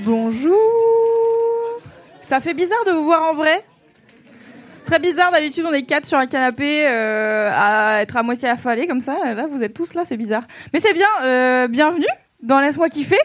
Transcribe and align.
Bonjour 0.00 0.56
Ça 2.22 2.40
fait 2.40 2.54
bizarre 2.54 2.84
de 2.86 2.92
vous 2.92 3.04
voir 3.04 3.22
en 3.30 3.34
vrai 3.34 3.64
C'est 4.72 4.84
très 4.84 4.98
bizarre, 4.98 5.30
d'habitude 5.30 5.64
on 5.68 5.72
est 5.72 5.82
quatre 5.82 6.06
sur 6.06 6.18
un 6.18 6.26
canapé 6.26 6.84
euh, 6.86 7.50
à 7.52 8.02
être 8.02 8.16
à 8.16 8.22
moitié 8.22 8.48
affalés 8.48 8.86
comme 8.86 9.00
ça. 9.00 9.34
Là 9.34 9.46
vous 9.46 9.62
êtes 9.62 9.74
tous 9.74 9.94
là, 9.94 10.04
c'est 10.08 10.16
bizarre. 10.16 10.44
Mais 10.72 10.80
c'est 10.80 10.94
bien, 10.94 11.08
euh, 11.24 11.68
bienvenue 11.68 12.06
dans 12.42 12.60
Laisse-moi 12.60 12.88
kiffer 12.88 13.18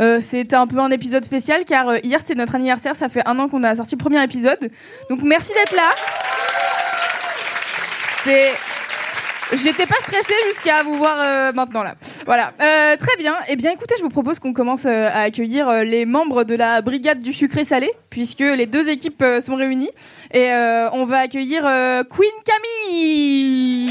euh, 0.00 0.20
c'était 0.20 0.56
un 0.56 0.66
peu 0.66 0.78
un 0.80 0.90
épisode 0.90 1.24
spécial 1.24 1.64
car 1.64 1.88
euh, 1.88 1.98
hier 2.02 2.18
c'était 2.20 2.34
notre 2.34 2.56
anniversaire, 2.56 2.96
ça 2.96 3.08
fait 3.08 3.22
un 3.26 3.38
an 3.38 3.48
qu'on 3.48 3.62
a 3.62 3.76
sorti 3.76 3.94
le 3.94 4.00
premier 4.00 4.22
épisode. 4.22 4.58
Donc 5.08 5.20
merci 5.22 5.52
d'être 5.52 5.76
là. 5.76 5.90
C'est 8.24 8.52
J'étais 9.52 9.86
pas 9.86 9.94
stressée 9.96 10.34
jusqu'à 10.48 10.82
vous 10.82 10.94
voir 10.94 11.16
euh, 11.20 11.52
maintenant 11.52 11.82
là. 11.82 11.94
Voilà, 12.26 12.52
Euh, 12.60 12.96
très 12.96 13.16
bien. 13.18 13.36
Eh 13.48 13.56
bien, 13.56 13.70
écoutez, 13.72 13.94
je 13.98 14.02
vous 14.02 14.08
propose 14.08 14.38
qu'on 14.38 14.52
commence 14.52 14.86
euh, 14.86 15.08
à 15.12 15.20
accueillir 15.22 15.68
euh, 15.68 15.84
les 15.84 16.06
membres 16.06 16.44
de 16.44 16.54
la 16.54 16.80
brigade 16.80 17.20
du 17.20 17.32
sucré 17.32 17.64
salé, 17.64 17.90
puisque 18.10 18.40
les 18.40 18.66
deux 18.66 18.88
équipes 18.88 19.22
euh, 19.22 19.40
sont 19.40 19.54
réunies, 19.56 19.90
et 20.32 20.50
on 20.92 21.04
va 21.04 21.18
accueillir 21.18 21.62
Queen 22.10 22.32
Camille. 22.44 23.90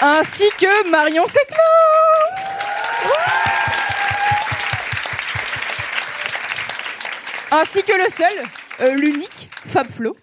Ainsi 0.00 0.48
que 0.58 0.88
Marion 0.90 1.26
Seclin. 1.26 1.56
Ainsi 7.50 7.82
que 7.82 7.92
le 7.92 8.10
seul, 8.10 8.42
euh, 8.82 8.92
l'unique, 8.94 9.48
Fab 9.66 9.86
Flo. 9.90 10.16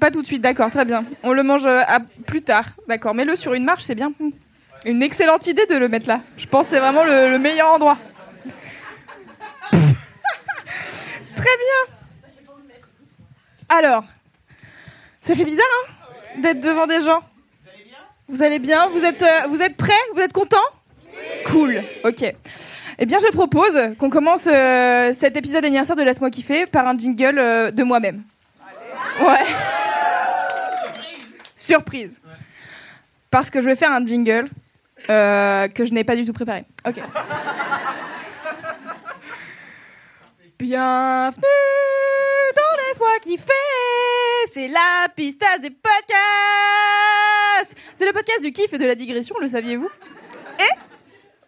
Pas 0.00 0.10
tout 0.10 0.22
de 0.22 0.26
suite, 0.26 0.42
d'accord, 0.42 0.70
très 0.70 0.84
bien. 0.84 1.04
On 1.22 1.32
le 1.32 1.42
mange 1.42 1.66
euh, 1.66 1.82
à 1.86 2.00
plus 2.26 2.42
tard, 2.42 2.64
d'accord. 2.88 3.14
Mets-le 3.14 3.36
sur 3.36 3.54
une 3.54 3.64
marche, 3.64 3.84
c'est 3.84 3.94
bien. 3.94 4.12
Une 4.84 5.02
excellente 5.02 5.46
idée 5.46 5.66
de 5.66 5.76
le 5.76 5.88
mettre 5.88 6.08
là. 6.08 6.20
Je 6.36 6.46
pense 6.46 6.68
que 6.68 6.74
c'est 6.74 6.80
vraiment 6.80 7.04
le, 7.04 7.30
le 7.30 7.38
meilleur 7.38 7.68
endroit. 7.68 7.98
très 9.72 9.82
bien. 11.34 11.94
Alors, 13.68 14.04
ça 15.20 15.34
fait 15.34 15.44
bizarre, 15.44 15.64
hein 15.76 16.40
D'être 16.40 16.60
devant 16.60 16.86
des 16.86 17.00
gens. 17.00 17.20
Vous 18.28 18.42
allez 18.42 18.58
bien? 18.58 18.88
Vous 18.88 19.04
êtes, 19.04 19.22
euh, 19.22 19.46
vous 19.48 19.60
êtes 19.60 19.76
prêts? 19.76 19.92
Vous 20.14 20.20
êtes 20.20 20.32
contents? 20.32 20.56
Cool, 21.46 21.82
ok. 22.04 22.24
Eh 22.98 23.06
bien, 23.06 23.18
je 23.18 23.26
propose 23.32 23.96
qu'on 23.98 24.10
commence 24.10 24.46
euh, 24.46 25.12
cet 25.12 25.36
épisode 25.36 25.64
anniversaire 25.64 25.96
de 25.96 26.02
Laisse-moi 26.02 26.30
kiffer 26.30 26.66
par 26.66 26.86
un 26.86 26.96
jingle 26.96 27.38
euh, 27.38 27.70
de 27.70 27.82
moi-même. 27.82 28.22
Ouais. 29.20 29.44
Surprise. 31.54 32.20
Parce 33.30 33.50
que 33.50 33.60
je 33.60 33.66
vais 33.66 33.76
faire 33.76 33.92
un 33.92 34.04
jingle 34.04 34.48
euh, 35.08 35.68
que 35.68 35.84
je 35.84 35.92
n'ai 35.92 36.04
pas 36.04 36.16
du 36.16 36.24
tout 36.24 36.32
préparé. 36.32 36.64
Ok. 36.86 36.96
Bienvenue 40.58 41.42
dans 42.56 42.76
Laisse-moi 42.86 43.18
kiffer. 43.20 43.52
C'est 44.52 44.68
la 44.68 45.08
pistache 45.14 45.60
des 45.60 45.70
podcasts. 45.70 46.06
C'est 47.96 48.06
le 48.06 48.12
podcast 48.12 48.42
du 48.42 48.52
kiff 48.52 48.72
et 48.72 48.78
de 48.78 48.86
la 48.86 48.94
digression, 48.94 49.34
le 49.40 49.48
saviez-vous? 49.48 49.90
Et 50.60 50.70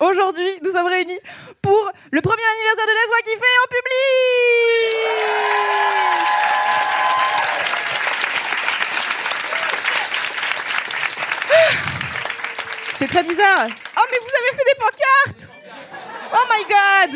Aujourd'hui, 0.00 0.48
nous 0.62 0.72
sommes 0.72 0.86
réunis 0.86 1.18
pour 1.62 1.92
le 2.10 2.20
premier 2.20 2.42
anniversaire 2.42 2.86
de 2.86 2.92
Laisse-moi 2.92 3.18
kiffer 3.24 3.54
en 3.62 3.68
public 3.68 4.04
C'est 13.04 13.10
très 13.10 13.22
bizarre. 13.22 13.68
Oh, 13.68 14.02
mais 14.10 14.18
vous 14.18 14.32
avez 14.34 14.52
fait 14.56 14.64
des 14.64 14.76
pancartes 14.80 15.52
Oh 16.32 16.44
my 16.48 16.64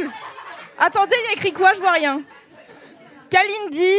god 0.05 0.11
Attendez, 0.79 1.17
il 1.25 1.29
y 1.29 1.31
a 1.31 1.33
écrit 1.33 1.51
quoi? 1.55 1.73
Je 1.73 1.81
vois 1.81 1.93
rien. 1.93 2.21
Kalindi, 3.31 3.95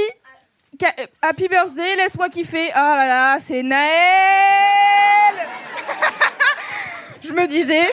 Ka- 0.77 0.93
euh, 0.99 1.07
Happy 1.19 1.47
Birthday, 1.47 1.95
laisse-moi 1.95 2.29
kiffer. 2.29 2.69
Oh 2.75 2.75
là 2.75 3.07
là, 3.07 3.39
c'est 3.39 3.63
Naël 3.63 3.89
Je 7.23 7.33
me 7.33 7.47
disais... 7.47 7.91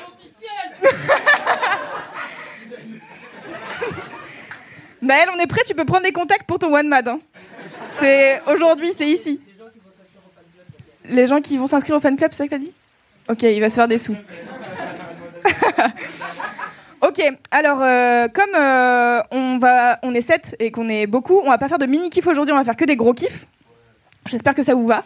Naël, 5.00 5.30
on 5.34 5.38
est 5.38 5.46
prêt, 5.46 5.62
tu 5.66 5.74
peux 5.74 5.86
prendre 5.86 6.02
des 6.04 6.12
contacts 6.12 6.46
pour 6.46 6.58
ton 6.58 6.74
one 6.74 6.88
mad. 6.88 7.08
hein. 7.08 7.20
C'est 7.92 8.42
aujourd'hui, 8.46 8.92
c'est 8.96 9.08
ici. 9.08 9.40
Les 11.06 11.26
gens 11.26 11.40
qui 11.40 11.56
vont 11.56 11.66
s'inscrire 11.66 11.96
au 11.96 12.00
fan 12.00 12.14
club, 12.18 12.32
c'est 12.32 12.42
ça 12.42 12.48
que 12.48 12.56
dit? 12.56 12.74
Ok, 13.28 13.42
il 13.42 13.60
va 13.60 13.68
se 13.68 13.74
faire 13.74 13.88
des 13.88 13.98
sous. 13.98 14.14
ok, 17.00 17.22
alors 17.50 17.82
euh, 17.82 18.28
comme 18.28 18.54
euh, 18.54 19.20
on 19.32 19.58
va, 19.58 19.98
on 20.02 20.14
est 20.14 20.20
7 20.20 20.56
et 20.60 20.70
qu'on 20.70 20.88
est 20.88 21.06
beaucoup, 21.06 21.40
on 21.44 21.48
va 21.48 21.58
pas 21.58 21.68
faire 21.68 21.78
de 21.78 21.86
mini 21.86 22.08
kiff 22.10 22.26
aujourd'hui, 22.26 22.52
on 22.52 22.58
va 22.58 22.64
faire 22.64 22.76
que 22.76 22.84
des 22.84 22.96
gros 22.96 23.12
kiffs. 23.12 23.46
J'espère 24.26 24.54
que 24.54 24.62
ça 24.62 24.74
vous 24.74 24.86
va. 24.86 25.04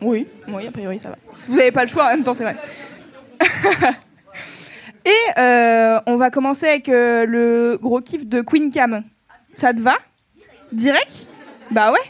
Oui, 0.00 0.26
oui, 0.48 0.66
a 0.66 0.70
priori 0.70 0.98
ça 0.98 1.10
va. 1.10 1.16
Vous 1.46 1.56
n'avez 1.56 1.72
pas 1.72 1.82
le 1.82 1.88
choix 1.88 2.06
en 2.06 2.10
même 2.10 2.24
temps, 2.24 2.34
c'est 2.34 2.44
vrai. 2.44 2.56
Et 5.04 5.38
euh, 5.38 6.00
on 6.06 6.16
va 6.16 6.30
commencer 6.30 6.66
avec 6.66 6.86
le 6.88 7.78
gros 7.80 8.00
kiff 8.00 8.26
de 8.26 8.40
Queen 8.40 8.70
Cam. 8.70 9.02
Ça 9.54 9.74
te 9.74 9.80
va? 9.80 9.98
Direct? 10.72 11.26
Bah 11.70 11.92
ouais. 11.92 12.00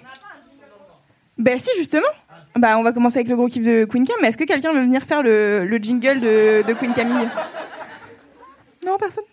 Bah 1.37 1.58
si, 1.58 1.70
justement. 1.76 2.06
Bah 2.56 2.78
on 2.78 2.82
va 2.84 2.92
commencer 2.92 3.18
avec 3.18 3.28
le 3.28 3.36
gros 3.36 3.48
kiff 3.48 3.64
de 3.64 3.84
Queen 3.84 4.06
Cam. 4.06 4.16
Mais 4.22 4.28
est-ce 4.28 4.38
que 4.38 4.44
quelqu'un 4.44 4.72
veut 4.72 4.80
venir 4.80 5.02
faire 5.02 5.22
le, 5.22 5.64
le 5.64 5.76
jingle 5.78 6.20
de, 6.20 6.62
de 6.62 6.72
Queen 6.74 6.94
Camille 6.94 7.28
Non, 8.84 8.96
personne? 8.96 9.24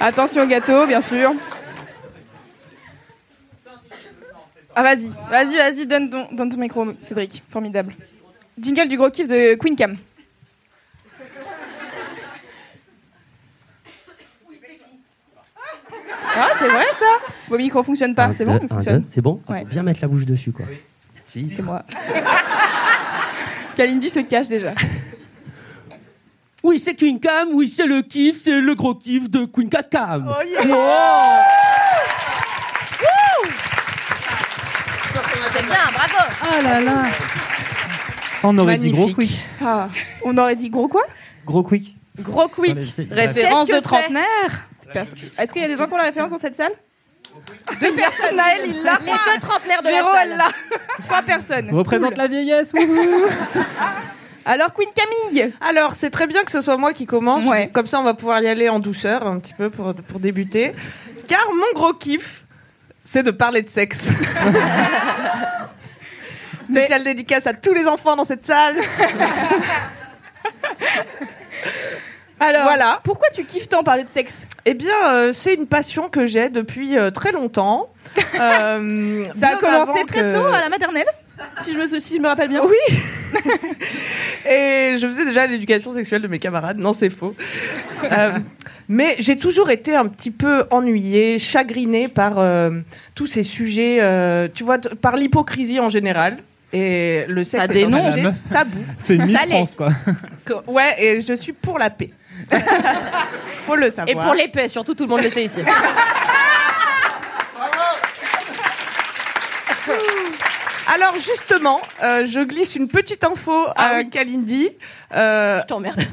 Attention 0.00 0.42
au 0.42 0.46
gâteau, 0.46 0.86
bien 0.86 1.00
sûr. 1.00 1.32
Ah, 4.76 4.82
vas-y, 4.82 5.08
vas-y, 5.30 5.56
vas-y, 5.56 5.86
donne 5.86 6.10
ton, 6.10 6.28
donne 6.32 6.50
ton 6.50 6.56
micro, 6.58 6.84
Cédric. 7.02 7.42
Formidable. 7.48 7.94
Jingle 8.58 8.88
du 8.88 8.96
gros 8.96 9.10
kiff 9.10 9.28
de 9.28 9.54
Queen 9.54 9.76
Cam. 9.76 9.96
Ah, 16.36 16.53
c'est 16.64 16.74
vrai 16.74 16.86
ça 16.98 17.32
Vos 17.48 17.58
micros 17.58 17.82
fonctionnent 17.82 18.14
pas, 18.14 18.32
c'est 18.34 18.44
bon 18.44 18.58
deux, 18.58 19.02
C'est 19.10 19.20
bon 19.20 19.40
Ouais. 19.48 19.60
Faut 19.60 19.66
bien 19.66 19.82
mettre 19.82 20.00
la 20.02 20.08
bouche 20.08 20.24
dessus, 20.24 20.52
quoi. 20.52 20.66
Si. 21.24 21.52
C'est 21.54 21.62
moi. 21.62 21.82
Kalindi 23.76 24.08
se 24.08 24.20
cache 24.20 24.48
déjà. 24.48 24.72
Oui, 26.62 26.78
c'est 26.82 26.94
Queen 26.94 27.20
Cam, 27.20 27.48
oui, 27.52 27.72
c'est 27.74 27.86
le 27.86 28.02
kiff, 28.02 28.42
c'est 28.42 28.60
le 28.60 28.74
gros 28.74 28.94
kiff 28.94 29.28
de 29.28 29.44
Queen 29.44 29.68
Cam. 29.68 30.32
Oh 36.46 36.62
là 36.62 36.80
là. 36.80 37.02
On 38.42 38.56
aurait 38.58 38.78
dit 38.78 38.90
gros 38.90 39.12
quick. 39.12 39.40
Ah, 39.62 39.88
on 40.24 40.36
aurait 40.36 40.56
dit 40.56 40.70
gros 40.70 40.88
quoi 40.88 41.02
Gros 41.46 41.62
quick. 41.62 41.96
Gros 42.20 42.48
quick, 42.48 42.78
référence 43.10 43.68
de 43.68 43.80
trentenaire. 43.80 44.68
Est-ce 44.92 45.52
qu'il 45.52 45.62
y 45.62 45.64
a 45.64 45.68
des 45.68 45.76
gens 45.76 45.86
qui 45.86 45.92
ont 45.92 45.96
la 45.98 46.04
référence 46.04 46.30
dans 46.30 46.38
cette 46.38 46.56
salle 46.56 46.72
Deux 47.80 47.92
personnes. 47.94 48.36
Naël, 48.36 48.62
il 48.66 48.82
l'a. 48.82 48.98
Les 49.04 49.12
deux 49.12 49.40
trentenaires 49.40 49.82
de 49.82 49.88
Véro, 49.88 50.12
la 50.12 50.22
elle 50.22 50.28
salle. 50.30 50.38
l'a. 50.38 50.48
Trois 51.04 51.22
personnes. 51.22 51.70
Représente 51.70 52.10
Cool. 52.10 52.18
la 52.18 52.28
vieillesse. 52.28 52.72
wouhou. 52.72 53.26
Alors, 54.46 54.74
Queen 54.74 54.90
Camille 54.94 55.52
Alors, 55.62 55.94
c'est 55.94 56.10
très 56.10 56.26
bien 56.26 56.44
que 56.44 56.50
ce 56.50 56.60
soit 56.60 56.76
moi 56.76 56.92
qui 56.92 57.06
commence. 57.06 57.44
Ouais. 57.44 57.70
Comme 57.72 57.86
ça, 57.86 57.98
on 57.98 58.04
va 58.04 58.12
pouvoir 58.14 58.40
y 58.40 58.46
aller 58.46 58.68
en 58.68 58.78
douceur 58.78 59.26
un 59.26 59.38
petit 59.38 59.54
peu 59.54 59.70
pour, 59.70 59.94
pour 59.94 60.20
débuter. 60.20 60.74
Car 61.26 61.46
mon 61.54 61.72
gros 61.80 61.94
kiff, 61.94 62.44
c'est 63.02 63.22
de 63.22 63.30
parler 63.30 63.62
de 63.62 63.70
sexe. 63.70 64.08
Spéciale 66.70 67.04
dédicace 67.04 67.46
à 67.46 67.54
tous 67.54 67.72
les 67.72 67.86
enfants 67.86 68.16
dans 68.16 68.24
cette 68.24 68.44
salle. 68.46 68.76
Alors, 72.44 72.62
Voilà. 72.64 73.00
pourquoi 73.04 73.28
tu 73.34 73.44
kiffes 73.44 73.68
tant 73.68 73.82
parler 73.82 74.04
de 74.04 74.08
sexe? 74.10 74.46
Eh 74.66 74.74
bien, 74.74 74.92
euh, 75.08 75.32
c'est 75.32 75.54
une 75.54 75.66
passion 75.66 76.08
que 76.08 76.26
j'ai 76.26 76.48
depuis 76.50 76.96
euh, 76.96 77.10
très 77.10 77.32
longtemps. 77.32 77.88
Euh, 78.40 79.24
Ça 79.34 79.48
a 79.48 79.56
commencé 79.56 80.04
très 80.06 80.20
que- 80.20 80.32
tôt 80.32 80.46
à 80.46 80.60
la 80.60 80.68
maternelle, 80.68 81.06
si 81.60 81.72
je 81.72 81.78
me, 81.78 81.98
si 82.00 82.16
je 82.16 82.20
me 82.20 82.28
rappelle 82.28 82.48
bien. 82.48 82.62
Oui. 82.64 82.96
Et 84.48 84.96
je 84.98 85.06
faisais 85.06 85.24
déjà 85.24 85.46
l'éducation 85.46 85.92
sexuelle 85.92 86.22
de 86.22 86.28
mes 86.28 86.38
camarades. 86.38 86.78
Non, 86.78 86.92
c'est 86.92 87.10
faux. 87.10 87.34
Euh, 88.04 88.32
mais 88.88 89.16
j'ai 89.18 89.36
toujours 89.36 89.70
été 89.70 89.94
un 89.96 90.06
petit 90.06 90.30
peu 90.30 90.64
ennuyée, 90.70 91.38
chagrinée 91.38 92.08
par 92.08 92.38
euh, 92.38 92.70
tous 93.14 93.26
ces 93.26 93.42
sujets, 93.42 93.98
euh, 94.00 94.48
tu 94.52 94.62
vois, 94.64 94.78
par 94.78 95.16
l'hypocrisie 95.16 95.80
en 95.80 95.88
général. 95.88 96.38
Et 96.72 97.24
le 97.28 97.44
sexe 97.44 97.66
Ça 97.66 97.70
est 97.72 97.74
dénonce. 97.74 98.16
tabou. 98.52 98.78
C'est 98.98 99.14
une. 99.16 99.28
France, 99.28 99.74
quoi. 99.76 99.90
Ouais, 100.66 100.94
et 100.98 101.20
je 101.20 101.34
suis 101.34 101.52
pour 101.52 101.78
la 101.78 101.88
paix. 101.90 102.10
Faut 103.66 103.76
le 103.76 103.90
savoir. 103.90 104.08
Et 104.08 104.14
pour 104.14 104.34
l'épée, 104.34 104.68
surtout, 104.68 104.94
tout 104.94 105.04
le 105.04 105.10
monde 105.10 105.22
le 105.22 105.30
sait 105.30 105.44
ici. 105.44 105.60
Alors 110.86 111.14
justement, 111.18 111.80
euh, 112.02 112.26
je 112.26 112.40
glisse 112.40 112.74
une 112.76 112.88
petite 112.88 113.24
info 113.24 113.66
Ah 113.74 113.88
à 113.88 113.96
oui. 113.98 114.10
Kalindi. 114.10 114.70
Euh, 115.14 115.60
Je 115.60 115.66
t'emmerde. 115.66 116.00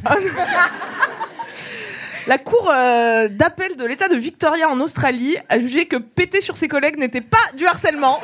La 2.27 2.37
Cour 2.37 2.69
euh, 2.71 3.27
d'appel 3.27 3.75
de 3.75 3.83
l'État 3.83 4.07
de 4.07 4.15
Victoria 4.15 4.69
en 4.69 4.79
Australie 4.79 5.37
a 5.49 5.59
jugé 5.59 5.87
que 5.87 5.97
péter 5.97 6.39
sur 6.39 6.55
ses 6.55 6.67
collègues 6.67 6.97
n'était 6.97 7.21
pas 7.21 7.37
du 7.55 7.65
harcèlement. 7.65 8.21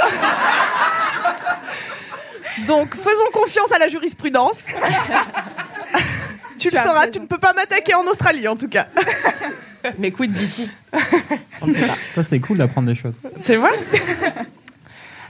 Donc 2.67 2.95
faisons 2.95 3.31
confiance 3.33 3.71
à 3.71 3.79
la 3.79 3.87
jurisprudence. 3.87 4.65
Tu 6.57 6.69
le 6.69 6.77
as 6.77 6.83
sauras, 6.83 7.07
tu 7.07 7.19
ne 7.19 7.25
peux 7.25 7.37
pas 7.37 7.53
m'attaquer 7.53 7.93
en 7.93 8.05
Australie 8.07 8.47
en 8.47 8.55
tout 8.55 8.67
cas. 8.69 8.87
Mais 9.99 10.11
quid 10.11 10.33
d'ici? 10.33 10.69
On 11.61 11.67
ne 11.67 11.73
sait 11.73 11.79
pas. 11.87 11.93
Ça, 12.15 12.23
c'est 12.23 12.39
cool 12.39 12.57
d'apprendre 12.57 12.87
des 12.87 12.95
choses. 12.95 13.15
Tu 13.45 13.55
vois? 13.55 13.71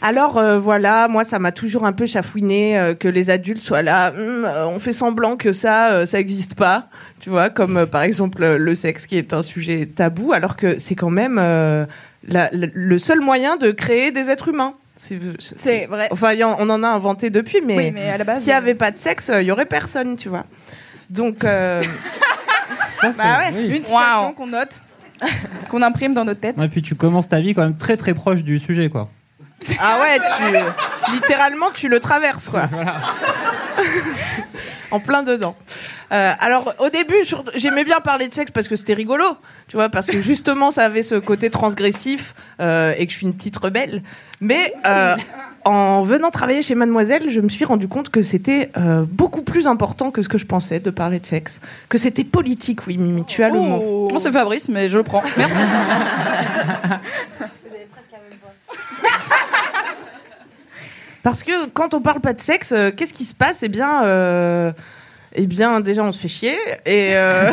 Alors 0.02 0.38
euh, 0.38 0.60
voilà, 0.60 1.08
moi 1.08 1.24
ça 1.24 1.40
m'a 1.40 1.52
toujours 1.52 1.84
un 1.86 1.92
peu 1.92 2.06
chafouiné 2.06 2.78
euh, 2.78 2.94
que 2.94 3.08
les 3.08 3.32
adultes 3.32 3.64
soient 3.64 3.82
là, 3.82 4.12
Hum, 4.16 4.46
euh, 4.46 4.68
on 4.68 4.78
fait 4.80 4.94
semblant 4.94 5.38
que 5.38 5.54
ça, 5.54 5.88
euh, 5.92 6.06
ça 6.06 6.20
n'existe 6.20 6.54
pas, 6.54 6.88
tu 7.20 7.32
vois, 7.32 7.50
comme 7.50 7.78
euh, 7.78 7.86
par 7.88 8.04
exemple 8.04 8.44
euh, 8.44 8.58
le 8.60 8.76
sexe 8.76 9.08
qui 9.08 9.18
est 9.18 9.34
un 9.34 9.42
sujet 9.42 9.88
tabou, 9.88 10.34
alors 10.34 10.56
que 10.56 10.78
c'est 10.78 10.94
quand 10.94 11.10
même 11.10 11.40
euh, 11.42 11.88
la- 12.28 12.50
le- 12.52 12.70
le 12.72 12.98
seul 13.00 13.22
moyen 13.22 13.58
de 13.58 13.72
créer 13.72 14.12
des 14.12 14.30
êtres 14.30 14.50
humains. 14.50 14.76
C'est 14.98 15.86
vrai. 15.88 16.08
Enfin, 16.12 16.34
il 16.34 16.40
y 16.40 16.44
en- 16.44 16.58
on 16.60 16.70
en 16.70 16.84
a 16.84 16.88
inventé 16.88 17.32
depuis, 17.32 17.62
mais, 17.66 17.78
Oui, 17.78 17.92
mais 17.92 18.12
s'il 18.36 18.48
n'y 18.48 18.54
avait 18.54 18.76
pas 18.76 18.92
de 18.92 18.98
sexe, 19.00 19.32
il 19.34 19.46
y 19.48 19.52
aurait 19.52 19.66
personne, 19.66 20.16
tu 20.16 20.30
vois. 20.30 20.46
Donc, 21.10 21.44
euh, 21.44 21.82
Ça, 23.02 23.12
c'est- 23.14 23.18
Bah 23.18 23.38
ouais, 23.40 23.54
oui. 23.56 23.78
Une 23.78 23.84
citation 23.86 24.34
qu'on 24.34 24.48
note, 24.48 24.82
qu'on 25.70 25.82
imprime 25.82 26.14
dans 26.14 26.26
notre 26.26 26.40
tête. 26.42 26.56
Et 26.60 26.68
puis 26.68 26.82
tu 26.82 26.96
commences 26.96 27.30
ta 27.30 27.40
vie 27.40 27.54
quand 27.54 27.62
même 27.62 27.78
très 27.78 27.96
très 27.98 28.14
proche 28.14 28.44
du 28.44 28.60
sujet, 28.60 28.90
quoi. 28.90 29.10
Ah 29.80 30.00
ouais, 30.02 30.20
tu 30.38 31.14
littéralement 31.14 31.72
tu 31.72 31.88
le 31.90 32.00
traverses 32.00 32.48
quoi. 32.48 32.70
en 34.92 35.00
plein 35.00 35.24
dedans. 35.24 35.56
Euh, 36.12 36.34
alors 36.40 36.74
au 36.80 36.90
début, 36.90 37.24
sur- 37.26 37.44
j'aimais 37.56 37.84
bien 37.84 38.00
parler 38.00 38.28
de 38.28 38.34
sexe 38.34 38.52
parce 38.52 38.68
que 38.68 38.76
c'était 38.76 38.94
rigolo, 38.94 39.26
tu 39.68 39.76
vois, 39.76 39.90
parce 39.90 40.08
que 40.08 40.22
justement 40.22 40.72
ça 40.72 40.86
avait 40.86 41.02
ce 41.02 41.16
côté 41.16 41.50
transgressif 41.50 42.34
euh, 42.62 42.94
et 42.98 43.06
que 43.08 43.12
je 43.12 43.18
suis 43.18 43.26
une 43.28 43.36
petite 43.36 43.58
rebelle. 43.58 44.04
Mais 44.40 44.74
euh, 44.86 45.16
en 45.68 46.04
venant 46.04 46.32
travailler 46.32 46.62
chez 46.62 46.76
Mademoiselle, 46.76 47.30
je 47.30 47.42
me 47.42 47.50
suis 47.50 47.66
rendu 47.66 47.90
compte 47.90 48.10
que 48.10 48.22
c'était 48.22 48.70
euh, 48.78 49.04
beaucoup 49.06 49.42
plus 49.42 49.68
important 49.68 50.12
que 50.12 50.22
ce 50.22 50.30
que 50.30 50.38
je 50.38 50.46
pensais 50.46 50.80
de 50.80 50.90
parler 50.90 51.20
de 51.20 51.26
sexe, 51.26 51.60
que 51.90 51.98
c'était 51.98 52.24
politique. 52.24 52.88
Oui, 52.88 52.98
Mimi, 52.98 53.26
tu 53.26 53.44
as 53.44 53.50
le 53.50 53.60
mot. 53.60 53.84
Oh. 53.84 54.08
Bon, 54.10 54.18
c'est 54.18 54.32
Fabrice, 54.32 54.70
mais 54.70 54.88
je 54.88 54.98
le 54.98 55.04
prends. 55.04 55.24
Merci. 55.38 55.58
Parce 61.22 61.44
que 61.44 61.68
quand 61.68 61.94
on 61.94 62.00
parle 62.00 62.22
pas 62.22 62.32
de 62.32 62.40
sexe, 62.40 62.72
euh, 62.72 62.92
qu'est-ce 62.96 63.14
qui 63.14 63.26
se 63.26 63.36
passe? 63.36 63.62
Eh 63.62 63.68
bien, 63.68 64.06
euh, 64.06 64.72
eh 65.34 65.48
bien, 65.48 65.82
déjà, 65.82 66.02
on 66.02 66.14
se 66.14 66.20
fait 66.20 66.30
chier. 66.30 66.58
Et, 66.86 67.10
euh, 67.16 67.52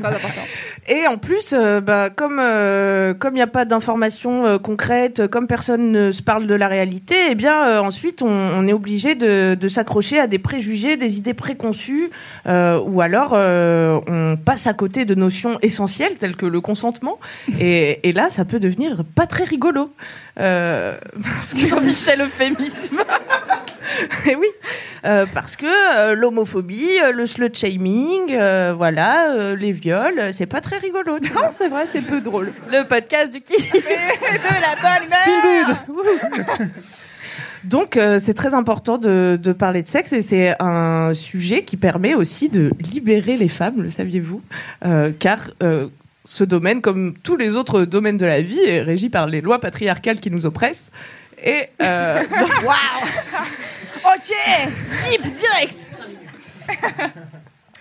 et 0.88 1.06
en 1.06 1.16
plus, 1.16 1.52
euh, 1.52 1.80
bah, 1.80 2.10
comme 2.10 2.40
euh, 2.40 3.14
comme 3.14 3.34
il 3.34 3.36
n'y 3.36 3.42
a 3.42 3.46
pas 3.46 3.64
d'informations 3.64 4.46
euh, 4.46 4.58
concrètes, 4.58 5.28
comme 5.28 5.46
personne 5.46 5.92
ne 5.92 6.10
se 6.10 6.22
parle 6.22 6.48
de 6.48 6.54
la 6.54 6.66
réalité, 6.66 7.14
eh 7.30 7.34
bien, 7.36 7.80
ensuite, 7.80 8.20
on, 8.20 8.28
on 8.28 8.66
est 8.66 8.72
obligé 8.72 9.14
de, 9.14 9.56
de 9.58 9.68
s'accrocher 9.68 10.18
à 10.18 10.26
des 10.26 10.40
préjugés, 10.40 10.96
des 10.96 11.18
idées 11.18 11.34
préconçues, 11.34 12.10
ou 12.46 13.00
alors 13.00 13.32
on 13.34 14.36
passe 14.36 14.66
à 14.66 14.74
côté 14.74 15.04
de 15.04 15.14
notions 15.14 15.58
essentielles 15.62 16.16
telles 16.16 16.36
que 16.36 16.46
le 16.46 16.60
consentement. 16.60 17.18
Et, 17.60 18.08
et 18.08 18.12
là, 18.12 18.28
ça 18.30 18.44
peut 18.44 18.60
devenir 18.60 19.02
pas 19.14 19.26
très 19.26 19.44
rigolo. 19.44 19.92
Parce 20.34 21.54
que 21.54 21.58
Jean-Michel 21.68 22.22
euphémisme. 22.22 23.02
et 24.26 24.34
oui, 24.34 24.46
euh, 25.04 25.26
parce 25.32 25.56
que 25.56 26.14
l'homophobie, 26.14 26.98
le 27.12 27.26
slut 27.26 27.54
shaming, 27.54 28.36
voilà, 28.74 29.54
les 29.54 29.72
viols, 29.72 30.32
c'est 30.32 30.46
pas 30.46 30.60
très 30.60 30.71
rigolo. 30.78 31.18
tu 31.18 31.28
vois. 31.28 31.42
Non, 31.42 31.48
c'est 31.56 31.68
vrai, 31.68 31.84
c'est 31.90 32.00
peu 32.00 32.20
drôle. 32.20 32.52
Le 32.70 32.84
podcast 32.86 33.32
du 33.32 33.40
qui 33.40 33.56
de 33.62 34.60
la 34.60 34.76
bonne 34.80 35.06
humeur 35.06 36.68
Donc 37.64 37.96
euh, 37.96 38.18
c'est 38.18 38.34
très 38.34 38.54
important 38.54 38.98
de, 38.98 39.38
de 39.40 39.52
parler 39.52 39.82
de 39.82 39.88
sexe 39.88 40.12
et 40.12 40.22
c'est 40.22 40.60
un 40.60 41.14
sujet 41.14 41.62
qui 41.62 41.76
permet 41.76 42.14
aussi 42.14 42.48
de 42.48 42.72
libérer 42.80 43.36
les 43.36 43.48
femmes, 43.48 43.82
le 43.82 43.90
saviez-vous 43.90 44.42
Euh, 44.84 45.12
Car 45.18 45.50
euh, 45.62 45.86
ce 46.24 46.44
domaine, 46.44 46.80
comme 46.80 47.14
tous 47.22 47.36
les 47.36 47.56
autres 47.56 47.82
domaines 47.84 48.18
de 48.18 48.26
la 48.26 48.42
vie, 48.42 48.60
est 48.60 48.82
régi 48.82 49.08
par 49.08 49.26
les 49.26 49.40
lois 49.40 49.60
patriarcales 49.60 50.20
qui 50.20 50.30
nous 50.30 50.44
oppressent. 50.46 50.90
Et 51.42 51.68
euh, 51.82 52.20
Ok 54.04 54.34
Deep, 55.08 55.34
direct 55.34 55.76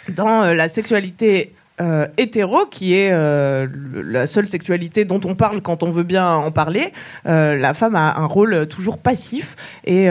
dans 0.09 0.53
la 0.53 0.67
sexualité 0.67 1.53
euh, 1.81 2.05
hétéro, 2.17 2.65
qui 2.69 2.93
est 2.93 3.09
euh, 3.11 3.67
la 4.03 4.27
seule 4.27 4.47
sexualité 4.47 5.03
dont 5.03 5.21
on 5.25 5.33
parle 5.33 5.61
quand 5.61 5.81
on 5.81 5.89
veut 5.89 6.03
bien 6.03 6.31
en 6.31 6.51
parler, 6.51 6.93
euh, 7.25 7.55
la 7.55 7.73
femme 7.73 7.95
a 7.95 8.17
un 8.17 8.25
rôle 8.25 8.67
toujours 8.67 8.99
passif 8.99 9.55
et, 9.85 10.07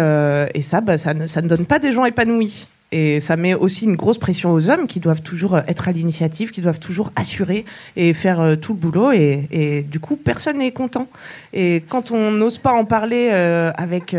ça, 0.63 0.81
bah, 0.81 0.99
ça, 0.99 1.15
ne, 1.15 1.49
donne 1.49 1.67
pas 1.67 1.79
des 1.79 1.93
gens 1.93 2.05
épanouis. 2.05 2.67
Et 2.93 3.21
ça 3.21 3.37
met 3.37 3.55
aussi 3.55 3.85
une 3.85 3.95
grosse 3.95 4.19
pression 4.19 4.53
aux 4.53 4.69
hommes 4.69 4.89
qui 4.89 4.99
doivent 4.99 5.23
toujours 5.23 5.59
être 5.59 5.87
à 5.87 5.93
l'initiative, 5.93 6.51
qui 6.51 6.61
doivent 6.61 6.81
toujours 6.81 7.13
assurer 7.15 7.65
et 7.95 8.13
faire 8.13 8.57
tout 8.61 8.73
le 8.73 8.79
boulot. 8.81 9.13
Et, 9.13 9.87
du 9.89 10.01
coup, 10.01 10.17
personne 10.17 10.59
n'est 10.59 10.73
content. 10.73 11.07
Et 11.53 11.85
quand 11.89 12.11
on 12.11 12.33
n'ose 12.33 12.59
pas 12.59 12.73
en 12.73 12.85
parler 12.85 13.29
avec 13.29 14.17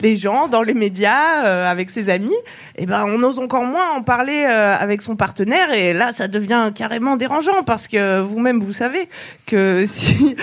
les 0.00 0.16
gens, 0.16 0.48
dans 0.48 0.62
les 0.62 0.74
médias, 0.74 1.44
euh, 1.44 1.70
avec 1.70 1.90
ses 1.90 2.10
amis, 2.10 2.34
eh 2.76 2.86
ben, 2.86 3.04
on 3.06 3.22
ose 3.22 3.38
encore 3.38 3.64
moins 3.64 3.92
en 3.92 4.02
parler 4.02 4.46
euh, 4.48 4.76
avec 4.78 5.02
son 5.02 5.16
partenaire. 5.16 5.72
Et 5.72 5.92
là, 5.92 6.12
ça 6.12 6.28
devient 6.28 6.70
carrément 6.74 7.16
dérangeant 7.16 7.62
parce 7.64 7.88
que 7.88 8.20
vous-même, 8.20 8.60
vous 8.60 8.72
savez 8.72 9.08
que 9.46 9.84
si 9.86 10.36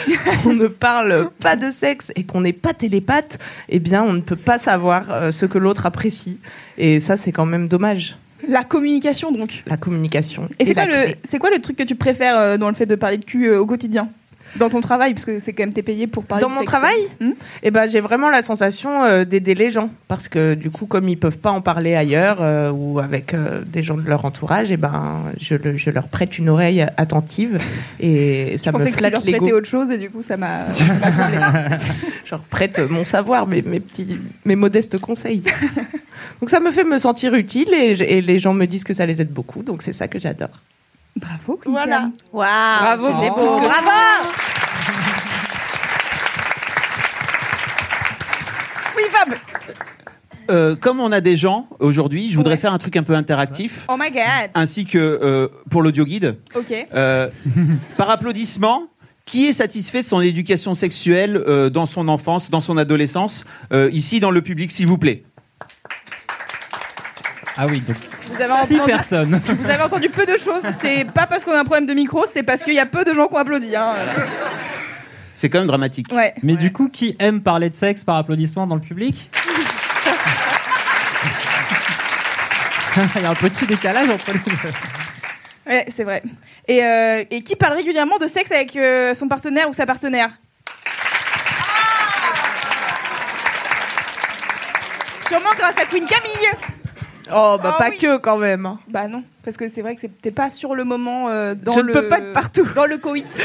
on 0.46 0.54
ne 0.54 0.68
parle 0.68 1.30
pas 1.40 1.56
de 1.56 1.70
sexe 1.70 2.12
et 2.16 2.24
qu'on 2.24 2.42
n'est 2.42 2.54
pas 2.54 2.74
télépathe, 2.74 3.40
eh 3.70 3.80
bien, 3.80 4.04
on 4.04 4.14
ne 4.14 4.22
peut 4.22 4.36
pas 4.36 4.58
savoir 4.58 5.06
euh, 5.10 5.32
ce 5.32 5.46
que 5.46 5.58
l'autre 5.58 5.86
apprécie. 5.86 6.40
Et 6.78 7.00
ça, 7.00 7.18
c'est 7.18 7.32
quand 7.32 7.46
même 7.46 7.68
dommage. 7.68 8.16
La 8.48 8.64
communication, 8.64 9.32
donc. 9.32 9.64
La 9.68 9.78
communication. 9.78 10.50
Et 10.60 10.66
c'est 10.66 10.74
quoi, 10.74 10.86
le, 10.86 10.92
clé. 10.92 11.18
c'est 11.24 11.40
quoi 11.40 11.50
le 11.50 11.60
truc 11.60 11.78
que 11.78 11.84
tu 11.84 11.96
préfères 11.96 12.58
dans 12.58 12.68
le 12.68 12.76
fait 12.76 12.86
de 12.86 12.96
parler 12.96 13.18
de 13.18 13.24
cul 13.24 13.50
au 13.56 13.66
quotidien? 13.66 14.10
Dans 14.56 14.70
ton 14.70 14.82
travail, 14.82 15.14
parce 15.14 15.26
que 15.26 15.40
c'est 15.40 15.54
quand 15.54 15.64
même 15.64 15.74
t'es 15.74 15.82
payé 15.82 16.06
pour 16.08 16.26
parler 16.26 16.42
Dans 16.44 16.50
de 16.50 16.54
mon 16.56 16.64
travail 16.64 16.96
Eh 17.64 17.72
ben, 17.72 17.88
j'ai 17.88 18.02
vraiment 18.02 18.30
la 18.30 18.42
sensation 18.42 19.04
euh, 19.04 19.26
d'aider 19.26 19.56
les 19.56 19.70
gens 19.72 19.90
parce 20.08 20.28
que 20.28 20.54
du 20.54 20.70
coup, 20.70 20.86
comme 20.86 21.10
ils 21.10 21.18
peuvent 21.18 21.38
pas 21.40 21.50
en 21.52 21.62
parler 21.62 21.96
ailleurs 21.96 22.38
euh, 22.42 22.70
ou 22.72 23.00
avec 23.00 23.34
euh, 23.34 23.62
des 23.66 23.82
gens 23.84 23.98
de 23.98 24.08
leur 24.08 24.26
entourage, 24.26 24.70
eh 24.72 24.78
ben, 24.78 25.24
je, 25.42 25.56
le- 25.56 25.76
je 25.78 25.90
leur 25.90 26.08
prête 26.08 26.38
une 26.38 26.50
oreille 26.50 26.86
attentive 26.98 27.58
et 28.00 28.58
ça 28.58 28.66
Je 28.66 28.70
me 28.70 28.80
pensais 28.80 28.86
que 28.92 28.96
tu 28.96 29.00
flatte 29.00 29.14
leur 29.14 29.22
prêtais 29.24 29.54
autre 29.54 29.68
chose 29.68 29.90
et 29.90 29.98
du 29.98 30.10
coup 30.10 30.22
ça 30.22 30.38
m'a. 30.38 30.66
Je 32.26 32.32
leur 32.32 32.40
prête 32.42 32.80
mon 32.80 33.06
savoir, 33.06 33.48
mes, 33.48 33.62
mes 33.62 33.80
petits, 33.80 34.18
mes 34.46 34.56
modestes 34.56 34.98
conseils. 35.00 35.42
donc 36.40 36.50
ça 36.50 36.60
me 36.60 36.72
fait 36.72 36.84
me 36.84 36.98
sentir 36.98 37.34
utile 37.34 37.70
et, 37.74 37.92
et 38.02 38.22
les 38.22 38.40
gens 38.40 38.54
me 38.54 38.66
disent 38.66 38.84
que 38.84 38.94
ça 38.94 39.06
les 39.06 39.22
aide 39.22 39.32
beaucoup. 39.32 39.64
Donc 39.64 39.82
c'est 39.82 39.94
ça 39.94 40.08
que 40.08 40.20
j'adore. 40.20 40.50
Bravo. 41.16 41.58
Queen 41.62 41.72
Voilà. 41.74 42.10
Waouh 42.32 42.48
Bravo, 42.80 43.06
c'était 43.08 43.30
bravo. 43.30 43.40
tout 43.40 43.48
ce 43.48 43.56
que- 43.58 43.62
Bravo. 43.68 43.90
Oui, 48.96 49.04
Fab. 49.12 49.34
Euh, 50.52 50.76
comme 50.76 51.00
on 51.00 51.12
a 51.12 51.22
des 51.22 51.36
gens 51.38 51.68
aujourd'hui, 51.80 52.30
je 52.32 52.36
voudrais 52.38 52.56
Ouais. 52.56 52.60
faire 52.60 52.74
un 52.74 52.78
truc 52.78 52.96
un 52.98 53.04
peu 53.04 53.16
interactif, 53.16 53.86
Oh 53.88 53.96
my 53.98 54.12
god. 54.12 54.52
ainsi 54.56 54.86
que 54.86 54.98
euh, 55.00 55.48
pour 55.70 55.82
l'audio 55.82 56.06
guide. 56.06 56.38
Ok. 56.56 56.74
Euh, 56.94 57.30
par 57.98 58.10
applaudissement, 58.10 58.84
qui 59.26 59.46
est 59.48 59.54
satisfait 59.54 60.02
de 60.02 60.06
son 60.06 60.20
éducation 60.20 60.74
sexuelle 60.74 61.38
euh, 61.48 61.70
dans 61.70 61.86
son 61.86 62.08
enfance, 62.10 62.50
dans 62.50 62.60
son 62.60 62.76
adolescence, 62.78 63.46
euh, 63.72 63.90
ici 63.94 64.20
dans 64.20 64.32
le 64.32 64.42
public, 64.42 64.72
s'il 64.72 64.86
vous 64.88 64.98
plaît? 64.98 65.24
Ah 67.56 67.68
oui, 67.70 67.82
donc 67.82 67.98
Vous 68.32 68.42
avez, 68.42 68.68
six 68.68 68.76
entendu, 68.76 68.92
personnes. 68.92 69.42
vous 69.46 69.70
avez 69.70 69.84
entendu 69.84 70.10
peu 70.10 70.26
de 70.26 70.38
choses. 70.38 70.64
C'est 70.72 71.06
pas 71.06 71.28
parce 71.28 71.46
qu'on 71.46 71.52
a 71.52 71.60
un 71.60 71.66
problème 71.66 71.86
de 71.86 71.94
micro, 71.94 72.26
c'est 72.32 72.42
parce 72.44 72.64
qu'il 72.64 72.74
y 72.74 72.80
a 72.80 72.86
peu 72.88 73.06
de 73.06 73.14
gens 73.14 73.28
qui 73.28 73.36
ont 73.36 73.38
applaudi. 73.38 73.76
Hein. 73.76 73.94
C'est 75.36 75.50
quand 75.50 75.60
même 75.60 75.68
dramatique. 75.68 76.08
Ouais. 76.12 76.34
Mais 76.42 76.56
du 76.56 76.72
coup, 76.72 76.90
qui 76.90 77.16
aime 77.20 77.42
parler 77.42 77.70
de 77.70 77.76
sexe 77.76 78.04
par 78.04 78.16
applaudissement 78.16 78.66
dans 78.66 78.76
le 78.76 78.82
public? 78.82 79.30
Il 83.16 83.22
y 83.22 83.26
a 83.26 83.30
un 83.32 83.36
petit 83.36 83.66
décalage 83.66 84.10
entre 84.10 84.34
les 84.34 84.40
deux. 84.40 84.52
Ouais, 85.66 85.86
c'est 85.96 86.04
vrai. 86.04 86.22
Et, 86.68 86.84
euh, 86.84 87.24
et 87.30 87.42
qui 87.42 87.56
parle 87.56 87.74
régulièrement 87.74 88.18
de 88.18 88.28
sexe 88.28 88.52
avec 88.52 88.76
euh, 88.76 89.14
son 89.16 89.28
partenaire 89.28 89.70
ou 89.70 89.74
sa 89.74 89.86
partenaire? 89.86 90.30
Sûrement 95.28 95.50
grâce 95.58 95.78
à 95.78 95.86
Queen 95.86 96.06
Camille 96.06 96.50
Oh 97.32 97.58
bah 97.62 97.74
Ah 97.76 97.78
pas 97.80 97.90
oui. 97.90 97.98
que 97.98 98.18
quand 98.18 98.38
même. 98.38 98.66
hein. 98.66 98.80
Bah 98.88 99.08
non, 99.08 99.24
parce 99.46 99.56
que 99.58 99.68
c'est 99.70 99.82
vrai 99.82 99.96
que 99.96 100.02
c'est- 100.02 100.22
t'es 100.22 100.32
pas 100.32 100.50
sur 100.50 100.76
le 100.76 100.84
moment 100.84 101.30
euh, 101.30 101.56
dans 101.56 101.74
Je 101.76 101.80
le... 101.80 101.94
ne 101.94 102.00
peux 102.00 102.08
pas 102.08 102.18
être 102.20 102.34
partout. 102.34 102.68
Dans 102.76 102.86
le 102.86 102.98
coït. 102.98 103.26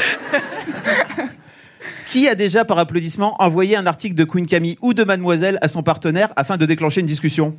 Qui 2.05 2.27
a 2.27 2.35
déjà, 2.35 2.65
par 2.65 2.79
applaudissement, 2.79 3.35
envoyé 3.41 3.75
un 3.77 3.85
article 3.85 4.15
de 4.15 4.23
Queen 4.23 4.45
Camille 4.47 4.77
ou 4.81 4.93
de 4.93 5.03
Mademoiselle 5.03 5.59
à 5.61 5.67
son 5.67 5.83
partenaire 5.83 6.29
afin 6.35 6.57
de 6.57 6.65
déclencher 6.65 7.01
une 7.01 7.05
discussion? 7.07 7.55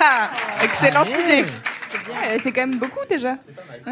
Ah, 0.00 0.30
excellente 0.62 1.08
idée. 1.08 1.44
Ouais, 2.08 2.38
c'est 2.42 2.50
quand 2.52 2.62
même 2.66 2.78
beaucoup 2.78 2.98
déjà. 3.08 3.36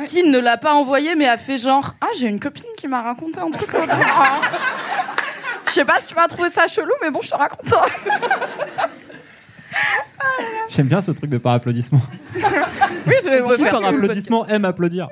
Qui 0.06 0.24
ne 0.24 0.38
l'a 0.38 0.56
pas 0.56 0.74
envoyé 0.74 1.14
mais 1.14 1.28
a 1.28 1.36
fait 1.36 1.58
genre 1.58 1.94
Ah, 2.00 2.06
j'ai 2.18 2.26
une 2.26 2.40
copine 2.40 2.64
qui 2.76 2.88
m'a 2.88 3.00
raconté 3.02 3.38
un 3.40 3.50
truc 3.50 3.72
l'autre 3.72 3.86
jour. 3.94 4.40
Je 5.66 5.72
sais 5.72 5.84
pas 5.84 6.00
si 6.00 6.08
tu 6.08 6.14
vas 6.14 6.26
trouver 6.26 6.50
ça 6.50 6.66
chelou, 6.66 6.92
mais 7.00 7.10
bon, 7.10 7.20
je 7.22 7.30
te 7.30 7.36
raconte 7.36 7.68
ça. 7.68 7.84
J'aime 10.68 10.86
bien 10.86 11.00
ce 11.00 11.10
truc 11.10 11.30
de 11.30 11.38
par 11.38 11.52
applaudissement. 11.54 12.00
Oui, 13.06 13.14
je 13.24 13.30
vais 13.30 13.56
Qui 13.56 13.70
par 13.70 13.84
applaudissement 13.84 14.46
aime 14.46 14.64
applaudir 14.64 15.08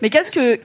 Mais 0.00 0.10
qu'est-ce 0.10 0.30
que. 0.30 0.60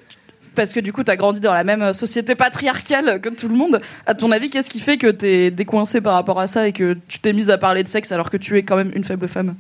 Parce 0.56 0.74
que 0.74 0.80
du 0.80 0.92
coup, 0.92 1.04
t'as 1.04 1.16
grandi 1.16 1.40
dans 1.40 1.54
la 1.54 1.64
même 1.64 1.94
société 1.94 2.34
patriarcale 2.34 3.22
que 3.22 3.30
tout 3.30 3.48
le 3.48 3.56
monde. 3.56 3.80
À 4.08 4.16
ton 4.16 4.32
avis, 4.32 4.50
qu'est-ce 4.50 4.72
qui 4.72 4.80
fait 4.80 4.98
que 4.98 5.06
t'es 5.08 5.52
décoincé 5.52 6.02
par 6.02 6.16
rapport 6.16 6.40
à 6.40 6.48
ça 6.48 6.68
et 6.68 6.74
que 6.74 6.98
tu 7.08 7.20
t'es 7.20 7.32
mise 7.32 7.52
à 7.52 7.60
parler 7.60 7.84
de 7.84 7.88
sexe 7.88 8.12
alors 8.12 8.32
que 8.32 8.38
tu 8.38 8.58
es 8.58 8.64
quand 8.64 8.76
même 8.76 8.92
une 8.96 9.04
faible 9.04 9.28
femme? 9.28 9.54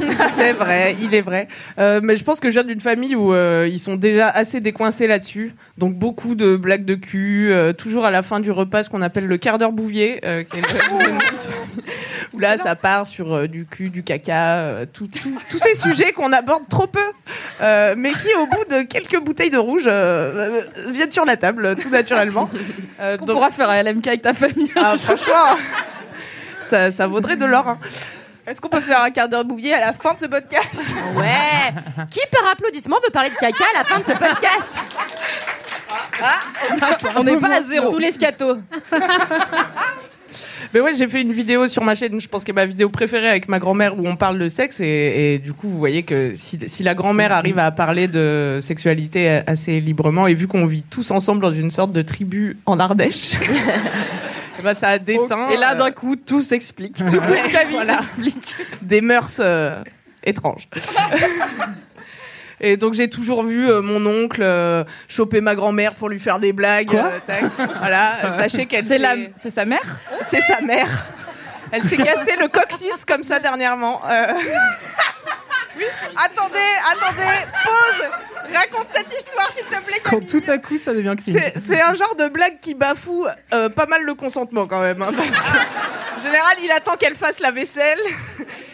C'est 0.36 0.52
vrai, 0.52 0.96
il 1.00 1.14
est 1.14 1.20
vrai. 1.20 1.48
Euh, 1.78 2.00
mais 2.02 2.16
je 2.16 2.24
pense 2.24 2.40
que 2.40 2.48
je 2.50 2.54
viens 2.54 2.64
d'une 2.64 2.80
famille 2.80 3.14
où 3.14 3.32
euh, 3.32 3.68
ils 3.70 3.78
sont 3.78 3.94
déjà 3.96 4.28
assez 4.28 4.60
décoincés 4.60 5.06
là-dessus. 5.06 5.54
Donc 5.78 5.94
beaucoup 5.94 6.34
de 6.34 6.56
blagues 6.56 6.84
de 6.84 6.94
cul, 6.94 7.50
euh, 7.52 7.72
toujours 7.72 8.04
à 8.04 8.10
la 8.10 8.22
fin 8.22 8.40
du 8.40 8.50
repas, 8.50 8.82
ce 8.84 8.90
qu'on 8.90 9.02
appelle 9.02 9.26
le 9.26 9.36
quart 9.36 9.58
d'heure 9.58 9.72
bouvier. 9.72 10.18
qui 10.50 10.58
est 10.58 10.62
le- 10.62 11.12
où 12.32 12.38
là, 12.38 12.56
ça 12.56 12.74
part 12.74 13.06
sur 13.06 13.46
du 13.48 13.66
cul, 13.66 13.90
du 13.90 14.02
caca, 14.02 14.86
tout- 14.92 15.06
tout- 15.08 15.38
tous 15.50 15.58
ces 15.58 15.74
sujets 15.74 16.12
qu'on 16.12 16.32
aborde 16.32 16.66
trop 16.68 16.86
peu, 16.86 17.00
mais 17.96 18.10
qui, 18.12 18.28
au 18.40 18.46
bout 18.46 18.64
de 18.70 18.82
quelques 18.82 19.20
bouteilles 19.20 19.50
de 19.50 19.58
rouge, 19.58 19.84
viennent 20.90 21.12
sur 21.12 21.24
la 21.24 21.36
table, 21.36 21.76
tout 21.76 21.90
naturellement. 21.90 22.48
Est-ce 23.00 23.18
qu'on 23.18 23.26
donc- 23.26 23.36
pourra 23.36 23.50
faire 23.50 23.68
un 23.68 23.82
LMK 23.82 24.06
avec 24.08 24.22
ta 24.22 24.32
famille 24.34 24.70
ah, 24.76 24.94
franchement, 24.96 25.56
ça, 26.60 26.90
ça 26.90 27.06
vaudrait 27.06 27.36
de 27.36 27.44
l'or. 27.44 27.68
hein. 27.68 27.78
Est-ce 28.46 28.60
qu'on 28.60 28.68
peut 28.68 28.80
faire 28.80 29.02
un 29.02 29.10
quart 29.10 29.28
d'heure 29.28 29.44
bouvier 29.44 29.72
à 29.72 29.80
la 29.80 29.92
fin 29.92 30.14
de 30.14 30.18
ce 30.18 30.26
podcast? 30.26 30.94
Ouais. 31.16 31.72
Qui 32.10 32.20
par 32.30 32.50
applaudissement 32.50 32.96
veut 33.04 33.12
parler 33.12 33.30
de 33.30 33.36
caca 33.36 33.64
à 33.74 33.78
la 33.78 33.84
fin 33.84 34.00
de 34.00 34.04
ce 34.04 34.12
podcast? 34.12 34.70
On 37.16 37.22
n'est 37.22 37.36
pas 37.36 37.56
à 37.56 37.62
zéro. 37.62 37.88
Tous 37.90 37.98
les 37.98 38.10
scatos. 38.10 38.58
Mais 40.74 40.80
ouais, 40.80 40.94
j'ai 40.94 41.06
fait 41.06 41.20
une 41.20 41.32
vidéo 41.32 41.68
sur 41.68 41.84
ma 41.84 41.94
chaîne, 41.94 42.18
je 42.18 42.26
pense 42.26 42.42
que 42.42 42.52
ma 42.52 42.64
vidéo 42.64 42.88
préférée 42.88 43.28
avec 43.28 43.48
ma 43.48 43.58
grand-mère 43.58 43.98
où 43.98 44.08
on 44.08 44.16
parle 44.16 44.38
de 44.38 44.48
sexe 44.48 44.80
et, 44.80 45.34
et 45.34 45.38
du 45.38 45.52
coup 45.52 45.68
vous 45.68 45.76
voyez 45.76 46.02
que 46.02 46.32
si, 46.34 46.58
si 46.66 46.82
la 46.82 46.94
grand-mère 46.94 47.32
arrive 47.32 47.58
à 47.58 47.70
parler 47.70 48.08
de 48.08 48.58
sexualité 48.62 49.42
assez 49.46 49.80
librement 49.80 50.26
et 50.26 50.32
vu 50.34 50.48
qu'on 50.48 50.64
vit 50.64 50.82
tous 50.82 51.10
ensemble 51.10 51.42
dans 51.42 51.52
une 51.52 51.70
sorte 51.70 51.92
de 51.92 52.00
tribu 52.00 52.56
en 52.64 52.80
Ardèche, 52.80 53.32
ben, 54.62 54.74
ça 54.74 54.88
a 54.88 54.98
déteint 54.98 55.48
Et 55.50 55.56
là, 55.56 55.72
euh, 55.72 55.74
d'un 55.76 55.90
coup, 55.92 56.16
tout 56.16 56.42
s'explique. 56.42 56.96
Tout 56.96 57.04
le 57.04 57.48
Camille 57.52 57.74
Voilà. 57.76 57.98
s'explique. 58.00 58.54
des 58.82 59.00
mœurs 59.00 59.36
euh, 59.40 59.82
étranges. 60.24 60.68
Et 62.64 62.76
donc 62.76 62.94
j'ai 62.94 63.10
toujours 63.10 63.42
vu 63.42 63.68
euh, 63.68 63.82
mon 63.82 64.06
oncle 64.06 64.40
euh, 64.42 64.84
choper 65.08 65.40
ma 65.40 65.56
grand-mère 65.56 65.94
pour 65.96 66.08
lui 66.08 66.20
faire 66.20 66.38
des 66.38 66.52
blagues. 66.52 66.94
euh, 66.94 67.18
tac. 67.26 67.44
voilà, 67.80 68.14
euh, 68.24 68.36
sachez 68.38 68.66
qu'elle 68.66 68.84
C'est 68.84 68.98
la... 68.98 69.14
s'est- 69.16 69.32
c'est 69.36 69.50
sa 69.50 69.64
mère? 69.64 69.82
C'est 70.30 70.42
sa 70.42 70.60
mère. 70.60 71.06
Elle 71.72 71.82
s'est 71.82 71.96
cassé 71.96 72.36
le 72.38 72.46
coccyx 72.48 73.04
comme 73.04 73.24
ça 73.24 73.40
dernièrement. 73.40 74.00
Attendez, 76.16 76.58
attendez, 76.90 77.46
pause 77.64 78.08
Raconte 78.54 78.88
cette 78.94 79.12
histoire 79.18 79.50
s'il 79.52 79.64
te 79.64 79.82
plaît 79.84 80.00
Quand 80.04 80.20
tout 80.26 80.42
à 80.50 80.58
coup 80.58 80.78
ça 80.78 80.92
devient 80.92 81.14
cringe. 81.16 81.36
C'est 81.40 81.52
c'est 81.58 81.80
un 81.80 81.94
genre 81.94 82.14
de 82.16 82.28
blague 82.28 82.60
qui 82.60 82.74
bafoue 82.74 83.26
euh, 83.54 83.68
pas 83.68 83.86
mal 83.86 84.02
le 84.02 84.14
consentement 84.14 84.66
quand 84.66 84.80
même. 84.80 85.00
hein, 85.02 85.10
parce 85.16 85.36
que, 85.38 86.18
en 86.18 86.22
général, 86.22 86.56
il 86.62 86.70
attend 86.70 86.96
qu'elle 86.96 87.14
fasse 87.16 87.38
la 87.40 87.50
vaisselle 87.50 87.98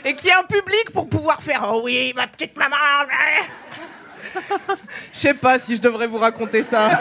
et 0.04 0.14
qu'il 0.14 0.26
y 0.28 0.30
ait 0.30 0.34
un 0.34 0.42
public 0.42 0.90
pour 0.92 1.08
pouvoir 1.08 1.42
faire 1.42 1.70
Oh 1.72 1.82
oui, 1.84 2.12
ma 2.16 2.26
petite 2.26 2.56
maman. 2.56 2.76
Je 5.12 5.18
sais 5.18 5.34
pas 5.34 5.58
si 5.58 5.76
je 5.76 5.80
devrais 5.80 6.06
vous 6.06 6.18
raconter 6.18 6.62
ça. 6.62 7.00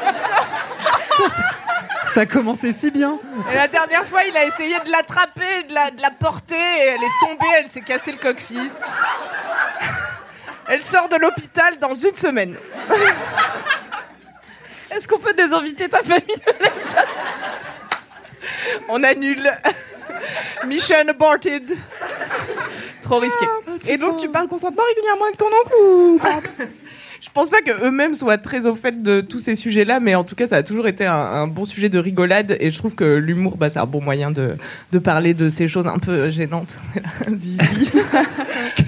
Ça 2.13 2.25
commençait 2.25 2.74
si 2.74 2.89
bien. 2.89 3.20
Et 3.51 3.56
la 3.56 3.68
dernière 3.68 4.06
fois, 4.08 4.24
il 4.24 4.36
a 4.36 4.46
essayé 4.46 4.80
de 4.86 4.89
l'attraper, 4.92 5.63
de 5.70 5.74
la, 5.74 5.92
de 5.92 6.01
la 6.01 6.10
porter, 6.10 6.56
et 6.56 6.88
elle 6.88 7.04
est 7.04 7.20
tombée, 7.20 7.46
elle 7.60 7.68
s'est 7.68 7.82
cassé 7.82 8.12
le 8.12 8.18
coccyx. 8.18 8.72
Elle 10.69 10.83
sort 10.83 11.07
de 11.09 11.15
l'hôpital 11.15 11.79
dans 11.79 11.93
une 11.93 12.15
semaine. 12.15 12.55
Est-ce 14.93 15.07
qu'on 15.07 15.19
peut 15.19 15.33
désinviter 15.33 15.88
ta 15.88 16.01
famille 16.03 16.24
On 18.89 19.03
annule. 19.03 19.51
Mission 20.67 21.07
aborted. 21.07 21.74
Trop 23.01 23.19
risqué. 23.19 23.45
Et 23.88 23.97
donc 23.97 24.17
tu 24.19 24.27
parles 24.29 24.47
consentement 24.47 24.83
régulièrement 24.88 25.25
avec 25.25 25.38
ton 25.38 25.45
oncle 25.45 25.74
ou 25.81 26.19
pas? 26.19 26.39
Je 27.19 27.29
pense 27.33 27.50
pas 27.50 27.62
que 27.62 27.71
eux-mêmes 27.86 28.13
soient 28.13 28.38
très 28.38 28.67
au 28.67 28.75
fait 28.75 29.01
de 29.01 29.21
tous 29.21 29.39
ces 29.39 29.55
sujets-là, 29.55 30.00
mais 30.00 30.13
en 30.15 30.24
tout 30.24 30.36
cas, 30.36 30.47
ça 30.47 30.57
a 30.57 30.63
toujours 30.63 30.88
été 30.88 31.05
un, 31.05 31.13
un 31.15 31.47
bon 31.47 31.65
sujet 31.65 31.89
de 31.89 31.97
rigolade. 31.97 32.55
Et 32.59 32.69
je 32.69 32.77
trouve 32.77 32.93
que 32.95 33.03
l'humour, 33.15 33.57
bah, 33.57 33.69
c'est 33.69 33.79
un 33.79 33.86
bon 33.86 34.01
moyen 34.01 34.29
de, 34.31 34.55
de 34.91 35.00
parler 35.00 35.33
de 35.33 35.50
ces 35.50 35.67
choses 35.67 35.88
un 35.88 35.97
peu 35.97 36.29
gênantes. 36.29 36.75
Zizi. 37.33 37.57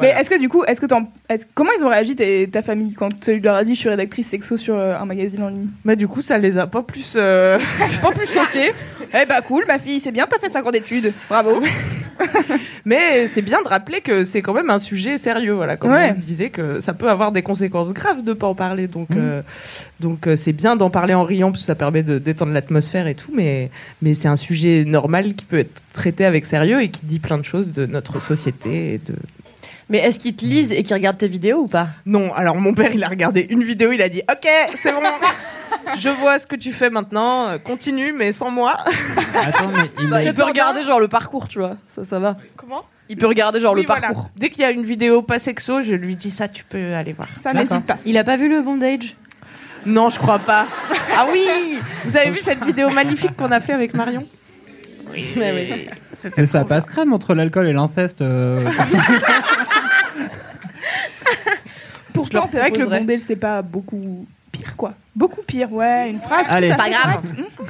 Mais 0.00 0.08
est-ce 0.10 0.30
que 0.30 0.38
du 0.38 0.48
coup, 0.48 0.64
est-ce 0.64 0.80
que 0.80 0.86
t'en- 0.86 1.10
est-ce- 1.28 1.44
comment 1.54 1.70
ils 1.78 1.84
ont 1.84 1.88
réagi 1.88 2.14
tes- 2.16 2.48
ta 2.50 2.62
famille 2.62 2.94
quand 2.94 3.08
tu 3.20 3.38
leur 3.40 3.54
as 3.56 3.64
dit 3.64 3.74
je 3.74 3.80
suis 3.80 3.88
rédactrice 3.88 4.28
sexo 4.28 4.56
sur 4.56 4.74
euh, 4.76 4.96
un 4.98 5.04
magazine 5.04 5.42
en 5.42 5.48
ligne? 5.48 5.68
Bah, 5.84 5.96
du 5.96 6.08
coup, 6.08 6.22
ça 6.22 6.38
les 6.38 6.58
a 6.58 6.66
pas 6.66 6.82
plus. 6.82 7.14
euh, 7.16 7.58
Pas 8.02 8.10
plus 8.12 8.26
choqués 8.32 8.72
Eh 9.14 9.26
bah 9.26 9.40
cool, 9.40 9.64
ma 9.66 9.78
fille, 9.78 10.00
c'est 10.00 10.12
bien, 10.12 10.26
t'as 10.28 10.38
fait 10.38 10.50
5 10.50 10.66
ans 10.66 10.70
d'études, 10.70 11.12
bravo. 11.28 11.62
Mais 12.84 13.26
c'est 13.28 13.42
bien 13.42 13.62
de 13.62 13.68
rappeler 13.68 14.00
que 14.00 14.24
c'est 14.24 14.42
quand 14.42 14.52
même 14.52 14.70
un 14.70 14.78
sujet 14.78 15.18
sérieux, 15.18 15.52
voilà. 15.52 15.76
Comme 15.76 15.92
Ouais. 15.92 16.14
on 16.16 16.20
disait 16.20 16.50
que 16.50 16.80
ça 16.80 16.92
peut 16.92 17.08
avoir 17.08 17.32
des 17.32 17.42
conséquences 17.42 17.92
graves 17.92 18.24
de 18.24 18.32
pas 18.32 18.46
en 18.48 18.54
parler, 18.54 18.88
donc 18.88 19.08
euh, 19.12 19.40
donc 20.00 20.26
euh, 20.26 20.36
c'est 20.36 20.52
bien 20.52 20.74
d'en 20.76 20.90
parler 20.90 21.14
en 21.14 21.22
riant 21.24 21.50
parce 21.50 21.62
que 21.62 21.66
ça 21.66 21.74
permet 21.74 22.02
de 22.02 22.18
détendre 22.18 22.52
l'atmosphère 22.52 23.06
et 23.06 23.14
tout, 23.14 23.30
mais 23.34 23.70
mais 24.02 24.14
c'est 24.14 24.28
un 24.28 24.36
sujet 24.36 24.84
normal 24.84 25.34
qui 25.34 25.44
peut 25.44 25.58
être 25.60 25.82
traité 25.92 26.24
avec 26.24 26.44
sérieux 26.46 26.82
et 26.82 26.88
qui 26.88 27.06
dit 27.06 27.18
plein 27.20 27.38
de 27.38 27.44
choses 27.44 27.72
de 27.72 27.86
notre 27.86 28.20
société 28.20 28.94
et 28.94 28.98
de 28.98 29.14
Mais 29.90 29.98
est-ce 29.98 30.18
qu'ils 30.18 30.36
te 30.36 30.44
lisent 30.44 30.72
et 30.72 30.82
qu'ils 30.82 30.94
regardent 30.94 31.18
tes 31.18 31.28
vidéos 31.28 31.60
ou 31.62 31.66
pas? 31.66 31.88
Non, 32.04 32.32
alors 32.34 32.56
mon 32.56 32.74
père, 32.74 32.90
il 32.92 33.02
a 33.02 33.08
regardé 33.08 33.46
une 33.48 33.62
vidéo, 33.64 33.92
il 33.92 34.02
a 34.02 34.08
dit 34.08 34.22
Ok, 34.30 34.46
c'est 34.76 34.92
bon, 34.92 35.00
je 35.98 36.08
vois 36.10 36.38
ce 36.38 36.46
que 36.46 36.56
tu 36.56 36.72
fais 36.72 36.90
maintenant, 36.90 37.58
continue, 37.64 38.12
mais 38.12 38.32
sans 38.32 38.50
moi. 38.50 38.76
Attends, 39.34 39.68
mais 39.68 39.90
il 40.00 40.08
Bah, 40.10 40.22
il 40.22 40.34
peut 40.34 40.44
regarder 40.44 40.82
genre 40.82 41.00
le 41.00 41.08
parcours, 41.08 41.48
tu 41.48 41.58
vois. 41.58 41.76
Ça, 41.86 42.04
ça 42.04 42.18
va. 42.18 42.36
Comment? 42.56 42.84
Il 43.08 43.16
peut 43.16 43.26
regarder 43.26 43.60
genre 43.60 43.72
Oui, 43.74 43.80
le 43.82 43.86
voilà. 43.86 44.02
parcours. 44.02 44.28
Dès 44.36 44.50
qu'il 44.50 44.60
y 44.60 44.64
a 44.64 44.70
une 44.70 44.84
vidéo 44.84 45.22
pas 45.22 45.38
sexo, 45.38 45.80
je 45.80 45.94
lui 45.94 46.14
dis 46.16 46.30
ça, 46.30 46.48
tu 46.48 46.64
peux 46.64 46.92
aller 46.94 47.14
voir. 47.14 47.28
Ça 47.42 47.54
n'hésite 47.54 47.86
pas. 47.86 47.96
Il 48.04 48.18
a 48.18 48.24
pas 48.24 48.36
vu 48.36 48.50
le 48.50 48.60
bondage? 48.60 49.16
Non, 49.86 50.10
je 50.10 50.18
crois 50.18 50.38
pas. 50.40 50.66
Ah 51.16 51.26
oui 51.32 51.46
Vous 52.04 52.16
avez 52.18 52.30
vu 52.30 52.40
cette 52.42 52.62
vidéo 52.62 52.90
magnifique 52.90 53.34
qu'on 53.36 53.50
a 53.50 53.60
fait 53.60 53.72
avec 53.72 53.94
Marion? 53.94 54.26
Oui, 55.12 55.26
Mais 56.36 56.46
ça 56.46 56.64
passe 56.64 56.86
crème 56.86 57.12
entre 57.12 57.34
l'alcool 57.34 57.66
et 57.68 57.72
l'inceste. 57.72 58.20
euh. 58.22 58.60
Pourtant, 62.12 62.40
leur 62.40 62.48
c'est 62.48 62.58
vrai 62.58 62.70
que 62.70 62.76
le 62.78 62.82
proposerai. 62.84 63.00
bondage, 63.00 63.20
c'est 63.20 63.36
pas 63.36 63.62
beaucoup 63.62 64.26
pire, 64.50 64.74
quoi. 64.76 64.94
Beaucoup 65.14 65.42
pire, 65.42 65.72
ouais. 65.72 66.10
Une 66.10 66.20
phrase. 66.20 66.46
Allez. 66.48 66.70
à 66.70 66.76
Pas 66.76 66.84
fait 66.84 66.90
grave. 66.90 67.04
correcte. 67.22 67.32
Mmh. 67.38 67.64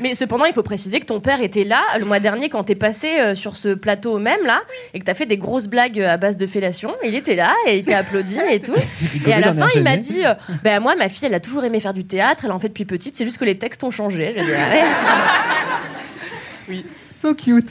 Mais 0.00 0.14
cependant, 0.14 0.46
il 0.46 0.54
faut 0.54 0.62
préciser 0.62 0.98
que 1.00 1.04
ton 1.04 1.20
père 1.20 1.42
était 1.42 1.64
là 1.64 1.82
le 1.98 2.06
mois 2.06 2.20
dernier 2.20 2.48
quand 2.48 2.64
t'es 2.64 2.74
passé 2.74 3.20
euh, 3.20 3.34
sur 3.34 3.56
ce 3.56 3.74
plateau 3.74 4.18
même 4.18 4.40
là 4.46 4.62
et 4.94 4.98
que 5.00 5.04
t'as 5.04 5.12
fait 5.12 5.26
des 5.26 5.36
grosses 5.36 5.66
blagues 5.66 6.00
euh, 6.00 6.08
à 6.08 6.16
base 6.16 6.38
de 6.38 6.46
fellation. 6.46 6.94
Il 7.04 7.14
était 7.14 7.34
là 7.34 7.52
et 7.66 7.78
il 7.78 7.84
t'a 7.84 7.98
applaudi 7.98 8.38
et 8.50 8.60
tout. 8.60 8.72
Et 9.26 9.32
à 9.34 9.40
la 9.40 9.52
fin, 9.52 9.66
il 9.74 9.82
m'a 9.82 9.98
dit 9.98 10.24
euh, 10.24 10.32
Ben, 10.64 10.80
Moi, 10.80 10.96
ma 10.96 11.10
fille, 11.10 11.26
elle 11.26 11.34
a 11.34 11.40
toujours 11.40 11.64
aimé 11.64 11.80
faire 11.80 11.92
du 11.92 12.04
théâtre, 12.06 12.44
elle 12.46 12.52
en 12.52 12.58
fait 12.58 12.68
depuis 12.68 12.86
petite, 12.86 13.14
c'est 13.16 13.24
juste 13.24 13.36
que 13.36 13.44
les 13.44 13.58
textes 13.58 13.84
ont 13.84 13.90
changé. 13.90 14.32
J'ai 14.34 14.44
dit 14.44 14.50
Allez. 16.70 16.84
So 17.14 17.34
cute. 17.34 17.66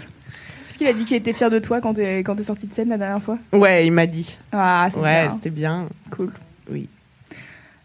Est-ce 0.70 0.78
qu'il 0.78 0.88
a 0.88 0.94
dit 0.94 1.06
qu'il 1.06 1.18
était 1.18 1.34
fier 1.34 1.50
de 1.50 1.60
toi 1.60 1.82
quand 1.82 1.94
t'es 1.94 2.20
quand 2.20 2.36
t'es 2.36 2.44
sorti 2.44 2.68
de 2.68 2.74
scène 2.74 2.90
la 2.90 2.98
dernière 2.98 3.22
fois? 3.22 3.38
Ouais, 3.54 3.86
il 3.88 3.92
m'a 3.92 4.06
dit. 4.06 4.38
Ah, 4.52 4.88
c'est 4.92 5.00
Ouais, 5.00 5.22
bien. 5.24 5.30
c'était 5.32 5.50
bien. 5.50 5.88
Cool. 6.12 6.32
Oui. 6.72 6.88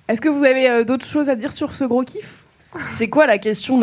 Est-ce 0.08 0.20
que 0.20 0.28
vous 0.28 0.44
avez 0.44 0.68
euh, 0.68 0.84
d'autres 0.84 1.06
choses 1.06 1.28
à 1.28 1.34
dire 1.36 1.52
sur 1.52 1.74
ce 1.74 1.84
gros 1.84 2.02
kiff? 2.04 2.42
C'est 2.90 3.08
quoi 3.08 3.26
la 3.26 3.38
question 3.38 3.80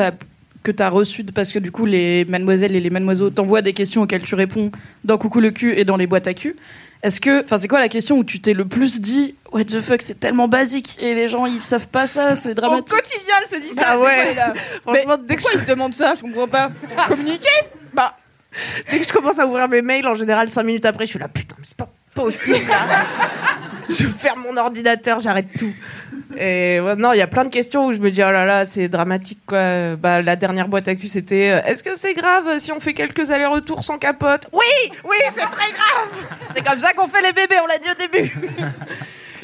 que 0.64 0.72
t'as 0.72 0.90
reçue 0.90 1.24
de- 1.24 1.32
Parce 1.32 1.52
que 1.52 1.60
du 1.60 1.72
coup, 1.72 1.86
les 1.86 2.26
mademoiselles 2.26 2.76
et 2.76 2.80
les 2.80 2.90
mademoiselles 2.90 3.32
t'envoient 3.34 3.62
des 3.64 3.74
questions 3.74 4.04
auxquelles 4.04 4.22
tu 4.22 4.36
réponds 4.36 4.72
dans 5.04 5.18
Coucou 5.18 5.40
le 5.40 5.52
cul 5.52 5.74
et 5.78 5.86
dans 5.86 5.98
les 5.98 6.08
boîtes 6.08 6.28
à 6.28 6.34
cul. 6.34 6.56
Est-ce 7.04 7.20
que, 7.20 7.44
enfin, 7.44 7.58
c'est 7.58 7.68
quoi 7.68 7.80
la 7.80 7.90
question 7.90 8.18
où 8.18 8.24
tu 8.24 8.40
t'es 8.42 8.54
le 8.54 8.66
plus 8.66 9.02
dit 9.02 9.36
What 9.52 9.66
the 9.66 9.82
fuck, 9.82 10.02
c'est 10.04 10.20
tellement 10.20 10.48
basique 10.48 10.98
et 11.02 11.14
les 11.16 11.28
gens 11.28 11.46
ils 11.46 11.60
savent 11.62 11.88
pas 11.88 12.06
ça, 12.08 12.36
c'est 12.36 12.52
Au 12.52 12.54
dramatique. 12.54 12.90
quotidien, 12.90 13.34
elle 13.44 13.50
se 13.62 13.62
dit 13.68 13.74
ça. 13.76 13.86
Ah 13.88 14.00
ouais. 14.00 14.34
là. 14.36 14.54
Franchement, 14.84 15.18
Mais 15.18 15.24
dès 15.28 15.36
que, 15.36 15.42
pourquoi 15.42 15.60
ils 15.60 15.66
se 15.66 15.72
demandent 15.72 15.94
ça 15.94 16.14
Je 16.16 16.22
comprends 16.22 16.48
pas. 16.48 16.72
Communiquer 17.08 17.50
Bah, 17.94 18.16
je, 18.52 18.92
dès 18.92 19.00
que 19.00 19.08
je 19.08 19.14
commence 19.14 19.40
à 19.40 19.48
ouvrir 19.48 19.68
mes 19.68 19.82
mails, 19.82 20.08
en 20.08 20.16
général, 20.16 20.48
5 20.50 20.64
minutes 20.64 20.86
après, 20.86 21.06
je 21.06 21.12
suis 21.12 21.20
là, 21.20 21.28
putain, 21.28 21.56
mais 21.58 21.66
c'est 21.68 21.76
pas 21.78 21.90
possible. 22.14 22.68
là. 22.70 23.06
je 23.90 24.06
ferme 24.08 24.44
mon 24.44 24.56
ordinateur, 24.58 25.20
j'arrête 25.22 25.48
tout. 25.58 25.74
Et 26.38 26.80
non, 26.98 27.14
il 27.14 27.18
y 27.18 27.22
a 27.22 27.28
plein 27.28 27.44
de 27.44 27.50
questions 27.50 27.88
où 27.88 27.94
je 27.94 28.00
me 28.00 28.12
dis, 28.12 28.22
oh 28.24 28.32
là 28.32 28.46
là, 28.46 28.66
c'est 28.66 28.88
dramatique, 28.88 29.40
quoi. 29.46 29.96
Bah, 29.96 30.22
la 30.22 30.36
dernière 30.36 30.68
boîte 30.68 30.88
à 30.88 30.96
cul, 30.96 31.08
c'était, 31.08 31.52
euh, 31.52 31.70
est-ce 31.70 31.84
que 31.84 31.96
c'est 31.96 32.14
grave 32.14 32.60
si 32.60 32.72
on 32.72 32.80
fait 32.80 32.94
quelques 32.94 33.32
allers-retours 33.32 33.84
sans 33.84 33.98
capote? 33.98 34.48
Oui, 34.52 34.92
oui, 35.04 35.18
c'est 35.34 35.42
très 35.42 35.72
grave. 35.72 36.10
C'est 36.56 36.66
comme 36.66 36.80
ça 36.80 36.94
qu'on 36.94 37.08
fait 37.08 37.22
les 37.22 37.34
bébés, 37.34 37.58
on 37.64 37.68
l'a 37.68 37.78
dit 37.78 37.90
au 37.90 37.96
début. 37.96 38.38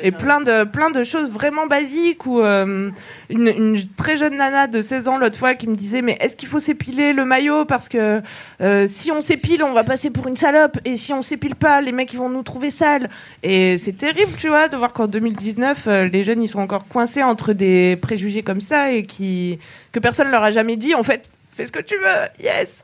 Et 0.03 0.11
plein 0.11 0.41
de, 0.41 0.63
plein 0.63 0.89
de 0.89 1.03
choses 1.03 1.31
vraiment 1.31 1.67
basiques 1.67 2.25
où 2.25 2.41
euh, 2.41 2.89
une, 3.29 3.47
une 3.47 3.87
très 3.95 4.17
jeune 4.17 4.37
nana 4.37 4.67
de 4.67 4.81
16 4.81 5.07
ans 5.07 5.17
l'autre 5.17 5.37
fois 5.37 5.55
qui 5.55 5.67
me 5.67 5.75
disait 5.75 6.01
mais 6.01 6.17
est-ce 6.19 6.35
qu'il 6.35 6.47
faut 6.47 6.59
s'épiler 6.59 7.13
le 7.13 7.25
maillot 7.25 7.65
parce 7.65 7.89
que 7.89 8.21
euh, 8.61 8.87
si 8.87 9.11
on 9.11 9.21
s'épile 9.21 9.63
on 9.63 9.73
va 9.73 9.83
passer 9.83 10.09
pour 10.09 10.27
une 10.27 10.37
salope 10.37 10.77
et 10.85 10.95
si 10.95 11.13
on 11.13 11.21
s'épile 11.21 11.55
pas 11.55 11.81
les 11.81 11.91
mecs 11.91 12.13
ils 12.13 12.19
vont 12.19 12.29
nous 12.29 12.43
trouver 12.43 12.69
sales. 12.69 13.09
Et 13.43 13.77
c'est 13.77 13.97
terrible 13.97 14.33
tu 14.37 14.47
vois 14.47 14.67
de 14.67 14.77
voir 14.77 14.93
qu'en 14.93 15.07
2019 15.07 15.87
euh, 15.87 16.07
les 16.07 16.23
jeunes 16.23 16.43
ils 16.43 16.49
sont 16.49 16.59
encore 16.59 16.87
coincés 16.87 17.23
entre 17.23 17.53
des 17.53 17.97
préjugés 18.01 18.43
comme 18.43 18.61
ça 18.61 18.91
et 18.91 19.03
qui 19.03 19.59
que 19.91 19.99
personne 19.99 20.29
leur 20.29 20.43
a 20.43 20.51
jamais 20.51 20.75
dit 20.75 20.95
en 20.95 21.03
fait 21.03 21.29
fais 21.55 21.65
ce 21.65 21.71
que 21.71 21.81
tu 21.81 21.95
veux 21.95 22.43
yes. 22.43 22.83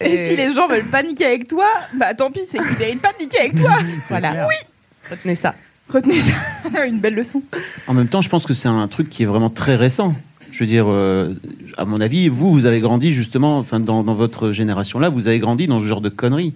Et 0.00 0.28
si 0.28 0.36
les 0.36 0.52
gens 0.52 0.68
veulent 0.68 0.84
paniquer 0.84 1.26
avec 1.26 1.48
toi, 1.48 1.66
bah 1.94 2.14
tant 2.14 2.30
pis, 2.30 2.42
c'est 2.48 2.58
qu'ils 2.58 2.78
méritent 2.78 3.02
pas 3.02 3.12
de 3.12 3.24
niquer 3.24 3.40
avec 3.40 3.56
toi. 3.56 3.72
voilà. 4.08 4.46
Oui. 4.46 4.54
Retenez 5.10 5.34
ça 5.34 5.54
Retenez 5.92 6.20
ça. 6.20 6.32
Une 6.86 6.98
belle 6.98 7.14
leçon. 7.14 7.42
En 7.86 7.94
même 7.94 8.08
temps, 8.08 8.20
je 8.22 8.28
pense 8.28 8.46
que 8.46 8.54
c'est 8.54 8.68
un 8.68 8.88
truc 8.88 9.08
qui 9.10 9.22
est 9.22 9.26
vraiment 9.26 9.50
très 9.50 9.76
récent. 9.76 10.14
Je 10.52 10.60
veux 10.60 10.66
dire, 10.66 10.86
euh, 10.88 11.34
à 11.76 11.84
mon 11.84 12.00
avis, 12.00 12.28
vous, 12.28 12.52
vous 12.52 12.66
avez 12.66 12.80
grandi 12.80 13.12
justement, 13.12 13.58
enfin, 13.58 13.80
dans, 13.80 14.02
dans 14.04 14.14
votre 14.14 14.52
génération-là, 14.52 15.08
vous 15.08 15.26
avez 15.28 15.38
grandi 15.40 15.66
dans 15.66 15.80
ce 15.80 15.84
genre 15.84 16.00
de 16.00 16.08
conneries. 16.08 16.54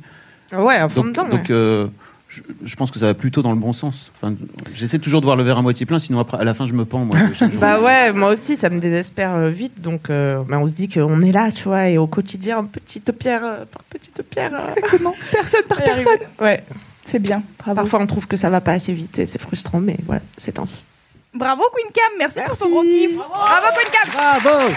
ouais 0.52 0.76
à 0.76 0.88
fond 0.88 1.02
Donc, 1.02 1.08
dedans 1.12 1.24
donc 1.28 1.40
ouais. 1.40 1.46
euh, 1.50 1.86
je, 2.28 2.42
je 2.64 2.76
pense 2.76 2.90
que 2.92 2.98
ça 3.00 3.06
va 3.06 3.14
plutôt 3.14 3.42
dans 3.42 3.50
le 3.52 3.58
bon 3.58 3.72
sens. 3.72 4.12
Enfin, 4.22 4.34
J'essaie 4.74 4.98
toujours 5.00 5.20
de 5.20 5.26
voir 5.26 5.36
le 5.36 5.42
verre 5.42 5.58
à 5.58 5.62
moitié 5.62 5.84
plein, 5.84 5.98
sinon 5.98 6.20
après, 6.20 6.38
à 6.38 6.44
la 6.44 6.54
fin, 6.54 6.64
je 6.66 6.74
me 6.74 6.84
pends. 6.84 7.04
Moi, 7.04 7.16
chaque 7.34 7.50
jour. 7.52 7.60
Bah 7.60 7.80
ouais, 7.80 8.12
moi 8.12 8.30
aussi, 8.30 8.56
ça 8.56 8.70
me 8.70 8.78
désespère 8.80 9.34
euh, 9.34 9.50
vite. 9.50 9.80
Donc, 9.80 10.10
euh, 10.10 10.42
bah, 10.48 10.58
on 10.60 10.66
se 10.68 10.72
dit 10.74 10.88
qu'on 10.88 11.20
est 11.20 11.32
là, 11.32 11.50
tu 11.52 11.64
vois, 11.64 11.88
et 11.88 11.98
au 11.98 12.06
quotidien, 12.06 12.64
petite 12.64 13.10
pierre 13.12 13.42
euh, 13.44 13.64
par 13.70 13.82
petite 13.84 14.22
pierre. 14.30 14.52
euh, 14.54 14.74
Exactement. 14.76 15.14
Personne 15.32 15.62
par 15.68 15.78
personne. 15.78 16.18
Ouais. 16.40 16.62
C'est 17.10 17.18
bien. 17.18 17.42
Bravo. 17.58 17.74
Parfois, 17.80 18.00
on 18.00 18.06
trouve 18.06 18.26
que 18.26 18.36
ça 18.36 18.50
va 18.50 18.60
pas 18.60 18.72
assez 18.72 18.92
vite 18.92 19.18
et 19.18 19.24
c'est 19.26 19.40
frustrant, 19.40 19.80
mais 19.80 19.96
voilà, 20.04 20.20
c'est 20.36 20.58
ainsi. 20.58 20.84
Bravo 21.32 21.62
Queen 21.74 21.90
Cam, 21.92 22.04
merci, 22.18 22.38
pour 22.46 22.56
ton 22.58 22.68
gros 22.68 22.82
kiff. 22.82 23.16
Bravo 23.16 23.66
Queen 23.76 23.90
Cam. 23.92 24.10
Bravo 24.12 24.72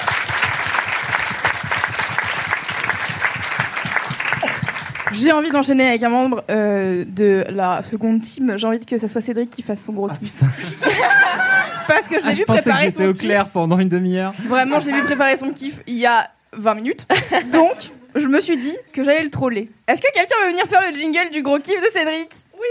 J'ai 5.14 5.32
envie 5.34 5.52
d'enchaîner 5.52 5.90
avec 5.90 6.04
un 6.04 6.10
membre 6.10 6.44
euh, 6.50 7.04
de 7.06 7.44
la 7.50 7.84
seconde 7.84 8.22
team. 8.22 8.54
J'ai 8.58 8.66
envie 8.66 8.80
que 8.80 8.98
ça 8.98 9.10
soit 9.10 9.20
Cédric 9.20 9.50
qui 9.50 9.62
fasse 9.62 9.82
son 9.86 9.92
gros 9.92 10.08
kiff. 10.08 10.32
Parce 11.88 12.08
que 12.08 12.18
je 12.20 12.26
l'ai 12.28 12.32
Ah, 12.32 12.34
vu 12.34 12.36
je 12.38 12.44
pensais 12.46 12.60
que 12.60 12.64
préparer 12.64 12.86
j'étais 12.86 13.04
son 13.04 13.10
au 13.10 13.14
kiff. 13.14 13.22
clair 13.24 13.46
pendant 13.48 13.78
une 13.80 13.90
demi-heure. 13.90 14.34
Vraiment, 14.48 14.80
je 14.80 14.86
l'ai 14.88 14.94
vu 14.94 15.04
préparer 15.04 15.36
son 15.36 15.52
kiff 15.52 15.82
il 15.86 15.96
y 15.98 16.06
a 16.06 16.30
20 16.54 16.76
minutes. 16.76 17.06
Donc, 17.52 17.90
je 18.16 18.28
me 18.28 18.42
suis 18.42 18.58
dit 18.58 18.76
que 18.94 19.04
j'allais 19.04 19.24
le 19.24 19.30
troller. 19.30 19.70
Est-ce 19.88 20.02
que 20.02 20.12
quelqu'un 20.14 20.36
veut 20.44 20.50
venir 20.52 20.66
faire 20.66 20.82
le 20.90 20.96
jingle 20.96 21.30
du 21.32 21.42
gros 21.42 21.60
kiff 21.60 21.80
de 21.82 21.90
Cédric? 21.98 22.30
Oui, 22.54 22.68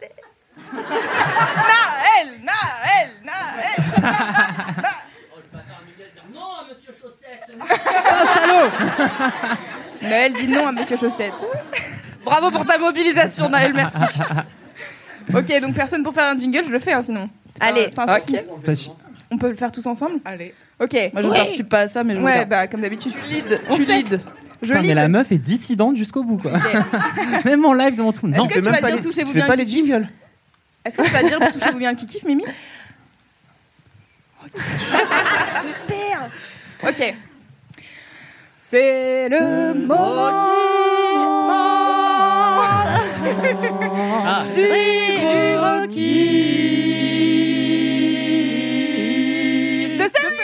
allez. 0.00 0.12
Naël, 1.68 2.40
Naël, 2.44 3.10
Naël. 3.24 4.92
Naël 10.02 10.32
dit 10.32 10.48
non 10.48 10.66
à 10.68 10.72
Monsieur 10.72 10.96
Chaussette. 10.96 11.32
Bravo 12.24 12.50
pour 12.50 12.64
ta 12.66 12.78
mobilisation, 12.78 13.48
Naël, 13.48 13.72
merci. 13.74 14.04
Ok, 15.34 15.60
donc 15.60 15.74
personne 15.74 16.02
pour 16.02 16.14
faire 16.14 16.26
un 16.26 16.38
jingle, 16.38 16.64
je 16.64 16.70
le 16.70 16.78
fais 16.78 16.92
hein, 16.92 17.02
sinon. 17.02 17.28
Allez. 17.60 17.88
Pas. 17.88 18.06
Ça 18.06 18.20
ch- 18.74 18.90
On 19.30 19.36
peut 19.38 19.48
le 19.50 19.56
faire 19.56 19.72
tous 19.72 19.86
ensemble? 19.86 20.20
Allez. 20.24 20.54
Ok. 20.80 20.94
Moi, 21.12 21.22
je 21.22 21.26
ne 21.26 21.32
Ouais. 21.32 21.38
participe 21.38 21.68
pas 21.68 21.80
à 21.80 21.86
ça, 21.88 22.04
mais 22.04 22.14
je 22.14 22.20
Ouais, 22.20 22.44
bah 22.46 22.66
comme 22.68 22.80
d'habitude. 22.80 23.12
Lead, 23.28 23.60
On 23.68 23.76
tu 23.76 23.84
lead. 23.84 24.20
Putain, 24.60 24.82
mais 24.82 24.94
la 24.94 25.08
meuf 25.08 25.30
est 25.32 25.38
dissidente 25.38 25.96
jusqu'au 25.96 26.22
bout, 26.24 26.38
quoi. 26.38 26.52
Même 27.44 27.64
en 27.64 27.72
live 27.74 27.94
devant 27.96 28.12
tout 28.12 28.26
le 28.26 28.32
monde. 28.32 28.40
Est-ce 28.40 28.42
Non, 28.42 28.48
que 28.48 28.54
fais 28.54 28.60
tu 28.60 28.66
vas 28.66 28.72
pas 28.80 28.86
dire 28.88 28.96
les- 28.96 29.02
touchez-vous 29.02 29.32
bien 29.32 29.46
pas 29.46 29.54
le 29.56 29.62
les 29.62 29.68
jingles. 29.68 30.08
Est-ce 30.84 30.96
que 30.98 31.02
tu 31.02 31.10
vas 31.10 31.22
dire 31.22 31.38
touchez-vous 31.52 31.78
bien 31.78 31.90
le 31.92 31.96
kiki, 31.96 32.20
Mimi 32.26 32.44
J'espère. 34.54 36.30
Ok. 36.82 37.14
C'est 38.56 39.28
le 39.28 39.74
moment. 39.74 40.48
du 44.54 44.62
gros 45.18 45.86
kiff 45.88 45.98
de 49.98 50.04
Cédric 50.04 50.38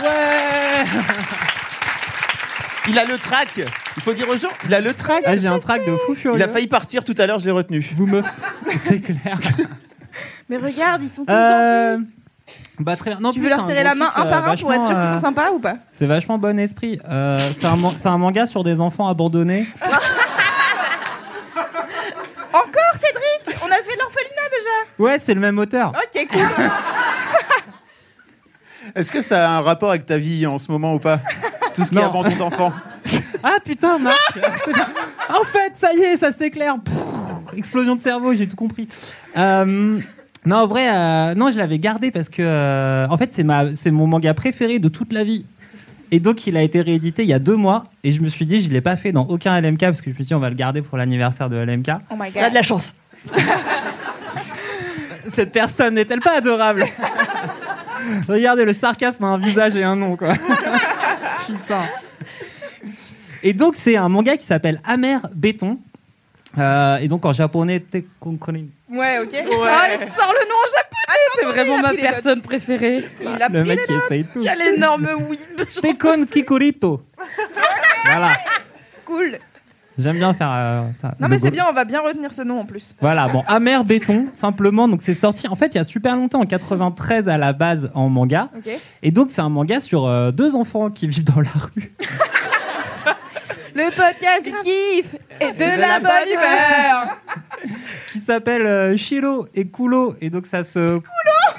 Ouais 0.00 0.47
Il 2.88 2.98
a 2.98 3.04
le 3.04 3.18
track. 3.18 3.60
Il 3.96 4.02
faut 4.02 4.12
dire 4.14 4.28
aux 4.28 4.36
gens, 4.36 4.48
il 4.64 4.74
a 4.74 4.80
le 4.80 4.94
track. 4.94 5.22
Ah, 5.26 5.36
J'ai 5.36 5.46
un 5.48 5.58
track 5.58 5.84
de 5.86 5.94
fou 6.06 6.14
furieux. 6.14 6.38
Il 6.38 6.42
a 6.42 6.48
failli 6.48 6.66
partir 6.66 7.04
tout 7.04 7.14
à 7.18 7.26
l'heure, 7.26 7.38
je 7.38 7.44
l'ai 7.44 7.50
retenu. 7.50 7.86
Vous 7.96 8.06
me... 8.06 8.22
C'est 8.84 9.00
clair. 9.00 9.38
Mais 10.48 10.56
regarde, 10.56 11.02
ils 11.02 11.08
sont 11.08 11.24
tous 11.24 11.32
Euh, 11.32 11.96
gentils. 11.98 12.10
Bah 12.80 12.96
très 12.96 13.10
bien. 13.10 13.20
Non, 13.20 13.30
Tu 13.30 13.40
plus, 13.40 13.48
veux 13.50 13.54
leur 13.56 13.66
serrer 13.66 13.82
la 13.84 13.94
main 13.94 14.06
kiff, 14.06 14.16
un 14.16 14.22
par 14.26 14.48
euh, 14.48 14.52
un 14.52 14.56
pour 14.56 14.72
être 14.72 14.86
sûr 14.86 14.98
qu'ils 14.98 15.10
sont 15.10 15.18
sympas 15.18 15.50
ou 15.50 15.58
pas 15.58 15.76
C'est 15.92 16.06
vachement 16.06 16.38
bon 16.38 16.58
esprit. 16.58 16.98
Euh, 17.08 17.50
c'est 17.54 17.66
un, 17.66 17.76
man- 17.76 17.92
c'est 17.98 18.08
un 18.08 18.16
manga 18.16 18.46
sur 18.46 18.64
des 18.64 18.80
enfants 18.80 19.08
abandonnés. 19.08 19.66
Encore 22.52 22.94
Cédric? 22.94 23.58
On 23.62 23.66
a 23.70 23.74
fait 23.74 23.96
l'orphelinat 23.98 24.48
déjà 24.50 24.70
Ouais, 24.98 25.18
c'est 25.18 25.34
le 25.34 25.40
même 25.40 25.58
auteur. 25.58 25.92
Ok, 25.94 26.26
cool. 26.30 26.40
Est-ce 28.94 29.12
que 29.12 29.20
ça 29.20 29.50
a 29.50 29.56
un 29.58 29.60
rapport 29.60 29.90
avec 29.90 30.06
ta 30.06 30.16
vie 30.16 30.46
en 30.46 30.58
ce 30.58 30.72
moment 30.72 30.94
ou 30.94 30.98
pas? 30.98 31.20
Tout 31.78 31.84
ce 31.84 31.90
qui 31.90 31.96
est 31.96 32.00
Non. 32.00 32.08
abandon 32.08 32.36
d'enfants. 32.36 32.72
Ah 33.40 33.58
putain, 33.64 33.98
Marc 33.98 34.36
En 35.28 35.44
fait, 35.44 35.72
ça 35.76 35.92
y 35.94 36.00
est, 36.00 36.16
ça 36.16 36.32
s'éclaire. 36.32 36.74
Explosion 37.56 37.94
de 37.94 38.00
cerveau, 38.00 38.34
j'ai 38.34 38.48
tout 38.48 38.56
compris. 38.56 38.88
Euh, 39.36 40.00
non, 40.44 40.56
en 40.56 40.66
vrai, 40.66 40.88
euh, 40.90 41.34
non, 41.36 41.52
je 41.52 41.56
l'avais 41.56 41.78
gardé 41.78 42.10
parce 42.10 42.28
que, 42.28 42.42
euh, 42.42 43.06
en 43.08 43.16
fait, 43.16 43.32
c'est 43.32 43.44
ma, 43.44 43.76
c'est 43.76 43.92
mon 43.92 44.08
manga 44.08 44.34
préféré 44.34 44.80
de 44.80 44.88
toute 44.88 45.12
la 45.12 45.22
vie. 45.22 45.46
Et 46.10 46.18
donc, 46.18 46.48
il 46.48 46.56
a 46.56 46.62
été 46.62 46.80
réédité 46.80 47.22
il 47.22 47.28
y 47.28 47.32
a 47.32 47.38
deux 47.38 47.54
mois. 47.54 47.84
Et 48.02 48.10
je 48.10 48.20
me 48.22 48.28
suis 48.28 48.44
dit, 48.44 48.60
je 48.60 48.70
l'ai 48.70 48.80
pas 48.80 48.96
fait 48.96 49.12
dans 49.12 49.24
aucun 49.26 49.58
LMK 49.60 49.78
parce 49.82 50.00
que 50.00 50.06
je 50.06 50.10
me 50.10 50.14
suis 50.16 50.24
dit, 50.24 50.34
on 50.34 50.40
va 50.40 50.50
le 50.50 50.56
garder 50.56 50.82
pour 50.82 50.98
l'anniversaire 50.98 51.48
de 51.48 51.56
LMK. 51.56 51.90
Oh 52.10 52.14
my 52.18 52.30
On 52.34 52.42
a 52.42 52.50
de 52.50 52.54
la 52.54 52.62
chance. 52.62 52.92
Cette 55.32 55.52
personne 55.52 55.94
n'est-elle 55.94 56.20
pas 56.20 56.38
adorable? 56.38 56.84
Regardez, 58.28 58.64
le 58.64 58.74
sarcasme 58.74 59.22
a 59.24 59.28
un 59.28 59.38
visage 59.38 59.76
et 59.76 59.84
un 59.84 59.94
nom, 59.94 60.16
quoi. 60.16 60.32
Putain. 61.48 61.82
Et 63.42 63.52
donc, 63.52 63.74
c'est 63.76 63.96
un 63.96 64.08
manga 64.08 64.36
qui 64.36 64.44
s'appelle 64.44 64.80
Amer 64.84 65.20
Béton. 65.34 65.78
Euh, 66.56 66.96
et 66.98 67.08
donc, 67.08 67.24
en 67.24 67.32
japonais, 67.32 67.80
Tekonkonin. 67.80 68.66
Ouais, 68.90 69.18
ok. 69.18 69.34
Ah, 69.34 69.88
il 70.00 70.12
sort 70.12 70.32
le 70.32 70.48
nom 70.48 70.54
en 70.54 70.70
japonais. 70.76 70.98
C'est 71.34 71.44
vraiment 71.46 71.80
ma 71.80 71.94
personne 71.94 72.42
préférée. 72.42 73.04
Il 73.20 73.42
a 73.42 73.48
Le 73.48 73.64
mec 73.64 73.80
qui 73.86 73.92
essaye 73.92 74.24
tout. 74.26 74.40
Quel 74.42 74.74
énorme 74.74 75.08
oui. 75.28 75.38
Tekon 75.80 76.26
Kikurito. 76.26 77.02
voilà. 78.06 78.32
Cool. 79.04 79.38
J'aime 79.98 80.16
bien 80.16 80.32
faire. 80.32 80.50
euh, 80.52 80.82
Non, 81.18 81.26
mais 81.28 81.38
c'est 81.40 81.50
bien, 81.50 81.66
on 81.68 81.72
va 81.72 81.84
bien 81.84 82.00
retenir 82.00 82.32
ce 82.32 82.42
nom 82.42 82.60
en 82.60 82.64
plus. 82.64 82.94
Voilà, 83.00 83.26
bon, 83.28 83.42
Amer 83.48 83.82
Béton, 83.84 84.26
simplement. 84.32 84.86
Donc, 84.86 85.02
c'est 85.02 85.14
sorti, 85.14 85.48
en 85.48 85.56
fait, 85.56 85.74
il 85.74 85.78
y 85.78 85.80
a 85.80 85.84
super 85.84 86.14
longtemps, 86.14 86.40
en 86.40 86.46
93 86.46 87.28
à 87.28 87.36
la 87.36 87.52
base, 87.52 87.90
en 87.94 88.08
manga. 88.08 88.48
Et 89.02 89.10
donc, 89.10 89.28
c'est 89.30 89.40
un 89.40 89.48
manga 89.48 89.80
sur 89.80 90.06
euh, 90.06 90.30
deux 90.30 90.54
enfants 90.54 90.90
qui 90.90 91.08
vivent 91.08 91.24
dans 91.24 91.40
la 91.40 91.50
rue. 91.50 91.92
Le 93.74 93.90
podcast 93.90 94.44
du 94.44 94.52
kiff 94.62 95.14
et 95.40 95.52
de, 95.52 95.80
la, 95.80 96.00
bonne 96.00 96.28
humeur. 96.32 97.16
qui 98.12 98.18
s'appelle 98.18 98.66
euh, 98.66 98.96
Shiro 98.96 99.46
et 99.54 99.68
Kulo. 99.68 100.14
Et 100.20 100.30
donc, 100.30 100.46
ça 100.46 100.62
se. 100.64 100.98
Kulo 100.98 101.02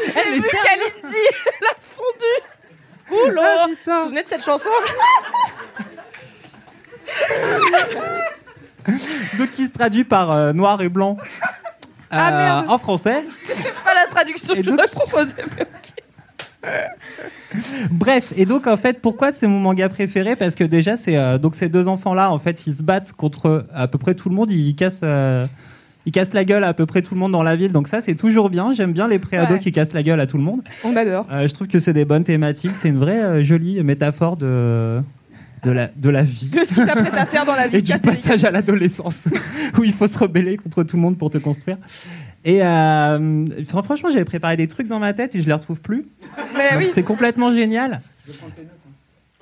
J'ai 0.14 0.30
vu 0.32 0.42
Kalindi, 0.42 1.16
la 1.62 1.68
fondue. 1.80 3.26
Oula. 3.30 3.42
Ah, 3.42 3.66
Vous 3.68 3.74
vous 3.94 4.00
souvenez 4.02 4.22
de 4.22 4.28
cette 4.28 4.44
chanson? 4.44 4.68
Donc, 9.38 9.52
qui 9.56 9.66
se 9.66 9.72
traduit 9.72 10.04
par 10.04 10.30
euh, 10.30 10.52
noir 10.52 10.80
et 10.82 10.88
blanc. 10.88 11.16
euh, 11.20 11.24
Ah, 12.10 12.30
merde. 12.30 12.66
en 12.70 12.78
français. 12.78 13.22
Pas 13.84 13.94
la 13.94 14.06
traduction 14.10 14.54
Et 14.54 14.58
que 14.62 14.66
donc- 14.70 14.76
j'aurais 14.78 14.88
proposée. 14.88 15.34
mais 15.56 15.62
ok. 15.62 15.92
Bref, 17.90 18.32
et 18.36 18.44
donc 18.46 18.66
en 18.66 18.76
fait, 18.76 19.00
pourquoi 19.00 19.32
c'est 19.32 19.46
mon 19.46 19.58
manga 19.58 19.88
préféré? 19.88 20.36
Parce 20.36 20.54
que 20.54 20.64
déjà, 20.64 20.96
c'est 20.96 21.16
euh, 21.16 21.38
donc 21.38 21.54
ces 21.54 21.68
deux 21.68 21.88
enfants-là, 21.88 22.30
en 22.30 22.38
fait, 22.38 22.66
ils 22.66 22.74
se 22.76 22.82
battent 22.82 23.12
contre 23.12 23.66
à 23.74 23.88
peu 23.88 23.98
près 23.98 24.14
tout 24.14 24.28
le 24.28 24.34
monde. 24.34 24.50
Ils 24.50 24.74
cassent, 24.76 25.00
euh, 25.02 25.46
ils 26.06 26.12
cassent 26.12 26.32
la 26.34 26.44
gueule 26.44 26.62
à, 26.64 26.68
à 26.68 26.74
peu 26.74 26.84
près 26.86 27.02
tout 27.02 27.14
le 27.14 27.20
monde 27.20 27.32
dans 27.32 27.42
la 27.42 27.56
ville. 27.56 27.72
Donc 27.72 27.88
ça, 27.88 28.00
c'est 28.00 28.14
toujours 28.14 28.50
bien. 28.50 28.72
J'aime 28.72 28.92
bien 28.92 29.08
les 29.08 29.18
préados 29.18 29.54
Ouais. 29.54 29.58
qui 29.58 29.72
cassent 29.72 29.92
la 29.94 30.02
gueule 30.02 30.20
à 30.20 30.26
tout 30.26 30.36
le 30.36 30.42
monde. 30.44 30.60
On 30.84 30.94
adore. 30.96 31.26
Euh, 31.32 31.48
je 31.48 31.54
trouve 31.54 31.66
que 31.66 31.80
c'est 31.80 31.92
des 31.94 32.04
bonnes 32.04 32.24
thématiques. 32.24 32.74
C'est 32.76 32.88
une 32.88 32.98
vraie 33.00 33.22
euh, 33.22 33.42
jolie 33.44 33.82
métaphore 33.82 34.36
de 34.36 35.00
de 35.62 35.70
la 35.70 35.88
de 35.94 36.08
la 36.10 36.22
vie. 36.22 36.48
De 36.48 36.60
ce 36.64 36.68
qui 36.68 36.74
s'apprête 36.74 37.14
à 37.14 37.26
faire 37.26 37.44
dans 37.44 37.54
la 37.54 37.68
vie. 37.68 37.76
Et 37.78 37.82
du 37.82 37.92
passage 37.98 38.44
à 38.44 38.50
l'adolescence, 38.50 39.24
où 39.78 39.84
il 39.84 39.92
faut 39.92 40.06
se 40.06 40.18
rebeller 40.18 40.56
contre 40.56 40.82
tout 40.82 40.96
le 40.96 41.02
monde 41.02 41.18
pour 41.18 41.30
te 41.30 41.38
construire. 41.38 41.76
Et 42.44 42.62
euh, 42.62 43.64
fran- 43.66 43.82
franchement, 43.82 44.08
j'avais 44.10 44.24
préparé 44.24 44.56
des 44.56 44.66
trucs 44.68 44.88
dans 44.88 44.98
ma 44.98 45.12
tête 45.12 45.34
et 45.34 45.40
je 45.42 45.46
les 45.46 45.52
retrouve 45.52 45.80
plus. 45.80 46.06
Mais 46.56 46.70
Donc, 46.70 46.78
oui. 46.78 46.88
C'est 46.92 47.02
complètement 47.02 47.52
génial. 47.52 48.00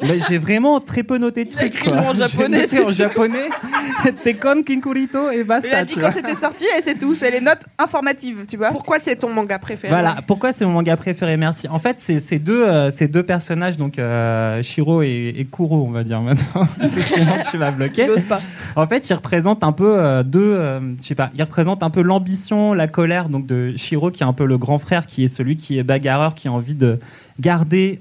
Mais 0.00 0.20
j'ai 0.28 0.38
vraiment 0.38 0.80
très 0.80 1.02
peu 1.02 1.18
noté 1.18 1.44
de 1.44 1.50
trucs. 1.50 1.74
écrit 1.74 1.90
en 1.90 2.14
japonais, 2.14 2.58
noté 2.58 2.66
c'est 2.68 2.84
en 2.84 2.90
japonais. 2.90 3.48
Tekon, 4.24 4.62
Kinkurito 4.62 5.30
et 5.30 5.36
Il 5.36 5.40
a 5.40 5.44
basta. 5.44 5.84
dit 5.84 5.96
quand 5.96 6.12
c'était 6.14 6.36
sorti 6.36 6.64
et 6.78 6.82
c'est 6.82 6.96
tout. 6.96 7.14
C'est 7.16 7.30
les 7.32 7.40
notes 7.40 7.64
informatives, 7.78 8.44
tu 8.48 8.56
vois. 8.56 8.68
Pourquoi 8.68 9.00
c'est 9.00 9.16
ton 9.16 9.28
manga 9.30 9.58
préféré? 9.58 9.92
Voilà, 9.92 10.16
pourquoi 10.26 10.52
c'est 10.52 10.64
mon 10.64 10.72
manga 10.72 10.96
préféré, 10.96 11.36
merci. 11.36 11.66
En 11.68 11.80
fait, 11.80 11.96
c'est 11.98 12.20
ces 12.20 12.38
deux, 12.38 12.64
euh, 12.64 12.90
ces 12.92 13.08
deux 13.08 13.24
personnages, 13.24 13.76
donc 13.76 13.98
euh, 13.98 14.62
Shiro 14.62 15.02
et, 15.02 15.34
et 15.36 15.44
Kuro, 15.44 15.84
on 15.86 15.90
va 15.90 16.04
dire 16.04 16.20
maintenant. 16.20 16.68
sinon 16.88 17.32
tu 17.50 17.58
vas 17.58 17.72
bloquer. 17.72 18.06
Pas. 18.28 18.40
En 18.76 18.86
fait, 18.86 19.08
ils 19.08 19.14
représentent 19.14 19.64
un 19.64 19.72
peu 19.72 19.98
euh, 19.98 20.22
deux, 20.22 20.54
euh, 20.54 20.80
je 21.00 21.06
sais 21.06 21.14
pas, 21.16 21.30
ils 21.34 21.42
représentent 21.42 21.82
un 21.82 21.90
peu 21.90 22.02
l'ambition, 22.02 22.72
la 22.72 22.86
colère 22.86 23.28
donc 23.28 23.46
de 23.46 23.74
Shiro 23.76 24.10
qui 24.10 24.22
est 24.22 24.26
un 24.26 24.32
peu 24.32 24.46
le 24.46 24.58
grand 24.58 24.78
frère, 24.78 25.06
qui 25.06 25.24
est 25.24 25.28
celui 25.28 25.56
qui 25.56 25.78
est 25.78 25.82
bagarreur, 25.82 26.34
qui 26.34 26.46
a 26.48 26.52
envie 26.52 26.74
de 26.74 26.98
garder 27.40 28.00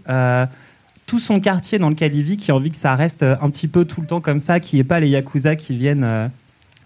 tout 1.08 1.20
son 1.20 1.40
quartier 1.40 1.80
dans 1.80 1.90
lequel 1.90 2.14
il 2.14 2.22
vit, 2.22 2.38
qui 2.38 2.52
a 2.52 2.56
envie 2.56 2.70
que 2.70 2.78
ça 2.78 2.94
reste 2.96 3.24
euh, 3.24 3.38
un 3.42 3.50
petit 3.50 3.68
peu 3.68 3.86
tout 3.86 4.02
le 4.02 4.08
temps 4.08 4.22
comme 4.22 4.42
ça, 4.42 4.60
qui 4.60 4.78
est 4.78 4.84
pas 4.84 5.00
les 5.00 5.08
yakuza 5.08 5.56
qui 5.56 5.76
viennent 5.76 6.04
euh, 6.04 6.28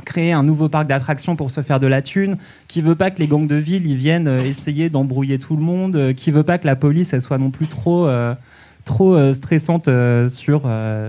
créer 0.05 0.31
un 0.31 0.43
nouveau 0.43 0.69
parc 0.69 0.88
d'attractions 0.88 1.36
pour 1.36 1.51
se 1.51 1.62
faire 1.62 1.79
de 1.79 1.88
la 1.88 2.03
thune, 2.03 2.38
qui 2.67 2.81
veut 2.81 2.95
pas 2.95 3.10
que 3.10 3.19
les 3.19 3.27
gangs 3.27 3.47
de 3.47 3.55
ville 3.55 3.86
ils 3.88 3.97
viennent 3.97 4.27
euh, 4.27 4.39
essayer 4.45 4.89
d'embrouiller 4.89 5.39
tout 5.39 5.55
le 5.57 5.63
monde, 5.63 5.95
euh, 5.95 6.13
qui 6.13 6.29
veut 6.29 6.43
pas 6.43 6.60
que 6.60 6.67
la 6.67 6.75
police 6.75 7.13
elle 7.13 7.21
soit 7.21 7.39
non 7.39 7.49
plus 7.49 7.67
trop 7.67 8.07
trop 8.84 9.34
stressante 9.34 9.88
sur 10.29 10.63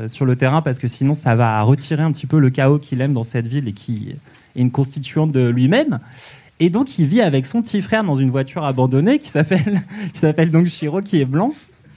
sur 0.06 0.26
le 0.26 0.36
terrain 0.36 0.60
parce 0.60 0.78
que 0.78 0.88
sinon 0.88 1.14
ça 1.14 1.34
va 1.34 1.62
retirer 1.62 2.02
un 2.02 2.12
petit 2.12 2.26
peu 2.26 2.38
le 2.38 2.50
chaos 2.50 2.78
qu'il 2.78 3.00
aime 3.00 3.14
dans 3.14 3.24
cette 3.24 3.46
ville 3.46 3.66
et 3.66 3.72
qui 3.72 4.10
est 4.10 4.60
une 4.60 4.70
constituante 4.70 5.32
de 5.32 5.48
lui-même. 5.48 5.98
Et 6.60 6.68
donc 6.68 6.98
il 6.98 7.06
vit 7.06 7.22
avec 7.22 7.46
son 7.46 7.62
petit 7.62 7.80
frère 7.80 8.04
dans 8.04 8.16
une 8.16 8.30
voiture 8.30 8.64
abandonnée 8.64 9.18
qui 9.18 9.30
s'appelle 9.30 9.82
qui 10.12 10.18
s'appelle 10.18 10.50
donc 10.50 10.66
Shiro 10.66 11.00
qui 11.00 11.20
est 11.20 11.24
blanc. 11.24 11.52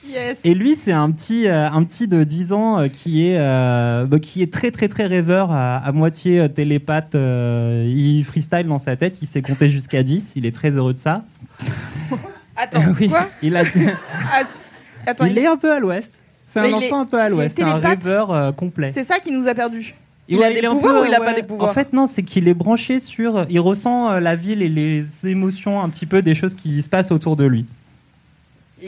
Yes. 0.07 0.39
Et 0.43 0.53
lui, 0.53 0.75
c'est 0.75 0.91
un 0.91 1.09
petit, 1.11 1.47
euh, 1.47 1.69
un 1.69 1.83
petit 1.83 2.07
de 2.07 2.23
10 2.23 2.53
ans 2.53 2.79
euh, 2.79 2.87
qui, 2.87 3.27
est, 3.27 3.37
euh, 3.37 4.05
bah, 4.05 4.19
qui 4.19 4.41
est 4.41 4.51
très, 4.53 4.71
très, 4.71 4.87
très 4.87 5.05
rêveur, 5.05 5.51
à, 5.51 5.77
à 5.77 5.91
moitié 5.91 6.47
télépathe. 6.49 7.15
euh, 7.15 7.85
il 7.93 8.23
freestyle 8.23 8.67
dans 8.67 8.77
sa 8.79 8.95
tête, 8.95 9.21
il 9.21 9.27
sait 9.27 9.41
compter 9.41 9.67
jusqu'à 9.67 10.03
10, 10.03 10.33
il 10.35 10.45
est 10.45 10.53
très 10.53 10.71
heureux 10.71 10.93
de 10.93 10.99
ça. 10.99 11.23
Attends, 12.55 12.83
Oui, 12.99 13.09
quoi 13.09 13.27
il, 13.41 13.55
a, 13.57 13.63
Attends, 15.05 15.25
il 15.25 15.31
il- 15.33 15.37
est 15.39 15.47
un 15.47 15.57
peu 15.57 15.71
à 15.71 15.79
l'ouest. 15.79 16.19
C'est 16.45 16.59
un 16.61 16.71
enfant 16.73 16.81
est- 16.81 16.91
un 16.93 17.05
peu 17.05 17.19
à 17.19 17.27
l'ouest, 17.29 17.55
c'est 17.57 17.63
un 17.63 17.75
rêveur 17.75 18.31
euh, 18.31 18.51
complet. 18.51 18.91
c'est 18.93 19.03
ça 19.03 19.19
qui 19.19 19.31
nous 19.31 19.47
a 19.47 19.53
perdus. 19.53 19.93
Il 20.27 20.41
a 20.41 20.51
des 20.51 20.61
pouvoirs 20.61 20.93
peu, 20.95 21.01
ou 21.01 21.05
il 21.05 21.13
a 21.13 21.19
ouais. 21.19 21.25
pas 21.25 21.33
des 21.33 21.43
pouvoirs 21.43 21.69
En 21.69 21.73
fait, 21.73 21.93
non, 21.93 22.07
c'est 22.07 22.23
qu'il 22.23 22.47
est 22.47 22.53
branché 22.55 22.99
sur. 22.99 23.45
Il 23.49 23.59
ressent 23.59 24.19
la 24.19 24.35
ville 24.35 24.63
et 24.63 24.69
les 24.69 25.27
émotions 25.27 25.81
un 25.83 25.89
petit 25.89 26.07
peu 26.07 26.23
des 26.23 26.33
choses 26.33 26.55
qui 26.55 26.81
se 26.81 26.89
passent 26.89 27.11
autour 27.11 27.35
de 27.35 27.45
lui. 27.45 27.65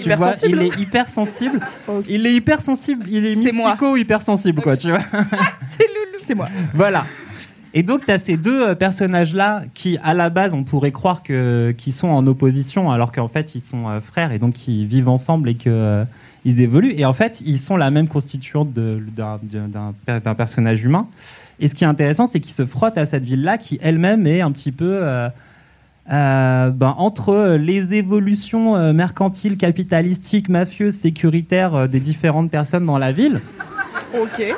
Tu 0.02 0.12
vois. 0.14 0.32
Il 0.48 0.62
est 0.62 0.80
hyper 0.80 1.10
sensible. 1.10 1.60
Il 2.08 2.26
est 2.26 2.34
hyper 2.34 2.62
sensible. 2.62 3.06
Il 3.10 3.26
est 3.26 3.36
moi. 3.36 3.52
mystico 3.54 3.98
hyper 3.98 4.22
sensible, 4.22 4.62
quoi, 4.62 4.78
tu 4.78 4.90
vois. 4.90 5.00
C'est 5.70 5.88
Loulou. 5.88 6.20
C'est 6.26 6.36
moi. 6.36 6.48
Voilà. 6.74 7.06
Et 7.74 7.84
donc, 7.84 8.06
tu 8.06 8.12
as 8.12 8.18
ces 8.18 8.38
deux 8.38 8.70
euh, 8.70 8.76
personnages-là 8.76 9.64
qui, 9.74 9.98
à 10.04 10.14
la 10.14 10.30
base, 10.30 10.54
on 10.54 10.64
pourrait 10.64 10.92
croire 10.92 11.22
que, 11.22 11.76
qu'ils 11.78 11.94
sont 11.94 12.08
en 12.08 12.26
opposition, 12.26 12.90
alors 12.92 13.12
qu'en 13.12 13.28
fait, 13.28 13.56
ils 13.56 13.62
sont 13.62 13.88
euh, 13.88 14.00
frères 14.00 14.32
et 14.32 14.40
donc 14.40 14.68
ils 14.68 14.88
vivent 14.88 15.10
ensemble 15.10 15.50
et 15.50 15.56
que, 15.56 15.70
euh, 15.70 16.04
ils 16.46 16.62
évoluent. 16.62 16.94
Et 16.98 17.06
en 17.06 17.14
fait, 17.14 17.42
ils 17.46 17.60
sont 17.60 17.76
la 17.78 17.92
même 17.92 18.08
constituante 18.08 18.70
d'un 18.74 20.36
personnage 20.36 20.84
humain. 20.84 21.08
Et 21.60 21.68
ce 21.68 21.76
qui 21.76 21.84
est 21.84 21.88
intéressant, 21.88 22.26
c'est 22.26 22.40
qu'ils 22.40 22.54
se 22.54 22.66
frottent 22.66 22.98
à 22.98 23.06
cette 23.06 23.24
ville-là 23.26 23.58
qui, 23.58 23.78
elle-même, 23.82 24.26
est 24.28 24.42
un 24.42 24.52
petit 24.52 24.72
peu. 24.72 25.00
euh, 25.02 25.30
euh, 26.12 26.70
ben, 26.70 26.96
entre 26.98 27.58
les 27.60 27.94
évolutions 27.94 28.78
euh, 28.78 28.94
mercantiles, 28.94 29.58
capitalistiques, 29.58 30.48
mafieuses, 30.48 30.96
sécuritaires 30.96 31.76
euh, 31.76 31.88
des 31.88 32.00
différentes 32.00 32.50
personnes 32.50 32.86
dans 32.86 32.98
la 32.98 33.12
ville. 33.12 33.42
Ok. 34.18 34.56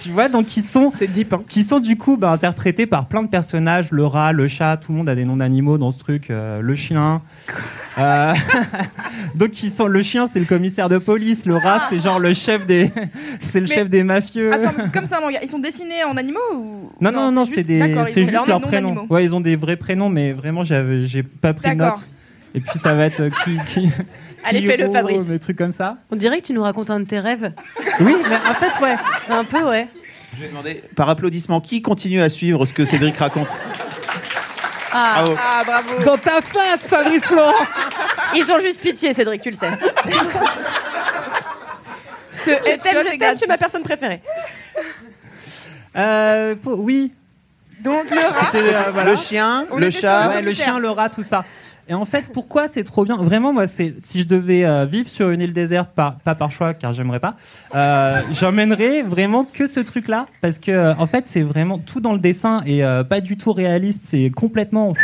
Tu 0.00 0.08
vois, 0.08 0.28
donc 0.28 0.56
ils 0.56 0.64
sont, 0.64 0.92
deep. 1.08 1.32
hein. 1.32 1.42
qui 1.48 1.62
sont 1.62 1.78
du 1.78 1.96
coup 1.96 2.16
bah, 2.16 2.30
interprétés 2.32 2.86
par 2.86 3.06
plein 3.06 3.22
de 3.22 3.28
personnages, 3.28 3.92
le 3.92 4.04
rat, 4.04 4.32
le 4.32 4.48
chat, 4.48 4.76
tout 4.76 4.90
le 4.92 4.98
monde 4.98 5.08
a 5.08 5.14
des 5.14 5.24
noms 5.24 5.36
d'animaux 5.36 5.78
dans 5.78 5.92
ce 5.92 5.98
truc, 5.98 6.30
euh, 6.30 6.60
le 6.60 6.74
chien. 6.74 7.22
Euh, 7.96 8.34
donc 9.36 9.62
ils 9.62 9.70
sont, 9.70 9.86
le 9.86 10.02
chien 10.02 10.26
c'est 10.26 10.40
le 10.40 10.46
commissaire 10.46 10.88
de 10.88 10.98
police, 10.98 11.46
le 11.46 11.54
rat 11.54 11.82
c'est 11.88 12.00
genre 12.00 12.18
le 12.18 12.34
chef 12.34 12.66
des, 12.66 12.90
c'est 13.42 13.60
le 13.60 13.68
Mais- 13.68 13.74
chef 13.76 13.88
des 13.88 14.02
mafieux. 14.02 14.52
Attends, 14.52 14.72
comme 14.92 15.06
ça. 15.06 15.20
Ils 15.40 15.48
sont 15.48 15.60
dessinés 15.60 16.02
en 16.02 16.16
animaux 16.16 16.40
ou 16.52 16.90
non 17.00 17.12
non 17.12 17.30
non, 17.30 17.44
c'est 17.44 17.62
des, 17.62 17.94
c'est 18.10 18.22
juste 18.22 18.32
leur 18.32 18.46
leur 18.48 18.58
nom 18.58 18.66
prénom. 18.66 19.06
Ouais, 19.10 19.24
ils 19.24 19.32
ont 19.32 19.40
des 19.40 19.54
vrais 19.54 19.76
prénoms, 19.76 20.08
mais 20.08 20.32
vraiment 20.32 20.64
j'ai 20.64 21.22
pas 21.22 21.54
pris 21.54 21.76
note. 21.76 22.08
Et 22.56 22.60
puis 22.60 22.80
ça 22.80 22.94
va 22.94 23.04
être 23.06 23.20
euh, 23.20 23.30
qui, 23.44 23.58
qui, 23.68 23.90
Allez, 24.44 24.62
fais-le, 24.66 24.84
Kiro, 24.84 24.92
Fabrice. 24.94 25.24
Des 25.24 25.38
trucs 25.38 25.56
comme 25.58 25.72
ça. 25.72 25.96
On 26.10 26.16
dirait 26.16 26.40
que 26.40 26.46
tu 26.46 26.52
nous 26.52 26.62
racontes 26.62 26.90
un 26.90 27.00
de 27.00 27.06
tes 27.06 27.18
rêves. 27.18 27.52
Oui, 28.00 28.14
mais 28.28 28.36
en 28.36 28.54
fait 28.54 28.80
ouais. 28.84 28.96
Un 29.30 29.44
peu, 29.44 29.62
ouais. 29.64 29.88
Je 30.36 30.42
vais 30.42 30.48
demander, 30.48 30.82
par 30.96 31.08
applaudissement, 31.08 31.60
qui 31.60 31.80
continue 31.82 32.20
à 32.20 32.28
suivre 32.28 32.64
ce 32.66 32.72
que 32.72 32.84
Cédric 32.84 33.16
raconte? 33.16 33.48
Ah, 34.92 35.12
Bravo. 35.24 35.36
Ah, 35.40 35.62
bravo. 35.64 36.04
Dans 36.04 36.16
ta 36.16 36.40
face, 36.42 36.86
Fabrice 36.88 37.24
Florent. 37.24 37.52
ils 38.34 38.50
ont 38.52 38.58
juste 38.60 38.80
pitié, 38.80 39.12
Cédric, 39.12 39.42
tu 39.42 39.50
le 39.50 39.56
sais. 39.56 39.70
Ce 42.30 42.50
Je 42.50 42.54
t'aime, 42.56 42.74
headshot 42.74 42.88
je 42.92 42.98
est 42.98 43.04
t'aime, 43.10 43.18
gratuit. 43.18 43.38
tu 43.38 43.44
es 43.44 43.48
ma 43.48 43.56
personne 43.58 43.82
préférée. 43.82 44.20
Euh, 45.96 46.54
pour- 46.56 46.80
oui, 46.80 47.12
Donc 47.80 48.10
le 48.10 48.16
rat. 48.18 48.50
euh, 48.54 48.82
voilà. 48.92 49.10
Le 49.10 49.16
chien, 49.16 49.66
On 49.70 49.76
le 49.78 49.90
chat. 49.90 50.24
le 50.24 50.28
Ouais, 50.28 50.36
le 50.38 50.42
commissaire. 50.44 50.64
chien, 50.66 50.78
le 50.80 50.90
rat, 50.90 51.08
tout 51.10 51.22
ça. 51.22 51.44
Et 51.88 51.94
en 51.94 52.04
fait, 52.06 52.26
pourquoi 52.32 52.68
c'est 52.68 52.84
trop 52.84 53.04
bien? 53.04 53.16
Vraiment, 53.16 53.52
moi, 53.52 53.66
c'est 53.66 53.94
si 54.00 54.20
je 54.20 54.26
devais 54.26 54.64
euh, 54.64 54.86
vivre 54.86 55.08
sur 55.08 55.30
une 55.30 55.42
île 55.42 55.52
déserte, 55.52 55.90
pas, 55.94 56.16
pas 56.24 56.34
par 56.34 56.50
choix, 56.50 56.72
car 56.72 56.94
j'aimerais 56.94 57.20
pas, 57.20 57.36
euh, 57.74 58.20
j'emmènerais 58.32 59.02
vraiment 59.02 59.44
que 59.44 59.66
ce 59.66 59.80
truc-là, 59.80 60.26
parce 60.40 60.58
que 60.58 60.70
euh, 60.70 60.94
en 60.96 61.06
fait, 61.06 61.26
c'est 61.26 61.42
vraiment 61.42 61.78
tout 61.78 62.00
dans 62.00 62.14
le 62.14 62.20
dessin 62.20 62.62
et 62.64 62.82
euh, 62.84 63.04
pas 63.04 63.20
du 63.20 63.36
tout 63.36 63.52
réaliste. 63.52 64.00
C'est 64.04 64.30
complètement 64.30 64.94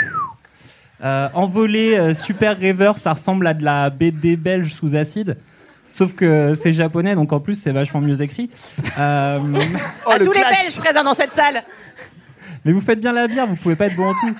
euh, 1.02 1.28
envolé, 1.32 1.98
euh, 1.98 2.14
super 2.14 2.58
rêveur. 2.58 2.98
Ça 2.98 3.14
ressemble 3.14 3.46
à 3.46 3.54
de 3.54 3.64
la 3.64 3.88
BD 3.90 4.36
belge 4.36 4.74
sous 4.74 4.94
acide. 4.96 5.38
Sauf 5.88 6.14
que 6.14 6.54
c'est 6.54 6.72
japonais, 6.72 7.14
donc 7.14 7.32
en 7.32 7.40
plus 7.40 7.56
c'est 7.56 7.72
vachement 7.72 8.00
mieux 8.00 8.20
écrit. 8.22 8.48
Euh, 8.98 9.38
à 10.06 10.18
tous 10.18 10.32
les 10.32 10.40
Belges 10.40 10.76
présents 10.76 11.02
dans 11.02 11.14
cette 11.14 11.32
salle. 11.32 11.64
mais 12.64 12.70
vous 12.70 12.80
faites 12.80 13.00
bien 13.00 13.12
la 13.12 13.26
bière, 13.26 13.46
vous 13.46 13.56
pouvez 13.56 13.74
pas 13.74 13.86
être 13.86 13.96
bon 13.96 14.10
en 14.10 14.14
tout. 14.14 14.34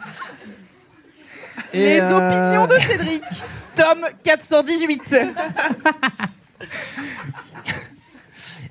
Et, 1.73 1.85
Les 1.85 2.01
euh, 2.01 2.17
opinions 2.17 2.67
de 2.67 2.75
Cédric. 2.81 3.23
Tome 3.75 4.07
418. 4.23 5.17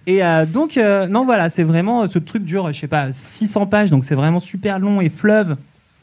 Et 0.07 0.23
euh, 0.23 0.45
donc, 0.45 0.77
euh, 0.77 1.07
non, 1.07 1.25
voilà, 1.25 1.49
c'est 1.49 1.63
vraiment 1.63 2.07
ce 2.07 2.19
truc 2.19 2.43
dure, 2.43 2.71
je 2.73 2.79
sais 2.79 2.87
pas, 2.87 3.11
600 3.11 3.67
pages, 3.67 3.89
donc 3.91 4.03
c'est 4.03 4.15
vraiment 4.15 4.39
super 4.39 4.79
long 4.79 5.01
et 5.01 5.09
fleuve. 5.09 5.57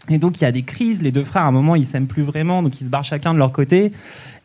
Et 0.08 0.18
donc, 0.18 0.40
il 0.40 0.44
y 0.44 0.46
a 0.46 0.52
des 0.52 0.62
crises. 0.62 1.02
Les 1.02 1.10
deux 1.10 1.24
frères, 1.24 1.42
à 1.42 1.46
un 1.46 1.52
moment, 1.52 1.74
ils 1.74 1.84
s'aiment 1.84 2.06
plus 2.06 2.22
vraiment, 2.22 2.62
donc 2.62 2.80
ils 2.80 2.84
se 2.84 2.90
barrent 2.90 3.04
chacun 3.04 3.34
de 3.34 3.38
leur 3.38 3.50
côté. 3.50 3.90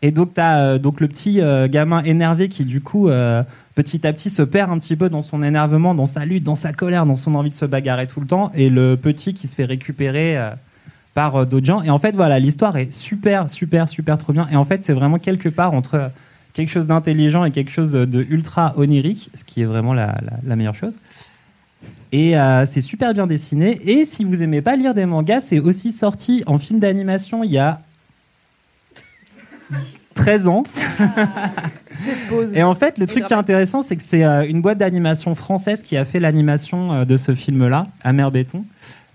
Et 0.01 0.09
donc, 0.09 0.33
tu 0.33 0.41
as 0.41 0.79
donc 0.79 0.99
le 0.99 1.07
petit 1.07 1.39
gamin 1.69 2.01
énervé 2.01 2.49
qui, 2.49 2.65
du 2.65 2.81
coup, 2.81 3.11
petit 3.75 4.05
à 4.05 4.13
petit, 4.13 4.29
se 4.29 4.41
perd 4.41 4.71
un 4.71 4.79
petit 4.79 4.95
peu 4.95 5.09
dans 5.09 5.21
son 5.21 5.43
énervement, 5.43 5.95
dans 5.95 6.05
sa 6.05 6.25
lutte, 6.25 6.43
dans 6.43 6.55
sa 6.55 6.73
colère, 6.73 7.05
dans 7.05 7.15
son 7.15 7.35
envie 7.35 7.49
de 7.49 7.55
se 7.55 7.65
bagarrer 7.65 8.07
tout 8.07 8.19
le 8.19 8.27
temps. 8.27 8.51
Et 8.55 8.69
le 8.69 8.97
petit 8.97 9.33
qui 9.33 9.47
se 9.47 9.55
fait 9.55 9.65
récupérer 9.65 10.37
euh, 10.37 10.51
par 11.13 11.35
euh, 11.35 11.45
d'autres 11.45 11.65
gens. 11.65 11.81
Et 11.83 11.89
en 11.89 11.99
fait, 11.99 12.15
voilà, 12.15 12.39
l'histoire 12.39 12.77
est 12.77 12.91
super, 12.91 13.49
super, 13.49 13.89
super 13.89 14.17
trop 14.17 14.33
bien. 14.33 14.47
Et 14.51 14.55
en 14.55 14.65
fait, 14.65 14.83
c'est 14.83 14.93
vraiment 14.93 15.19
quelque 15.19 15.49
part 15.49 15.73
entre 15.73 15.95
euh, 15.95 16.07
quelque 16.53 16.69
chose 16.69 16.87
d'intelligent 16.87 17.45
et 17.45 17.51
quelque 17.51 17.71
chose 17.71 17.91
de 17.93 18.25
ultra 18.29 18.73
onirique, 18.77 19.29
ce 19.35 19.43
qui 19.43 19.61
est 19.61 19.65
vraiment 19.65 19.93
la, 19.93 20.07
la- 20.07 20.37
la 20.45 20.55
meilleure 20.55 20.75
chose. 20.75 20.95
Et 22.11 22.37
euh, 22.37 22.65
c'est 22.65 22.81
super 22.81 23.13
bien 23.13 23.25
dessiné. 23.25 23.79
Et 23.89 24.03
si 24.05 24.25
vous 24.25 24.41
aimez 24.43 24.61
pas 24.61 24.75
lire 24.75 24.93
des 24.93 25.05
mangas, 25.05 25.41
c'est 25.41 25.59
aussi 25.59 25.91
sorti 25.93 26.43
en 26.45 26.57
film 26.57 26.79
d'animation 26.79 27.43
il 27.45 27.51
y 27.51 27.57
a 27.57 27.79
13 30.15 30.47
ans. 30.47 30.63
Et 32.55 32.63
en 32.63 32.75
fait, 32.75 32.97
le 32.97 33.05
truc 33.07 33.25
qui 33.25 33.33
est 33.33 33.35
intéressant, 33.37 33.81
c'est 33.81 33.95
que 33.95 34.03
c'est 34.03 34.23
une 34.49 34.61
boîte 34.61 34.77
d'animation 34.77 35.35
française 35.35 35.83
qui 35.83 35.95
a 35.97 36.03
fait 36.05 36.19
l'animation 36.19 37.05
de 37.05 37.17
ce 37.17 37.33
film-là, 37.33 37.87
Amer 38.03 38.29
Béton. 38.31 38.65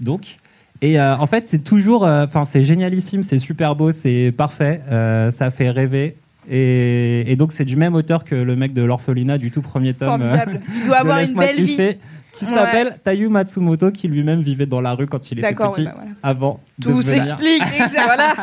Donc, 0.01 0.39
et 0.83 0.99
euh, 1.01 1.17
en 1.17 1.27
fait, 1.27 1.47
c'est 1.49 1.65
toujours, 1.65 2.03
enfin, 2.05 2.45
c'est 2.45 2.65
génialissime, 2.65 3.23
c'est 3.23 3.39
super 3.39 3.75
beau, 3.77 3.93
c'est 3.93 4.33
parfait, 4.37 4.81
euh, 4.91 5.31
ça 5.31 5.51
fait 5.51 5.71
rêver. 5.71 6.17
Et, 6.49 7.31
et 7.31 7.37
donc, 7.37 7.53
c'est 7.53 7.65
du 7.65 7.77
même 7.77 7.95
auteur 7.95 8.25
que 8.25 8.35
le 8.37 8.55
mec 8.57 8.73
de 8.73 8.83
l'orphelinat 8.83 9.37
du 9.39 9.51
tout 9.51 9.63
premier 9.63 9.95
tome. 9.95 10.23
euh, 10.23 10.29
Formidable. 10.37 10.61
Il 10.77 10.87
doit 10.87 10.97
avoir 10.99 11.19
une 11.21 11.33
belle 11.33 11.57
vie. 11.57 11.67
kiffer, 11.67 11.99
Qui 12.33 12.45
Ouais. 12.45 12.53
s'appelle 12.55 12.99
Tayu 13.03 13.29
Matsumoto, 13.29 13.91
qui 13.91 14.07
lui-même 14.09 14.41
vivait 14.41 14.67
dans 14.67 14.81
la 14.81 14.93
rue 14.93 15.07
quand 15.07 15.31
il 15.33 15.39
était 15.39 15.55
petit, 15.55 15.85
bah 15.85 15.93
voilà. 15.97 16.11
avant 16.23 16.61
Tout 16.81 17.01
s'explique. 17.03 17.63
voilà. 18.05 18.35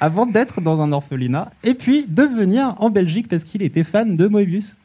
avant 0.00 0.24
d'être 0.26 0.60
dans 0.60 0.80
un 0.80 0.92
orphelinat, 0.92 1.50
et 1.64 1.74
puis 1.74 2.06
de 2.08 2.22
venir 2.22 2.74
en 2.78 2.88
Belgique 2.90 3.26
parce 3.28 3.44
qu'il 3.44 3.62
était 3.62 3.82
fan 3.84 4.16
de 4.16 4.26
Moebius 4.28 4.76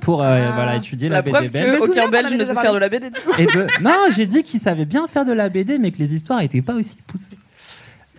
pour 0.00 0.22
euh, 0.22 0.40
Ah. 0.48 0.52
voilà, 0.54 0.76
étudier 0.76 1.08
la, 1.08 1.16
La 1.16 1.22
BD 1.22 1.48
belge. 1.48 1.78
aucun 1.80 2.08
Belge 2.08 2.32
ne 2.32 2.44
sait 2.44 2.54
faire 2.54 2.72
de 2.72 2.78
la 2.78 2.88
BD. 2.88 3.10
du 3.10 3.20
coup. 3.20 3.32
Et 3.38 3.46
de- 3.46 3.66
Non, 3.82 3.92
j'ai 4.16 4.26
dit 4.26 4.42
qu'il 4.42 4.60
savait 4.60 4.84
bien 4.84 5.06
faire 5.08 5.24
de 5.24 5.32
la 5.32 5.48
BD, 5.48 5.78
mais 5.78 5.90
que 5.90 5.98
les 5.98 6.14
histoires 6.14 6.40
n'étaient 6.40 6.62
pas 6.62 6.74
aussi 6.74 6.98
poussées. 7.06 7.36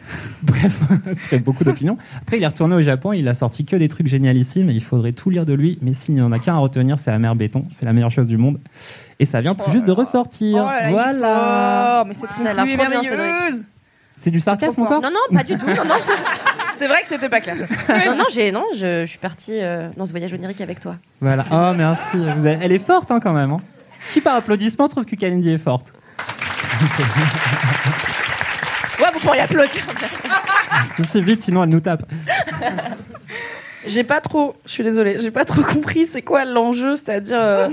Bref, 0.44 0.80
très 1.24 1.40
beaucoup 1.40 1.64
d'opinions. 1.64 1.98
Après, 2.22 2.38
il 2.38 2.44
est 2.44 2.48
retourné 2.48 2.76
au 2.76 2.82
Japon, 2.84 3.14
il 3.14 3.28
a 3.30 3.34
sorti 3.34 3.64
que 3.66 3.76
des 3.78 3.88
trucs 3.88 4.08
génialissimes, 4.08 4.70
et 4.70 4.74
il 4.74 4.84
faudrait 4.84 5.14
tout 5.14 5.30
lire 5.30 5.46
de 5.46 5.54
lui. 5.54 5.80
Mais 5.82 5.94
s'il 5.94 6.14
n'y 6.16 6.22
en 6.22 6.32
a 6.34 6.40
qu'un 6.40 6.56
à 6.56 6.58
retenir, 6.58 7.00
c'est 7.00 7.12
Amer 7.12 7.34
Béton. 7.36 7.64
C'est 7.74 7.86
la 7.86 7.94
meilleure 7.94 8.12
chose 8.12 8.28
du 8.28 8.38
monde. 8.38 8.60
Et 9.20 9.26
ça 9.26 9.40
vient 9.42 9.56
tout 9.56 9.72
juste 9.72 9.88
de 9.88 9.92
ressortir. 9.94 10.64
Oh 10.64 10.68
là 10.70 10.82
là, 10.84 10.90
voilà. 10.92 12.04
mais 12.08 12.14
cette 12.16 12.32
Ça 12.32 12.50
a 12.50 12.66
l'air 12.66 12.66
C'est 14.16 14.32
du 14.32 14.40
sarcasme 14.40 14.82
encore 14.84 15.02
Non, 15.02 15.10
non, 15.12 15.36
pas 15.38 15.44
du 15.44 15.58
tout. 15.58 15.66
Non, 15.68 15.86
non, 15.86 15.96
C'est 16.78 16.88
vrai 16.88 17.02
que 17.02 17.08
c'était 17.08 17.30
pas 17.30 17.40
clair. 17.42 17.56
non, 18.06 18.16
non, 18.16 18.26
j'ai, 18.32 18.52
non 18.52 18.66
je, 18.74 19.02
je 19.02 19.10
suis 19.10 19.18
partie 19.20 19.60
euh, 19.62 19.90
dans 19.98 20.06
ce 20.06 20.12
voyage 20.12 20.34
onirique 20.34 20.62
avec 20.62 20.80
toi. 20.80 20.96
Voilà. 21.22 21.46
Oh, 21.52 21.72
merci. 21.76 22.18
Vous 22.18 22.46
avez- 22.46 22.60
Elle 22.62 22.72
est 22.72 22.80
forte 22.86 23.12
hein, 23.12 23.20
quand 23.22 23.34
même. 23.34 23.52
hein. 23.52 23.62
Qui 24.12 24.22
par 24.22 24.36
applaudissement 24.36 24.88
trouve 24.90 25.06
que 25.06 25.16
Kalindi 25.16 25.50
est 25.52 25.58
forte? 25.58 25.94
Ouais, 29.00 29.08
vous 29.14 29.20
pourriez 29.20 29.42
applaudir. 29.42 29.84
C'est 31.08 31.22
vite, 31.22 31.42
sinon 31.42 31.64
elle 31.64 31.70
nous 31.70 31.80
tape. 31.80 32.04
J'ai 33.88 34.04
pas 34.04 34.22
trop, 34.22 34.56
je 34.66 34.72
suis 34.72 34.84
désolée, 34.84 35.18
j'ai 35.20 35.32
pas 35.32 35.46
trop 35.46 35.62
compris 35.62 36.06
c'est 36.06 36.22
quoi 36.22 36.46
l'enjeu, 36.46 36.96
c'est-à-dire 36.96 37.40
euh, 37.40 37.70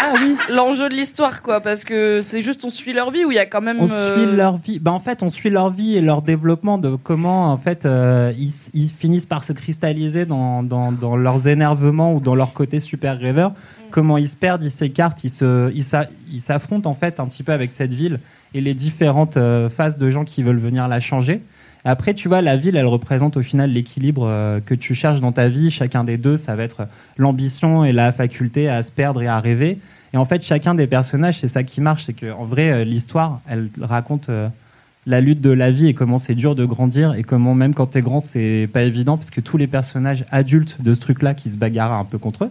Ah 0.00 0.14
oui. 0.20 0.36
l'enjeu 0.48 0.88
de 0.88 0.94
l'histoire, 0.94 1.42
quoi, 1.42 1.60
parce 1.60 1.84
que 1.84 2.20
c'est 2.22 2.40
juste 2.40 2.64
on 2.64 2.70
suit 2.70 2.92
leur 2.92 3.10
vie 3.10 3.24
ou 3.24 3.30
il 3.30 3.36
y 3.36 3.40
a 3.40 3.46
quand 3.46 3.60
même. 3.60 3.78
On 3.80 3.88
euh, 3.90 4.14
suit 4.14 4.36
leur 4.36 4.56
vie. 4.56 4.78
Bah, 4.78 4.92
en 4.92 5.00
fait, 5.00 5.22
on 5.22 5.30
suit 5.30 5.50
leur 5.50 5.70
vie 5.70 5.96
et 5.96 6.00
leur 6.00 6.22
développement 6.22 6.78
de 6.78 6.96
comment 6.96 7.52
en 7.52 7.56
fait 7.56 7.86
euh, 7.86 8.32
ils, 8.38 8.88
finissent 8.88 9.26
par 9.26 9.44
se 9.44 9.52
cristalliser 9.52 10.26
dans, 10.26 10.62
dans, 10.62 10.92
dans 10.92 11.16
leurs 11.16 11.48
énervements 11.48 12.14
ou 12.14 12.20
dans 12.20 12.34
leur 12.34 12.52
côté 12.52 12.80
super 12.80 13.18
rêveur. 13.18 13.52
Comment 13.90 14.16
ils 14.16 14.28
se 14.28 14.36
perdent, 14.36 14.62
ils 14.62 14.70
s'écartent, 14.70 15.22
ils 15.24 15.30
se, 15.30 15.70
ils 15.72 16.40
s'affrontent 16.40 16.88
en 16.88 16.94
fait 16.94 17.20
un 17.20 17.26
petit 17.26 17.42
peu 17.42 17.52
avec 17.52 17.72
cette 17.72 17.92
ville 17.92 18.18
et 18.54 18.60
les 18.60 18.74
différentes 18.74 19.36
euh, 19.36 19.68
phases 19.68 19.98
de 19.98 20.10
gens 20.10 20.24
qui 20.24 20.42
veulent 20.42 20.58
venir 20.58 20.88
la 20.88 21.00
changer. 21.00 21.42
Après, 21.84 22.14
tu 22.14 22.28
vois, 22.28 22.42
la 22.42 22.56
ville, 22.56 22.76
elle 22.76 22.86
représente 22.86 23.36
au 23.36 23.42
final 23.42 23.70
l'équilibre 23.70 24.26
euh, 24.26 24.60
que 24.64 24.74
tu 24.74 24.94
cherches 24.94 25.20
dans 25.20 25.32
ta 25.32 25.48
vie. 25.48 25.70
Chacun 25.70 26.04
des 26.04 26.16
deux, 26.16 26.36
ça 26.36 26.54
va 26.54 26.62
être 26.62 26.86
l'ambition 27.16 27.84
et 27.84 27.92
la 27.92 28.12
faculté 28.12 28.68
à 28.68 28.82
se 28.82 28.92
perdre 28.92 29.20
et 29.22 29.26
à 29.26 29.40
rêver. 29.40 29.78
Et 30.14 30.16
en 30.16 30.24
fait, 30.24 30.42
chacun 30.42 30.74
des 30.74 30.86
personnages, 30.86 31.40
c'est 31.40 31.48
ça 31.48 31.64
qui 31.64 31.80
marche. 31.80 32.04
C'est 32.04 32.12
qu'en 32.12 32.44
vrai, 32.44 32.70
euh, 32.70 32.84
l'histoire, 32.84 33.40
elle 33.48 33.68
raconte 33.80 34.28
euh, 34.28 34.48
la 35.06 35.20
lutte 35.20 35.40
de 35.40 35.50
la 35.50 35.72
vie 35.72 35.88
et 35.88 35.94
comment 35.94 36.18
c'est 36.18 36.36
dur 36.36 36.54
de 36.54 36.64
grandir 36.64 37.14
et 37.14 37.24
comment 37.24 37.54
même 37.54 37.74
quand 37.74 37.86
t'es 37.86 38.02
grand, 38.02 38.20
c'est 38.20 38.68
pas 38.72 38.82
évident 38.82 39.16
parce 39.16 39.30
que 39.30 39.40
tous 39.40 39.56
les 39.56 39.66
personnages 39.66 40.24
adultes 40.30 40.80
de 40.80 40.94
ce 40.94 41.00
truc-là 41.00 41.34
qui 41.34 41.50
se 41.50 41.56
bagarrent 41.56 41.94
un 41.94 42.04
peu 42.04 42.18
contre 42.18 42.44
eux, 42.44 42.50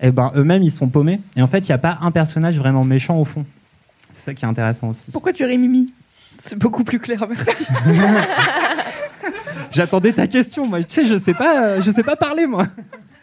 eh 0.00 0.12
ben, 0.12 0.30
eux-mêmes, 0.36 0.62
ils 0.62 0.70
sont 0.70 0.88
paumés. 0.88 1.20
Et 1.36 1.42
en 1.42 1.48
fait, 1.48 1.68
il 1.68 1.72
n'y 1.72 1.74
a 1.74 1.78
pas 1.78 1.98
un 2.02 2.12
personnage 2.12 2.56
vraiment 2.56 2.84
méchant 2.84 3.18
au 3.18 3.24
fond. 3.24 3.44
C'est 4.12 4.26
ça 4.26 4.34
qui 4.34 4.44
est 4.44 4.48
intéressant 4.48 4.90
aussi. 4.90 5.10
Pourquoi 5.10 5.32
tu 5.32 5.44
ris 5.44 5.58
Mimi? 5.58 5.92
C'est 6.44 6.58
beaucoup 6.58 6.84
plus 6.84 6.98
clair, 6.98 7.26
merci. 7.28 7.66
J'attendais 9.70 10.12
ta 10.12 10.26
question, 10.26 10.66
moi. 10.66 10.82
Tu 10.82 10.94
sais, 10.94 11.06
je 11.06 11.14
sais 11.18 11.34
pas, 11.34 11.62
euh, 11.62 11.80
je 11.82 11.90
sais 11.90 12.02
pas 12.02 12.16
parler, 12.16 12.46
moi. 12.46 12.66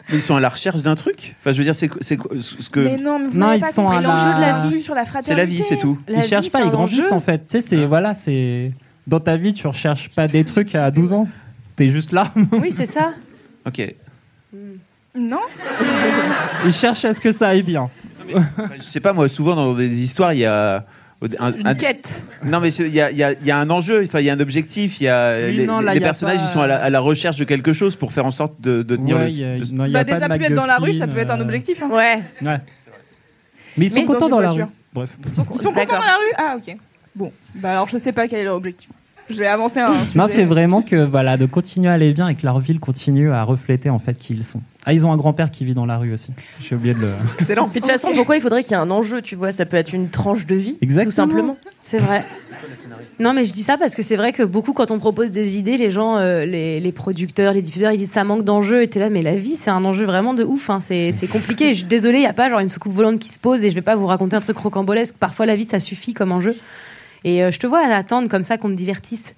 Mais 0.10 0.16
ils 0.18 0.22
sont 0.22 0.38
à 0.38 0.40
la 0.40 0.48
recherche 0.50 0.82
d'un 0.82 0.96
truc. 0.96 1.36
Enfin, 1.42 1.52
je 1.52 1.58
veux 1.58 1.64
dire, 1.66 1.76
c'est 1.76 1.90
c'est 2.00 2.16
quoi- 2.16 2.32
ce 2.40 2.70
que 2.70 2.80
Mais 2.80 2.96
non, 2.98 3.20
mais 3.20 3.28
vous 3.28 3.38
Non, 3.38 3.52
ils 3.52 3.60
pas 3.60 3.72
sont 3.74 3.90
à 3.90 4.00
la- 4.00 4.08
l'enjeu 4.08 4.34
de 4.36 4.40
la 4.42 4.68
vie 4.68 4.82
sur 4.82 4.96
la 4.96 5.04
c'est 5.04 5.10
fraternité. 5.10 5.36
la 5.36 5.46
vie, 5.46 5.64
c'est 5.64 5.78
tout. 5.78 6.00
La 6.08 6.20
ils 6.20 6.22
vie, 6.22 6.28
cherchent 6.28 6.52
pas, 6.52 6.60
c'est 6.60 6.66
ils 6.68 6.72
grandissent 6.72 7.12
en 7.12 7.20
fait. 7.20 7.40
Tu 7.40 7.58
sais, 7.58 7.62
c'est 7.62 7.86
voilà, 7.86 8.14
c'est 8.14 8.72
dans 9.06 9.20
ta 9.20 9.36
vie, 9.36 9.54
tu 9.54 9.68
recherches 9.68 10.10
pas 10.10 10.30
des 10.30 10.46
trucs 10.46 10.74
à 10.76 10.90
12 10.92 11.12
ans. 11.12 11.28
T'es 11.76 11.90
juste 11.90 12.14
là. 12.14 12.32
Oui, 12.54 12.72
c'est 12.74 12.86
ça. 12.86 13.12
Ok. 13.66 13.94
Non 15.14 15.42
Ils 16.66 16.72
cherchent 16.74 17.04
à 17.06 17.14
ce 17.14 17.20
que 17.20 17.34
ça 17.34 17.50
aille 17.50 17.64
bien. 17.64 17.90
Enfin, 18.34 18.46
je 18.78 18.84
sais 18.84 19.00
pas, 19.02 19.12
moi, 19.14 19.28
souvent 19.28 19.56
dans 19.56 19.74
des 19.74 20.02
histoires, 20.02 20.32
il 20.34 20.40
y 20.40 20.46
a. 20.46 20.86
un- 21.40 21.52
Une 21.54 21.68
un- 21.68 21.74
quête. 21.76 22.22
Non, 22.44 22.60
mais 22.60 22.72
il 22.74 22.90
y 22.94 23.02
a, 23.02 23.12
y 23.12 23.38
y 23.44 23.52
un 23.52 23.70
enjeu, 23.70 24.04
enfin, 24.06 24.20
il 24.20 24.26
y 24.26 24.30
a 24.30 24.34
un 24.34 24.40
objectif. 24.40 25.02
Il 25.02 25.06
y 25.06 25.08
a 25.08 25.48
Oui, 25.48 25.58
les, 25.58 25.66
non, 25.66 25.80
là, 25.80 25.94
les 25.94 25.98
il 25.98 26.02
y 26.02 26.04
a 26.04 26.08
personnages, 26.08 26.38
pas- 26.38 26.44
ils 26.44 26.48
sont 26.48 26.62
à 26.62 26.68
la, 26.68 26.78
à 26.84 26.90
la 26.90 27.00
recherche 27.00 27.38
de 27.38 27.44
quelque 27.44 27.74
chose 27.74 27.96
pour 27.96 28.14
faire 28.14 28.26
en 28.26 28.32
sorte 28.32 28.62
de, 28.62 28.84
de 28.84 28.96
tenir 28.96 29.16
Ouais, 29.18 29.24
le. 29.26 29.30
il 29.30 29.40
y 29.40 29.44
a- 29.44 29.58
le- 29.58 29.66
non, 29.72 29.90
Bah 29.92 30.04
déjà 30.04 30.28
de 30.28 30.36
plus 30.36 30.46
être 30.46 30.54
dans 30.54 30.66
la 30.68 30.78
rue, 30.78 30.94
ça 30.94 31.08
peut 31.08 31.18
être 31.18 31.32
un 31.32 31.40
euh, 31.40 31.44
objectif. 31.44 31.82
hein. 31.82 31.90
Ouais. 31.92 32.22
Ouais. 32.42 32.60
Mais 33.78 33.86
ils 33.86 33.90
sont 33.90 33.96
Mais 34.02 34.06
contents 34.06 34.30
dans 34.30 34.40
la 34.40 34.50
rue. 34.52 34.64
Bref. 34.94 35.10
Ils 35.26 35.34
sont 35.34 35.44
contents 35.74 35.86
dans 35.86 36.00
la 36.00 36.16
rue? 36.18 36.34
Ah 36.38 36.56
ok. 36.58 36.76
Bon, 37.16 37.32
bah 37.56 37.72
alors 37.72 37.88
je 37.90 37.98
sais 37.98 38.12
pas 38.12 38.28
quel 38.28 38.40
est 38.40 38.44
leur 38.44 38.56
objectif. 38.56 38.90
J'ai 39.30 39.46
avancé 39.46 39.80
un 39.80 39.94
Non, 40.16 40.28
sujet. 40.28 40.36
c'est 40.42 40.46
vraiment 40.46 40.82
que 40.82 40.96
voilà, 41.04 41.38
de 41.38 41.46
continuer 41.46 41.90
à 41.90 41.94
aller 41.94 42.14
bien 42.14 42.28
et 42.30 42.36
que 42.36 42.46
leur 42.46 42.60
ville 42.60 42.80
continue 42.80 43.32
à 43.32 43.44
refléter 43.44 43.90
en 43.90 44.00
fait 44.00 44.18
qui 44.18 44.34
ils 44.34 44.44
sont. 44.44 44.62
Ah, 44.86 44.94
ils 44.94 45.06
ont 45.06 45.12
un 45.12 45.18
grand-père 45.18 45.52
qui 45.52 45.66
vit 45.66 45.74
dans 45.74 45.86
la 45.86 45.98
rue 45.98 46.14
aussi. 46.14 46.32
J'ai 46.62 46.76
oublié 46.76 46.94
de 46.94 47.00
le. 47.02 47.10
Excellent. 47.40 47.68
Puis 47.68 47.82
de 47.82 47.86
toute 47.86 47.92
façon, 47.92 48.10
pourquoi 48.16 48.38
il 48.38 48.42
faudrait 48.42 48.64
qu'il 48.64 48.72
y 48.72 48.76
ait 48.76 48.78
un 48.82 48.90
enjeu, 48.90 49.22
tu 49.22 49.36
vois? 49.36 49.52
Ça 49.52 49.66
peut 49.66 49.76
être 49.76 49.94
une 49.94 50.08
tranche 50.10 50.46
de 50.46 50.56
vie, 50.56 50.78
Exactement. 50.82 51.04
tout 51.10 51.16
simplement. 51.34 51.58
C'est 51.84 51.98
vrai. 51.98 52.24
Non, 53.20 53.34
mais 53.34 53.44
je 53.46 53.52
dis 53.52 53.64
ça 53.64 53.78
parce 53.78 53.96
que 53.96 54.02
c'est 54.02 54.16
vrai 54.16 54.32
que 54.32 54.44
beaucoup, 54.44 54.72
quand 54.74 54.92
on 54.92 55.00
propose 55.00 55.32
des 55.32 55.58
idées, 55.58 55.76
les 55.78 55.92
gens, 55.92 56.16
euh, 56.18 56.46
les, 56.46 56.80
les 56.80 56.92
producteurs, 56.94 57.52
les 57.54 57.62
diffuseurs, 57.62 57.92
ils 57.92 57.98
disent 57.98 58.12
ça 58.12 58.24
manque 58.24 58.44
d'enjeu. 58.44 58.82
Et 58.82 58.88
t'es 58.88 59.00
là, 59.00 59.10
mais 59.10 59.22
la 59.22 59.36
vie, 59.36 59.56
c'est 59.56 59.72
un 59.72 59.84
enjeu 59.84 60.06
vraiment 60.06 60.34
de 60.34 60.44
ouf. 60.46 60.70
hein. 60.70 60.80
C'est 60.80 61.12
c'est 61.12 61.28
compliqué. 61.28 61.70
Je 61.74 61.80
suis 61.80 61.84
désolée, 61.88 62.20
il 62.20 62.22
n'y 62.22 62.28
a 62.28 62.34
pas 62.34 62.50
genre 62.50 62.60
une 62.60 62.70
soucoupe 62.70 62.94
volante 62.94 63.20
qui 63.20 63.30
se 63.30 63.40
pose 63.40 63.64
et 63.66 63.70
je 63.72 63.76
vais 63.76 63.82
pas 63.82 63.96
vous 63.96 64.06
raconter 64.08 64.38
un 64.38 64.42
truc 64.42 64.58
rocambolesque. 64.58 65.18
Parfois, 65.20 65.46
la 65.46 65.56
vie, 65.58 65.66
ça 65.66 65.80
suffit 65.82 66.14
comme 66.14 66.32
enjeu. 66.32 66.56
Et 67.28 67.44
euh, 67.44 67.52
je 67.52 67.60
te 67.60 67.68
vois 67.68 67.86
à 67.86 67.94
attendre 67.94 68.30
comme 68.30 68.42
ça 68.42 68.58
qu'on 68.58 68.70
me 68.70 68.76
divertisse. 68.76 69.36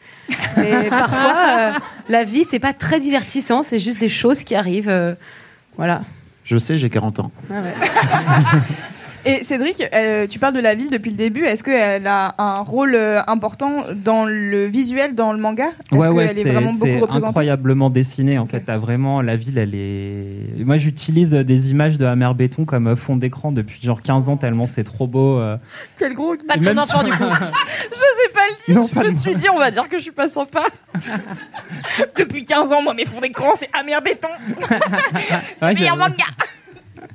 Mais 0.58 0.90
parfois, 0.92 1.36
euh, 1.58 1.72
la 2.08 2.24
vie, 2.24 2.46
c'est 2.48 2.60
pas 2.60 2.72
très 2.72 3.00
divertissant. 3.00 3.64
C'est 3.64 3.80
juste 3.80 4.00
des 4.00 4.10
choses 4.10 4.44
qui 4.44 4.54
arrivent. 4.54 4.90
euh, 4.90 5.16
voilà. 5.76 6.04
Je 6.44 6.56
sais, 6.60 6.78
j'ai 6.78 6.92
40 6.92 7.20
ans. 7.20 7.32
Ah 7.50 7.62
ouais. 7.62 7.74
Et 9.26 9.44
Cédric, 9.44 9.84
euh, 9.94 10.28
tu 10.28 10.40
parles 10.40 10.54
de 10.54 10.60
la 10.62 10.76
ville 10.76 10.90
depuis 10.90 11.12
le 11.12 11.18
début. 11.18 11.46
Est-ce 11.46 11.64
qu'elle 11.64 12.08
a 12.08 12.36
un 12.38 12.60
rôle 12.60 12.96
euh, 12.96 13.22
important 13.28 13.84
dans 13.94 14.26
le 14.26 14.66
visuel, 14.66 15.14
dans 15.14 15.34
le 15.34 15.40
manga? 15.40 15.68
Est-ce 15.92 15.96
Ouais, 16.00 16.08
ouais, 16.08 16.28
qu'elle 16.28 16.40
est 16.40 16.44
c'est 16.44 16.50
vraiment 16.52 16.72
beaucoup 16.72 16.86
c'est 16.86 17.00
représentée? 17.00 17.28
incroyablement 17.28 17.90
dessiné. 17.90 18.40
En 18.40 18.46
fait, 18.46 18.62
t'as 18.62 18.78
vraiment 18.78 19.22
la 19.22 19.36
ville, 19.36 19.58
elle 19.58 19.76
est. 19.76 20.64
Moi, 20.64 20.78
j'utilise 20.78 21.32
des 21.32 21.72
images 21.72 21.98
de 21.98 22.06
Hammer 22.06 22.32
Béton 22.36 22.66
comme 22.66 22.96
fond 22.96 23.18
d'écran 23.18 23.52
depuis 23.52 23.82
genre 23.82 24.02
15 24.02 24.30
ans, 24.30 24.38
tellement 24.38 24.66
c'est 24.66 24.84
trop 24.86 25.06
beau. 25.08 25.38
euh. 25.40 25.58
Quel 25.98 26.14
gros 26.14 26.36
Pas 26.48 26.56
de 26.58 26.64
Même 26.64 26.76
son 26.78 26.84
enfant 26.84 27.04
du 27.04 27.12
coup. 27.12 27.24
Je 27.92 27.98
sais 27.98 28.34
pas 28.34 28.42
le 28.50 28.66
dire. 28.74 28.82
Non, 28.82 28.88
je 28.88 28.94
pas 28.94 29.04
me 29.04 29.10
de 29.12 29.16
suis 29.16 29.36
dit, 29.36 29.50
on 29.50 29.58
va 29.60 29.70
dire 29.72 29.88
que 29.90 29.98
je 29.98 30.04
suis 30.04 30.12
pas 30.12 30.30
sympa. 30.30 30.62
Depuis 32.18 32.46
15 32.46 32.72
ans, 32.72 32.82
moi, 32.82 32.94
mes 32.94 33.06
fonds 33.06 33.20
d'écran, 33.22 33.54
c'est 33.60 33.70
Amer 33.78 34.02
Béton. 34.02 34.28
Ouais, 35.62 35.74
Meilleur 35.74 35.96
j'avoue. 35.96 36.00
manga. 36.00 36.26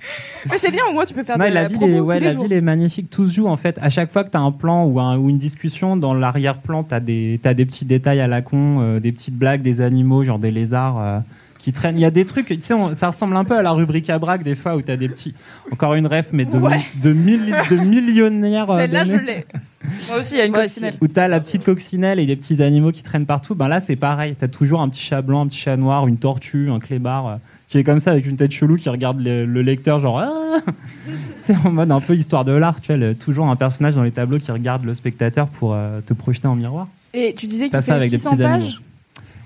Mais 0.50 0.58
c'est 0.58 0.70
bien, 0.70 0.82
au 0.88 0.92
moins 0.92 1.04
tu 1.04 1.14
peux 1.14 1.24
faire 1.24 1.38
Ouais, 1.38 1.48
de 1.50 1.54
la 1.54 1.62
la 1.62 1.68
ville, 1.68 1.78
promo 1.78 1.92
est, 1.94 1.98
tous 1.98 2.04
ouais, 2.04 2.20
les 2.20 2.26
la 2.26 2.32
jours. 2.34 2.42
ville 2.42 2.52
est 2.52 2.60
magnifique. 2.60 3.08
Tout 3.10 3.28
se 3.28 3.34
joue 3.34 3.46
en 3.48 3.56
fait. 3.56 3.78
À 3.80 3.88
chaque 3.90 4.10
fois 4.12 4.24
que 4.24 4.30
tu 4.30 4.36
as 4.36 4.40
un 4.40 4.52
plan 4.52 4.84
ou, 4.84 5.00
un- 5.00 5.16
ou 5.16 5.30
une 5.30 5.38
discussion, 5.38 5.96
dans 5.96 6.12
l'arrière-plan, 6.14 6.84
tu 6.84 6.94
as, 6.94 7.00
des 7.00 7.40
t'as 7.42 7.54
des 7.54 7.64
petits 7.64 7.84
détails 7.86 8.20
à 8.20 8.26
la 8.26 8.42
con, 8.42 8.80
euh, 8.80 9.00
des 9.00 9.12
petites 9.12 9.36
blagues, 9.38 9.62
des 9.62 9.80
animaux, 9.80 10.22
genre 10.24 10.38
des 10.38 10.50
lézards 10.50 11.00
euh, 11.00 11.18
qui 11.58 11.72
traînent. 11.72 11.96
Il 11.96 12.02
y 12.02 12.04
a 12.04 12.10
des 12.10 12.26
trucs, 12.26 12.46
tu 12.48 12.56
sais, 12.60 12.74
on- 12.74 12.94
ça 12.94 13.06
ressemble 13.08 13.34
un 13.36 13.44
peu 13.44 13.56
à 13.56 13.62
la 13.62 13.70
rubrique 13.70 14.10
à 14.10 14.18
braque 14.18 14.42
des 14.42 14.54
fois 14.54 14.76
où 14.76 14.82
tu 14.82 14.90
as 14.92 14.96
des 14.98 15.08
petits. 15.08 15.32
Encore 15.72 15.94
une 15.94 16.06
ref, 16.06 16.26
mais 16.32 16.44
de, 16.44 16.58
Ouais. 16.58 16.80
de, 17.02 17.12
mille- 17.12 17.54
de 17.70 17.76
millionnaires. 17.76 18.70
euh, 18.70 18.76
Celle-là, 18.80 19.04
je 19.06 19.14
l'ai. 19.16 19.46
Moi 20.08 20.18
aussi, 20.18 20.34
il 20.34 20.38
y 20.38 20.40
a 20.40 20.44
une 20.46 20.52
Moi 20.52 20.62
coccinelle. 20.62 20.94
Où 21.00 21.08
t'as 21.08 21.28
la 21.28 21.40
petite 21.40 21.64
coccinelle 21.64 22.18
et 22.18 22.26
des 22.26 22.36
petits 22.36 22.62
animaux 22.62 22.90
qui 22.92 23.02
traînent 23.02 23.26
partout, 23.26 23.54
ben 23.54 23.68
là 23.68 23.80
c'est 23.80 23.96
pareil. 23.96 24.34
T'as 24.38 24.48
toujours 24.48 24.80
un 24.82 24.88
petit 24.90 25.02
chat 25.02 25.20
blanc, 25.22 25.42
un 25.42 25.46
petit 25.46 25.58
chat 25.58 25.76
noir, 25.76 26.06
une 26.06 26.16
tortue, 26.18 26.70
un 26.70 26.78
clébard 26.80 27.26
euh, 27.26 27.36
qui 27.74 27.80
est 27.80 27.84
comme 27.84 27.98
ça 27.98 28.12
avec 28.12 28.24
une 28.24 28.36
tête 28.36 28.52
chelou 28.52 28.76
qui 28.76 28.88
regarde 28.88 29.20
le, 29.20 29.44
le 29.44 29.62
lecteur 29.62 29.98
genre. 29.98 30.20
Ah 30.20 30.60
c'est 31.40 31.56
en 31.64 31.70
mode 31.72 31.90
un 31.90 32.00
peu 32.00 32.14
histoire 32.14 32.44
de 32.44 32.52
l'art, 32.52 32.80
tu 32.80 32.92
vois. 32.92 32.96
le- 32.96 33.16
toujours 33.16 33.48
un 33.48 33.56
personnage 33.56 33.96
dans 33.96 34.04
les 34.04 34.12
tableaux 34.12 34.38
qui 34.38 34.52
regarde 34.52 34.84
le 34.84 34.94
spectateur 34.94 35.48
pour 35.48 35.74
euh, 35.74 36.00
te 36.06 36.12
projeter 36.14 36.46
en 36.46 36.54
miroir. 36.54 36.86
Et 37.12 37.34
tu 37.34 37.48
disais 37.48 37.64
qu'il 37.64 37.72
ça 37.72 37.82
fait 37.82 37.90
avec 37.90 38.10
des 38.12 38.18
600 38.18 38.30
petits 38.30 38.42
pages. 38.42 38.52
animaux. 38.62 38.78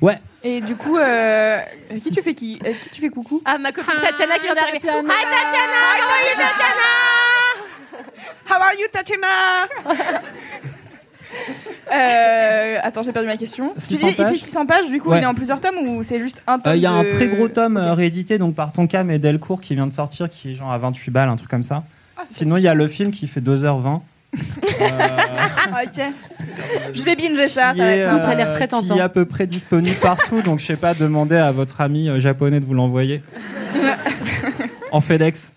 Ouais. 0.02 0.20
Et 0.44 0.60
du 0.60 0.76
coup, 0.76 0.98
euh, 0.98 1.58
qui 1.90 2.00
Six- 2.00 2.10
tu 2.12 2.20
fais 2.22 2.34
qui 2.34 2.58
euh, 2.66 2.72
Qui 2.84 2.90
tu 2.90 3.00
fais 3.00 3.08
coucou 3.08 3.40
Ah, 3.46 3.56
ma 3.56 3.72
copine 3.72 3.94
Tatiana 3.98 4.34
qui 4.34 4.44
vient 4.44 4.54
d'arriver. 4.54 4.76
Hi 4.76 4.80
Tatiana 4.82 5.08
Hi, 5.88 6.00
How 6.04 6.12
are 6.12 6.22
you, 6.28 6.36
Tatiana? 6.36 6.90
How 8.50 8.60
are 8.60 8.74
you, 8.78 8.86
Tatiana? 8.92 9.28
euh, 11.92 12.76
Attends, 12.82 13.02
j'ai 13.02 13.12
perdu 13.12 13.28
ma 13.28 13.36
question. 13.36 13.72
Tu 13.74 13.94
600 13.96 14.06
dis, 14.06 14.12
il 14.12 14.16
fait 14.16 14.22
pages 14.24 14.38
600 14.38 14.66
pages, 14.66 14.86
du 14.88 15.00
coup, 15.00 15.10
Ouais. 15.10 15.18
il 15.18 15.22
est 15.22 15.26
en 15.26 15.34
plusieurs 15.34 15.60
tomes 15.60 15.76
ou 15.86 16.02
c'est 16.02 16.20
juste 16.20 16.42
un 16.46 16.58
tome 16.58 16.72
Euh, 16.72 16.76
Il 16.76 16.82
y 16.82 16.86
a 16.86 16.92
un 16.92 17.04
très 17.04 17.28
gros 17.28 17.48
tome 17.48 17.76
euh, 17.76 17.94
réédité 17.94 18.38
donc 18.38 18.54
par 18.54 18.72
Tonkam 18.72 19.10
et 19.10 19.18
Delcourt 19.18 19.60
qui 19.60 19.74
vient 19.74 19.86
de 19.86 19.92
sortir 19.92 20.28
qui 20.30 20.52
est 20.52 20.54
genre 20.54 20.72
à 20.72 20.78
28 20.78 21.10
balles, 21.10 21.28
un 21.28 21.36
truc 21.36 21.50
comme 21.50 21.62
ça. 21.62 21.82
Ah, 22.16 22.22
Sinon 22.26 22.56
il 22.56 22.62
y 22.62 22.68
a 22.68 22.74
le 22.74 22.88
film 22.88 23.10
qui 23.10 23.26
fait 23.26 23.40
2h20. 23.40 24.00
Ah, 25.70 25.82
ok. 25.84 26.02
Je 26.94 27.02
vais 27.02 27.16
binger 27.16 27.48
ça, 27.48 27.72
qui 27.72 27.78
ça 27.78 27.84
va 27.84 27.90
être 27.92 28.12
a 28.14 28.34
l'air 28.34 28.52
très 28.52 28.68
tentant. 28.68 28.94
Qui 28.94 29.00
est 29.00 29.02
à 29.02 29.08
peu 29.08 29.24
près 29.24 29.46
disponible 29.46 29.96
partout, 29.96 30.40
donc 30.42 30.60
je 30.60 30.66
sais 30.66 30.76
pas, 30.76 30.94
demandez 30.94 31.36
à 31.36 31.50
votre 31.52 31.80
ami 31.80 32.08
japonais 32.20 32.60
de 32.60 32.64
vous 32.64 32.74
l'envoyer. 32.74 33.22
en 34.92 35.00
FedEx. 35.00 35.52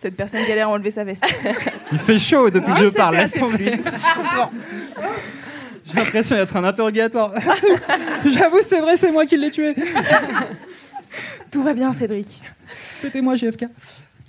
Cette 0.00 0.16
personne 0.16 0.44
galère 0.46 0.68
à 0.68 0.70
enlever 0.70 0.90
sa 0.92 1.02
veste. 1.04 1.24
Il 1.92 1.98
fait 1.98 2.18
chaud 2.18 2.50
depuis 2.50 2.72
que 2.72 2.78
je 2.78 2.88
parle. 2.88 3.16
laisse 3.16 3.32
tomber. 3.32 3.80
J'ai 5.86 5.94
l'impression 5.96 6.36
d'être 6.36 6.54
un 6.56 6.64
interrogatoire. 6.64 7.32
J'avoue, 8.24 8.60
c'est 8.64 8.80
vrai, 8.80 8.96
c'est 8.96 9.10
moi 9.10 9.26
qui 9.26 9.36
l'ai 9.36 9.50
tué. 9.50 9.74
Tout 11.50 11.62
va 11.62 11.72
bien, 11.72 11.92
Cédric. 11.92 12.42
C'était 13.00 13.20
moi, 13.22 13.34
JFK. 13.34 13.64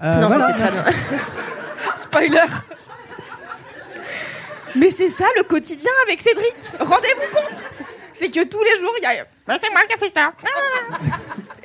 Euh, 0.02 0.16
Non, 0.16 0.28
voilà. 0.28 0.56
c'était 0.58 0.70
très 0.70 0.72
bien. 0.72 0.92
Spoiler 1.98 2.46
Mais 4.76 4.90
c'est 4.92 5.10
ça 5.10 5.26
le 5.38 5.44
quotidien 5.44 5.92
avec 6.08 6.22
Cédric 6.22 6.54
Rendez-vous 6.80 7.36
compte 7.36 7.64
C'est 8.20 8.28
que 8.28 8.44
tous 8.44 8.62
les 8.62 8.78
jours, 8.82 8.92
il 8.98 9.04
y 9.04 9.06
a... 9.06 9.24
Bah, 9.48 9.56
c'est 9.64 9.72
moi 9.72 9.82
qui 9.88 9.94
ai 9.94 9.98
fait 9.98 10.14
ça 10.14 10.34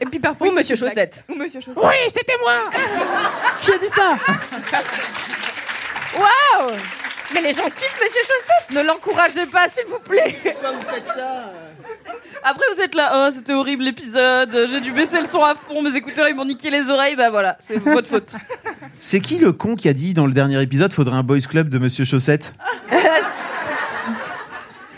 Et 0.00 0.06
puis 0.06 0.20
parfois... 0.20 0.46
Ou 0.46 0.50
il 0.50 0.54
Monsieur 0.56 0.76
Chaussette. 0.76 1.24
Ou 1.28 1.34
Monsieur 1.34 1.60
Chaussette. 1.60 1.82
Oui, 1.82 1.96
c'était 2.06 2.36
moi 2.40 2.70
Qui 3.60 3.72
a 3.72 3.78
dit 3.78 3.88
ça 3.92 4.16
Waouh 6.16 6.70
Mais 7.34 7.40
les 7.40 7.52
gens 7.52 7.64
kiffent 7.64 7.98
Monsieur 8.00 8.20
Chaussette 8.20 8.70
Ne 8.70 8.82
l'encouragez 8.82 9.46
pas, 9.46 9.68
s'il 9.68 9.84
vous 9.86 9.98
plaît. 9.98 10.38
vous 10.44 10.88
faites 10.88 11.04
ça 11.06 11.50
Après, 12.44 12.66
vous 12.72 12.80
êtes 12.80 12.94
là, 12.94 13.10
oh, 13.16 13.30
c'était 13.32 13.52
horrible 13.52 13.82
l'épisode, 13.82 14.66
j'ai 14.70 14.80
dû 14.80 14.92
baisser 14.92 15.18
le 15.18 15.26
son 15.26 15.42
à 15.42 15.56
fond, 15.56 15.82
mes 15.82 15.96
écouteurs 15.96 16.28
ils 16.28 16.36
m'ont 16.36 16.44
niqué 16.44 16.70
les 16.70 16.88
oreilles, 16.88 17.16
bah 17.16 17.30
voilà, 17.30 17.56
c'est 17.58 17.78
votre 17.78 18.08
faute. 18.08 18.36
C'est 19.00 19.20
qui 19.20 19.38
le 19.38 19.52
con 19.52 19.74
qui 19.74 19.88
a 19.88 19.92
dit 19.92 20.14
dans 20.14 20.24
le 20.26 20.32
dernier 20.32 20.62
épisode 20.62 20.92
faudrait 20.92 21.16
un 21.16 21.24
boys 21.24 21.40
club 21.40 21.68
de 21.68 21.78
Monsieur 21.78 22.04
Chaussette 22.04 22.52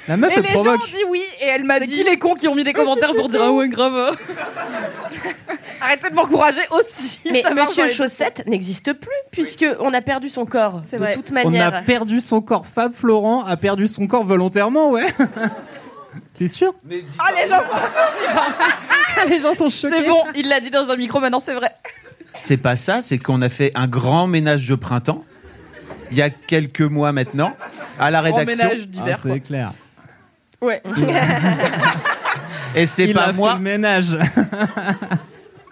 La 0.08 0.16
meuf, 0.16 0.30
Et 0.30 0.34
elle 0.36 0.42
les 0.42 0.48
gens 0.50 0.62
provoque. 0.62 0.88
dit 0.90 1.02
oui, 1.08 1.15
elle 1.56 1.64
m'a 1.64 1.78
C'est 1.78 1.86
dit... 1.86 1.94
qui 1.94 2.04
les 2.04 2.18
cons 2.18 2.34
qui 2.34 2.46
ont 2.48 2.54
mis 2.54 2.64
des 2.64 2.72
commentaires 2.72 3.12
pour 3.14 3.28
dire 3.28 3.40
ah 3.42 3.52
ouais, 3.52 3.68
grave 3.68 4.16
Arrêtez 5.80 6.08
de 6.10 6.14
m'encourager 6.14 6.62
aussi. 6.70 7.18
Mais 7.30 7.42
ça 7.42 7.50
marche 7.52 7.76
dans 7.76 7.82
Monsieur 7.82 7.84
les 7.86 7.92
Chaussette 7.92 8.46
n'existe 8.46 8.92
plus 8.94 9.10
puisque 9.30 9.66
on 9.80 9.92
a 9.92 10.00
perdu 10.00 10.28
son 10.28 10.46
corps 10.46 10.82
C'est 10.88 10.96
de 10.96 11.02
vrai. 11.02 11.14
toute 11.14 11.30
On 11.32 11.36
a 11.36 11.44
manière. 11.44 11.84
perdu 11.84 12.20
son 12.20 12.40
corps. 12.40 12.66
Fab 12.66 12.94
Florent 12.94 13.44
a 13.44 13.56
perdu 13.56 13.86
son 13.86 14.06
corps 14.06 14.24
volontairement, 14.24 14.90
ouais. 14.90 15.04
T'es 16.38 16.48
sûr 16.48 16.74
Ah, 17.18 17.28
les 17.40 17.48
gens 17.48 17.56
sont... 17.56 19.28
Les 19.28 19.40
gens 19.40 19.54
sont 19.54 19.70
choqués. 19.70 19.96
C'est 20.02 20.08
bon, 20.08 20.24
il 20.34 20.48
l'a 20.48 20.60
dit 20.60 20.68
dans 20.70 20.90
un 20.90 20.96
micro, 20.96 21.20
maintenant 21.20 21.38
c'est 21.40 21.54
vrai. 21.54 21.70
C'est 22.34 22.58
pas 22.58 22.76
ça, 22.76 23.00
c'est 23.00 23.16
qu'on 23.18 23.40
a 23.40 23.48
fait 23.48 23.70
un 23.74 23.86
grand 23.86 24.26
ménage 24.26 24.68
de 24.68 24.74
printemps 24.74 25.24
il 26.10 26.16
y 26.18 26.22
a 26.22 26.30
quelques 26.30 26.82
mois 26.82 27.12
maintenant 27.12 27.54
à 27.98 28.10
la 28.10 28.20
rédaction. 28.20 28.64
ménage 28.68 28.82
Ah, 28.82 28.86
d'hiver. 28.86 29.20
c'est 29.22 29.40
clair. 29.40 29.72
Ouais. 30.60 30.82
Et 32.74 32.86
c'est 32.86 33.04
Il 33.04 33.14
pas 33.14 33.22
a 33.24 33.32
moi. 33.32 33.52
fait 33.52 33.56
le 33.58 33.62
ménage. 33.64 34.18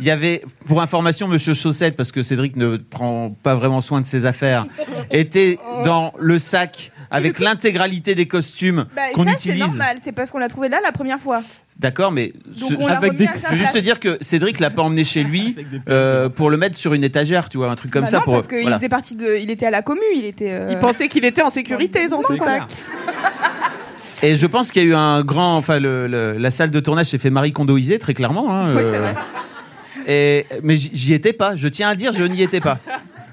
Il 0.01 0.07
y 0.07 0.11
avait, 0.11 0.43
pour 0.67 0.83
information, 0.83 1.29
Monsieur 1.29 1.55
Chaussette, 1.55 1.97
parce 1.97 2.11
que 2.11 2.23
Cédric 2.23 2.57
ne 2.57 2.77
prend 2.77 3.31
pas 3.43 3.55
vraiment 3.55 3.81
soin 3.81 4.01
de 4.01 4.07
ses 4.07 4.27
affaires, 4.27 4.67
était 5.11 5.59
dans 5.85 6.13
le 6.19 6.39
sac 6.41 6.91
avec 7.13 7.39
l'intégralité 7.39 8.17
des 8.17 8.27
costumes 8.27 8.87
Bah, 8.97 9.03
qu'on 9.15 9.23
ça, 9.23 9.31
c'est 9.39 9.51
utilise. 9.51 9.67
normal, 9.69 9.99
c'est 10.03 10.11
parce 10.11 10.33
qu'on 10.33 10.39
l'a 10.39 10.49
trouvé 10.49 10.69
là 10.69 10.79
la 10.83 10.91
première 10.91 11.21
fois. 11.21 11.43
D'accord, 11.79 12.11
mais 12.11 12.33
Donc 12.59 12.71
ce- 12.71 12.75
on 12.75 12.87
l'a 12.89 12.97
avec 12.97 13.13
remis 13.13 13.25
des- 13.25 13.29
à 13.29 13.35
sa 13.35 13.49
je 13.49 13.53
veux 13.53 13.57
juste 13.57 13.73
te 13.73 13.79
dire 13.79 14.01
que 14.01 14.19
Cédric 14.21 14.59
l'a 14.59 14.71
pas 14.71 14.83
emmené 14.83 15.05
chez 15.05 15.23
lui 15.23 15.57
euh, 15.89 16.29
pour 16.29 16.51
le 16.51 16.57
mettre 16.57 16.77
sur 16.77 16.93
une 16.93 17.05
étagère, 17.05 17.49
tu 17.49 17.59
vois, 17.59 17.71
un 17.71 17.77
truc 17.77 17.93
comme 17.93 18.03
Bah 18.05 18.11
ça. 18.11 18.17
non, 18.19 18.23
pour, 18.25 18.35
parce 18.35 18.49
qu'il 18.49 18.63
voilà. 18.63 18.77
faisait 18.79 18.89
partie 18.89 19.15
de... 19.15 19.37
Il 19.41 19.51
était 19.51 19.67
à 19.67 19.71
la 19.71 19.83
commu, 19.83 20.01
il 20.17 20.25
était... 20.25 20.51
euh, 20.53 20.69
Il 20.73 20.79
pensait 20.81 21.07
qu'il 21.09 21.25
était 21.25 21.43
en 21.43 21.51
sécurité 21.51 22.09
dans 22.09 22.21
son 22.23 22.35
C'est 22.35 22.43
sac. 22.45 22.65
Et 24.25 24.37
je 24.37 24.47
pense 24.47 24.71
qu'il 24.71 24.83
y 24.83 24.87
a 24.87 24.89
eu 24.89 24.95
un 24.95 25.23
grand, 25.23 25.57
enfin, 25.57 25.79
le- 25.79 26.07
le- 26.07 26.33
la 26.39 26.51
salle 26.51 26.71
de 26.71 26.81
tournage 26.81 27.07
s'est 27.07 27.19
fait 27.19 27.31
Marie 27.31 27.53
Kondoiser 27.53 27.99
très 27.99 28.15
clairement. 28.15 28.51
hein, 28.55 28.69
euh, 28.69 28.91
c'est 28.93 28.99
vrai. 28.99 29.15
Et 30.07 30.47
mais 30.63 30.77
j'y 30.77 31.13
étais 31.15 31.33
pas. 31.33 31.57
Je 31.57 31.69
tiens 31.69 31.89
à 31.89 31.91
le 31.93 31.97
dire, 31.97 32.13
je 32.13 32.25
n'y 32.25 32.43
étais 32.43 32.61
pas. 32.61 32.79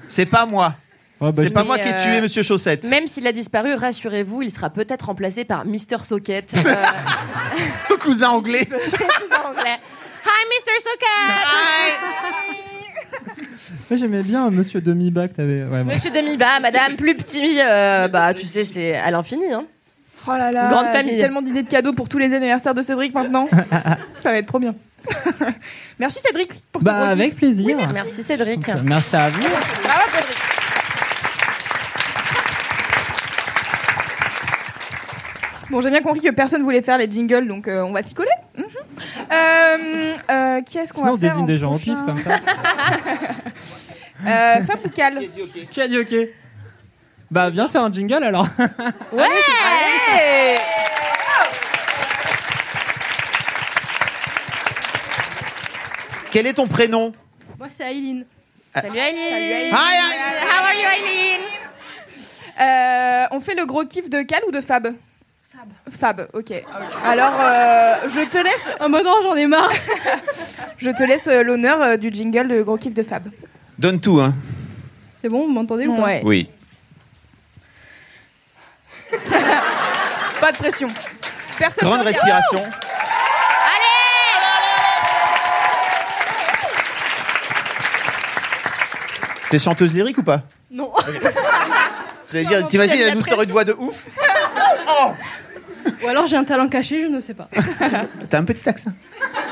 C'est 0.08 0.26
pas 0.26 0.46
moi. 0.46 0.74
Oh, 1.20 1.30
bah, 1.30 1.42
C'est 1.44 1.50
pas 1.50 1.62
moi 1.64 1.78
qui 1.78 1.88
ai 1.88 1.92
euh, 1.94 2.02
tué 2.02 2.20
Monsieur 2.20 2.42
Chaussette. 2.42 2.84
Même 2.84 3.06
s'il 3.06 3.26
a 3.28 3.32
disparu, 3.32 3.74
rassurez-vous, 3.74 4.42
il 4.42 4.50
sera 4.50 4.70
peut-être 4.70 5.02
remplacé 5.06 5.44
par 5.44 5.64
Mister 5.64 5.96
Socket. 6.02 6.52
euh, 6.66 6.74
Son 7.88 7.94
cousin 7.96 8.30
anglais. 8.30 8.66
son 8.68 9.04
cousin 9.04 9.42
anglais. 9.48 9.78
Hi 10.24 10.44
Mister 10.50 10.72
Socket 10.82 12.00
Moi, 13.90 13.98
j'aimais 13.98 14.22
bien 14.22 14.50
Monsieur 14.50 14.80
Demi-Bas 14.80 15.28
que 15.28 15.34
t'avais. 15.36 15.62
Ouais, 15.64 15.84
bon. 15.84 15.92
Monsieur 15.92 16.10
Demi-Bas, 16.10 16.60
Madame 16.60 16.96
plus 16.96 17.14
petit, 17.14 17.60
euh, 17.60 18.08
bah 18.08 18.34
tu 18.34 18.46
sais, 18.46 18.64
c'est 18.64 18.94
à 18.94 19.10
l'infini. 19.10 19.52
Hein. 19.52 19.64
Oh 20.26 20.30
là 20.36 20.50
là, 20.52 20.68
Grande 20.68 20.86
j'ai 20.92 21.00
famille. 21.00 21.18
tellement 21.18 21.42
d'idées 21.42 21.62
de 21.62 21.68
cadeaux 21.68 21.92
pour 21.92 22.08
tous 22.08 22.18
les 22.18 22.32
anniversaires 22.32 22.74
de 22.74 22.82
Cédric 22.82 23.12
maintenant. 23.14 23.48
Ça 24.20 24.30
va 24.30 24.36
être 24.38 24.46
trop 24.46 24.58
bien. 24.60 24.74
merci 25.98 26.20
Cédric 26.24 26.52
pour 26.70 26.80
ton 26.80 26.86
Bah, 26.86 27.00
kiff. 27.02 27.10
avec 27.10 27.36
plaisir. 27.36 27.76
Merci 27.92 28.22
Cédric. 28.22 28.68
Merci 28.84 29.16
à 29.16 29.28
vous. 29.30 29.40
Bravo 29.42 30.02
Cédric. 30.14 30.36
Bon, 35.70 35.80
j'ai 35.80 35.88
bien 35.90 36.02
compris 36.02 36.20
que 36.20 36.30
personne 36.30 36.62
voulait 36.62 36.82
faire 36.82 36.98
les 36.98 37.10
jingles, 37.10 37.46
donc 37.48 37.66
euh, 37.66 37.82
on 37.82 37.92
va 37.92 38.02
s'y 38.02 38.12
coller. 38.14 38.28
Mhm. 38.58 38.64
Euh, 39.32 40.14
euh, 40.30 40.60
qui 40.62 40.76
est-ce 40.78 40.92
qu'on 40.92 41.00
Sinon, 41.00 41.12
va 41.12 41.12
on 41.14 41.16
faire 41.18 41.30
désigne 41.30 41.42
en 41.44 41.46
des 41.46 41.58
gens 41.58 41.72
au 41.74 41.78
pif 41.78 41.94
comme 42.06 42.18
ça. 42.18 42.36
Euh, 44.24 44.62
Fab 44.62 44.78
ou 44.84 44.88
Cal 44.88 45.18
Qui 45.72 45.80
a 45.80 45.88
dit 45.88 45.98
OK? 45.98 46.14
Bah, 47.32 47.48
viens 47.48 47.66
faire 47.66 47.82
un 47.82 47.90
jingle 47.90 48.22
alors. 48.24 48.46
Ouais 49.12 49.24
Quel 56.30 56.46
est 56.46 56.52
ton 56.52 56.66
prénom? 56.66 57.12
Moi 57.58 57.68
c'est 57.70 57.90
Aileen. 57.90 58.26
Ah. 58.74 58.82
Salut 58.82 58.98
Aileen. 58.98 59.72
Hi, 59.72 59.96
hi. 59.96 60.44
How 60.46 60.64
are 60.64 60.74
you, 60.74 60.88
Eileen 60.98 61.40
Euh, 62.60 63.26
On 63.30 63.40
fait 63.40 63.54
le 63.54 63.64
gros 63.64 63.84
kiff 63.86 64.10
de 64.10 64.20
Cal 64.22 64.42
ou 64.46 64.50
de 64.50 64.60
Fab? 64.60 64.88
Fab. 65.48 65.68
Fab, 65.90 66.28
ok. 66.34 66.52
Alors, 67.04 67.32
euh, 67.40 67.94
je 68.08 68.28
te 68.28 68.38
laisse. 68.38 68.76
Oh, 68.80 68.88
bah 68.90 69.02
non, 69.02 69.14
j'en 69.22 69.36
ai 69.36 69.46
marre. 69.46 69.70
je 70.78 70.90
te 70.90 71.02
laisse 71.02 71.28
euh, 71.28 71.42
l'honneur 71.42 71.96
du 71.96 72.10
jingle 72.10 72.48
de 72.48 72.60
gros 72.62 72.76
kiff 72.76 72.92
de 72.92 73.02
Fab. 73.02 73.22
Donne 73.78 74.00
tout, 74.00 74.20
hein. 74.20 74.34
C'est 75.22 75.28
bon, 75.30 75.46
vous 75.46 75.52
m'entendez 75.52 75.86
ou 75.86 75.94
pas? 75.96 76.02
Ouais. 76.02 76.20
Oui. 76.24 76.48
Pas 80.40 80.52
de 80.52 80.56
pression. 80.56 80.88
Personne 81.58 81.88
Grande 81.88 82.02
respiration. 82.02 82.64
T'es 89.50 89.58
chanteuse 89.58 89.92
lyrique 89.92 90.16
ou 90.16 90.22
pas 90.22 90.40
Non. 90.70 90.90
J'allais 92.32 92.46
dire, 92.46 92.66
t'imagines, 92.66 93.00
elle 93.00 93.14
nous 93.14 93.20
sort 93.20 93.42
une 93.42 93.50
voix 93.50 93.64
de 93.64 93.74
ouf 93.74 94.06
Ou 96.02 96.08
alors 96.08 96.26
j'ai 96.26 96.36
un 96.36 96.44
talent 96.44 96.68
caché, 96.68 97.02
je 97.02 97.08
ne 97.08 97.20
sais 97.20 97.34
pas. 97.34 97.48
T'as 98.30 98.38
un 98.38 98.44
petit 98.44 98.66
accent. 98.66 98.92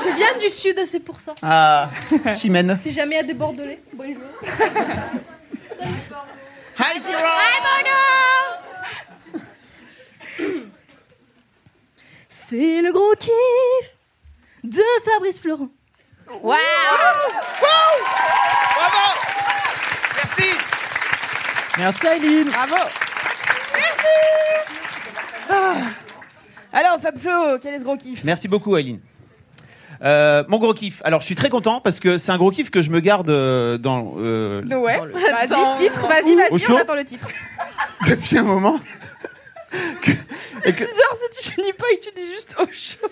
Je 0.03 0.15
viens 0.15 0.35
du 0.39 0.49
sud, 0.49 0.79
c'est 0.85 1.01
pour 1.01 1.19
ça. 1.19 1.35
Ah, 1.43 1.89
Chimène. 2.33 2.79
Si 2.81 2.91
jamais 2.91 3.15
il 3.15 3.17
y 3.17 3.21
a 3.21 3.27
des 3.27 3.35
Bordelais, 3.35 3.79
bonjour. 3.93 4.23
Hi, 6.79 6.99
Zero 6.99 7.19
C'est 12.29 12.81
le 12.81 12.91
gros 12.91 13.13
kiff 13.19 13.95
de 14.63 14.81
Fabrice 15.05 15.39
Florent. 15.39 15.69
Waouh 16.41 16.57
Bravo 18.75 19.19
Merci 20.15 20.49
Merci 21.77 22.07
Aileen. 22.07 22.49
Bravo. 22.49 22.75
Merci. 23.73 24.15
Alors, 26.73 26.99
Fab 27.01 27.17
Flo, 27.17 27.57
quel 27.61 27.73
est 27.73 27.79
ce 27.79 27.83
gros 27.83 27.97
kiff? 27.97 28.23
Merci 28.23 28.47
beaucoup, 28.47 28.77
Aileen. 28.77 28.99
Euh, 30.03 30.43
mon 30.47 30.57
gros 30.57 30.73
kiff. 30.73 31.01
Alors, 31.05 31.19
je 31.21 31.25
suis 31.25 31.35
très 31.35 31.49
content 31.49 31.79
parce 31.81 31.99
que 31.99 32.17
c'est 32.17 32.31
un 32.31 32.37
gros 32.37 32.49
kiff 32.49 32.69
que 32.71 32.81
je 32.81 32.89
me 32.91 32.99
garde 33.01 33.29
euh, 33.29 33.77
dans. 33.77 34.13
euh, 34.17 34.61
Ouais. 34.63 34.97
Vas-y, 34.99 35.77
titre, 35.77 36.07
vas-y, 36.07 36.35
vas-y, 36.35 36.71
on 36.71 36.77
attend 36.77 36.95
le 36.95 37.03
titre. 37.05 37.27
depuis 38.07 38.37
un 38.37 38.43
moment. 38.43 38.79
Et 40.63 40.73
que- 40.73 40.83
bizarre 40.83 41.15
si 41.15 41.41
tu 41.43 41.51
finis 41.51 41.73
pas 41.73 41.85
et 41.93 41.97
que 41.97 42.03
tu 42.03 42.09
dis 42.15 42.27
juste 42.31 42.55
au 42.59 42.65
chaud. 42.71 43.07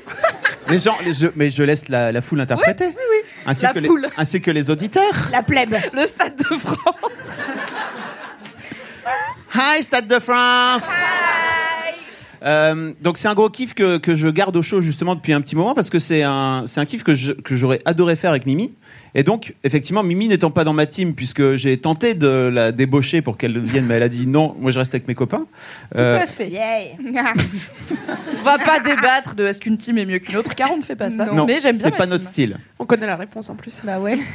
les 0.69 0.77
gens, 0.77 0.97
les- 1.03 1.13
je- 1.13 1.27
mais 1.35 1.49
je 1.49 1.63
laisse 1.63 1.89
la, 1.89 2.11
la 2.11 2.21
foule 2.21 2.41
interpréter. 2.41 2.87
Oui, 2.87 2.93
oui, 2.95 3.17
oui. 3.23 3.29
Ainsi, 3.45 3.63
La 3.63 3.73
que 3.73 3.81
foule. 3.81 4.01
Les, 4.03 4.09
ainsi 4.17 4.39
que 4.41 4.51
les 4.51 4.69
auditeurs. 4.69 5.29
La 5.31 5.41
plèbe. 5.41 5.75
Le 5.93 6.05
Stade 6.05 6.35
de 6.37 6.43
France. 6.57 7.29
Hi, 9.55 9.81
Stade 9.83 10.07
de 10.07 10.19
France 10.19 10.89
Euh, 12.41 12.93
donc 13.01 13.17
c'est 13.17 13.27
un 13.27 13.33
gros 13.33 13.49
kiff 13.49 13.73
que, 13.73 13.97
que 13.97 14.15
je 14.15 14.29
garde 14.29 14.55
au 14.55 14.61
chaud 14.61 14.79
justement 14.79 15.13
depuis 15.15 15.33
un 15.33 15.41
petit 15.41 15.57
moment 15.57 15.73
parce 15.75 15.89
que 15.89 15.99
c'est 15.99 16.23
un, 16.23 16.63
c'est 16.67 16.79
un 16.79 16.85
kiff 16.85 17.03
que 17.03 17.13
j'aurais 17.55 17.81
adoré 17.83 18.15
faire 18.15 18.29
avec 18.29 18.45
Mimi. 18.45 18.73
Et 19.15 19.23
donc, 19.23 19.55
effectivement, 19.63 20.03
Mimi 20.03 20.27
n'étant 20.27 20.51
pas 20.51 20.63
dans 20.63 20.73
ma 20.73 20.85
team, 20.85 21.13
puisque 21.13 21.55
j'ai 21.55 21.77
tenté 21.77 22.13
de 22.13 22.27
la 22.27 22.71
débaucher 22.71 23.21
pour 23.21 23.37
qu'elle 23.37 23.59
vienne, 23.59 23.85
mais 23.85 23.95
elle 23.95 24.03
a 24.03 24.09
dit 24.09 24.27
non, 24.27 24.55
moi 24.59 24.71
je 24.71 24.79
reste 24.79 24.93
avec 24.93 25.07
mes 25.07 25.15
copains. 25.15 25.45
Euh, 25.95 26.17
Tout 26.17 26.23
à 26.23 26.27
fait. 26.27 26.49
On 28.39 28.43
va 28.43 28.57
pas 28.57 28.79
débattre 28.79 29.35
de 29.35 29.45
est-ce 29.45 29.59
qu'une 29.59 29.77
team 29.77 29.97
est 29.97 30.05
mieux 30.05 30.19
qu'une 30.19 30.37
autre, 30.37 30.53
car 30.55 30.71
on 30.71 30.77
ne 30.77 30.81
fait 30.81 30.95
pas 30.95 31.09
ça. 31.09 31.25
non, 31.25 31.45
mais 31.45 31.59
j'aime 31.59 31.75
bien. 31.75 31.85
c'est 31.85 31.91
pas 31.91 32.05
team. 32.05 32.13
notre 32.13 32.25
style. 32.25 32.57
On 32.77 32.85
connaît 32.85 33.07
la 33.07 33.15
réponse 33.15 33.49
en 33.49 33.55
plus. 33.55 33.79
Bah 33.83 33.99
ouais. 33.99 34.17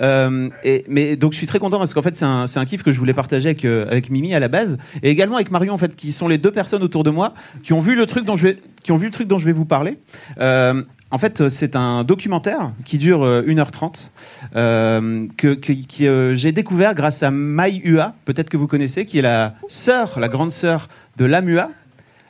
Euh, 0.00 0.50
et, 0.64 0.84
mais 0.88 1.16
donc 1.16 1.32
je 1.32 1.38
suis 1.38 1.46
très 1.46 1.58
content 1.58 1.78
parce 1.78 1.94
qu'en 1.94 2.02
fait 2.02 2.14
c'est 2.14 2.24
un, 2.24 2.46
c'est 2.46 2.58
un 2.58 2.64
kiff 2.64 2.82
que 2.82 2.92
je 2.92 2.98
voulais 2.98 3.14
partager 3.14 3.48
avec, 3.48 3.64
euh, 3.64 3.86
avec 3.90 4.10
Mimi 4.10 4.34
à 4.34 4.40
la 4.40 4.48
base 4.48 4.76
et 5.02 5.10
également 5.10 5.36
avec 5.36 5.50
Marion 5.50 5.72
en 5.72 5.78
fait 5.78 5.96
qui 5.96 6.12
sont 6.12 6.28
les 6.28 6.38
deux 6.38 6.50
personnes 6.50 6.82
autour 6.82 7.04
de 7.04 7.10
moi 7.10 7.34
qui 7.62 7.72
ont 7.72 7.80
vu 7.80 7.94
le 7.94 8.06
truc 8.06 8.24
dont 8.24 8.36
je 8.36 8.48
vais, 8.48 8.58
qui 8.82 8.92
ont 8.92 8.96
vu 8.96 9.06
le 9.06 9.12
truc 9.12 9.28
dont 9.28 9.38
je 9.38 9.44
vais 9.46 9.52
vous 9.52 9.64
parler. 9.64 9.98
Euh, 10.40 10.82
en 11.10 11.18
fait, 11.18 11.48
c'est 11.48 11.74
un 11.76 12.04
documentaire 12.04 12.70
qui 12.84 12.98
dure 12.98 13.22
euh, 13.24 13.42
1h30 13.42 14.10
euh, 14.56 15.26
que, 15.36 15.54
que- 15.54 15.72
euh, 16.04 16.34
j'ai 16.34 16.52
découvert 16.52 16.94
grâce 16.94 17.22
à 17.22 17.30
Mai 17.30 17.80
Ua, 17.84 18.14
peut-être 18.26 18.50
que 18.50 18.56
vous 18.56 18.66
connaissez, 18.66 19.04
qui 19.06 19.18
est 19.18 19.22
la 19.22 19.54
sœur, 19.68 20.20
la 20.20 20.28
grande 20.28 20.52
sœur 20.52 20.88
de 21.16 21.24
Lamua. 21.24 21.70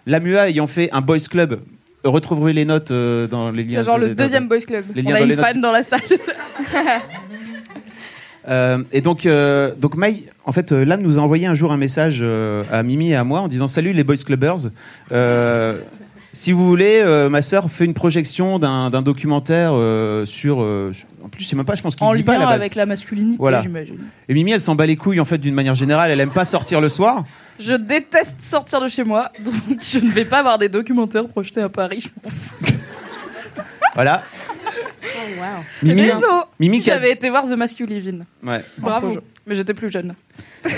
Lamua 0.07 0.49
ayant 0.49 0.67
fait 0.67 0.89
un 0.93 1.01
boys 1.01 1.19
club. 1.29 1.61
Retrouverez 2.05 2.53
les 2.53 2.65
notes 2.65 2.93
euh, 2.93 3.27
dans 3.27 3.51
les 3.51 3.65
liens. 3.65 3.79
C'est 3.81 3.85
genre 3.87 3.99
le 3.99 4.11
de- 4.11 4.15
deuxième 4.15 4.47
boys 4.49 4.61
club. 4.61 4.85
les 4.95 5.03
On 5.05 5.13
a 5.13 5.21
une 5.21 5.29
notes. 5.31 5.41
fan 5.41 5.61
dans 5.61 5.73
la 5.73 5.83
salle. 5.83 6.01
Euh, 8.49 8.79
et 8.93 9.03
donc, 9.03 9.27
euh, 9.27 9.75
donc 9.77 9.95
Maï, 9.97 10.25
en 10.47 10.53
fait, 10.53 10.73
euh, 10.73 10.83
Lam 10.83 11.03
nous 11.03 11.19
a 11.19 11.23
envoyé 11.23 11.47
un 11.47 11.53
jour 11.53 11.71
un 11.71 11.77
message 11.77 12.21
euh, 12.23 12.65
à 12.73 12.83
Mimi 12.83 13.11
et 13.11 13.15
à 13.15 13.23
moi 13.23 13.41
en 13.41 13.49
disant 13.49 13.67
Salut 13.67 13.93
les 13.93 14.05
Boys 14.05 14.17
Clubbers. 14.25 14.71
Si 16.35 16.53
vous 16.53 16.67
voulez, 16.69 17.01
euh, 17.03 17.29
ma 17.31 17.41
sœur 17.43 17.71
fait 17.71 17.85
une 17.85 17.95
projection 17.95 18.59
d'un 18.59 18.91
d'un 18.91 19.03
documentaire 19.03 19.71
euh, 19.75 20.25
sur. 20.27 20.63
euh, 20.63 20.93
sur- 20.93 21.07
en 21.25 21.29
plus, 21.29 21.43
je 21.45 21.49
sais 21.49 21.57
même 21.57 21.65
pas, 21.65 21.75
je 21.75 21.83
pense 21.83 21.97
qu'il 21.97 22.07
En 22.07 22.13
dit 22.13 22.23
pas 22.23 22.33
à 22.33 22.35
lien 22.37 22.41
la 22.45 22.47
base. 22.53 22.61
avec 22.61 22.75
la 22.75 22.87
masculinité, 22.87 23.37
Voilà. 23.39 23.61
j'imagine. 23.61 23.99
Et 24.29 24.35
Mimi, 24.35 24.53
elle 24.53 24.61
s'en 24.61 24.75
bat 24.75 24.87
les 24.87 24.97
couilles 24.97 25.21
en 25.21 25.25
fait 25.25 25.39
d'une 25.39 25.55
manière 25.55 25.75
générale. 25.75 26.11
Elle 26.11 26.21
aime 26.21 26.31
pas 26.31 26.45
sortir 26.45 26.81
le 26.81 26.89
soir. 26.89 27.25
Je 27.59 27.75
déteste 27.75 28.41
sortir 28.43 28.81
de 28.81 28.89
chez 28.89 29.05
moi, 29.05 29.33
donc 29.45 29.55
je 29.83 29.99
ne 29.99 30.11
vais 30.11 30.25
pas 30.27 30.43
voir 30.43 30.59
des 30.59 30.69
documentaires 30.69 31.27
projetés 31.27 31.61
à 31.63 31.69
Paris. 31.69 32.01
je 32.03 32.09
m'en 32.23 32.31
fous. 32.31 32.75
Voilà. 33.95 34.23
C'est 35.81 35.87
Mimi, 35.87 36.03
désolé. 36.03 36.21
Mimi 36.61 36.77
si 36.77 36.83
qui 36.83 36.91
a- 36.91 36.95
j'avais 36.95 37.13
été 37.13 37.31
voir 37.31 37.45
The 37.45 37.57
Masculine. 37.57 38.25
Ouais. 38.45 38.61
Bravo. 38.79 39.19
Mais 39.47 39.55
j'étais 39.55 39.75
plus 39.75 39.91
jeune. 39.91 40.15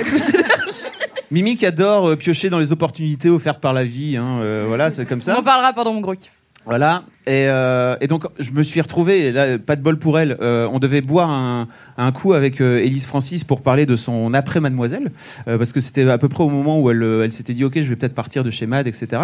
Mimi 1.31 1.57
qui 1.57 1.65
adore 1.67 2.09
euh, 2.11 2.17
piocher 2.17 2.51
dans 2.51 2.59
les 2.59 2.73
opportunités 2.73 3.31
offertes 3.31 3.61
par 3.61 3.73
la 3.73 3.85
vie. 3.85 4.17
hein, 4.17 4.41
euh, 4.41 4.65
voilà, 4.67 4.91
c'est 4.91 5.07
comme 5.07 5.19
On 5.19 5.23
ça. 5.23 5.39
en 5.39 5.43
parlera 5.43 5.73
pendant 5.73 5.93
mon 5.95 6.01
gros 6.01 6.15
kiff. 6.15 6.31
Voilà. 6.67 7.05
Et, 7.27 7.49
euh, 7.49 7.97
et 8.01 8.07
donc, 8.07 8.25
je 8.39 8.51
me 8.53 8.63
suis 8.63 8.81
retrouvé, 8.81 9.27
et 9.27 9.33
là, 9.33 9.59
pas 9.59 9.77
de 9.77 9.83
bol 9.83 9.99
pour 9.99 10.19
elle, 10.19 10.39
euh, 10.41 10.67
on 10.73 10.79
devait 10.79 11.03
boire 11.03 11.31
un, 11.31 11.69
un 12.01 12.13
coup 12.13 12.33
avec 12.33 12.61
euh, 12.61 12.79
Élise 12.79 13.05
Francis 13.05 13.45
pour 13.45 13.61
parler 13.61 13.85
de 13.85 13.95
son 13.95 14.33
après-mademoiselle, 14.33 15.13
euh, 15.47 15.59
parce 15.59 15.73
que 15.73 15.81
c'était 15.81 16.09
à 16.09 16.19
peu 16.19 16.29
près 16.29 16.43
au 16.43 16.49
moment 16.49 16.81
où 16.81 16.91
elle, 16.91 17.03
euh, 17.03 17.25
elle 17.25 17.33
s'était 17.33 17.53
dit, 17.53 17.63
OK, 17.63 17.75
je 17.77 17.83
vais 17.83 17.97
peut-être 17.97 18.15
partir 18.15 18.43
de 18.43 18.51
chez 18.51 18.67
Mad, 18.67 18.87
etc. 18.87 19.23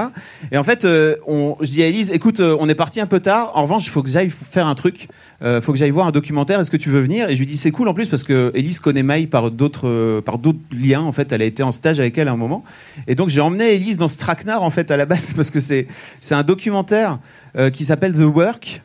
Et 0.53 0.59
en 0.59 0.62
fait, 0.62 0.84
euh, 0.84 1.16
on, 1.26 1.57
je 1.62 1.70
dis 1.70 1.82
à 1.82 1.86
Élise, 1.86 2.11
écoute, 2.11 2.40
on 2.40 2.68
est 2.68 2.74
parti 2.74 3.01
un 3.01 3.07
peu 3.07 3.20
tard, 3.20 3.53
en 3.55 3.62
revanche, 3.62 3.86
il 3.86 3.90
faut 3.90 4.03
que 4.03 4.11
j'aille 4.11 4.30
faire 4.30 4.66
un 4.66 4.74
truc, 4.74 5.09
il 5.42 5.61
faut 5.62 5.72
que 5.72 5.78
j'aille 5.78 5.90
voir 5.90 6.07
un 6.07 6.12
documentaire, 6.12 6.61
est-ce 6.61 6.70
que 6.70 6.76
tu 6.76 6.90
veux 6.90 7.01
venir? 7.01 7.30
Et 7.30 7.34
je 7.34 7.38
lui 7.38 7.47
dis, 7.47 7.57
c'est 7.57 7.70
cool 7.70 7.88
en 7.88 7.94
plus, 7.94 8.09
parce 8.09 8.24
que 8.24 8.51
Élise 8.55 8.78
connaît 8.78 9.03
Maï 9.03 9.26
par 9.26 9.51
d'autres 9.51 10.20
par 10.24 10.38
d'autres 10.38 10.59
liens, 10.72 11.03
en 11.03 11.12
fait, 11.12 11.32
elle 11.32 11.42
a 11.42 11.44
été 11.44 11.62
en 11.62 11.72
stage 11.72 12.01
avec 12.01 12.16
elle 12.18 12.28
à 12.28 12.32
un 12.32 12.36
moment. 12.36 12.64
Et 13.07 13.14
donc, 13.14 13.28
j'ai 13.28 13.40
emmené 13.40 13.74
Élise 13.74 13.99
dans 13.99 14.09
ce 14.09 14.18
traquenard, 14.18 14.62
en 14.62 14.70
fait, 14.70 14.90
à 14.90 14.97
la 14.97 15.07
base, 15.07 15.32
parce 15.36 15.51
que 15.51 15.61
c'est 15.61 15.86
un 16.30 16.42
documentaire 16.42 17.18
euh, 17.57 17.70
qui 17.70 17.84
s'appelle 17.84 18.12
The 18.14 18.20
Work. 18.34 18.82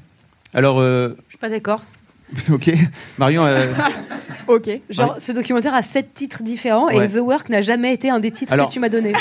Alors, 0.53 0.79
euh, 0.79 1.15
Je 1.27 1.31
suis 1.31 1.37
pas 1.37 1.49
d'accord. 1.49 1.83
ok, 2.51 2.71
Marion, 3.17 3.45
euh, 3.45 3.71
Ok. 4.47 4.69
Genre, 4.89 5.15
ce 5.17 5.31
documentaire 5.31 5.73
a 5.73 5.81
sept 5.81 6.13
titres 6.13 6.43
différents 6.43 6.87
Ouais. 6.87 7.05
et 7.05 7.09
The 7.09 7.17
Work 7.21 7.49
n'a 7.49 7.61
jamais 7.61 7.93
été 7.93 8.09
un 8.09 8.19
des 8.19 8.31
titres 8.31 8.53
Alors- 8.53 8.67
que 8.67 8.71
tu 8.71 8.79
m'as 8.79 8.89
donné. 8.89 9.13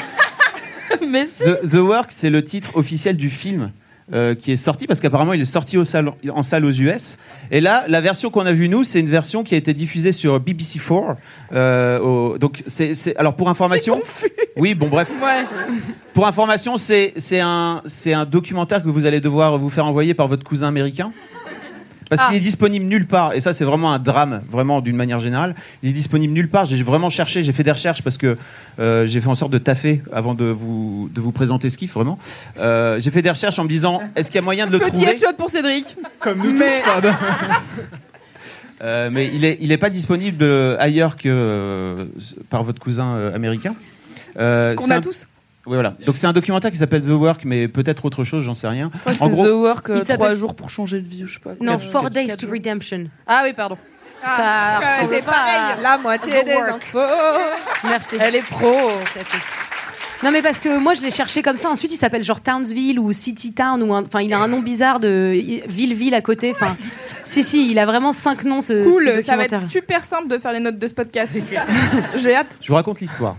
Mais 1.08 1.26
si. 1.26 1.44
The, 1.44 1.68
The 1.70 1.74
Work, 1.74 2.10
c'est 2.10 2.30
le 2.30 2.44
titre 2.44 2.70
officiel 2.76 3.16
du 3.16 3.30
film. 3.30 3.70
Euh, 4.12 4.34
qui 4.34 4.52
est 4.52 4.56
sorti 4.56 4.86
parce 4.86 5.00
qu'apparemment 5.00 5.32
il 5.32 5.40
est 5.40 5.44
sorti 5.44 5.78
au 5.78 5.82
en 5.82 6.42
salle 6.42 6.64
aux 6.64 6.70
US 6.72 7.16
et 7.50 7.60
là 7.60 7.84
la 7.88 8.00
version 8.00 8.30
qu'on 8.30 8.46
a 8.46 8.52
vue 8.52 8.68
nous 8.68 8.82
c'est 8.84 9.00
une 9.00 9.08
version 9.10 9.44
qui 9.44 9.54
a 9.54 9.58
été 9.58 9.72
diffusée 9.74 10.12
sur 10.12 10.38
BBC4 10.40 11.16
euh, 11.52 11.98
au- 12.00 12.38
donc 12.38 12.62
c'est 12.66 13.16
alors 13.16 13.34
pour 13.34 13.48
information 13.48 14.00
oui 14.56 14.74
bon 14.74 14.88
bref. 14.88 15.08
Ouais. 15.22 15.44
pour 16.14 16.26
information 16.26 16.76
c'est 16.76 17.12
c'est 17.16 17.40
un 17.40 17.82
c'est 17.84 18.12
un 18.12 18.24
documentaire 18.24 18.82
que 18.82 18.88
vous 18.88 19.06
allez 19.06 19.20
devoir 19.20 19.58
vous 19.58 19.70
faire 19.70 19.86
envoyer 19.86 20.14
par 20.14 20.28
votre 20.28 20.44
cousin 20.44 20.68
américain 20.68 21.12
parce 22.10 22.20
qu'il 22.22 22.34
Ah. 22.34 22.36
est 22.36 22.40
disponible 22.40 22.84
nulle 22.84 23.06
part 23.06 23.32
et 23.32 23.40
ça 23.40 23.54
c'est 23.54 23.64
vraiment 23.64 23.92
un 23.94 23.98
drame 23.98 24.42
vraiment 24.50 24.82
d'une 24.82 24.96
manière 24.96 25.20
générale 25.20 25.54
il 25.82 25.88
est 25.88 25.92
disponible 25.94 26.34
nulle 26.34 26.48
part 26.50 26.66
j'ai 26.66 26.82
vraiment 26.82 27.08
cherché 27.08 27.42
j'ai 27.42 27.52
fait 27.52 27.62
des 27.62 27.72
recherches 27.72 28.02
parce 28.02 28.18
que 28.18 28.36
euh, 28.78 29.06
j'ai 29.06 29.20
fait 29.22 29.28
en 29.28 29.34
sorte 29.34 29.52
de 29.52 29.58
taffer 29.58 30.02
avant 30.12 30.34
de 30.34 30.44
vous 30.44 31.08
de 31.14 31.20
vous 31.22 31.32
présenter 31.32 31.70
ce 31.70 31.78
kiff 31.78 31.94
vraiment 31.94 32.18
Euh, 32.58 33.00
j'ai 33.00 33.10
fait 33.10 33.22
des 33.22 33.30
recherches 33.30 33.58
en 33.58 33.64
me 33.64 33.68
disant 33.70 34.02
est-ce 34.16 34.30
qu'il 34.30 34.36
y 34.40 34.42
a 34.42 34.42
moyen 34.44 34.66
de 34.66 34.72
le 34.72 34.78
Petit 34.80 34.90
trouver 34.90 35.12
headshot 35.12 35.32
pour 35.38 35.48
Cédric. 35.50 35.96
comme 36.18 36.38
nous 36.38 36.52
Mais- 36.52 36.82
Euh, 38.82 39.10
mais 39.12 39.30
il 39.34 39.44
est 39.44 39.58
il 39.60 39.72
est 39.72 39.76
pas 39.78 39.90
disponible 39.90 40.38
de- 40.38 40.74
ailleurs 40.80 41.16
que 41.18 41.28
euh, 41.28 42.06
par 42.48 42.62
votre 42.64 42.80
cousin 42.80 43.14
euh, 43.16 43.34
américain 43.34 43.74
Euh, 44.38 44.74
Qu'on 44.76 44.86
c'est 44.86 44.92
a 44.92 44.96
un- 44.96 45.00
tous. 45.00 45.26
Oui, 45.66 45.74
voilà. 45.74 45.94
Donc 46.06 46.16
c'est 46.16 46.26
un 46.26 46.32
documentaire 46.32 46.70
qui 46.70 46.76
s'appelle 46.78 47.02
The 47.02 47.08
Work, 47.10 47.44
mais 47.44 47.68
peut-être 47.68 48.04
autre 48.04 48.24
chose, 48.24 48.44
j'en 48.44 48.54
sais 48.54 48.68
rien. 48.68 48.90
Je 48.94 48.98
crois 49.00 49.12
que 49.14 49.18
En 49.22 49.24
c'est 49.26 49.30
gros, 49.32 49.44
The 49.46 49.50
Work, 49.52 49.90
euh, 49.90 49.94
Il 49.96 50.00
s'appelle- 50.00 50.16
trois 50.16 50.34
jours 50.34 50.54
pour 50.54 50.70
changer 50.70 51.00
de 51.00 51.06
vie, 51.08 51.24
ou 51.24 51.26
je 51.26 51.34
sais 51.34 51.40
pas. 51.40 51.50
Non, 51.60 51.72
Quatre- 51.76 51.90
Four 51.90 52.02
quatre- 52.02 52.12
Days 52.14 52.26
quatre 52.28 52.38
to 52.40 52.46
jours. 52.46 52.54
Redemption. 52.54 53.04
Ah 53.26 53.42
oui, 53.44 53.52
pardon. 53.52 53.76
ça 54.24 54.34
Ah, 54.38 54.78
ressemble 54.80 55.14
c'est 55.14 55.22
pas 55.22 55.30
pareil. 55.32 55.82
La 55.82 55.98
moitié 55.98 56.32
The 56.40 56.44
des 56.44 56.52
Work. 56.54 56.70
infos. 56.70 56.98
Merci. 57.84 58.16
Elle 58.20 58.36
est 58.36 58.42
pro. 58.42 58.70
Non 60.22 60.30
mais 60.30 60.42
parce 60.42 60.60
que 60.60 60.78
moi 60.78 60.92
je 60.92 61.00
l'ai 61.00 61.10
cherché 61.10 61.40
comme 61.40 61.56
ça. 61.56 61.70
Ensuite 61.70 61.92
il 61.94 61.96
s'appelle 61.96 62.22
genre 62.22 62.42
Townsville 62.42 62.98
ou 62.98 63.10
City 63.14 63.54
Town 63.54 63.82
ou 63.82 63.94
enfin 63.94 64.20
il 64.20 64.34
a 64.34 64.38
un 64.38 64.48
nom 64.48 64.60
bizarre 64.60 65.00
de 65.00 65.32
ville 65.66 65.94
ville 65.94 66.14
à 66.14 66.20
côté. 66.20 66.50
Enfin 66.54 66.76
si 67.24 67.42
si 67.42 67.70
il 67.70 67.78
a 67.78 67.86
vraiment 67.86 68.12
cinq 68.12 68.44
noms 68.44 68.60
ce, 68.60 68.84
Cool, 68.86 69.04
ce 69.16 69.22
ça 69.22 69.36
va 69.38 69.44
être 69.44 69.64
super 69.66 70.04
simple 70.04 70.28
de 70.28 70.36
faire 70.36 70.52
les 70.52 70.60
notes 70.60 70.78
de 70.78 70.88
ce 70.88 70.92
podcast. 70.92 71.34
J'ai 72.18 72.36
hâte. 72.36 72.48
je 72.60 72.68
vous 72.68 72.74
raconte 72.74 73.00
l'histoire. 73.00 73.36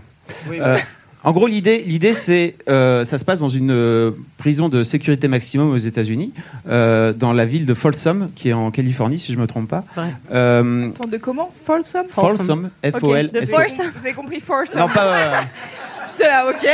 Euh, 0.50 0.76
En 1.24 1.32
gros, 1.32 1.46
l'idée, 1.46 1.82
l'idée, 1.86 2.14
c'est, 2.14 2.56
euh, 2.68 3.04
ça 3.04 3.16
se 3.16 3.24
passe 3.24 3.38
dans 3.40 3.48
une 3.48 3.70
euh, 3.70 4.10
prison 4.38 4.68
de 4.68 4.82
sécurité 4.82 5.28
maximum 5.28 5.70
aux 5.70 5.76
États-Unis, 5.76 6.32
euh, 6.68 7.12
dans 7.12 7.32
la 7.32 7.44
ville 7.46 7.64
de 7.64 7.74
Folsom, 7.74 8.30
qui 8.34 8.48
est 8.48 8.52
en 8.52 8.70
Californie, 8.72 9.18
si 9.20 9.32
je 9.32 9.38
me 9.38 9.46
trompe 9.46 9.68
pas. 9.68 9.84
Ouais. 9.96 10.04
Euh, 10.32 10.88
Attends, 10.90 11.08
de 11.08 11.16
comment 11.18 11.52
Folsom 11.64 12.06
Folsom, 12.10 12.70
F-O-L. 12.84 13.30
Ok, 13.32 13.40
de 13.40 13.46
Folsom. 13.46 13.84
Vous 13.94 14.04
avez 14.04 14.14
compris 14.14 14.40
Folsom 14.40 14.80
Non, 14.80 14.88
pas. 14.88 15.14
euh, 15.16 15.40
J'étais 16.10 16.24
là, 16.28 16.46
ok, 16.50 16.66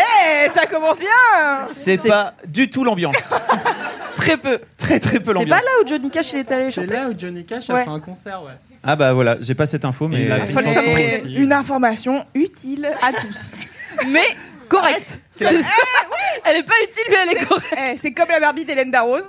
ça 0.54 0.66
commence 0.66 0.98
bien. 0.98 1.68
c'est 1.70 1.98
pas 2.08 2.34
du 2.46 2.70
tout 2.70 2.84
l'ambiance. 2.84 3.34
Très 4.16 4.36
peu. 4.36 4.58
Très 4.76 4.98
très 4.98 5.20
peu 5.20 5.26
C'est 5.32 5.38
l'ambiance. 5.40 5.60
pas 5.60 5.64
là 5.64 5.70
où 5.84 5.86
Johnny 5.86 6.10
Cash 6.10 6.32
il 6.32 6.38
est 6.40 6.50
allé 6.50 6.70
C'est 6.72 6.90
là 6.90 7.08
où 7.08 7.14
Johnny 7.16 7.44
Cash 7.44 7.70
a 7.70 7.74
Ouais. 7.74 7.84
fait 7.84 7.90
un 7.90 8.00
concert, 8.00 8.42
ouais. 8.42 8.52
Ah 8.82 8.96
bah 8.96 9.12
voilà, 9.12 9.36
j'ai 9.40 9.54
pas 9.54 9.66
cette 9.66 9.84
info, 9.84 10.08
mais. 10.08 10.24
il 10.24 10.32
a 10.32 10.40
fait 10.40 10.52
une 10.52 10.68
C'est 10.68 11.32
une 11.42 11.52
information 11.52 12.24
utile 12.34 12.86
à 13.02 13.12
tous. 13.12 13.52
Mais 14.06 14.36
correcte. 14.68 15.20
C'est 15.30 15.44
la- 15.44 15.60
Elle 16.44 16.56
est 16.58 16.62
pas 16.62 16.74
utile, 16.82 17.02
mais 17.10 17.16
elle 17.22 17.36
est 17.36 17.44
correcte. 17.46 17.74
Eh, 17.76 17.96
c'est 17.96 18.12
comme 18.12 18.28
la 18.30 18.40
Barbie 18.40 18.64
d'Hélène 18.64 18.90
Darroze. 18.90 19.26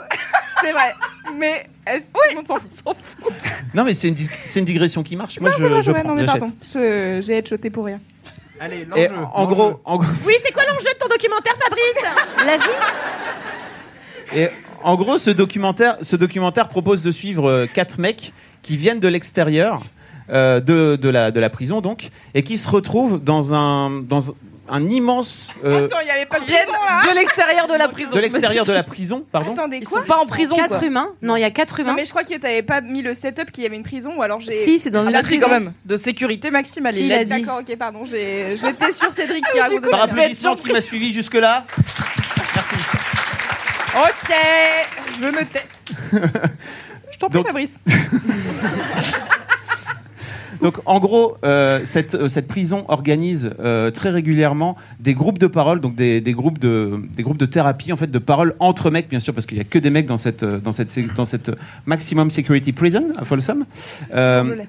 c'est 0.61 0.71
vrai. 0.71 0.93
Mais 1.37 1.65
est-ce 1.87 2.01
que 2.01 2.05
tout 2.11 2.19
le 2.29 2.35
monde 2.35 2.47
s'en 2.47 2.93
fout 2.93 3.33
Non, 3.73 3.83
mais 3.83 3.93
c'est 3.93 4.07
une, 4.09 4.13
dis- 4.13 4.29
c'est 4.45 4.59
une 4.59 4.65
digression 4.65 5.01
qui 5.03 5.15
marche. 5.15 5.39
Moi, 5.39 5.49
Non, 5.49 5.55
je, 5.57 5.61
c'est 5.63 5.69
vrai, 5.69 5.79
je 5.79 5.83
c'est 5.85 5.91
vrai, 5.91 5.99
prends, 6.01 6.09
non, 6.09 6.15
mais 6.15 6.25
j'achète. 6.25 6.39
pardon. 6.41 6.55
Je- 6.63 7.19
J'ai 7.21 7.37
headshoté 7.37 7.69
pour 7.69 7.85
rien. 7.85 7.99
Allez, 8.61 8.85
Et 8.97 9.07
l'enjeu. 9.07 9.25
en 9.33 9.45
gros, 9.47 9.81
en, 9.85 9.97
gros- 9.97 10.07
Oui, 10.25 10.33
c'est 10.43 10.51
quoi 10.51 10.63
l'enjeu 10.65 10.91
de 10.93 10.97
ton 10.99 11.07
documentaire, 11.07 11.53
Fabrice? 11.57 12.45
La 12.45 12.57
vie 12.57 14.39
et 14.41 14.49
en 14.83 14.95
gros, 14.95 15.17
ce 15.17 15.29
documentaire, 15.31 15.97
ce 16.01 16.15
documentaire 16.15 16.69
propose 16.69 17.01
de 17.01 17.09
suivre 17.11 17.49
euh, 17.49 17.65
quatre 17.67 17.99
mecs 17.99 18.33
qui 18.61 18.77
viennent 18.77 18.99
de 18.99 19.07
l'extérieur 19.07 19.81
euh, 20.29 20.59
de, 20.59 20.95
de 20.97 21.09
la, 21.09 21.31
de 21.31 21.39
la 21.39 21.49
prison, 21.49 21.81
donc, 21.81 22.09
et 22.35 22.43
qui 22.43 22.57
se 22.57 22.69
retrouvent 22.69 23.21
dans 23.23 23.53
un, 23.55 23.89
dans 24.01 24.19
un 24.71 24.89
immense. 24.89 25.53
euh, 25.65 25.85
Attends, 25.85 25.99
il 26.01 26.05
n'y 26.05 26.11
avait 26.11 26.25
pas 26.25 26.39
de 26.39 26.45
Viennent 26.45 26.65
prison 26.65 26.79
là 26.87 27.11
de 27.11 27.15
l'extérieur 27.17 27.67
de 27.67 27.73
la 27.73 27.87
prison. 27.89 28.09
de 28.15 28.19
l'extérieur 28.19 28.65
de 28.65 28.73
la 28.73 28.83
prison, 28.83 29.25
pardon. 29.31 29.51
Attendez, 29.53 29.77
Ils 29.77 29.87
quoi 29.87 30.01
sont 30.01 30.07
pas 30.07 30.17
en 30.17 30.25
prison. 30.25 30.55
Quatre 30.55 30.77
quoi. 30.79 30.87
humains 30.87 31.09
Non, 31.21 31.35
il 31.35 31.41
y 31.41 31.43
a 31.43 31.51
quatre 31.51 31.77
Non, 31.79 31.83
humains. 31.85 31.93
mais 31.95 32.05
je 32.05 32.09
crois 32.11 32.23
que 32.23 32.35
t'avais 32.37 32.61
pas 32.63 32.81
mis 32.81 33.01
le 33.01 33.13
setup 33.13 33.51
qu'il 33.51 33.63
y 33.63 33.65
avait 33.67 33.75
une 33.75 33.83
prison 33.83 34.13
ou 34.17 34.21
alors 34.21 34.39
j'ai. 34.41 34.51
Si, 34.51 34.79
c'est 34.79 34.89
dans 34.91 35.05
Ah, 35.07 35.11
une 35.11 35.21
prison. 35.21 35.45
quand 35.47 35.51
même. 35.51 35.73
De 35.85 35.95
sécurité 35.95 36.51
maximale. 36.51 36.93
Si, 36.93 36.99
il 37.01 37.05
il 37.05 37.09
l'a 37.09 37.17
a 37.19 37.23
dit. 37.23 37.41
D'accord, 37.41 37.59
ok, 37.67 37.75
pardon. 37.77 38.05
j'ai- 38.05 38.55
J'étais 38.57 38.91
sur 38.91 39.11
Cédric 39.13 39.45
qui 39.51 39.59
racontait. 39.59 39.89
Par 39.89 40.03
applaudissement 40.03 40.55
qui 40.55 40.71
m'a 40.71 40.81
suivi 40.81 41.11
jusque-là. 41.13 41.65
Merci. 42.55 42.75
Ok, 43.95 44.35
je 45.19 45.25
me 45.25 45.45
tais. 45.45 45.65
je 47.11 47.17
t'en 47.17 47.27
prie, 47.29 47.37
Donc- 47.39 47.47
Fabrice. 47.47 47.73
Donc 50.61 50.77
en 50.85 50.99
gros, 50.99 51.37
euh, 51.45 51.79
cette, 51.85 52.15
euh, 52.15 52.27
cette 52.27 52.47
prison 52.47 52.83
organise 52.89 53.51
euh, 53.59 53.91
très 53.91 54.09
régulièrement 54.09 54.75
des 54.99 55.13
groupes 55.13 55.39
de 55.39 55.47
parole, 55.47 55.79
donc 55.79 55.95
des, 55.95 56.19
des 56.21 56.33
groupes 56.33 56.59
de, 56.59 56.99
des 57.15 57.23
groupes 57.23 57.37
de 57.37 57.45
thérapie, 57.45 57.93
en 57.93 57.97
fait, 57.97 58.11
de 58.11 58.19
parole 58.19 58.55
entre 58.59 58.91
mecs, 58.91 59.07
bien 59.09 59.19
sûr, 59.19 59.33
parce 59.33 59.45
qu'il 59.45 59.57
n'y 59.57 59.61
a 59.61 59.65
que 59.65 59.79
des 59.79 59.89
mecs 59.89 60.05
dans 60.05 60.17
cette, 60.17 60.43
dans 60.43 60.73
cette, 60.73 60.89
sé- 60.89 61.07
dans 61.15 61.25
cette 61.25 61.51
maximum 61.85 62.29
security 62.29 62.73
prison 62.73 63.05
à 63.17 63.23
Folsom. 63.25 63.65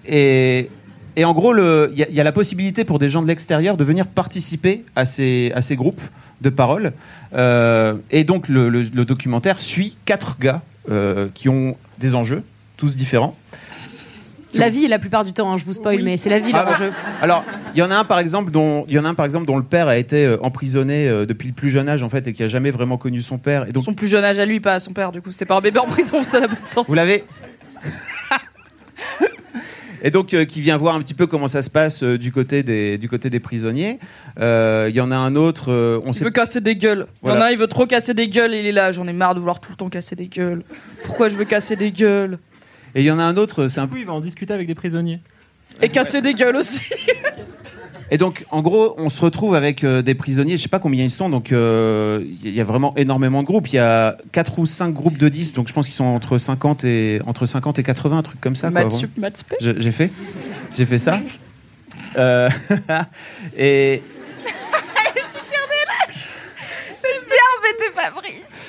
Et, 0.07 0.71
et 1.17 1.25
en 1.25 1.33
gros, 1.35 1.55
il 1.57 1.99
y, 1.99 2.03
a- 2.05 2.09
il 2.09 2.15
y 2.15 2.21
a 2.21 2.25
la 2.25 2.33
possibilité 2.33 2.85
pour 2.85 2.99
des 3.01 3.09
gens 3.09 3.23
de 3.23 3.27
l'extérieur 3.27 3.77
de 3.77 3.83
venir 3.85 4.07
participer 4.07 4.85
à 4.95 5.05
ces, 5.05 5.51
à 5.57 5.63
ces 5.63 5.75
groupes 5.77 6.03
de 6.41 6.51
parole. 6.51 6.93
Euh, 7.35 7.95
et 8.13 8.23
donc 8.25 8.49
le, 8.49 8.69
le- 8.69 8.83
le 8.95 9.05
documentaire 9.05 9.59
suit 9.59 9.97
quatre 10.05 10.39
gars 10.39 10.63
euh, 10.91 11.27
qui 11.35 11.49
ont 11.49 11.77
des 11.99 12.15
enjeux, 12.15 12.43
tous 12.77 12.97
différents. 12.97 13.37
La 14.55 14.69
vie, 14.69 14.89
la 14.89 14.99
plupart 14.99 15.25
du 15.25 15.33
temps, 15.33 15.53
hein, 15.53 15.59
je 15.59 15.65
vous 15.65 15.73
spoil, 15.73 16.03
mais 16.03 16.17
c'est 16.17 16.31
la 16.31 16.39
vie 16.39 16.51
Ah, 16.53 16.65
l'enjeu. 16.65 16.93
Alors, 17.23 17.45
il 17.75 17.79
y 17.79 17.83
en 17.83 17.91
a 17.91 17.97
un 17.97 18.05
par 18.05 18.19
exemple 18.19 18.51
dont 18.51 18.85
il 18.89 18.95
y 18.95 18.99
en 18.99 19.05
a 19.05 19.09
un 19.09 19.15
par 19.15 19.25
exemple 19.25 19.47
dont 19.47 19.57
le 19.57 19.63
père 19.63 19.89
a 19.89 19.97
été 19.97 20.25
euh, 20.27 20.39
emprisonné 20.43 21.09
euh, 21.09 21.25
depuis 21.25 21.49
le 21.49 21.55
plus 21.55 21.71
jeune 21.71 21.89
âge 21.89 22.03
en 22.03 22.09
fait 22.09 22.27
et 22.27 22.33
qui 22.33 22.43
a 22.43 22.49
jamais 22.49 22.71
vraiment 22.71 22.99
connu 22.99 23.23
son 23.23 23.39
père 23.39 23.69
et 23.69 23.73
donc 23.73 23.85
Son 23.85 23.95
plus 23.95 24.09
jeune 24.09 24.25
âge 24.25 24.39
à 24.39 24.47
lui, 24.47 24.61
pas 24.61 24.75
à 24.75 24.81
son 24.81 24.93
père. 24.93 25.13
Du 25.13 25.23
coup, 25.23 25.31
c'était 25.31 25.47
pas 25.47 25.57
un 25.57 25.61
bébé 25.61 25.79
en 25.79 25.87
prison, 25.87 26.23
ça 26.25 26.41
n'a 26.41 26.49
pas 26.49 26.55
de 26.55 26.69
sens. 26.69 26.85
vous 26.89 26.95
l'avez? 26.95 27.25
Et 30.03 30.11
donc, 30.11 30.33
euh, 30.33 30.45
qui 30.45 30.61
vient 30.61 30.77
voir 30.77 30.95
un 30.95 31.03
petit 31.03 31.15
peu 31.15 31.27
comment 31.27 31.49
ça 31.49 31.63
se 31.63 31.71
passe 31.71 32.03
euh, 32.03 32.17
du, 32.17 32.33
côté 32.33 32.63
des, 32.63 32.99
du 32.99 33.09
côté 33.09 33.29
des 33.29 33.41
prisonniers. 33.41 33.99
Euh, 34.39 34.87
Il 34.89 34.97
y 34.97 35.01
en 35.01 35.11
a 35.11 35.17
un 35.17 35.35
autre, 35.37 35.71
euh, 35.71 36.01
on 36.05 36.13
Il 36.13 36.15
sait 36.15 36.25
veut 36.25 36.31
casser 36.31 36.61
des 36.61 36.77
gueules. 36.77 37.07
Il 37.23 37.29
y 37.29 37.33
en 37.33 37.41
a 37.41 37.47
un, 37.47 37.51
il 37.51 37.59
veut 37.59 37.67
trop 37.67 37.87
casser 37.87 38.15
des 38.15 38.29
gueules 38.29 38.55
et 38.55 38.61
il 38.61 38.67
est 38.67 38.73
là. 38.73 38.93
J'en 38.93 39.07
ai 39.07 39.13
marre 39.13 39.35
de 39.35 39.41
vouloir 39.41 39.61
tout 39.61 39.71
le 39.73 39.77
temps 39.77 39.89
casser 39.89 40.17
des 40.17 40.27
gueules. 40.27 40.63
Pourquoi 41.05 41.29
je 41.29 41.37
veux 41.37 41.45
casser 41.45 41.77
des 41.77 41.93
gueules? 41.93 42.39
Et 42.95 43.01
il 43.01 43.05
y 43.05 43.11
en 43.11 43.19
a 43.19 43.23
un 43.23 43.37
autre, 43.37 43.69
c'est 43.69 43.81
un 43.81 43.87
Du 43.87 43.93
coup, 43.93 43.99
il 43.99 44.07
va 44.07 44.13
en 44.13 44.21
discuter 44.21 44.53
avec 44.53 44.67
des 44.67 44.75
prisonniers. 44.75 45.21
Et 45.83 45.89
casser 45.89 46.21
des 46.21 46.35
gueules 46.35 46.57
aussi. 46.57 46.83
Et 48.11 48.19
donc, 48.19 48.45
en 48.51 48.61
gros, 48.61 48.95
on 48.97 49.09
se 49.09 49.21
retrouve 49.23 49.55
avec 49.55 49.85
euh, 49.85 50.03
des 50.03 50.17
prisonniers, 50.17 50.57
je 50.57 50.63
sais 50.63 50.69
pas 50.69 50.81
combien 50.81 51.05
ils 51.05 51.11
sont, 51.11 51.29
donc 51.29 51.53
euh, 51.53 52.25
il 52.43 52.53
y 52.53 52.61
a 52.61 52.65
vraiment 52.65 52.93
énormément 52.97 53.41
de 53.43 53.47
groupes. 53.47 53.69
Il 53.69 53.77
y 53.77 53.79
a 53.79 54.17
4 54.33 54.59
ou 54.59 54.67
5 54.67 54.93
groupes 54.93 55.17
de 55.17 55.29
10, 55.29 55.53
donc 55.53 55.69
je 55.69 55.73
pense 55.73 55.87
qu'ils 55.87 55.95
sont 55.95 56.05
entre 56.05 56.37
50 56.37 56.85
et, 56.85 57.21
entre 57.27 57.47
50 57.47 57.79
et 57.79 57.85
80, 57.85 58.19
un 58.19 58.23
truc 58.23 58.41
comme 58.41 58.57
ça. 58.57 58.71
Maths 58.71 58.93
sup, 58.93 59.17
maths 59.17 59.45
J'ai 59.61 59.93
fait. 59.93 60.11
J'ai 60.75 60.87
fait 60.87 60.99
ça. 60.99 61.21
Euh, 62.17 62.51
et 63.57 64.03
C'est 67.01 67.21
bien 67.27 67.47
embêté, 67.59 67.85
Fabrice. 67.95 68.60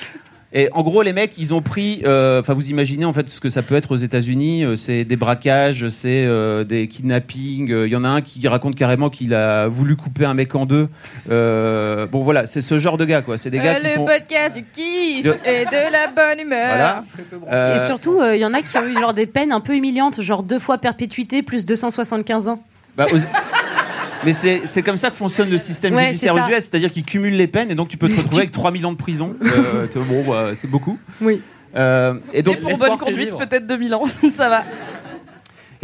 Et 0.54 0.68
en 0.72 0.82
gros, 0.82 1.00
les 1.02 1.12
mecs, 1.14 1.38
ils 1.38 1.54
ont 1.54 1.62
pris. 1.62 2.02
euh, 2.04 2.40
Enfin, 2.40 2.52
vous 2.52 2.68
imaginez 2.70 3.04
en 3.06 3.12
fait 3.14 3.30
ce 3.30 3.40
que 3.40 3.48
ça 3.48 3.62
peut 3.62 3.74
être 3.74 3.92
aux 3.92 3.96
États-Unis. 3.96 4.64
euh, 4.64 4.76
c'est 4.76 5.04
des 5.04 5.16
braquages, 5.16 5.88
c'est 5.88 6.26
euh, 6.26 6.62
des 6.64 6.88
kidnappings. 6.88 7.68
Il 7.70 7.88
y 7.90 7.96
en 7.96 8.04
a 8.04 8.08
un 8.08 8.20
qui 8.20 8.46
raconte 8.48 8.74
carrément 8.74 9.08
qu'il 9.08 9.32
a 9.34 9.66
voulu 9.68 9.96
couper 9.96 10.24
un 10.26 10.34
mec 10.34 10.54
en 10.54 10.66
deux. 10.66 10.88
Euh, 11.30 12.06
bon, 12.06 12.22
voilà, 12.22 12.44
c'est 12.46 12.60
ce 12.60 12.78
genre 12.78 12.98
de 12.98 13.04
gars, 13.06 13.22
quoi. 13.22 13.38
C'est 13.38 13.48
des 13.50 13.58
gars 13.58 13.72
Euh, 13.72 13.74
qui 13.76 13.82
le 13.84 13.88
sont. 13.88 14.04
podcast 14.04 14.56
du 14.56 14.64
kiff 14.64 15.22
De- 15.24 15.36
et 15.46 15.64
de 15.64 15.92
la 15.92 16.08
bonne 16.08 16.44
humeur. 16.44 16.66
Voilà. 16.68 17.04
Euh, 17.50 17.76
Et 17.76 17.78
surtout, 17.78 18.18
il 18.22 18.38
y 18.40 18.44
en 18.44 18.52
a 18.52 18.60
qui 18.62 18.76
ont 18.76 18.84
eu 18.86 18.94
genre 18.98 19.14
des 19.14 19.26
peines 19.26 19.52
un 19.52 19.60
peu 19.60 19.74
humiliantes, 19.74 20.20
genre 20.20 20.42
deux 20.42 20.58
fois 20.58 20.76
perpétuité 20.78 21.42
plus 21.42 21.64
275 21.64 22.48
ans. 22.48 22.62
bah, 22.96 23.06
aux- 23.10 23.16
Mais 24.24 24.32
c'est 24.32 24.62
c'est 24.66 24.82
comme 24.82 24.96
ça 24.96 25.10
que 25.10 25.16
fonctionne 25.16 25.50
le 25.50 25.58
système 25.58 25.94
Ouais, 25.94 26.06
judiciaire 26.06 26.34
aux. 26.34 26.38
US, 26.50 26.54
c'est-à-dire 26.60 26.90
qu'ils 26.92 27.04
cumulent 27.04 27.36
les 27.36 27.46
peines 27.48 27.70
et 27.70 27.74
donc 27.74 27.88
tu 27.88 27.96
peux 27.96 28.08
te 28.08 28.16
retrouver 28.16 28.38
avec 28.42 28.50
3000 28.52 28.86
ans 28.86 28.92
de 28.92 28.96
prison. 28.96 29.34
Euh, 29.44 29.86
bon, 30.08 30.24
bah, 30.30 30.50
c'est 30.54 30.70
beaucoup. 30.70 30.98
Oui. 31.20 31.40
Euh, 31.74 32.14
et 32.32 32.42
donc, 32.42 32.56
Et 32.56 32.60
pour 32.60 32.76
bonne 32.78 32.98
conduite, 32.98 33.36
peut-être 33.36 33.66
2000 33.66 33.94
ans. 33.94 34.04
ça 34.34 34.48
va. 34.48 34.62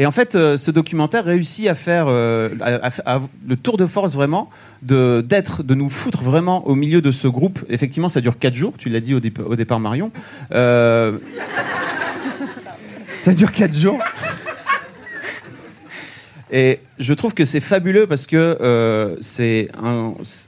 Et 0.00 0.06
en 0.06 0.12
fait, 0.12 0.34
euh, 0.36 0.56
ce 0.56 0.70
documentaire 0.70 1.24
réussit 1.24 1.66
à 1.66 1.74
faire 1.74 2.06
euh, 2.08 2.50
à- 2.60 2.88
à- 2.88 3.16
à- 3.16 3.20
le 3.48 3.56
tour 3.56 3.76
de 3.76 3.86
force 3.86 4.14
vraiment 4.14 4.48
de 4.82 5.24
d'être, 5.28 5.64
de 5.64 5.74
nous 5.74 5.90
foutre 5.90 6.22
vraiment 6.22 6.64
au 6.68 6.76
milieu 6.76 7.00
de 7.00 7.10
ce 7.10 7.26
groupe. 7.26 7.58
Effectivement, 7.68 8.08
ça 8.08 8.20
dure 8.20 8.38
4 8.38 8.54
jours. 8.54 8.74
Tu 8.78 8.90
l'as 8.90 9.00
dit 9.00 9.14
au, 9.14 9.18
au 9.44 9.56
départ, 9.56 9.80
Marion. 9.80 10.12
Euh, 10.52 11.18
ça 13.16 13.32
dure 13.32 13.50
4 13.50 13.74
jours. 13.76 13.98
Et 16.50 16.80
je 16.98 17.12
trouve 17.12 17.34
que 17.34 17.44
c'est 17.44 17.60
fabuleux 17.60 18.06
parce 18.06 18.26
que 18.26 18.56
euh, 18.60 19.16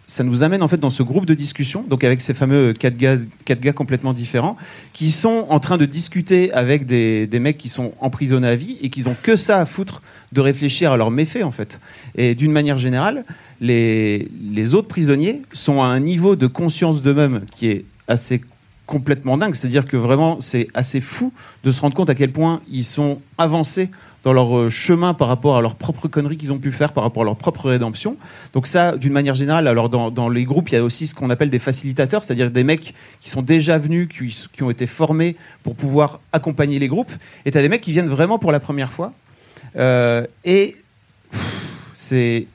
ça 0.07 0.24
nous 0.24 0.42
amène 0.42 0.62
en 0.62 0.68
fait 0.68 0.78
dans 0.78 0.90
ce 0.90 1.03
groupe 1.03 1.26
de 1.26 1.34
discussion, 1.34 1.84
donc 1.86 2.05
avec 2.05 2.20
ces 2.20 2.32
fameux 2.32 2.72
quatre 2.72 2.96
gars, 2.96 3.18
quatre 3.44 3.61
gars 3.61 3.72
complètement 3.72 4.12
différents, 4.12 4.57
qui 4.92 5.11
sont 5.11 5.46
en 5.51 5.61
train 5.61 5.76
de 5.76 5.84
discuter 5.84 6.53
avec 6.53 6.86
des, 6.86 7.26
des 7.26 7.38
mecs 7.38 7.59
qui 7.59 7.68
sont 7.68 7.92
emprisonnés 8.01 8.48
à 8.48 8.57
vie 8.57 8.78
et 8.80 8.88
qui 8.88 9.07
ont 9.09 9.16
que 9.22 9.36
ça 9.36 9.59
à 9.59 9.66
foutre 9.66 10.01
de 10.32 10.40
réfléchir 10.40 10.92
à 10.92 10.96
leurs 10.96 11.11
méfaits 11.11 11.42
en 11.42 11.51
fait. 11.51 11.80
Et 12.16 12.34
d'une 12.34 12.53
manière 12.53 12.78
générale, 12.78 13.24
les, 13.61 14.28
les 14.53 14.74
autres 14.74 14.88
prisonniers 14.88 15.42
sont 15.53 15.82
à 15.82 15.86
un 15.86 16.01
niveau 16.01 16.34
de 16.34 16.46
conscience 16.46 17.03
d'eux-mêmes 17.03 17.42
qui 17.51 17.68
est 17.68 17.84
assez 18.09 18.40
complètement 18.86 19.38
dingue. 19.38 19.55
C'est-à-dire 19.55 19.86
que 19.86 19.96
vraiment, 19.96 20.40
c'est 20.40 20.66
assez 20.74 21.01
fou 21.01 21.32
de 21.62 21.70
se 21.70 21.80
rendre 21.80 21.94
compte 21.94 22.11
à 22.11 22.16
quel 22.16 22.32
point 22.32 22.61
ils 22.68 22.84
sont 22.84 23.20
avancés 23.38 23.88
dans 24.25 24.33
leur 24.33 24.57
euh, 24.57 24.71
chemin 24.71 25.14
par 25.14 25.29
rapport 25.29 25.57
à 25.57 25.62
leurs 25.62 25.75
propres 25.75 26.09
conneries 26.09 26.37
qu'ils 26.37 26.53
ont 26.53 26.59
pu 26.59 26.73
faire, 26.73 26.93
par 26.93 27.05
rapport 27.05 27.23
à 27.23 27.25
leur 27.25 27.37
propre 27.37 27.71
rédemption. 27.71 28.16
Donc 28.53 28.66
ça, 28.66 28.97
d'une 28.97 29.12
manière 29.12 29.35
générale, 29.35 29.66
alors 29.66 29.89
dans, 29.89 30.11
dans 30.11 30.29
les 30.29 30.45
groupes, 30.45 30.68
il 30.71 30.75
y 30.75 30.79
a 30.79 30.85
aussi 30.85 31.07
ce 31.07 31.14
qu'on 31.14 31.31
appelle 31.31 31.51
des 31.51 31.59
facilitateurs, 31.59 32.23
c'est-à-dire 32.23 32.51
des 32.51 32.64
mecs 32.64 32.95
qui 33.21 33.31
sont 33.31 33.43
déjà 33.43 33.79
venus, 33.79 34.09
qui, 34.09 34.37
qui 34.53 34.62
ont 34.62 34.71
été 34.71 34.87
formés 34.87 35.37
pour 35.62 35.75
pouvoir 35.75 36.21
accompagner 36.33 36.79
les 36.79 36.89
groupes. 36.89 37.12
Et 37.47 37.51
tu 37.51 37.59
as 37.59 37.62
des 37.62 37.68
mecs 37.68 37.81
qui 37.81 37.93
viennent 37.93 38.09
vraiment 38.09 38.39
pour 38.39 38.53
la 38.53 38.61
première 38.61 38.93
fois. 38.93 39.12
Euh, 39.77 40.27
et 40.45 40.77
c'est 41.95 42.47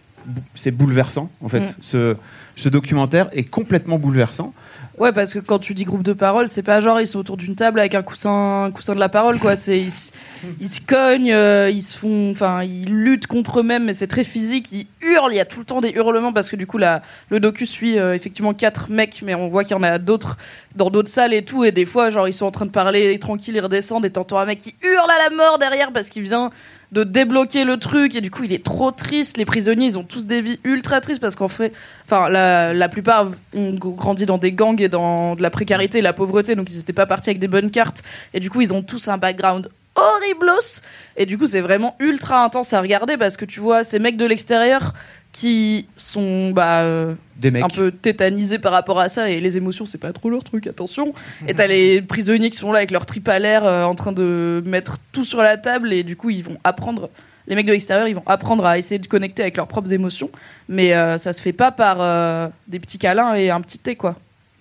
bouleversant, 0.72 1.30
en 1.42 1.50
fait. 1.50 1.62
Mm. 1.62 1.74
Ce, 1.82 2.16
ce 2.56 2.70
documentaire 2.70 3.30
est 3.32 3.44
complètement 3.44 3.98
bouleversant. 3.98 4.54
Ouais, 4.98 5.12
parce 5.12 5.34
que 5.34 5.40
quand 5.40 5.60
tu 5.60 5.74
dis 5.74 5.84
groupe 5.84 6.04
de 6.04 6.14
parole, 6.14 6.48
c'est 6.48 6.64
pas 6.64 6.80
genre 6.80 7.02
ils 7.02 7.08
sont 7.08 7.20
autour 7.20 7.36
d'une 7.36 7.56
table 7.56 7.80
avec 7.80 7.96
un 7.96 8.02
coussin, 8.02 8.64
un 8.66 8.72
coussin 8.72 8.96
de 8.96 9.00
la 9.00 9.10
parole, 9.10 9.40
quoi. 9.40 9.58
C'est 9.58 9.78
ils, 9.80 10.70
se 10.70 10.80
cognent, 10.80 11.34
euh, 11.34 11.70
ils 11.70 11.82
se 11.82 11.98
font, 11.98 12.30
enfin, 12.32 12.64
ils 12.64 12.86
luttent 12.86 13.28
contre 13.28 13.60
eux-mêmes, 13.60 13.84
mais 13.84 13.94
c'est 13.94 14.08
très 14.08 14.24
physique. 14.24 14.72
Ils 14.72 14.88
hurlent, 15.02 15.34
il 15.34 15.36
y 15.36 15.42
a 15.42 15.46
tout 15.46 15.60
le 15.60 15.66
temps 15.66 15.82
des 15.82 15.92
hurlements 15.92 16.32
parce 16.32 16.48
que 16.48 16.56
du 16.56 16.66
coup, 16.66 16.78
la, 16.78 17.02
le 17.30 17.42
docu 17.42 17.66
suit 17.66 18.00
euh, 18.00 18.16
effectivement 18.16 18.54
quatre 18.54 18.90
mecs, 18.90 19.22
mais 19.22 19.36
on 19.36 19.50
voit 19.50 19.66
qu'il 19.66 19.76
y 19.76 19.80
en 19.80 19.84
a 19.84 20.00
d'autres 20.00 20.38
dans 20.78 20.90
d'autres 20.90 21.10
salles 21.10 21.34
et 21.34 21.44
tout. 21.44 21.66
Et 21.66 21.74
des 21.74 21.86
fois, 21.86 22.10
genre, 22.10 22.30
ils 22.30 22.34
sont 22.34 22.46
en 22.46 22.52
train 22.52 22.66
de 22.66 22.72
parler 22.72 23.20
tranquille, 23.20 23.56
ils 23.56 23.62
redescendent 23.62 24.06
et 24.06 24.12
t'entends 24.12 24.38
un 24.38 24.46
mec 24.46 24.60
qui 24.60 24.76
hurle 24.82 25.12
à 25.12 25.30
la 25.30 25.36
mort 25.36 25.60
derrière 25.60 25.92
parce 25.92 26.10
qu'il 26.10 26.24
vient 26.24 26.52
de 26.96 27.04
débloquer 27.04 27.66
le 27.66 27.78
truc 27.78 28.16
et 28.16 28.22
du 28.22 28.32
coup 28.32 28.46
il 28.46 28.54
est 28.54 28.64
trop 28.64 28.90
triste. 28.90 29.36
Les 29.36 29.44
prisonniers 29.44 29.88
ils 29.88 30.00
ont 30.00 30.04
tous 30.04 30.26
des 30.26 30.40
vies 30.40 30.60
ultra 30.64 31.02
tristes 31.02 31.20
parce 31.20 31.36
qu'en 31.36 31.50
fait, 31.50 31.74
enfin 32.06 32.30
la, 32.30 32.74
la 32.74 32.90
plupart 32.90 33.28
ont 33.54 33.74
grandi 33.74 34.26
dans 34.26 34.38
des 34.38 34.54
gangs 34.54 34.82
et 34.82 34.88
dans 34.88 35.36
de 35.36 35.42
la 35.42 35.50
précarité 35.50 35.98
et 36.00 36.02
la 36.02 36.14
pauvreté 36.14 36.56
donc 36.56 36.72
ils 36.72 36.78
n'étaient 36.78 36.94
pas 36.94 37.06
partis 37.06 37.30
avec 37.30 37.40
des 37.40 37.50
bonnes 37.50 37.70
cartes 37.70 38.02
et 38.34 38.40
du 38.40 38.50
coup 38.50 38.62
ils 38.62 38.74
ont 38.74 38.82
tous 38.82 39.10
un 39.10 39.18
background 39.18 39.70
horriblos 39.96 40.82
et 41.18 41.26
du 41.26 41.38
coup 41.38 41.48
c'est 41.48 41.60
vraiment 41.60 41.98
ultra 42.00 42.42
intense 42.42 42.72
à 42.72 42.80
regarder 42.80 43.18
parce 43.18 43.36
que 43.36 43.44
tu 43.44 43.60
vois 43.60 43.84
ces 43.84 44.00
mecs 44.00 44.16
de 44.16 44.26
l'extérieur 44.26 44.94
qui 45.38 45.86
sont 45.98 46.52
bah, 46.52 46.84
euh, 46.84 47.14
Des 47.36 47.52
mecs. 47.52 47.62
un 47.64 47.68
peu 47.68 47.92
tétanisés 47.92 48.58
par 48.58 48.72
rapport 48.72 49.02
à 49.02 49.10
ça 49.10 49.30
et 49.30 49.42
les 49.42 49.58
émotions 49.58 49.86
c'est 49.86 49.98
pas 49.98 50.14
trop 50.14 50.30
leur 50.30 50.46
truc 50.46 50.66
attention 50.66 51.14
et 51.48 51.54
t'as 51.54 51.68
les 51.68 52.02
prisonniers 52.02 52.50
qui 52.50 52.58
sont 52.58 52.72
là 52.72 52.78
avec 52.78 52.92
leur 52.92 53.06
trip 53.06 53.28
à 53.28 53.38
l'air 53.38 53.66
euh, 53.66 53.84
en 53.84 53.96
train 53.96 54.14
de 54.14 54.64
mettre 54.66 54.96
tout 55.12 55.26
sur 55.26 55.42
la 55.42 55.58
table 55.58 55.92
et 55.92 56.04
du 56.04 56.16
coup 56.16 56.30
ils 56.30 56.42
vont 56.44 56.56
apprendre 56.64 57.10
les 57.48 57.56
mecs 57.56 57.66
de 57.66 57.74
l'extérieur 57.74 58.08
ils 58.08 58.16
vont 58.16 58.24
apprendre 58.28 58.66
à 58.66 58.78
essayer 58.78 58.98
de 58.98 59.08
connecter 59.08 59.42
avec 59.42 59.58
leurs 59.58 59.68
propres 59.68 59.92
émotions 59.92 60.30
mais 60.70 60.94
euh, 60.94 61.18
ça 61.18 61.34
se 61.34 61.42
fait 61.42 61.52
pas 61.54 61.72
par 61.74 61.98
euh, 62.00 62.48
des 62.70 62.80
petits 62.80 62.98
câlins 62.98 63.34
et 63.36 63.50
un 63.50 63.60
petit 63.60 63.78
thé 63.80 63.98
quoi 63.98 64.16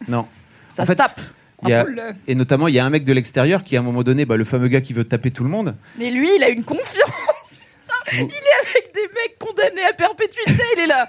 Non. 0.09 0.27
ça 0.71 0.83
En 0.83 0.87
se 0.87 0.91
fait, 0.91 0.97
tape 0.97 1.21
y 1.67 1.73
a- 1.73 1.87
et 2.27 2.35
notamment, 2.35 2.69
il 2.69 2.75
y 2.75 2.79
a 2.81 2.85
un 2.85 2.91
mec 2.91 3.05
de 3.07 3.13
l'extérieur 3.15 3.63
qui, 3.65 3.75
à 3.75 3.81
un 3.81 3.83
moment 3.83 4.03
donné, 4.03 4.27
bah, 4.27 4.37
le 4.37 4.45
fameux 4.45 4.69
gars 4.69 4.83
qui 4.83 4.93
veut 4.93 5.05
taper 5.05 5.31
tout 5.31 5.45
le 5.45 5.49
monde. 5.49 5.75
mais 5.99 6.11
lui 6.11 6.29
il 6.37 6.43
a 6.43 6.51
une 6.51 6.63
confiance 6.63 7.11
il 8.13 8.21
est 8.21 8.69
avec 8.71 8.95
des 8.95 9.09
mecs 9.15 9.39
condamnés 9.39 9.85
à 9.85 9.93
perpétuité 9.93 10.63
il 10.77 10.81
est 10.83 10.87
là. 10.87 11.09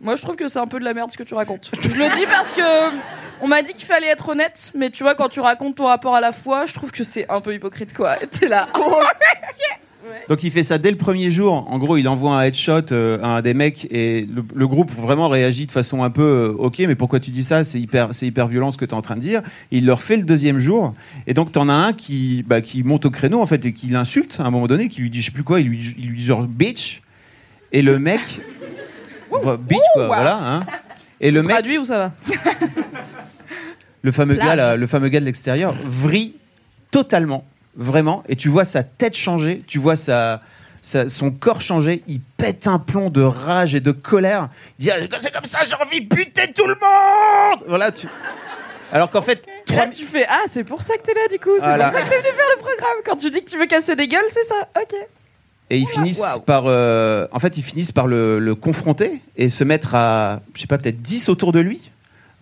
Moi 0.00 0.16
je 0.16 0.22
trouve 0.22 0.36
que 0.36 0.46
c'est 0.48 0.58
un 0.58 0.66
peu 0.66 0.78
de 0.78 0.84
la 0.84 0.94
merde 0.94 1.10
ce 1.10 1.16
que 1.16 1.22
tu 1.24 1.34
racontes. 1.34 1.70
Je 1.80 1.96
le 1.96 2.14
dis 2.16 2.26
parce 2.26 2.52
que 2.52 2.96
on 3.40 3.48
m'a 3.48 3.62
dit 3.62 3.72
qu'il 3.72 3.86
fallait 3.86 4.08
être 4.08 4.28
honnête 4.28 4.70
mais 4.74 4.90
tu 4.90 5.02
vois 5.02 5.14
quand 5.14 5.28
tu 5.28 5.40
racontes 5.40 5.76
ton 5.76 5.86
rapport 5.86 6.14
à 6.14 6.20
la 6.20 6.32
foi 6.32 6.66
je 6.66 6.74
trouve 6.74 6.90
que 6.92 7.04
c'est 7.04 7.28
un 7.28 7.40
peu 7.40 7.54
hypocrite 7.54 7.92
quoi. 7.94 8.16
T'es 8.16 8.46
là. 8.48 8.68
Oh, 8.78 9.02
Donc 10.28 10.42
il 10.44 10.50
fait 10.50 10.62
ça 10.62 10.78
dès 10.78 10.90
le 10.90 10.96
premier 10.96 11.30
jour. 11.30 11.66
En 11.70 11.78
gros, 11.78 11.96
il 11.96 12.06
envoie 12.08 12.38
un 12.38 12.42
headshot 12.42 12.92
euh, 12.92 13.18
à 13.22 13.28
un 13.28 13.42
des 13.42 13.54
mecs 13.54 13.86
et 13.90 14.26
le, 14.32 14.44
le 14.54 14.66
groupe 14.66 14.90
vraiment 14.92 15.28
réagit 15.28 15.66
de 15.66 15.70
façon 15.72 16.02
un 16.02 16.10
peu 16.10 16.22
euh, 16.22 16.52
ok, 16.58 16.78
mais 16.80 16.94
pourquoi 16.94 17.20
tu 17.20 17.30
dis 17.30 17.42
ça? 17.42 17.64
C'est 17.64 17.80
hyper, 17.80 18.08
c'est 18.12 18.26
hyper 18.26 18.46
violent 18.48 18.70
ce 18.72 18.78
que 18.78 18.84
tu 18.84 18.90
es 18.90 18.94
en 18.94 19.02
train 19.02 19.16
de 19.16 19.20
dire. 19.20 19.42
Et 19.72 19.78
il 19.78 19.86
leur 19.86 20.02
fait 20.02 20.16
le 20.16 20.24
deuxième 20.24 20.58
jour. 20.58 20.94
Et 21.26 21.34
donc 21.34 21.52
t'en 21.52 21.68
as 21.68 21.74
un 21.74 21.92
qui, 21.92 22.44
bah, 22.46 22.60
qui 22.60 22.82
monte 22.82 23.06
au 23.06 23.10
créneau 23.10 23.40
en 23.40 23.46
fait 23.46 23.64
et 23.64 23.72
qui 23.72 23.86
l'insulte 23.88 24.38
à 24.40 24.44
un 24.44 24.50
moment 24.50 24.66
donné, 24.66 24.88
qui 24.88 25.00
lui 25.00 25.10
dit 25.10 25.20
je 25.20 25.26
sais 25.26 25.32
plus 25.32 25.44
quoi, 25.44 25.60
il 25.60 25.68
lui, 25.68 25.94
il 25.98 26.08
lui 26.08 26.18
dit 26.18 26.24
genre 26.24 26.42
bitch. 26.42 27.00
Et 27.72 27.82
le 27.82 27.98
mec, 27.98 28.40
Voilà, 29.30 29.56
bitch 29.56 29.78
quoi, 29.94 30.06
voilà. 30.06 30.38
Hein. 30.42 30.66
Et 31.20 31.30
le 31.30 31.42
mec, 31.42 31.50
traduit 31.50 31.84
ça 31.84 31.98
va? 31.98 32.12
Le 34.02 34.12
fameux 34.12 34.34
Plage. 34.36 34.46
gars, 34.46 34.56
là, 34.56 34.76
le 34.76 34.86
fameux 34.86 35.08
gars 35.08 35.18
de 35.20 35.24
l'extérieur, 35.24 35.74
vrille 35.84 36.34
totalement, 36.90 37.44
vraiment. 37.78 38.22
Et 38.28 38.36
tu 38.36 38.48
vois 38.50 38.64
sa 38.64 38.82
tête 38.82 39.16
changer, 39.16 39.62
tu 39.66 39.78
vois 39.78 39.96
sa, 39.96 40.42
sa- 40.82 41.08
son 41.08 41.30
corps 41.30 41.62
changer. 41.62 42.02
Il 42.06 42.20
pète 42.20 42.66
un 42.66 42.78
plomb 42.78 43.08
de 43.08 43.22
rage 43.22 43.74
et 43.74 43.80
de 43.80 43.92
colère. 43.92 44.50
Il 44.78 44.82
dit 44.84 44.90
Ah, 44.90 44.96
c'est 45.20 45.32
comme 45.32 45.44
ça, 45.46 45.60
j'ai 45.64 45.74
envie 45.82 46.00
de 46.04 46.14
buter 46.14 46.52
tout 46.52 46.66
le 46.66 46.74
monde. 46.74 47.64
Voilà. 47.66 47.90
Tu... 47.92 48.06
Alors 48.92 49.10
qu'en 49.10 49.22
fait, 49.22 49.42
là, 49.70 49.86
tu 49.86 50.04
fais 50.04 50.26
Ah, 50.28 50.42
c'est 50.48 50.64
pour 50.64 50.82
ça 50.82 50.96
que 50.96 51.02
t'es 51.02 51.14
là, 51.14 51.28
du 51.30 51.38
coup. 51.38 51.50
C'est 51.58 51.64
Voilà. 51.66 51.84
pour 51.90 51.94
ça 51.98 52.04
que 52.04 52.10
t'es 52.10 52.16
venu 52.16 52.28
faire 52.34 52.48
le 52.56 52.60
programme. 52.60 52.96
Quand 53.06 53.16
tu 53.16 53.30
dis 53.30 53.42
que 53.42 53.50
tu 53.50 53.58
veux 53.58 53.66
casser 53.66 53.96
des 53.96 54.08
gueules, 54.08 54.20
c'est 54.30 54.44
ça. 54.44 54.68
Ok. 54.80 54.94
Et 55.70 55.76
ils 55.76 55.86
finissent 55.88 56.22
par, 56.46 56.62
euh, 56.66 57.26
en 57.30 57.38
fait, 57.40 57.58
ils 57.58 57.62
finissent 57.62 57.92
par 57.92 58.06
le, 58.06 58.38
le 58.38 58.54
confronter 58.54 59.20
et 59.36 59.50
se 59.50 59.64
mettre 59.64 59.94
à, 59.94 60.40
je 60.54 60.62
sais 60.62 60.66
pas, 60.66 60.78
peut-être 60.78 61.02
10 61.02 61.28
autour 61.28 61.52
de 61.52 61.60
lui. 61.60 61.90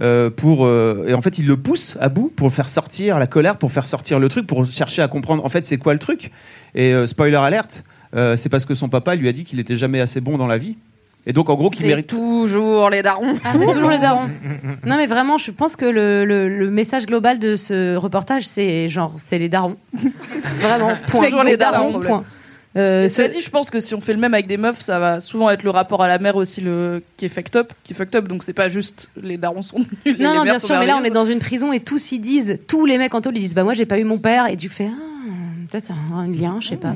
Euh, 0.00 0.28
pour 0.30 0.66
euh, 0.66 1.04
et 1.08 1.14
en 1.14 1.22
fait, 1.22 1.38
ils 1.38 1.46
le 1.46 1.56
poussent 1.56 1.96
à 2.00 2.08
bout 2.08 2.32
pour 2.34 2.52
faire 2.52 2.68
sortir 2.68 3.18
la 3.18 3.26
colère, 3.26 3.56
pour 3.56 3.72
faire 3.72 3.86
sortir 3.86 4.18
le 4.18 4.28
truc, 4.28 4.46
pour 4.46 4.66
chercher 4.66 5.02
à 5.02 5.08
comprendre 5.08 5.44
en 5.44 5.48
fait 5.48 5.64
c'est 5.64 5.78
quoi 5.78 5.92
le 5.94 5.98
truc. 5.98 6.30
Et 6.74 6.92
euh, 6.92 7.06
spoiler 7.06 7.36
alerte, 7.36 7.84
euh, 8.14 8.36
c'est 8.36 8.48
parce 8.48 8.64
que 8.66 8.74
son 8.74 8.88
papa 8.88 9.14
lui 9.14 9.28
a 9.28 9.32
dit 9.32 9.44
qu'il 9.44 9.58
était 9.60 9.76
jamais 9.76 10.00
assez 10.00 10.20
bon 10.20 10.36
dans 10.38 10.46
la 10.46 10.58
vie. 10.58 10.76
Et 11.28 11.32
donc 11.32 11.50
en 11.50 11.54
gros, 11.56 11.70
qu'il 11.70 11.80
C'est 11.80 11.88
mérite. 11.88 12.06
toujours 12.06 12.88
les 12.88 13.02
darons. 13.02 13.34
Ah, 13.42 13.50
c'est 13.52 13.66
toujours 13.66 13.90
les 13.90 13.98
darons. 13.98 14.28
Non, 14.84 14.96
mais 14.96 15.06
vraiment, 15.06 15.38
je 15.38 15.50
pense 15.50 15.74
que 15.74 15.84
le, 15.84 16.24
le- 16.24 16.48
le 16.48 16.70
message 16.70 17.04
global 17.06 17.40
de 17.40 17.56
ce 17.56 17.96
reportage, 17.96 18.46
c'est 18.46 18.88
genre, 18.88 19.14
c'est 19.16 19.38
les 19.38 19.48
darons. 19.48 19.76
Vraiment, 20.60 20.92
point. 21.08 21.20
C'est 21.20 21.26
toujours 21.26 21.42
les 21.42 21.56
darons. 21.56 21.98
point. 21.98 22.22
Euh, 22.76 23.08
Cela 23.08 23.28
ce- 23.28 23.34
dit, 23.34 23.40
je 23.40 23.48
pense 23.50 23.70
que 23.70 23.80
si 23.80 23.94
on 23.94 24.00
fait 24.00 24.12
le 24.12 24.18
même 24.18 24.34
avec 24.34 24.46
des 24.46 24.56
meufs, 24.56 24.80
ça 24.80 24.98
va 24.98 25.20
souvent 25.20 25.48
être 25.50 25.62
le 25.62 25.70
rapport 25.70 26.02
à 26.02 26.08
la 26.08 26.18
mère 26.18 26.36
aussi 26.36 26.60
le 26.60 27.02
qui 27.16 27.24
est 27.24 27.28
fucked 27.28 27.56
up, 27.56 27.72
qui 27.84 27.92
est 27.92 27.96
fucked 27.96 28.14
up. 28.16 28.28
Donc 28.28 28.42
c'est 28.42 28.52
pas 28.52 28.68
juste 28.68 29.08
les 29.20 29.36
darons 29.38 29.62
sont 29.62 29.78
nuls. 30.04 30.16
Non, 30.18 30.34
non, 30.34 30.42
bien 30.42 30.58
sûr, 30.58 30.78
mais 30.78 30.86
là, 30.86 30.98
on 31.00 31.04
est 31.04 31.10
dans 31.10 31.24
une 31.24 31.38
prison 31.38 31.72
et 31.72 31.80
tous 31.80 32.12
ils 32.12 32.20
disent, 32.20 32.58
tous 32.68 32.84
les 32.84 32.98
mecs 32.98 33.14
en 33.14 33.20
taule, 33.20 33.36
ils 33.36 33.40
disent, 33.40 33.54
bah 33.54 33.64
moi, 33.64 33.72
j'ai 33.74 33.86
pas 33.86 33.98
eu 33.98 34.04
mon 34.04 34.18
père, 34.18 34.46
et 34.48 34.56
tu 34.56 34.68
fais, 34.68 34.88
ah, 34.92 35.15
peut-être 35.70 35.90
un, 36.14 36.26
lien, 36.26 36.58
je 36.60 36.68
sais 36.68 36.76
pas. 36.76 36.94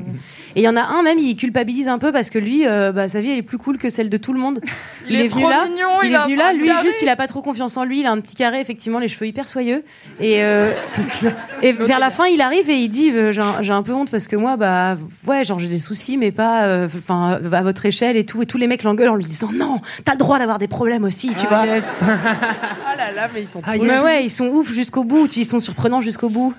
Et 0.55 0.61
il 0.61 0.63
y 0.63 0.67
en 0.67 0.75
a 0.75 0.81
un 0.81 1.03
même, 1.03 1.19
il 1.19 1.35
culpabilise 1.35 1.87
un 1.87 1.97
peu 1.97 2.11
parce 2.11 2.29
que 2.29 2.39
lui, 2.39 2.65
euh, 2.65 2.91
bah, 2.91 3.07
sa 3.07 3.21
vie, 3.21 3.31
elle 3.31 3.37
est 3.37 3.43
plus 3.43 3.57
cool 3.57 3.77
que 3.77 3.89
celle 3.89 4.09
de 4.09 4.17
tout 4.17 4.33
le 4.33 4.39
monde. 4.39 4.59
Il 5.09 5.15
est 5.15 5.27
venu 5.27 5.41
trop 5.41 5.49
là, 5.49 5.65
mignon, 5.65 6.01
il, 6.03 6.13
est 6.13 6.15
a 6.15 6.23
venu 6.23 6.35
là, 6.35 6.53
lui, 6.53 6.69
juste, 6.83 7.01
il 7.01 7.09
a 7.09 7.15
pas 7.15 7.27
trop 7.27 7.41
confiance 7.41 7.75
en 7.75 7.83
lui, 7.83 7.99
il 7.99 8.05
a 8.05 8.11
un 8.11 8.21
petit 8.21 8.35
carré, 8.35 8.61
effectivement, 8.61 8.99
les 8.99 9.09
cheveux 9.09 9.25
hyper 9.25 9.47
soyeux. 9.47 9.83
Et, 10.21 10.41
euh, 10.43 10.71
et 11.61 11.73
vers 11.73 11.99
la 11.99 12.11
fin, 12.11 12.27
il 12.27 12.39
arrive 12.39 12.69
et 12.69 12.77
il 12.77 12.87
dit, 12.87 13.11
euh, 13.11 13.31
j'ai 13.31 13.73
un, 13.73 13.83
peu 13.83 13.93
honte 13.93 14.09
parce 14.09 14.27
que 14.27 14.35
moi, 14.35 14.55
bah, 14.55 14.95
ouais, 15.27 15.43
genre, 15.43 15.59
j'ai 15.59 15.67
des 15.67 15.79
soucis, 15.79 16.17
mais 16.17 16.31
pas, 16.31 16.85
enfin, 16.85 17.39
à 17.51 17.61
votre 17.61 17.85
échelle 17.85 18.15
et 18.15 18.25
tout. 18.25 18.41
Et 18.41 18.45
tous 18.45 18.57
les 18.57 18.67
mecs 18.67 18.83
l'engueulent 18.83 19.09
en 19.09 19.15
lui 19.15 19.25
disant, 19.25 19.49
non, 19.51 19.81
t'as 20.05 20.13
le 20.13 20.19
droit 20.19 20.39
d'avoir 20.39 20.59
des 20.59 20.67
problèmes 20.67 21.03
aussi, 21.03 21.33
tu 21.35 21.47
vois. 21.47 21.65
Ah 22.01 22.95
là 22.95 23.11
là, 23.11 23.29
mais 23.33 23.41
ils 23.41 23.47
sont 23.47 23.61
trop. 23.61 23.71
Mais 23.81 23.99
ouais, 23.99 24.25
ils 24.25 24.29
sont 24.29 24.47
ouf 24.47 24.71
jusqu'au 24.71 25.03
bout, 25.03 25.35
ils 25.35 25.45
sont 25.45 25.59
surprenants 25.59 26.01
jusqu'au 26.01 26.29
bout. 26.29 26.53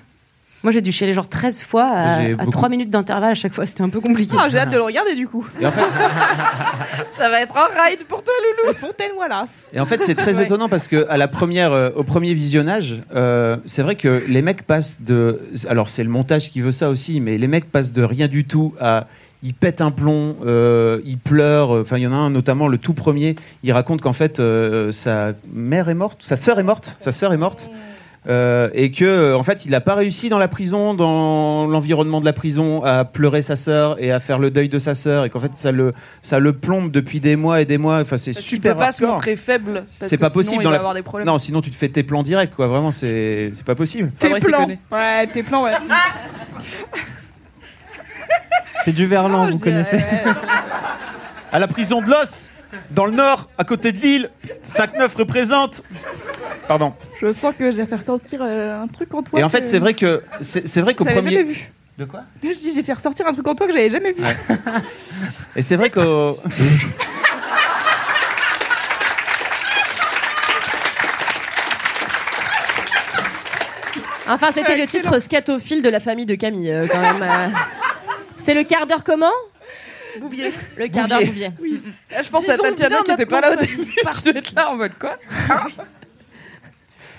Moi, 0.63 0.71
j'ai 0.71 0.79
dû 0.81 0.91
chialer 0.93 1.13
genre 1.13 1.27
13 1.27 1.63
fois 1.63 1.83
à, 1.83 2.19
à 2.21 2.29
beaucoup- 2.31 2.49
3 2.51 2.69
minutes 2.69 2.89
d'intervalle 2.89 3.31
à 3.31 3.35
chaque 3.35 3.53
fois, 3.53 3.65
c'était 3.65 3.81
un 3.83 3.89
peu 3.89 3.99
compliqué. 3.99 4.35
Ah, 4.39 4.47
j'ai 4.49 4.59
hâte 4.59 4.69
de 4.69 4.77
le 4.77 4.81
regarder 4.83 5.13
du 5.15 5.27
coup. 5.27 5.45
Et 5.59 5.65
en 5.65 5.71
fait, 5.71 5.81
Ça 7.17 7.29
va 7.29 7.41
être 7.41 7.55
un 7.57 7.67
ride 7.83 8.03
pour 8.07 8.23
toi, 8.23 8.33
Loulou. 8.63 8.73
Fontaine 8.75 9.11
Wallace. 9.17 9.67
Et 9.73 9.79
en 9.79 9.85
fait, 9.85 10.01
c'est 10.01 10.15
très 10.15 10.37
Ouais. 10.39 10.45
étonnant 10.45 10.69
parce 10.69 10.87
que 10.87 11.05
à 11.09 11.17
la 11.17 11.27
première, 11.27 11.71
euh, 11.73 11.89
au 11.95 12.03
premier 12.03 12.33
visionnage, 12.33 13.01
euh, 13.15 13.57
c'est 13.65 13.81
vrai 13.81 13.95
que 13.95 14.23
les 14.27 14.41
mecs 14.41 14.63
passent 14.63 15.01
de. 15.01 15.41
Alors, 15.69 15.89
c'est 15.89 16.03
le 16.03 16.09
montage 16.09 16.49
qui 16.49 16.61
veut 16.61 16.71
ça 16.71 16.89
aussi, 16.89 17.19
mais 17.19 17.37
les 17.37 17.47
mecs 17.47 17.69
passent 17.71 17.91
de 17.93 18.03
rien 18.03 18.27
du 18.27 18.45
tout 18.45 18.73
à. 18.79 19.07
Ils 19.45 19.53
pètent 19.53 19.81
un 19.81 19.91
plomb, 19.91 20.37
euh, 20.45 21.01
ils 21.03 21.17
pleurent. 21.17 21.71
Enfin, 21.71 21.97
il 21.97 22.03
y 22.03 22.07
en 22.07 22.13
a 22.13 22.15
un 22.15 22.29
notamment, 22.29 22.69
le 22.69 22.77
tout 22.77 22.93
premier. 22.93 23.35
Il 23.63 23.73
raconte 23.73 23.99
qu'en 23.99 24.13
fait, 24.13 24.39
euh, 24.39 24.93
sa 24.93 25.33
mère 25.51 25.89
est 25.89 25.93
morte, 25.93 26.19
sa 26.21 26.37
sœur 26.37 26.57
est 26.59 26.63
morte, 26.63 26.95
sa 27.01 27.11
sœur 27.11 27.33
est 27.33 27.37
morte. 27.37 27.69
Euh, 28.29 28.69
et 28.73 28.89
que 28.91 29.03
euh, 29.03 29.37
en 29.37 29.43
fait 29.43 29.65
il 29.65 29.71
n'a 29.71 29.81
pas 29.81 29.95
réussi 29.95 30.29
dans 30.29 30.39
la 30.39 30.47
prison, 30.47 30.93
dans 30.93 31.67
l'environnement 31.67 32.21
de 32.21 32.25
la 32.25 32.31
prison, 32.31 32.81
à 32.85 33.03
pleurer 33.03 33.41
sa 33.41 33.57
sœur 33.57 34.01
et 34.01 34.11
à 34.11 34.21
faire 34.21 34.39
le 34.39 34.49
deuil 34.49 34.69
de 34.69 34.79
sa 34.79 34.95
sœur, 34.95 35.25
et 35.25 35.29
qu'en 35.29 35.39
fait 35.41 35.51
ça 35.55 35.73
le 35.73 35.93
ça 36.21 36.39
le 36.39 36.53
plombe 36.53 36.89
depuis 36.89 37.19
des 37.19 37.35
mois 37.35 37.59
et 37.59 37.65
des 37.65 37.77
mois. 37.77 37.99
Enfin 37.99 38.15
c'est 38.15 38.31
super 38.31 38.75
peut 38.75 38.79
pas 38.79 38.91
se 38.93 39.03
montrer 39.03 39.35
faible. 39.35 39.83
parce 39.99 40.09
C'est 40.09 40.15
que 40.15 40.21
pas 40.21 40.29
sinon, 40.29 40.39
possible 40.39 40.61
il 40.61 40.63
dans 40.63 40.69
va 40.69 40.75
la. 40.75 40.79
avoir 40.79 40.93
des 40.93 41.01
problèmes. 41.01 41.27
Non, 41.27 41.37
sinon 41.37 41.61
tu 41.61 41.69
te 41.69 41.75
fais 41.75 41.89
tes 41.89 42.03
plans 42.03 42.23
direct, 42.23 42.55
quoi. 42.55 42.67
Vraiment, 42.67 42.91
c'est 42.91 43.49
c'est 43.51 43.65
pas 43.65 43.75
possible. 43.75 44.09
Tes 44.17 44.29
il 44.29 44.39
plans. 44.39 44.67
Ouais, 44.91 45.27
tes 45.27 45.43
plans, 45.43 45.63
ouais. 45.65 45.73
C'est 48.85 48.93
du 48.93 49.07
verlan, 49.07 49.47
Oh, 49.47 49.51
vous 49.51 49.59
connaissez 49.59 49.97
dirais, 49.97 50.23
À 51.51 51.59
la 51.59 51.67
prison 51.67 52.01
de 52.01 52.07
Los, 52.09 52.49
dans 52.91 53.05
le 53.05 53.11
nord, 53.11 53.49
à 53.57 53.63
côté 53.63 53.91
de 53.91 53.97
Lille, 53.99 54.29
5-9 54.67 55.15
représente. 55.17 55.83
Pardon. 56.67 56.93
Je 57.19 57.31
sens 57.33 57.53
que 57.57 57.71
je 57.71 57.77
vais 57.77 57.85
faire 57.85 58.01
sortir 58.03 58.39
euh, 58.41 58.81
un 58.81 58.87
truc 58.87 59.13
en 59.13 59.21
toi. 59.23 59.39
Et 59.39 59.43
en 59.43 59.49
fait, 59.49 59.61
que 59.61 59.67
c'est 59.67 59.79
vrai 59.79 59.93
que 59.93 60.23
c'est 60.41 60.67
c'est 60.67 60.81
vrai 60.81 60.93
qu'au 60.95 61.03
J'avais 61.03 61.17
premier. 61.21 61.31
jamais 61.37 61.43
vu. 61.53 61.71
De 61.97 62.05
quoi? 62.05 62.21
Je 62.41 62.49
dis, 62.49 62.73
j'ai 62.73 62.81
fait 62.83 62.93
ressortir 62.93 63.27
un 63.27 63.33
truc 63.33 63.47
en 63.47 63.53
toi 63.55 63.67
que 63.67 63.73
j'avais 63.73 63.89
jamais 63.89 64.13
vu. 64.13 64.23
Et 65.55 65.61
c'est 65.61 65.75
vrai 65.75 65.89
qu'au. 65.89 66.35
Enfin, 74.27 74.51
c'était 74.53 74.77
le 74.77 74.87
titre 74.87 75.19
scatophile 75.19 75.81
de 75.81 75.89
la 75.89 75.99
famille 75.99 76.25
de 76.25 76.35
Camille, 76.35 76.71
euh, 76.71 76.87
quand 76.89 76.99
même. 77.01 77.21
euh. 77.21 77.47
C'est 78.37 78.53
le 78.53 78.63
quart 78.63 78.87
d'heure 78.87 79.03
comment? 79.03 79.31
Bouvier. 80.19 80.51
Le 80.77 80.87
quart 80.87 81.07
d'heure 81.07 81.25
Bouvier. 81.25 81.51
Là, 82.11 82.21
je 82.21 82.29
pense 82.29 82.47
à 82.49 82.53
Disons 82.53 82.63
Tatiana 82.63 82.95
bien 82.97 83.03
qui 83.03 83.11
était 83.11 83.25
pas 83.25 83.41
là 83.41 83.53
au 83.53 83.55
début. 83.55 83.75
Tu 84.23 84.31
dois 84.31 84.39
être 84.39 84.53
là 84.55 84.71
en 84.71 84.77
mode 84.77 84.93
quoi 84.99 85.17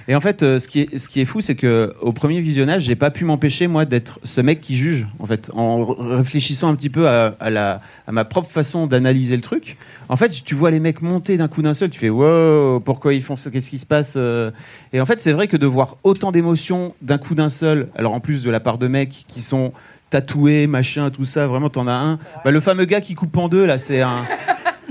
Et 0.07 0.15
en 0.15 0.21
fait, 0.21 0.43
euh, 0.43 0.59
ce, 0.59 0.69
qui 0.69 0.81
est, 0.81 0.99
ce 0.99 1.09
qui 1.09 1.21
est 1.21 1.25
fou, 1.25 1.41
c'est 1.41 1.55
que 1.55 1.95
au 2.01 2.13
premier 2.13 2.41
visionnage, 2.41 2.83
j'ai 2.83 2.95
pas 2.95 3.11
pu 3.11 3.25
m'empêcher 3.25 3.67
moi 3.67 3.85
d'être 3.85 4.21
ce 4.23 4.41
mec 4.41 4.61
qui 4.61 4.77
juge. 4.77 5.07
En 5.19 5.27
fait, 5.27 5.51
en 5.55 5.85
réfléchissant 5.85 6.69
un 6.69 6.75
petit 6.77 6.91
peu 6.91 7.09
à, 7.09 7.35
à 7.41 7.51
la, 7.51 7.81
à 8.07 8.13
ma 8.13 8.25
propre 8.25 8.51
façon 8.51 8.87
d'analyser 8.87 9.37
le 9.37 9.43
truc. 9.43 9.77
En 10.09 10.17
fait, 10.17 10.29
tu 10.45 10.55
vois 10.55 10.71
les 10.71 10.81
mecs 10.81 11.01
monter 11.01 11.37
d'un 11.37 11.49
coup 11.49 11.63
d'un 11.63 11.75
seul, 11.75 11.91
tu 11.91 11.99
fais 11.99 12.11
wow, 12.11 12.81
pourquoi 12.81 13.15
ils 13.15 13.23
font 13.23 13.37
ça, 13.37 13.51
qu'est-ce 13.51 13.71
qui 13.71 13.79
se 13.79 13.87
passe 13.87 14.15
euh 14.17 14.51
Et 14.93 15.01
en 15.01 15.07
fait, 15.07 15.21
c'est 15.21 15.33
vrai 15.33 15.49
que 15.49 15.57
de 15.57 15.67
voir 15.67 15.97
autant 16.03 16.33
d'émotions 16.33 16.95
d'un 17.01 17.19
coup 17.19 17.35
d'un 17.35 17.49
seul, 17.49 17.89
alors 17.97 18.13
en 18.13 18.21
plus 18.21 18.43
de 18.45 18.51
la 18.51 18.61
part 18.61 18.77
de 18.79 18.89
mecs 18.89 19.25
qui 19.27 19.41
sont 19.41 19.73
tatoués, 20.11 20.67
machin, 20.67 21.11
tout 21.11 21.25
ça, 21.25 21.47
vraiment, 21.47 21.71
t'en 21.71 21.87
as 21.89 21.93
un. 21.93 22.19
Bah, 22.45 22.51
le 22.51 22.61
fameux 22.61 22.85
gars 22.85 23.01
qui 23.01 23.15
coupe 23.15 23.37
en 23.37 23.49
deux, 23.49 23.65
là, 23.67 23.79
c'est 23.79 24.01
un. 24.01 24.25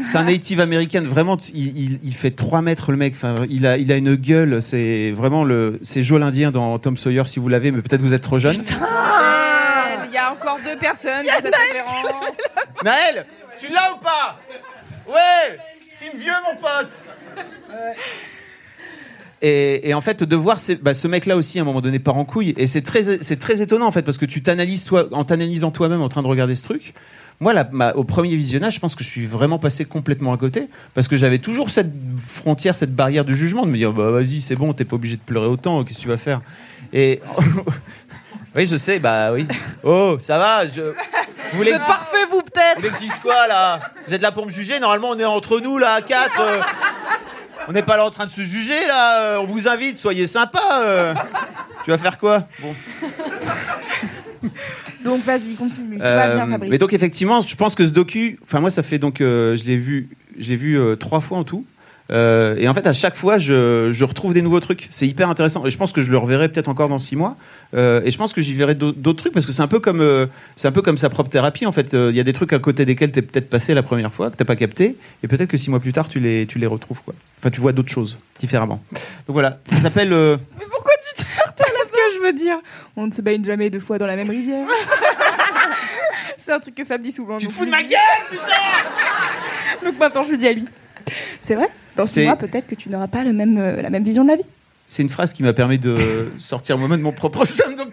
C'est 0.06 0.18
un 0.18 0.24
native 0.24 0.60
américain, 0.60 1.02
vraiment, 1.04 1.38
il, 1.54 1.78
il- 1.78 2.00
il 2.04 2.14
fait 2.16 2.32
3 2.32 2.64
mètres 2.64 2.90
le 2.92 2.98
mec, 2.98 3.14
enfin, 3.16 3.46
il, 3.48 3.68
a, 3.68 3.78
il 3.78 3.92
a 3.92 3.96
une 3.96 4.16
gueule, 4.16 4.60
c'est 4.62 5.12
vraiment 5.12 5.44
le. 5.44 5.80
C'est 5.84 6.02
Joe 6.02 6.20
l'Indien 6.20 6.50
dans 6.50 6.78
Tom 6.80 6.98
Sawyer 6.98 7.24
si 7.26 7.40
vous 7.40 7.48
l'avez, 7.48 7.72
mais 7.72 7.82
peut-être 7.84 8.02
vous 8.02 8.16
êtes 8.16 8.24
trop 8.24 8.40
jeune. 8.40 8.56
Il 10.08 10.14
y 10.14 10.18
a 10.18 10.32
encore 10.32 10.58
deux 10.66 10.78
personnes 10.78 11.26
dans 11.26 11.42
cette 11.42 11.54
conférence. 11.54 12.38
Naël, 12.84 13.26
tu 13.60 13.72
l'as 13.72 13.94
ou 13.94 13.98
pas? 14.04 14.40
Ouais 15.08 15.60
Team 15.96 16.14
vieux, 16.20 16.32
mon 16.44 16.56
pote 16.60 17.04
et, 19.44 19.90
et 19.90 19.94
en 19.94 20.02
fait, 20.02 20.24
de 20.24 20.36
voir 20.36 20.58
ces- 20.58 20.76
bah, 20.76 20.94
ce 20.96 21.08
mec-là 21.08 21.36
aussi, 21.38 21.60
à 21.60 21.62
un 21.62 21.66
moment 21.66 21.82
donné, 21.82 22.00
part 22.00 22.16
en 22.18 22.26
couille. 22.26 22.54
Et 22.58 22.66
c'est 22.66 22.82
très, 22.82 23.04
c'est 23.22 23.36
très 23.38 23.62
étonnant, 23.62 23.86
en 23.86 23.92
fait, 23.92 24.02
parce 24.02 24.18
que 24.18 24.26
tu 24.26 24.42
t'analyses 24.42 24.84
toi, 24.86 25.06
en 25.12 25.24
t'analysant 25.26 25.70
toi-même 25.72 26.02
en 26.02 26.10
train 26.10 26.24
de 26.24 26.28
regarder 26.28 26.56
ce 26.56 26.64
truc. 26.64 26.94
Moi, 27.40 27.54
ma- 27.72 27.92
au 27.94 28.04
premier 28.06 28.36
visionnage, 28.36 28.76
je 28.76 28.80
pense 28.80 28.96
que 28.96 29.04
je 29.04 29.10
suis 29.10 29.26
vraiment 29.26 29.60
passé 29.60 29.84
complètement 29.86 30.32
à 30.34 30.38
côté. 30.38 30.70
Parce 30.94 31.08
que 31.10 31.18
j'avais 31.18 31.40
toujours 31.40 31.70
cette 31.72 31.92
frontière, 32.26 32.74
cette 32.76 32.96
barrière 32.96 33.26
du 33.26 33.36
jugement, 33.36 33.66
de 33.66 33.72
me 33.72 33.76
dire, 33.78 33.92
bah 33.92 34.12
vas-y, 34.12 34.40
c'est 34.40 34.56
bon, 34.56 34.72
t'es 34.74 34.86
pas 34.86 34.96
obligé 34.96 35.18
de 35.18 35.22
pleurer 35.22 35.48
autant, 35.48 35.84
qu'est-ce 35.84 35.98
que 35.98 36.04
tu 36.04 36.08
vas 36.08 36.18
faire? 36.18 36.42
Et. 36.94 37.20
oui, 38.56 38.66
je 38.66 38.78
sais, 38.78 39.00
bah 39.00 39.34
oui. 39.34 39.46
Oh, 39.84 40.16
ça 40.20 40.38
va, 40.38 40.66
je. 40.68 40.82
Vous 41.52 41.58
voulez 41.58 41.72
que 41.72 41.78
parfait, 41.86 42.18
vous, 42.32 42.42
peut-être 42.44 42.76
vous 42.78 42.82
voulez 42.82 42.90
que 42.94 42.96
je 43.00 43.04
dise 43.10 43.20
quoi 43.20 43.48
là? 43.48 43.82
Vous 44.08 44.14
êtes 44.14 44.22
là 44.22 44.32
pour 44.32 44.46
me 44.46 44.52
juger? 44.52 44.80
Normalement, 44.80 45.10
on 45.10 45.20
est 45.20 45.26
entre 45.26 45.60
nous 45.60 45.78
là, 45.78 45.94
à 45.96 46.02
quatre. 46.02 46.40
euh. 46.40 46.62
On 47.68 47.72
n'est 47.72 47.84
pas 47.84 47.98
là 47.98 48.06
en 48.06 48.10
train 48.12 48.26
de 48.26 48.32
se 48.32 48.42
juger 48.42 48.86
là. 48.88 49.20
euh, 49.20 49.38
On 49.40 49.46
vous 49.46 49.68
invite, 49.68 49.98
soyez 49.98 50.28
sympa. 50.28 50.60
euh. 50.82 51.14
Tu 51.86 51.92
vas 51.92 51.98
faire 51.98 52.18
quoi 52.18 52.48
Bon. 52.62 52.76
Donc 55.04 55.24
vas-y, 55.24 55.56
continue. 55.56 55.98
Tout 55.98 56.04
Euh, 56.04 56.16
va 56.16 56.36
bien, 56.36 56.48
Fabrice. 56.52 56.72
mais 56.72 56.78
donc 56.78 56.94
effectivement, 56.94 57.42
je 57.42 57.56
pense 57.56 57.76
que 57.76 57.86
ce 57.86 57.92
docu, 57.92 58.40
enfin 58.44 58.60
moi, 58.62 58.70
ça 58.70 58.84
fait 58.84 59.00
donc, 59.00 59.20
euh, 59.22 59.56
je 59.58 59.64
l'ai 59.66 59.76
vu, 59.78 60.08
je 60.40 60.50
l'ai 60.50 60.56
vu 60.56 60.78
euh, 60.80 60.96
trois 60.96 61.20
fois 61.22 61.38
en 61.38 61.44
tout. 61.44 61.66
Euh, 62.14 62.56
et 62.58 62.68
en 62.68 62.74
fait, 62.76 62.86
à 62.86 62.94
chaque 62.94 63.16
fois, 63.16 63.38
je, 63.40 63.90
je 63.92 64.06
retrouve 64.06 64.34
des 64.34 64.42
nouveaux 64.44 64.60
trucs. 64.60 64.86
C'est 64.92 65.08
hyper 65.08 65.30
intéressant. 65.30 65.66
Et 65.66 65.72
je 65.72 65.78
pense 65.78 65.92
que 65.92 66.02
je 66.02 66.12
le 66.12 66.18
reverrai 66.18 66.48
peut-être 66.50 66.68
encore 66.70 66.88
dans 66.90 67.00
six 67.00 67.16
mois. 67.16 67.36
Euh, 67.76 68.02
et 68.06 68.12
je 68.12 68.18
pense 68.18 68.34
que 68.34 68.42
j'y 68.42 68.54
verrai 68.54 68.76
d'au- 68.76 68.92
d'autres 68.92 69.18
trucs 69.20 69.34
parce 69.34 69.46
que 69.48 69.52
c'est 69.52 69.64
un 69.64 69.68
peu 69.68 69.80
comme, 69.80 70.00
euh, 70.02 70.28
c'est 70.56 70.68
un 70.68 70.72
peu 70.72 70.84
comme 70.84 70.98
sa 71.00 71.10
propre 71.10 71.30
thérapie. 71.32 71.66
En 71.66 71.72
fait, 71.72 71.94
Euh, 71.96 72.10
il 72.12 72.16
y 72.16 72.20
a 72.20 72.24
des 72.24 72.34
trucs 72.34 72.54
à 72.54 72.60
côté 72.60 72.86
desquels 72.86 73.12
t'es 73.12 73.22
peut-être 73.24 73.50
passé 73.50 73.74
la 73.74 73.82
première 73.84 74.14
fois 74.14 74.30
que 74.30 74.36
t'as 74.36 74.46
pas 74.46 74.56
capté, 74.56 74.96
et 75.24 75.28
peut-être 75.28 75.50
que 75.50 75.58
six 75.58 75.70
mois 75.72 75.80
plus 75.80 75.92
tard, 75.94 76.08
tu 76.08 76.20
les, 76.20 76.46
tu 76.46 76.60
les 76.60 76.68
retrouves 76.68 77.00
quoi. 77.04 77.14
Enfin, 77.40 77.50
tu 77.50 77.62
vois 77.62 77.72
d'autres 77.74 77.92
choses 77.92 78.18
différemment. 78.40 78.82
Donc 78.92 79.34
voilà, 79.34 79.60
ça 79.70 79.78
s'appelle. 79.82 80.14
euh, 80.14 80.38
Mais 80.60 80.66
pourquoi 80.70 80.94
tu 81.08 81.24
te 81.24 81.28
heurtes 81.40 81.62
à 81.62 81.66
ce 81.88 81.92
que 81.92 81.98
je 82.16 82.22
veux 82.26 82.34
dire 82.34 82.58
On 82.96 83.08
ne 83.08 83.12
se 83.12 83.22
baigne 83.22 83.44
jamais 83.44 83.70
deux 83.72 83.80
fois 83.80 83.98
dans 83.98 84.08
la 84.08 84.16
même 84.16 84.30
rivière. 84.30 84.68
C'est 86.38 86.52
un 86.52 86.60
truc 86.60 86.76
que 86.76 86.84
Fab 86.86 87.02
dit 87.02 87.12
souvent. 87.12 87.38
Tu 87.38 87.48
te 87.48 87.52
fous 87.52 87.66
de 87.66 87.72
ma 87.72 87.82
gueule, 87.82 88.00
putain 88.30 89.84
Donc 89.90 89.98
maintenant, 90.00 90.24
je 90.24 90.32
le 90.32 90.38
dis 90.38 90.48
à 90.48 90.54
lui. 90.54 90.68
C'est 91.42 91.56
vrai? 91.56 91.70
Dans 91.96 92.06
six 92.08 92.26
mois, 92.26 92.36
peut-être 92.36 92.68
que 92.68 92.76
tu 92.76 92.90
n'auras 92.90 93.08
pas 93.08 93.24
le 93.24 93.34
même, 93.34 93.58
euh, 93.58 93.82
la 93.82 93.90
même 93.90 94.04
vision 94.04 94.24
de 94.24 94.30
la 94.30 94.36
vie. 94.36 94.46
C'est 94.88 95.02
une 95.04 95.10
phrase 95.10 95.34
qui 95.34 95.44
m'a 95.44 95.54
permis 95.54 95.78
de 95.80 96.30
sortir 96.38 96.78
moi-même 96.78 97.00
de 97.00 97.04
mon 97.04 97.12
propre 97.12 97.46
somme, 97.46 97.76
donc 97.76 97.92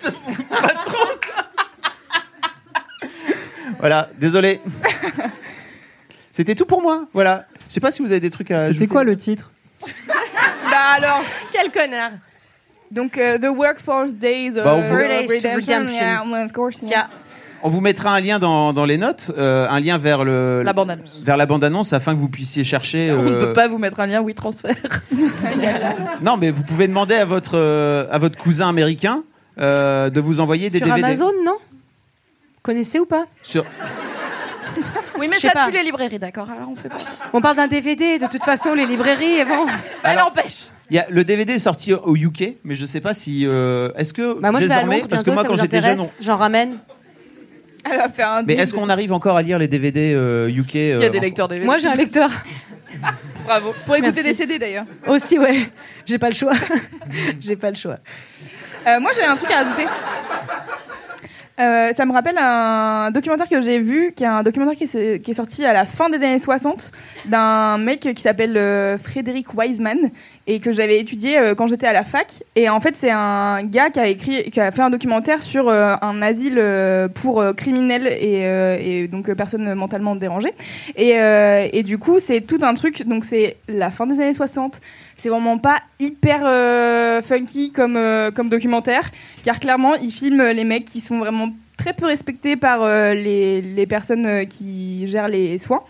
patron. 0.49 0.97
voilà, 3.79 4.11
désolé. 4.19 4.61
C'était 6.33 6.55
tout 6.55 6.65
pour 6.67 6.81
moi. 6.83 7.07
Voilà. 7.13 7.47
Je 7.69 7.75
sais 7.75 7.81
pas 7.81 7.91
si 7.91 8.03
vous 8.03 8.11
avez 8.11 8.21
des 8.21 8.31
trucs 8.31 8.51
à. 8.51 8.73
C'était 8.73 8.87
quoi 8.87 9.05
le 9.05 9.17
titre? 9.17 9.51
Bah 10.71 10.95
alors, 10.97 11.23
Quel 11.53 11.71
connard 11.71 12.13
donc 12.91 13.17
euh, 13.19 13.39
The 13.39 13.57
Workforce 13.57 14.15
Days 14.15 14.59
of 14.59 14.65
Bah, 14.65 14.75
on 14.75 14.81
vous- 14.83 14.89
Fridays 14.97 15.27
to 15.39 15.49
Redemptions. 15.49 15.93
Yeah, 15.95 16.25
well, 16.27 16.45
of 16.45 16.53
course, 16.53 16.79
yeah. 16.83 17.09
On 17.63 17.69
vous 17.69 17.81
mettra 17.81 18.15
un 18.15 18.21
lien 18.21 18.39
dans, 18.39 18.73
dans 18.73 18.87
les 18.87 18.97
notes, 18.97 19.31
euh, 19.37 19.67
un 19.69 19.81
lien 19.81 19.99
vers 19.99 20.25
le 20.25 20.63
La 20.65 20.73
bande-annonce. 20.73 21.23
vers 21.25 21.37
la 21.37 21.45
bande 21.47 21.63
annonce 21.63 21.93
afin 21.93 22.15
que 22.15 22.19
vous 22.19 22.29
puissiez 22.29 22.65
chercher. 22.65 23.13
On 23.13 23.23
ne 23.23 23.31
euh, 23.33 23.47
peut 23.47 23.53
pas 23.53 23.69
vous 23.69 23.77
mettre 23.79 24.01
un 24.01 24.07
lien 24.07 24.23
WeTransfer. 24.23 24.75
Non, 26.23 26.37
mais 26.37 26.51
vous 26.51 26.63
pouvez 26.63 26.89
demander 26.89 27.15
à 27.17 27.25
votre 27.25 27.57
euh, 27.59 28.07
à 28.11 28.19
votre 28.19 28.39
cousin 28.39 28.69
américain 28.69 29.23
euh, 29.59 30.11
de 30.11 30.21
vous 30.21 30.41
envoyer 30.41 30.71
des 30.71 30.79
Sur 30.79 30.87
DVD. 30.87 31.05
Amazon, 31.05 31.33
non? 31.45 31.57
Connaissez 32.63 32.99
ou 32.99 33.07
pas? 33.07 33.27
Sur 33.43 33.65
Oui, 35.19 35.29
mais 35.29 35.37
ça 35.37 35.51
pas. 35.51 35.67
tue 35.67 35.73
les 35.73 35.83
librairies, 35.83 36.19
d'accord 36.19 36.49
Alors 36.51 36.69
on 36.71 36.77
fait 36.77 36.89
pas 36.89 36.99
ça. 36.99 37.07
On 37.33 37.41
parle 37.41 37.57
d'un 37.57 37.67
DVD, 37.67 38.19
de 38.19 38.27
toute 38.27 38.45
façon, 38.45 38.75
les 38.75 38.87
librairies, 38.87 39.45
bon. 39.45 39.67
Bah, 40.03 40.17
n'empêche 40.17 40.69
Il 40.91 40.97
y 40.97 40.99
a, 40.99 41.07
le 41.11 41.25
DVD 41.25 41.55
est 41.55 41.59
sorti 41.59 41.93
au 41.93 42.17
UK, 42.17 42.55
mais 42.65 42.75
je 42.75 42.87
sais 42.87 43.01
pas 43.01 43.13
si. 43.15 43.47
euh, 43.47 43.91
est-ce 43.97 44.15
que 44.15 44.39
Bah 44.41 44.51
moi, 44.51 44.61
je 44.61 44.67
vais 44.67 44.73
à 44.73 44.77
désormais, 44.77 45.03
parce 45.09 45.23
que 45.23 45.31
moi 45.31 45.43
ça 45.43 45.49
quand 45.49 45.57
j'étais 45.57 45.81
jeune, 45.81 46.01
on- 46.01 46.09
J'en 46.21 46.37
ramène. 46.37 46.79
Elle 47.91 47.97
va 47.99 48.09
faire 48.09 48.29
un 48.31 48.43
mais 48.43 48.55
est-ce 48.55 48.75
qu'on 48.75 48.89
arrive 48.89 49.13
encore 49.13 49.37
à 49.37 49.43
lire 49.43 49.59
les 49.59 49.69
DVD 49.69 50.13
euh, 50.15 50.49
UK 50.49 50.67
Qui 50.67 50.79
a 50.93 50.97
euh, 50.97 51.09
des 51.09 51.19
en- 51.19 51.23
lecteurs 51.23 51.49
DVD 51.49 51.65
Moi, 51.67 51.79
j'ai 51.79 51.89
un 51.89 51.95
lecteur. 51.95 52.31
Bravo. 53.45 53.75
Pour 53.87 53.97
écouter 53.97 54.13
Merci. 54.23 54.29
des 54.31 54.35
CD 54.35 54.59
d'ailleurs. 54.59 54.85
Aussi, 55.07 55.39
ouais. 55.39 55.71
J'ai 56.07 56.19
pas 56.19 56.29
le 56.29 56.35
choix. 56.35 56.53
J'ai 57.41 57.57
pas 57.57 57.71
le 57.71 57.77
choix. 57.77 57.99
Euh, 58.87 58.99
moi, 59.01 59.11
j'ai 59.15 59.23
un 59.25 59.37
truc 59.37 59.51
à 59.51 59.63
rajouter. 59.63 59.87
Euh, 61.61 61.93
ça 61.95 62.07
me 62.07 62.13
rappelle 62.13 62.39
un 62.39 63.11
documentaire 63.11 63.49
que 63.49 63.61
j'ai 63.61 63.79
vu, 63.79 64.13
qui 64.17 64.25
est 64.25 64.27
un 64.27 64.43
documentaire 64.43 64.77
qui 64.77 64.85
est, 64.85 65.35
sorti 65.35 65.65
à 65.65 65.73
la 65.73 65.85
fin 65.85 66.09
des 66.09 66.17
années 66.17 66.39
60 66.39 66.91
d'un 67.27 67.77
mec 67.79 68.01
qui 68.01 68.23
s'appelle 68.23 68.57
euh, 68.57 68.97
Frédéric 68.99 69.55
Wiseman 69.55 70.11
et 70.47 70.59
que 70.59 70.73
j'avais 70.73 70.99
étudié 70.99 71.39
euh, 71.39 71.55
quand 71.55 71.67
j'étais 71.67 71.87
à 71.87 71.93
la 71.93 72.03
fac. 72.03 72.43
Et 72.57 72.69
en 72.69 72.81
fait, 72.81 72.95
c'est 72.97 73.11
un 73.11 73.63
gars 73.63 73.91
qui 73.91 74.01
a 74.01 74.09
écrit, 74.09 74.51
qui 74.51 74.61
a 74.61 74.71
fait 74.71 74.83
un 74.83 74.91
documentaire 74.91 75.43
sur 75.43 75.69
un 75.71 76.23
asile 76.23 76.63
pour 77.15 77.45
criminels 77.55 78.07
et, 78.07 79.09
donc 79.09 79.33
personnes 79.35 79.75
mentalement 79.75 80.17
dérangées. 80.17 80.55
Et 80.97 81.83
du 81.83 81.99
coup, 81.99 82.19
c'est 82.21 82.41
tout 82.41 82.59
un 82.63 82.75
truc. 82.75 83.07
Donc 83.07 83.25
c'est 83.25 83.57
la 83.69 83.91
fin 83.91 84.07
des 84.07 84.19
années 84.21 84.33
60. 84.33 84.81
C'est 85.21 85.29
vraiment 85.29 85.59
pas 85.59 85.81
hyper 85.99 86.41
euh, 86.45 87.21
funky 87.21 87.73
comme, 87.73 87.99
euh, 87.99 88.31
comme 88.31 88.49
documentaire, 88.49 89.11
car 89.43 89.61
clairement, 89.61 89.95
il 89.97 90.11
filme 90.11 90.43
les 90.43 90.65
mecs 90.65 90.87
qui 90.87 91.03
sont 91.03 91.19
vraiment 91.19 91.51
très 91.77 91.93
peu 91.93 92.07
respectés 92.07 92.57
par 92.57 92.83
euh, 92.83 93.13
les, 93.13 93.61
les 93.61 93.87
personnes 93.87 94.47
qui 94.47 95.07
gèrent 95.09 95.29
les 95.29 95.59
soins. 95.59 95.83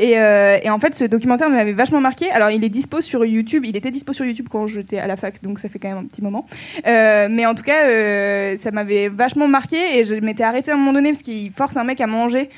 Et, 0.00 0.18
en 0.18 0.78
fait, 0.80 0.96
ce 0.96 1.04
documentaire 1.04 1.48
m'avait 1.48 1.74
vachement 1.74 2.00
marqué. 2.00 2.28
Alors, 2.32 2.50
il 2.50 2.64
est 2.64 2.68
dispo 2.68 3.00
sur 3.00 3.24
YouTube. 3.24 3.64
Il 3.64 3.76
était 3.76 3.92
dispo 3.92 4.12
sur 4.12 4.24
YouTube 4.24 4.48
quand 4.50 4.66
j'étais 4.66 4.98
à 4.98 5.06
la 5.06 5.14
fac, 5.14 5.40
donc 5.42 5.60
ça 5.60 5.68
fait 5.68 5.78
quand 5.78 5.90
même 5.90 5.98
un 5.98 6.06
petit 6.06 6.22
moment. 6.22 6.44
Mais 6.84 7.46
en 7.46 7.54
tout 7.54 7.62
cas, 7.62 8.56
ça 8.56 8.72
m'avait 8.72 9.08
vachement 9.08 9.46
marqué 9.46 10.00
et 10.00 10.04
je 10.04 10.14
m'étais 10.14 10.42
arrêtée 10.42 10.72
à 10.72 10.74
un 10.74 10.76
moment 10.76 10.92
donné 10.92 11.12
parce 11.12 11.22
qu'il 11.22 11.52
force 11.52 11.76
un 11.76 11.84
mec 11.84 12.00
à 12.00 12.08
manger 12.08 12.50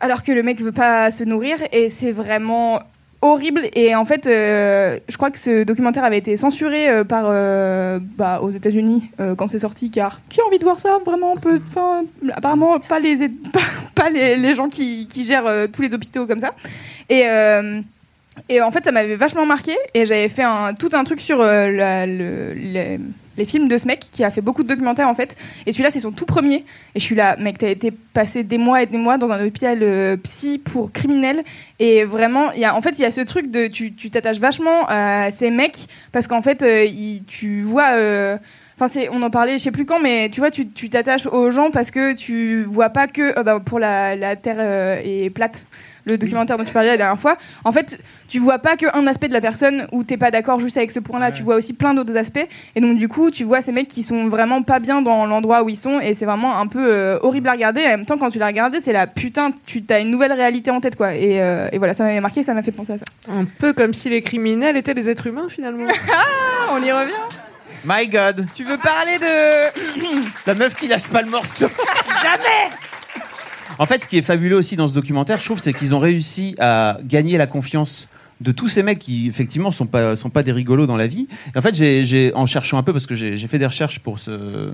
alors 0.00 0.22
que 0.22 0.32
le 0.32 0.42
mec 0.42 0.60
veut 0.60 0.72
pas 0.72 1.10
se 1.10 1.24
nourrir 1.24 1.56
et 1.72 1.88
c'est 1.88 2.12
vraiment 2.12 2.82
horrible. 3.32 3.62
Et 3.74 3.94
en 3.94 4.04
fait 4.04 4.26
euh, 4.26 4.98
je 5.08 5.16
crois 5.16 5.30
que 5.30 5.38
ce 5.38 5.64
documentaire 5.64 6.04
avait 6.04 6.18
été 6.18 6.36
censuré 6.36 6.88
euh, 6.88 7.04
par 7.04 7.24
euh, 7.26 7.98
bah, 8.16 8.40
aux 8.42 8.50
États-Unis 8.50 9.10
quand 9.36 9.48
c'est 9.48 9.58
sorti 9.58 9.90
car 9.90 10.20
qui 10.28 10.40
a 10.40 10.44
envie 10.46 10.58
de 10.58 10.64
voir 10.64 10.80
ça 10.80 10.98
vraiment 11.04 11.36
peu 11.36 11.60
apparemment 12.34 12.78
pas 12.80 12.98
les 13.00 13.28
pas, 13.94 14.10
les, 14.10 14.54
gens 14.54 14.68
qui, 14.68 15.06
qui 15.08 15.24
gèrent 15.24 15.68
tous 15.72 15.82
les 15.82 15.94
hôpitaux 15.94 16.26
comme 16.26 16.40
ça. 16.40 16.54
Et 17.08 17.24
et 18.50 18.60
en 18.60 18.70
fait, 18.70 18.84
ça 18.84 18.92
m'avait 18.92 19.16
vachement 19.16 19.46
marqué 19.46 19.74
et 19.94 20.04
j'avais 20.04 20.28
fait 20.28 20.42
un, 20.42 20.74
tout 20.74 20.90
un 20.92 21.04
truc 21.04 21.20
sur 21.22 21.38
la- 21.38 22.04
le- 22.06 22.52
les, 22.52 22.98
les 23.36 23.44
films 23.44 23.68
de 23.68 23.78
ce 23.78 23.86
mec 23.86 24.06
qui 24.12 24.24
a 24.24 24.30
fait 24.30 24.40
beaucoup 24.40 24.62
de 24.62 24.68
documentaires 24.68 25.08
en 25.08 25.14
fait. 25.14 25.36
Et 25.66 25.72
celui-là, 25.72 25.90
c'est 25.90 26.00
son 26.00 26.12
tout 26.12 26.26
premier. 26.26 26.64
Et 26.94 27.00
je 27.00 27.04
suis 27.04 27.14
là, 27.14 27.36
mec, 27.38 27.58
t'as 27.58 27.68
été 27.68 27.90
passé 27.90 28.42
des 28.42 28.58
mois 28.58 28.82
et 28.82 28.86
des 28.86 28.98
mois 28.98 29.18
dans 29.18 29.30
un 29.30 29.44
hôpital 29.44 29.78
euh, 29.82 30.16
psy 30.16 30.58
pour 30.58 30.92
criminels. 30.92 31.42
Et 31.78 32.04
vraiment, 32.04 32.52
y 32.52 32.64
a, 32.64 32.74
en 32.74 32.82
fait, 32.82 32.92
il 32.98 33.02
y 33.02 33.04
a 33.04 33.10
ce 33.10 33.20
truc 33.20 33.50
de 33.50 33.66
tu 33.66 33.92
t'attaches 33.92 34.38
vachement 34.38 34.86
à 34.88 35.30
ces 35.30 35.50
mecs 35.50 35.86
parce 36.12 36.26
qu'en 36.26 36.42
fait, 36.42 36.62
euh, 36.62 36.86
tu 37.26 37.62
vois. 37.62 37.90
euh, 37.96 38.38
Enfin, 38.78 39.00
on 39.10 39.22
en 39.22 39.30
parlait, 39.30 39.56
je 39.56 39.62
sais 39.64 39.70
plus 39.70 39.86
quand, 39.86 40.00
mais 40.00 40.28
tu 40.28 40.40
vois, 40.40 40.50
tu 40.50 40.66
t'attaches 40.90 41.24
aux 41.24 41.50
gens 41.50 41.70
parce 41.70 41.90
que 41.90 42.12
tu 42.12 42.62
vois 42.64 42.90
pas 42.90 43.06
que 43.06 43.38
euh, 43.38 43.42
bah, 43.42 43.58
pour 43.58 43.78
la, 43.78 44.14
la 44.14 44.36
terre 44.36 44.60
est 45.02 45.30
plate. 45.30 45.64
Le 46.06 46.16
documentaire 46.18 46.56
dont 46.56 46.64
tu 46.64 46.72
parlais 46.72 46.88
la 46.90 46.96
dernière 46.96 47.18
fois, 47.18 47.36
en 47.64 47.72
fait, 47.72 47.98
tu 48.28 48.38
vois 48.38 48.58
pas 48.58 48.76
qu'un 48.76 49.06
aspect 49.06 49.28
de 49.28 49.32
la 49.32 49.40
personne 49.40 49.88
où 49.92 50.04
t'es 50.04 50.16
pas 50.16 50.30
d'accord 50.30 50.60
juste 50.60 50.76
avec 50.76 50.90
ce 50.92 51.00
point-là, 51.00 51.32
tu 51.32 51.42
vois 51.42 51.56
aussi 51.56 51.72
plein 51.72 51.94
d'autres 51.94 52.16
aspects. 52.16 52.46
Et 52.74 52.80
donc, 52.80 52.96
du 52.96 53.08
coup, 53.08 53.30
tu 53.30 53.44
vois 53.44 53.60
ces 53.60 53.72
mecs 53.72 53.88
qui 53.88 54.02
sont 54.02 54.28
vraiment 54.28 54.62
pas 54.62 54.78
bien 54.78 55.02
dans 55.02 55.26
l'endroit 55.26 55.62
où 55.64 55.68
ils 55.68 55.76
sont, 55.76 56.00
et 56.00 56.14
c'est 56.14 56.24
vraiment 56.24 56.58
un 56.58 56.66
peu 56.68 56.86
euh, 56.92 57.18
horrible 57.22 57.48
à 57.48 57.52
regarder. 57.52 57.80
Et 57.80 57.86
en 57.86 57.90
même 57.90 58.06
temps, 58.06 58.18
quand 58.18 58.30
tu 58.30 58.38
l'as 58.38 58.46
regardé, 58.46 58.78
c'est 58.82 58.92
la 58.92 59.06
putain, 59.06 59.50
tu 59.66 59.82
as 59.90 60.00
une 60.00 60.10
nouvelle 60.10 60.32
réalité 60.32 60.70
en 60.70 60.80
tête, 60.80 60.96
quoi. 60.96 61.14
Et, 61.14 61.40
euh, 61.42 61.68
et 61.72 61.78
voilà, 61.78 61.92
ça 61.94 62.04
m'avait 62.04 62.20
marqué, 62.20 62.42
ça 62.42 62.54
m'a 62.54 62.62
fait 62.62 62.72
penser 62.72 62.92
à 62.92 62.98
ça. 62.98 63.04
Un 63.30 63.44
peu 63.44 63.72
comme 63.72 63.92
si 63.92 64.08
les 64.08 64.22
criminels 64.22 64.76
étaient 64.76 64.94
des 64.94 65.08
êtres 65.08 65.26
humains 65.26 65.48
finalement. 65.48 65.86
Ah, 66.12 66.72
on 66.72 66.82
y 66.82 66.90
revient. 66.90 67.12
My 67.84 68.08
God, 68.08 68.46
Tu 68.54 68.64
veux 68.64 68.78
parler 68.78 69.18
de. 69.18 70.46
la 70.46 70.54
meuf 70.54 70.74
qui 70.74 70.88
lâche 70.88 71.06
pas 71.06 71.22
le 71.22 71.30
morceau. 71.30 71.66
Jamais 72.22 72.70
En 73.78 73.86
fait, 73.86 74.02
ce 74.02 74.08
qui 74.08 74.18
est 74.18 74.22
fabuleux 74.22 74.56
aussi 74.56 74.76
dans 74.76 74.86
ce 74.88 74.94
documentaire, 74.94 75.38
je 75.38 75.44
trouve, 75.44 75.60
c'est 75.60 75.72
qu'ils 75.72 75.94
ont 75.94 75.98
réussi 75.98 76.54
à 76.58 76.98
gagner 77.04 77.36
la 77.38 77.46
confiance 77.46 78.08
de 78.40 78.52
tous 78.52 78.68
ces 78.68 78.82
mecs 78.82 78.98
qui 78.98 79.28
effectivement 79.28 79.70
sont 79.70 79.86
pas 79.86 80.14
sont 80.14 80.28
pas 80.30 80.42
des 80.42 80.52
rigolos 80.52 80.86
dans 80.86 80.96
la 80.96 81.06
vie. 81.06 81.26
Et 81.54 81.58
en 81.58 81.62
fait, 81.62 81.74
j'ai 81.74 82.32
en 82.34 82.44
cherchant 82.46 82.76
un 82.78 82.82
peu 82.82 82.92
parce 82.92 83.06
que 83.06 83.14
j'ai 83.14 83.36
fait 83.46 83.58
des 83.58 83.66
recherches 83.66 83.98
pour 84.00 84.18
ce 84.18 84.70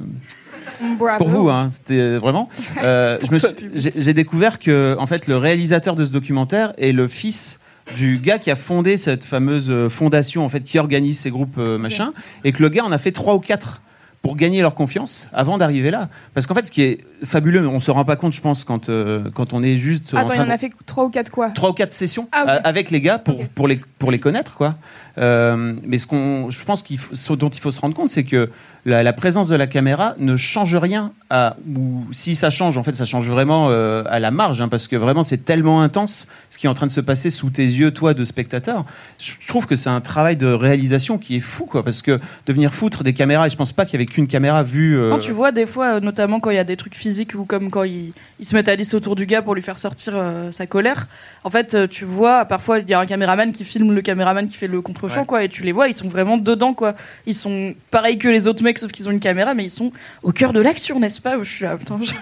Bravo. 0.99 1.19
pour 1.19 1.29
vous, 1.29 1.49
hein, 1.49 1.71
c'était 1.73 2.17
vraiment. 2.19 2.49
euh, 2.83 3.19
suis- 3.21 3.39
j'ai 3.75 3.93
j'ai 3.95 4.15
découvert 4.15 4.59
que 4.59 4.97
en 4.99 5.07
fait 5.07 5.29
le 5.29 5.37
réalisateur 5.37 5.95
de 5.95 6.03
ce 6.05 6.13
documentaire 6.13 6.73
est 6.77 6.91
le 6.93 7.07
fils 7.07 7.61
du 7.97 8.19
gars 8.19 8.39
qui 8.39 8.51
a 8.51 8.57
fondé 8.57 8.97
cette 8.97 9.23
fameuse 9.25 9.71
euh, 9.71 9.89
fondation 9.89 10.45
en 10.45 10.49
fait 10.49 10.61
qui 10.63 10.79
organise 10.79 11.19
ces 11.21 11.31
groupes 11.31 11.57
euh, 11.59 11.79
machin 11.79 12.13
et 12.45 12.53
que 12.53 12.63
le 12.63 12.69
gars 12.69 12.85
en 12.85 12.93
a 12.93 12.99
fait 12.99 13.13
trois 13.13 13.35
ou 13.35 13.41
quatre 13.41 13.81
pour 14.23 14.37
gagner 14.37 14.61
leur 14.63 14.75
confiance 14.77 15.27
avant 15.33 15.59
d'arriver 15.59 15.91
là. 15.91 16.09
Parce 16.33 16.47
qu'en 16.47 16.55
fait, 16.55 16.65
ce 16.67 16.71
qui 16.71 16.83
est 16.83 16.99
fabuleux, 17.25 17.61
mais 17.61 17.67
on 17.67 17.81
se 17.81 17.91
rend 17.91 18.05
pas 18.05 18.15
compte, 18.15 18.33
je 18.33 18.41
pense, 18.41 18.63
quand, 18.63 18.89
euh, 18.89 19.29
quand 19.35 19.53
on 19.53 19.63
est 19.65 19.79
juste. 19.79 20.15
en 20.15 20.19
Attends, 20.19 20.35
il 20.35 20.37
train 20.37 20.47
en 20.47 20.51
a 20.51 20.59
fait 20.59 20.73
trois 20.87 21.05
ou 21.05 21.11
quatre 21.11 21.31
quoi 21.31 21.51
trois 21.51 21.71
ou 21.71 21.73
quatre 21.73 21.93
sessions 21.93 22.29
Ah, 22.31 22.45
euh, 22.49 22.61
avec 22.63 22.91
les 22.93 23.01
gars 23.01 23.19
pour, 23.19 23.45
pour, 23.49 23.67
les, 23.67 23.81
pour 23.99 24.11
les 24.13 24.21
connaître 24.21 24.55
quoi. 24.55 24.77
Euh, 25.19 25.75
mais 25.85 25.99
ce 25.99 26.07
qu'on, 26.07 26.51
je 26.51 26.65
pense 26.65 26.83
qu'il 26.83 26.99
faut- 26.99 27.15
ce 27.15 27.33
dont 27.33 27.49
il 27.51 27.61
faut 27.61 27.73
se 27.73 27.81
rendre 27.81 27.95
compte, 27.97 28.11
c'est 28.11 28.25
que 28.25 28.49
la, 28.85 29.03
la 29.03 29.13
présence 29.13 29.49
de 29.49 29.55
la 29.57 29.67
caméra 29.69 30.15
ne 30.19 30.37
change 30.37 30.75
rien 30.77 31.13
à, 31.31 31.57
ou 31.77 32.05
si 32.11 32.35
ça 32.35 32.51
change, 32.51 32.77
en 32.77 32.83
fait, 32.83 32.95
ça 32.95 33.05
change 33.05 33.29
vraiment 33.29 33.69
euh, 33.71 34.03
à 34.09 34.19
la 34.19 34.31
marge, 34.31 34.61
hein, 34.61 34.69
parce 34.69 34.89
que 34.89 34.97
vraiment 34.97 35.23
c'est 35.23 35.45
tellement 35.45 35.83
intense 35.83 36.27
ce 36.51 36.59
qui 36.59 36.67
est 36.67 36.69
en 36.69 36.75
train 36.75 36.87
de 36.87 36.91
se 36.93 37.01
passer 37.01 37.31
sous 37.31 37.49
tes 37.51 37.63
yeux, 37.63 37.93
toi, 37.93 38.13
de 38.13 38.25
spectateur. 38.25 38.85
Je 39.19 39.33
trouve 39.47 39.67
que 39.67 39.77
c'est 39.77 39.89
un 39.89 40.01
travail 40.01 40.37
de 40.37 40.47
réalisation 40.47 41.17
qui 41.17 41.37
est 41.37 41.41
fou, 41.41 41.65
quoi, 41.65 41.85
parce 41.85 42.03
que 42.03 42.19
de 42.47 42.53
venir 42.53 42.75
foutre 42.75 43.05
des 43.05 43.13
caméras, 43.13 43.47
et 43.47 43.51
je 43.51 43.57
pense 43.57 43.73
pas 43.73 43.85
qu'il 43.85 43.95
y 43.95 44.03
avait 44.03 44.07
qu'une 44.07 44.27
caméra 44.27 44.63
vue. 44.63 44.99
euh, 44.99 45.11
Quand 45.11 45.19
tu 45.21 45.33
vois 45.33 45.53
des 45.53 45.65
fois, 45.67 45.95
euh, 45.97 46.01
notamment 46.01 46.41
quand 46.41 46.51
il 46.51 46.57
y 46.57 46.59
a 46.59 46.65
des 46.65 46.77
trucs 46.77 46.97
physiques 46.97 47.35
ou 47.35 47.45
comme 47.45 47.71
quand 47.71 47.85
ils, 47.85 48.13
ils 48.41 48.45
se 48.47 48.55
mettent 48.55 48.69
à 48.69 48.75
lisser 48.75 48.97
autour 48.97 49.15
du 49.17 49.27
gars 49.27 49.43
pour 49.43 49.55
lui 49.55 49.63
faire 49.63 49.79
sortir 49.79 50.13
euh, 50.17 50.51
sa 50.51 50.67
colère, 50.67 51.07
en 51.45 51.51
fait, 51.51 51.75
euh, 51.75 51.87
tu 51.87 52.05
vois, 52.05 52.45
parfois 52.47 52.81
il 52.81 52.89
y 52.91 52.95
a 52.95 52.99
un 53.01 53.07
caméraman 53.07 53.53
qui 53.53 53.65
filme 53.65 53.93
le 53.93 54.03
caméraman 54.03 54.47
qui 54.49 54.57
fait 54.57 54.67
le 54.67 54.81
contre-champ, 54.83 55.21
Ouais. 55.21 55.27
quoi, 55.27 55.45
et 55.45 55.49
tu 55.49 55.63
les 55.63 55.73
vois, 55.73 55.87
ils 55.89 55.95
sont 55.95 56.09
vraiment 56.09 56.37
dedans, 56.37 56.75
quoi. 56.75 56.95
Ils 57.27 57.35
sont 57.35 57.75
pareils 57.91 58.19
que 58.19 58.29
les 58.29 58.49
autres 58.49 58.63
mecs, 58.63 58.72
sauf 58.81 58.93
qu'ils 58.93 59.09
ont 59.09 59.13
une 59.13 59.21
caméra, 59.21 59.55
mais 59.55 59.65
ils 59.65 59.71
sont 59.71 59.93
au 60.23 60.33
cœur 60.33 60.53
de 60.53 60.61
l'action, 60.61 61.01
n'est-ce 61.01 61.21
pas 61.21 61.39
Je 61.43 61.49
suis 61.49 61.65
là, 61.65 61.77
putain, 61.77 61.99
je 62.01 62.13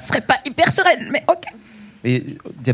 serais 0.00 0.20
pas 0.20 0.36
hyper 0.46 0.70
sereine, 0.72 1.08
mais 1.12 1.22
ok. 1.28 1.44
Et 2.02 2.24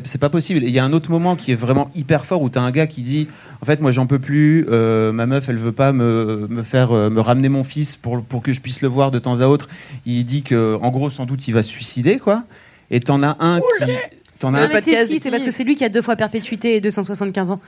c'est 0.05 0.19
pas 0.19 0.29
possible. 0.29 0.63
Il 0.63 0.71
y 0.71 0.79
a 0.79 0.85
un 0.85 0.93
autre 0.93 1.11
moment 1.11 1.35
qui 1.35 1.51
est 1.51 1.57
vraiment 1.57 1.91
hyper 1.97 2.25
fort 2.25 2.43
où 2.43 2.49
tu 2.51 2.59
as 2.59 2.63
un 2.63 2.71
gars 2.71 2.87
qui 2.87 3.03
dit 3.03 3.27
En 3.61 3.67
fait, 3.67 3.81
moi, 3.81 3.91
j'en 3.91 4.07
peux 4.07 4.21
plus. 4.21 4.67
euh, 4.71 5.11
ma 5.11 5.27
meuf, 5.27 5.49
elle 5.49 5.57
veut 5.57 5.73
pas 5.73 5.93
me, 5.93 6.47
me 6.49 6.63
faire 6.63 6.93
euh, 6.93 7.11
me 7.11 7.21
ramener 7.21 7.49
mon 7.49 7.65
fils 7.65 7.97
pour, 7.97 8.23
pour 8.23 8.41
que 8.41 8.53
je 8.53 8.61
puisse 8.61 8.83
le 8.83 8.89
voir 8.89 9.11
de 9.11 9.19
temps 9.19 9.41
à 9.41 9.47
autre. 9.49 9.69
Il 10.07 10.25
dit 10.25 10.45
que, 10.45 10.79
en 10.81 10.91
gros, 10.91 11.11
sans 11.11 11.27
doute, 11.27 11.49
il 11.49 11.55
va 11.55 11.65
se 11.65 11.71
suicider, 11.71 12.19
quoi. 12.19 12.45
Et 12.91 13.01
t'en 13.01 13.23
as 13.25 13.37
un 13.41 13.59
qui. 13.61 13.93
T'en 14.39 14.55
as 14.55 14.61
un 14.61 14.69
mais 14.69 14.83
si, 14.83 14.95
si, 15.07 15.19
c'est 15.19 15.31
parce 15.31 15.43
que 15.43 15.51
c'est 15.51 15.65
lui 15.65 15.75
qui 15.75 15.85
a 15.85 15.89
deux 15.89 16.03
fois 16.03 16.15
perpétuité 16.15 16.77
et 16.77 16.81
275 16.81 17.51
ans. 17.51 17.61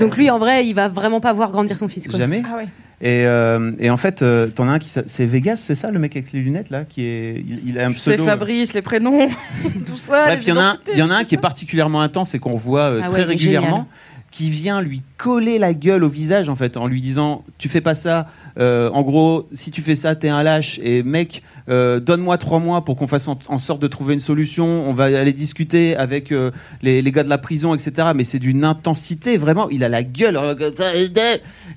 Donc 0.00 0.16
lui, 0.16 0.30
en 0.30 0.38
vrai, 0.38 0.66
il 0.66 0.72
va 0.72 0.88
vraiment 0.88 1.20
pas 1.20 1.32
voir 1.32 1.52
grandir 1.52 1.78
son 1.78 1.86
fils. 1.86 2.08
Quoi. 2.08 2.18
Jamais. 2.18 2.42
Ah 2.50 2.56
ouais. 2.56 2.66
Et, 3.00 3.26
euh, 3.26 3.72
et 3.78 3.90
en 3.90 3.96
fait, 3.96 4.22
euh, 4.22 4.48
t'en 4.48 4.68
as 4.68 4.72
un 4.72 4.78
qui. 4.80 4.88
C'est 5.06 5.24
Vegas, 5.26 5.56
c'est 5.56 5.76
ça, 5.76 5.90
le 5.92 5.98
mec 6.00 6.16
avec 6.16 6.32
les 6.32 6.40
lunettes, 6.40 6.70
là 6.70 6.84
qui 6.84 7.02
est, 7.04 7.44
il, 7.46 7.60
il 7.68 7.78
a 7.78 7.84
un 7.86 7.88
C'est 7.90 7.94
pseudo. 8.14 8.24
Fabrice, 8.24 8.74
les 8.74 8.82
prénoms, 8.82 9.28
tout 9.86 9.96
ça. 9.96 10.34
Il 10.34 10.48
y, 10.48 10.52
en 10.52 10.56
a 10.56 10.60
un- 10.60 10.68
identités. 10.72 10.92
il 10.94 10.98
y 10.98 11.02
en 11.02 11.10
a 11.10 11.14
un 11.16 11.24
qui 11.24 11.36
est 11.36 11.38
particulièrement 11.38 12.00
intense 12.00 12.34
et 12.34 12.40
qu'on 12.40 12.56
voit 12.56 12.82
euh, 12.90 12.98
Ah 13.00 13.06
ouais, 13.06 13.08
très 13.12 13.22
régulièrement, 13.22 13.68
génial. 13.68 13.84
qui 14.32 14.50
vient 14.50 14.80
lui 14.82 15.02
coller 15.16 15.58
la 15.58 15.74
gueule 15.74 16.02
au 16.02 16.08
visage 16.08 16.48
en 16.48 16.56
fait, 16.56 16.76
en 16.76 16.88
lui 16.88 17.00
disant 17.00 17.44
tu 17.58 17.68
fais 17.68 17.80
pas 17.80 17.94
ça. 17.94 18.26
Euh, 18.58 18.90
en 18.90 19.02
gros, 19.02 19.48
si 19.52 19.70
tu 19.70 19.82
fais 19.82 19.94
ça, 19.94 20.14
t'es 20.14 20.28
un 20.28 20.42
lâche. 20.42 20.80
Et 20.82 21.02
mec, 21.02 21.42
euh, 21.68 22.00
donne-moi 22.00 22.38
trois 22.38 22.58
mois 22.58 22.84
pour 22.84 22.96
qu'on 22.96 23.06
fasse 23.06 23.28
en, 23.28 23.38
en 23.48 23.58
sorte 23.58 23.80
de 23.80 23.86
trouver 23.86 24.14
une 24.14 24.20
solution. 24.20 24.88
On 24.88 24.92
va 24.92 25.04
aller 25.04 25.32
discuter 25.32 25.96
avec 25.96 26.32
euh, 26.32 26.50
les, 26.82 27.02
les 27.02 27.12
gars 27.12 27.22
de 27.22 27.28
la 27.28 27.38
prison, 27.38 27.74
etc. 27.74 28.08
Mais 28.14 28.24
c'est 28.24 28.38
d'une 28.38 28.64
intensité 28.64 29.36
vraiment. 29.36 29.68
Il 29.70 29.84
a 29.84 29.88
la 29.88 30.02
gueule. 30.02 30.38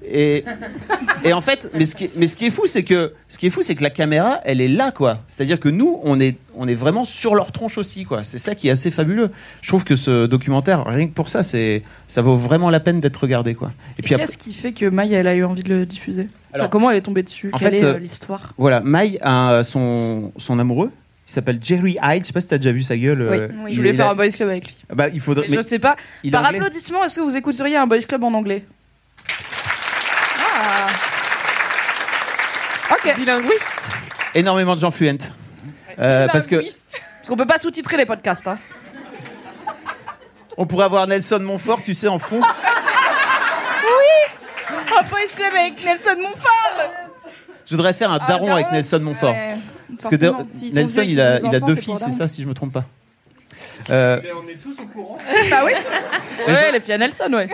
Et, 0.06 0.44
et 1.24 1.34
en 1.34 1.42
fait, 1.42 1.70
mais 1.76 1.86
ce 1.86 1.96
qui, 1.96 2.10
mais 2.16 2.28
ce 2.28 2.36
qui 2.36 2.46
est 2.48 2.52
fou, 2.52 2.66
c'est 2.66 2.84
que 2.84 3.14
ce 3.28 3.38
qui 3.38 3.48
est 3.48 3.52
fou, 3.52 3.62
c'est 3.62 3.76
que 3.76 3.84
la 3.84 3.90
caméra, 3.92 4.40
elle 4.44 4.62
est 4.62 4.68
là, 4.68 4.92
quoi. 4.92 5.20
C'est-à-dire 5.28 5.60
que 5.60 5.70
nous, 5.70 6.00
on 6.04 6.20
est, 6.20 6.38
on 6.56 6.68
est 6.68 6.76
vraiment 6.76 7.06
sur 7.06 7.36
leur 7.36 7.52
tronche 7.52 7.78
aussi, 7.78 8.06
quoi. 8.06 8.24
C'est 8.24 8.40
ça 8.40 8.56
qui 8.56 8.70
est 8.70 8.72
assez 8.72 8.90
fabuleux. 8.90 9.30
Je 9.62 9.68
trouve 9.68 9.84
que 9.84 9.96
ce 9.96 10.26
documentaire, 10.26 10.86
rien 10.86 11.08
que 11.08 11.14
pour 11.14 11.30
ça, 11.30 11.44
c'est, 11.44 11.84
ça 12.08 12.22
vaut 12.22 12.38
vraiment 12.38 12.72
la 12.72 12.80
peine 12.80 13.02
d'être 13.02 13.18
regardé, 13.18 13.54
quoi. 13.54 13.72
Et 14.00 14.02
puis 14.02 14.16
après, 14.16 14.26
Qu'est-ce 14.26 14.38
qui 14.38 14.54
fait 14.54 14.72
que 14.72 14.86
elle 15.12 15.28
a 15.28 15.36
eu 15.36 15.44
envie 15.44 15.64
de 15.64 15.70
le 15.70 15.86
diffuser? 15.86 16.28
Alors, 16.54 16.66
Enfin, 16.66 16.70
Comment 16.72 16.92
elle 16.92 16.98
est 16.98 17.02
tombée 17.02 17.24
dessus 17.24 17.50
en 17.54 17.58
Quelle 17.58 17.70
fait, 17.72 17.78
est 17.78 17.84
euh, 17.84 17.94
euh, 17.96 18.00
l'histoire 18.00 18.54
voilà, 18.58 18.82
Mai 18.82 19.18
a 19.22 19.62
son, 19.64 20.32
son 20.38 20.60
amoureux. 20.60 20.92
Il 21.28 21.32
s'appelle 21.34 21.60
Jerry 21.62 21.98
Hyde. 22.02 22.24
Je 22.24 22.28
sais 22.28 22.34
pas 22.34 22.42
si 22.42 22.48
t'as 22.48 22.58
déjà 22.58 22.74
vu 22.74 22.84
sa 22.84 22.98
gueule. 22.98 23.22
Oui, 23.32 23.38
euh, 23.38 23.48
oui, 23.64 23.72
je 23.72 23.78
voulais 23.78 23.94
faire 23.94 24.08
a- 24.08 24.12
un 24.12 24.16
boys 24.16 24.30
club 24.30 24.50
avec 24.50 24.68
lui. 24.68 24.76
Bah, 24.94 25.08
il 25.08 25.22
faudrait. 25.22 25.46
Mais 25.48 25.54
je 25.54 25.58
mais 25.62 25.64
sais 25.64 25.80
pas. 25.80 25.96
Par 26.32 26.44
anglais 26.46 26.58
applaudissement, 26.60 27.04
est-ce 27.06 27.16
que 27.16 27.22
vous 27.22 27.38
écouteriez 27.38 27.78
un 27.78 27.88
boys 27.88 28.00
club 28.02 28.24
en 28.26 28.34
anglais? 28.34 28.66
Ah. 30.40 30.88
Ok. 32.92 33.16
Bilinguiste. 33.16 33.72
Énormément 34.36 34.76
de 34.76 34.82
gens 34.82 34.92
fluents. 34.92 35.18
Euh, 36.00 36.28
parce 36.32 36.48
que 36.48 36.56
Parce 36.56 37.28
qu'on 37.30 37.38
peut 37.38 37.46
pas 37.46 37.60
sous-titrer 37.60 37.96
les 37.98 38.06
podcasts. 38.06 38.48
Hein. 38.48 38.58
on 40.58 40.66
pourrait 40.66 40.86
avoir 40.86 41.08
Nelson 41.08 41.40
Montfort, 41.42 41.82
tu 41.82 41.94
sais, 41.94 42.08
en 42.08 42.20
fond. 42.20 42.42
Un 45.00 45.04
boys 45.04 45.20
club 45.36 45.54
avec 45.54 45.84
Nelson 45.84 46.22
Montfort 46.22 46.94
Je 47.66 47.76
voudrais 47.76 47.94
faire 47.94 48.12
un 48.12 48.20
Ah, 48.22 48.28
daron 48.28 48.54
avec. 48.54 48.72
Nelson 48.72 49.00
Montfort. 49.00 49.32
Ouais, 49.32 49.56
Parce 50.00 50.16
que 50.16 50.74
Nelson, 50.74 51.04
il 51.06 51.20
a, 51.22 51.40
il 51.40 51.56
a 51.56 51.60
deux 51.60 51.76
c'est 51.76 51.82
fils, 51.82 52.00
c'est 52.00 52.12
ça, 52.12 52.28
si 52.28 52.42
je 52.42 52.48
me 52.48 52.54
trompe 52.54 52.74
pas. 52.74 52.86
Euh, 53.90 54.20
on 54.44 54.48
est 54.48 54.62
tous 54.62 54.80
au 54.82 54.86
courant. 54.86 55.18
Bah 55.50 55.62
oui 55.66 55.72
Ouais, 56.48 56.72
les 56.72 56.80
filles 56.80 56.94
à 56.94 56.98
Nelson, 57.00 57.34
ouais. 57.34 57.48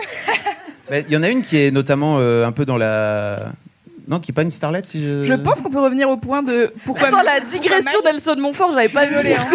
mais 0.90 1.04
Il 1.08 1.14
y 1.14 1.16
en 1.16 1.22
a 1.22 1.28
une 1.28 1.42
qui 1.42 1.56
est 1.58 1.70
notamment 1.70 2.18
euh, 2.18 2.46
un 2.46 2.52
peu 2.52 2.64
dans 2.64 2.76
la. 2.76 3.50
Non, 4.06 4.20
qui 4.20 4.30
est 4.30 4.34
pas 4.34 4.42
une 4.42 4.50
starlet, 4.50 4.80
si 4.84 5.02
je. 5.02 5.22
Je 5.24 5.34
pense 5.34 5.60
qu'on 5.60 5.70
peut 5.70 5.80
revenir 5.80 6.08
au 6.08 6.16
point 6.16 6.42
de 6.42 6.72
pourquoi. 6.84 7.08
Attends, 7.08 7.22
la 7.22 7.40
digression 7.40 8.00
d'Elson 8.02 8.36
Montfort, 8.38 8.72
j'avais 8.72 8.88
pas 8.88 9.04
vu. 9.04 9.10
Désolée, 9.16 9.34
hein. 9.34 9.48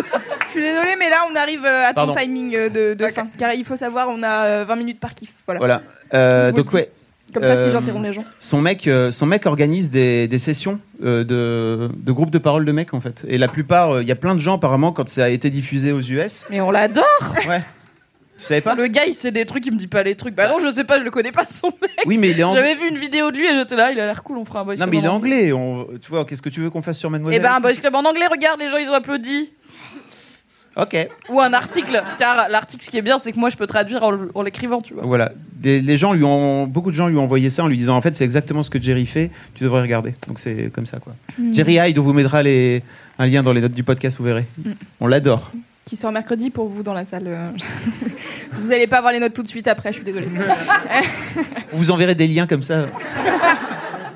Je 0.45 0.51
suis 0.51 0.61
désolée, 0.61 0.95
mais 0.99 1.09
là 1.09 1.25
on 1.31 1.35
arrive 1.35 1.65
euh, 1.65 1.85
à 1.85 1.89
ton 1.89 2.05
Pardon. 2.05 2.13
timing 2.13 2.69
de, 2.69 3.07
fin. 3.07 3.27
Car 3.39 3.53
il 3.53 3.65
faut 3.65 3.75
savoir, 3.75 4.07
on 4.09 4.21
a 4.21 4.45
euh, 4.45 4.65
20 4.65 4.75
minutes 4.75 4.99
par 4.99 5.15
kiff. 5.15 5.31
Voilà. 5.47 5.57
Voilà. 5.59 5.81
Euh, 6.13 6.51
donc, 6.51 6.71
ouais. 6.73 6.91
Comme 7.33 7.43
ça, 7.43 7.55
si 7.55 7.61
Euh, 7.63 7.71
j'interromps 7.71 8.03
les 8.05 8.13
gens. 8.13 8.23
Son 8.39 8.61
mec, 8.61 8.87
euh, 8.87 9.11
son 9.11 9.25
mec 9.25 9.45
organise 9.45 9.89
des, 9.91 10.27
des 10.27 10.39
sessions 10.39 10.79
euh, 11.03 11.23
de, 11.23 11.89
de 11.95 12.11
groupes 12.11 12.31
de 12.31 12.37
parole 12.37 12.65
de 12.65 12.71
mecs 12.71 12.93
en 12.93 13.01
fait. 13.01 13.25
Et 13.27 13.37
la 13.37 13.47
plupart, 13.47 14.01
il 14.01 14.07
y 14.07 14.11
a 14.11 14.15
plein 14.15 14.35
de 14.35 14.39
gens 14.39 14.55
apparemment 14.55 14.91
quand 14.91 15.09
ça 15.09 15.25
a 15.25 15.29
été 15.29 15.49
diffusé 15.49 15.91
aux 15.91 16.01
US. 16.01 16.45
Mais 16.49 16.61
on 16.61 16.71
l'adore 16.71 17.03
Ouais. 17.47 17.61
Tu 18.39 18.47
savais 18.47 18.61
pas? 18.61 18.75
Le 18.75 18.87
gars, 18.87 19.05
il 19.07 19.13
sait 19.13 19.31
des 19.31 19.45
trucs, 19.45 19.65
il 19.65 19.71
me 19.71 19.77
dit 19.77 19.87
pas 19.87 20.03
les 20.03 20.15
trucs. 20.15 20.35
Bah 20.35 20.49
non, 20.49 20.57
je 20.61 20.69
sais 20.69 20.83
pas, 20.83 20.99
je 20.99 21.05
le 21.05 21.11
connais 21.11 21.31
pas 21.31 21.45
son 21.45 21.67
mec. 21.81 21.91
Oui, 22.05 22.17
mais 22.17 22.31
il 22.31 22.39
est 22.39 22.43
anglais. 22.43 22.59
J'avais 22.61 22.75
vu 22.75 22.89
une 22.89 22.97
vidéo 22.97 23.31
de 23.31 23.37
lui 23.37 23.47
et 23.47 23.55
j'étais 23.55 23.77
là, 23.77 23.91
il 23.91 23.99
a 24.01 24.05
l'air 24.05 24.21
cool, 24.21 24.37
on 24.37 24.43
fera 24.43 24.61
un 24.61 24.63
boys 24.65 24.73
Non, 24.73 24.77
club 24.79 24.89
mais 24.89 24.97
il 24.97 25.05
est 25.05 25.07
anglais. 25.07 25.51
On... 25.53 25.87
Tu 26.01 26.09
vois, 26.09 26.25
qu'est-ce 26.25 26.41
que 26.41 26.49
tu 26.49 26.59
veux 26.59 26.69
qu'on 26.69 26.81
fasse 26.81 26.97
sur 26.99 27.09
Mademoiselle? 27.09 27.39
Et 27.39 27.43
ben 27.43 27.53
un 27.53 27.61
boys 27.61 27.73
club 27.73 27.95
en 27.95 28.03
anglais, 28.03 28.27
regarde, 28.29 28.59
les 28.59 28.67
gens 28.67 28.77
ils 28.77 28.89
ont 28.89 28.93
applaudi. 28.93 29.51
Ok. 30.75 30.97
Ou 31.29 31.39
un 31.39 31.53
article, 31.53 32.01
car 32.17 32.49
l'article, 32.49 32.83
ce 32.83 32.89
qui 32.89 32.97
est 32.97 33.01
bien, 33.03 33.19
c'est 33.19 33.31
que 33.31 33.39
moi 33.39 33.49
je 33.49 33.57
peux 33.57 33.67
traduire 33.67 34.01
en, 34.03 34.13
en 34.33 34.41
l'écrivant, 34.41 34.81
tu 34.81 34.93
vois. 34.95 35.03
Voilà. 35.05 35.31
Des, 35.53 35.79
les 35.81 35.97
gens 35.97 36.13
lui 36.13 36.23
ont, 36.23 36.65
beaucoup 36.65 36.89
de 36.89 36.95
gens 36.95 37.07
lui 37.07 37.17
ont 37.17 37.23
envoyé 37.23 37.49
ça 37.49 37.63
en 37.63 37.67
lui 37.67 37.77
disant 37.77 37.95
en 37.95 38.01
fait 38.01 38.15
c'est 38.15 38.23
exactement 38.23 38.63
ce 38.63 38.69
que 38.69 38.81
Jerry 38.81 39.05
fait. 39.05 39.29
Tu 39.55 39.63
devrais 39.63 39.81
regarder. 39.81 40.15
Donc 40.27 40.39
c'est 40.39 40.71
comme 40.73 40.85
ça 40.87 40.97
quoi. 40.99 41.13
Mm. 41.37 41.53
Jerry 41.53 41.73
Hyde, 41.75 41.99
on 41.99 42.03
vous 42.03 42.13
mettra 42.13 42.41
les, 42.41 42.81
un 43.19 43.27
lien 43.27 43.43
dans 43.43 43.53
les 43.53 43.61
notes 43.61 43.73
du 43.73 43.83
podcast, 43.83 44.17
vous 44.17 44.25
verrez. 44.25 44.45
Mm. 44.57 44.71
On 44.99 45.07
l'adore. 45.07 45.51
Qui 45.85 45.95
sort 45.97 46.11
mercredi 46.11 46.49
pour 46.49 46.67
vous 46.69 46.81
dans 46.81 46.93
la 46.93 47.05
salle. 47.05 47.25
euh. 47.27 47.49
vous 48.53 48.71
allez 48.71 48.87
pas 48.87 48.97
avoir 48.97 49.13
les 49.13 49.19
notes 49.19 49.33
tout 49.33 49.43
de 49.43 49.47
suite 49.47 49.67
après, 49.67 49.91
je 49.91 49.97
suis 49.97 50.05
désolée. 50.05 50.27
On 51.71 51.77
vous 51.77 51.91
enverrez 51.91 52.15
des 52.15 52.27
liens 52.27 52.47
comme 52.47 52.63
ça 52.63 52.87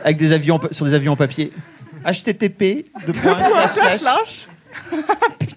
avec 0.03 0.17
des 0.17 0.31
avions 0.31 0.59
sur 0.71 0.85
des 0.85 0.93
avions 0.93 1.11
en 1.13 1.17
papier. 1.17 1.51
HTTP 2.05 2.85
de 3.05 3.11
points 3.11 3.43
slash 3.43 3.71
slash. 3.71 3.99
Slash. 3.99 4.47
Putain. 5.39 5.55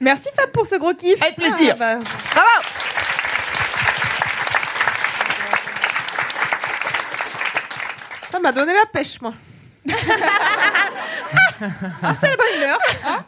Merci 0.00 0.28
Fab 0.36 0.50
pour 0.50 0.66
ce 0.66 0.74
gros 0.76 0.94
kiff. 0.94 1.20
Avec 1.22 1.36
plaisir. 1.36 1.74
Ah, 1.80 1.98
bah, 1.98 1.98
Bravo 2.34 2.50
Ça 8.30 8.38
m'a 8.40 8.52
donné 8.52 8.72
la 8.74 8.86
pêche, 8.86 9.20
moi. 9.20 9.34
Ah, 12.02 12.14
c'est 12.20 12.28
la 12.28 12.36
bonne 12.36 12.56
humeur. 12.62 12.78
hein. 13.06 13.24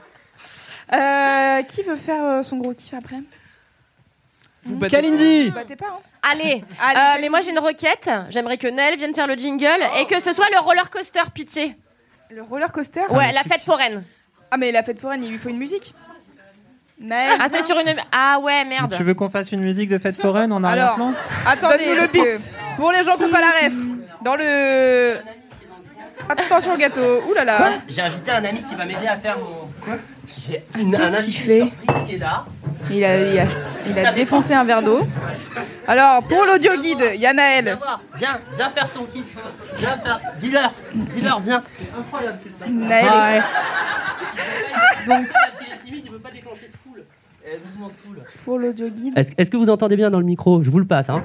Euh, 0.92 1.62
qui 1.62 1.82
veut 1.82 1.96
faire 1.96 2.24
euh, 2.24 2.42
son 2.42 2.56
gros 2.58 2.74
kiff 2.74 2.92
après? 2.94 3.20
Vous 4.64 4.78
Kalindi 4.88 5.48
Vous 5.48 5.54
battez 5.54 5.76
pas, 5.76 5.86
hein 5.86 6.00
Allez, 6.22 6.64
Allez, 6.82 6.98
euh, 6.98 7.18
mais 7.20 7.28
moi 7.28 7.40
j'ai 7.40 7.50
une 7.50 7.58
requête. 7.60 8.10
J'aimerais 8.30 8.58
que 8.58 8.66
Nel 8.66 8.96
vienne 8.98 9.14
faire 9.14 9.26
le 9.28 9.36
jingle 9.36 9.78
et 9.98 10.06
que 10.06 10.18
ce 10.20 10.32
soit 10.32 10.48
le 10.50 10.58
roller 10.58 10.90
coaster 10.90 11.22
pitié. 11.32 11.76
Le 12.30 12.42
roller 12.42 12.72
coaster? 12.72 13.04
Ouais, 13.10 13.32
la 13.32 13.44
fête 13.44 13.62
foraine. 13.62 14.04
Ah, 14.50 14.56
mais 14.56 14.72
la 14.72 14.82
fête 14.82 15.00
foraine, 15.00 15.22
il 15.24 15.30
lui 15.30 15.38
faut 15.38 15.48
une 15.48 15.58
musique. 15.58 15.94
Naël, 16.98 17.38
Ah, 17.40 17.46
c'est 17.50 17.62
sur 17.62 17.78
une. 17.78 17.94
Ah 18.10 18.38
ouais, 18.40 18.64
merde. 18.64 18.94
Tu 18.96 19.04
veux 19.04 19.14
qu'on 19.14 19.28
fasse 19.28 19.52
une 19.52 19.62
musique 19.62 19.90
de 19.90 19.98
fête 19.98 20.16
foraine 20.16 20.50
en 20.52 20.64
Alors, 20.64 20.70
arrière-plan 20.70 21.12
attendez, 21.46 21.84
Donne-nous 21.94 22.02
le 22.02 22.08
que 22.08 22.40
pour 22.76 22.90
les 22.92 23.02
gens 23.02 23.16
qui 23.16 23.22
n'ont 23.22 23.30
pas 23.30 23.40
la 23.40 23.50
ref, 23.68 23.74
dans 24.22 24.36
le. 24.36 25.16
Attention 26.28 26.72
au 26.72 26.76
gâteau, 26.78 27.22
ouh 27.28 27.34
là 27.34 27.44
là. 27.44 27.58
J'ai 27.88 28.00
invité 28.02 28.30
un 28.30 28.44
ami 28.44 28.62
qui 28.62 28.74
va 28.74 28.84
m'aider 28.86 29.06
à 29.06 29.16
faire 29.16 29.36
mon. 29.38 29.68
Quoi 29.84 29.94
J'ai 30.48 30.62
un 30.74 31.12
fait 31.12 31.22
surprise 31.30 31.72
qui 32.06 32.14
est 32.14 32.18
là. 32.18 32.44
Il 32.90 33.04
a, 33.04 33.16
il 33.18 33.38
a, 33.40 33.44
il 33.88 33.98
a 33.98 34.12
défoncé 34.12 34.54
un 34.54 34.64
verre 34.64 34.80
d'eau. 34.82 35.00
Alors, 35.86 36.22
pour 36.22 36.44
l'audio 36.44 36.76
guide, 36.78 37.04
il 37.14 37.20
y 37.20 37.26
a 37.26 37.32
Viens 37.32 37.34
Naël. 37.34 37.76
voir, 37.78 38.00
viens, 38.14 38.38
viens 38.54 38.70
faire 38.70 38.92
ton 38.92 39.04
kiff. 39.04 39.36
Viens 39.78 39.96
faire. 39.98 40.20
Dis-leur, 40.38 40.72
dis-leur, 40.94 41.40
viens. 41.40 41.62
Incroyable. 41.98 42.38
Naël. 42.70 43.42
Donc, 45.06 45.26
parce 45.32 45.58
qu'il 45.58 45.72
est 45.72 45.76
timide, 45.84 46.02
il 46.06 46.10
veut 46.12 46.18
pas 46.18 46.30
déclencher 46.30 46.70
Pour 48.44 48.58
l'audio 48.58 48.88
guide. 48.88 49.16
Est-ce 49.16 49.30
est-ce 49.38 49.50
que 49.50 49.56
vous 49.56 49.70
entendez 49.70 49.96
bien 49.96 50.10
dans 50.10 50.18
le 50.18 50.24
micro? 50.24 50.62
Je 50.62 50.70
vous 50.70 50.78
le 50.78 50.86
passe, 50.86 51.08
hein. 51.08 51.24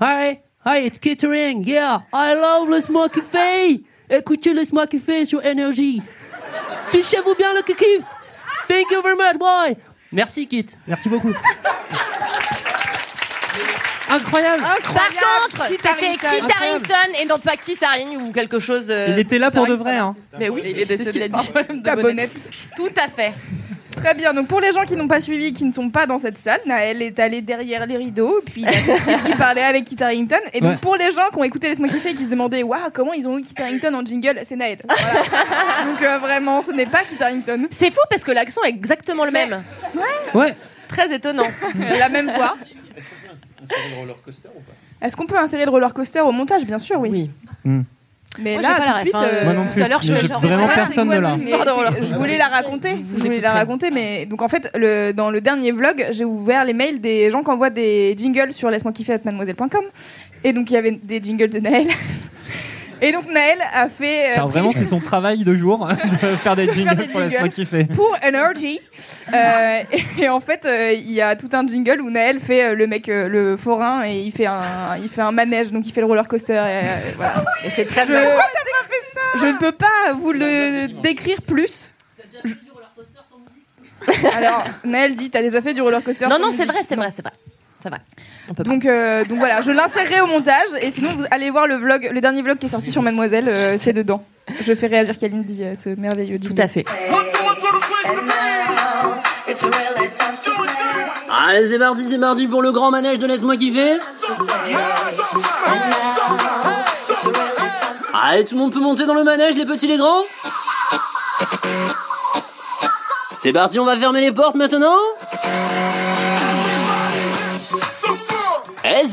Hi, 0.00 0.38
hi, 0.64 0.86
it's 0.86 0.98
Kittering. 0.98 1.66
Yeah, 1.66 2.02
I 2.12 2.34
love 2.34 2.70
the 2.70 2.80
smoky 2.84 3.20
fay. 3.20 3.82
Écoutez, 4.08 4.54
laisse-moi 4.54 4.86
kiffer 4.86 5.26
sur 5.26 5.40
Energy. 5.44 6.02
Fichez-vous 6.90 7.34
bien 7.36 7.52
le 7.54 7.62
kiff. 7.62 8.04
Thank 8.66 8.90
you 8.90 9.02
very 9.02 9.16
much, 9.16 9.38
boy. 9.38 9.76
Merci, 10.12 10.46
Kit. 10.48 10.66
Merci 10.86 11.08
beaucoup. 11.08 11.32
Incroyable. 14.08 14.62
Par 14.62 15.08
contre, 15.08 15.68
Kit 15.68 15.76
c'était. 15.76 16.16
Kit. 16.16 16.52
Harrington 16.58 17.20
et 17.22 17.26
non 17.26 17.38
pas 17.38 17.56
Kiss 17.56 17.80
Haring 17.82 18.16
ou 18.16 18.32
quelque 18.32 18.58
chose. 18.58 18.86
euh, 18.90 19.06
Il 19.10 19.18
était 19.18 19.38
là 19.38 19.50
pour 19.50 19.66
de 19.66 19.74
vrai. 19.74 19.98
Hein. 19.98 20.16
Mais 20.38 20.48
oui, 20.48 20.62
Il 20.64 20.78
est 20.80 20.96
c'est 20.96 21.04
ce 21.04 21.10
qu'il 21.10 21.22
a 21.22 21.28
dit. 21.28 21.50
Ta 21.84 21.94
bonnette. 21.96 22.48
Tout 22.76 22.88
à 22.96 23.06
fait. 23.08 23.34
Très 24.02 24.14
bien. 24.14 24.32
Donc 24.32 24.48
pour 24.48 24.60
les 24.60 24.72
gens 24.72 24.84
qui 24.84 24.96
n'ont 24.96 25.08
pas 25.08 25.20
suivi, 25.20 25.52
qui 25.52 25.64
ne 25.64 25.72
sont 25.72 25.90
pas 25.90 26.06
dans 26.06 26.18
cette 26.18 26.38
salle, 26.38 26.60
Naël 26.66 27.02
est 27.02 27.18
allé 27.18 27.42
derrière 27.42 27.86
les 27.86 27.96
rideaux, 27.96 28.40
puis 28.44 28.62
il 28.62 28.68
a 28.68 28.72
type 28.72 29.24
qui 29.24 29.34
parlait 29.36 29.62
avec 29.62 29.84
Kit 29.84 30.02
Harington. 30.02 30.36
Et 30.54 30.60
donc 30.60 30.70
Ouais. 30.70 30.76
pour 30.80 30.96
les 30.96 31.12
gens 31.12 31.28
qui 31.32 31.38
ont 31.38 31.44
écouté 31.44 31.68
Laisse-moi 31.68 31.88
kiffer 31.88 32.10
et 32.10 32.14
qui 32.14 32.24
se 32.24 32.30
demandaient 32.30 32.62
waouh 32.62 32.90
comment 32.92 33.12
ils 33.12 33.28
ont 33.28 33.38
eu 33.38 33.42
Kit 33.42 33.54
Harington 33.60 33.92
en 33.94 34.04
jingle, 34.04 34.40
c'est 34.44 34.56
Naël. 34.56 34.78
Voilà. 34.88 35.22
donc 35.84 36.02
euh, 36.02 36.18
vraiment, 36.18 36.62
ce 36.62 36.70
n'est 36.72 36.86
pas 36.86 37.02
Kit 37.02 37.22
Harington. 37.22 37.66
C'est 37.70 37.90
fou 37.90 38.00
parce 38.08 38.24
que 38.24 38.32
l'accent 38.32 38.62
est 38.64 38.68
exactement 38.70 39.24
le 39.24 39.30
même. 39.32 39.62
Ouais. 40.34 40.54
Très 40.88 41.12
étonnant. 41.14 41.46
La 41.98 42.08
même 42.08 42.32
voix. 42.34 42.56
Est-ce 45.02 45.16
qu'on 45.16 45.26
peut 45.26 45.38
insérer 45.38 45.64
le 45.64 45.70
roller 45.70 45.92
coaster 45.94 46.20
au 46.20 46.32
montage? 46.32 46.64
Bien 46.64 46.78
sûr, 46.78 46.98
oui. 47.00 47.10
Oui. 47.10 47.30
Hmm. 47.64 47.82
Mais 48.38 48.54
Moi, 48.54 48.62
là, 48.62 48.74
pas 48.76 48.78
la 48.78 48.84
tout 48.86 48.92
ref, 48.92 49.00
suite, 49.02 49.14
hein. 49.16 49.24
euh, 49.24 49.44
Moi 49.44 49.52
non 49.54 49.66
plus. 49.66 49.74
tout 49.74 49.82
à 49.82 49.88
l'heure, 49.88 50.02
je 50.02 50.12
Mais 50.12 50.22
genre, 50.22 50.40
vraiment 50.40 50.66
Ouais, 50.66 50.74
personne 50.74 51.08
de 51.08 51.16
là. 51.16 51.34
Je 52.00 52.14
voulais 52.14 52.38
la 52.38 52.46
raconter. 52.46 52.96
Je 53.16 53.22
voulais 53.24 53.40
la 53.40 53.52
raconter, 53.52 53.90
mais 53.90 54.24
donc 54.26 54.40
en 54.40 54.48
fait, 54.48 54.70
le, 54.76 55.10
dans 55.12 55.30
le 55.30 55.40
dernier 55.40 55.72
vlog, 55.72 56.06
j'ai 56.12 56.24
ouvert 56.24 56.64
les 56.64 56.72
mails 56.72 57.00
des 57.00 57.30
gens 57.32 57.42
qui 57.42 57.50
envoient 57.50 57.70
des 57.70 58.14
jingles 58.16 58.52
sur 58.52 58.70
laisse-moi 58.70 58.92
kiffer 58.92 59.18
mademoiselle.com. 59.24 59.82
Et 60.44 60.52
donc 60.52 60.70
il 60.70 60.74
y 60.74 60.76
avait 60.76 60.92
des 60.92 61.20
jingles 61.22 61.48
de 61.50 61.58
Naël. 61.58 61.88
Et 63.02 63.12
donc 63.12 63.26
Naël 63.30 63.58
a 63.74 63.88
fait. 63.88 64.32
euh, 64.32 64.34
Car 64.34 64.48
vraiment, 64.48 64.72
c'est 64.72 64.86
son 64.86 65.00
travail 65.00 65.44
de 65.44 65.54
jour 65.54 65.88
de 66.22 66.36
faire 66.36 66.56
des 66.56 66.70
jingles 66.72 66.96
des 66.96 67.08
pour 67.08 67.20
laisse-moi 67.20 67.48
kiffer. 67.48 67.84
pour 67.84 68.16
Energy. 68.26 68.80
Euh, 69.32 69.80
et, 69.92 70.24
et 70.24 70.28
en 70.28 70.40
fait, 70.40 70.64
euh, 70.66 70.92
il 70.92 71.10
y 71.12 71.20
a 71.20 71.36
tout 71.36 71.48
un 71.52 71.66
jingle 71.66 72.00
où 72.00 72.10
Naël 72.10 72.40
fait 72.40 72.64
euh, 72.70 72.74
le 72.74 72.86
mec, 72.86 73.08
euh, 73.08 73.28
le 73.28 73.56
forain, 73.56 74.04
et 74.06 74.20
il 74.20 74.32
fait 74.32 74.46
un, 74.46 74.96
il 75.02 75.08
fait 75.08 75.22
un 75.22 75.32
manège, 75.32 75.72
donc 75.72 75.86
il 75.86 75.92
fait 75.92 76.00
le 76.00 76.06
roller 76.06 76.28
coaster. 76.28 76.54
Et, 76.54 76.58
euh, 76.58 76.82
voilà. 77.16 77.44
Et 77.64 77.70
c'est 77.70 77.86
très 77.86 78.04
Je, 78.06 78.12
bien. 78.12 78.22
je 79.40 79.46
ne 79.46 79.58
peux 79.58 79.72
pas 79.72 80.12
vous 80.18 80.32
le 80.32 80.88
décrire 81.02 81.40
plus. 81.42 81.90
Alors, 84.36 84.64
Naël 84.84 85.14
dit, 85.14 85.30
t'as 85.30 85.42
déjà 85.42 85.60
fait 85.60 85.74
du 85.74 85.82
roller 85.82 86.02
coaster 86.02 86.26
Non, 86.26 86.38
non, 86.38 86.52
c'est 86.52 86.64
vrai, 86.64 86.78
c'est 86.88 86.96
vrai, 86.96 87.10
c'est 87.14 87.22
vrai. 87.22 87.32
On 88.48 88.54
peut 88.54 88.64
pas. 88.64 88.70
Donc, 88.70 88.84
euh, 88.84 89.24
donc 89.24 89.38
voilà, 89.38 89.60
je 89.60 89.70
l'insérerai 89.70 90.20
au 90.20 90.26
montage 90.26 90.68
et 90.80 90.90
sinon 90.90 91.10
vous 91.16 91.24
allez 91.30 91.50
voir 91.50 91.66
le 91.66 91.76
vlog, 91.76 92.10
le 92.12 92.20
dernier 92.20 92.42
vlog 92.42 92.58
qui 92.58 92.66
est 92.66 92.70
sorti 92.70 92.90
sur 92.90 93.02
Mademoiselle, 93.02 93.48
euh, 93.48 93.76
c'est 93.78 93.92
dedans. 93.92 94.24
Je 94.60 94.74
fais 94.74 94.86
réagir 94.88 95.16
Kalindi, 95.18 95.62
euh, 95.64 95.74
ce 95.82 95.90
merveilleux 95.90 96.38
Tout 96.38 96.48
jingle. 96.48 96.62
à 96.62 96.68
fait. 96.68 96.84
Allez, 101.28 101.66
c'est 101.66 101.78
parti, 101.78 102.04
c'est 102.08 102.18
parti 102.18 102.46
pour 102.46 102.62
le 102.62 102.72
grand 102.72 102.90
manège 102.90 103.18
de 103.18 103.26
Laisse-moi 103.26 103.56
kiffer. 103.56 103.98
Allez, 108.12 108.44
tout 108.44 108.54
le 108.54 108.60
monde 108.60 108.72
peut 108.72 108.80
monter 108.80 109.06
dans 109.06 109.14
le 109.14 109.24
manège, 109.24 109.54
les 109.56 109.64
petits, 109.66 109.86
les 109.86 109.96
grands. 109.96 110.22
C'est 113.42 113.52
parti, 113.52 113.78
on 113.78 113.84
va 113.86 113.96
fermer 113.96 114.20
les 114.20 114.32
portes 114.32 114.54
maintenant. 114.56 114.96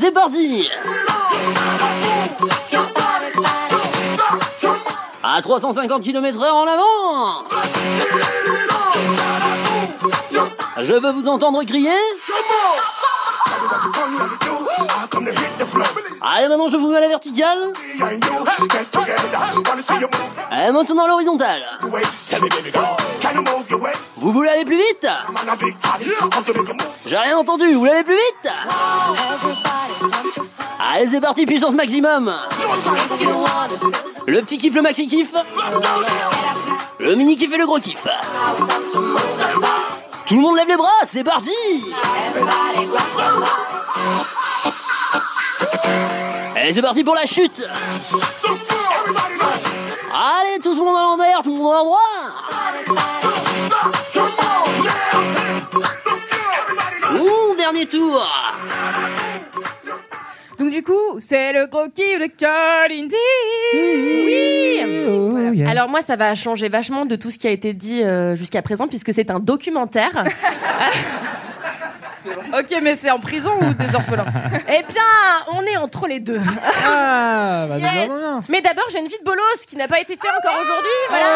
Parti 0.06 0.68
À 5.22 5.42
350 5.42 6.02
km 6.02 6.42
heure 6.42 6.54
en 6.54 6.66
avant. 6.66 7.44
Je 10.80 10.94
veux 10.94 11.10
vous 11.10 11.28
entendre 11.28 11.62
crier 11.64 11.90
Allez, 16.20 16.48
maintenant 16.48 16.68
je 16.68 16.76
vous 16.76 16.90
mets 16.90 16.98
à 16.98 17.00
la 17.00 17.08
verticale. 17.08 17.72
Et 20.52 20.72
maintenant 20.72 21.04
à 21.04 21.08
l'horizontale. 21.08 21.62
Vous 24.16 24.32
voulez 24.32 24.50
aller 24.50 24.64
plus 24.64 24.76
vite? 24.76 25.08
J'ai 27.06 27.16
rien 27.16 27.38
entendu, 27.38 27.72
vous 27.72 27.80
voulez 27.80 27.92
aller 27.92 28.04
plus 28.04 28.14
vite? 28.14 28.52
Allez, 30.80 31.08
c'est 31.08 31.20
parti, 31.20 31.44
puissance 31.44 31.74
maximum. 31.74 32.34
Le 34.26 34.40
petit 34.42 34.58
kiff, 34.58 34.74
le 34.74 34.82
maxi 34.82 35.08
kiff. 35.08 35.32
Le 36.98 37.14
mini 37.14 37.36
kiff 37.36 37.52
et 37.52 37.56
le 37.56 37.66
gros 37.66 37.78
kiff. 37.78 38.06
Tout 40.28 40.36
le 40.36 40.42
monde 40.42 40.56
lève 40.56 40.68
les 40.68 40.76
bras, 40.76 40.88
c'est 41.06 41.24
parti 41.24 41.50
Et 46.62 46.72
c'est 46.74 46.82
parti 46.82 47.02
pour 47.02 47.14
la 47.14 47.24
chute 47.24 47.62
Allez, 50.12 50.60
tout 50.62 50.74
le 50.74 50.84
monde 50.84 50.96
à 50.96 51.02
l'envers, 51.02 51.42
tout 51.42 51.56
le 51.56 51.62
monde 51.62 51.72
à 51.72 51.76
l'endroit 51.76 51.98
Ouh, 57.14 57.54
dernier 57.56 57.86
tour 57.86 58.22
Donc 60.58 60.70
du 60.70 60.82
coup, 60.82 61.20
c'est 61.20 61.52
le 61.52 61.66
gros 61.66 61.88
kiff 61.88 62.18
de 62.18 62.26
Kalindi. 62.26 63.14
Oui. 65.52 65.62
Alors 65.64 65.88
moi, 65.88 66.02
ça 66.02 66.16
va 66.16 66.34
changer 66.34 66.68
vachement 66.68 67.06
de 67.06 67.16
tout 67.16 67.30
ce 67.30 67.38
qui 67.38 67.46
a 67.46 67.50
été 67.50 67.72
dit 67.72 68.02
euh, 68.02 68.34
jusqu'à 68.34 68.62
présent, 68.62 68.88
puisque 68.88 69.12
c'est 69.14 69.30
un 69.30 69.38
documentaire. 69.38 70.24
Ok, 72.58 72.76
mais 72.82 72.94
c'est 72.94 73.10
en 73.10 73.20
prison 73.20 73.50
ou 73.60 73.72
des 73.74 73.94
orphelins? 73.94 74.26
Eh 74.68 74.82
bien, 74.92 75.02
on 75.54 75.62
est 75.62 75.76
entre 75.76 76.06
les 76.06 76.20
deux. 76.20 76.40
Ah, 76.84 77.66
bah, 77.68 77.76
Yes. 77.78 77.92
déjà, 77.92 78.06
voilà. 78.06 78.42
Mais 78.48 78.60
d'abord, 78.60 78.84
j'ai 78.90 78.98
une 78.98 79.06
vie 79.06 79.16
de 79.18 79.24
bolos 79.24 79.42
qui 79.66 79.76
n'a 79.76 79.88
pas 79.88 80.00
été 80.00 80.14
faite 80.16 80.30
encore 80.38 80.60
aujourd'hui. 80.60 80.90
Voilà. 81.08 81.26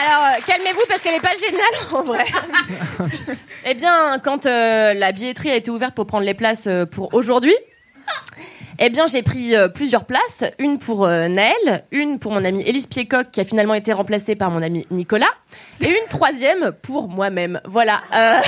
Alors, 0.00 0.26
euh, 0.26 0.40
calmez-vous 0.46 0.82
parce 0.88 1.00
qu'elle 1.00 1.14
n'est 1.14 1.20
pas 1.20 1.34
géniale 1.34 1.62
en 1.92 2.02
vrai. 2.02 2.24
eh 3.66 3.74
bien, 3.74 4.18
quand 4.22 4.46
euh, 4.46 4.94
la 4.94 5.12
billetterie 5.12 5.50
a 5.50 5.56
été 5.56 5.70
ouverte 5.70 5.94
pour 5.94 6.06
prendre 6.06 6.24
les 6.24 6.34
places 6.34 6.66
euh, 6.66 6.86
pour 6.86 7.12
aujourd'hui, 7.14 7.54
eh 8.78 8.90
bien, 8.90 9.06
j'ai 9.08 9.22
pris 9.22 9.54
euh, 9.56 9.68
plusieurs 9.68 10.04
places. 10.04 10.44
Une 10.58 10.78
pour 10.78 11.04
euh, 11.04 11.28
Naël, 11.28 11.84
une 11.90 12.18
pour 12.18 12.32
mon 12.32 12.44
amie 12.44 12.62
Élise 12.62 12.86
Piecoq 12.86 13.30
qui 13.32 13.40
a 13.40 13.44
finalement 13.44 13.74
été 13.74 13.92
remplacée 13.92 14.36
par 14.36 14.50
mon 14.50 14.62
ami 14.62 14.86
Nicolas, 14.90 15.26
et 15.80 15.88
une 15.88 16.08
troisième 16.08 16.72
pour 16.82 17.08
moi-même. 17.08 17.60
Voilà. 17.64 18.02
Euh, 18.14 18.40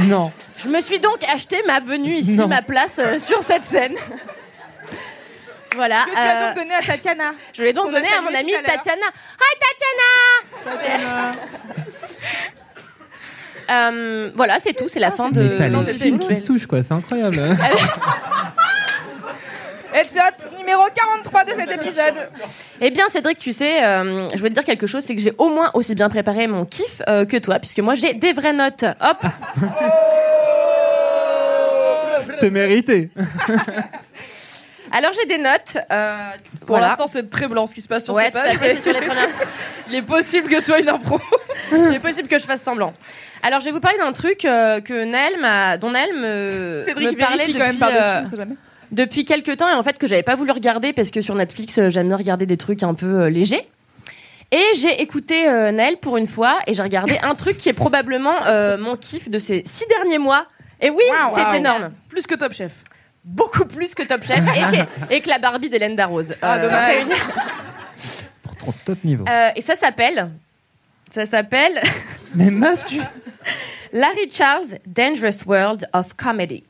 Non. 0.00 0.32
je 0.58 0.68
me 0.68 0.80
suis 0.80 0.98
donc 0.98 1.18
acheté 1.32 1.56
ma 1.66 1.78
venue 1.80 2.16
ici, 2.16 2.36
Non. 2.36 2.48
ma 2.48 2.62
place 2.62 2.98
euh, 2.98 3.18
sur 3.20 3.42
cette 3.44 3.64
scène. 3.64 3.94
Voilà. 5.74 6.04
Que 6.06 6.10
tu 6.10 6.16
as 6.16 6.42
euh, 6.42 6.46
donc 6.48 6.56
donné 6.56 6.74
à 6.74 6.80
Tatiana. 6.82 7.32
Je 7.52 7.62
l'ai 7.62 7.72
donc 7.72 7.90
donné 7.90 8.08
à 8.08 8.20
mon 8.20 8.34
amie. 8.34 8.52
Tatiana. 8.64 9.06
Hi 9.40 9.58
Tatiana 10.66 11.34
Euh, 13.70 14.30
Voilà, 14.34 14.58
c'est 14.62 14.74
tout, 14.74 14.88
c'est 14.88 15.00
la 15.00 15.10
fin 15.10 15.30
de. 15.30 15.56
T'as 15.56 15.68
les 15.68 15.94
films 15.94 16.20
une 16.20 16.28
qui 16.28 16.36
se 16.36 16.44
touchent, 16.46 16.66
quoi. 16.66 16.82
C'est 16.82 16.92
incroyable. 16.92 17.40
Headshot 19.94 20.50
numéro 20.58 20.82
43 20.92 21.44
de 21.44 21.50
cet 21.54 21.70
épisode. 21.72 22.28
Eh 22.80 22.90
bien, 22.90 23.08
Cédric, 23.08 23.38
tu 23.38 23.52
sais, 23.52 23.84
euh, 23.84 24.28
je 24.30 24.38
voulais 24.38 24.50
te 24.50 24.54
dire 24.54 24.64
quelque 24.64 24.88
chose, 24.88 25.04
c'est 25.04 25.14
que 25.14 25.22
j'ai 25.22 25.32
au 25.38 25.50
moins 25.50 25.70
aussi 25.74 25.94
bien 25.94 26.08
préparé 26.08 26.48
mon 26.48 26.64
kiff 26.64 27.00
euh, 27.08 27.24
que 27.24 27.36
toi, 27.36 27.60
puisque 27.60 27.78
moi 27.78 27.94
j'ai 27.94 28.12
des 28.12 28.32
vraies 28.32 28.52
notes. 28.52 28.84
Hop 29.00 29.18
C'était 32.20 32.50
mérité. 32.50 33.10
Alors 34.96 35.12
j'ai 35.12 35.26
des 35.26 35.38
notes. 35.38 35.76
euh, 35.90 36.30
Pour 36.60 36.68
voilà. 36.76 36.88
l'instant, 36.88 37.06
c'est 37.06 37.28
très 37.28 37.48
blanc 37.48 37.66
ce 37.66 37.74
qui 37.74 37.82
se 37.82 37.88
passe 37.88 38.04
sur 38.04 38.14
Ouais, 38.14 38.26
ces 38.26 38.30
pages. 38.30 38.56
fait, 38.58 38.76
c'est 38.76 38.80
sur 38.82 38.92
les 38.92 39.04
premières. 39.06 39.28
Il 39.88 39.94
est 39.96 40.02
possible 40.02 40.48
que 40.48 40.60
ce 40.60 40.66
soit 40.66 40.78
une 40.80 40.88
impro. 40.88 41.18
Il 41.72 41.94
est 41.94 41.98
possible 42.00 42.28
que 42.28 42.38
je 42.38 42.44
fasse 42.44 42.62
semblant. 42.62 42.94
Alors, 43.42 43.60
je 43.60 43.64
vais 43.66 43.72
vous 43.72 43.80
parler 43.80 43.98
d'un 43.98 44.12
truc 44.12 44.44
euh, 44.44 44.80
que 44.80 45.04
Naël 45.04 45.34
m'a, 45.40 45.76
dont 45.78 45.90
Naël 45.90 46.14
me, 46.14 46.82
Cédric 46.86 47.08
me 47.08 47.18
parlait 47.18 47.46
depuis, 47.46 47.58
quand 47.58 47.66
même 47.66 47.76
euh, 47.82 48.22
on 48.24 48.26
sait 48.30 48.36
jamais. 48.36 48.54
depuis 48.92 49.24
quelques 49.24 49.56
temps 49.56 49.68
et 49.68 49.74
en 49.74 49.82
fait 49.82 49.98
que 49.98 50.06
j'avais 50.06 50.22
pas 50.22 50.36
voulu 50.36 50.52
regarder 50.52 50.92
parce 50.92 51.10
que 51.10 51.20
sur 51.20 51.34
Netflix, 51.34 51.76
euh, 51.78 51.90
j'aime 51.90 52.06
bien 52.08 52.16
regarder 52.16 52.46
des 52.46 52.56
trucs 52.56 52.82
un 52.84 52.94
peu 52.94 53.22
euh, 53.22 53.30
légers. 53.30 53.68
Et 54.52 54.62
j'ai 54.76 55.02
écouté 55.02 55.48
euh, 55.48 55.72
Naël 55.72 55.96
pour 55.96 56.16
une 56.16 56.28
fois 56.28 56.58
et 56.68 56.74
j'ai 56.74 56.82
regardé 56.82 57.18
un 57.22 57.34
truc 57.34 57.56
qui 57.58 57.68
est 57.68 57.72
probablement 57.74 58.34
euh, 58.46 58.78
mon 58.78 58.96
kiff 58.96 59.28
de 59.28 59.38
ces 59.40 59.64
six 59.66 59.86
derniers 59.88 60.18
mois. 60.18 60.46
Et 60.80 60.90
oui, 60.90 61.02
c'est 61.34 61.56
énorme. 61.56 61.90
Plus 62.08 62.26
que 62.26 62.34
Top 62.36 62.52
Chef. 62.52 62.72
Beaucoup 63.24 63.64
plus 63.64 63.94
que 63.94 64.02
Top 64.02 64.22
Chef 64.22 64.38
et, 64.38 64.76
que, 64.76 64.86
et 65.14 65.20
que 65.20 65.28
la 65.28 65.38
Barbie 65.38 65.70
d'Hélène 65.70 65.96
Darroze. 65.96 66.34
Ah, 66.42 66.58
dommage. 66.58 66.96
réunie. 66.96 67.12
Pour 68.42 68.56
trop 68.56 68.74
top 68.84 69.02
niveau. 69.04 69.24
Euh, 69.28 69.50
et 69.56 69.60
ça 69.62 69.76
s'appelle. 69.76 70.30
Ça 71.10 71.26
s'appelle. 71.26 71.80
Mais 72.34 72.50
meuf, 72.50 72.84
tu. 72.84 73.00
Larry 73.92 74.30
Charles, 74.30 74.78
Dangerous 74.86 75.44
World 75.46 75.88
of 75.92 76.14
Comedy. 76.14 76.64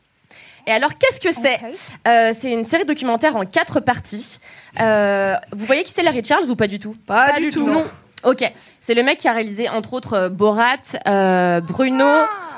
Et 0.67 0.71
alors, 0.71 0.91
qu'est-ce 0.97 1.19
que 1.19 1.31
c'est 1.31 1.59
Euh, 2.07 2.31
C'est 2.39 2.51
une 2.51 2.63
série 2.63 2.85
documentaire 2.85 3.35
en 3.35 3.45
quatre 3.45 3.79
parties. 3.79 4.39
Euh, 4.79 5.35
vous 5.51 5.65
voyez 5.65 5.83
qui 5.83 5.91
c'est 5.91 6.03
Larry 6.03 6.23
Charles 6.23 6.49
ou 6.49 6.55
pas 6.55 6.67
du 6.67 6.79
tout? 6.79 6.95
Pas, 7.05 7.39
du 7.39 7.49
tout. 7.49 7.67
Non. 7.67 7.85
Ok, 8.23 8.43
c'est 8.81 8.95
le 8.95 9.03
mec 9.03 9.19
qui 9.19 9.27
a 9.27 9.33
réalisé 9.33 9.69
entre 9.69 9.93
autres 9.93 10.13
euh, 10.13 10.29
Borat, 10.29 10.77
euh, 11.07 11.61
Bruno, 11.61 12.07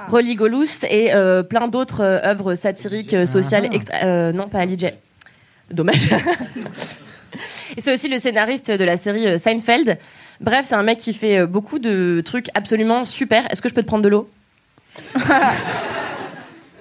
Religolous 0.08 0.86
et 0.90 1.14
euh, 1.14 1.44
plein 1.44 1.68
d'autres 1.68 2.02
euh, 2.02 2.20
œuvres 2.24 2.56
satiriques, 2.56 3.14
euh, 3.14 3.26
sociales. 3.26 3.70
extra- 3.74 4.04
euh, 4.06 4.32
non, 4.32 4.48
pas 4.48 4.60
Ali 4.60 4.78
J. 4.78 4.88
Dommage. 5.72 6.10
et 7.78 7.82
c'est 7.82 7.94
aussi 7.94 8.08
le 8.08 8.18
scénariste 8.20 8.72
de 8.72 8.84
la 8.84 8.98
série 8.98 9.38
Seinfeld. 9.40 9.98
Bref, 10.40 10.66
c'est 10.66 10.76
un 10.76 10.84
mec 10.84 10.98
qui 10.98 11.14
fait 11.14 11.46
beaucoup 11.46 11.80
de 11.80 12.22
trucs 12.26 12.48
absolument 12.54 13.04
super. 13.06 13.44
Est-ce 13.52 13.62
que 13.62 13.70
je 13.70 13.74
peux 13.74 13.82
te 13.82 13.88
prendre 13.88 14.04
de 14.04 14.10
l'eau? 14.10 14.30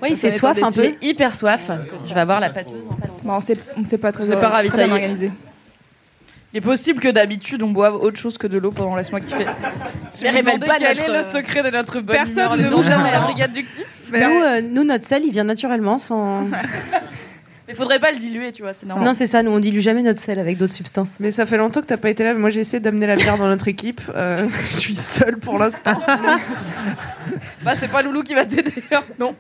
Oui, 0.03 0.09
il 0.11 0.17
fait 0.19 0.31
soif 0.31 0.63
un 0.63 0.71
peu. 0.73 0.83
J'ai 0.83 0.99
hyper 1.09 1.35
soif. 1.35 1.71
Je 2.09 2.15
vais 2.15 2.21
avoir 2.21 2.39
la 2.41 2.51
pâteuse. 2.51 2.83
Bon, 3.23 3.33
on 3.33 3.81
on 3.81 3.85
sait 3.85 3.99
pas 3.99 4.13
très 4.13 4.25
C'est 4.25 4.37
pas 4.37 4.51
ravitaillé. 4.51 5.31
Il 6.57 6.61
est 6.61 6.63
possible 6.63 7.01
que 7.01 7.09
d'habitude 7.09 7.63
on 7.63 7.69
boive 7.69 7.97
autre 7.97 8.17
chose 8.19 8.39
que 8.39 8.47
de 8.47 8.57
l'eau 8.57 8.71
pendant 8.71 8.97
laisse-moi 8.97 9.21
kiffer. 9.21 9.45
Si 10.11 10.25
Mais 10.25 10.31
révèle 10.31 10.59
pas 10.59 10.79
quel 10.79 10.97
notre- 10.97 11.11
est 11.11 11.17
le 11.19 11.23
secret 11.23 11.63
de 11.63 11.69
notre 11.69 12.01
bonne 12.01 12.17
Personne 12.17 12.33
humeur, 12.39 12.57
ne 12.57 12.63
nous 12.71 12.83
la 12.83 13.21
brigade 13.21 13.53
du 13.53 13.63
kiff. 13.67 13.87
Nous, 14.11 14.19
euh, 14.19 14.63
nous, 14.63 14.83
notre 14.83 15.05
sel, 15.05 15.23
il 15.27 15.33
vient 15.33 15.45
naturellement 15.45 15.99
sans. 15.99 16.45
Mais 17.69 17.75
faudrait 17.75 17.99
pas 17.99 18.11
le 18.11 18.17
diluer, 18.17 18.53
tu 18.53 18.63
vois, 18.63 18.73
c'est 18.73 18.87
normal. 18.87 19.05
Non, 19.07 19.13
c'est 19.13 19.27
ça, 19.27 19.43
nous 19.43 19.51
on 19.51 19.59
dilue 19.59 19.81
jamais 19.81 20.01
notre 20.01 20.19
sel 20.21 20.39
avec 20.39 20.57
d'autres 20.57 20.73
substances. 20.73 21.17
Mais 21.21 21.31
ça 21.31 21.45
fait 21.45 21.59
longtemps 21.59 21.83
que 21.83 21.87
t'as 21.89 21.99
pas 21.99 22.09
été 22.09 22.25
là. 22.25 22.33
mais 22.33 22.41
Moi, 22.41 22.49
j'ai 22.49 22.61
essayé 22.61 22.81
d'amener 22.81 23.07
la 23.07 23.17
bière 23.17 23.37
dans 23.37 23.49
notre 23.49 23.69
équipe. 23.69 24.01
Euh, 24.15 24.49
je 24.71 24.77
suis 24.77 24.95
seule 24.97 25.37
pour 25.37 25.59
l'instant. 25.59 26.01
Bah, 27.65 27.73
c'est 27.79 27.91
pas 27.91 28.01
Loulou 28.01 28.23
qui 28.23 28.33
va 28.33 28.47
t'aider. 28.47 28.73
hein. 28.93 29.03
Non. 29.19 29.35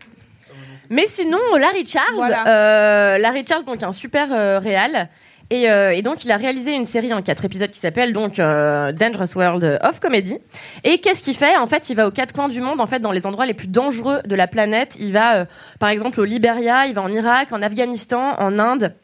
Mais 0.91 1.07
sinon, 1.07 1.39
Larry 1.59 1.87
Charles, 1.87 2.15
Voilà. 2.17 2.47
euh, 2.47 3.17
Larry 3.19 3.45
Charles, 3.49 3.65
donc 3.65 3.83
un 3.83 3.93
super 3.93 4.29
euh, 4.33 4.59
réal. 4.59 5.09
Et, 5.51 5.71
euh, 5.71 5.93
et 5.93 6.03
donc, 6.03 6.25
il 6.25 6.33
a 6.33 6.37
réalisé 6.37 6.75
une 6.75 6.85
série 6.85 7.13
en 7.13 7.23
quatre 7.23 7.45
épisodes 7.45 7.71
qui 7.71 7.79
s'appelle 7.79 8.13
donc 8.13 8.39
euh, 8.39 8.93
Dangerous 8.93 9.37
World 9.37 9.79
of 9.83 10.01
Comedy. 10.01 10.39
Et 10.85 10.99
qu'est-ce 10.99 11.23
qu'il 11.23 11.37
fait? 11.37 11.57
En 11.57 11.67
fait, 11.67 11.89
il 11.89 11.97
va 11.97 12.09
aux 12.09 12.11
quatre 12.11 12.33
coins 12.35 12.49
du 12.49 12.61
monde, 12.61 12.81
en 12.81 12.87
fait, 12.87 12.99
dans 12.99 13.13
les 13.13 13.27
endroits 13.27 13.47
les 13.47 13.55
plus 13.55 13.69
dangereux 13.69 14.21
de 14.25 14.35
la 14.35 14.47
planète. 14.47 14.97
Il 14.99 15.13
va, 15.13 15.37
euh, 15.37 15.45
par 15.79 15.91
exemple, 15.91 16.21
au 16.21 16.25
Liberia, 16.25 16.87
il 16.87 16.95
va 16.95 17.03
en 17.03 17.13
Irak, 17.13 17.53
en 17.53 17.63
Afghanistan, 17.63 18.35
en 18.39 18.59
Inde, 18.59 18.95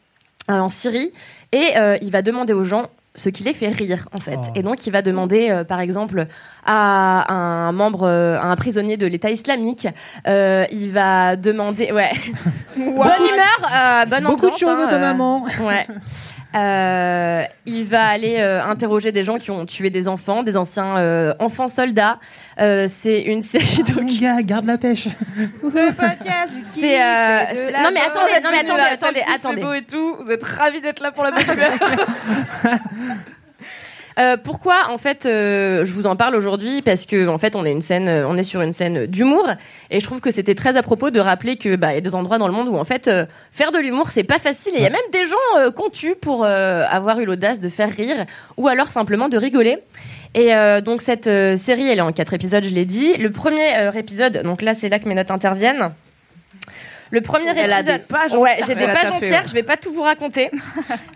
euh, 0.49 0.59
en 0.59 0.69
Syrie, 0.69 1.13
et 1.53 1.77
euh, 1.77 1.97
il 2.01 2.11
va 2.11 2.21
demander 2.21 2.51
aux 2.53 2.65
gens 2.65 2.89
ce 3.15 3.29
qui 3.29 3.43
les 3.43 3.53
fait 3.53 3.69
rire, 3.69 4.07
en 4.11 4.19
fait. 4.19 4.39
Et 4.55 4.63
donc, 4.63 4.87
il 4.87 4.91
va 4.91 5.01
demander, 5.01 5.49
euh, 5.51 5.63
par 5.63 5.79
exemple, 5.79 6.25
à 6.65 7.31
un 7.31 7.71
membre, 7.71 8.07
euh, 8.07 8.37
à 8.37 8.45
un 8.45 8.55
prisonnier 8.55 8.97
de 8.97 9.05
l'État 9.05 9.29
islamique, 9.29 9.87
euh, 10.27 10.65
il 10.71 10.91
va 10.91 11.35
demander, 11.35 11.91
ouais, 11.91 12.11
bonne 12.75 12.87
humeur, 12.87 13.71
euh, 13.71 14.05
bonne 14.05 14.23
Beaucoup 14.23 14.49
de 14.49 14.57
choses, 14.57 14.69
hein, 14.69 14.85
euh, 14.85 14.87
étonnamment. 14.87 15.45
Ouais. 15.61 15.85
Euh, 16.55 17.43
il 17.65 17.83
va 17.85 18.05
aller 18.05 18.35
euh, 18.37 18.63
interroger 18.63 19.11
des 19.11 19.23
gens 19.23 19.37
qui 19.37 19.49
ont 19.51 19.65
tué 19.65 19.89
des 19.89 20.07
enfants, 20.07 20.43
des 20.43 20.55
anciens 20.57 20.97
euh, 20.97 21.33
enfants 21.39 21.67
soldats. 21.69 22.19
Euh, 22.59 22.85
c'est 22.87 23.21
une 23.23 23.41
série 23.53 23.83
de. 23.83 23.99
Mon 24.01 24.07
gars, 24.19 24.41
garde 24.43 24.65
la 24.65 24.77
pêche. 24.77 25.07
C'est 26.65 27.01
euh, 27.01 27.39
c'est- 27.51 27.71
non 27.83 27.89
mais 27.93 28.01
attendez, 28.01 28.33
non 28.43 28.49
mais 28.51 28.59
attendez, 28.59 28.81
attendez, 28.91 29.21
attendez. 29.35 29.61
beau 29.61 29.73
et 29.73 29.83
tout. 29.83 30.15
Vous 30.23 30.31
êtes 30.31 30.43
ravis 30.43 30.81
d'être 30.81 31.01
là 31.01 31.11
pour 31.11 31.23
la 31.23 31.31
bonne 31.31 31.43
humeur. 31.53 31.71
Euh, 34.19 34.37
pourquoi 34.37 34.75
en 34.89 34.97
fait 34.99 35.25
euh, 35.25 35.85
je 35.85 35.91
vous 35.93 36.05
en 36.05 36.15
parle 36.15 36.35
aujourd'hui 36.35 36.81
parce 36.83 37.05
que 37.07 37.27
en 37.27 37.37
fait 37.39 37.55
on 37.55 37.65
est 37.65 37.71
une 37.71 37.81
scène 37.81 38.07
euh, 38.07 38.27
on 38.27 38.37
est 38.37 38.43
sur 38.43 38.61
une 38.61 38.71
scène 38.73 39.07
d'humour 39.07 39.49
et 39.89 39.99
je 39.99 40.05
trouve 40.05 40.19
que 40.19 40.29
c'était 40.29 40.53
très 40.53 40.77
à 40.77 40.83
propos 40.83 41.09
de 41.09 41.19
rappeler 41.19 41.57
que 41.57 41.75
bah 41.75 41.93
il 41.93 41.95
y 41.95 41.97
a 41.97 42.01
des 42.01 42.13
endroits 42.13 42.37
dans 42.37 42.47
le 42.47 42.53
monde 42.53 42.67
où 42.67 42.75
en 42.77 42.83
fait 42.83 43.07
euh, 43.07 43.25
faire 43.51 43.71
de 43.71 43.79
l'humour 43.79 44.09
c'est 44.11 44.23
pas 44.23 44.37
facile 44.37 44.73
et 44.75 44.77
il 44.77 44.83
y 44.83 44.87
a 44.87 44.91
même 44.91 45.01
des 45.11 45.25
gens 45.25 45.57
euh, 45.57 45.71
qu'on 45.71 45.89
tue 45.89 46.13
pour 46.15 46.43
euh, 46.45 46.83
avoir 46.87 47.19
eu 47.21 47.25
l'audace 47.25 47.59
de 47.59 47.69
faire 47.69 47.89
rire 47.89 48.25
ou 48.57 48.67
alors 48.67 48.89
simplement 48.91 49.29
de 49.29 49.37
rigoler. 49.37 49.79
Et 50.35 50.53
euh, 50.55 50.79
donc 50.81 51.01
cette 51.01 51.27
euh, 51.27 51.57
série 51.57 51.87
elle 51.89 51.97
est 51.97 52.01
en 52.01 52.11
quatre 52.11 52.33
épisodes 52.33 52.63
je 52.63 52.73
l'ai 52.73 52.85
dit. 52.85 53.15
Le 53.17 53.31
premier 53.31 53.77
euh, 53.77 53.91
épisode 53.93 54.43
donc 54.43 54.61
là 54.61 54.73
c'est 54.75 54.89
là 54.89 54.99
que 54.99 55.07
mes 55.07 55.15
notes 55.15 55.31
interviennent. 55.31 55.89
Le 57.11 57.21
premier 57.21 57.49
Elle 57.55 57.71
a 57.71 57.81
épisode, 57.81 57.97
des 57.97 58.03
pages 58.07 58.33
ouais, 58.33 58.49
entières. 58.53 58.65
j'ai 58.65 58.73
des 58.75 58.85
pages 58.87 59.11
entières. 59.11 59.41
ouais. 59.43 59.47
Je 59.47 59.53
vais 59.53 59.61
pas 59.61 59.77
tout 59.77 59.93
vous 59.93 60.01
raconter. 60.01 60.49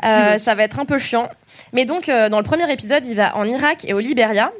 Euh, 0.05 0.37
ça 0.37 0.53
va 0.53 0.63
être 0.63 0.79
un 0.79 0.85
peu 0.85 0.99
chiant. 0.99 1.27
Mais 1.73 1.85
donc, 1.85 2.09
euh, 2.09 2.29
dans 2.29 2.37
le 2.37 2.43
premier 2.43 2.71
épisode, 2.71 3.05
il 3.05 3.15
va 3.15 3.35
en 3.35 3.45
Irak 3.45 3.85
et 3.85 3.93
au 3.93 3.99
Liberia. 3.99 4.51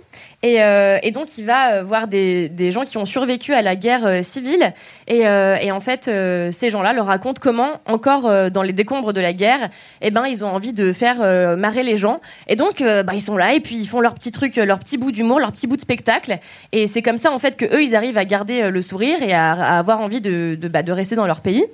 Et, 0.44 0.62
euh, 0.62 0.98
et 1.02 1.12
donc, 1.12 1.38
il 1.38 1.46
va 1.46 1.74
euh, 1.74 1.84
voir 1.84 2.08
des, 2.08 2.72
gens 2.72 2.84
qui 2.84 2.98
ont 2.98 3.06
survécu 3.06 3.54
à 3.54 3.62
la 3.62 3.76
guerre 3.76 4.24
civile. 4.24 4.74
Et, 5.08 5.28
en 5.28 5.80
fait, 5.80 6.06
ces 6.06 6.70
gens-là 6.70 6.94
leur 6.94 7.08
racontent 7.08 7.40
comment, 7.42 7.80
encore 7.86 8.52
dans 8.52 8.62
les 8.62 8.74
décombres 8.74 9.14
de 9.14 9.22
la 9.22 9.34
guerre, 9.34 9.70
eh 10.02 10.12
ben, 10.12 10.26
ils 10.26 10.44
ont 10.44 10.48
envie 10.48 10.74
de 10.74 10.92
faire 10.92 11.18
marrer 11.58 11.84
les 11.84 11.98
gens. 11.98 12.20
Et 12.48 12.56
donc, 12.56 12.82
bah, 12.82 13.14
ils 13.14 13.22
sont 13.22 13.38
là 13.38 13.54
et 13.54 13.60
puis 13.60 13.76
ils 13.76 13.88
font 13.88 14.02
leur 14.02 14.14
petit 14.14 14.32
truc, 14.32 14.58
leur 14.58 14.80
petit 14.80 14.98
bout 14.98 15.12
d'humour, 15.12 15.40
leur 15.40 15.52
petit 15.52 15.68
bout 15.68 15.76
de 15.76 15.82
spectacle. 15.82 16.40
Et 16.72 16.88
c'est 16.88 17.02
comme 17.02 17.18
ça, 17.18 17.32
en 17.32 17.40
fait, 17.40 17.56
que 17.56 17.66
eux, 17.66 17.84
ils 17.84 17.96
arrivent 17.96 18.18
à 18.18 18.26
garder 18.26 18.70
le 18.70 18.82
sourire 18.82 19.22
et 19.24 19.34
à, 19.34 19.52
avoir 19.78 20.02
envie 20.02 20.20
bah, 20.22 20.84
de 20.84 20.92
rester 20.92 21.16
dans 21.16 21.28
leur 21.28 21.42
pays. 21.42 21.66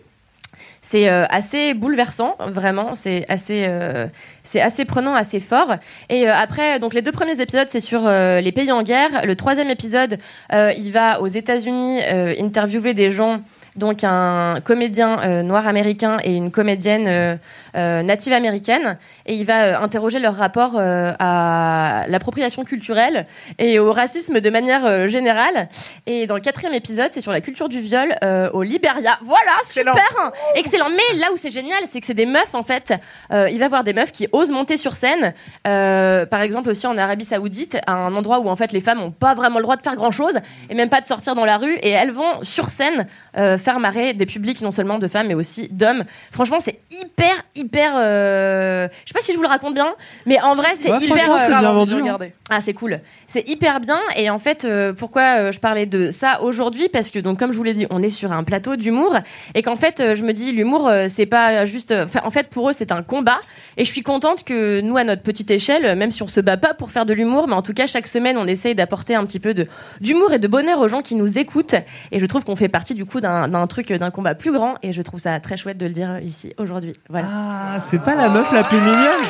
C'est 0.84 1.10
euh, 1.10 1.26
assez 1.30 1.74
bouleversant, 1.74 2.36
vraiment. 2.40 2.94
C'est 2.94 3.26
assez, 3.30 3.66
euh, 3.68 4.06
c'est 4.44 4.60
assez 4.60 4.84
prenant, 4.84 5.16
assez 5.16 5.40
fort. 5.40 5.78
Et 6.10 6.28
euh, 6.28 6.36
après, 6.36 6.78
donc 6.80 6.94
les 6.94 7.02
deux 7.02 7.14
premiers 7.14 7.40
épisodes, 7.40 7.68
c'est 7.70 7.80
sur 7.80 8.08
les 8.08 8.52
pays 8.52 8.72
en 8.72 8.84
guerre. 8.84 9.26
Le 9.26 9.36
troisième 9.36 9.70
épisode, 9.70 10.18
il 10.52 10.92
va 10.92 11.22
aux 11.22 11.28
États-Unis 11.28 12.02
interviewer 12.40 12.94
des 12.94 13.10
gens. 13.10 13.42
Donc 13.76 14.04
un 14.04 14.60
comédien 14.64 15.42
noir 15.42 15.68
américain 15.68 16.20
et 16.24 16.36
une 16.36 16.52
comédienne 16.52 17.40
native 17.76 18.34
américaine, 18.34 18.98
et 19.26 19.36
il 19.36 19.46
va 19.46 19.64
euh, 19.64 19.80
interroger 19.80 20.20
leur 20.20 20.36
rapport 20.36 20.74
euh, 20.76 21.14
à 21.20 22.06
l'appropriation 22.08 22.64
culturelle 22.64 23.26
et 23.60 23.80
au 23.80 23.92
racisme 23.92 24.40
de 24.40 24.50
manière 24.50 24.86
euh, 24.86 25.08
générale. 25.08 25.70
Et 26.06 26.28
dans 26.28 26.36
le 26.36 26.42
quatrième 26.42 26.74
épisode, 26.74 27.10
c'est 27.12 27.22
sur 27.22 27.32
la 27.32 27.42
culture 27.42 27.70
du 27.70 27.80
viol 27.82 28.16
euh, 28.24 28.50
au 28.52 28.64
Liberia. 28.64 29.18
Voilà, 29.24 29.52
super, 29.64 30.32
excellent. 30.56 30.90
Mais 30.90 31.18
là 31.18 31.28
où 31.34 31.38
c'est 31.38 31.52
génial, 31.52 31.80
c'est 31.86 32.00
que 32.00 32.06
c'est 32.06 32.14
des 32.14 32.26
meufs 32.26 32.54
en 32.54 32.64
fait. 32.64 32.94
Euh, 33.32 33.50
il 33.50 33.60
va 33.60 33.68
voir 33.68 33.84
des 33.84 33.94
meufs 33.94 34.12
qui 34.12 34.28
osent 34.32 34.52
monter 34.52 34.78
sur 34.78 34.96
scène. 34.96 35.34
Euh, 35.68 36.26
par 36.26 36.42
exemple 36.42 36.70
aussi 36.70 36.88
en 36.88 36.98
Arabie 36.98 37.26
Saoudite, 37.26 37.78
à 37.88 37.94
un 37.94 38.16
endroit 38.16 38.40
où 38.40 38.50
en 38.50 38.56
fait 38.56 38.72
les 38.72 38.82
femmes 38.82 39.00
n'ont 39.00 39.12
pas 39.12 39.34
vraiment 39.34 39.58
le 39.58 39.64
droit 39.64 39.78
de 39.78 39.82
faire 39.82 39.96
grand 39.96 40.12
chose 40.12 40.38
et 40.70 40.76
même 40.76 40.90
pas 40.90 41.02
de 41.02 41.08
sortir 41.08 41.36
dans 41.36 41.46
la 41.46 41.58
rue. 41.58 41.76
Et 41.82 41.90
elles 41.90 42.12
vont 42.12 42.44
sur 42.44 42.70
scène 42.70 43.08
euh, 43.38 43.58
faire 43.58 43.80
marrer 43.80 44.14
des 44.14 44.26
publics 44.26 44.62
non 44.62 44.72
seulement 44.72 45.00
de 45.00 45.08
femmes 45.08 45.28
mais 45.28 45.34
aussi 45.34 45.70
d'hommes. 45.70 46.04
Franchement, 46.32 46.60
c'est 46.60 46.80
hyper 46.92 47.34
hyper. 47.56 47.63
Euh, 47.98 48.88
Je 49.04 49.10
sais 49.10 49.14
pas 49.14 49.20
si 49.22 49.32
je 49.32 49.38
vous 49.38 49.44
le 49.44 49.50
raconte 49.50 49.74
bien, 49.74 49.94
mais 50.26 50.40
en 50.42 50.56
vrai 50.56 50.70
c'est 50.76 50.92
Ouais, 50.92 51.00
hyper. 51.00 51.18
c'est 51.18 51.54
euh, 51.54 51.60
bien 51.60 51.72
vendu, 51.72 51.96
hein. 51.96 52.18
Ah, 52.50 52.62
c'est 52.62 52.74
cool. 52.74 53.00
C'est 53.28 53.48
hyper 53.48 53.80
bien. 53.80 54.00
Et 54.16 54.30
en 54.30 54.38
fait, 54.40 54.66
euh, 54.66 54.94
pourquoi 54.94 55.40
euh, 55.40 55.52
je 55.52 55.60
parlais 55.60 55.86
de 55.86 56.12
ça 56.12 56.42
aujourd'hui? 56.44 56.90
Parce 56.90 57.10
que, 57.10 57.20
donc, 57.20 57.40
comme 57.40 57.52
je 57.52 57.58
vous 57.58 57.64
l'ai 57.64 57.74
dit, 57.74 57.88
on 57.90 58.04
est 58.04 58.10
sur 58.10 58.32
un 58.32 58.44
plateau 58.44 58.76
d'humour. 58.76 59.16
Et 59.56 59.64
qu'en 59.64 59.76
fait, 59.76 60.16
je 60.16 60.24
me 60.24 60.34
dis, 60.34 60.52
l'humour, 60.52 60.92
c'est 61.10 61.26
pas 61.26 61.66
juste. 61.66 61.92
enfin, 61.92 62.20
en 62.24 62.30
fait, 62.30 62.50
pour 62.50 62.70
eux, 62.70 62.74
c'est 62.74 62.92
un 62.92 63.02
combat. 63.02 63.40
Et 63.78 63.86
je 63.86 63.92
suis 63.92 64.04
contente 64.04 64.44
que 64.44 64.82
nous, 64.82 64.98
à 64.98 65.04
notre 65.04 65.24
petite 65.24 65.50
échelle, 65.50 65.96
même 65.96 66.12
si 66.12 66.22
on 66.22 66.28
se 66.28 66.42
bat 66.42 66.58
pas 66.58 66.74
pour 66.74 66.92
faire 66.92 67.06
de 67.06 67.14
l'humour, 67.14 67.48
mais 67.48 67.56
en 67.56 67.62
tout 67.62 67.74
cas, 67.74 67.88
chaque 67.88 68.08
semaine, 68.08 68.38
on 68.38 68.46
essaye 68.46 68.76
d'apporter 68.76 69.16
un 69.16 69.26
petit 69.26 69.40
peu 69.40 69.56
d'humour 70.02 70.34
et 70.34 70.40
de 70.40 70.48
bonheur 70.48 70.80
aux 70.80 70.88
gens 70.88 71.02
qui 71.02 71.16
nous 71.16 71.38
écoutent. 71.38 71.76
Et 72.12 72.20
je 72.20 72.26
trouve 72.26 72.44
qu'on 72.44 72.56
fait 72.56 72.70
partie, 72.70 72.94
du 72.94 73.06
coup, 73.06 73.22
d'un 73.22 73.68
truc, 73.68 73.92
d'un 73.92 74.12
combat 74.12 74.36
plus 74.36 74.52
grand. 74.52 74.76
Et 74.84 74.94
je 74.94 75.02
trouve 75.02 75.20
ça 75.20 75.40
très 75.40 75.58
chouette 75.58 75.78
de 75.78 75.86
le 75.86 75.94
dire 75.94 76.20
ici, 76.22 76.54
aujourd'hui. 76.58 76.94
Voilà. 77.10 77.28
Ah, 77.32 77.53
c'est 77.86 78.00
pas 78.02 78.16
la 78.16 78.30
meuf 78.30 78.52
la 78.52 78.64
plus 78.64 78.78
mignonne 78.78 79.24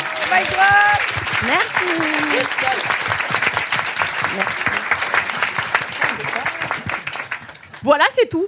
Merci. 1.46 2.94
Voilà, 7.84 8.04
c'est 8.12 8.30
tout. 8.30 8.46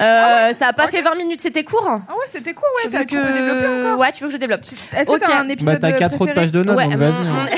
Euh, 0.00 0.52
ça 0.54 0.68
a 0.68 0.72
pas 0.72 0.86
fait 0.86 1.02
20 1.02 1.16
minutes, 1.16 1.40
c'était 1.40 1.64
court. 1.64 1.84
Ah 1.88 1.96
ouais, 2.12 2.26
c'était 2.26 2.54
court, 2.54 2.68
ouais. 2.76 2.82
Tu 2.84 2.90
t'as- 2.92 2.98
veux 3.00 3.06
Tu 3.06 3.16
peux 3.16 3.32
développer 3.32 3.60
que... 3.66 3.86
encore. 3.88 3.98
Ouais, 4.00 4.12
tu 4.12 4.22
veux 4.22 4.28
que 4.28 4.32
je 4.34 4.38
développe. 4.38 4.60
Est-ce 4.62 5.08
que 5.10 5.16
Ok. 5.16 5.22
t'as 5.26 5.38
un 5.40 5.48
épisode 5.48 5.80
Bah, 5.80 5.90
t'as 5.90 5.98
quatre 5.98 6.14
autres 6.14 6.32
préféré 6.32 6.34
pages 6.46 6.52
de 6.52 6.62
notes, 6.62 6.76
Ouais, 6.76 6.84
donc 6.88 6.94
vas-y. 6.96 7.26
hein. 7.28 7.48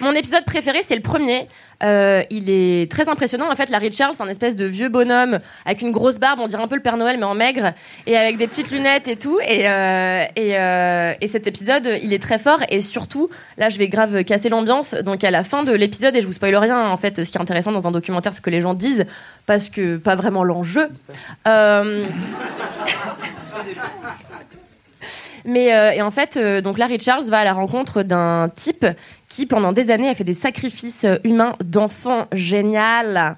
Mon- 0.00 0.12
épisode 0.12 0.44
préféré, 0.44 0.80
c'est 0.82 0.96
le 0.96 1.02
premier. 1.02 1.46
Euh, 1.82 2.22
il 2.30 2.50
est 2.50 2.90
très 2.90 3.08
impressionnant. 3.08 3.50
En 3.50 3.56
fait, 3.56 3.70
Larry 3.70 3.90
Charles, 3.92 4.14
c'est 4.14 4.22
un 4.22 4.28
espèce 4.28 4.54
de 4.54 4.66
vieux 4.66 4.88
bonhomme 4.90 5.38
avec 5.64 5.80
une 5.80 5.92
grosse 5.92 6.18
barbe, 6.18 6.40
on 6.42 6.46
dirait 6.46 6.62
un 6.62 6.68
peu 6.68 6.74
le 6.76 6.82
Père 6.82 6.98
Noël, 6.98 7.16
mais 7.18 7.24
en 7.24 7.34
maigre, 7.34 7.72
et 8.06 8.16
avec 8.16 8.36
des 8.36 8.46
petites 8.46 8.70
lunettes 8.70 9.08
et 9.08 9.16
tout. 9.16 9.40
Et, 9.40 9.62
euh, 9.66 10.24
euh, 10.38 11.14
et 11.20 11.26
cet 11.26 11.46
épisode, 11.46 11.88
il 12.02 12.12
est 12.12 12.18
très 12.22 12.38
fort. 12.38 12.58
Et 12.68 12.80
surtout, 12.82 13.30
là, 13.56 13.68
je 13.70 13.78
vais 13.78 13.88
grave 13.88 14.24
casser 14.24 14.48
l'ambiance. 14.50 14.92
Donc, 14.94 15.24
à 15.24 15.30
la 15.30 15.42
fin 15.44 15.62
de 15.64 15.72
l'épisode, 15.72 16.14
et 16.16 16.20
je 16.20 16.26
vous 16.26 16.34
spoil 16.34 16.54
rien, 16.56 16.88
en 16.90 16.96
fait, 16.98 17.24
ce 17.24 17.30
qui 17.30 17.38
est 17.38 17.40
intéressant 17.40 17.72
dans 17.72 17.86
un 17.86 17.90
documentaire, 17.92 18.32
c'est 18.32 18.38
ce 18.38 18.42
que 18.42 18.50
les 18.50 18.60
gens 18.60 18.74
disent, 18.74 19.06
parce 19.46 19.70
que 19.70 19.96
pas 19.96 20.16
vraiment 20.16 20.44
l'enjeu. 20.44 20.88
Mais 25.44 25.74
euh, 25.74 25.90
et 25.92 26.02
en 26.02 26.10
fait, 26.10 26.36
euh, 26.36 26.60
donc 26.60 26.78
Larry 26.78 27.00
Charles 27.00 27.24
va 27.24 27.38
à 27.40 27.44
la 27.44 27.52
rencontre 27.52 28.02
d'un 28.02 28.50
type 28.54 28.86
qui, 29.28 29.46
pendant 29.46 29.72
des 29.72 29.90
années, 29.90 30.08
a 30.08 30.14
fait 30.14 30.24
des 30.24 30.34
sacrifices 30.34 31.04
euh, 31.04 31.16
humains 31.24 31.54
d'enfants 31.64 32.26
génial. 32.32 33.36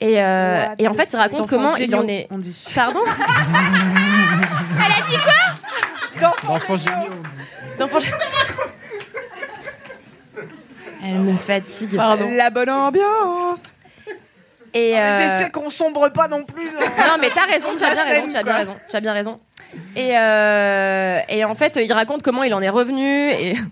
Et, 0.00 0.20
euh, 0.20 0.66
et 0.78 0.88
en 0.88 0.94
fait, 0.94 1.12
il 1.12 1.16
raconte 1.16 1.48
comment 1.48 1.76
il 1.76 1.94
en 1.94 2.06
est. 2.08 2.26
on 2.30 2.38
dit. 2.38 2.56
Pardon 2.74 3.00
Elle 3.06 4.92
a 4.92 5.06
dit 5.08 5.16
quoi? 5.16 6.30
D'enfants 6.48 6.76
géniaux. 6.76 7.22
D'enfants 7.78 8.00
géniaux. 8.00 8.16
Elle 11.04 11.18
me 11.18 11.36
fatigue. 11.36 11.94
La 11.94 12.50
bonne 12.50 12.70
ambiance. 12.70 13.62
Et 14.74 14.98
euh, 14.98 15.16
J'essaie 15.18 15.50
qu'on 15.50 15.68
sombre 15.70 16.08
pas 16.08 16.28
non 16.28 16.44
plus. 16.44 16.70
Non, 16.70 17.16
mais 17.20 17.28
t'as 17.30 17.44
raison, 17.44 17.68
tu 17.76 17.84
as 17.84 17.92
bien 17.92 18.04
raison, 18.04 18.28
tu 18.28 18.36
as 18.36 18.42
bien 18.42 18.54
raison, 18.54 18.76
tu 18.88 18.96
as 18.96 19.00
bien 19.00 19.12
raison. 19.12 19.40
Et, 19.96 20.16
euh, 20.18 21.18
et 21.28 21.44
en 21.44 21.54
fait, 21.54 21.78
il 21.82 21.92
raconte 21.92 22.22
comment 22.22 22.42
il 22.42 22.52
en 22.54 22.60
est 22.62 22.68
revenu 22.68 23.30
et 23.32 23.54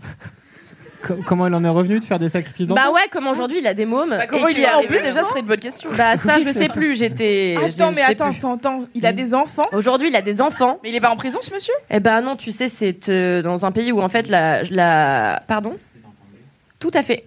Co- 1.02 1.16
Comment 1.24 1.46
il 1.46 1.54
en 1.54 1.64
est 1.64 1.68
revenu 1.70 1.98
de 1.98 2.04
faire 2.04 2.18
des 2.18 2.28
sacrifices 2.28 2.66
d'enfants 2.66 2.82
bah 2.84 2.92
ouais, 2.92 3.08
comment 3.10 3.30
aujourd'hui 3.30 3.60
il 3.60 3.66
a 3.66 3.72
des 3.72 3.86
mômes. 3.86 4.10
Bah, 4.10 4.26
comment 4.26 4.48
et 4.48 4.50
il 4.50 4.54
qu'il 4.56 4.64
est 4.64 4.66
arrivé 4.66 4.84
en 4.84 4.86
plus 4.88 4.96
là-dedans 4.96 5.14
déjà 5.14 5.28
serait 5.28 5.40
une 5.40 5.46
bonne 5.46 5.58
question. 5.58 5.88
Bah 5.96 6.18
ça, 6.18 6.38
je 6.38 6.48
sais 6.52 6.68
plus. 6.68 6.94
J'étais. 6.94 7.54
Attends, 7.56 7.90
je 7.90 7.94
mais 7.96 8.02
sais 8.04 8.12
attends, 8.12 8.28
plus. 8.28 8.36
attends, 8.36 8.54
attends. 8.56 8.84
Il 8.94 9.06
a 9.06 9.14
des 9.14 9.32
enfants. 9.34 9.62
Aujourd'hui, 9.72 10.08
il 10.10 10.16
a 10.16 10.20
des 10.20 10.42
enfants. 10.42 10.78
Mais 10.82 10.90
il 10.90 10.94
est 10.94 11.00
pas 11.00 11.08
en 11.10 11.16
prison, 11.16 11.38
ce 11.40 11.54
monsieur? 11.54 11.72
Eh 11.90 12.00
ben 12.00 12.20
non, 12.20 12.36
tu 12.36 12.52
sais, 12.52 12.68
c'est 12.68 13.08
euh, 13.08 13.40
dans 13.40 13.64
un 13.64 13.72
pays 13.72 13.92
où 13.92 14.02
en 14.02 14.10
fait 14.10 14.28
la, 14.28 14.62
la... 14.64 15.42
pardon? 15.46 15.78
Tout 16.80 16.90
à 16.92 17.02
fait. 17.02 17.24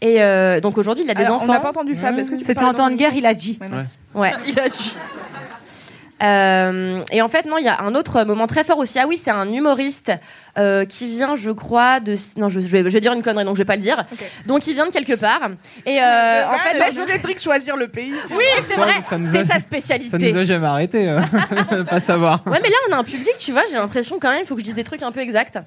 Et 0.00 0.22
euh, 0.22 0.60
donc 0.60 0.78
aujourd'hui, 0.78 1.04
il 1.04 1.10
a 1.10 1.14
des 1.14 1.24
Alors, 1.24 1.36
enfants. 1.42 1.44
On 1.50 1.52
n'a 1.52 1.60
pas 1.60 1.68
entendu 1.68 1.94
Fab. 1.94 2.18
Est-ce 2.18 2.30
que 2.30 2.36
tu 2.36 2.40
peux 2.40 2.46
C'était 2.46 2.54
parler 2.54 2.70
en 2.70 2.74
temps 2.74 2.86
de 2.86 2.92
dans 2.92 2.96
guerre, 2.96 3.12
il 3.14 3.26
a 3.26 3.34
dit. 3.34 3.58
Ouais, 3.60 3.66
merci. 3.70 3.98
Ouais. 4.14 4.32
Il 4.48 4.58
a 4.58 4.66
dit. 4.70 4.96
Euh, 6.22 7.02
et 7.12 7.22
en 7.22 7.28
fait, 7.28 7.46
non, 7.46 7.56
il 7.58 7.64
y 7.64 7.68
a 7.68 7.80
un 7.82 7.94
autre 7.94 8.24
moment 8.24 8.46
très 8.46 8.64
fort 8.64 8.78
aussi. 8.78 8.98
Ah 8.98 9.06
oui, 9.06 9.16
c'est 9.16 9.30
un 9.30 9.50
humoriste 9.50 10.12
euh, 10.58 10.84
qui 10.84 11.06
vient, 11.08 11.36
je 11.36 11.50
crois, 11.50 12.00
de. 12.00 12.14
Non, 12.36 12.48
je, 12.48 12.60
je 12.60 12.66
vais, 12.66 12.82
je 12.84 12.88
vais 12.90 13.00
dire 13.00 13.12
une 13.12 13.22
connerie, 13.22 13.44
donc 13.44 13.56
je 13.56 13.60
vais 13.62 13.66
pas 13.66 13.76
le 13.76 13.82
dire. 13.82 14.04
Donc, 14.46 14.66
il 14.66 14.74
vient 14.74 14.86
de 14.86 14.90
quelque 14.90 15.14
part. 15.14 15.40
Et 15.86 16.00
euh, 16.02 16.46
en 16.46 16.58
fait, 16.58 16.78
laisse 16.78 17.06
Cédric 17.06 17.40
choisir 17.40 17.76
le 17.76 17.88
pays. 17.88 18.12
oui, 18.30 18.44
c'est 18.68 18.74
Ça, 18.74 18.80
vrai, 18.80 18.92
ça 19.08 19.16
c'est 19.32 19.38
a- 19.38 19.46
sa 19.46 19.54
Ça 19.54 19.60
spécialité. 19.60 20.32
nous 20.32 20.38
a 20.38 20.44
jamais 20.44 20.66
arrêté. 20.66 21.08
euh, 21.08 21.20
pas 21.88 22.00
savoir. 22.00 22.42
Ouais, 22.46 22.58
mais 22.62 22.68
là, 22.68 22.76
on 22.90 22.92
a 22.92 22.96
un 22.98 23.04
public, 23.04 23.32
tu 23.38 23.52
vois, 23.52 23.62
j'ai 23.70 23.76
l'impression 23.76 24.18
quand 24.20 24.30
même, 24.30 24.42
il 24.42 24.46
faut 24.46 24.54
que 24.54 24.60
je 24.60 24.66
dise 24.66 24.74
des 24.74 24.84
trucs 24.84 25.02
un 25.02 25.12
peu 25.12 25.20
exacts. 25.20 25.58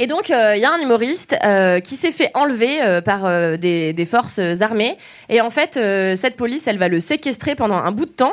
Et 0.00 0.06
donc, 0.06 0.30
euh, 0.30 0.54
il 0.56 0.62
y 0.62 0.64
a 0.64 0.72
un 0.72 0.78
humoriste 0.78 1.34
euh, 1.44 1.80
qui 1.80 1.96
s'est 1.96 2.12
fait 2.12 2.30
enlever 2.34 2.80
euh, 2.80 3.00
par 3.00 3.26
euh, 3.26 3.56
des, 3.56 3.92
des 3.92 4.06
forces 4.06 4.38
armées. 4.60 4.96
Et 5.28 5.40
en 5.40 5.50
fait, 5.50 5.76
euh, 5.76 6.14
cette 6.14 6.36
police, 6.36 6.68
elle 6.68 6.78
va 6.78 6.86
le 6.88 7.00
séquestrer 7.00 7.56
pendant 7.56 7.74
un 7.76 7.90
bout 7.90 8.04
de 8.06 8.12
temps. 8.12 8.32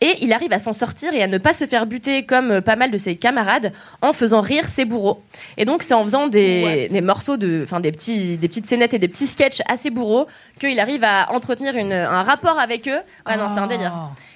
Et 0.00 0.16
il 0.22 0.32
arrive 0.32 0.52
à 0.52 0.58
s'en 0.58 0.72
sortir 0.72 1.14
et 1.14 1.22
à 1.22 1.28
ne 1.28 1.38
pas 1.38 1.52
se 1.54 1.66
faire 1.66 1.86
buter 1.86 2.26
comme 2.26 2.50
euh, 2.50 2.60
pas 2.60 2.74
mal 2.74 2.90
de 2.90 2.98
ses 2.98 3.14
camarades 3.14 3.72
en 4.02 4.12
faisant 4.12 4.40
rire 4.40 4.64
ses 4.64 4.84
bourreaux. 4.84 5.22
Et 5.56 5.64
donc, 5.64 5.84
c'est 5.84 5.94
en 5.94 6.02
faisant 6.02 6.26
des, 6.26 6.88
des 6.90 7.00
morceaux, 7.00 7.36
de, 7.36 7.60
enfin 7.62 7.78
des, 7.78 7.92
petits, 7.92 8.36
des 8.36 8.48
petites 8.48 8.66
scénettes 8.66 8.92
et 8.92 8.98
des 8.98 9.08
petits 9.08 9.28
sketchs 9.28 9.62
assez 9.68 9.90
bourreaux 9.90 10.26
qu'il 10.58 10.80
arrive 10.80 11.04
à 11.04 11.30
entretenir 11.32 11.76
une, 11.76 11.92
un 11.92 12.22
rapport 12.24 12.58
avec 12.58 12.88
eux. 12.88 12.98
Ouais, 13.26 13.36
non, 13.36 13.46
c'est 13.48 13.60
un 13.60 13.68
délire. 13.68 13.92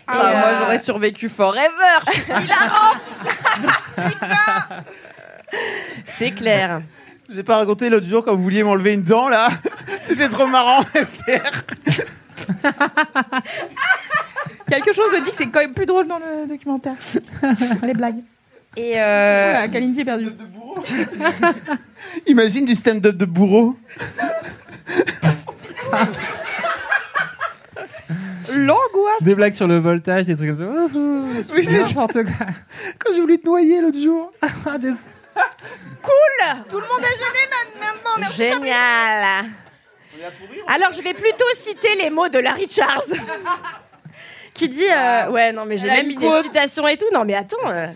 Ah, 0.06 0.14
Moi, 0.14 0.24
euh, 0.24 0.59
j'aurais 0.60 0.78
survécu 0.78 1.28
forever. 1.28 1.66
Je 2.06 2.12
suis 2.12 2.22
C'est 6.06 6.30
clair. 6.32 6.80
J'ai 7.30 7.42
pas 7.42 7.56
raconté 7.58 7.90
l'autre 7.90 8.06
jour 8.06 8.24
quand 8.24 8.34
vous 8.34 8.42
vouliez 8.42 8.62
m'enlever 8.62 8.94
une 8.94 9.02
dent 9.02 9.28
là. 9.28 9.50
C'était 10.00 10.28
trop 10.28 10.46
marrant. 10.46 10.82
Quelque 14.68 14.92
chose 14.92 15.10
me 15.12 15.24
dit 15.24 15.30
que 15.30 15.36
c'est 15.36 15.46
quand 15.48 15.60
même 15.60 15.72
plus 15.74 15.86
drôle 15.86 16.06
dans 16.06 16.18
le 16.18 16.46
documentaire. 16.48 16.94
Les 17.82 17.94
blagues. 17.94 18.22
Et 18.76 18.92
euh, 19.00 19.50
Voilà, 19.52 19.68
Kalindi 19.68 20.00
est 20.00 20.04
perdu. 20.04 20.28
Imagine 22.26 22.64
du 22.66 22.74
stand-up 22.74 23.16
de 23.16 23.24
bourreau. 23.24 23.76
L'angoisse. 28.54 29.22
Des 29.22 29.34
blagues 29.34 29.52
sur 29.52 29.66
le 29.66 29.78
voltage, 29.78 30.26
des 30.26 30.36
trucs 30.36 30.56
comme 30.56 30.88
ça. 30.92 31.52
Oui, 31.54 31.64
c'est 31.64 31.80
n'importe 31.80 32.24
quoi. 32.24 32.46
Quand 32.98 33.12
j'ai 33.14 33.20
voulu 33.20 33.38
te 33.38 33.46
noyer 33.46 33.80
l'autre 33.80 33.98
jour. 34.00 34.32
Des- 34.80 34.92
Tout 36.69 36.81
le 36.81 36.86
monde 36.86 37.01
est 37.01 37.16
gêné 37.16 37.81
maintenant. 37.81 38.10
Merci. 38.19 38.36
Génial. 38.36 39.47
Alors, 40.66 40.93
je 40.93 41.02
vais 41.02 41.15
plutôt 41.15 41.47
citer 41.55 41.94
les 41.97 42.10
mots 42.10 42.28
de 42.28 42.39
Larry 42.39 42.69
Charles. 42.69 43.05
qui 44.55 44.69
dit 44.69 44.90
euh, 44.90 45.31
ouais 45.31 45.52
non 45.52 45.65
mais 45.66 45.77
j'ai 45.77 45.86
même 45.86 46.10
une 46.10 46.19
mis 46.19 46.28
des 46.28 46.43
citations 46.43 46.86
et 46.89 46.97
tout 46.97 47.06
non 47.12 47.24
mais 47.24 47.36
attends 47.36 47.56
euh, 47.66 47.86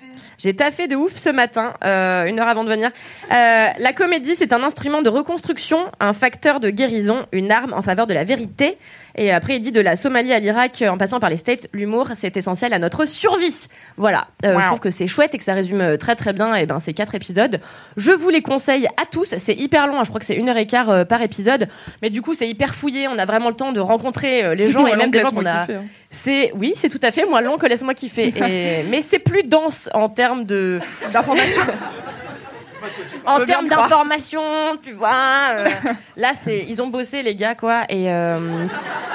j'ai 0.42 0.54
taffé 0.54 0.88
de 0.88 0.96
ouf 0.96 1.16
ce 1.16 1.30
matin 1.30 1.74
euh, 1.84 2.24
une 2.24 2.40
heure 2.40 2.48
avant 2.48 2.64
de 2.64 2.68
venir. 2.68 2.90
Euh, 3.30 3.66
la 3.78 3.92
comédie 3.92 4.34
c'est 4.34 4.52
un 4.52 4.62
instrument 4.62 5.02
de 5.02 5.08
reconstruction 5.08 5.78
un 6.00 6.12
facteur 6.12 6.58
de 6.58 6.70
guérison 6.70 7.26
une 7.30 7.52
arme 7.52 7.72
en 7.72 7.82
faveur 7.82 8.06
de 8.06 8.14
la 8.14 8.24
vérité. 8.24 8.76
Et 9.14 9.30
après 9.30 9.56
il 9.56 9.60
dit 9.60 9.72
de 9.72 9.80
la 9.80 9.94
Somalie 9.94 10.32
à 10.32 10.40
l'Irak 10.40 10.82
en 10.88 10.98
passant 10.98 11.20
par 11.20 11.30
les 11.30 11.36
States 11.36 11.68
l'humour 11.72 12.08
c'est 12.14 12.36
essentiel 12.36 12.72
à 12.72 12.78
notre 12.78 13.06
survie. 13.06 13.68
Voilà. 13.96 14.26
Euh, 14.44 14.58
je 14.58 14.66
trouve 14.66 14.80
que 14.80 14.90
c'est 14.90 15.06
chouette 15.06 15.34
et 15.34 15.38
que 15.38 15.44
ça 15.44 15.54
résume 15.54 15.96
très 15.98 16.16
très 16.16 16.32
bien 16.32 16.54
et 16.54 16.66
ben 16.66 16.80
ces 16.80 16.92
quatre 16.92 17.14
épisodes. 17.14 17.60
Je 17.96 18.10
vous 18.10 18.30
les 18.30 18.42
conseille 18.42 18.88
à 18.96 19.06
tous. 19.06 19.34
C'est 19.38 19.54
hyper 19.54 19.86
long 19.86 20.00
hein, 20.00 20.04
je 20.04 20.08
crois 20.08 20.18
que 20.18 20.26
c'est 20.26 20.34
une 20.34 20.48
heure 20.48 20.56
et 20.56 20.66
quart 20.66 20.90
euh, 20.90 21.04
par 21.04 21.22
épisode. 21.22 21.68
Mais 22.00 22.10
du 22.10 22.20
coup 22.20 22.34
c'est 22.34 22.48
hyper 22.48 22.74
fouillé. 22.74 23.06
On 23.06 23.18
a 23.18 23.26
vraiment 23.26 23.48
le 23.48 23.54
temps 23.54 23.72
de 23.72 23.80
rencontrer 23.80 24.44
euh, 24.44 24.54
les 24.54 24.72
gens 24.72 24.86
et 24.86 24.96
même 24.96 25.10
des 25.10 25.20
gens 25.20 25.30
qu'on 25.30 25.46
a 25.46 25.62
hein. 25.62 25.84
C'est 26.12 26.52
oui, 26.54 26.74
c'est 26.76 26.88
tout 26.88 27.00
à 27.02 27.10
fait 27.10 27.24
moins 27.24 27.40
long 27.40 27.58
que 27.58 27.66
laisse-moi 27.66 27.94
kiffer. 27.94 28.28
Et- 28.36 28.84
mais 28.88 29.00
c'est 29.02 29.18
plus 29.18 29.42
dense 29.42 29.88
en 29.94 30.08
termes 30.08 30.44
de 30.44 30.78
d'information. 31.12 31.62
en 33.26 33.40
termes 33.44 33.68
d'information, 33.68 34.42
tu 34.82 34.92
vois. 34.92 35.50
euh, 35.54 35.68
là, 36.16 36.32
c'est 36.34 36.64
ils 36.68 36.80
ont 36.82 36.88
bossé 36.88 37.22
les 37.22 37.34
gars 37.34 37.54
quoi. 37.54 37.82
Et 37.88 38.12
euh, 38.12 38.66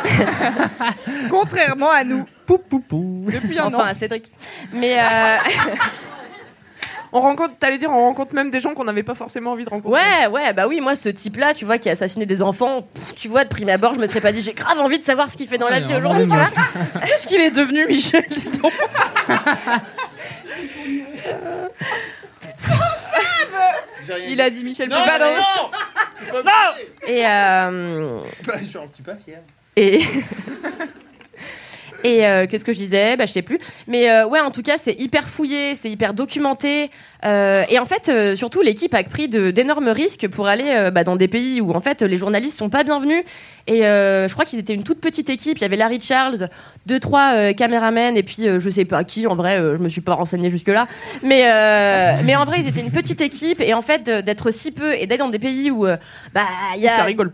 Contrairement 1.29 1.91
à 1.91 2.03
nous. 2.03 2.25
Pou, 2.45 2.57
pou, 2.57 2.79
pou. 2.79 3.25
Depuis 3.31 3.59
un 3.59 3.67
enfin 3.67 3.91
an. 3.91 3.93
Cédric. 3.93 4.31
Mais 4.73 4.97
euh, 4.99 5.37
On 7.17 7.21
rencontre, 7.21 7.55
t'allais 7.59 7.79
dire, 7.79 7.89
on 7.89 7.99
rencontre 8.03 8.35
même 8.35 8.51
des 8.51 8.59
gens 8.59 8.75
qu'on 8.75 8.83
n'avait 8.83 9.01
pas 9.01 9.15
forcément 9.15 9.53
envie 9.53 9.65
de 9.65 9.71
rencontrer. 9.71 9.99
ouais, 9.99 10.27
ouais, 10.27 10.53
bah 10.53 10.67
oui, 10.67 10.81
moi 10.81 10.95
ce 10.95 11.09
type-là, 11.09 11.55
tu 11.55 11.65
vois, 11.65 11.79
qui 11.79 11.89
a 11.89 11.93
assassiné 11.93 12.27
des 12.27 12.43
enfants, 12.43 12.83
pff, 12.93 13.15
tu 13.15 13.27
vois, 13.27 13.43
de 13.43 13.49
prime 13.49 13.69
abord, 13.69 13.95
je 13.95 13.99
me 13.99 14.05
serais 14.05 14.21
pas 14.21 14.31
dit, 14.31 14.41
j'ai 14.41 14.53
grave 14.53 14.79
envie 14.79 14.99
de 14.99 15.03
savoir 15.03 15.31
ce 15.31 15.37
qu'il 15.37 15.47
fait 15.47 15.57
dans 15.57 15.69
la 15.69 15.79
vie 15.79 15.95
aujourd'hui, 15.95 16.27
tu 16.27 16.35
vois. 16.35 16.51
Qu'est-ce 17.07 17.25
qu'il 17.25 17.41
est 17.41 17.49
devenu, 17.49 17.87
Michel 17.87 18.23
dis 18.29 18.49
donc 18.59 18.71
Il 24.29 24.39
a 24.41 24.49
dit 24.49 24.63
Michel 24.63 24.89
Non, 24.89 24.97
Foucault. 24.97 25.71
mais 26.31 26.43
non 26.43 26.51
Et 27.13 27.25
euh, 27.25 28.19
Je 28.61 28.67
suis 28.93 29.03
pas 29.03 29.15
fier. 29.15 29.39
Et. 29.75 30.01
Et 32.07 32.25
euh, 32.25 32.47
qu'est-ce 32.47 32.63
que 32.63 32.71
je 32.71 32.77
disais? 32.77 33.17
Bah, 33.17 33.25
Je 33.25 33.33
sais 33.33 33.41
plus. 33.41 33.59
Mais 33.85 34.09
euh, 34.09 34.25
ouais, 34.25 34.39
en 34.39 34.49
tout 34.49 34.61
cas, 34.61 34.77
c'est 34.77 34.93
hyper 34.97 35.27
fouillé, 35.27 35.75
c'est 35.75 35.91
hyper 35.91 36.13
documenté. 36.13 36.89
Euh, 37.25 37.65
et 37.69 37.79
en 37.79 37.85
fait, 37.85 38.09
surtout, 38.37 38.61
l'équipe 38.61 38.93
a 38.93 39.03
pris 39.03 39.27
d'énormes 39.27 39.89
risques 39.89 40.29
pour 40.29 40.47
aller 40.47 40.89
bah, 40.93 41.03
dans 41.03 41.17
des 41.17 41.27
pays 41.27 41.59
où 41.59 41.71
en 41.73 41.81
fait 41.81 42.01
les 42.01 42.15
journalistes 42.15 42.57
sont 42.57 42.69
pas 42.69 42.83
bienvenus. 42.85 43.23
Et 43.67 43.81
je 43.81 44.31
crois 44.31 44.45
qu'ils 44.45 44.59
étaient 44.59 44.73
une 44.73 44.83
toute 44.83 45.01
petite 45.01 45.29
équipe. 45.29 45.57
Il 45.57 45.61
y 45.61 45.65
avait 45.65 45.75
Larry 45.75 45.99
Charles, 45.99 46.47
deux 46.85 46.99
trois 46.99 47.51
caméramens 47.53 48.15
et 48.15 48.23
puis 48.23 48.43
je 48.57 48.69
sais 48.69 48.85
pas 48.85 49.03
qui. 49.03 49.27
En 49.27 49.35
vrai, 49.35 49.57
je 49.57 49.83
me 49.83 49.89
suis 49.89 50.01
pas 50.01 50.13
renseignée 50.13 50.49
jusque 50.49 50.69
là. 50.69 50.87
Mais 51.23 51.43
mais 52.23 52.35
en 52.35 52.45
vrai, 52.45 52.61
ils 52.61 52.67
étaient 52.67 52.81
une 52.81 52.91
petite 52.91 53.19
équipe. 53.19 53.59
Et 53.59 53.73
en 53.73 53.81
fait, 53.81 54.03
d'être 54.09 54.51
si 54.51 54.71
peu 54.71 54.93
et 54.93 55.07
d'être 55.07 55.19
dans 55.19 55.29
des 55.29 55.39
pays 55.39 55.69
où 55.71 55.85
bah 56.33 56.45
Ça 56.81 57.03
rigole. 57.03 57.33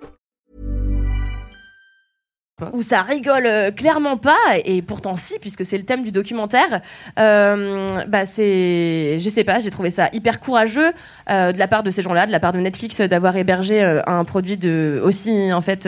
où 2.73 2.81
ça 2.81 3.01
rigole 3.01 3.45
euh, 3.45 3.71
clairement 3.71 4.17
pas 4.17 4.37
et 4.65 4.81
pourtant 4.81 5.15
si 5.15 5.39
puisque 5.39 5.65
c'est 5.65 5.77
le 5.77 5.83
thème 5.83 6.03
du 6.03 6.11
documentaire. 6.11 6.81
Euh, 7.19 7.87
bah 8.07 8.25
c'est 8.25 9.17
je 9.19 9.29
sais 9.29 9.43
pas 9.43 9.59
j'ai 9.59 9.71
trouvé 9.71 9.89
ça 9.89 10.09
hyper 10.13 10.39
courageux 10.39 10.91
euh, 11.29 11.51
de 11.51 11.59
la 11.59 11.67
part 11.67 11.83
de 11.83 11.91
ces 11.91 12.01
gens-là 12.01 12.25
de 12.25 12.31
la 12.31 12.39
part 12.39 12.53
de 12.53 12.59
Netflix 12.59 13.01
d'avoir 13.01 13.35
hébergé 13.35 13.81
un 14.05 14.23
produit 14.25 14.57
de 14.57 15.01
aussi 15.03 15.51
en 15.53 15.61
fait 15.61 15.87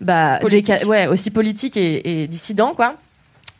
bah 0.00 0.38
Politique. 0.40 0.84
ouais 0.86 1.06
aussi 1.06 1.30
politique 1.30 1.76
et, 1.76 2.22
et 2.22 2.26
dissident 2.26 2.74
quoi. 2.74 2.94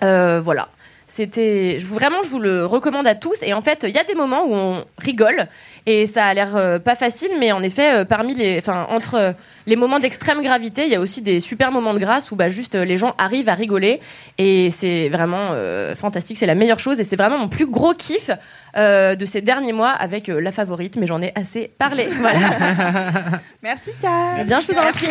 Voilà 0.01 0.69
C'était 1.09 1.79
vraiment, 1.81 2.23
je 2.25 2.29
vous 2.29 2.41
le 2.41 2.67
recommande 2.67 3.07
à 3.07 3.15
tous. 3.15 3.37
Et 3.43 3.55
en 3.55 3.61
fait, 3.61 3.85
il 3.89 3.95
y 3.95 3.99
a 3.99 4.05
des 4.05 4.15
moments 4.15 4.45
où 4.45 4.55
on 4.55 4.85
rigole 4.99 5.47
et 5.87 6.07
ça 6.07 6.27
a 6.27 6.35
l'air 6.35 6.57
euh, 6.57 6.81
pas 6.81 6.97
facile, 6.97 7.31
mais 7.39 7.53
en 7.53 7.63
effet, 7.63 7.95
euh, 7.95 8.05
parmi 8.05 8.35
les, 8.35 8.59
enfin 8.59 8.89
entre 8.91 9.15
euh, 9.15 9.33
les 9.67 9.77
moments 9.77 10.01
d'extrême 10.01 10.43
gravité, 10.43 10.83
il 10.85 10.91
y 10.91 10.97
a 10.97 11.01
aussi 11.01 11.23
des 11.23 11.39
super 11.39 11.71
moments 11.71 11.95
de 11.95 12.01
grâce 12.01 12.33
où 12.33 12.37
bah 12.37 12.49
juste 12.49 12.75
les 12.75 12.97
gens 12.97 13.15
arrivent 13.19 13.49
à 13.49 13.55
rigoler 13.55 14.01
et 14.37 14.73
c'est 14.73 15.09
vraiment 15.09 15.55
fantastique. 15.95 16.39
C'est 16.39 16.47
la 16.47 16.55
meilleure 16.55 16.79
chose 16.79 17.01
et 17.01 17.05
c'est 17.05 17.17
vraiment 17.17 17.39
mon 17.39 17.49
plus 17.49 17.67
gros 17.67 17.95
kiff 17.95 18.31
de 18.77 19.25
ces 19.25 19.41
derniers 19.41 19.73
mois 19.73 19.91
avec 19.91 20.29
la 20.29 20.53
favorite, 20.53 20.97
mais 20.97 21.07
j'en 21.07 21.23
ai 21.23 21.33
assez 21.35 21.73
parlé. 21.79 22.09
Voilà. 22.21 23.41
Merci, 23.63 23.91
Kat. 24.01 24.45
Bien, 24.45 24.61
je 24.61 24.67
vous 24.67 24.79
en 24.79 24.91
prie. 24.93 25.09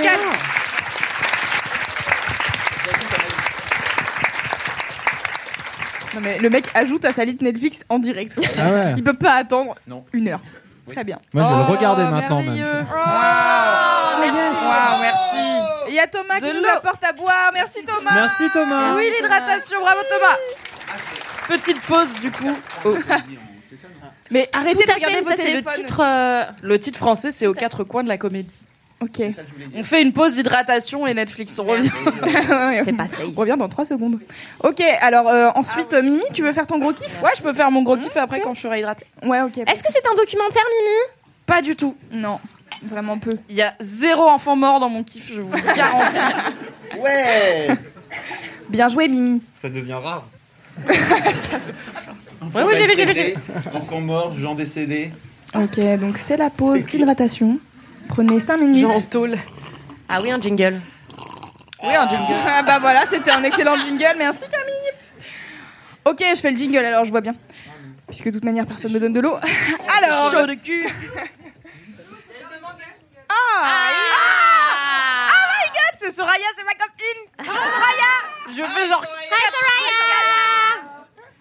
Non, 6.15 6.21
mais 6.21 6.37
le 6.39 6.49
mec 6.49 6.65
ajoute 6.73 7.03
à 7.05 7.13
sa 7.13 7.25
liste 7.25 7.41
Netflix 7.41 7.81
en 7.89 7.99
direct. 7.99 8.33
Ah 8.59 8.65
ouais. 8.71 8.93
Il 8.97 9.03
peut 9.03 9.13
pas 9.13 9.33
attendre 9.33 9.75
Non. 9.87 10.03
une 10.13 10.29
heure. 10.29 10.39
Très 10.91 11.03
bien. 11.03 11.17
Moi, 11.33 11.43
je 11.43 11.47
vais 11.49 11.55
Oh, 11.55 11.67
le 11.67 11.75
regarder 11.77 12.03
maintenant 12.03 12.41
même. 12.43 12.53
merveilleux. 12.55 12.83
Oh, 12.89 14.19
merci. 14.19 14.65
Wow, 14.65 14.99
merci. 15.01 15.89
Il 15.89 15.93
y 15.95 15.99
a 15.99 16.07
Thomas 16.07 16.39
De 16.39 16.45
qui 16.47 16.53
nous 16.53 16.61
l'eau. 16.61 16.69
apporte 16.77 17.03
à 17.03 17.11
boire. 17.13 17.51
Merci 17.53 17.83
Thomas. 17.85 18.11
Merci 18.13 18.43
Thomas. 18.53 18.95
Oui, 18.95 19.09
l'hydratation, 19.19 19.79
bravo 19.81 19.99
Thomas. 20.09 20.37
Petite 21.47 21.81
pause 21.81 22.13
du 22.21 22.31
coup. 22.31 22.55
Oh. 22.85 22.95
Mais 24.31 24.49
arrêtez 24.53 24.77
Tout 24.77 24.85
de 24.85 24.91
à 24.91 24.95
regarder 24.95 25.15
fait, 25.17 25.21
vos 25.21 25.29
ça 25.29 25.35
c'est 25.35 25.43
le 25.43 25.49
téléphones. 25.61 25.73
titre. 25.73 26.01
euh, 26.03 26.43
Le 26.63 26.79
titre 26.79 26.97
français, 26.97 27.31
c'est 27.31 27.45
aux 27.47 27.53
quatre 27.53 27.83
coins 27.83 28.03
de 28.03 28.07
la 28.07 28.17
comédie. 28.17 28.49
Ok. 29.05 29.21
On 29.75 29.83
fait 29.83 30.01
une 30.01 30.11
pause 30.13 30.35
d'hydratation 30.35 31.05
et 31.07 31.13
Netflix. 31.13 31.57
On 31.59 31.63
revient. 31.65 31.89
Ouais, 32.49 32.83
Fais 32.83 32.93
pas 32.93 33.07
ça. 33.07 33.17
On 33.25 33.39
revient 33.39 33.55
dans 33.57 33.69
3 33.69 33.85
secondes. 33.85 34.19
Ok, 34.63 34.81
alors 35.01 35.27
euh, 35.27 35.49
ensuite, 35.55 35.93
euh, 35.93 36.01
Mimi, 36.01 36.23
tu 36.33 36.41
veux 36.41 36.51
faire 36.53 36.67
ton 36.67 36.79
gros 36.79 36.93
kiff? 36.93 37.21
Ouais, 37.23 37.29
je 37.37 37.41
peux 37.43 37.53
faire 37.53 37.69
mon 37.71 37.83
gros 37.83 37.97
kiff 37.97 38.15
après 38.17 38.41
quand 38.41 38.53
je 38.53 38.61
serai 38.61 38.79
hydratée. 38.79 39.05
Ouais, 39.23 39.41
ok. 39.41 39.57
Est-ce 39.59 39.83
que 39.83 39.91
c'est 39.91 40.05
un 40.11 40.15
documentaire, 40.15 40.63
Mimi? 40.79 40.97
Pas 41.45 41.61
du 41.61 41.75
tout. 41.75 41.95
Non, 42.11 42.39
vraiment 42.83 43.19
peu. 43.19 43.37
Il 43.49 43.55
y 43.55 43.61
a 43.61 43.73
zéro 43.79 44.23
enfant 44.27 44.55
mort 44.55 44.79
dans 44.79 44.89
mon 44.89 45.03
kiff, 45.03 45.31
je 45.33 45.41
vous 45.41 45.53
le 45.55 45.75
garantis. 45.75 46.19
Ouais 46.99 47.67
Bien 48.69 48.87
joué, 48.89 49.07
Mimi. 49.07 49.41
Ça 49.53 49.69
devient 49.69 49.93
rare. 49.93 50.27
Ouais, 52.53 52.63
oui, 52.63 52.73
j'ai 52.77 52.85
vu, 52.87 52.93
j'ai 52.95 53.05
vu, 53.05 53.13
j'ai 53.15 53.31
vu. 53.31 53.35
Enfants 53.73 54.01
morts, 54.01 54.33
gens 54.33 54.55
décédés. 54.55 55.09
Ok, 55.55 55.79
donc 55.99 56.17
c'est 56.17 56.37
la 56.37 56.49
pause 56.49 56.81
hydratation. 56.93 57.57
Prenez 58.09 58.39
5 58.39 58.59
minutes. 58.61 58.81
Jean 58.81 59.01
tôle. 59.01 59.37
Ah 60.07 60.19
oui, 60.21 60.31
un 60.31 60.39
jingle. 60.39 60.79
Oui, 61.83 61.95
un 61.95 62.07
jingle. 62.09 62.33
Ah 62.47 62.63
bah 62.63 62.79
voilà, 62.79 63.05
c'était 63.07 63.31
un 63.31 63.43
excellent 63.43 63.75
jingle. 63.75 64.15
Merci 64.17 64.41
Camille. 64.49 64.91
Ok, 66.05 66.23
je 66.35 66.39
fais 66.39 66.51
le 66.51 66.57
jingle 66.57 66.77
alors, 66.85 67.03
je 67.03 67.11
vois 67.11 67.21
bien. 67.21 67.35
Puisque 68.07 68.25
de 68.25 68.31
toute 68.31 68.45
manière, 68.45 68.65
personne 68.65 68.91
me 68.93 68.99
donne 68.99 69.13
de 69.13 69.19
l'eau. 69.19 69.35
Alors. 69.97 70.29
Chaud 70.31 70.45
de 70.45 70.53
cul. 70.53 70.87
Ah, 73.27 73.63
Ah, 73.63 75.47
my 75.49 75.67
god, 75.69 75.95
c'est 75.97 76.11
Soraya, 76.11 76.45
c'est 76.55 76.63
ma 76.63 76.73
copine. 76.73 77.21
Soraya. 77.43 78.11
Je 78.49 78.63
fais 78.63 78.87
genre. 78.87 79.03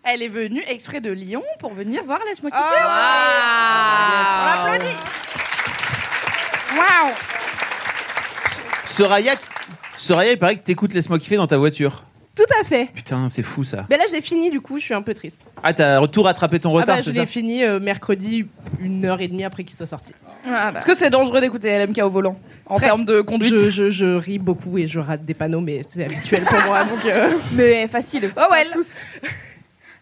Elle 0.06 0.22
est 0.22 0.28
venue 0.28 0.62
exprès 0.66 1.00
de 1.00 1.10
Lyon 1.10 1.42
pour 1.60 1.72
venir 1.72 2.04
voir 2.04 2.18
Laisse-moi 2.26 2.50
kiffer. 2.50 2.62
On 4.42 4.46
applaudit. 4.46 4.96
Waouh. 6.76 7.12
Soraya, 8.86 9.34
Soraya, 9.96 10.32
il 10.32 10.38
paraît 10.38 10.56
que 10.56 10.62
t'écoutes 10.62 10.92
Laisse-moi 10.94 11.18
kiffer 11.18 11.36
dans 11.36 11.46
ta 11.46 11.56
voiture. 11.58 12.04
Tout 12.36 12.42
à 12.60 12.64
fait. 12.64 12.86
Putain, 12.94 13.28
c'est 13.28 13.44
fou 13.44 13.62
ça. 13.62 13.86
Mais 13.88 13.96
là, 13.96 14.04
j'ai 14.10 14.20
fini, 14.20 14.50
du 14.50 14.60
coup, 14.60 14.78
je 14.80 14.84
suis 14.84 14.94
un 14.94 15.02
peu 15.02 15.14
triste. 15.14 15.52
Ah, 15.62 15.72
t'as 15.72 16.04
tout 16.08 16.22
rattrapé 16.22 16.58
ton 16.58 16.70
Ah 16.70 16.80
retard, 16.80 16.96
bah, 16.96 17.00
je 17.00 17.06
c'est 17.06 17.12
ça 17.12 17.20
l'ai 17.20 17.26
fini 17.26 17.62
euh, 17.64 17.78
mercredi, 17.78 18.46
une 18.80 19.04
heure 19.04 19.20
et 19.20 19.28
demie 19.28 19.44
après 19.44 19.62
qu'il 19.62 19.76
soit 19.76 19.86
sorti. 19.86 20.12
Ah, 20.46 20.72
bah. 20.72 20.78
Est-ce 20.78 20.86
que 20.86 20.94
c'est 20.94 21.10
dangereux 21.10 21.40
d'écouter 21.40 21.78
LMK 21.78 21.98
au 22.02 22.10
volant 22.10 22.36
en 22.66 22.74
Très. 22.74 22.86
termes 22.86 23.04
de 23.04 23.20
conduite 23.20 23.54
Je, 23.56 23.70
je, 23.70 23.90
je 23.90 24.16
ris 24.16 24.38
beaucoup 24.40 24.78
et 24.78 24.88
je 24.88 24.98
rate 24.98 25.24
des 25.24 25.34
panneaux, 25.34 25.60
mais 25.60 25.82
c'est 25.88 26.04
habituel 26.04 26.42
pour 26.42 26.58
moi. 26.66 26.82
Donc, 26.84 27.04
euh, 27.04 27.30
Mais 27.52 27.86
facile. 27.86 28.32
Oh 28.36 28.50
ouais. 28.50 28.66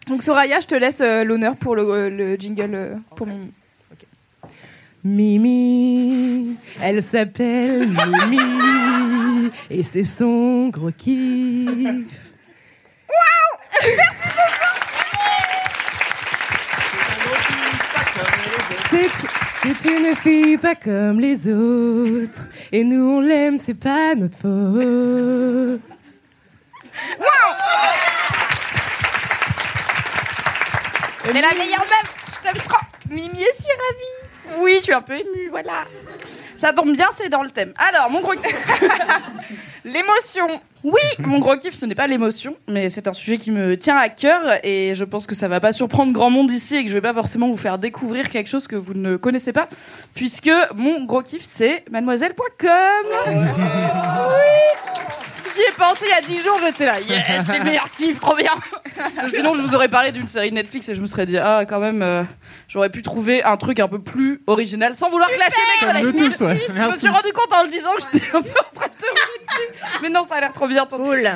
Donc 0.07 0.23
Soraya, 0.23 0.59
je 0.59 0.67
te 0.67 0.75
laisse 0.75 1.01
euh, 1.01 1.23
l'honneur 1.23 1.55
pour 1.55 1.75
le, 1.75 2.09
le 2.09 2.35
jingle 2.35 2.71
euh, 2.73 2.95
pour 3.15 3.27
Mimi. 3.27 3.53
Mimi, 5.05 6.57
elle 6.81 7.03
s'appelle 7.03 7.89
Mimi, 8.29 9.51
et 9.69 9.83
c'est 9.83 10.05
son 10.05 10.69
gros 10.69 10.91
kiff. 10.91 12.07
C'est 18.89 19.09
c'est 19.61 19.89
une 19.89 20.15
fille 20.15 20.57
pas 20.57 20.75
comme 20.75 21.19
les 21.19 21.49
autres, 21.49 22.47
et 22.71 22.85
nous 22.85 23.17
on 23.17 23.19
l'aime, 23.19 23.57
c'est 23.57 23.73
pas 23.73 24.15
notre 24.15 24.37
faute. 24.37 25.81
T'es 31.23 31.41
la 31.41 31.57
meilleure 31.57 31.79
meuf, 31.79 32.07
je 32.31 32.39
t'aime 32.41 32.61
trop. 32.63 32.77
Mimi 33.09 33.41
est 33.41 33.61
si 33.61 33.67
ravie. 33.67 34.32
Oui, 34.59 34.75
je 34.79 34.83
suis 34.83 34.93
un 34.93 35.01
peu 35.01 35.13
émue, 35.13 35.49
voilà. 35.49 35.85
Ça 36.57 36.73
tombe 36.73 36.93
bien, 36.95 37.09
c'est 37.15 37.29
dans 37.29 37.43
le 37.43 37.49
thème. 37.49 37.73
Alors, 37.77 38.09
mon 38.09 38.21
gros. 38.21 38.33
L'émotion. 39.85 40.61
Oui, 40.83 41.01
mon 41.19 41.39
gros 41.39 41.55
kiff, 41.55 41.73
ce 41.73 41.85
n'est 41.85 41.95
pas 41.95 42.07
l'émotion, 42.07 42.55
mais 42.67 42.89
c'est 42.89 43.07
un 43.07 43.13
sujet 43.13 43.37
qui 43.37 43.51
me 43.51 43.77
tient 43.77 43.95
à 43.95 44.09
cœur 44.09 44.41
et 44.63 44.93
je 44.95 45.03
pense 45.05 45.27
que 45.27 45.35
ça 45.35 45.47
va 45.47 45.59
pas 45.59 45.71
surprendre 45.71 46.11
grand 46.11 46.29
monde 46.29 46.51
ici 46.51 46.75
et 46.75 46.83
que 46.83 46.89
je 46.89 46.93
vais 46.93 47.01
pas 47.01 47.13
forcément 47.13 47.49
vous 47.49 47.57
faire 47.57 47.77
découvrir 47.77 48.29
quelque 48.29 48.49
chose 48.49 48.67
que 48.67 48.75
vous 48.75 48.93
ne 48.93 49.15
connaissez 49.15 49.53
pas, 49.53 49.69
puisque 50.13 50.51
mon 50.75 51.05
gros 51.05 51.21
kiff, 51.21 51.43
c'est 51.43 51.85
mademoiselle.com. 51.89 52.69
Oui. 53.27 53.33
J'y 55.53 55.59
ai 55.59 55.71
pensé 55.77 56.05
il 56.07 56.09
y 56.09 56.13
a 56.13 56.21
10 56.39 56.43
jours, 56.43 56.57
j'étais 56.63 56.85
là, 56.87 56.99
yes, 56.99 57.23
c'est 57.45 57.59
le 57.59 57.63
meilleur 57.63 57.85
kiff, 57.91 58.19
trop 58.19 58.35
bien. 58.35 58.53
Parce 58.97 59.13
que 59.13 59.27
sinon, 59.37 59.53
je 59.53 59.61
vous 59.61 59.75
aurais 59.75 59.87
parlé 59.87 60.11
d'une 60.11 60.27
série 60.27 60.51
Netflix 60.51 60.89
et 60.89 60.95
je 60.95 61.01
me 61.01 61.05
serais 61.05 61.27
dit, 61.27 61.37
ah, 61.37 61.63
quand 61.69 61.79
même, 61.79 62.01
euh, 62.01 62.23
j'aurais 62.67 62.89
pu 62.89 63.03
trouver 63.03 63.43
un 63.43 63.55
truc 63.57 63.79
un 63.79 63.87
peu 63.87 63.99
plus 63.99 64.41
original 64.47 64.95
sans 64.95 65.09
vouloir 65.09 65.29
clasher 65.29 65.61
mes 65.81 65.87
collègues. 65.87 66.15
tous, 66.15 66.43
ouais. 66.45 66.55
Je 66.55 66.91
me 66.91 66.97
suis 66.97 67.07
rendu 67.07 67.31
compte 67.33 67.53
en 67.53 67.63
le 67.63 67.69
disant 67.69 67.91
que 67.95 68.01
j'étais 68.01 68.35
un 68.35 68.41
peu 68.41 68.49
en 68.49 68.73
train 68.73 68.87
de 68.87 68.93
te 68.93 69.05
rouler 69.05 69.45
dessus. 69.47 69.99
Mais 70.01 70.09
non, 70.09 70.23
ça 70.23 70.35
a 70.35 70.39
l'air 70.41 70.53
trop 70.53 70.67
bien, 70.67 70.72
Cool. 70.89 71.29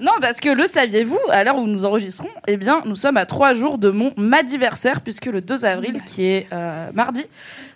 Non, 0.00 0.12
parce 0.20 0.40
que 0.40 0.48
le 0.50 0.66
saviez-vous, 0.66 1.18
à 1.30 1.44
l'heure 1.44 1.56
où 1.56 1.66
nous 1.66 1.84
enregistrons, 1.84 2.28
eh 2.46 2.56
bien, 2.56 2.82
nous 2.84 2.96
sommes 2.96 3.16
à 3.16 3.26
trois 3.26 3.52
jours 3.52 3.78
de 3.78 3.90
mon 3.90 4.12
madiversaire, 4.16 5.00
puisque 5.00 5.26
le 5.26 5.40
2 5.40 5.64
avril, 5.64 6.02
qui 6.04 6.26
est 6.26 6.46
euh, 6.52 6.90
mardi, 6.92 7.24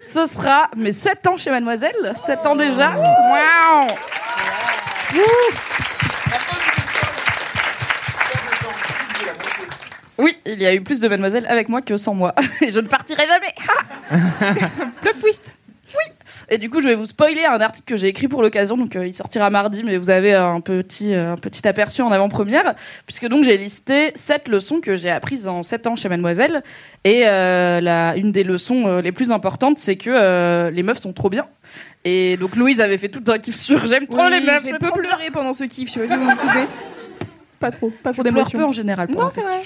ce 0.00 0.26
sera 0.26 0.68
mes 0.76 0.92
7 0.92 1.26
ans 1.26 1.36
chez 1.36 1.50
Mademoiselle. 1.50 2.12
7 2.14 2.46
ans 2.46 2.56
déjà. 2.56 2.90
Waouh 2.90 3.88
Oui, 10.18 10.36
il 10.46 10.62
y 10.62 10.66
a 10.66 10.74
eu 10.74 10.82
plus 10.82 11.00
de 11.00 11.08
Mademoiselle 11.08 11.46
avec 11.48 11.68
moi 11.68 11.82
que 11.82 11.96
sans 11.96 12.14
moi. 12.14 12.34
Et 12.60 12.70
je 12.70 12.78
ne 12.78 12.86
partirai 12.86 13.24
jamais. 13.26 13.54
le 15.04 15.20
twist. 15.20 15.42
Et 16.48 16.58
du 16.58 16.70
coup, 16.70 16.80
je 16.80 16.88
vais 16.88 16.94
vous 16.94 17.06
spoiler 17.06 17.44
un 17.44 17.60
article 17.60 17.86
que 17.86 17.96
j'ai 17.96 18.08
écrit 18.08 18.28
pour 18.28 18.42
l'occasion. 18.42 18.76
Donc, 18.76 18.96
euh, 18.96 19.06
il 19.06 19.14
sortira 19.14 19.50
mardi, 19.50 19.82
mais 19.84 19.96
vous 19.96 20.10
avez 20.10 20.34
un 20.34 20.60
petit, 20.60 21.14
euh, 21.14 21.32
un 21.32 21.36
petit 21.36 21.66
aperçu 21.66 22.02
en 22.02 22.10
avant-première. 22.12 22.74
Puisque 23.06 23.28
donc, 23.28 23.44
j'ai 23.44 23.56
listé 23.56 24.12
sept 24.14 24.48
leçons 24.48 24.80
que 24.80 24.96
j'ai 24.96 25.10
apprises 25.10 25.48
en 25.48 25.62
7 25.62 25.86
ans 25.86 25.96
chez 25.96 26.08
Mademoiselle. 26.08 26.62
Et 27.04 27.22
euh, 27.26 27.80
la, 27.80 28.16
une 28.16 28.32
des 28.32 28.44
leçons 28.44 28.86
euh, 28.86 29.02
les 29.02 29.12
plus 29.12 29.32
importantes, 29.32 29.78
c'est 29.78 29.96
que 29.96 30.10
euh, 30.10 30.70
les 30.70 30.82
meufs 30.82 30.98
sont 30.98 31.12
trop 31.12 31.30
bien. 31.30 31.46
Et 32.04 32.36
donc, 32.36 32.56
Louise 32.56 32.80
avait 32.80 32.98
fait 32.98 33.08
tout 33.08 33.24
un 33.28 33.38
kiff 33.38 33.56
sur 33.56 33.86
J'aime 33.86 34.06
trop 34.06 34.28
les 34.28 34.40
meufs. 34.40 34.64
J'ai 34.64 34.72
peu 34.72 34.90
pleuré 34.90 35.30
pendant 35.32 35.54
ce 35.54 35.64
kiff, 35.64 35.88
je 35.88 35.94
sais 35.94 36.00
pas 36.00 36.08
si 36.08 36.16
vous 36.16 36.24
vous 36.24 36.36
souvenez. 36.36 36.66
Pas 37.60 37.70
trop, 37.70 37.90
pas 37.90 38.12
trop 38.12 38.22
Je 38.24 38.28
pleure 38.28 38.34
d'émotion. 38.34 38.58
peu 38.58 38.64
en 38.64 38.72
général. 38.72 39.08
Non, 39.10 39.30
c'est 39.32 39.42
vrai. 39.42 39.60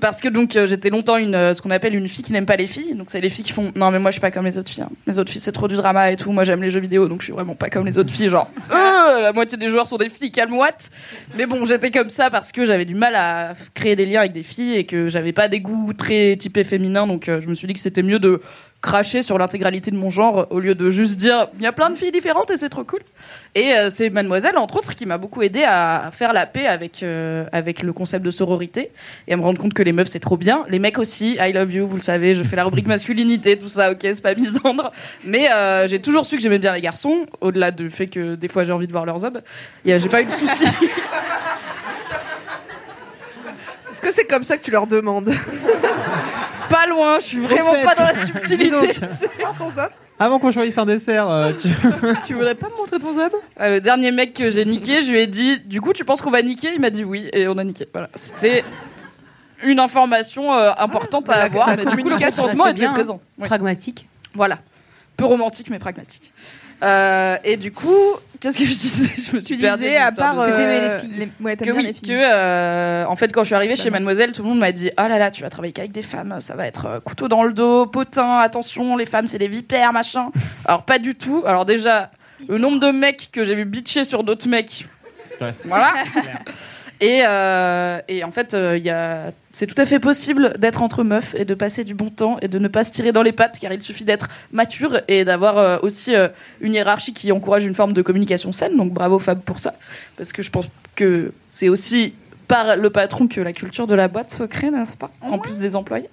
Parce 0.00 0.20
que 0.20 0.28
donc 0.28 0.54
euh, 0.54 0.66
j'étais 0.66 0.90
longtemps 0.90 1.16
une 1.16 1.34
euh, 1.34 1.54
ce 1.54 1.60
qu'on 1.62 1.70
appelle 1.70 1.94
une 1.94 2.08
fille 2.08 2.24
qui 2.24 2.32
n'aime 2.32 2.46
pas 2.46 2.56
les 2.56 2.66
filles. 2.66 2.94
Donc 2.94 3.08
c'est 3.10 3.20
les 3.20 3.30
filles 3.30 3.44
qui 3.44 3.52
font 3.52 3.72
non 3.74 3.90
mais 3.90 3.98
moi 3.98 4.10
je 4.10 4.14
suis 4.14 4.20
pas 4.20 4.30
comme 4.30 4.44
les 4.46 4.56
autres 4.58 4.70
filles. 4.70 4.84
hein. 4.84 4.90
Les 5.06 5.18
autres 5.18 5.30
filles 5.30 5.40
c'est 5.40 5.52
trop 5.52 5.66
du 5.66 5.74
drama 5.74 6.10
et 6.12 6.16
tout. 6.16 6.30
Moi 6.30 6.44
j'aime 6.44 6.62
les 6.62 6.70
jeux 6.70 6.80
vidéo 6.80 7.08
donc 7.08 7.20
je 7.20 7.24
suis 7.24 7.32
vraiment 7.32 7.54
pas 7.54 7.68
comme 7.68 7.84
les 7.84 7.98
autres 7.98 8.12
filles. 8.12 8.28
Genre 8.28 8.48
euh, 8.70 9.20
la 9.20 9.32
moitié 9.32 9.58
des 9.58 9.68
joueurs 9.68 9.88
sont 9.88 9.96
des 9.96 10.08
filles 10.08 10.30
calmoites. 10.30 10.90
Mais 11.36 11.46
bon 11.46 11.64
j'étais 11.64 11.90
comme 11.90 12.10
ça 12.10 12.30
parce 12.30 12.52
que 12.52 12.64
j'avais 12.64 12.84
du 12.84 12.94
mal 12.94 13.14
à 13.16 13.54
créer 13.74 13.96
des 13.96 14.06
liens 14.06 14.20
avec 14.20 14.32
des 14.32 14.42
filles 14.44 14.76
et 14.76 14.84
que 14.84 15.08
j'avais 15.08 15.32
pas 15.32 15.48
des 15.48 15.60
goûts 15.60 15.92
très 15.92 16.36
typés 16.36 16.64
féminins. 16.64 17.06
Donc 17.06 17.24
je 17.26 17.46
me 17.48 17.54
suis 17.54 17.66
dit 17.66 17.74
que 17.74 17.80
c'était 17.80 18.02
mieux 18.02 18.20
de 18.20 18.40
cracher 18.80 19.22
sur 19.22 19.38
l'intégralité 19.38 19.90
de 19.90 19.96
mon 19.96 20.08
genre 20.08 20.46
au 20.50 20.60
lieu 20.60 20.74
de 20.74 20.90
juste 20.90 21.16
dire 21.16 21.48
il 21.56 21.62
y 21.62 21.66
a 21.66 21.72
plein 21.72 21.90
de 21.90 21.96
filles 21.96 22.12
différentes 22.12 22.50
et 22.50 22.56
c'est 22.56 22.68
trop 22.68 22.84
cool. 22.84 23.00
Et 23.54 23.72
euh, 23.72 23.90
c'est 23.92 24.08
Mademoiselle, 24.10 24.56
entre 24.56 24.76
autres, 24.76 24.94
qui 24.94 25.04
m'a 25.04 25.18
beaucoup 25.18 25.42
aidé 25.42 25.64
à 25.64 26.10
faire 26.12 26.32
la 26.32 26.46
paix 26.46 26.66
avec, 26.66 27.02
euh, 27.02 27.44
avec 27.52 27.82
le 27.82 27.92
concept 27.92 28.24
de 28.24 28.30
sororité 28.30 28.92
et 29.26 29.32
à 29.32 29.36
me 29.36 29.42
rendre 29.42 29.60
compte 29.60 29.74
que 29.74 29.82
les 29.82 29.92
meufs, 29.92 30.08
c'est 30.08 30.20
trop 30.20 30.36
bien. 30.36 30.64
Les 30.68 30.78
mecs 30.78 30.98
aussi, 30.98 31.36
I 31.40 31.52
love 31.52 31.72
you, 31.72 31.88
vous 31.88 31.96
le 31.96 32.02
savez, 32.02 32.34
je 32.34 32.44
fais 32.44 32.54
la 32.56 32.64
rubrique 32.64 32.86
masculinité, 32.94 33.58
tout 33.58 33.68
ça, 33.68 33.90
ok, 33.90 33.98
c'est 34.02 34.22
pas 34.22 34.34
misandre. 34.34 34.92
Mais 35.24 35.50
euh, 35.50 35.88
j'ai 35.88 36.00
toujours 36.00 36.24
su 36.24 36.36
que 36.36 36.42
j'aimais 36.42 36.60
bien 36.60 36.72
les 36.72 36.80
garçons, 36.80 37.26
au-delà 37.40 37.72
du 37.72 37.90
fait 37.90 38.06
que 38.06 38.36
des 38.36 38.48
fois 38.48 38.62
j'ai 38.64 38.72
envie 38.72 38.86
de 38.86 38.92
voir 38.92 39.04
leurs 39.06 39.24
euh, 39.24 39.40
J'ai 39.84 40.08
pas 40.08 40.22
eu 40.22 40.26
de 40.26 40.30
souci. 40.30 40.64
Est-ce 43.90 44.00
que 44.00 44.12
c'est 44.12 44.26
comme 44.26 44.44
ça 44.44 44.56
que 44.56 44.62
tu 44.62 44.70
leur 44.70 44.86
demandes? 44.86 45.32
Pas 46.68 46.86
loin, 46.86 47.18
je 47.20 47.24
suis 47.26 47.38
vraiment 47.38 47.72
fait, 47.72 47.84
pas 47.84 47.94
dans 47.94 48.04
la 48.04 48.14
subtilité. 48.26 48.92
Avant 50.20 50.38
qu'on 50.40 50.50
choisisse 50.50 50.76
un 50.78 50.86
dessert, 50.86 51.28
euh, 51.30 51.52
tu... 51.60 51.68
tu 52.26 52.34
voudrais 52.34 52.56
pas 52.56 52.68
me 52.68 52.76
montrer 52.76 52.98
ton 52.98 53.14
zab 53.16 53.30
Euh, 53.60 53.74
Le 53.74 53.80
dernier 53.80 54.10
mec 54.10 54.34
que 54.34 54.50
j'ai 54.50 54.64
niqué, 54.64 55.00
je 55.02 55.12
lui 55.12 55.18
ai 55.20 55.26
dit 55.28 55.60
Du 55.60 55.80
coup, 55.80 55.92
tu 55.92 56.04
penses 56.04 56.20
qu'on 56.20 56.30
va 56.32 56.42
niquer? 56.42 56.70
Il 56.74 56.80
m'a 56.80 56.90
dit 56.90 57.04
oui, 57.04 57.28
et 57.32 57.46
on 57.46 57.56
a 57.56 57.62
niqué. 57.64 57.86
Voilà. 57.92 58.08
C'était 58.16 58.64
une 59.62 59.78
information 59.78 60.52
euh, 60.54 60.72
importante 60.76 61.30
à 61.30 61.36
La- 61.36 61.42
avoir, 61.44 61.68
la 61.68 61.76
mais 61.76 61.84
du 61.84 61.90
coup, 61.90 61.96
le 61.96 62.02
communication, 62.02 62.42
consentement 62.44 62.66
était 62.66 62.80
bien, 62.80 62.90
hein. 62.90 62.94
présent. 62.94 63.20
Oui. 63.38 63.46
Pragmatique. 63.46 64.08
Voilà. 64.34 64.58
Peu 65.16 65.24
romantique, 65.24 65.70
mais 65.70 65.78
pragmatique. 65.78 66.32
Euh, 66.82 67.36
et 67.44 67.56
du 67.56 67.72
coup, 67.72 67.96
qu'est-ce 68.40 68.58
que 68.58 68.64
je 68.64 68.74
disais 68.76 69.12
Je 69.30 69.36
me 69.36 69.40
suis 69.40 69.56
Tu 69.56 69.62
perdue 69.62 69.82
disais, 69.84 69.96
à 69.96 70.12
part, 70.12 70.38
euh, 70.40 70.90
les 70.94 71.00
filles. 71.00 71.10
les- 71.18 71.44
ouais, 71.44 71.56
que 71.56 71.70
oui, 71.70 71.82
les 71.86 71.92
filles. 71.92 72.08
que 72.08 72.12
euh, 72.14 73.04
en 73.06 73.16
fait 73.16 73.32
quand 73.32 73.42
je 73.42 73.46
suis 73.46 73.54
arrivée 73.56 73.74
chez 73.76 73.90
Mademoiselle, 73.90 74.30
tout 74.32 74.42
le 74.42 74.48
monde 74.48 74.58
m'a 74.60 74.70
dit 74.72 74.90
oh 74.96 75.02
là 75.08 75.18
là, 75.18 75.30
tu 75.32 75.42
vas 75.42 75.50
travailler 75.50 75.72
qu'avec 75.72 75.90
des 75.92 76.02
femmes, 76.02 76.36
ça 76.40 76.54
va 76.54 76.66
être 76.66 76.86
euh, 76.86 77.00
couteau 77.00 77.26
dans 77.28 77.42
le 77.42 77.52
dos, 77.52 77.86
potin, 77.86 78.38
attention, 78.38 78.96
les 78.96 79.06
femmes 79.06 79.26
c'est 79.26 79.38
des 79.38 79.48
vipères, 79.48 79.92
machin. 79.92 80.30
Alors 80.64 80.84
pas 80.84 80.98
du 81.00 81.14
tout. 81.16 81.42
Alors 81.46 81.64
déjà, 81.64 82.10
le 82.48 82.58
nombre 82.58 82.78
de 82.78 82.90
mecs 82.92 83.30
que 83.32 83.42
j'ai 83.44 83.56
vu 83.56 83.64
bitcher 83.64 84.04
sur 84.04 84.22
d'autres 84.22 84.46
mecs, 84.48 84.86
voilà. 85.66 85.94
Et, 87.00 87.22
euh, 87.24 88.00
et 88.08 88.24
en 88.24 88.32
fait, 88.32 88.54
euh, 88.54 89.30
c'est 89.52 89.66
tout 89.66 89.80
à 89.80 89.86
fait 89.86 90.00
possible 90.00 90.54
d'être 90.58 90.82
entre 90.82 91.04
meufs 91.04 91.34
et 91.36 91.44
de 91.44 91.54
passer 91.54 91.84
du 91.84 91.94
bon 91.94 92.10
temps 92.10 92.38
et 92.42 92.48
de 92.48 92.58
ne 92.58 92.66
pas 92.68 92.82
se 92.82 92.90
tirer 92.90 93.12
dans 93.12 93.22
les 93.22 93.32
pattes, 93.32 93.58
car 93.60 93.72
il 93.72 93.82
suffit 93.82 94.04
d'être 94.04 94.28
mature 94.52 95.00
et 95.06 95.24
d'avoir 95.24 95.58
euh, 95.58 95.78
aussi 95.82 96.14
euh, 96.14 96.28
une 96.60 96.74
hiérarchie 96.74 97.12
qui 97.12 97.30
encourage 97.30 97.64
une 97.64 97.74
forme 97.74 97.92
de 97.92 98.02
communication 98.02 98.52
saine. 98.52 98.76
Donc 98.76 98.92
bravo 98.92 99.18
Fab 99.18 99.40
pour 99.40 99.60
ça, 99.60 99.74
parce 100.16 100.32
que 100.32 100.42
je 100.42 100.50
pense 100.50 100.68
que 100.96 101.32
c'est 101.48 101.68
aussi 101.68 102.14
par 102.48 102.76
le 102.76 102.90
patron 102.90 103.28
que 103.28 103.40
la 103.40 103.52
culture 103.52 103.86
de 103.86 103.94
la 103.94 104.08
boîte 104.08 104.32
se 104.32 104.42
crée, 104.42 104.70
n'est-ce 104.70 104.96
pas? 104.96 105.10
En 105.22 105.38
plus 105.38 105.60
des 105.60 105.76
employés. 105.76 106.08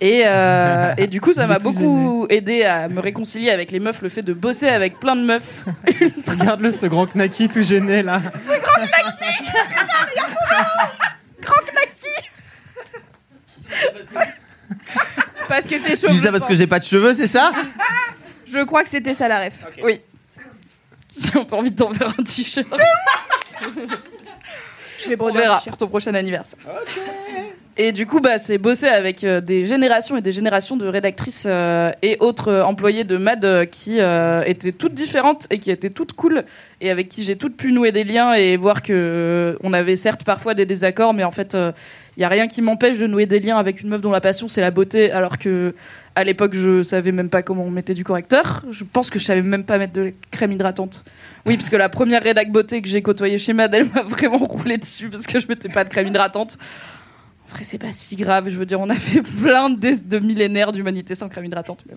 Et, 0.00 0.22
euh, 0.24 0.94
et 0.98 1.06
du 1.06 1.20
coup, 1.20 1.32
ça 1.32 1.46
m'a 1.46 1.58
beaucoup 1.58 2.26
aidé 2.28 2.64
à 2.64 2.88
me 2.88 3.00
réconcilier 3.00 3.50
avec 3.50 3.70
les 3.70 3.80
meufs, 3.80 4.02
le 4.02 4.08
fait 4.08 4.22
de 4.22 4.32
bosser 4.32 4.68
avec 4.68 4.98
plein 5.00 5.16
de 5.16 5.24
meufs. 5.24 5.64
Regarde-le, 6.28 6.70
ce 6.70 6.86
grand 6.86 7.06
knacky 7.14 7.48
tout 7.48 7.62
gêné 7.62 8.02
là. 8.02 8.20
Ce 8.34 8.60
grand 8.60 8.80
Naki 8.80 9.24
Grand 11.40 11.54
Naki 11.74 12.08
Parce 15.48 15.64
que 15.64 15.74
tes 15.76 15.96
Tu 15.96 16.06
dis 16.12 16.18
ça 16.18 16.32
parce 16.32 16.46
que 16.46 16.54
j'ai 16.54 16.66
pas 16.66 16.78
de 16.78 16.84
cheveux, 16.84 17.12
c'est 17.12 17.26
ça 17.26 17.52
Je 18.46 18.64
crois 18.64 18.82
que 18.82 18.90
c'était 18.90 19.14
ça 19.14 19.28
la 19.28 19.44
ref. 19.44 19.54
Oui. 19.82 20.00
J'ai 21.16 21.44
peu 21.44 21.54
envie 21.54 21.70
de 21.70 21.76
t'en 21.76 21.92
faire 21.92 22.08
un 22.08 22.22
t-shirt. 22.22 22.66
Je 25.00 25.08
vais 25.08 25.16
On 25.18 25.32
verra 25.32 25.60
pour 25.60 25.76
ton 25.76 25.86
prochain 25.86 26.14
anniversaire. 26.14 26.58
Et 27.76 27.90
du 27.90 28.06
coup, 28.06 28.20
bah, 28.20 28.38
c'est 28.38 28.56
bosser 28.56 28.86
avec 28.86 29.24
euh, 29.24 29.40
des 29.40 29.64
générations 29.64 30.16
et 30.16 30.22
des 30.22 30.30
générations 30.30 30.76
de 30.76 30.86
rédactrices 30.86 31.42
euh, 31.44 31.90
et 32.02 32.16
autres 32.20 32.48
euh, 32.48 32.62
employés 32.62 33.02
de 33.02 33.16
MAD 33.16 33.68
qui 33.68 33.98
étaient 34.46 34.70
toutes 34.70 34.94
différentes 34.94 35.48
et 35.50 35.58
qui 35.58 35.72
étaient 35.72 35.90
toutes 35.90 36.12
cool 36.12 36.44
et 36.80 36.90
avec 36.90 37.08
qui 37.08 37.24
j'ai 37.24 37.34
toutes 37.34 37.56
pu 37.56 37.72
nouer 37.72 37.90
des 37.90 38.04
liens 38.04 38.32
et 38.34 38.56
voir 38.56 38.82
que 38.82 39.58
on 39.62 39.72
avait 39.72 39.96
certes 39.96 40.22
parfois 40.22 40.54
des 40.54 40.66
désaccords, 40.66 41.14
mais 41.14 41.24
en 41.24 41.30
fait, 41.32 41.56
il 42.16 42.20
n'y 42.20 42.24
a 42.24 42.28
rien 42.28 42.46
qui 42.46 42.62
m'empêche 42.62 42.98
de 42.98 43.06
nouer 43.06 43.26
des 43.26 43.40
liens 43.40 43.56
avec 43.56 43.80
une 43.80 43.88
meuf 43.88 44.00
dont 44.00 44.10
la 44.10 44.20
passion 44.20 44.46
c'est 44.46 44.60
la 44.60 44.70
beauté, 44.70 45.10
alors 45.10 45.38
que 45.38 45.74
à 46.14 46.22
l'époque 46.22 46.54
je 46.54 46.82
savais 46.82 47.12
même 47.12 47.28
pas 47.28 47.42
comment 47.42 47.64
on 47.64 47.70
mettait 47.70 47.94
du 47.94 48.04
correcteur. 48.04 48.62
Je 48.70 48.84
pense 48.84 49.10
que 49.10 49.18
je 49.18 49.24
savais 49.24 49.42
même 49.42 49.64
pas 49.64 49.78
mettre 49.78 49.94
de 49.94 50.12
crème 50.30 50.52
hydratante. 50.52 51.04
Oui, 51.46 51.56
parce 51.56 51.68
que 51.68 51.76
la 51.76 51.88
première 51.88 52.22
rédac 52.22 52.50
beauté 52.50 52.80
que 52.82 52.88
j'ai 52.88 53.02
côtoyée 53.02 53.38
chez 53.38 53.52
Mad, 53.52 53.74
elle 53.74 53.88
m'a 53.92 54.02
vraiment 54.06 54.38
roulé 54.38 54.78
dessus 54.78 55.08
parce 55.08 55.26
que 55.26 55.38
je 55.40 55.48
mettais 55.48 55.68
pas 55.68 55.84
de 55.84 55.88
crème 55.88 56.08
hydratante. 56.08 56.58
Vrai, 57.54 57.62
c'est 57.64 57.78
pas 57.78 57.92
si 57.92 58.16
grave. 58.16 58.48
Je 58.48 58.58
veux 58.58 58.66
dire, 58.66 58.80
on 58.80 58.90
a 58.90 58.96
fait 58.96 59.22
plein 59.42 59.70
de, 59.70 60.08
de 60.08 60.18
millénaires 60.18 60.72
d'humanité 60.72 61.14
sans 61.14 61.28
crème 61.28 61.44
hydratante. 61.44 61.84
mais- 61.88 61.94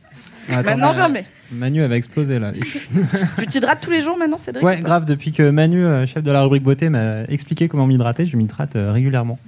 Attends, 0.55 0.69
maintenant, 0.69 0.91
mais- 0.91 0.97
j'en 0.97 1.09
mets. 1.09 1.25
Manu 1.51 1.81
elle 1.81 1.89
va 1.89 1.97
exploser 1.97 2.38
là. 2.39 2.51
Tu 3.39 3.47
t'hydrates 3.47 3.81
tous 3.81 3.91
les 3.91 4.01
jours 4.01 4.17
maintenant, 4.17 4.38
Cédric? 4.38 4.63
Ouais, 4.65 4.81
grave, 4.81 5.05
depuis 5.05 5.31
que 5.31 5.49
Manu, 5.49 5.84
euh, 5.84 6.05
chef 6.05 6.23
de 6.23 6.31
la 6.31 6.41
rubrique 6.43 6.63
beauté, 6.63 6.89
m'a 6.89 7.23
expliqué 7.23 7.67
comment 7.67 7.88
m'hydrater, 7.88 8.25
je 8.25 8.38
m'hydrate 8.38 8.75
euh, 8.75 8.91
régulièrement. 8.91 9.39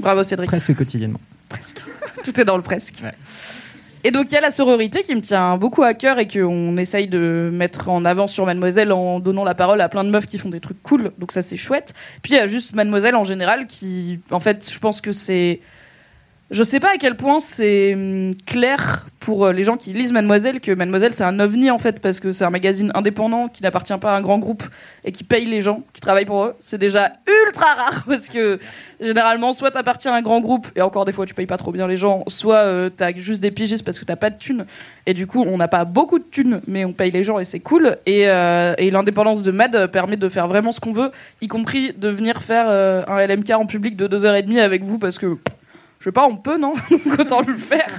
Bravo, 0.00 0.22
Cédric. 0.22 0.48
Presque 0.48 0.74
quotidiennement. 0.74 1.20
Tout 2.24 2.40
est 2.40 2.44
dans 2.44 2.56
le 2.56 2.62
presque. 2.62 3.02
Et 4.06 4.10
donc 4.10 4.26
il 4.30 4.34
y 4.34 4.36
a 4.36 4.42
la 4.42 4.50
sororité 4.50 5.02
qui 5.02 5.14
me 5.14 5.22
tient 5.22 5.56
beaucoup 5.56 5.82
à 5.82 5.94
cœur 5.94 6.18
et 6.18 6.28
qu'on 6.28 6.76
essaye 6.76 7.08
de 7.08 7.48
mettre 7.50 7.88
en 7.88 8.04
avant 8.04 8.26
sur 8.26 8.44
Mademoiselle 8.44 8.92
en 8.92 9.18
donnant 9.18 9.44
la 9.44 9.54
parole 9.54 9.80
à 9.80 9.88
plein 9.88 10.04
de 10.04 10.10
meufs 10.10 10.26
qui 10.26 10.36
font 10.36 10.50
des 10.50 10.60
trucs 10.60 10.82
cool. 10.82 11.12
Donc 11.16 11.32
ça 11.32 11.40
c'est 11.40 11.56
chouette. 11.56 11.94
Puis 12.20 12.34
il 12.34 12.36
y 12.36 12.38
a 12.38 12.46
juste 12.46 12.74
Mademoiselle 12.74 13.16
en 13.16 13.24
général 13.24 13.66
qui, 13.66 14.20
en 14.30 14.40
fait, 14.40 14.70
je 14.70 14.78
pense 14.78 15.00
que 15.00 15.10
c'est 15.10 15.60
je 16.50 16.62
sais 16.62 16.78
pas 16.78 16.92
à 16.94 16.96
quel 16.98 17.16
point 17.16 17.40
c'est 17.40 17.94
hum, 17.94 18.32
clair 18.46 19.06
pour 19.18 19.46
euh, 19.46 19.52
les 19.52 19.64
gens 19.64 19.78
qui 19.78 19.94
lisent 19.94 20.12
Mademoiselle 20.12 20.60
que 20.60 20.70
Mademoiselle 20.72 21.14
c'est 21.14 21.24
un 21.24 21.40
ovni 21.40 21.70
en 21.70 21.78
fait 21.78 22.00
parce 22.00 22.20
que 22.20 22.32
c'est 22.32 22.44
un 22.44 22.50
magazine 22.50 22.92
indépendant 22.94 23.48
qui 23.48 23.62
n'appartient 23.62 23.96
pas 23.96 24.12
à 24.12 24.18
un 24.18 24.20
grand 24.20 24.38
groupe 24.38 24.62
et 25.04 25.12
qui 25.12 25.24
paye 25.24 25.46
les 25.46 25.62
gens 25.62 25.82
qui 25.94 26.02
travaillent 26.02 26.26
pour 26.26 26.44
eux. 26.44 26.54
C'est 26.60 26.76
déjà 26.76 27.12
ultra 27.46 27.64
rare 27.74 28.04
parce 28.08 28.28
que 28.28 28.60
généralement 29.00 29.54
soit 29.54 29.70
t'appartiens 29.70 30.12
à 30.12 30.16
un 30.16 30.22
grand 30.22 30.40
groupe 30.40 30.68
et 30.76 30.82
encore 30.82 31.06
des 31.06 31.12
fois 31.12 31.24
tu 31.24 31.32
payes 31.32 31.46
pas 31.46 31.56
trop 31.56 31.72
bien 31.72 31.88
les 31.88 31.96
gens, 31.96 32.24
soit 32.26 32.56
euh, 32.56 32.90
t'as 32.94 33.14
juste 33.14 33.40
des 33.40 33.50
pigistes 33.50 33.84
parce 33.84 33.98
que 33.98 34.04
t'as 34.04 34.16
pas 34.16 34.28
de 34.28 34.36
thunes 34.36 34.66
et 35.06 35.14
du 35.14 35.26
coup 35.26 35.42
on 35.42 35.56
n'a 35.56 35.68
pas 35.68 35.86
beaucoup 35.86 36.18
de 36.18 36.26
thunes 36.30 36.60
mais 36.66 36.84
on 36.84 36.92
paye 36.92 37.10
les 37.10 37.24
gens 37.24 37.38
et 37.38 37.46
c'est 37.46 37.60
cool 37.60 37.96
et, 38.04 38.28
euh, 38.28 38.74
et 38.76 38.90
l'indépendance 38.90 39.42
de 39.42 39.50
Mad 39.50 39.86
permet 39.90 40.18
de 40.18 40.28
faire 40.28 40.46
vraiment 40.46 40.72
ce 40.72 40.80
qu'on 40.80 40.92
veut, 40.92 41.10
y 41.40 41.48
compris 41.48 41.94
de 41.94 42.10
venir 42.10 42.42
faire 42.42 42.66
euh, 42.68 43.02
un 43.08 43.26
LMK 43.26 43.50
en 43.52 43.64
public 43.64 43.96
de 43.96 44.06
2h30 44.06 44.60
avec 44.60 44.84
vous 44.84 44.98
parce 44.98 45.18
que 45.18 45.38
je 46.04 46.10
sais 46.10 46.12
pas, 46.12 46.26
on 46.26 46.36
peut, 46.36 46.58
non 46.58 46.74
autant 47.18 47.40
le 47.40 47.54
faire. 47.54 47.90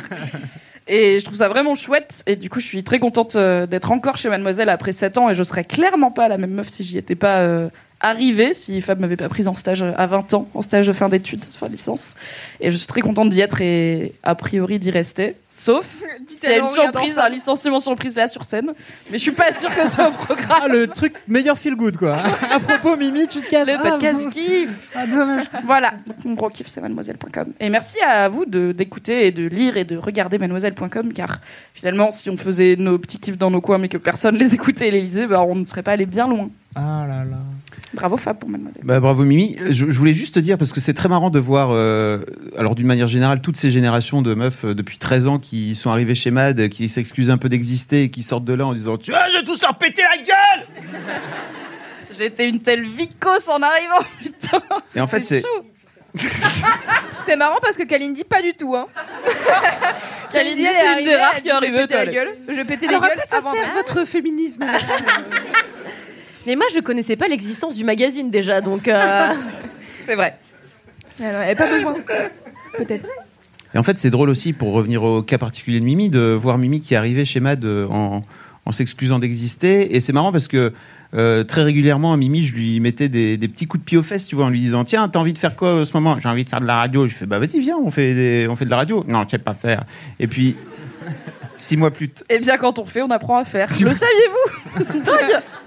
Et 0.87 1.19
je 1.19 1.25
trouve 1.25 1.37
ça 1.37 1.49
vraiment 1.49 1.73
chouette. 1.73 2.21
Et 2.27 2.35
du 2.35 2.51
coup, 2.51 2.59
je 2.59 2.67
suis 2.67 2.83
très 2.83 2.99
contente 2.99 3.35
euh, 3.35 3.65
d'être 3.65 3.91
encore 3.91 4.15
chez 4.17 4.29
Mademoiselle 4.29 4.69
après 4.69 4.91
7 4.91 5.17
ans. 5.17 5.27
Et 5.31 5.33
je 5.33 5.41
serais 5.41 5.63
clairement 5.63 6.11
pas 6.11 6.27
la 6.27 6.37
même 6.37 6.51
meuf 6.51 6.69
si 6.69 6.83
j'y 6.83 6.99
étais 6.99 7.15
pas 7.15 7.39
euh, 7.39 7.67
arrivée, 8.09 8.53
si 8.53 8.81
Fab 8.81 8.99
m'avait 8.99 9.17
pas 9.17 9.29
prise 9.29 9.47
en 9.47 9.55
stage 9.55 9.81
à 9.83 10.05
20 10.05 10.33
ans, 10.33 10.47
en 10.53 10.61
stage 10.61 10.87
de 10.87 10.93
fin 10.93 11.09
d'études, 11.09 11.43
fin 11.59 11.67
de 11.67 11.71
licence. 11.73 12.15
Et 12.61 12.71
je 12.71 12.77
suis 12.77 12.87
très 12.87 13.01
contente 13.01 13.29
d'y 13.29 13.41
être 13.41 13.61
et 13.61 14.13
a 14.23 14.35
priori 14.35 14.79
d'y 14.79 14.91
rester. 14.91 15.35
Sauf 15.49 16.01
s'il 16.27 16.49
y 16.49 16.53
a 16.53 16.57
une 16.57 16.67
surprise, 16.67 17.17
un 17.17 17.29
licenciement 17.29 17.79
surprise 17.79 18.15
là 18.15 18.27
sur 18.27 18.43
scène. 18.43 18.73
Mais 19.09 19.17
je 19.17 19.23
suis 19.23 19.31
pas 19.31 19.53
sûre 19.53 19.73
que 19.73 19.85
ce 19.87 19.93
soit 19.95 20.09
au 20.09 20.11
programme. 20.11 20.59
Ah, 20.63 20.67
le 20.67 20.87
truc 20.87 21.13
meilleur 21.29 21.57
feel 21.57 21.75
good 21.75 21.95
quoi. 21.97 22.17
à 22.51 22.59
propos, 22.59 22.97
Mimi, 22.97 23.25
tu 23.27 23.39
te 23.41 23.49
casses. 23.49 23.67
Le 23.67 23.75
Ah, 23.79 23.89
podcast 23.91 24.19
bon. 24.21 24.29
du 24.29 24.35
kiff. 24.35 24.89
Ah, 24.93 25.07
dommage. 25.07 25.43
Voilà, 25.65 25.91
donc 26.05 26.17
mon 26.25 26.33
gros 26.33 26.49
kiff 26.49 26.67
c'est 26.67 26.81
mademoiselle.com. 26.81 27.53
Et 27.61 27.69
merci 27.69 27.97
à 28.01 28.27
vous 28.27 28.45
de- 28.45 28.73
d'écouter 28.73 29.27
et 29.27 29.31
de 29.31 29.47
lire 29.47 29.77
et 29.77 29.85
de 29.85 29.95
regarder 29.95 30.37
mademoiselle.com 30.37 31.13
car 31.13 31.39
finalement 31.73 32.11
si 32.11 32.29
on 32.29 32.35
faisait 32.37 32.75
nos 32.77 32.97
petits 32.99 33.19
kiffs 33.19 33.37
dans 33.37 33.49
nos 33.51 33.61
coins 33.61 33.77
mais 33.77 33.87
que 33.87 33.97
personne 33.97 34.35
les 34.37 34.53
écoutait 34.53 34.89
et 34.89 34.91
les 34.91 35.01
lisait, 35.01 35.25
bah, 35.27 35.41
on 35.47 35.55
ne 35.55 35.65
serait 35.65 35.83
pas 35.83 35.93
allé 35.93 36.05
bien 36.05 36.27
loin. 36.27 36.49
Ah 36.75 37.05
là 37.07 37.23
là. 37.23 37.37
Bravo 37.93 38.17
Fab 38.17 38.37
pour 38.37 38.49
mademoiselle. 38.49 38.81
Bah, 38.83 38.99
bravo 38.99 39.23
Mimi. 39.23 39.57
Je, 39.69 39.89
je 39.89 39.97
voulais 39.97 40.13
juste 40.13 40.35
te 40.35 40.39
dire, 40.39 40.57
parce 40.57 40.73
que 40.73 40.79
c'est 40.81 40.93
très 40.93 41.07
marrant 41.07 41.29
de 41.29 41.39
voir, 41.39 41.69
euh, 41.71 42.19
alors 42.57 42.75
d'une 42.75 42.87
manière 42.87 43.07
générale, 43.07 43.41
toutes 43.41 43.55
ces 43.57 43.71
générations 43.71 44.21
de 44.21 44.33
meufs 44.33 44.65
euh, 44.65 44.73
depuis 44.75 44.97
13 44.97 45.27
ans 45.27 45.39
qui 45.39 45.75
sont 45.75 45.91
arrivées 45.91 46.15
chez 46.15 46.31
MAD, 46.31 46.67
qui 46.69 46.89
s'excusent 46.89 47.29
un 47.29 47.37
peu 47.37 47.47
d'exister 47.47 48.03
et 48.03 48.09
qui 48.09 48.23
sortent 48.23 48.43
de 48.45 48.53
là 48.53 48.65
en 48.65 48.73
disant 48.73 48.97
Tu 48.97 49.11
vois, 49.11 49.27
je 49.31 49.37
vais 49.37 49.43
tous 49.43 49.61
leur 49.61 49.77
péter 49.77 50.01
la 50.01 50.23
gueule 50.23 50.67
J'étais 52.17 52.47
une 52.49 52.59
telle 52.59 52.83
vicose 52.85 53.49
en 53.49 53.61
arrivant, 53.61 53.99
putain. 54.21 54.61
Et 54.95 55.01
en 55.01 55.07
fait, 55.07 55.23
c'est. 55.23 55.41
chaud. 55.41 55.65
C'est 57.25 57.35
marrant 57.35 57.57
parce 57.61 57.75
que 57.75 57.83
Kalindi, 57.83 58.23
pas 58.23 58.41
du 58.41 58.53
tout. 58.53 58.73
Hein. 58.75 58.85
Kalindi, 60.31 60.63
elle 60.63 60.71
c'est 60.95 60.99
une 61.01 61.05
des 61.07 61.15
rares 61.15 61.41
qui 61.41 61.49
arrivée 61.51 61.79
Je 61.79 61.81
pétais 61.81 61.95
aux 61.95 61.97
la 61.97 62.05
toilettes. 62.05 62.13
gueule. 62.47 62.55
Je 62.55 62.61
pétais 62.61 62.87
des 62.87 62.93
gueules 62.93 63.19
ça 63.27 63.41
sert 63.41 63.73
votre 63.75 64.05
féminisme 64.05 64.63
Mais 66.45 66.55
moi, 66.55 66.65
je 66.73 66.79
connaissais 66.79 67.15
pas 67.15 67.27
l'existence 67.27 67.75
du 67.75 67.83
magazine 67.83 68.29
déjà, 68.29 68.61
donc. 68.61 68.87
euh, 68.87 69.27
C'est 70.05 70.15
vrai. 70.15 70.37
Elle 71.19 71.31
n'avait 71.31 71.55
pas 71.55 71.69
besoin. 71.69 71.95
Peut-être. 72.77 73.07
Et 73.73 73.77
en 73.77 73.83
fait, 73.83 73.97
c'est 73.97 74.09
drôle 74.09 74.29
aussi, 74.29 74.53
pour 74.53 74.73
revenir 74.73 75.03
au 75.03 75.21
cas 75.23 75.37
particulier 75.37 75.79
de 75.79 75.85
Mimi, 75.85 76.09
de 76.09 76.19
voir 76.39 76.57
Mimi 76.57 76.81
qui 76.81 76.95
arrivée 76.95 77.25
chez 77.25 77.39
MAD 77.39 77.65
euh, 77.65 77.87
en, 77.87 78.21
en 78.65 78.71
s'excusant 78.71 79.19
d'exister. 79.19 79.95
Et 79.95 79.99
c'est 79.99 80.13
marrant 80.13 80.31
parce 80.31 80.47
que 80.47 80.71
euh, 81.13 81.43
très 81.43 81.63
régulièrement, 81.63 82.13
à 82.13 82.17
Mimi, 82.17 82.43
je 82.43 82.53
lui 82.53 82.79
mettais 82.79 83.09
des, 83.09 83.37
des 83.37 83.47
petits 83.47 83.65
coups 83.67 83.81
de 83.81 83.85
pied 83.85 83.97
aux 83.97 84.03
fesses, 84.03 84.27
tu 84.27 84.35
vois, 84.35 84.45
en 84.45 84.49
lui 84.49 84.59
disant 84.59 84.83
Tiens, 84.83 85.07
t'as 85.09 85.19
envie 85.19 85.33
de 85.33 85.37
faire 85.37 85.55
quoi 85.55 85.79
en 85.81 85.85
ce 85.85 85.93
moment? 85.93 86.19
J'ai 86.19 86.29
envie 86.29 86.43
de 86.43 86.49
faire 86.49 86.61
de 86.61 86.65
la 86.67 86.75
radio. 86.75 87.07
Je 87.07 87.13
fais 87.13 87.25
Bah 87.25 87.39
vas-y, 87.39 87.59
viens, 87.59 87.77
on 87.77 87.89
fait, 87.91 88.13
des- 88.13 88.47
on 88.49 88.55
fait 88.55 88.65
de 88.65 88.69
la 88.69 88.77
radio. 88.77 89.03
Non, 89.07 89.23
je 89.25 89.31
sais 89.31 89.37
pas 89.37 89.53
faire. 89.53 89.83
Et 90.19 90.27
puis, 90.27 90.55
six 91.57 91.77
mois 91.77 91.91
plus, 91.91 92.09
t- 92.09 92.23
Et 92.29 92.39
bien 92.39 92.57
quand 92.57 92.79
on 92.79 92.85
fait, 92.85 93.01
on 93.01 93.11
apprend 93.11 93.37
à 93.37 93.45
faire. 93.45 93.67
Le 93.79 93.87
vous- 93.89 93.93
saviez-vous 93.93 94.83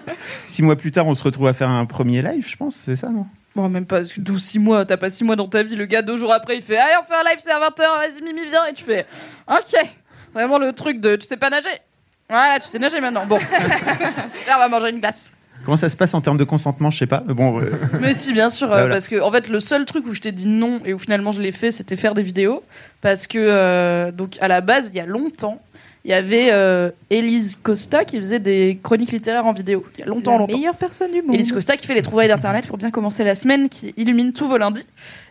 six 0.46 0.62
mois 0.62 0.76
plus 0.76 0.90
tard, 0.90 1.06
on 1.06 1.14
se 1.14 1.24
retrouve 1.24 1.46
à 1.48 1.54
faire 1.54 1.68
un 1.70 1.84
premier 1.86 2.22
live, 2.22 2.46
je 2.48 2.56
pense, 2.56 2.82
c'est 2.84 2.96
ça, 2.96 3.08
non 3.08 3.26
Bon, 3.56 3.68
même 3.68 3.86
pas 3.86 4.02
12, 4.16 4.40
6 4.40 4.58
mois, 4.60 4.84
t'as 4.84 4.96
pas 4.96 5.10
6 5.10 5.24
mois 5.24 5.34
dans 5.34 5.48
ta 5.48 5.64
vie. 5.64 5.74
Le 5.74 5.86
gars, 5.86 6.00
deux 6.02 6.16
jours 6.16 6.32
après, 6.32 6.54
il 6.56 6.62
fait 6.62 6.76
Allez, 6.76 6.92
on 7.02 7.04
fait 7.04 7.14
un 7.18 7.28
live, 7.28 7.38
c'est 7.40 7.50
à 7.50 7.58
20h, 7.58 7.78
vas-y, 7.78 8.22
Mimi, 8.22 8.46
viens. 8.46 8.66
Et 8.66 8.72
tu 8.74 8.84
fais 8.84 9.04
Ok. 9.50 9.74
Vraiment 10.32 10.58
le 10.58 10.72
truc 10.72 11.00
de 11.00 11.16
Tu 11.16 11.26
sais 11.26 11.36
pas 11.36 11.50
nager 11.50 11.66
Voilà, 12.30 12.60
tu 12.60 12.68
sais 12.68 12.78
nager 12.78 13.00
maintenant. 13.00 13.26
Bon. 13.26 13.38
Là, 14.46 14.56
on 14.56 14.58
va 14.60 14.68
manger 14.68 14.90
une 14.90 15.00
glace. 15.00 15.32
Comment 15.64 15.76
ça 15.76 15.88
se 15.88 15.96
passe 15.96 16.14
en 16.14 16.20
termes 16.20 16.36
de 16.36 16.44
consentement 16.44 16.92
Je 16.92 16.98
sais 16.98 17.06
pas. 17.08 17.24
Mais 17.26 17.34
bon. 17.34 17.60
euh, 17.60 17.72
Mais 18.00 18.14
si, 18.14 18.32
bien 18.32 18.48
sûr, 18.48 18.68
Bah, 18.68 18.76
voilà. 18.80 18.94
parce 18.94 19.08
que 19.08 19.20
en 19.20 19.32
fait, 19.32 19.48
le 19.48 19.58
seul 19.58 19.84
truc 19.86 20.06
où 20.06 20.14
je 20.14 20.20
t'ai 20.20 20.30
dit 20.30 20.46
non 20.46 20.80
et 20.84 20.92
où 20.94 20.98
finalement 21.00 21.32
je 21.32 21.42
l'ai 21.42 21.50
fait, 21.50 21.72
c'était 21.72 21.96
faire 21.96 22.14
des 22.14 22.22
vidéos. 22.22 22.62
Parce 23.00 23.26
que, 23.26 23.38
euh, 23.40 24.12
donc, 24.12 24.36
à 24.40 24.46
la 24.46 24.60
base, 24.60 24.90
il 24.92 24.96
y 24.96 25.00
a 25.00 25.06
longtemps, 25.06 25.60
il 26.08 26.12
y 26.12 26.14
avait 26.14 26.48
euh, 26.52 26.90
Élise 27.10 27.54
Costa 27.62 28.06
qui 28.06 28.16
faisait 28.16 28.38
des 28.38 28.78
chroniques 28.82 29.12
littéraires 29.12 29.44
en 29.44 29.52
vidéo. 29.52 29.84
Il 29.98 30.00
y 30.00 30.02
a 30.04 30.06
longtemps, 30.06 30.32
La 30.32 30.38
longtemps. 30.38 30.56
meilleure 30.56 30.74
personne 30.74 31.12
du 31.12 31.20
monde. 31.20 31.34
Élise 31.34 31.52
Costa 31.52 31.76
qui 31.76 31.86
fait 31.86 31.92
les 31.92 32.00
trouvailles 32.00 32.28
d'internet 32.28 32.66
pour 32.66 32.78
bien 32.78 32.90
commencer 32.90 33.24
la 33.24 33.34
semaine, 33.34 33.68
qui 33.68 33.92
illumine 33.98 34.32
tous 34.32 34.48
vos 34.48 34.56
lundis. 34.56 34.86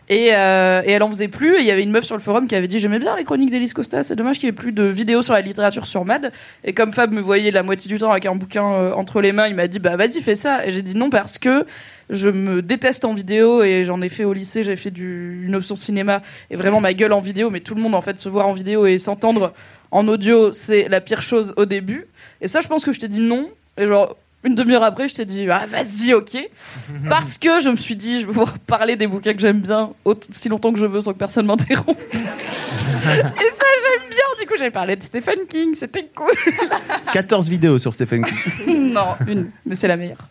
Et, 0.08 0.30
euh, 0.34 0.82
et 0.84 0.92
elle 0.92 1.02
en 1.02 1.08
faisait 1.08 1.28
plus. 1.28 1.56
Et 1.56 1.60
il 1.60 1.66
y 1.66 1.70
avait 1.70 1.82
une 1.82 1.90
meuf 1.90 2.04
sur 2.04 2.16
le 2.16 2.22
forum 2.22 2.48
qui 2.48 2.54
avait 2.54 2.68
dit 2.68 2.78
J'aimais 2.78 2.98
bien 2.98 3.16
les 3.16 3.24
chroniques 3.24 3.50
d'Élise 3.50 3.72
Costa, 3.72 4.02
c'est 4.02 4.16
dommage 4.16 4.38
qu'il 4.38 4.48
n'y 4.48 4.50
ait 4.50 4.60
plus 4.60 4.72
de 4.72 4.84
vidéos 4.84 5.22
sur 5.22 5.34
la 5.34 5.40
littérature 5.40 5.86
sur 5.86 6.04
Mad. 6.04 6.32
Et 6.64 6.72
comme 6.72 6.92
Fab 6.92 7.12
me 7.12 7.20
voyait 7.20 7.50
la 7.50 7.62
moitié 7.62 7.88
du 7.88 7.98
temps 7.98 8.10
avec 8.10 8.26
un 8.26 8.34
bouquin 8.34 8.64
euh, 8.64 8.92
entre 8.92 9.20
les 9.20 9.32
mains, 9.32 9.48
il 9.48 9.54
m'a 9.54 9.68
dit 9.68 9.78
Bah 9.78 9.96
vas-y, 9.96 10.20
fais 10.20 10.36
ça. 10.36 10.66
Et 10.66 10.72
j'ai 10.72 10.82
dit 10.82 10.96
non 10.96 11.10
parce 11.10 11.38
que 11.38 11.66
je 12.10 12.30
me 12.30 12.62
déteste 12.62 13.04
en 13.04 13.12
vidéo 13.12 13.62
et 13.62 13.84
j'en 13.84 14.00
ai 14.00 14.08
fait 14.08 14.24
au 14.24 14.32
lycée, 14.32 14.62
j'ai 14.62 14.76
fait 14.76 14.90
du, 14.90 15.44
une 15.44 15.54
option 15.54 15.76
cinéma 15.76 16.22
et 16.50 16.56
vraiment 16.56 16.80
ma 16.80 16.94
gueule 16.94 17.12
en 17.12 17.20
vidéo, 17.20 17.50
mais 17.50 17.60
tout 17.60 17.74
le 17.74 17.82
monde 17.82 17.94
en 17.94 18.00
fait 18.00 18.18
se 18.18 18.30
voir 18.30 18.48
en 18.48 18.54
vidéo 18.54 18.86
et 18.86 18.96
s'entendre 18.96 19.52
en 19.90 20.08
audio, 20.08 20.52
c'est 20.52 20.88
la 20.88 21.00
pire 21.00 21.22
chose 21.22 21.52
au 21.56 21.66
début. 21.66 22.06
Et 22.40 22.48
ça, 22.48 22.60
je 22.60 22.68
pense 22.68 22.84
que 22.84 22.92
je 22.92 23.00
t'ai 23.00 23.08
dit 23.08 23.20
non. 23.20 23.48
Et 23.76 23.86
genre, 23.86 24.16
une 24.44 24.54
demi-heure 24.54 24.82
après, 24.82 25.08
je 25.08 25.14
t'ai 25.14 25.24
dit 25.24 25.48
ah 25.50 25.66
vas-y, 25.66 26.14
ok. 26.14 26.38
Parce 27.08 27.38
que 27.38 27.60
je 27.60 27.68
me 27.68 27.76
suis 27.76 27.96
dit, 27.96 28.20
je 28.20 28.26
vais 28.26 28.32
pouvoir 28.32 28.58
parler 28.60 28.96
des 28.96 29.06
bouquins 29.06 29.34
que 29.34 29.40
j'aime 29.40 29.60
bien 29.60 29.90
aussi 30.04 30.48
longtemps 30.48 30.72
que 30.72 30.78
je 30.78 30.86
veux 30.86 31.00
sans 31.00 31.12
que 31.12 31.18
personne 31.18 31.46
m'interrompe. 31.46 31.98
et 32.12 32.16
ça, 32.16 33.66
j'aime 33.82 34.08
bien. 34.08 34.18
Du 34.40 34.46
coup, 34.46 34.54
j'ai 34.58 34.70
parlé 34.70 34.96
de 34.96 35.02
Stephen 35.02 35.46
King, 35.48 35.74
c'était 35.74 36.08
cool. 36.14 36.32
14 37.12 37.48
vidéos 37.48 37.78
sur 37.78 37.92
Stephen 37.92 38.24
King. 38.24 38.92
non, 38.92 39.16
une, 39.26 39.50
mais 39.66 39.74
c'est 39.74 39.88
la 39.88 39.96
meilleure. 39.96 40.28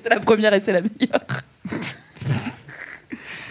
c'est 0.00 0.08
la 0.08 0.20
première 0.20 0.54
et 0.54 0.60
c'est 0.60 0.72
la 0.72 0.80
meilleure. 0.80 1.24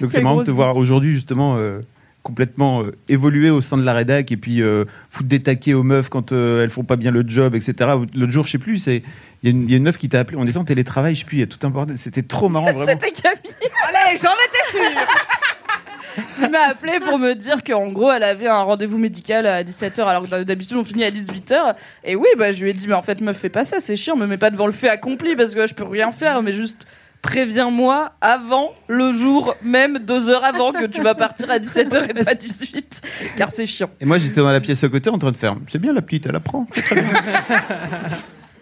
Donc 0.02 0.12
c'est 0.12 0.22
marrant 0.22 0.38
de 0.38 0.46
te 0.46 0.52
voir 0.52 0.76
aujourd'hui 0.78 1.14
justement 1.14 1.58
euh, 1.58 1.82
complètement 2.24 2.84
euh, 2.84 2.92
évoluer 3.10 3.50
au 3.50 3.62
sein 3.62 3.78
de 3.78 3.84
la 3.84 3.94
rédac 3.94 4.32
et 4.32 4.38
puis 4.38 4.62
euh, 4.62 4.86
foutre 5.10 5.28
des 5.30 5.42
taquets 5.42 5.74
aux 5.74 5.84
meufs 5.84 6.10
quand 6.10 6.32
euh, 6.32 6.64
elles 6.64 6.70
font 6.70 6.84
pas 6.84 6.96
bien 6.96 7.10
le 7.12 7.24
job, 7.28 7.56
etc. 7.56 7.74
L'autre 8.16 8.32
jour, 8.32 8.46
je 8.46 8.52
sais 8.52 8.58
plus, 8.60 8.78
c'est 8.78 9.02
il 9.44 9.50
y, 9.50 9.52
a 9.52 9.52
une- 9.52 9.64
il 9.64 9.72
y 9.72 9.74
a 9.74 9.78
une 9.78 9.84
meuf 9.84 9.98
qui 9.98 10.08
t'a 10.10 10.20
appelé, 10.20 10.38
on 10.40 10.46
était 10.46 10.58
en 10.58 10.64
télétravail, 10.64 11.16
je 11.16 11.22
sais 11.22 11.26
plus, 11.26 11.38
il 11.38 11.40
y 11.40 11.44
a 11.44 11.48
tout 11.48 11.66
un 11.66 11.70
bordel, 11.72 11.98
c'était 11.98 12.22
trop 12.22 12.48
marrant 12.50 12.66
vraiment. 12.74 12.86
C'était 12.86 13.12
Camille. 13.12 13.40
Allez, 13.88 14.18
j'en 14.18 14.30
étais 14.30 14.72
sûre. 14.72 15.02
Il 16.42 16.50
m'a 16.52 16.64
appelé 16.72 17.00
pour 17.00 17.18
me 17.18 17.34
dire 17.36 17.64
qu'en 17.64 17.88
gros, 17.88 18.12
elle 18.12 18.24
avait 18.24 18.48
un 18.50 18.62
rendez-vous 18.64 18.98
médical 18.98 19.48
à 19.48 19.64
17h, 19.64 20.02
alors 20.04 20.30
que 20.30 20.44
d'habitude, 20.44 20.76
on 20.76 20.84
finit 20.84 21.06
à 21.06 21.10
18h. 21.10 21.76
Et 22.04 22.16
oui, 22.18 22.28
bah, 22.38 22.52
je 22.52 22.62
lui 22.64 22.70
ai 22.72 22.74
dit, 22.74 22.88
mais 22.90 22.96
en 22.96 23.02
fait, 23.02 23.22
meuf, 23.22 23.38
fais 23.38 23.48
pas 23.50 23.64
ça, 23.64 23.80
c'est 23.80 23.96
chiant, 23.96 24.18
me 24.18 24.28
mets 24.28 24.38
pas 24.38 24.50
devant 24.50 24.66
le 24.66 24.74
fait 24.74 24.90
accompli, 24.90 25.36
parce 25.38 25.56
que 25.56 25.66
je 25.68 25.74
peux 25.74 25.86
rien 25.86 26.12
faire, 26.12 26.42
mais 26.42 26.52
juste 26.52 26.86
préviens-moi 27.22 28.14
avant 28.22 28.72
le 28.88 29.12
jour, 29.12 29.56
même 29.62 30.00
deux 30.00 30.30
heures 30.30 30.44
avant 30.44 30.72
que 30.72 30.86
tu 30.86 31.02
vas 31.02 31.16
partir 31.16 31.52
à 31.52 31.60
17h 31.60 32.10
et 32.10 32.24
pas 32.24 32.34
18, 32.34 33.02
car 33.38 33.50
c'est 33.52 33.66
chiant. 33.66 33.90
Et 34.00 34.06
moi 34.06 34.18
j'étais 34.18 34.42
dans 34.42 34.52
la 34.52 34.60
pièce 34.60 34.84
à 34.84 34.90
côté 34.90 35.10
en 35.10 35.18
train 35.18 35.32
de 35.32 35.38
faire, 35.38 35.56
c'est 35.68 35.80
bien 35.80 35.94
la 35.94 36.02
petite, 36.02 36.26
elle 36.26 36.36
apprend. 36.36 36.68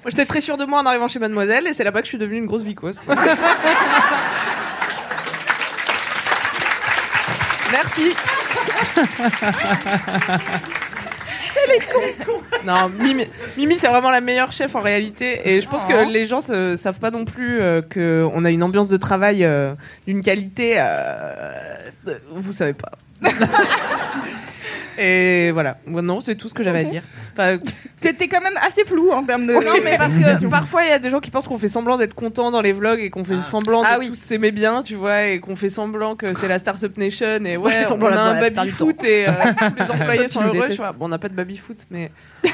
Moi, 0.02 0.12
j'étais 0.12 0.26
très 0.26 0.40
sûre 0.40 0.56
de 0.56 0.64
moi 0.64 0.80
en 0.80 0.86
arrivant 0.86 1.10
chez 1.10 1.20
Mademoiselle 1.20 1.68
et 1.68 1.74
c'est 1.74 1.84
là-bas 1.84 2.00
que 2.00 2.06
je 2.06 2.12
suis 2.12 2.18
devenue 2.18 2.38
une 2.38 2.46
grosse 2.46 2.62
vicose. 2.62 3.02
Merci. 7.74 8.14
Elle 11.66 11.76
est 11.76 12.24
con, 12.26 12.34
Non, 12.66 12.90
Mimi, 12.90 13.28
Mimi, 13.58 13.76
c'est 13.76 13.88
vraiment 13.88 14.12
la 14.12 14.22
meilleure 14.22 14.52
chef 14.52 14.76
en 14.76 14.82
réalité. 14.82 15.42
Et 15.50 15.62
je 15.62 15.68
pense 15.68 15.86
que 15.86 16.12
les 16.12 16.26
gens 16.26 16.40
ne 16.50 16.76
savent 16.76 17.00
pas 17.00 17.12
non 17.12 17.26
plus 17.26 17.62
euh, 17.62 17.82
qu'on 17.82 18.46
a 18.46 18.50
une 18.50 18.64
ambiance 18.64 18.88
de 18.88 18.98
travail 18.98 19.44
euh, 19.44 19.74
d'une 20.08 20.22
qualité. 20.22 20.76
euh, 20.78 21.52
vous 22.32 22.52
savez 22.52 22.74
pas. 22.74 22.92
Et 25.02 25.52
voilà. 25.52 25.78
Non, 25.88 26.20
c'est 26.20 26.36
tout 26.36 26.50
ce 26.50 26.54
que 26.54 26.62
j'avais 26.62 26.80
à 26.80 26.84
dire. 26.84 27.02
Enfin, 27.32 27.58
C'était 27.96 28.28
quand 28.28 28.42
même 28.42 28.58
assez 28.62 28.84
flou 28.84 29.12
en 29.12 29.24
termes 29.24 29.48
de. 29.48 29.54
non, 29.54 29.76
mais 29.84 29.98
parce 29.98 30.18
que 30.18 30.46
parfois 30.50 30.84
il 30.84 30.90
y 30.90 30.92
a 30.92 31.00
des 31.00 31.10
gens 31.10 31.22
qui 31.22 31.32
pensent 31.32 31.48
qu'on 31.48 31.58
fait 31.58 31.70
semblant 31.70 31.98
d'être 31.98 32.14
content 32.16 32.52
dans 32.52 32.62
les 32.62 32.74
vlogs 32.74 33.00
et 33.00 33.10
qu'on 33.10 33.24
fait 33.24 33.40
semblant 33.42 33.82
Ah 33.86 33.96
de 33.96 34.00
oui. 34.02 34.10
tous 34.10 34.20
s'aimer 34.20 34.52
bien, 34.52 34.84
tu 34.84 34.96
vois, 34.96 35.28
et 35.28 35.40
qu'on 35.40 35.56
fait 35.56 35.70
semblant 35.70 36.18
que 36.18 36.34
c'est 36.34 36.50
la 36.50 36.60
Startup 36.60 36.96
Nation 36.98 37.46
et 37.46 37.56
Moi, 37.58 37.68
ouais, 37.68 37.72
je 37.72 37.78
fais 37.78 37.84
semblant 37.86 38.10
on 38.10 38.14
a 38.14 38.20
un 38.20 38.42
baby 38.50 38.70
foot 38.70 39.02
et 39.06 39.28
euh, 39.28 39.32
les 39.80 39.90
employés 39.90 40.20
Toi, 40.20 40.28
sont 40.28 40.42
heureux. 40.42 40.52
détestes. 40.52 40.72
Tu 40.76 40.82
vois. 40.82 40.92
Bon, 40.92 41.06
on 41.06 41.10
n'a 41.10 41.18
pas 41.18 41.30
de 41.30 41.34
baby 41.34 41.58
foot, 41.58 41.78
mais 41.90 42.12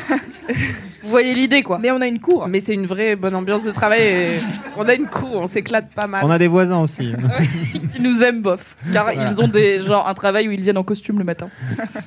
Vous 1.03 1.09
voyez 1.11 1.33
l'idée, 1.35 1.61
quoi. 1.61 1.77
Mais 1.79 1.91
on 1.91 2.01
a 2.01 2.07
une 2.07 2.19
cour. 2.19 2.47
mais 2.47 2.59
c'est 2.59 2.73
une 2.73 2.87
vraie 2.87 3.15
bonne 3.15 3.35
ambiance 3.35 3.63
de 3.63 3.69
travail. 3.71 4.01
Et 4.01 4.29
on 4.75 4.87
a 4.87 4.93
une 4.95 5.05
cour, 5.05 5.35
on 5.35 5.45
s'éclate 5.47 5.91
pas 5.93 6.07
mal. 6.07 6.23
On 6.25 6.31
a 6.31 6.37
des 6.39 6.47
voisins 6.47 6.79
aussi. 6.79 7.13
Qui 7.93 8.01
nous 8.01 8.23
aiment 8.23 8.41
bof. 8.41 8.75
Car 8.91 9.05
Voilà. 9.05 9.29
ils 9.29 9.41
ont 9.41 9.47
des, 9.47 9.81
genre, 9.81 10.07
un 10.07 10.13
travail 10.15 10.47
où 10.47 10.51
ils 10.51 10.61
viennent 10.61 10.77
en 10.79 10.83
costume 10.83 11.19
le 11.19 11.23
matin. 11.25 11.49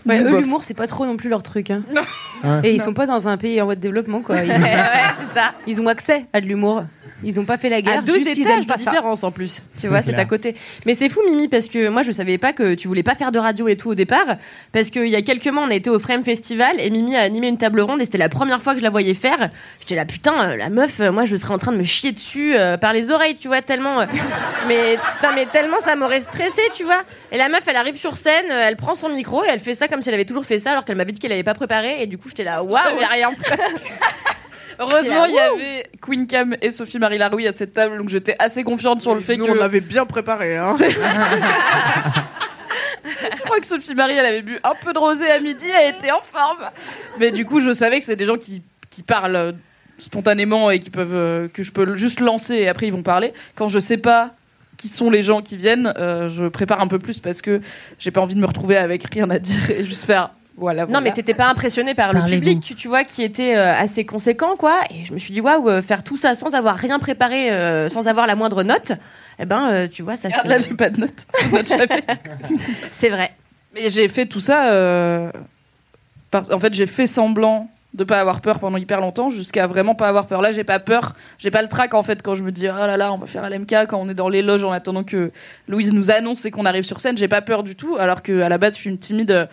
Ouais, 0.07 0.21
eux, 0.23 0.31
Bof. 0.31 0.41
l'humour, 0.41 0.63
c'est 0.65 0.75
pas 0.75 0.87
trop 0.89 1.07
non 1.07 1.17
plus 1.17 1.29
leur 1.31 1.43
truc. 1.45 1.71
Hein. 1.71 1.83
Ouais. 2.45 2.61
Et 2.65 2.73
ils 2.75 2.79
Non. 2.79 2.85
sont 2.87 2.95
pas 2.95 3.07
dans 3.07 3.29
un 3.29 3.37
pays 3.37 3.61
en 3.63 3.67
voie 3.67 3.77
de 3.77 3.81
développement, 3.81 4.21
quoi. 4.21 4.37
Ils, 4.43 4.51
Ouais, 4.51 4.57
c'est 4.59 5.39
ça. 5.39 5.53
ils 5.67 5.81
ont 5.81 5.87
accès 5.89 6.27
à 6.33 6.41
de 6.41 6.47
l'humour. 6.47 6.83
Ils 7.25 7.41
ont 7.41 7.45
pas 7.45 7.57
fait 7.59 7.69
la 7.69 7.83
guerre. 7.83 7.99
à 7.99 8.03
deux 8.03 8.19
juste 8.19 8.37
ils 8.37 8.43
étages 8.47 8.65
de 8.65 8.73
pas 8.73 8.79
ça. 8.79 8.91
différence 8.91 9.25
en 9.25 9.31
plus. 9.31 9.63
Tu 9.81 9.89
vois, 9.89 10.03
C'est 10.03 10.15
à 10.19 10.25
côté. 10.25 10.55
Mais 10.87 10.95
c'est 10.95 11.09
fou, 11.09 11.21
Mimi, 11.29 11.49
parce 11.49 11.69
que 11.69 11.89
moi, 11.89 12.03
je 12.03 12.13
savais 12.13 12.39
pas 12.39 12.53
que 12.53 12.75
tu 12.75 12.87
voulais 12.89 13.03
pas 13.03 13.15
faire 13.15 13.33
de 13.33 13.39
radio 13.39 13.67
et 13.69 13.77
tout 13.77 13.91
au 13.91 13.95
départ. 13.95 14.37
Parce 14.73 14.91
qu'il 14.91 15.09
y 15.09 15.17
a 15.17 15.23
quelques 15.23 15.49
mois, 15.49 15.65
on 15.67 15.71
a 15.71 15.75
été 15.75 15.91
au 15.91 15.99
Frame 15.99 16.23
Festival 16.23 16.77
et 16.79 16.91
Mimi 16.91 17.17
a 17.17 17.21
animé 17.23 17.49
une 17.49 17.59
table 17.59 17.81
ronde 17.81 18.01
et 18.01 18.05
c'était 18.05 18.19
la 18.19 18.29
première 18.29 18.63
fois 18.63 18.73
que 18.75 18.79
je 18.79 18.85
la 18.85 18.91
voyais 18.91 19.15
faire. 19.15 19.51
J'étais 19.81 19.97
là, 19.97 20.05
putain, 20.05 20.51
euh, 20.51 20.57
la 20.57 20.71
meuf, 20.71 21.01
euh, 21.01 21.11
moi, 21.11 21.25
je 21.25 21.35
serais 21.37 21.55
en 21.55 21.59
train 21.59 21.73
de 21.73 21.79
me 21.79 21.83
chier 21.83 22.13
dessus 22.13 22.55
euh, 22.57 22.77
par 22.77 22.93
les 22.93 23.11
oreilles, 23.11 23.37
tu 23.37 23.49
vois, 23.49 23.63
tellement. 23.63 24.01
euh, 24.01 24.07
mais, 24.69 24.97
non, 25.23 25.31
mais 25.35 25.47
tellement 25.47 25.81
ça 25.81 25.97
m'aurait 25.97 26.21
stressé, 26.21 26.63
tu 26.77 26.85
vois. 26.85 27.03
Et 27.33 27.37
la 27.37 27.49
meuf, 27.49 27.63
elle 27.67 27.77
arrive 27.77 27.97
sur 27.97 28.17
scène, 28.17 28.47
elle 28.51 28.77
prend 28.77 28.95
son 28.95 29.09
micro 29.09 29.45
et 29.45 29.49
elle 29.51 29.61
fait 29.61 29.75
ça 29.75 29.89
comme 29.89 30.03
si 30.03 30.09
elle 30.09 30.15
avait 30.15 30.25
toujours 30.25 30.45
fait 30.45 30.59
ça 30.59 30.71
alors 30.73 30.85
qu'elle 30.85 30.97
m'avait 30.97 31.13
dit 31.13 31.19
qu'elle 31.21 31.33
avait 31.33 31.43
pas 31.43 31.55
préparé. 31.55 32.03
Et 32.03 32.07
du 32.07 32.17
coup, 32.19 32.29
j'étais 32.29 32.45
là, 32.45 32.63
waouh! 32.63 32.79
Rien 33.11 33.31
Heureusement, 34.79 35.25
il 35.27 35.35
y 35.35 35.39
avait 35.39 35.91
Queen 36.01 36.27
Cam 36.27 36.57
et 36.63 36.71
Sophie 36.71 36.99
Marie 36.99 37.19
Laroui 37.19 37.47
à 37.47 37.53
cette 37.53 37.73
table, 37.73 37.99
donc 37.99 38.09
j'étais 38.09 38.37
assez 38.39 38.63
confiante 38.65 39.03
sur 39.03 39.15
le 39.15 39.21
fait 39.21 39.37
Nous, 39.37 39.47
que. 39.47 39.59
on 39.59 39.61
avait 39.61 39.81
bien 39.81 40.07
préparé. 40.07 40.57
Hein. 40.57 40.77
Je 43.05 43.43
crois 43.43 43.59
que 43.61 43.67
Sophie 43.67 43.95
Marie, 43.95 44.15
elle 44.15 44.27
avait 44.27 44.43
bu 44.43 44.59
un 44.63 44.75
peu 44.75 44.93
de 44.93 44.99
rosé 44.99 45.31
à 45.31 45.41
midi, 45.41 45.65
elle 45.67 45.95
était 45.95 46.11
en 46.11 46.21
forme. 46.21 46.69
Mais 47.19 47.31
du 47.31 47.45
coup, 47.45 47.61
je 47.61 47.73
savais 47.73 47.99
que 47.99 48.05
c'est 48.05 48.17
des 48.17 48.27
gens 48.27 48.37
qui, 48.37 48.63
qui 48.91 49.03
parlent 49.03 49.37
euh, 49.37 49.53
spontanément 49.99 50.71
et 50.71 50.81
qui 50.81 50.91
peuvent 50.91 51.15
euh, 51.15 51.49
que 51.49 51.63
je 51.63 51.73
peux 51.73 51.95
juste 51.95 52.21
lancer 52.21 52.55
et 52.55 52.69
après 52.69 52.87
ils 52.87 52.93
vont 52.93 53.03
parler. 53.03 53.33
Quand 53.55 53.69
je 53.69 53.79
sais 53.79 53.97
pas 53.97 54.35
qui 54.77 54.89
sont 54.89 55.11
les 55.11 55.23
gens 55.23 55.43
qui 55.43 55.57
viennent, 55.57 55.93
euh, 55.97 56.29
je 56.29 56.45
prépare 56.45 56.81
un 56.81 56.87
peu 56.87 57.01
plus 57.01 57.19
parce 57.19 57.43
que 57.43 57.61
j'ai 57.99 58.13
pas 58.13 58.21
envie 58.21 58.37
de 58.37 58.41
me 58.41 58.47
retrouver 58.47 58.77
avec 58.77 59.13
rien 59.13 59.29
à 59.31 59.39
dire 59.39 59.71
et 59.71 59.83
juste 59.83 60.05
faire 60.05 60.31
voilà. 60.59 60.87
Non, 60.87 61.01
mais 61.01 61.13
t'étais 61.13 61.35
pas 61.35 61.49
impressionné 61.49 61.95
par 61.95 62.13
le 62.13 62.21
public, 62.41 62.75
tu 62.77 62.89
vois, 62.89 63.05
qui 63.05 63.23
était 63.23 63.57
euh, 63.57 63.73
assez 63.75 64.05
conséquent, 64.05 64.57
quoi. 64.57 64.81
Et 64.91 65.05
je 65.05 65.13
me 65.15 65.19
suis 65.19 65.33
dit, 65.33 65.41
waouh, 65.41 65.69
euh, 65.69 65.83
faire 65.83 66.03
tout 66.03 66.17
ça 66.17 66.35
sans 66.35 66.55
avoir 66.55 66.77
rien 66.77 66.99
préparé, 66.99 67.51
euh, 67.51 67.89
sans 67.89 68.09
avoir 68.09 68.27
la 68.27 68.35
moindre 68.35 68.63
note, 68.65 68.93
eh 69.39 69.45
ben, 69.47 69.71
euh, 69.71 69.89
tu 69.89 70.03
vois, 70.03 70.17
ça 70.17 70.31
se. 70.31 70.47
là, 70.49 70.59
j'ai 70.59 70.75
pas 70.75 70.91
de 70.91 71.01
note. 71.01 71.27
C'est 72.91 73.09
vrai. 73.09 73.33
Mais 73.75 73.89
j'ai 73.91 74.09
fait 74.09 74.27
tout 74.27 74.41
ça. 74.41 74.71
euh, 74.73 75.31
par- 76.31 76.53
En 76.53 76.59
fait, 76.59 76.75
j'ai 76.75 76.87
fait 76.87 77.07
semblant 77.07 77.69
de 77.95 78.05
pas 78.05 78.21
avoir 78.21 78.41
peur 78.43 78.59
pendant 78.61 78.77
hyper 78.77 79.01
longtemps 79.01 79.31
jusqu'à 79.31 79.67
vraiment 79.67 79.95
pas 79.95 80.09
avoir 80.09 80.27
peur. 80.27 80.43
Là, 80.43 80.53
j'ai 80.53 80.63
pas 80.65 80.79
peur. 80.79 81.15
J'ai 81.39 81.51
pas 81.51 81.63
le 81.63 81.69
trac 81.69 81.95
en 81.95 82.03
fait 82.03 82.23
quand 82.23 82.35
je 82.35 82.43
me 82.43 82.53
dis 82.53 82.69
oh 82.69 82.73
là 82.87 82.97
là, 82.99 83.13
on 83.13 83.17
va 83.17 83.27
faire 83.27 83.49
LMK 83.49 83.87
quand 83.89 83.99
on 83.99 84.09
est 84.11 84.15
dans 84.15 84.29
les 84.29 84.43
loges 84.43 84.63
en 84.65 84.73
attendant 84.73 85.05
que 85.05 85.33
Louise 85.69 85.95
nous 85.95 86.11
annonce 86.11 86.45
et 86.45 86.51
qu'on 86.51 86.67
arrive 86.67 86.85
sur 86.85 87.01
scène. 87.01 87.17
J'ai 87.17 87.29
pas 87.29 87.41
peur 87.41 87.63
du 87.63 87.77
tout. 87.77 87.97
Alors 87.99 88.23
que 88.23 88.41
à 88.43 88.49
la 88.51 88.59
base, 88.59 88.75
je 88.75 88.81
suis 88.81 88.91
une 88.91 88.99
timide 88.99 89.31
euh, 89.31 89.47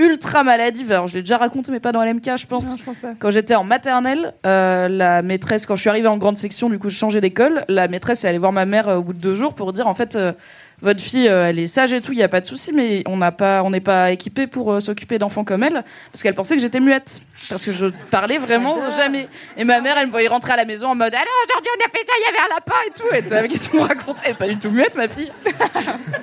ultra 0.00 0.42
maladive. 0.42 0.90
Alors, 0.92 1.08
je 1.08 1.14
l'ai 1.14 1.22
déjà 1.22 1.36
raconté, 1.36 1.70
mais 1.70 1.80
pas 1.80 1.92
dans 1.92 2.02
LMK, 2.02 2.36
je 2.36 2.46
pense. 2.46 2.70
Non, 2.70 2.76
je 2.78 2.84
pense 2.84 2.98
pas. 2.98 3.12
Quand 3.18 3.30
j'étais 3.30 3.54
en 3.54 3.64
maternelle, 3.64 4.34
euh, 4.46 4.88
la 4.88 5.22
maîtresse, 5.22 5.66
quand 5.66 5.76
je 5.76 5.82
suis 5.82 5.90
arrivée 5.90 6.08
en 6.08 6.16
grande 6.16 6.36
section, 6.36 6.70
du 6.70 6.78
coup, 6.78 6.88
je 6.88 6.96
changeais 6.96 7.20
d'école. 7.20 7.64
La 7.68 7.86
maîtresse 7.88 8.24
est 8.24 8.28
allée 8.28 8.38
voir 8.38 8.52
ma 8.52 8.66
mère 8.66 8.88
euh, 8.88 8.96
au 8.96 9.02
bout 9.02 9.12
de 9.12 9.20
deux 9.20 9.34
jours 9.34 9.54
pour 9.54 9.72
dire 9.72 9.86
en 9.86 9.94
fait, 9.94 10.16
euh, 10.16 10.32
votre 10.80 11.00
fille, 11.00 11.26
elle 11.26 11.58
est 11.58 11.66
sage 11.66 11.92
et 11.92 12.00
tout, 12.00 12.12
il 12.12 12.18
y 12.18 12.22
a 12.22 12.28
pas 12.28 12.40
de 12.40 12.46
souci, 12.46 12.72
mais 12.72 13.02
on 13.06 13.18
n'a 13.18 13.32
pas, 13.32 13.62
on 13.62 13.68
n'est 13.68 13.80
pas 13.80 14.12
équipé 14.12 14.46
pour 14.46 14.80
s'occuper 14.80 15.18
d'enfants 15.18 15.44
comme 15.44 15.62
elle, 15.62 15.84
parce 16.10 16.22
qu'elle 16.22 16.34
pensait 16.34 16.56
que 16.56 16.62
j'étais 16.62 16.80
muette, 16.80 17.20
parce 17.48 17.64
que 17.64 17.72
je 17.72 17.86
parlais 18.10 18.38
vraiment 18.38 18.90
jamais. 18.90 19.26
Et 19.56 19.64
ma 19.64 19.80
mère, 19.80 19.96
elle 19.98 20.06
me 20.06 20.10
voyait 20.10 20.28
rentrer 20.28 20.52
à 20.52 20.56
la 20.56 20.64
maison 20.64 20.88
en 20.88 20.94
mode, 20.94 21.14
alors 21.14 21.26
aujourd'hui 21.44 21.70
on 21.76 21.84
a 21.84 21.88
fait 21.88 22.06
ça, 22.06 22.12
il 22.18 22.24
y 22.24 22.28
avait 22.28 22.46
un 22.46 22.54
lapin 22.54 22.74
et 22.86 22.90
tout. 22.98 23.14
Et 23.14 23.22
tu 23.22 23.28
savais 23.28 23.48
qu'est-ce 23.48 23.68
qu'on 23.68 23.82
racontait 23.82 24.20
Elle 24.24 24.32
est 24.32 24.34
Pas 24.34 24.48
du 24.48 24.56
tout 24.56 24.70
muette, 24.70 24.94
ma 24.94 25.08
fille. 25.08 25.30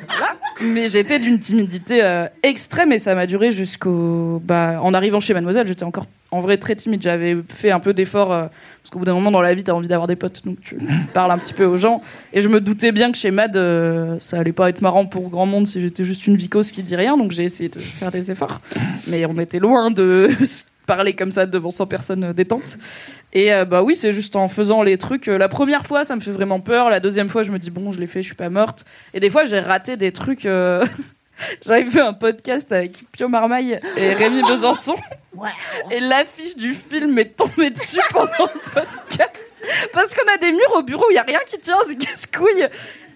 Voilà. 0.09 0.35
Mais 0.61 0.87
j'étais 0.87 1.19
d'une 1.19 1.37
timidité 1.37 2.03
euh, 2.03 2.27
extrême 2.41 2.91
et 2.91 2.97
ça 2.97 3.13
m'a 3.13 3.27
duré 3.27 3.51
jusqu'au. 3.51 4.41
Bah, 4.43 4.79
en 4.81 4.93
arrivant 4.93 5.19
chez 5.19 5.33
Mademoiselle, 5.33 5.67
j'étais 5.67 5.83
encore 5.83 6.05
en 6.31 6.39
vrai 6.39 6.57
très 6.57 6.75
timide. 6.75 7.01
J'avais 7.01 7.37
fait 7.49 7.71
un 7.71 7.79
peu 7.79 7.93
d'efforts 7.93 8.31
euh, 8.31 8.47
parce 8.81 8.89
qu'au 8.91 8.99
bout 8.99 9.05
d'un 9.05 9.13
moment 9.13 9.31
dans 9.31 9.41
la 9.41 9.53
vie, 9.53 9.63
t'as 9.63 9.73
envie 9.73 9.87
d'avoir 9.87 10.07
des 10.07 10.15
potes, 10.15 10.43
donc 10.45 10.59
tu 10.61 10.77
parles 11.13 11.31
un 11.31 11.37
petit 11.37 11.53
peu 11.53 11.65
aux 11.65 11.77
gens. 11.77 12.01
Et 12.33 12.41
je 12.41 12.47
me 12.47 12.61
doutais 12.61 12.91
bien 12.91 13.11
que 13.11 13.17
chez 13.17 13.31
Mad, 13.31 13.55
euh, 13.55 14.17
ça 14.19 14.39
allait 14.39 14.53
pas 14.53 14.69
être 14.69 14.81
marrant 14.81 15.05
pour 15.05 15.29
grand 15.29 15.45
monde 15.45 15.67
si 15.67 15.81
j'étais 15.81 16.03
juste 16.03 16.25
une 16.25 16.37
vicose 16.37 16.71
qui 16.71 16.83
dit 16.83 16.95
rien, 16.95 17.17
donc 17.17 17.31
j'ai 17.31 17.43
essayé 17.43 17.69
de 17.69 17.79
faire 17.79 18.11
des 18.11 18.31
efforts. 18.31 18.59
Mais 19.07 19.25
on 19.25 19.37
était 19.39 19.59
loin 19.59 19.91
de 19.91 20.29
parler 20.87 21.13
comme 21.13 21.31
ça 21.31 21.45
devant 21.45 21.69
100 21.69 21.85
personnes 21.85 22.23
euh, 22.23 22.33
détentes. 22.33 22.77
Et 23.33 23.53
euh, 23.53 23.65
bah 23.65 23.83
oui, 23.83 23.95
c'est 23.95 24.13
juste 24.13 24.35
en 24.35 24.49
faisant 24.49 24.81
les 24.81 24.97
trucs. 24.97 25.27
euh, 25.27 25.37
la 25.37 25.49
première 25.49 25.85
fois, 25.85 26.03
ça 26.03 26.15
me 26.15 26.21
fait 26.21 26.31
vraiment 26.31 26.59
peur. 26.59 26.89
La 26.89 26.99
deuxième 26.99 27.29
fois, 27.29 27.43
je 27.43 27.51
me 27.51 27.59
dis 27.59 27.69
bon, 27.69 27.91
je 27.91 27.99
l'ai 27.99 28.07
fait, 28.07 28.23
je 28.23 28.27
suis 28.27 28.35
pas 28.35 28.49
morte. 28.49 28.85
Et 29.13 29.19
des 29.19 29.29
fois, 29.29 29.45
j'ai 29.45 29.59
raté 29.59 29.95
des 29.97 30.11
trucs. 30.11 30.45
euh, 30.47 30.83
J'avais 31.65 31.85
fait 31.85 32.01
un 32.01 32.13
podcast 32.13 32.71
avec 32.71 32.93
Pio 33.11 33.27
Marmaille 33.27 33.77
et 33.95 34.13
Rémi 34.13 34.41
Besançon. 34.41 34.95
Et 35.91 35.99
l'affiche 35.99 36.55
du 36.57 36.73
film 36.73 37.19
est 37.19 37.37
tombée 37.37 37.69
dessus 37.69 37.99
pendant 38.11 38.31
le 38.39 38.71
podcast. 38.73 39.63
Parce 39.93 40.15
qu'on 40.15 40.33
a 40.33 40.37
des 40.37 40.51
murs 40.51 40.73
au 40.77 40.81
bureau 40.81 41.05
il 41.11 41.13
n'y 41.13 41.19
a 41.19 41.23
rien 41.23 41.39
qui 41.45 41.59
tient, 41.59 41.77
c'est 41.85 41.95
casse-couille. 41.95 42.67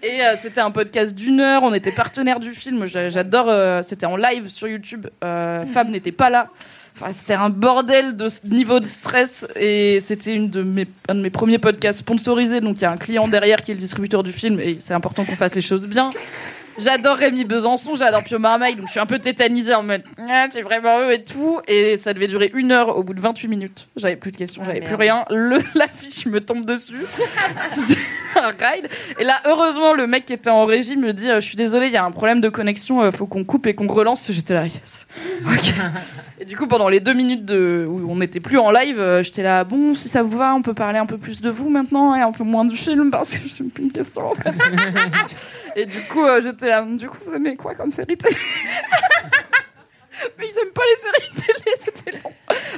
Et 0.04 0.20
euh, 0.24 0.34
c'était 0.38 0.60
un 0.60 0.70
podcast 0.70 1.14
d'une 1.16 1.40
heure, 1.40 1.62
on 1.64 1.74
était 1.74 1.90
partenaire 1.92 2.38
du 2.38 2.52
film. 2.52 2.86
J'a- 2.86 3.10
J'adore, 3.10 3.46
euh, 3.48 3.82
c'était 3.82 4.06
en 4.06 4.16
live 4.16 4.46
sur 4.48 4.68
YouTube. 4.68 5.06
Euh, 5.24 5.64
Fab 5.66 5.88
n'était 5.88 6.12
pas 6.12 6.30
là. 6.30 6.48
Enfin, 6.94 7.12
c'était 7.12 7.34
un 7.34 7.50
bordel 7.50 8.16
de 8.16 8.28
niveau 8.48 8.80
de 8.80 8.86
stress 8.86 9.46
et 9.56 9.98
c'était 10.00 10.34
une 10.34 10.50
de 10.50 10.62
mes, 10.62 10.86
un 11.08 11.14
de 11.14 11.20
mes 11.20 11.30
premiers 11.30 11.58
podcasts 11.58 12.00
sponsorisés. 12.00 12.60
Donc 12.60 12.76
il 12.78 12.82
y 12.82 12.84
a 12.84 12.92
un 12.92 12.96
client 12.96 13.28
derrière 13.28 13.62
qui 13.62 13.70
est 13.70 13.74
le 13.74 13.80
distributeur 13.80 14.22
du 14.22 14.32
film 14.32 14.60
et 14.60 14.78
c'est 14.80 14.94
important 14.94 15.24
qu'on 15.24 15.36
fasse 15.36 15.54
les 15.54 15.62
choses 15.62 15.86
bien. 15.86 16.10
J'adore 16.78 17.16
Rémi 17.16 17.44
Besançon, 17.44 17.96
j'adore 17.96 18.24
Pio 18.24 18.38
Marmaille, 18.38 18.76
donc 18.76 18.86
je 18.86 18.92
suis 18.92 19.00
un 19.00 19.06
peu 19.06 19.18
tétanisée 19.18 19.74
en 19.74 19.82
mode 19.82 20.02
ah, 20.18 20.46
c'est 20.50 20.62
vraiment 20.62 21.00
eux 21.02 21.12
et 21.12 21.22
tout. 21.22 21.60
Et 21.68 21.98
ça 21.98 22.14
devait 22.14 22.26
durer 22.26 22.50
une 22.54 22.72
heure 22.72 22.96
au 22.96 23.02
bout 23.02 23.12
de 23.12 23.20
28 23.20 23.48
minutes. 23.48 23.88
J'avais 23.96 24.16
plus 24.16 24.32
de 24.32 24.38
questions, 24.38 24.64
j'avais 24.64 24.80
plus 24.80 24.94
rien. 24.94 25.24
Le, 25.30 25.58
l'affiche 25.74 26.24
me 26.26 26.40
tombe 26.40 26.64
dessus. 26.64 27.04
C'était 27.70 28.00
un 28.36 28.48
ride. 28.48 28.88
Et 29.18 29.24
là, 29.24 29.42
heureusement, 29.44 29.92
le 29.92 30.06
mec 30.06 30.24
qui 30.24 30.32
était 30.32 30.50
en 30.50 30.64
régie 30.64 30.96
me 30.96 31.12
dit 31.12 31.28
euh, 31.28 31.40
Je 31.40 31.46
suis 31.46 31.56
désolé, 31.56 31.88
il 31.88 31.92
y 31.92 31.98
a 31.98 32.04
un 32.04 32.10
problème 32.10 32.40
de 32.40 32.48
connexion, 32.48 33.02
euh, 33.02 33.10
faut 33.10 33.26
qu'on 33.26 33.44
coupe 33.44 33.66
et 33.66 33.74
qu'on 33.74 33.86
relance. 33.86 34.30
J'étais 34.30 34.54
là, 34.54 34.66
yes. 34.66 35.06
Ok. 35.46 35.74
Et 36.42 36.44
du 36.44 36.56
coup, 36.56 36.66
pendant 36.66 36.88
les 36.88 36.98
deux 36.98 37.12
minutes 37.12 37.44
de, 37.44 37.86
où 37.88 38.10
on 38.10 38.16
n'était 38.16 38.40
plus 38.40 38.58
en 38.58 38.72
live, 38.72 38.98
euh, 38.98 39.22
j'étais 39.22 39.44
là 39.44 39.62
Bon, 39.62 39.94
si 39.94 40.08
ça 40.08 40.24
vous 40.24 40.36
va, 40.36 40.56
on 40.56 40.60
peut 40.60 40.74
parler 40.74 40.98
un 40.98 41.06
peu 41.06 41.16
plus 41.16 41.40
de 41.40 41.48
vous 41.48 41.70
maintenant 41.70 42.16
et 42.16 42.20
un 42.20 42.32
peu 42.32 42.42
moins 42.42 42.64
du 42.64 42.76
film 42.76 43.12
parce 43.12 43.36
que 43.36 43.46
j'ai 43.46 43.62
plus 43.62 43.84
une 43.84 43.92
question 43.92 44.28
en 44.28 44.34
fait. 44.34 44.50
Et 45.76 45.86
du 45.86 46.00
coup, 46.02 46.24
euh, 46.24 46.42
j'étais 46.42 46.66
là, 46.66 46.84
du 46.84 47.08
coup, 47.08 47.18
vous 47.24 47.32
aimez 47.32 47.54
quoi 47.54 47.76
comme 47.76 47.92
série 47.92 48.18
Mais 50.38 50.46
ils 50.48 50.58
aiment 50.58 50.72
pas 50.72 50.82
les 50.88 50.96
séries 51.00 51.46
télé, 51.46 51.76
c'était 51.78 52.12
long. 52.12 52.30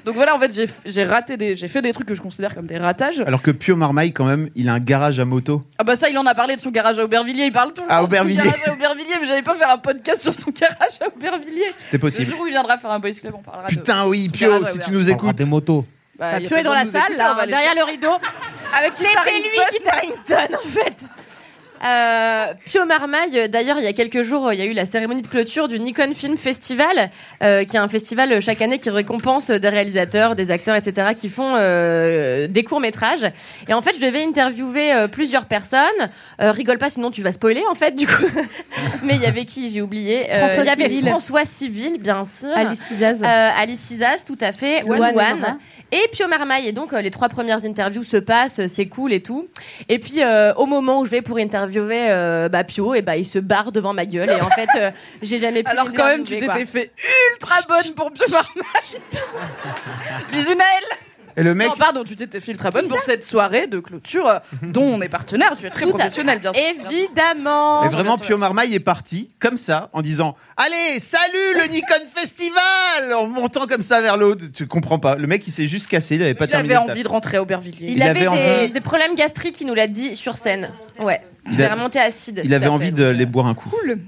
Donc 0.04 0.14
voilà, 0.14 0.34
en 0.36 0.38
fait, 0.40 0.52
j'ai- 0.54 0.68
j'ai 0.84 1.04
raté 1.04 1.36
des, 1.36 1.56
j'ai 1.56 1.68
fait 1.68 1.82
des 1.82 1.92
trucs 1.92 2.06
que 2.06 2.14
je 2.14 2.22
considère 2.22 2.54
comme 2.54 2.66
des 2.66 2.78
ratages. 2.78 3.20
Alors 3.26 3.42
que 3.42 3.50
Pio 3.50 3.76
Marmaille, 3.76 4.12
quand 4.12 4.24
même, 4.24 4.50
il 4.54 4.68
a 4.68 4.72
un 4.74 4.78
garage 4.80 5.18
à 5.20 5.24
moto. 5.24 5.62
Ah 5.78 5.84
bah 5.84 5.96
ça, 5.96 6.08
il 6.08 6.18
en 6.18 6.26
a 6.26 6.34
parlé 6.34 6.56
de 6.56 6.60
son 6.60 6.70
garage 6.70 6.98
à 6.98 7.04
Aubervilliers, 7.04 7.44
il 7.46 7.52
parle 7.52 7.72
tout 7.72 7.82
le 7.82 7.90
À 7.90 7.96
temps 7.96 8.02
de 8.02 8.06
Aubervilliers. 8.06 8.40
son 8.40 8.46
garage 8.48 8.68
à 8.68 8.72
Aubervilliers, 8.72 9.14
mais 9.20 9.26
j'allais 9.26 9.42
pas 9.42 9.54
faire 9.54 9.70
un 9.70 9.78
podcast 9.78 10.22
sur 10.22 10.32
son 10.32 10.50
garage 10.50 10.98
à 11.00 11.08
Aubervilliers. 11.08 11.72
C'était 11.78 11.98
possible. 11.98 12.24
Le 12.24 12.30
jour 12.30 12.40
où 12.42 12.46
il 12.46 12.50
viendra 12.50 12.78
faire 12.78 12.90
un 12.92 12.98
boys 12.98 13.10
club, 13.12 13.34
on 13.36 13.42
parlera 13.42 13.68
de 13.68 13.74
Putain, 13.74 14.06
oui, 14.06 14.28
Pio, 14.32 14.50
garage 14.50 14.68
à 14.68 14.70
si 14.70 14.78
tu 14.80 14.90
nous 14.92 15.10
écoutes. 15.10 15.36
des 15.36 15.44
motos. 15.44 15.84
Bah, 16.18 16.32
Bah, 16.32 16.40
y 16.40 16.46
a 16.46 16.48
Pio 16.48 16.50
pas 16.50 16.60
est 16.60 16.62
dans 16.62 16.70
besoin 16.70 16.74
la 16.74 16.80
de 16.82 16.86
nous 16.86 16.92
salle, 16.92 17.02
écouter, 17.02 17.18
là, 17.18 17.32
on 17.32 17.34
va 17.36 17.42
aller 17.42 17.52
derrière 17.52 17.74
le 17.74 17.84
rideau. 17.84 18.12
Avec 18.76 18.92
C'était 18.96 19.08
lui 19.40 19.58
qui 19.72 19.82
Tarrington, 19.82 20.56
en 20.56 20.68
fait. 20.68 20.94
Euh, 21.82 22.54
Pio 22.64 22.84
Marmaille, 22.86 23.48
d'ailleurs, 23.48 23.78
il 23.78 23.84
y 23.84 23.88
a 23.88 23.92
quelques 23.92 24.22
jours, 24.22 24.52
il 24.52 24.58
y 24.58 24.62
a 24.62 24.64
eu 24.64 24.72
la 24.72 24.86
cérémonie 24.86 25.22
de 25.22 25.26
clôture 25.26 25.68
du 25.68 25.78
Nikon 25.80 26.12
Film 26.14 26.36
Festival, 26.36 27.10
euh, 27.42 27.64
qui 27.64 27.76
est 27.76 27.80
un 27.80 27.88
festival 27.88 28.32
euh, 28.32 28.40
chaque 28.40 28.62
année 28.62 28.78
qui 28.78 28.90
récompense 28.90 29.50
des 29.50 29.68
réalisateurs, 29.68 30.34
des 30.34 30.50
acteurs, 30.50 30.76
etc., 30.76 31.08
qui 31.14 31.28
font 31.28 31.54
euh, 31.56 32.46
des 32.46 32.62
courts 32.62 32.80
métrages. 32.80 33.26
Et 33.68 33.74
en 33.74 33.82
fait, 33.82 33.96
je 33.96 34.00
devais 34.00 34.22
interviewer 34.22 34.92
plusieurs 35.10 35.46
personnes. 35.46 35.80
Rigole 36.38 36.78
pas, 36.78 36.90
sinon 36.90 37.10
tu 37.10 37.22
vas 37.22 37.32
spoiler, 37.32 37.62
en 37.70 37.74
fait, 37.74 37.96
du 37.96 38.06
coup. 38.06 38.24
Mais 39.02 39.16
il 39.16 39.22
y 39.22 39.26
avait 39.26 39.44
qui 39.44 39.68
J'ai 39.68 39.82
oublié. 39.82 40.24
François 40.24 40.74
Civil. 40.74 41.06
François 41.06 41.44
Civil, 41.44 41.98
bien 41.98 42.24
sûr. 42.24 42.50
Alice 42.54 42.90
Isaz. 42.90 43.22
Alice 43.24 43.90
Isaz, 43.90 44.24
tout 44.24 44.38
à 44.40 44.52
fait. 44.52 44.82
One 44.84 45.00
One 45.00 45.02
One. 45.02 45.18
One. 45.18 45.58
Et 45.92 46.08
Pio 46.12 46.28
Marmaille. 46.28 46.68
Et 46.68 46.72
donc, 46.72 46.92
les 46.92 47.10
trois 47.10 47.28
premières 47.28 47.64
interviews 47.64 48.04
se 48.04 48.16
passent, 48.16 48.66
c'est 48.68 48.86
cool 48.86 49.12
et 49.12 49.20
tout. 49.20 49.48
Et 49.88 49.98
puis, 49.98 50.20
au 50.56 50.66
moment 50.66 51.00
où 51.00 51.04
je 51.04 51.10
vais 51.10 51.22
pour 51.22 51.38
interviewer 51.38 51.63
euh, 51.72 52.48
bah, 52.48 52.64
Pio, 52.64 52.94
et 52.94 53.02
bah, 53.02 53.16
il 53.16 53.26
se 53.26 53.38
barre 53.38 53.72
devant 53.72 53.92
ma 53.92 54.06
gueule. 54.06 54.30
Et 54.30 54.40
en 54.40 54.50
fait, 54.50 54.68
euh, 54.76 54.90
j'ai 55.22 55.38
jamais 55.38 55.62
pu. 55.62 55.70
Alors 55.70 55.92
quand 55.92 56.06
même, 56.06 56.24
tu 56.24 56.36
t'étais 56.36 56.66
fait 56.66 56.92
ultra 57.32 57.56
bonne 57.68 57.94
pour 57.94 58.12
Pio 58.12 58.26
Marmaille. 58.30 59.00
Bisous 60.32 60.54
Naël. 60.54 60.84
Et 61.36 61.42
le 61.42 61.54
mec. 61.54 61.68
Non, 61.68 61.74
pardon, 61.76 62.04
tu 62.04 62.14
t'étais 62.14 62.40
fait 62.40 62.52
ultra 62.52 62.70
bonne 62.70 62.88
pour 62.88 63.00
cette 63.00 63.24
soirée 63.24 63.66
de 63.66 63.80
clôture 63.80 64.28
euh, 64.28 64.38
dont 64.62 64.84
on 64.84 65.00
est 65.02 65.08
partenaire. 65.08 65.56
Tu 65.58 65.66
es 65.66 65.70
très 65.70 65.82
Tout 65.82 65.90
à 65.90 65.94
professionnel, 65.94 66.38
bien 66.38 66.52
sûr. 66.52 66.62
Évidemment. 66.62 67.84
Et 67.84 67.88
vraiment, 67.88 68.18
Pio 68.18 68.36
Marmaille 68.36 68.74
est 68.74 68.80
parti 68.80 69.30
comme 69.40 69.56
ça 69.56 69.90
en 69.92 70.02
disant 70.02 70.36
Allez, 70.56 71.00
salut 71.00 71.60
le 71.60 71.68
Nikon 71.72 72.06
Festival 72.14 73.12
En 73.16 73.26
montant 73.26 73.66
comme 73.66 73.82
ça 73.82 74.00
vers 74.00 74.16
le 74.16 74.26
haut. 74.26 74.36
Tu 74.36 74.66
comprends 74.66 74.98
pas. 74.98 75.16
Le 75.16 75.26
mec, 75.26 75.46
il 75.46 75.50
s'est 75.52 75.66
juste 75.66 75.88
cassé, 75.88 76.16
il 76.16 76.22
avait 76.22 76.34
pas 76.34 76.44
Il 76.44 76.50
terminé. 76.50 76.74
avait 76.74 76.84
le 76.86 76.90
envie 76.92 77.02
de 77.02 77.08
rentrer 77.08 77.36
à 77.38 77.42
Aubervilliers. 77.42 77.88
Il, 77.88 77.96
Il 77.96 78.02
avait, 78.02 78.10
avait 78.10 78.20
des, 78.20 78.62
envie- 78.62 78.72
des 78.72 78.80
problèmes 78.80 79.14
gastriques, 79.14 79.60
il 79.60 79.66
nous 79.66 79.74
l'a 79.74 79.86
dit 79.88 80.14
sur 80.16 80.36
scène. 80.36 80.70
Ouais. 81.00 81.20
Il 81.46 81.54
Il 81.54 81.62
a- 81.62 81.66
est 81.66 81.72
remonté 81.72 81.98
acide. 81.98 82.40
Il 82.44 82.54
avait 82.54 82.68
envie 82.68 82.92
de 82.92 83.04
les 83.04 83.26
boire 83.26 83.46
un 83.46 83.54
coup. 83.54 83.68
Cool. 83.70 83.98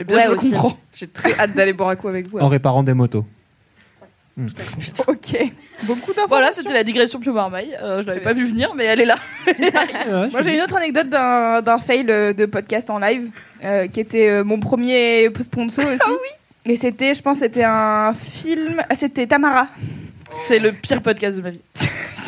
Eh 0.00 0.04
bien, 0.04 0.16
Ouais, 0.16 0.24
je 0.26 0.30
aussi. 0.32 0.50
comprends. 0.50 0.76
J'ai 0.92 1.06
très 1.06 1.38
hâte 1.38 1.52
d'aller 1.54 1.72
boire 1.72 1.88
un 1.90 1.96
coup 1.96 2.08
avec 2.08 2.28
vous. 2.28 2.38
En 2.40 2.48
réparant 2.48 2.82
des 2.82 2.94
motos. 2.94 3.24
Ok. 4.36 5.36
Beaucoup 5.84 6.12
d'informations. 6.12 6.26
Voilà, 6.28 6.52
c'était 6.52 6.72
la 6.72 6.82
digression 6.84 7.20
Pio 7.20 7.32
Marmaille. 7.32 7.76
Euh, 7.82 8.02
je 8.02 8.06
l'avais 8.06 8.20
pas 8.20 8.32
vu 8.32 8.44
venir, 8.44 8.72
mais 8.74 8.84
elle 8.84 9.00
est 9.00 9.04
là. 9.04 9.16
Moi, 10.32 10.42
j'ai 10.42 10.54
une 10.56 10.62
autre 10.62 10.76
anecdote 10.76 11.08
d'un 11.08 11.62
d'un 11.62 11.78
fail 11.78 12.06
euh, 12.08 12.32
de 12.32 12.46
podcast 12.46 12.90
en 12.90 12.98
live 12.98 13.28
euh, 13.62 13.86
qui 13.86 14.00
était 14.00 14.28
euh, 14.28 14.44
mon 14.44 14.58
premier 14.58 15.30
sponsor 15.40 15.84
aussi. 15.86 15.98
Ah 16.00 16.08
oui. 16.10 16.28
Mais 16.66 16.76
c'était, 16.76 17.14
je 17.14 17.22
pense, 17.22 17.38
c'était 17.38 17.64
un 17.64 18.12
film. 18.14 18.82
ah, 18.88 18.94
C'était 18.94 19.26
Tamara. 19.26 19.68
C'est 20.48 20.58
le 20.58 20.72
pire 20.72 21.00
podcast 21.02 21.36
de 21.36 21.42
ma 21.42 21.50
vie. 21.50 21.62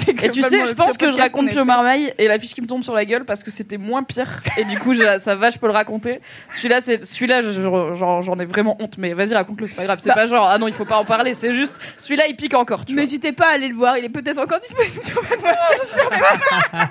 Et 0.08 0.30
tu 0.30 0.42
sais, 0.42 0.66
je 0.66 0.74
pense 0.74 0.96
que 0.96 1.10
je 1.10 1.16
raconte 1.16 1.48
Pio 1.50 1.64
Marmaille 1.64 2.12
et 2.18 2.28
la 2.28 2.38
fiche 2.38 2.54
qui 2.54 2.60
me 2.62 2.66
tombe 2.66 2.82
sur 2.82 2.94
la 2.94 3.04
gueule 3.04 3.24
parce 3.24 3.42
que 3.42 3.50
c'était 3.50 3.76
moins 3.78 4.02
pire. 4.02 4.28
Et 4.56 4.64
du 4.64 4.78
coup, 4.78 4.94
ça 4.94 5.34
va, 5.34 5.50
je 5.50 5.58
peux 5.58 5.66
le 5.66 5.72
raconter. 5.72 6.20
Celui-là, 6.50 6.80
c'est 6.80 7.04
celui-là, 7.04 7.40
j'en 7.42 8.38
ai 8.38 8.44
vraiment 8.44 8.76
honte. 8.80 8.96
Mais 8.98 9.12
vas-y, 9.14 9.34
raconte-le, 9.34 9.66
c'est 9.66 9.74
pas 9.74 9.84
grave. 9.84 9.98
C'est 10.02 10.08
Bah. 10.08 10.14
pas 10.14 10.26
genre 10.26 10.46
ah 10.48 10.58
non, 10.58 10.68
il 10.68 10.74
faut 10.74 10.84
pas 10.84 10.98
en 10.98 11.04
parler. 11.04 11.34
C'est 11.34 11.52
juste 11.52 11.76
celui-là, 11.98 12.24
il 12.28 12.36
pique 12.36 12.54
encore. 12.54 12.84
Tu 12.84 12.92
vois. 12.94 13.02
N'hésitez 13.02 13.32
pas 13.32 13.46
à 13.48 13.54
aller 13.54 13.68
le 13.68 13.74
voir, 13.74 13.98
il 13.98 14.04
est 14.04 14.08
peut-être 14.08 14.38
encore 14.38 14.60
disponible 14.60 15.02
sur 15.04 15.22
Mademoiselle, 15.22 15.56
je 15.82 15.86
suis 15.88 16.00
même 16.10 16.20
pas- 16.20 16.88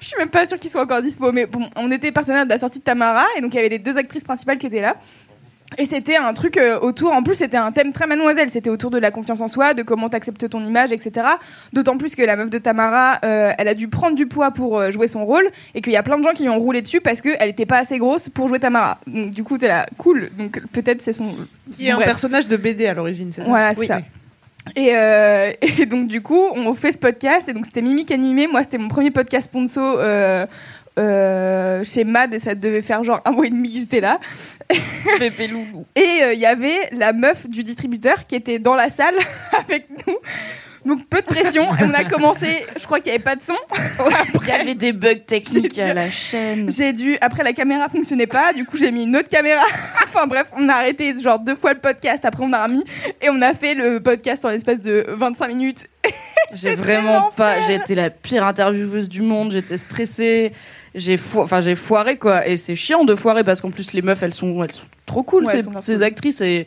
Je 0.00 0.06
suis 0.08 0.16
même 0.18 0.28
pas 0.30 0.46
sûre 0.46 0.58
qu'il 0.58 0.70
soit 0.70 0.82
encore 0.82 1.00
dispo. 1.00 1.30
Mais 1.32 1.46
bon, 1.46 1.68
on 1.76 1.90
était 1.92 2.10
partenaire 2.10 2.44
de 2.44 2.50
la 2.50 2.58
sortie 2.58 2.80
de 2.80 2.84
Tamara 2.84 3.24
et 3.36 3.40
donc 3.40 3.52
il 3.54 3.56
y 3.56 3.60
avait 3.60 3.68
les 3.68 3.78
deux 3.78 3.96
actrices 3.98 4.24
principales 4.24 4.58
qui 4.58 4.66
étaient 4.66 4.80
là. 4.80 4.96
Et 5.78 5.86
c'était 5.86 6.16
un 6.16 6.32
truc 6.34 6.56
euh, 6.56 6.78
autour, 6.80 7.12
en 7.12 7.22
plus 7.22 7.34
c'était 7.36 7.56
un 7.56 7.72
thème 7.72 7.92
très 7.92 8.06
mademoiselle, 8.06 8.48
c'était 8.48 8.70
autour 8.70 8.90
de 8.90 8.98
la 8.98 9.10
confiance 9.10 9.40
en 9.40 9.48
soi, 9.48 9.74
de 9.74 9.82
comment 9.82 10.08
t'acceptes 10.08 10.48
ton 10.48 10.62
image, 10.64 10.92
etc. 10.92 11.26
D'autant 11.72 11.96
plus 11.96 12.14
que 12.14 12.22
la 12.22 12.36
meuf 12.36 12.50
de 12.50 12.58
Tamara, 12.58 13.18
euh, 13.24 13.52
elle 13.58 13.68
a 13.68 13.74
dû 13.74 13.88
prendre 13.88 14.16
du 14.16 14.26
poids 14.26 14.50
pour 14.50 14.78
euh, 14.78 14.90
jouer 14.90 15.08
son 15.08 15.24
rôle 15.24 15.48
et 15.74 15.80
qu'il 15.80 15.92
y 15.92 15.96
a 15.96 16.02
plein 16.02 16.18
de 16.18 16.22
gens 16.24 16.32
qui 16.32 16.42
lui 16.42 16.50
ont 16.50 16.58
roulé 16.58 16.82
dessus 16.82 17.00
parce 17.00 17.20
qu'elle 17.20 17.48
était 17.48 17.66
pas 17.66 17.78
assez 17.78 17.98
grosse 17.98 18.28
pour 18.28 18.48
jouer 18.48 18.58
Tamara. 18.60 18.98
Donc 19.06 19.30
du 19.30 19.44
coup 19.44 19.58
t'es 19.58 19.68
là, 19.68 19.86
cool, 19.98 20.30
donc 20.38 20.60
peut-être 20.72 21.02
c'est 21.02 21.12
son... 21.12 21.26
Qui 21.76 21.86
est 21.88 21.90
un 21.90 21.98
personnage 21.98 22.48
de 22.48 22.56
BD 22.56 22.86
à 22.86 22.94
l'origine, 22.94 23.30
c'est 23.34 23.42
ça 23.42 23.48
Voilà, 23.48 23.74
c'est 23.74 23.80
Oui. 23.80 23.86
ça. 23.86 24.00
Et, 24.76 24.90
euh, 24.94 25.50
et 25.80 25.86
donc 25.86 26.06
du 26.06 26.20
coup, 26.20 26.40
on 26.54 26.72
fait 26.74 26.92
ce 26.92 26.98
podcast 26.98 27.48
et 27.48 27.52
donc 27.52 27.66
c'était 27.66 27.82
Mimi 27.82 28.04
qui 28.04 28.14
animait. 28.14 28.46
Moi, 28.46 28.62
c'était 28.62 28.78
mon 28.78 28.88
premier 28.88 29.10
podcast 29.10 29.46
sponsor 29.46 29.96
euh, 29.98 30.46
euh, 30.98 31.84
chez 31.84 32.04
Mad 32.04 32.34
et 32.34 32.38
ça 32.38 32.54
devait 32.54 32.82
faire 32.82 33.02
genre 33.02 33.20
un 33.24 33.30
mois 33.30 33.46
et 33.46 33.50
demi 33.50 33.72
que 33.72 33.80
j'étais 33.80 34.00
là. 34.00 34.20
Pépé 35.18 35.48
loulou. 35.48 35.86
Et 35.96 36.22
euh, 36.22 36.34
il 36.34 36.40
y 36.40 36.46
avait 36.46 36.90
la 36.92 37.12
meuf 37.12 37.48
du 37.48 37.64
distributeur 37.64 38.26
qui 38.26 38.34
était 38.34 38.58
dans 38.58 38.74
la 38.74 38.90
salle 38.90 39.14
avec 39.58 39.88
nous. 40.06 40.16
Donc 40.84 41.06
peu 41.08 41.20
de 41.20 41.26
pression. 41.26 41.62
Et 41.76 41.84
on 41.84 41.94
a 41.94 42.04
commencé, 42.04 42.66
je 42.76 42.84
crois 42.84 42.98
qu'il 42.98 43.10
n'y 43.10 43.14
avait 43.14 43.24
pas 43.24 43.36
de 43.36 43.42
son. 43.42 43.54
Il 44.42 44.48
y 44.48 44.50
avait 44.50 44.74
des 44.74 44.92
bugs 44.92 45.14
techniques 45.14 45.78
à 45.78 45.94
la 45.94 46.10
chaîne. 46.10 46.70
J'ai 46.72 46.92
dû, 46.92 47.16
après 47.20 47.44
la 47.44 47.52
caméra 47.52 47.88
fonctionnait 47.88 48.26
pas, 48.26 48.52
du 48.52 48.64
coup 48.64 48.76
j'ai 48.76 48.90
mis 48.90 49.04
une 49.04 49.16
autre 49.16 49.28
caméra. 49.28 49.62
enfin 50.04 50.26
bref, 50.26 50.48
on 50.56 50.68
a 50.68 50.74
arrêté 50.74 51.14
genre 51.22 51.38
deux 51.38 51.54
fois 51.54 51.72
le 51.72 51.78
podcast, 51.78 52.24
après 52.24 52.44
on 52.44 52.52
a 52.52 52.64
remis 52.64 52.84
et 53.20 53.30
on 53.30 53.40
a 53.42 53.54
fait 53.54 53.74
le 53.74 54.00
podcast 54.00 54.44
en 54.44 54.48
l'espace 54.48 54.80
de 54.80 55.04
25 55.08 55.48
minutes. 55.48 55.86
J'ai 56.54 56.74
vraiment 56.74 57.30
pas. 57.36 57.60
J'ai 57.60 57.76
été 57.76 57.94
la 57.94 58.10
pire 58.10 58.44
intervieweuse 58.44 59.08
du 59.08 59.22
monde. 59.22 59.52
J'étais 59.52 59.78
stressée. 59.78 60.52
J'ai 60.94 61.16
fo... 61.16 61.42
enfin 61.42 61.60
j'ai 61.60 61.76
foiré 61.76 62.16
quoi. 62.16 62.46
Et 62.46 62.56
c'est 62.56 62.76
chiant 62.76 63.04
de 63.04 63.14
foirer 63.14 63.44
parce 63.44 63.60
qu'en 63.60 63.70
plus 63.70 63.92
les 63.92 64.02
meufs 64.02 64.22
elles 64.22 64.34
sont 64.34 64.62
elles 64.62 64.72
sont 64.72 64.84
trop 65.06 65.22
cool 65.22 65.44
Ouais, 65.44 65.52
ces, 65.52 65.58
elles 65.58 65.64
sont 65.64 65.70
grave 65.70 65.84
ces 65.84 65.94
cool. 65.94 66.02
actrices 66.04 66.40
et 66.40 66.66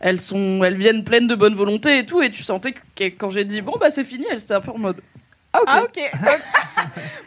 elles 0.00 0.20
sont 0.20 0.62
elles 0.64 0.76
viennent 0.76 1.04
pleines 1.04 1.26
de 1.26 1.34
bonne 1.34 1.54
volonté 1.54 1.98
et 1.98 2.06
tout. 2.06 2.22
Et 2.22 2.30
tu 2.30 2.42
sentais 2.42 2.72
que 2.72 3.04
quand 3.04 3.30
j'ai 3.30 3.44
dit 3.44 3.60
bon 3.60 3.74
bah 3.80 3.90
c'est 3.90 4.04
fini, 4.04 4.24
elles 4.30 4.40
étaient 4.40 4.54
un 4.54 4.60
peu 4.60 4.70
en 4.72 4.78
mode 4.78 4.96
ah 5.52 5.60
ok. 5.62 5.68
Ah 5.68 5.82
ok. 5.82 6.00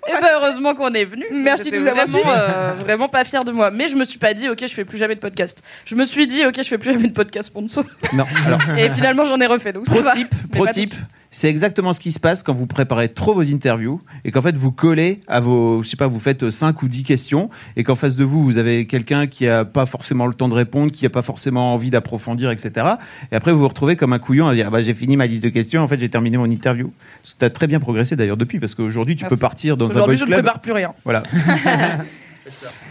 Et 0.09 0.13
ben 0.13 0.29
heureusement 0.35 0.75
qu'on 0.75 0.93
est 0.93 1.05
venu. 1.05 1.25
Merci 1.31 1.71
de 1.71 1.77
nous 1.77 1.87
avoir 1.87 2.07
vraiment, 2.07 2.31
euh, 2.31 2.73
vraiment 2.79 3.09
pas 3.09 3.23
fière 3.25 3.43
de 3.43 3.51
moi. 3.51 3.69
Mais 3.69 3.87
je 3.87 3.95
me 3.95 4.05
suis 4.05 4.19
pas 4.19 4.33
dit, 4.33 4.47
ok, 4.47 4.59
je 4.61 4.73
fais 4.73 4.85
plus 4.85 4.97
jamais 4.97 5.15
de 5.15 5.19
podcast. 5.19 5.61
Je 5.85 5.95
me 5.95 6.05
suis 6.05 6.25
dit, 6.27 6.45
ok, 6.45 6.55
je 6.57 6.63
fais 6.63 6.77
plus 6.77 6.93
jamais 6.93 7.07
de 7.07 7.13
podcast 7.13 7.49
sponsor. 7.49 7.83
Non, 8.13 8.25
alors. 8.45 8.61
Et 8.77 8.89
finalement, 8.91 9.25
j'en 9.25 9.39
ai 9.39 9.45
refait. 9.45 9.73
Donc 9.73 9.87
ça 9.87 9.95
Pro 9.95 10.11
type, 10.11 10.33
Mais 10.53 10.59
pro 10.59 10.67
type, 10.67 10.93
c'est 11.33 11.49
exactement 11.49 11.93
ce 11.93 11.99
qui 11.99 12.11
se 12.11 12.19
passe 12.19 12.43
quand 12.43 12.53
vous 12.53 12.67
préparez 12.67 13.09
trop 13.09 13.33
vos 13.33 13.41
interviews 13.41 13.99
et 14.23 14.29
qu'en 14.29 14.41
fait 14.41 14.55
vous 14.55 14.71
collez 14.71 15.19
à 15.27 15.39
vos, 15.39 15.81
je 15.81 15.89
sais 15.89 15.97
pas, 15.97 16.05
vous 16.05 16.19
faites 16.19 16.47
5 16.47 16.83
ou 16.83 16.87
10 16.87 17.03
questions 17.03 17.49
et 17.75 17.83
qu'en 17.83 17.95
face 17.95 18.15
de 18.15 18.23
vous, 18.23 18.43
vous 18.43 18.59
avez 18.59 18.85
quelqu'un 18.85 19.25
qui 19.25 19.47
a 19.47 19.65
pas 19.65 19.87
forcément 19.87 20.27
le 20.27 20.35
temps 20.35 20.47
de 20.47 20.53
répondre, 20.53 20.91
qui 20.91 21.07
a 21.07 21.09
pas 21.09 21.23
forcément 21.23 21.73
envie 21.73 21.89
d'approfondir, 21.89 22.51
etc. 22.51 22.85
Et 23.31 23.35
après 23.35 23.51
vous 23.51 23.59
vous 23.59 23.67
retrouvez 23.67 23.95
comme 23.95 24.13
un 24.13 24.19
couillon 24.19 24.47
à 24.47 24.53
dire, 24.53 24.65
ah 24.67 24.69
bah, 24.69 24.83
j'ai 24.83 24.93
fini 24.93 25.17
ma 25.17 25.25
liste 25.25 25.43
de 25.43 25.49
questions, 25.49 25.81
en 25.81 25.87
fait 25.87 25.99
j'ai 25.99 26.09
terminé 26.09 26.37
mon 26.37 26.45
interview. 26.45 26.93
Tu 27.23 27.43
as 27.43 27.49
très 27.49 27.65
bien 27.65 27.79
progressé 27.79 28.15
d'ailleurs 28.15 28.37
depuis 28.37 28.59
parce 28.59 28.75
qu'aujourd'hui 28.75 29.15
tu 29.15 29.23
Merci. 29.23 29.35
peux 29.35 29.39
partir 29.39 29.75
dans 29.75 29.87
un 29.87 29.89
Aujourd'hui, 29.89 30.17
je 30.17 30.25
ne 30.25 30.31
prépare 30.31 30.61
plus 30.61 30.71
rien. 30.71 30.93
Voilà. 31.03 31.23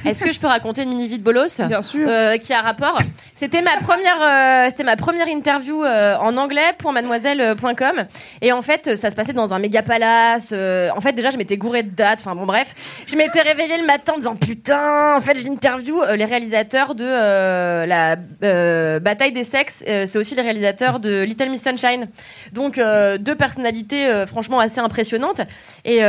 Est-ce 0.04 0.24
que 0.24 0.32
je 0.32 0.40
peux 0.40 0.46
raconter 0.46 0.82
une 0.82 0.90
mini 0.90 1.08
vie 1.08 1.18
de 1.18 1.22
bolos 1.22 1.60
Bien 1.60 1.82
sûr. 1.82 2.08
Euh, 2.08 2.38
qui 2.38 2.52
a 2.52 2.60
rapport. 2.60 2.98
C'était 3.34 3.62
ma 3.62 3.76
première, 3.82 4.20
euh, 4.20 4.66
c'était 4.70 4.84
ma 4.84 4.96
première 4.96 5.28
interview 5.28 5.82
euh, 5.84 6.16
en 6.16 6.36
anglais 6.36 6.72
pour 6.78 6.92
mademoiselle.com. 6.92 8.04
Et 8.40 8.52
en 8.52 8.62
fait, 8.62 8.96
ça 8.96 9.10
se 9.10 9.14
passait 9.14 9.32
dans 9.32 9.52
un 9.52 9.58
méga 9.58 9.82
palace. 9.82 10.52
en 10.52 11.00
fait, 11.00 11.12
déjà, 11.12 11.30
je 11.30 11.36
m'étais 11.36 11.56
gourée 11.56 11.82
de 11.82 11.90
dates. 11.90 12.20
Enfin 12.20 12.34
bon, 12.34 12.46
bref, 12.46 12.74
je 13.06 13.16
m'étais 13.16 13.42
réveillée 13.42 13.78
le 13.78 13.86
matin 13.86 14.14
en 14.14 14.18
disant 14.18 14.36
putain. 14.36 15.16
En 15.16 15.20
fait, 15.20 15.36
j'interview 15.36 16.00
les 16.14 16.24
réalisateurs 16.24 16.94
de 16.94 17.04
la 17.04 18.16
bataille 19.00 19.32
des 19.32 19.44
sexes. 19.44 19.82
C'est 19.86 20.16
aussi 20.16 20.34
les 20.34 20.42
réalisateurs 20.42 21.00
de 21.00 21.22
Little 21.22 21.50
Miss 21.50 21.62
Sunshine. 21.62 22.08
Donc 22.52 22.76
deux 22.76 23.34
personnalités 23.34 24.24
franchement 24.26 24.60
assez 24.60 24.80
impressionnantes. 24.80 25.42
Et, 25.84 26.00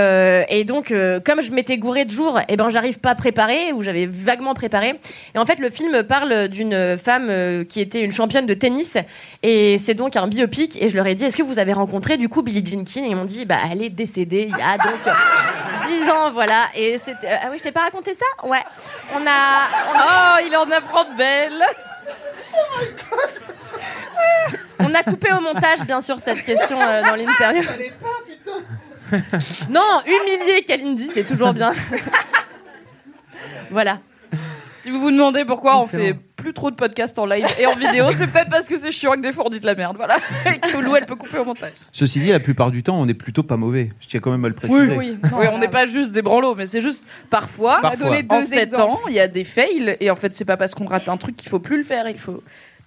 et 0.50 0.64
donc, 0.64 0.94
comme 1.26 1.42
je 1.42 1.52
m'étais 1.52 1.78
gourée 1.78 2.06
de 2.06 2.12
jour, 2.12 2.40
et 2.48 2.58
ben 2.58 2.70
j'arrive 2.70 3.00
pas 3.00 3.12
à 3.12 3.16
préparer 3.34 3.74
ou 3.74 3.82
j'avais 3.82 4.06
vaguement 4.06 4.54
préparé. 4.54 5.00
Et 5.34 5.40
en 5.40 5.46
fait, 5.46 5.60
le 5.60 5.70
film 5.72 6.04
parle 6.04 6.48
d'une 6.50 6.98
femme 7.00 7.28
euh, 7.30 7.64
qui 7.66 7.82
était 7.82 8.02
une 8.04 8.12
championne 8.12 8.46
de 8.46 8.54
tennis 8.54 8.96
et 9.42 9.78
c'est 9.80 9.96
donc 9.96 10.16
un 10.16 10.28
biopic. 10.28 10.80
Et 10.82 10.88
je 10.90 10.96
leur 10.96 11.08
ai 11.08 11.16
dit, 11.16 11.26
est-ce 11.26 11.36
que 11.36 11.42
vous 11.42 11.58
avez 11.58 11.74
rencontré 11.74 12.18
du 12.18 12.30
coup 12.30 12.44
Billie 12.44 12.64
Jean 12.66 12.84
King 12.84 13.06
Et 13.06 13.10
ils 13.10 13.16
m'ont 13.16 13.26
dit, 13.26 13.46
bah 13.46 13.58
elle 13.72 13.82
est 13.82 13.90
décédée 13.90 14.48
il 14.52 14.56
y 14.58 14.62
a 14.62 14.78
donc 14.78 15.08
euh, 15.08 15.12
10 15.88 16.10
ans, 16.12 16.32
voilà. 16.32 16.68
Et 16.76 17.00
c'était 17.00 17.28
ah 17.42 17.48
oui, 17.50 17.58
je 17.58 17.64
t'ai 17.64 17.72
pas 17.72 17.82
raconté 17.82 18.14
ça? 18.14 18.48
Ouais. 18.48 18.62
On 19.16 19.18
a, 19.18 19.68
on 19.90 19.98
a- 20.00 20.38
Oh, 20.40 20.46
il 20.48 20.56
en 20.56 20.70
apprend 20.70 21.06
de 21.06 21.18
belles. 21.18 21.64
On 24.80 24.94
a 24.94 25.02
coupé 25.04 25.32
au 25.32 25.40
montage, 25.40 25.80
bien 25.88 26.02
sûr, 26.02 26.20
cette 26.20 26.44
question 26.44 26.80
euh, 26.80 27.02
dans 27.04 27.16
l'interview. 27.16 27.64
Non, 29.70 30.02
humilier 30.06 30.64
Kalindi, 30.68 31.08
c'est 31.10 31.24
toujours 31.24 31.54
bien. 31.54 31.72
voilà. 33.72 34.00
Si 34.80 34.90
vous 34.90 35.00
vous 35.00 35.12
demandez 35.12 35.46
pourquoi 35.46 35.78
on 35.80 35.86
Excellent. 35.86 36.04
fait 36.04 36.16
plus 36.36 36.54
trop 36.54 36.70
de 36.70 36.76
podcasts 36.76 37.18
en 37.18 37.26
live 37.26 37.46
et 37.58 37.66
en 37.66 37.72
vidéo, 37.74 38.08
c'est 38.12 38.28
peut-être 38.28 38.50
parce 38.50 38.68
que 38.68 38.78
c'est 38.78 38.92
chiant 38.92 39.14
que 39.14 39.22
des 39.22 39.32
fois 39.32 39.46
on 39.48 39.50
dit 39.50 39.62
de 39.62 39.66
la 39.66 39.76
merde. 39.76 39.96
Voilà. 39.96 40.18
Et 40.46 40.60
que 40.60 40.78
Lou, 40.78 40.94
elle 40.98 41.06
peut 41.06 41.16
couper 41.16 41.38
au 41.38 41.46
montage. 41.46 41.72
Ceci 41.94 42.20
dit, 42.20 42.32
la 42.32 42.42
plupart 42.42 42.70
du 42.70 42.84
temps, 42.84 43.00
on 43.00 43.08
est 43.08 43.14
plutôt 43.14 43.44
pas 43.44 43.56
mauvais. 43.56 43.92
Je 44.02 44.08
tiens 44.08 44.20
quand 44.20 44.32
même 44.32 44.44
à 44.44 44.50
le 44.50 44.54
préciser. 44.54 44.94
Oui, 44.98 45.18
on 45.54 45.58
n'est 45.58 45.70
pas 45.70 45.86
juste 45.86 46.12
des 46.12 46.22
branlots, 46.22 46.56
mais 46.56 46.66
c'est 46.66 46.82
juste 46.82 47.08
parfois, 47.30 47.80
Parfois. 47.82 48.10
En 48.10 48.40
deux 48.40 48.42
7 48.46 48.60
exemples. 48.74 48.82
ans, 48.82 49.00
il 49.08 49.14
y 49.14 49.22
a 49.22 49.30
des 49.30 49.46
fails 49.46 49.96
et 50.02 50.12
en 50.12 50.18
fait, 50.18 50.36
c'est 50.36 50.44
pas 50.44 50.58
parce 50.58 50.76
qu'on 50.76 50.86
rate 50.86 51.08
un 51.08 51.16
truc 51.16 51.38
qu'il 51.38 51.48
faut 51.50 51.60
plus 51.60 51.78
le 51.78 51.84
faire. 51.84 52.10
Il 52.10 52.20
faut 52.20 52.44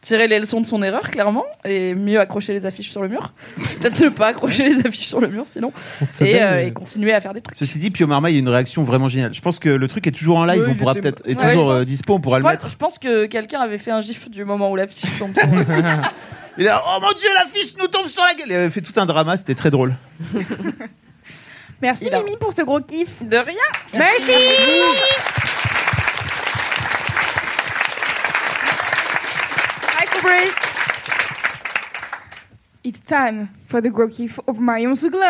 tirer 0.07 0.29
les 0.29 0.39
leçons 0.39 0.61
de 0.61 0.67
son 0.67 0.83
erreur, 0.83 1.11
clairement, 1.11 1.45
et 1.65 1.95
mieux 1.95 2.21
accrocher 2.21 2.53
les 2.53 2.65
affiches 2.65 2.91
sur 2.91 3.03
le 3.03 3.09
mur. 3.09 3.33
Peut-être 3.81 4.01
ne 4.01 4.09
pas 4.09 4.29
accrocher 4.29 4.63
les 4.69 4.87
affiches 4.87 5.07
sur 5.09 5.21
le 5.21 5.27
mur, 5.29 5.45
sinon. 5.47 5.73
se 6.05 6.23
Et, 6.23 6.41
euh, 6.41 6.47
euh. 6.53 6.67
et 6.67 6.73
continuer 6.73 7.13
à 7.13 7.21
faire 7.21 7.33
des 7.35 7.41
trucs. 7.41 7.57
Ceci 7.57 7.79
dit, 7.79 7.91
Pio 7.91 8.07
Marmaille 8.07 8.37
a 8.37 8.39
une 8.39 8.49
réaction 8.49 8.85
vraiment 8.85 9.09
géniale. 9.09 9.35
Je 9.35 9.41
pense 9.41 9.59
que 9.59 9.69
le 9.69 9.89
truc 9.89 10.07
est 10.07 10.13
toujours 10.13 10.37
en 10.39 10.45
live. 10.45 10.61
Oui, 10.63 10.67
on 10.69 10.73
il 10.73 10.77
pourra 10.77 10.95
peut-être, 10.95 11.23
est 11.27 11.37
Ouais, 11.41 11.49
toujours 11.51 11.71
euh, 11.73 11.79
pense- 11.79 11.87
dispo. 11.87 12.15
On 12.15 12.21
pourra 12.21 12.37
je 12.37 12.39
le 12.39 12.43
pense- 12.45 12.53
mettre. 12.53 12.69
Je 12.69 12.77
pense 12.77 12.99
que 13.01 13.27
quelqu'un 13.27 13.61
avait 13.61 13.79
fait 13.79 13.91
un 13.91 14.01
gif 14.01 14.31
du 14.31 14.45
moment 14.45 14.71
où 14.71 14.77
l'affiche 14.77 15.19
tombe 15.19 15.37
sur 15.37 15.47
le 15.49 15.65
Il 16.59 16.69
a, 16.69 16.81
oh 16.87 16.99
mon 17.03 17.09
dieu, 17.09 17.29
l'affiche 17.35 17.75
nous 17.79 17.87
tombe 17.89 18.07
sur 18.07 18.23
la 18.25 18.33
gueule. 18.35 18.47
Il 18.49 18.55
avait 18.55 18.71
fait 18.71 18.81
tout 18.81 18.99
un 18.99 19.05
drama. 19.07 19.37
C'était 19.37 19.55
très 19.57 19.71
drôle. 19.71 19.95
Merci 21.83 22.09
Mimi 22.11 22.37
pour 22.41 22.53
ce 22.53 22.63
gros 22.63 22.81
kiff. 22.81 23.23
De 23.23 23.37
rien. 23.37 23.55
Merci. 23.93 24.31
Hi 24.31 25.46
It's 32.85 33.01
time 33.01 33.49
for 33.67 33.81
the 33.81 33.91
gros 33.91 34.09
kiff 34.09 34.39
of 34.47 34.61
Marion 34.61 34.95
Souglin. 34.95 35.27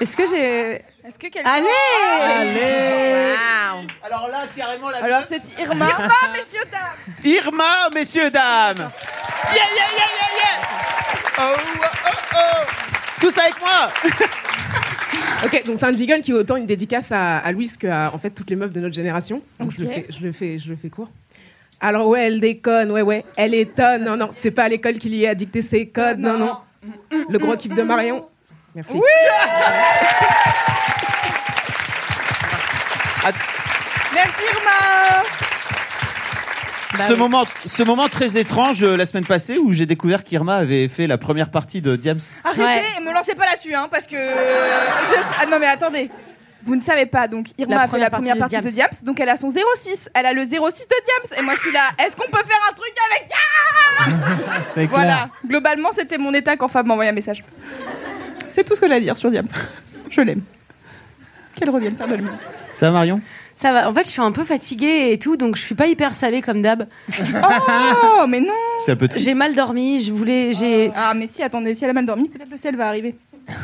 Est-ce 0.00 0.16
que 0.16 0.26
j'ai. 0.28 0.84
Est-ce 1.04 1.18
que 1.18 1.26
quelqu'un. 1.28 1.50
Allez 1.50 1.66
Allez 2.22 3.34
Wow. 3.34 3.86
Alors 4.04 4.28
là, 4.28 4.46
carrément 4.56 4.90
la. 4.90 4.98
Alors 5.02 5.22
c'est 5.28 5.58
Irma. 5.58 5.88
Irma, 5.88 6.14
messieurs, 6.38 6.64
dames. 6.70 7.14
Irma, 7.24 7.90
messieurs, 7.92 8.30
dames. 8.30 8.90
Yeah, 9.52 9.66
yeah, 9.74 9.90
yeah, 9.96 10.10
yeah, 10.16 10.30
yeah. 10.38 11.38
Oh, 11.38 11.56
oh, 11.56 11.86
oh, 12.06 12.36
oh. 12.36 12.99
Tous 13.20 13.38
avec 13.38 13.60
moi. 13.60 13.90
Ok, 15.42 15.62
donc 15.64 15.78
c'est 15.78 15.86
un 15.86 15.92
jiggle 15.92 16.20
qui 16.20 16.32
est 16.32 16.34
autant 16.34 16.56
une 16.56 16.66
dédicace 16.66 17.12
à, 17.12 17.38
à 17.38 17.50
Louise 17.52 17.78
qu'à 17.78 18.10
en 18.12 18.18
fait 18.18 18.28
toutes 18.30 18.50
les 18.50 18.56
meufs 18.56 18.72
de 18.72 18.80
notre 18.80 18.94
génération. 18.94 19.40
Donc 19.58 19.72
je, 19.76 19.84
le 19.84 19.90
fais, 19.90 20.06
je, 20.10 20.20
le 20.20 20.32
fais, 20.32 20.58
je 20.58 20.68
le 20.68 20.76
fais 20.76 20.90
court. 20.90 21.08
Alors 21.80 22.06
ouais, 22.08 22.26
elle 22.26 22.40
déconne, 22.40 22.90
ouais, 22.90 23.00
ouais, 23.00 23.24
elle 23.36 23.54
étonne. 23.54 24.04
Non, 24.04 24.16
non, 24.18 24.30
c'est 24.34 24.50
pas 24.50 24.64
à 24.64 24.68
l'école 24.68 24.98
qui 24.98 25.08
lui 25.08 25.26
a 25.26 25.34
dicté 25.34 25.62
ses 25.62 25.86
codes, 25.86 26.18
non, 26.18 26.36
non. 26.36 26.56
Le 27.10 27.38
gros 27.38 27.56
kiff 27.56 27.74
de 27.74 27.82
Marion. 27.82 28.26
Merci. 28.74 29.00
Merci 34.12 34.44
Irma. 34.54 35.49
Bah 36.98 37.04
ce, 37.06 37.12
moment, 37.12 37.44
ce 37.66 37.82
moment 37.84 38.08
très 38.08 38.36
étrange 38.36 38.82
euh, 38.82 38.96
la 38.96 39.04
semaine 39.06 39.24
passée 39.26 39.58
où 39.58 39.72
j'ai 39.72 39.86
découvert 39.86 40.24
qu'Irma 40.24 40.56
avait 40.56 40.88
fait 40.88 41.06
la 41.06 41.18
première 41.18 41.50
partie 41.50 41.80
de 41.80 41.94
Diams. 41.96 42.18
Arrêtez, 42.42 42.86
me 43.04 43.12
lancez 43.12 43.34
pas 43.36 43.46
là-dessus, 43.46 43.74
hein, 43.74 43.88
parce 43.90 44.06
que. 44.06 44.16
je- 44.16 45.22
Ah, 45.40 45.46
non, 45.46 45.58
mais 45.60 45.66
attendez. 45.66 46.10
Vous 46.62 46.76
ne 46.76 46.80
savez 46.82 47.06
pas, 47.06 47.26
donc 47.26 47.46
Irma 47.56 47.74
La 47.76 47.80
a 47.82 47.88
fait 47.88 47.98
la 47.98 48.10
première 48.10 48.36
partie 48.36 48.54
partie 48.56 48.66
de 48.66 48.70
de 48.70 48.74
Diams, 48.74 48.90
donc 49.02 49.18
elle 49.18 49.30
a 49.30 49.36
son 49.38 49.50
06. 49.50 50.10
Elle 50.12 50.26
a 50.26 50.32
le 50.34 50.42
06 50.42 50.48
de 50.50 50.56
Diams. 50.58 51.38
Et 51.38 51.42
moi, 51.42 51.54
je 51.54 51.60
suis 51.60 51.72
là. 51.72 51.88
Est-ce 51.98 52.14
qu'on 52.16 52.28
peut 52.30 52.42
faire 52.44 52.58
un 52.70 52.74
truc 52.74 52.92
avec 53.10 53.28
clair. 54.74 54.88
Voilà. 54.90 55.28
Globalement, 55.46 55.88
c'était 55.92 56.18
mon 56.18 56.34
état 56.34 56.56
quand 56.56 56.68
Fab 56.68 56.84
m'a 56.86 56.92
envoyé 56.94 57.10
un 57.10 57.14
message. 57.14 57.42
C'est 58.50 58.64
tout 58.64 58.74
ce 58.74 58.80
que 58.80 58.88
j'ai 58.88 58.94
à 58.94 59.00
dire 59.00 59.16
sur 59.16 59.30
Diams. 59.30 59.48
Je 60.10 60.20
l'aime. 60.20 60.42
Qu'elle 61.54 61.70
revienne 61.70 61.96
faire 61.96 62.08
de 62.08 62.14
la 62.16 62.20
musique. 62.22 62.40
Ça 62.74 62.86
va, 62.86 62.92
Marion? 62.92 63.20
Ça 63.60 63.72
va. 63.72 63.90
En 63.90 63.92
fait, 63.92 64.04
je 64.04 64.08
suis 64.08 64.22
un 64.22 64.32
peu 64.32 64.44
fatiguée 64.44 65.12
et 65.12 65.18
tout, 65.18 65.36
donc 65.36 65.54
je 65.54 65.60
suis 65.60 65.74
pas 65.74 65.86
hyper 65.86 66.14
salée 66.14 66.40
comme 66.40 66.62
d'hab. 66.62 66.86
Oh, 68.22 68.26
mais 68.26 68.40
non 68.40 68.54
C'est 68.84 68.92
un 68.92 68.96
peu 68.96 69.06
triste. 69.06 69.26
J'ai 69.26 69.34
mal 69.34 69.54
dormi. 69.54 70.00
Je 70.02 70.12
voulais. 70.12 70.54
J'ai. 70.54 70.90
Ah, 70.96 71.12
mais 71.14 71.26
si, 71.26 71.42
attendez, 71.42 71.74
si 71.74 71.84
elle 71.84 71.90
a 71.90 71.92
mal 71.92 72.06
dormi, 72.06 72.28
peut-être 72.28 72.50
le 72.50 72.56
ciel 72.56 72.76
va 72.76 72.88
arriver. 72.88 73.16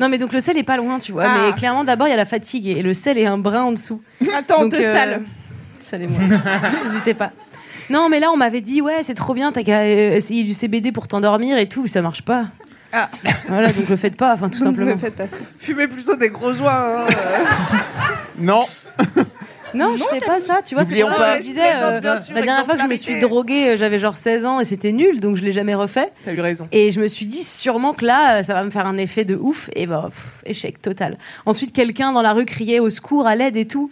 Non, 0.00 0.08
mais 0.10 0.18
donc 0.18 0.32
le 0.32 0.40
sel 0.40 0.58
est 0.58 0.62
pas 0.62 0.76
loin, 0.76 0.98
tu 0.98 1.12
vois. 1.12 1.24
Ah. 1.26 1.46
Mais 1.46 1.52
clairement, 1.54 1.82
d'abord, 1.82 2.06
il 2.06 2.10
y 2.10 2.14
a 2.14 2.18
la 2.18 2.26
fatigue 2.26 2.68
et 2.68 2.82
le 2.82 2.92
sel 2.92 3.16
est 3.18 3.26
un 3.26 3.38
brin 3.38 3.62
en 3.62 3.72
dessous. 3.72 4.02
Attends, 4.36 4.62
Donc, 4.62 4.72
te 4.72 4.76
euh, 4.76 4.82
sale. 4.82 5.22
Salez-moi. 5.80 6.18
N'hésitez 6.86 7.14
pas. 7.14 7.32
Non, 7.88 8.08
mais 8.10 8.20
là, 8.20 8.30
on 8.30 8.36
m'avait 8.36 8.60
dit, 8.60 8.82
ouais, 8.82 9.02
c'est 9.02 9.14
trop 9.14 9.32
bien, 9.32 9.52
t'as 9.52 9.62
qu'à 9.62 9.80
euh, 9.80 10.16
essayer 10.16 10.44
du 10.44 10.52
CBD 10.52 10.92
pour 10.92 11.08
t'endormir 11.08 11.56
et 11.56 11.66
tout, 11.66 11.86
ça 11.86 12.02
marche 12.02 12.22
pas. 12.22 12.44
Ah. 12.98 13.10
Voilà, 13.48 13.72
donc 13.72 13.88
le 13.88 13.96
faites 13.96 14.16
pas, 14.16 14.32
enfin, 14.34 14.48
tout 14.48 14.58
simplement. 14.68 14.92
Ne 14.92 14.96
faites 14.96 15.16
pas. 15.16 15.24
Fumez 15.58 15.86
plutôt 15.88 16.16
des 16.16 16.28
gros 16.30 16.52
joints. 16.52 16.72
hein, 16.72 17.06
euh. 17.10 17.44
Non. 18.38 18.66
Non, 19.74 19.94
je 19.94 20.04
fais 20.04 20.20
pas 20.24 20.40
ça, 20.40 20.60
tu 20.64 20.74
vois. 20.74 20.84
C'est 20.84 20.90
N'oublions 20.90 21.08
pour 21.08 21.18
ça 21.18 21.24
pas- 21.24 21.32
que 21.36 21.42
je 21.42 21.46
disais, 21.48 21.60
euh, 21.82 22.00
Bien 22.00 22.20
sûr, 22.22 22.34
la 22.34 22.40
dernière 22.40 22.64
fois 22.64 22.76
que 22.76 22.82
je 22.82 22.86
me 22.86 22.94
suis 22.94 23.18
droguée, 23.20 23.70
euh, 23.70 23.76
j'avais 23.76 23.98
genre 23.98 24.16
16 24.16 24.46
ans 24.46 24.58
et 24.60 24.64
c'était 24.64 24.92
nul, 24.92 25.20
donc 25.20 25.36
je 25.36 25.42
l'ai 25.42 25.52
jamais 25.52 25.74
refait. 25.74 26.12
T'as 26.24 26.32
eu 26.32 26.40
raison. 26.40 26.66
Et 26.72 26.90
je 26.92 27.00
me 27.00 27.06
suis 27.08 27.26
dit, 27.26 27.42
sûrement 27.42 27.92
que 27.92 28.06
là, 28.06 28.38
euh, 28.38 28.42
ça 28.42 28.54
va 28.54 28.64
me 28.64 28.70
faire 28.70 28.86
un 28.86 28.96
effet 28.96 29.24
de 29.26 29.34
ouf. 29.36 29.68
Et 29.74 29.86
bah, 29.86 30.04
pff, 30.08 30.40
échec 30.46 30.80
total. 30.80 31.18
Ensuite, 31.44 31.74
quelqu'un 31.74 32.12
dans 32.12 32.22
la 32.22 32.32
rue 32.32 32.46
criait 32.46 32.78
au 32.80 32.88
secours, 32.88 33.26
à 33.26 33.34
l'aide 33.34 33.56
et 33.56 33.66
tout. 33.66 33.90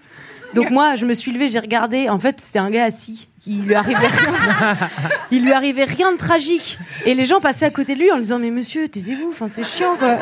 Donc 0.55 0.71
moi, 0.71 0.97
je 0.97 1.07
me 1.07 1.15
suis 1.15 1.33
levée, 1.33 1.49
j'ai 1.49 1.59
regardé. 1.59 2.09
En 2.09 2.19
fait, 2.19 2.41
c'était 2.41 2.59
un 2.59 2.71
gars 2.71 2.85
assis. 2.85 3.29
qui 3.41 3.55
lui 3.57 3.75
arrivait 3.75 4.07
rien. 4.07 4.77
il 5.31 5.45
lui 5.45 5.53
arrivait 5.53 5.85
rien 5.85 6.13
de 6.13 6.17
tragique. 6.17 6.79
Et 7.05 7.15
les 7.15 7.25
gens 7.25 7.41
passaient 7.41 7.67
à 7.67 7.71
côté 7.71 7.95
de 7.95 8.01
lui 8.01 8.11
en 8.11 8.17
lui 8.17 8.23
disant, 8.23 8.39
mais 8.39 8.51
monsieur, 8.51 8.89
taisez-vous, 8.89 9.29
enfin, 9.31 9.49
c'est 9.51 9.65
chiant, 9.65 9.97
quoi. 9.97 10.19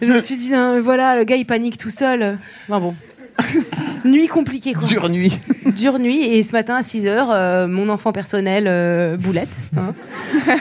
Et 0.00 0.06
je 0.06 0.12
me 0.12 0.20
suis 0.20 0.36
dit, 0.36 0.52
voilà, 0.82 1.16
le 1.16 1.24
gars, 1.24 1.36
il 1.36 1.46
panique 1.46 1.78
tout 1.78 1.90
seul. 1.90 2.38
Enfin 2.68 2.80
bon. 2.80 2.94
Nuit 4.04 4.28
compliquée, 4.28 4.74
quoi. 4.74 4.86
Dure 4.86 5.08
nuit. 5.08 5.40
Dure 5.66 5.98
nuit. 5.98 6.22
Et 6.22 6.42
ce 6.42 6.52
matin 6.52 6.76
à 6.76 6.80
6h, 6.82 7.66
mon 7.66 7.88
enfant 7.88 8.12
personnel, 8.12 8.66
euh, 8.68 9.16
Boulette, 9.16 9.68
hein, 9.76 9.94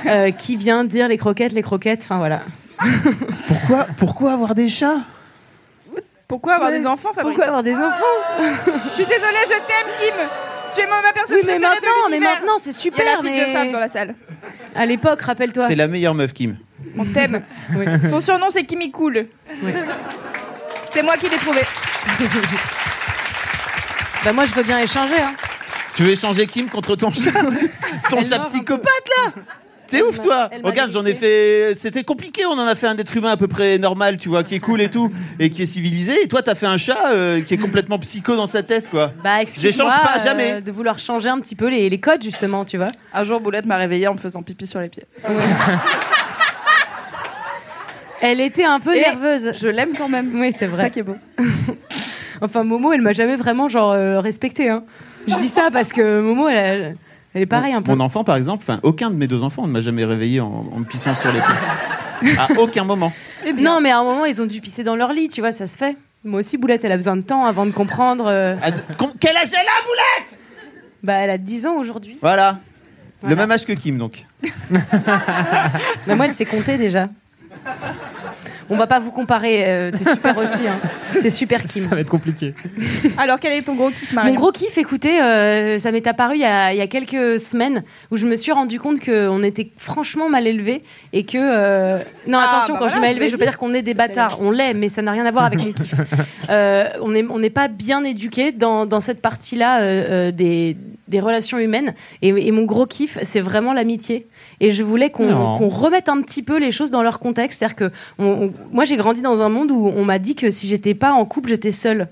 euh, 0.08 0.32
qui 0.32 0.56
vient 0.56 0.84
dire 0.84 1.08
les 1.08 1.18
croquettes, 1.18 1.54
les 1.54 1.62
croquettes. 1.62 2.02
Enfin 2.04 2.18
voilà. 2.18 2.42
Pourquoi, 3.48 3.88
pourquoi 3.98 4.34
avoir 4.34 4.56
des 4.56 4.70
chats? 4.70 5.02
Pourquoi 6.28 6.56
avoir 6.56 6.72
des 6.72 6.86
enfants, 6.88 7.10
Fabrice 7.14 7.36
Pourquoi 7.36 7.46
avoir 7.46 7.64
des 7.64 7.76
enfants 7.76 8.16
Je 8.66 8.90
suis 8.90 9.06
désolée, 9.06 9.44
je 9.46 9.60
t'aime, 9.68 9.92
Kim 10.00 10.16
Tu 10.74 10.82
es 10.82 10.86
ma 10.88 11.14
personne 11.14 11.38
Oui, 11.38 11.44
mais 11.46 11.56
de 11.56 11.62
maintenant, 11.62 12.10
mais 12.10 12.20
maintenant, 12.20 12.58
c'est 12.58 12.72
Il 12.72 12.96
y 12.98 13.02
a 13.02 13.04
la 13.06 13.12
super. 13.12 13.22
fille 13.22 13.32
mais 13.32 13.46
de 13.46 13.54
femme 13.54 13.72
dans 13.72 13.80
la 13.80 13.88
salle. 13.88 14.16
À 14.76 14.86
l'époque, 14.86 15.22
rappelle-toi. 15.22 15.68
C'est 15.68 15.76
la 15.76 15.88
meilleure 15.88 16.16
meuf, 16.16 16.34
Kim. 16.34 16.58
On 16.98 17.06
t'aime. 17.06 17.44
Son 18.10 18.20
surnom, 18.22 18.48
c'est 18.50 18.64
Kimi 18.64 18.92
Cool. 18.92 19.28
C'est 20.90 21.04
moi 21.04 21.18
qui 21.18 21.30
l'ai 21.30 21.38
trouvé. 21.38 21.62
Bah 24.24 24.32
moi, 24.32 24.46
je 24.46 24.54
veux 24.54 24.64
bien 24.64 24.80
échanger. 24.80 25.20
Hein. 25.20 25.34
Tu 25.96 26.04
veux 26.04 26.12
échanger 26.12 26.48
Kim 26.48 26.70
contre 26.70 26.96
ton 26.96 27.12
chat 27.12 27.32
Ton 28.10 28.20
Elle 28.22 28.30
chat 28.30 28.40
psychopathe 28.40 29.10
là 29.18 29.32
C'est 29.98 30.04
ouf 30.04 30.20
toi 30.20 30.50
elle 30.52 30.62
m'a 30.62 30.70
Regarde, 30.70 30.92
j'en 30.92 31.06
ai 31.06 31.14
fait. 31.14 31.74
C'était 31.76 32.04
compliqué, 32.04 32.46
on 32.46 32.54
en 32.54 32.66
a 32.68 32.76
fait 32.76 32.88
un 32.88 32.98
être 32.98 33.16
humain 33.16 33.32
à 33.32 33.38
peu 33.38 33.48
près 33.48 33.78
normal, 33.78 34.18
tu 34.18 34.30
vois, 34.30 34.44
qui 34.44 34.56
est 34.56 34.60
cool 34.60 34.82
et 34.82 34.90
tout, 34.90 35.12
et 35.40 35.50
qui 35.50 35.62
est 35.62 35.66
civilisé. 35.68 36.24
Et 36.24 36.28
toi, 36.28 36.42
t'as 36.42 36.56
fait 36.56 36.66
un 36.66 36.78
chat 36.78 37.10
euh, 37.12 37.42
qui 37.42 37.54
est 37.54 37.58
complètement 37.58 38.00
psycho 38.00 38.36
dans 38.36 38.48
sa 38.48 38.64
tête, 38.64 38.90
quoi. 38.90 39.12
Bah, 39.24 39.42
excuse-moi 39.42 39.72
J'échange 39.72 40.02
pas, 40.02 40.18
euh, 40.20 40.24
jamais. 40.24 40.62
de 40.62 40.72
vouloir 40.72 41.00
changer 41.00 41.30
un 41.30 41.40
petit 41.40 41.56
peu 41.56 41.68
les, 41.70 41.90
les 41.90 42.00
codes, 42.00 42.24
justement, 42.24 42.66
tu 42.66 42.78
vois. 42.78 42.92
Un 43.14 43.24
jour, 43.24 43.40
Boulette 43.40 43.66
m'a 43.66 43.78
réveillée 43.78 44.08
en 44.08 44.14
me 44.16 44.20
faisant 44.20 44.42
pipi 44.42 44.66
sur 44.68 44.80
les 44.80 44.90
pieds. 44.90 45.06
Elle 48.22 48.40
était 48.40 48.64
un 48.64 48.80
peu 48.80 48.96
Et 48.96 49.02
nerveuse. 49.02 49.52
Je 49.60 49.68
l'aime 49.68 49.94
quand 49.98 50.08
même. 50.08 50.32
Oui, 50.40 50.52
c'est 50.54 50.60
C'est 50.60 50.68
vrai. 50.68 50.84
ça 50.84 50.90
qui 50.90 51.00
est 51.00 51.04
beau. 51.04 51.18
Enfin, 52.42 52.64
Momo, 52.66 52.92
elle 52.92 53.02
m'a 53.02 53.14
jamais 53.14 53.38
vraiment 53.38 53.70
genre 53.70 53.92
euh, 53.92 54.20
respectée. 54.20 54.68
Hein. 54.70 54.84
Je 55.30 55.36
dis 55.38 55.48
ça 55.48 55.70
parce 55.72 55.94
que 55.94 56.20
Momo, 56.20 56.50
elle, 56.50 56.98
elle 57.34 57.42
est 57.42 57.46
pareille 57.48 57.74
un 57.74 57.82
peu. 57.82 57.92
Mon 57.94 58.00
enfant, 58.00 58.24
par 58.24 58.36
exemple, 58.36 58.64
enfin, 58.68 58.80
aucun 58.84 59.10
de 59.10 59.16
mes 59.16 59.28
deux 59.28 59.44
enfants 59.44 59.66
ne 59.68 59.72
m'a 59.72 59.82
jamais 59.82 60.06
réveillé 60.06 60.40
en, 60.40 60.66
en 60.72 60.80
me 60.80 60.86
pissant 60.86 61.16
sur 61.16 61.32
les 61.32 61.40
pieds. 61.40 62.36
À 62.38 62.48
aucun 62.58 62.86
moment. 62.86 63.12
Non, 63.58 63.82
mais 63.82 63.92
à 63.92 64.00
un 64.00 64.04
moment, 64.04 64.24
ils 64.24 64.42
ont 64.42 64.46
dû 64.46 64.62
pisser 64.62 64.84
dans 64.86 64.96
leur 64.96 65.12
lit, 65.12 65.28
tu 65.28 65.42
vois, 65.42 65.52
ça 65.52 65.68
se 65.68 65.78
fait. 65.78 65.98
Moi 66.24 66.40
aussi, 66.40 66.58
Boulette, 66.58 66.86
elle 66.86 66.94
a 66.94 66.96
besoin 66.96 67.18
de 67.18 67.22
temps 67.22 67.44
avant 67.46 67.66
de 67.66 67.72
comprendre. 67.72 68.26
euh, 68.28 68.56
Quel 69.20 69.36
âge 69.36 69.50
elle 69.52 69.58
a, 69.60 69.84
Boulette? 69.84 70.40
Bah, 71.04 71.14
elle 71.16 71.30
a 71.32 71.38
10 71.38 71.66
ans 71.68 71.76
aujourd'hui. 71.76 72.18
Voilà. 72.22 72.60
Voilà. 73.20 73.36
Le 73.36 73.42
même 73.42 73.52
âge 73.52 73.66
que 73.66 73.74
Kim, 73.74 73.98
donc. 73.98 74.26
Mais 76.08 76.16
moi, 76.16 76.26
elle 76.28 76.32
sait 76.32 76.46
compter 76.46 76.78
déjà. 76.78 77.10
On 78.70 78.76
va 78.76 78.88
pas 78.88 79.00
vous 79.00 79.12
comparer, 79.12 79.66
euh, 79.68 79.92
t'es 79.92 80.10
super 80.10 80.38
aussi. 80.38 80.68
Hein. 80.68 80.80
T'es 81.22 81.30
super 81.30 81.64
Kim. 81.64 81.84
Ça 81.84 81.96
va 81.96 82.02
être 82.02 82.10
compliqué. 82.10 82.54
Alors, 83.18 83.40
quel 83.40 83.54
est 83.54 83.62
ton 83.64 83.76
gros 83.76 83.90
kiff, 83.90 84.12
Marion 84.14 84.34
Mon 84.34 84.40
gros 84.40 84.52
kiff, 84.52 84.78
écoutez, 84.78 85.22
euh, 85.22 85.80
ça 85.80 85.92
m'est 85.92 86.06
apparu 86.08 86.36
il 86.36 86.42
y, 86.42 86.46
a, 86.46 86.74
il 86.74 86.78
y 86.78 86.82
a 86.82 86.88
quelques 86.88 87.40
semaines 87.40 87.84
où 88.12 88.18
je 88.18 88.26
me 88.26 88.36
suis 88.36 88.52
rendu 88.52 88.80
compte 88.80 89.00
qu'on 89.04 89.44
était 89.44 89.70
franchement 89.78 90.30
mal 90.30 90.48
élevés 90.48 90.84
et 91.12 91.24
que. 91.26 91.38
euh, 91.38 91.98
Non, 92.28 92.40
Ah, 92.42 92.50
attention, 92.58 92.74
bah 92.76 92.80
quand 92.82 92.88
je 92.90 92.94
dis 92.96 93.00
mal 93.02 93.10
je 93.10 93.16
élevé, 93.16 93.28
je 93.28 93.32
veux 93.34 93.38
pas 93.38 93.46
dire 93.46 93.58
qu'on 93.58 93.74
est 93.74 93.82
des 93.82 93.94
bâtards. 93.94 94.38
On 94.42 94.52
l'est, 94.52 94.74
mais 94.74 94.90
ça 94.90 95.02
n'a 95.02 95.12
rien 95.12 95.26
à 95.26 95.32
voir 95.32 95.46
avec 95.46 95.60
mon 95.60 95.72
kiff. 95.74 95.96
Euh, 96.50 96.90
on 97.02 97.12
n'est 97.12 97.24
on 97.30 97.40
pas 97.50 97.70
bien 97.70 98.04
éduqués 98.04 98.52
dans, 98.52 98.86
dans 98.86 99.00
cette 99.00 99.22
partie-là 99.22 100.32
des, 100.32 100.76
des 101.08 101.20
relations 101.22 101.58
humaines. 101.58 101.94
Et, 102.22 102.30
et 102.30 102.52
mon 102.52 102.64
gros 102.64 102.86
kiff, 102.86 103.18
c'est 103.24 103.40
vraiment 103.40 103.72
l'amitié. 103.74 104.28
Et 104.66 104.72
je 104.72 104.82
voulais 104.82 105.10
qu'on 105.10 105.68
remette 105.68 106.08
un 106.08 106.22
petit 106.22 106.42
peu 106.42 106.58
les 106.58 106.72
choses 106.72 106.90
dans 106.90 107.04
leur 107.04 107.20
contexte. 107.20 107.60
C'est-à-dire 107.60 107.76
que 107.76 107.92
on- 108.18 108.26
on- 108.46 108.54
moi, 108.72 108.86
j'ai 108.86 108.96
grandi 108.96 109.22
dans 109.22 109.42
un 109.42 109.50
monde 109.50 109.72
où 109.72 109.92
on 109.94 110.06
m'a 110.06 110.20
dit 110.20 110.36
que 110.36 110.50
si 110.50 110.68
j'étais 110.68 110.94
pas 110.94 111.12
en 111.12 111.26
couple, 111.26 111.50
j'étais 111.50 111.72
seule. 111.74 112.08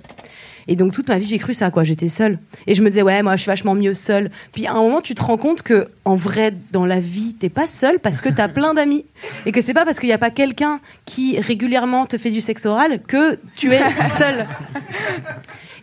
Et 0.68 0.76
donc 0.76 0.91
toute 0.94 1.07
ma 1.07 1.18
vie, 1.18 1.26
j'ai 1.26 1.40
cru 1.40 1.53
ça, 1.53 1.72
quoi. 1.72 1.84
J'étais 1.86 2.07
seule. 2.10 2.38
Et 2.68 2.76
je 2.76 2.82
me 2.84 2.90
disais, 2.90 3.02
ouais, 3.02 3.23
moi, 3.23 3.36
je 3.38 3.41
suis 3.44 3.49
vachement 3.49 3.73
mieux 3.73 3.94
seule. 3.94 4.30
Puis 4.52 4.68
à 4.68 4.73
un 4.73 4.82
moment, 4.82 4.99
tu 5.02 5.15
te 5.15 5.23
rends 5.23 5.38
compte 5.38 5.61
que, 5.64 5.88
en 6.06 6.15
vrai, 6.15 6.53
dans 6.72 6.86
la 6.86 6.99
vie, 6.99 7.36
t'es 7.40 7.49
pas 7.49 7.68
seule 7.68 7.99
parce 7.99 8.19
que 8.22 8.28
t'as 8.30 8.48
plein 8.49 8.73
d'amis. 8.73 9.06
Et 9.45 9.52
que 9.53 9.61
c'est 9.61 9.73
pas 9.73 9.86
parce 9.86 9.99
qu'il 9.99 10.07
n'y 10.10 10.14
a 10.14 10.18
pas 10.19 10.30
quelqu'un 10.30 10.80
qui 11.06 11.40
régulièrement 11.40 12.06
te 12.06 12.18
fait 12.18 12.30
du 12.32 12.41
sexe 12.41 12.65
oral 12.65 12.99
que 13.07 13.40
tu 13.56 13.73
es 13.73 13.82
seule. 14.18 14.45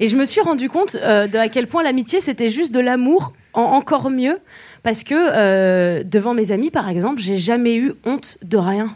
Et 0.00 0.06
je 0.08 0.16
me 0.16 0.24
suis 0.24 0.40
rendu 0.42 0.68
compte 0.68 0.96
euh, 1.02 1.26
de 1.26 1.38
à 1.38 1.48
quel 1.48 1.66
point 1.66 1.82
l'amitié, 1.82 2.20
c'était 2.20 2.50
juste 2.50 2.72
de 2.72 2.80
l'amour 2.80 3.32
en 3.54 3.62
encore 3.62 4.10
mieux. 4.10 4.38
Parce 4.82 5.02
que 5.02 5.14
euh, 5.14 6.02
devant 6.04 6.34
mes 6.34 6.52
amis, 6.52 6.70
par 6.70 6.88
exemple, 6.88 7.20
j'ai 7.20 7.36
jamais 7.36 7.76
eu 7.76 7.92
honte 8.04 8.38
de 8.42 8.56
rien. 8.56 8.94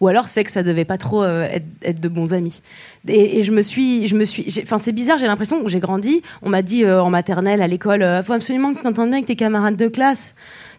Ou 0.00 0.08
alors 0.08 0.28
c'est 0.28 0.44
que 0.44 0.50
ça 0.50 0.62
devait 0.62 0.84
pas 0.84 0.98
trop 0.98 1.22
euh, 1.22 1.48
être, 1.50 1.66
être 1.82 2.00
de 2.00 2.08
bons 2.08 2.34
amis. 2.34 2.62
Et, 3.08 3.38
et 3.38 3.44
je 3.44 3.50
me 3.50 3.62
suis, 3.62 4.06
je 4.06 4.14
me 4.14 4.24
suis, 4.24 4.46
enfin 4.62 4.78
c'est 4.78 4.92
bizarre, 4.92 5.16
j'ai 5.16 5.26
l'impression 5.26 5.62
que 5.62 5.68
j'ai 5.68 5.80
grandi. 5.80 6.22
On 6.42 6.50
m'a 6.50 6.62
dit 6.62 6.84
euh, 6.84 7.02
en 7.02 7.08
maternelle, 7.08 7.62
à 7.62 7.66
l'école, 7.66 8.04
faut 8.24 8.34
absolument 8.34 8.72
que 8.72 8.78
tu 8.78 8.82
t'entendes 8.82 9.08
bien 9.08 9.18
avec 9.18 9.26
tes 9.26 9.36
camarades 9.36 9.76
de 9.76 9.88
classe. 9.88 10.34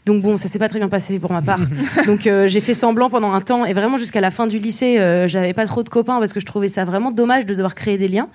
Donc 0.06 0.22
bon, 0.22 0.38
ça 0.38 0.48
s'est 0.48 0.60
pas 0.60 0.70
très 0.70 0.80
bien 0.80 0.90
passé 0.90 1.20
pour 1.20 1.32
ma 1.32 1.42
part. 1.42 1.60
Donc 2.08 2.26
euh, 2.26 2.48
j'ai 2.48 2.60
fait 2.60 2.74
semblant 2.74 3.10
pendant 3.10 3.34
un 3.34 3.42
temps 3.42 3.66
et 3.66 3.74
vraiment 3.74 3.98
jusqu'à 3.98 4.22
la 4.22 4.32
fin 4.32 4.48
du 4.48 4.58
lycée, 4.58 5.00
euh, 5.00 5.28
j'avais 5.28 5.54
pas 5.54 5.66
trop 5.68 5.84
de 5.84 5.90
copains 5.90 6.20
parce 6.20 6.34
que 6.34 6.40
je 6.40 6.46
trouvais 6.46 6.70
ça 6.70 6.86
vraiment 6.86 7.12
dommage 7.12 7.46
de 7.46 7.54
devoir 7.54 7.76
créer 7.76 7.98
des 7.98 8.08
liens. 8.08 8.28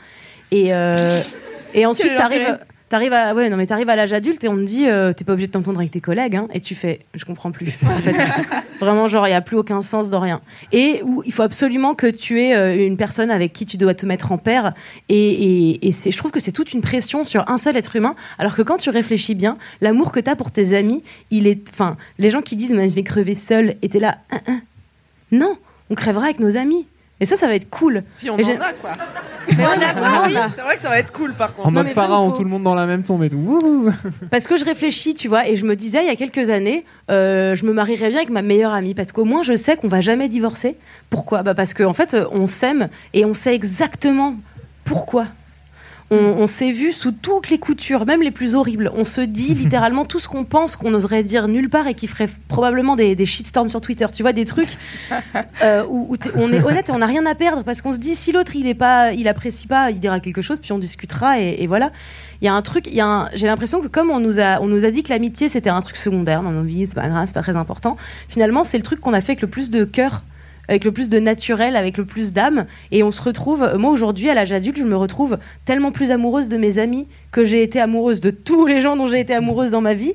Et 0.53 0.73
euh, 0.73 1.23
et 1.75 1.87
ensuite 1.87 2.15
t'arrives. 2.17 2.59
T'arrives 2.89 3.13
à, 3.13 3.35
ouais, 3.35 3.51
non, 3.51 3.57
mais 3.57 3.67
t'arrives 3.67 3.89
à 3.89 3.97
l'âge 3.97 4.13
adulte 4.13 4.45
et 4.45 4.49
on 4.49 4.55
te 4.55 4.63
dit, 4.63 4.87
euh, 4.87 5.13
t'es 5.13 5.25
pas 5.25 5.33
obligé 5.33 5.49
de 5.49 5.53
t'entendre 5.53 5.81
avec 5.81 5.91
tes 5.91 6.01
collègues, 6.01 6.37
hein, 6.37 6.47
et 6.55 6.61
tu 6.61 6.77
fais, 6.77 7.01
je 7.15 7.25
comprends 7.25 7.51
plus. 7.51 7.83
En 7.83 7.99
fait, 7.99 8.15
vraiment, 8.81 9.09
genre, 9.09 9.27
il 9.27 9.33
y 9.33 9.35
a 9.35 9.41
plus 9.41 9.57
aucun 9.57 9.83
sens 9.83 10.09
de 10.09 10.15
rien. 10.15 10.41
Et 10.71 11.03
où 11.03 11.21
il 11.27 11.33
faut 11.33 11.43
absolument 11.43 11.97
que 11.97 12.07
tu 12.07 12.41
aies 12.41 12.55
euh, 12.55 12.87
une 12.87 12.97
personne 12.97 13.33
avec 13.33 13.53
qui 13.53 13.67
tu 13.67 13.77
dois 13.77 13.95
te 13.95 14.07
mettre 14.07 14.31
en 14.31 14.39
paire. 14.39 14.73
Et, 15.09 15.17
et, 15.71 15.89
et 15.89 15.91
c'est, 15.91 16.13
je 16.13 16.17
trouve 16.17 16.31
que 16.31 16.39
c'est 16.39 16.53
toute 16.53 16.73
une 16.75 16.81
pression 16.81 17.25
sur 17.25 17.51
un 17.51 17.59
seul 17.59 17.77
être 17.77 17.97
humain. 17.97 18.15
Alors 18.39 18.55
que 18.55 18.63
quand 18.63 18.77
tu 18.77 18.91
réfléchis 18.91 19.35
bien, 19.35 19.59
l'amour 19.81 20.13
que 20.13 20.21
t'as 20.21 20.37
pour 20.37 20.53
tes 20.53 20.77
amis, 20.77 21.03
il 21.33 21.49
est, 21.49 21.69
enfin, 21.71 21.97
les 22.21 22.31
gens 22.31 22.41
qui 22.41 22.55
disent, 22.55 22.73
mais 22.73 22.89
je 22.89 22.95
vais 22.95 23.03
crever 23.03 23.35
seul, 23.35 23.75
et 23.83 23.89
t'es 23.89 23.99
là, 23.99 24.19
Hein, 24.31 24.39
hein. 24.47 24.61
non, 25.33 25.57
on 25.91 25.97
crèvera 25.97 26.27
avec 26.27 26.39
nos 26.39 26.57
amis. 26.57 26.87
Et 27.19 27.25
ça, 27.25 27.37
ça 27.37 27.47
va 27.47 27.55
être 27.55 27.71
cool. 27.71 28.03
Si 28.15 28.29
on 28.29 28.37
Et 28.37 28.45
en 28.45 28.61
a, 28.61 28.73
quoi. 28.75 28.93
Mais 29.57 29.65
on 29.65 29.81
a 29.81 30.29
là. 30.29 30.51
C'est 30.55 30.61
vrai 30.61 30.77
que 30.77 30.83
ça 30.83 30.91
va 30.91 30.99
être 30.99 31.13
cool, 31.13 31.33
par 31.33 31.55
contre. 31.55 31.69
En 31.69 31.71
mode 31.71 31.89
pharaon, 31.89 32.33
tout 32.33 32.45
le 32.45 32.51
monde 32.51 32.63
dans 32.63 32.75
la 32.75 32.85
même 32.87 33.05
tombe 33.05 33.23
et 33.23 33.31
tout. 33.31 33.39
Wouhou. 33.39 33.91
Parce 34.31 34.47
que 34.47 34.57
je 34.57 34.65
réfléchis, 34.65 35.15
tu 35.15 35.29
vois, 35.29 35.49
et 35.49 35.57
je 35.57 35.65
me 35.65 35.77
disais 35.77 36.03
il 36.03 36.09
y 36.09 36.11
a 36.11 36.17
quelques 36.17 36.51
années, 36.51 36.85
euh, 37.11 37.55
je 37.55 37.65
me 37.65 37.73
marierais 37.73 38.09
bien 38.09 38.19
avec 38.19 38.31
ma 38.31 38.43
meilleure 38.43 38.73
amie, 38.73 38.95
parce 38.95 39.13
qu'au 39.13 39.25
moins 39.25 39.43
je 39.43 39.55
sais 39.55 39.77
qu'on 39.77 39.89
va 39.89 40.01
jamais 40.01 40.29
divorcer. 40.29 40.77
Pourquoi? 41.09 41.43
Bah 41.43 41.55
Parce 41.55 41.75
qu'en 41.75 41.93
fait, 41.95 42.17
on 42.33 42.47
s'aime 42.47 42.89
et 43.15 43.25
on 43.25 43.35
sait 43.35 43.55
exactement 43.55 44.35
pourquoi. 44.85 45.27
On, 46.11 46.17
on 46.17 46.47
s'est 46.47 46.71
vu 46.71 46.93
sous 46.93 47.11
toutes 47.11 47.51
les 47.51 47.59
coutures, 47.59 48.07
même 48.07 48.23
les 48.23 48.31
plus 48.31 48.55
horribles. 48.55 48.93
On 48.95 49.05
se 49.05 49.21
dit 49.21 49.55
littéralement 49.55 50.05
tout 50.05 50.19
ce 50.19 50.29
qu'on 50.29 50.45
pense 50.45 50.77
qu'on 50.77 50.91
n'oserait 50.91 51.23
dire 51.23 51.49
nulle 51.49 51.69
part 51.69 51.89
et 51.89 51.95
qui 51.95 52.07
ferait 52.07 52.29
probablement 52.49 52.97
des, 52.97 53.15
des 53.15 53.27
shitstorms 53.27 53.69
sur 53.69 53.81
Twitter. 53.81 54.07
Tu 54.13 54.23
vois, 54.23 54.33
des 54.33 54.45
trucs 54.45 54.77
euh, 55.63 55.85
où, 55.89 56.17
on 56.35 56.53
est 56.53 56.63
honnête 56.63 56.89
et 56.89 56.93
on 56.93 56.99
n'a 56.99 57.07
rien 57.07 57.27
à 57.27 57.35
perdre 57.35 57.63
parce 57.65 57.83
qu'on 57.83 57.93
se 57.93 57.99
dit 57.99 58.15
si 58.15 58.33
l'autre 58.33 58.55
il 58.55 58.67
est 58.67 58.75
pas, 58.75 59.13
il 59.13 59.27
apprécie 59.29 59.67
pas, 59.67 59.91
il 59.91 60.01
dira 60.01 60.21
quelque 60.21 60.43
chose 60.43 60.59
puis 60.61 60.73
on 60.73 60.79
discutera 60.79 61.41
et, 61.41 61.57
et 61.61 61.67
voilà. 61.67 61.91
Il 62.43 62.45
y 62.45 62.49
a 62.49 62.55
un 62.55 62.63
truc, 62.63 62.89
j'ai 62.91 63.47
l'impression 63.47 63.81
que 63.81 63.87
comme 63.87 64.11
on 64.11 64.21
nous 64.21 64.39
a, 64.39 64.61
on 64.61 64.67
nous 64.67 64.85
a 64.85 64.91
dit 64.91 65.03
que 65.03 65.09
l'amitié 65.09 65.49
c'était 65.49 65.71
un 65.71 65.81
truc 65.81 65.97
secondaire 65.97 66.43
dans 66.43 66.51
nos 66.51 66.63
vies, 66.63 66.87
c'est 66.87 66.95
pas 66.95 67.09
grave, 67.09 67.25
c'est 67.27 67.35
pas 67.35 67.43
très 67.43 67.57
important. 67.57 67.97
Finalement, 68.29 68.65
c'est 68.65 68.77
le 68.77 68.83
truc 68.83 69.01
qu'on 69.01 69.15
a 69.15 69.21
fait 69.21 69.33
avec 69.33 69.43
le 69.43 69.49
plus 69.49 69.71
de 69.71 69.85
cœur, 69.85 70.23
avec 70.69 70.85
le 70.85 70.93
plus 70.93 71.09
de 71.11 71.19
naturel, 71.19 71.77
avec 71.77 71.97
le 71.97 72.05
plus 72.05 72.33
d'âme. 72.33 72.67
Et 72.91 73.03
on 73.03 73.11
se 73.11 73.23
retrouve, 73.23 73.75
moi 73.77 73.91
aujourd'hui 73.91 74.31
à 74.31 74.35
l'âge 74.35 74.53
adulte, 74.53 74.79
je 74.79 74.85
me 74.85 74.97
retrouve 74.97 75.39
tellement 75.65 75.93
plus 75.93 76.11
amoureuse 76.11 76.49
de 76.49 76.57
mes 76.57 76.79
amis 76.79 77.07
que 77.33 77.45
j'ai 77.45 77.63
été 77.63 77.81
amoureuse 77.81 78.21
de 78.21 78.31
tous 78.31 78.67
les 78.67 78.81
gens 78.81 78.97
dont 78.97 79.07
j'ai 79.07 79.21
été 79.21 79.35
amoureuse 79.35 79.71
dans 79.71 79.81
ma 79.81 79.95
vie. 79.95 80.15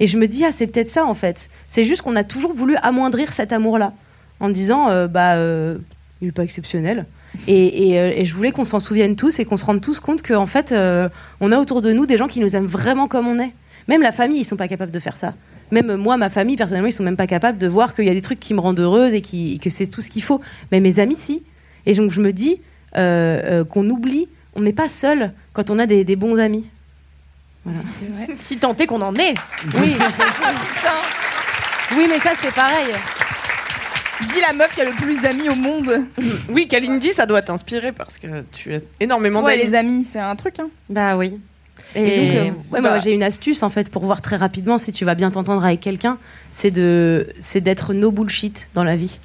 Et 0.00 0.06
je 0.06 0.18
me 0.18 0.26
dis, 0.26 0.44
ah, 0.44 0.52
c'est 0.52 0.66
peut-être 0.66 0.90
ça 0.90 1.04
en 1.04 1.14
fait. 1.14 1.48
C'est 1.68 1.84
juste 1.84 2.02
qu'on 2.02 2.16
a 2.16 2.24
toujours 2.24 2.52
voulu 2.52 2.76
amoindrir 2.82 3.32
cet 3.32 3.52
amour-là 3.52 3.92
en 4.40 4.48
disant, 4.48 4.90
euh, 4.90 5.06
bah, 5.06 5.34
euh, 5.34 5.78
il 6.20 6.28
est 6.28 6.32
pas 6.32 6.44
exceptionnel. 6.44 7.06
Et, 7.48 7.90
et, 7.90 7.98
euh, 7.98 8.24
je 8.24 8.34
voulais 8.34 8.52
qu'on 8.52 8.64
s'en 8.64 8.80
souvienne 8.80 9.16
tous 9.16 9.38
et 9.38 9.44
qu'on 9.44 9.56
se 9.56 9.64
rende 9.64 9.80
tous 9.80 10.00
compte 10.00 10.22
qu'en 10.22 10.46
fait, 10.46 10.72
euh, 10.72 11.08
on 11.40 11.52
a 11.52 11.58
autour 11.58 11.82
de 11.82 11.92
nous 11.92 12.06
des 12.06 12.16
gens 12.16 12.28
qui 12.28 12.40
nous 12.40 12.54
aiment 12.56 12.66
vraiment 12.66 13.08
comme 13.08 13.26
on 13.26 13.38
est. 13.38 13.52
Même 13.88 14.02
la 14.02 14.12
famille, 14.12 14.40
ils 14.40 14.44
sont 14.44 14.56
pas 14.56 14.68
capables 14.68 14.92
de 14.92 14.98
faire 14.98 15.16
ça. 15.16 15.34
Même 15.72 15.96
moi, 15.96 16.16
ma 16.18 16.28
famille, 16.28 16.56
personnellement, 16.56 16.88
ils 16.88 16.92
sont 16.92 17.02
même 17.02 17.16
pas 17.16 17.26
capables 17.26 17.58
de 17.58 17.66
voir 17.66 17.94
qu'il 17.94 18.04
y 18.04 18.10
a 18.10 18.14
des 18.14 18.22
trucs 18.22 18.38
qui 18.38 18.52
me 18.54 18.60
rendent 18.60 18.78
heureuse 18.78 19.14
et 19.14 19.22
qui, 19.22 19.58
que 19.58 19.70
c'est 19.70 19.86
tout 19.88 20.02
ce 20.02 20.10
qu'il 20.10 20.22
faut. 20.22 20.40
Mais 20.70 20.78
mes 20.80 21.00
amis, 21.00 21.16
si. 21.16 21.42
Et 21.86 21.94
donc 21.94 22.10
je 22.12 22.20
me 22.20 22.32
dis 22.32 22.60
euh, 22.96 23.60
euh, 23.62 23.64
qu'on 23.64 23.88
oublie, 23.90 24.28
on 24.54 24.60
n'est 24.60 24.72
pas 24.74 24.88
seul 24.88 25.32
quand 25.54 25.70
on 25.70 25.78
a 25.80 25.86
des, 25.86 26.04
des 26.04 26.14
bons 26.14 26.38
amis. 26.38 26.66
Voilà. 27.64 27.80
Si 28.36 28.58
tant 28.58 28.76
est 28.76 28.86
qu'on 28.86 29.00
en 29.02 29.14
est. 29.16 29.34
Oui. 29.80 29.94
oui, 31.96 32.06
mais 32.08 32.18
ça 32.18 32.30
c'est 32.36 32.52
pareil. 32.54 32.88
Dis 34.32 34.40
la 34.46 34.52
meuf 34.52 34.74
qui 34.74 34.80
a 34.82 34.84
le 34.84 34.92
plus 34.92 35.20
d'amis 35.20 35.48
au 35.48 35.54
monde. 35.56 36.04
Oui, 36.48 36.68
Kalindi, 36.68 37.12
ça 37.12 37.26
doit 37.26 37.42
t'inspirer 37.42 37.90
parce 37.92 38.18
que 38.18 38.44
tu 38.52 38.74
as 38.74 38.78
énormément 39.00 39.42
Ouais, 39.42 39.56
d'amis. 39.56 39.70
les 39.70 39.74
amis, 39.76 40.06
c'est 40.12 40.20
un 40.20 40.36
truc. 40.36 40.60
Hein. 40.60 40.68
Bah 40.88 41.16
oui. 41.16 41.40
Et, 41.94 42.00
Et 42.00 42.26
donc, 42.26 42.36
euh, 42.36 42.44
ouais, 42.72 42.80
bah- 42.80 42.90
moi, 42.90 42.98
j'ai 42.98 43.12
une 43.12 43.22
astuce 43.22 43.62
en 43.62 43.68
fait 43.70 43.90
pour 43.90 44.04
voir 44.04 44.22
très 44.22 44.36
rapidement 44.36 44.78
si 44.78 44.92
tu 44.92 45.04
vas 45.04 45.14
bien 45.14 45.30
t'entendre 45.30 45.64
avec 45.64 45.80
quelqu'un, 45.80 46.18
c'est 46.50 46.70
de, 46.70 47.26
c'est 47.38 47.60
d'être 47.60 47.94
no 47.94 48.10
bullshit 48.10 48.68
dans 48.74 48.84
la 48.84 48.96
vie. 48.96 49.18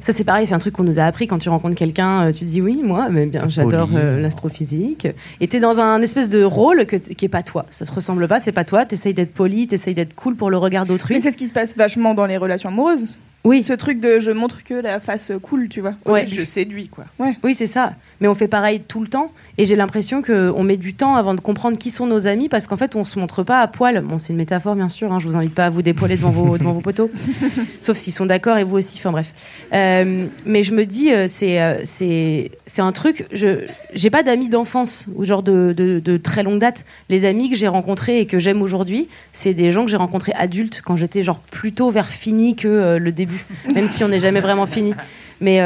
Ça 0.00 0.12
c'est 0.12 0.24
pareil, 0.24 0.46
c'est 0.46 0.54
un 0.54 0.58
truc 0.58 0.74
qu'on 0.74 0.82
nous 0.84 0.98
a 0.98 1.04
appris 1.04 1.26
quand 1.26 1.38
tu 1.38 1.48
rencontres 1.48 1.76
quelqu'un, 1.76 2.28
euh, 2.28 2.32
tu 2.32 2.44
dis 2.44 2.60
oui, 2.60 2.80
moi, 2.82 3.08
mais 3.10 3.26
bien, 3.26 3.48
j'adore 3.48 3.90
euh, 3.94 4.20
l'astrophysique. 4.20 5.06
Et 5.40 5.48
t'es 5.48 5.60
dans 5.60 5.80
un 5.80 6.02
espèce 6.02 6.28
de 6.28 6.42
rôle 6.42 6.86
que, 6.86 6.96
qui 6.96 7.24
est 7.24 7.28
pas 7.28 7.42
toi. 7.42 7.66
Ça 7.70 7.86
te 7.86 7.92
ressemble 7.92 8.26
pas, 8.28 8.40
c'est 8.40 8.52
pas 8.52 8.64
toi. 8.64 8.84
T'essayes 8.84 9.14
d'être 9.14 9.32
poli, 9.34 9.66
t'essayes 9.68 9.94
d'être 9.94 10.14
cool 10.14 10.34
pour 10.36 10.50
le 10.50 10.58
regard 10.58 10.86
d'autrui. 10.86 11.14
Mais 11.14 11.20
c'est 11.20 11.30
ce 11.30 11.36
qui 11.36 11.48
se 11.48 11.52
passe 11.52 11.76
vachement 11.76 12.14
dans 12.14 12.26
les 12.26 12.36
relations 12.36 12.68
amoureuses. 12.70 13.08
Oui. 13.44 13.62
Ce 13.64 13.72
truc 13.72 14.00
de 14.00 14.20
je 14.20 14.30
montre 14.30 14.62
que 14.62 14.74
la 14.74 15.00
face 15.00 15.32
cool, 15.42 15.68
tu 15.68 15.80
vois. 15.80 15.94
Ouais. 16.06 16.26
Je 16.28 16.44
séduis, 16.44 16.88
quoi. 16.88 17.04
Oui, 17.42 17.54
c'est 17.56 17.66
ça. 17.66 17.94
Mais 18.22 18.28
on 18.28 18.34
fait 18.36 18.46
pareil 18.46 18.80
tout 18.86 19.00
le 19.00 19.08
temps. 19.08 19.32
Et 19.58 19.64
j'ai 19.64 19.74
l'impression 19.74 20.22
qu'on 20.22 20.62
met 20.62 20.76
du 20.76 20.94
temps 20.94 21.16
avant 21.16 21.34
de 21.34 21.40
comprendre 21.40 21.76
qui 21.76 21.90
sont 21.90 22.06
nos 22.06 22.28
amis 22.28 22.48
parce 22.48 22.68
qu'en 22.68 22.76
fait, 22.76 22.94
on 22.94 23.02
se 23.02 23.18
montre 23.18 23.42
pas 23.42 23.60
à 23.60 23.66
poil. 23.66 24.00
Bon, 24.00 24.18
c'est 24.18 24.28
une 24.28 24.36
métaphore, 24.36 24.76
bien 24.76 24.88
sûr. 24.88 25.12
Hein, 25.12 25.18
je 25.18 25.26
vous 25.26 25.36
invite 25.36 25.52
pas 25.52 25.66
à 25.66 25.70
vous 25.70 25.82
dépoiler 25.82 26.14
devant 26.14 26.30
vos, 26.30 26.56
devant 26.56 26.70
vos 26.70 26.80
poteaux. 26.80 27.10
Sauf 27.80 27.96
s'ils 27.96 28.12
sont 28.12 28.24
d'accord 28.24 28.58
et 28.58 28.62
vous 28.62 28.76
aussi. 28.76 28.96
Enfin, 28.96 29.10
bref. 29.10 29.34
Euh, 29.72 30.26
mais 30.46 30.62
je 30.62 30.72
me 30.72 30.86
dis, 30.86 31.12
euh, 31.12 31.26
c'est 31.26 31.60
euh, 31.60 31.80
c'est 31.82 32.52
c'est 32.64 32.80
un 32.80 32.92
truc. 32.92 33.26
Je 33.32 33.66
j'ai 33.92 34.08
pas 34.08 34.22
d'amis 34.22 34.48
d'enfance 34.48 35.06
ou 35.16 35.24
genre 35.24 35.42
de, 35.42 35.74
de, 35.76 35.98
de 35.98 36.16
très 36.16 36.44
longue 36.44 36.60
date. 36.60 36.84
Les 37.08 37.24
amis 37.24 37.50
que 37.50 37.56
j'ai 37.56 37.66
rencontrés 37.66 38.20
et 38.20 38.26
que 38.26 38.38
j'aime 38.38 38.62
aujourd'hui, 38.62 39.08
c'est 39.32 39.52
des 39.52 39.72
gens 39.72 39.84
que 39.84 39.90
j'ai 39.90 39.96
rencontrés 39.96 40.32
adultes 40.36 40.80
quand 40.84 40.94
j'étais 40.94 41.24
genre 41.24 41.40
plutôt 41.50 41.90
vers 41.90 42.06
fini 42.06 42.54
que 42.54 42.98
le 42.98 43.10
début. 43.10 43.44
Même 43.74 43.88
si 43.88 44.04
on 44.04 44.08
n'est 44.08 44.20
jamais 44.20 44.40
vraiment 44.40 44.66
fini. 44.66 44.94
Mais 45.40 45.58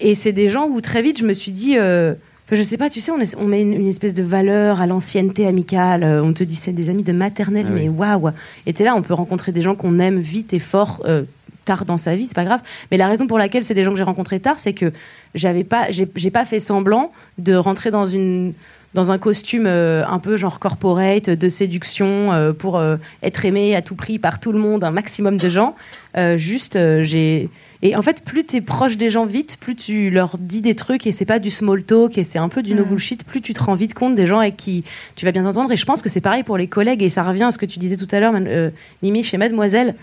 et 0.00 0.14
c'est 0.14 0.32
des 0.32 0.48
gens 0.48 0.66
où 0.68 0.80
très 0.80 1.02
vite 1.02 1.18
je 1.18 1.24
me 1.24 1.32
suis 1.32 1.52
dit, 1.52 1.76
euh, 1.78 2.14
je 2.52 2.62
sais 2.62 2.76
pas, 2.76 2.88
tu 2.90 3.00
sais, 3.00 3.10
on, 3.10 3.18
est- 3.18 3.36
on 3.38 3.44
met 3.46 3.60
une, 3.62 3.72
une 3.72 3.88
espèce 3.88 4.14
de 4.14 4.22
valeur 4.22 4.80
à 4.80 4.86
l'ancienneté 4.86 5.46
amicale. 5.46 6.02
euh, 6.04 6.22
on 6.22 6.32
te 6.32 6.44
dit 6.44 6.54
c'est 6.54 6.72
des 6.72 6.88
amis 6.88 7.02
de 7.02 7.12
maternelle, 7.12 7.66
Ah 7.68 7.72
mais 7.74 7.88
waouh. 7.88 8.30
Et 8.66 8.72
t'es 8.72 8.84
là, 8.84 8.94
on 8.94 9.02
peut 9.02 9.14
rencontrer 9.14 9.52
des 9.52 9.62
gens 9.62 9.74
qu'on 9.74 9.98
aime 9.98 10.18
vite 10.18 10.52
et 10.54 10.58
fort. 10.60 11.02
euh, 11.06 11.22
tard 11.64 11.84
dans 11.84 11.98
sa 11.98 12.14
vie, 12.14 12.26
c'est 12.28 12.34
pas 12.36 12.44
grave. 12.44 12.60
Mais 12.92 12.96
la 12.96 13.08
raison 13.08 13.26
pour 13.26 13.38
laquelle 13.38 13.64
c'est 13.64 13.74
des 13.74 13.82
gens 13.82 13.90
que 13.90 13.96
j'ai 13.96 14.04
rencontrés 14.04 14.38
tard, 14.38 14.60
c'est 14.60 14.72
que 14.72 14.92
j'avais 15.34 15.64
pas, 15.64 15.90
j'ai 15.90 16.06
j'ai 16.14 16.30
pas 16.30 16.44
fait 16.44 16.60
semblant 16.60 17.10
de 17.38 17.56
rentrer 17.56 17.90
dans 17.90 18.06
une 18.06 18.52
dans 18.94 19.10
un 19.10 19.18
costume 19.18 19.64
euh, 19.66 20.04
un 20.06 20.20
peu 20.20 20.36
genre 20.36 20.60
corporate 20.60 21.28
de 21.28 21.48
séduction 21.48 22.32
euh, 22.32 22.52
pour 22.52 22.78
euh, 22.78 22.96
être 23.24 23.44
aimé 23.44 23.74
à 23.74 23.82
tout 23.82 23.96
prix 23.96 24.20
par 24.20 24.38
tout 24.38 24.52
le 24.52 24.60
monde, 24.60 24.84
un 24.84 24.92
maximum 24.92 25.38
de 25.38 25.48
gens. 25.48 25.74
Euh, 26.16 26.36
juste, 26.36 26.76
euh, 26.76 27.02
j'ai 27.02 27.48
et 27.82 27.94
en 27.96 28.02
fait, 28.02 28.22
plus 28.24 28.44
tu 28.44 28.56
es 28.56 28.60
proche 28.60 28.96
des 28.96 29.10
gens 29.10 29.24
vite, 29.26 29.56
plus 29.60 29.76
tu 29.76 30.10
leur 30.10 30.36
dis 30.38 30.60
des 30.60 30.74
trucs 30.74 31.06
et 31.06 31.12
c'est 31.12 31.24
pas 31.24 31.38
du 31.38 31.50
small 31.50 31.82
talk 31.82 32.16
et 32.18 32.24
c'est 32.24 32.38
un 32.38 32.48
peu 32.48 32.62
du 32.62 32.74
no 32.74 32.84
Mm. 32.84 32.88
bullshit, 32.88 33.24
plus 33.24 33.40
tu 33.42 33.52
te 33.52 33.62
rends 33.62 33.74
vite 33.74 33.94
compte 33.94 34.14
des 34.14 34.26
gens 34.26 34.38
avec 34.38 34.56
qui 34.56 34.84
tu 35.14 35.24
vas 35.24 35.32
bien 35.32 35.42
t'entendre. 35.42 35.70
Et 35.72 35.76
je 35.76 35.84
pense 35.84 36.02
que 36.02 36.08
c'est 36.08 36.20
pareil 36.20 36.42
pour 36.42 36.56
les 36.56 36.66
collègues 36.68 37.02
et 37.02 37.08
ça 37.08 37.22
revient 37.22 37.44
à 37.44 37.50
ce 37.50 37.58
que 37.58 37.66
tu 37.66 37.78
disais 37.78 37.96
tout 37.96 38.08
à 38.12 38.20
l'heure, 38.20 38.34
euh, 38.36 38.70
Mimi, 39.02 39.22
chez 39.22 39.36
Mademoiselle, 39.36 39.94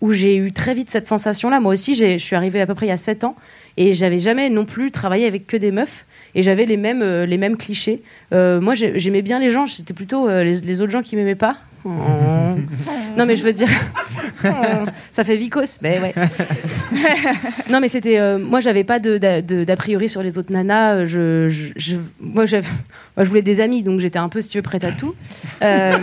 où 0.00 0.12
j'ai 0.12 0.36
eu 0.36 0.52
très 0.52 0.74
vite 0.74 0.90
cette 0.90 1.06
sensation-là. 1.06 1.60
Moi 1.60 1.72
aussi, 1.72 1.94
j'ai- 1.94 2.18
je 2.18 2.24
suis 2.24 2.36
arrivée 2.36 2.60
à 2.60 2.66
peu 2.66 2.74
près 2.74 2.86
il 2.86 2.90
y 2.90 2.92
a 2.92 2.96
7 2.96 3.24
ans 3.24 3.34
et 3.76 3.94
j'avais 3.94 4.20
jamais 4.20 4.48
non 4.48 4.64
plus 4.64 4.90
travaillé 4.90 5.26
avec 5.26 5.46
que 5.46 5.56
des 5.56 5.70
meufs 5.72 6.06
et 6.34 6.42
j'avais 6.42 6.66
les 6.66 6.76
mêmes, 6.76 7.02
euh, 7.02 7.26
les 7.26 7.36
mêmes 7.36 7.56
clichés. 7.56 8.02
Euh, 8.32 8.60
moi, 8.60 8.74
j'ai- 8.74 8.98
j'aimais 8.98 9.22
bien 9.22 9.38
les 9.40 9.50
gens, 9.50 9.66
c'était 9.66 9.94
plutôt 9.94 10.28
les, 10.28 10.60
les 10.60 10.82
autres 10.82 10.92
gens 10.92 11.02
qui 11.02 11.16
m'aimaient 11.16 11.34
pas. 11.34 11.56
Oh. 11.84 11.90
non, 13.16 13.24
mais 13.26 13.36
je 13.36 13.42
veux 13.44 13.52
dire, 13.52 13.68
ça 15.10 15.24
fait 15.24 15.36
vicos, 15.36 15.78
mais 15.82 16.00
ouais. 16.00 16.14
non, 17.70 17.80
mais 17.80 17.88
c'était. 17.88 18.18
euh, 18.18 18.38
moi, 18.38 18.60
j'avais 18.60 18.84
pas 18.84 18.98
d'a 18.98 19.76
priori 19.76 20.08
sur 20.08 20.22
les 20.22 20.38
autres 20.38 20.52
nanas. 20.52 21.04
Je, 21.04 21.48
je- 21.48 21.72
je- 21.76 21.96
moi, 22.20 22.46
je 22.46 22.58
voulais 23.24 23.42
des 23.42 23.60
amis, 23.60 23.82
donc 23.82 24.00
j'étais 24.00 24.18
un 24.18 24.28
peu, 24.28 24.40
si 24.40 24.48
tu 24.48 24.60
prête 24.62 24.84
à 24.84 24.92
tout. 24.92 25.14
Euh, 25.62 25.96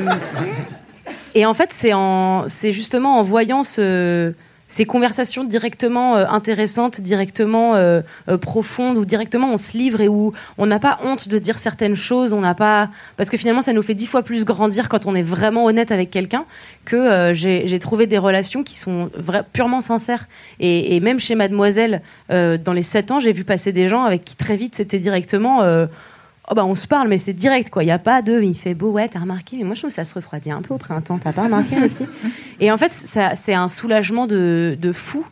et 1.33 1.45
en 1.45 1.53
fait, 1.53 1.71
c'est 1.73 2.71
justement 2.71 3.19
en 3.19 3.23
voyant 3.23 3.63
ce- 3.63 4.33
ces 4.67 4.85
conversations 4.85 5.43
directement 5.43 6.17
euh, 6.17 6.25
intéressantes, 6.27 6.99
directement 6.99 7.75
euh, 7.75 8.01
euh, 8.29 8.37
profondes, 8.37 8.97
où 8.97 9.05
directement 9.05 9.51
on 9.51 9.57
se 9.57 9.77
livre 9.77 10.01
et 10.01 10.07
où 10.07 10.33
on 10.57 10.65
n'a 10.65 10.79
pas 10.79 10.99
honte 11.03 11.27
de 11.27 11.37
dire 11.37 11.57
certaines 11.57 11.95
choses, 11.95 12.33
on 12.33 12.41
n'a 12.41 12.55
pas, 12.55 12.89
parce 13.15 13.29
que 13.29 13.37
finalement, 13.37 13.61
ça 13.61 13.73
nous 13.73 13.83
fait 13.83 13.93
dix 13.93 14.07
fois 14.07 14.23
plus 14.23 14.43
grandir 14.43 14.89
quand 14.89 15.05
on 15.05 15.15
est 15.15 15.21
vraiment 15.21 15.65
honnête 15.65 15.91
avec 15.91 16.09
quelqu'un 16.09 16.45
que 16.83 17.31
j'ai 17.33 17.79
trouvé 17.79 18.05
des 18.07 18.17
relations 18.17 18.63
qui 18.63 18.77
sont 18.77 19.09
purement 19.53 19.81
sincères. 19.81 20.27
Et, 20.59 20.99
même 20.99 21.19
chez 21.19 21.35
Mademoiselle, 21.35 22.01
dans 22.29 22.73
les 22.73 22.83
sept 22.83 23.11
ans, 23.11 23.19
j'ai 23.19 23.31
vu 23.31 23.43
passer 23.43 23.71
des 23.71 23.87
gens 23.87 24.03
avec 24.03 24.23
qui 24.23 24.35
très 24.35 24.55
vite 24.55 24.75
c'était 24.75 24.99
directement. 24.99 25.63
Oh 26.49 26.53
bah 26.55 26.63
on 26.65 26.75
se 26.75 26.85
parle 26.87 27.07
mais 27.07 27.17
c'est 27.17 27.33
direct 27.33 27.69
quoi, 27.71 27.83
il 27.83 27.87
y 27.87 27.91
a 27.91 27.97
pas 27.97 28.21
de 28.21 28.39
il 28.41 28.53
fait 28.55 28.75
beau 28.75 28.91
ouais, 28.91 29.07
t'as 29.09 29.19
remarqué 29.19 29.57
mais 29.57 29.63
moi 29.63 29.73
je 29.73 29.81
trouve 29.81 29.89
que 29.89 29.95
ça 29.95 30.05
se 30.05 30.13
refroidit 30.13 30.51
un 30.51 30.61
peu 30.61 30.73
au 30.75 30.77
printemps, 30.77 31.17
t'as 31.21 31.31
pas 31.33 31.43
remarqué 31.45 31.75
aussi? 31.83 32.05
Et 32.59 32.71
en 32.71 32.77
fait 32.77 32.93
ça- 32.93 33.35
c'est 33.35 33.55
un 33.55 33.67
soulagement 33.67 34.27
de, 34.27 34.77
de 34.79 34.91
fou 34.91 35.25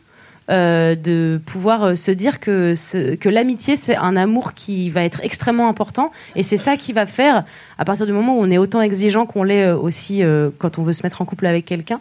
euh, 0.50 0.94
de 0.94 1.40
pouvoir 1.46 1.84
euh, 1.84 1.94
se 1.94 2.10
dire 2.10 2.38
que, 2.40 2.74
ce- 2.74 3.14
que 3.14 3.28
l'amitié 3.28 3.76
c'est 3.76 3.96
un 3.96 4.16
amour 4.16 4.54
qui 4.54 4.90
va 4.90 5.02
être 5.04 5.20
extrêmement 5.22 5.68
important. 5.70 6.10
Et 6.36 6.42
c'est 6.42 6.58
ça 6.58 6.76
qui 6.76 6.92
va 6.92 7.06
faire 7.06 7.44
à 7.78 7.84
partir 7.86 8.04
du 8.06 8.12
moment 8.12 8.36
où 8.36 8.42
on 8.42 8.50
est 8.50 8.58
autant 8.58 8.82
exigeant 8.82 9.24
qu'on 9.24 9.42
l'est 9.44 9.64
euh, 9.68 9.76
aussi 9.76 10.22
euh, 10.22 10.50
quand 10.58 10.78
on 10.78 10.82
veut 10.82 10.92
se 10.92 11.02
mettre 11.04 11.22
en 11.22 11.24
couple 11.24 11.46
avec 11.46 11.64
quelqu'un 11.64 12.00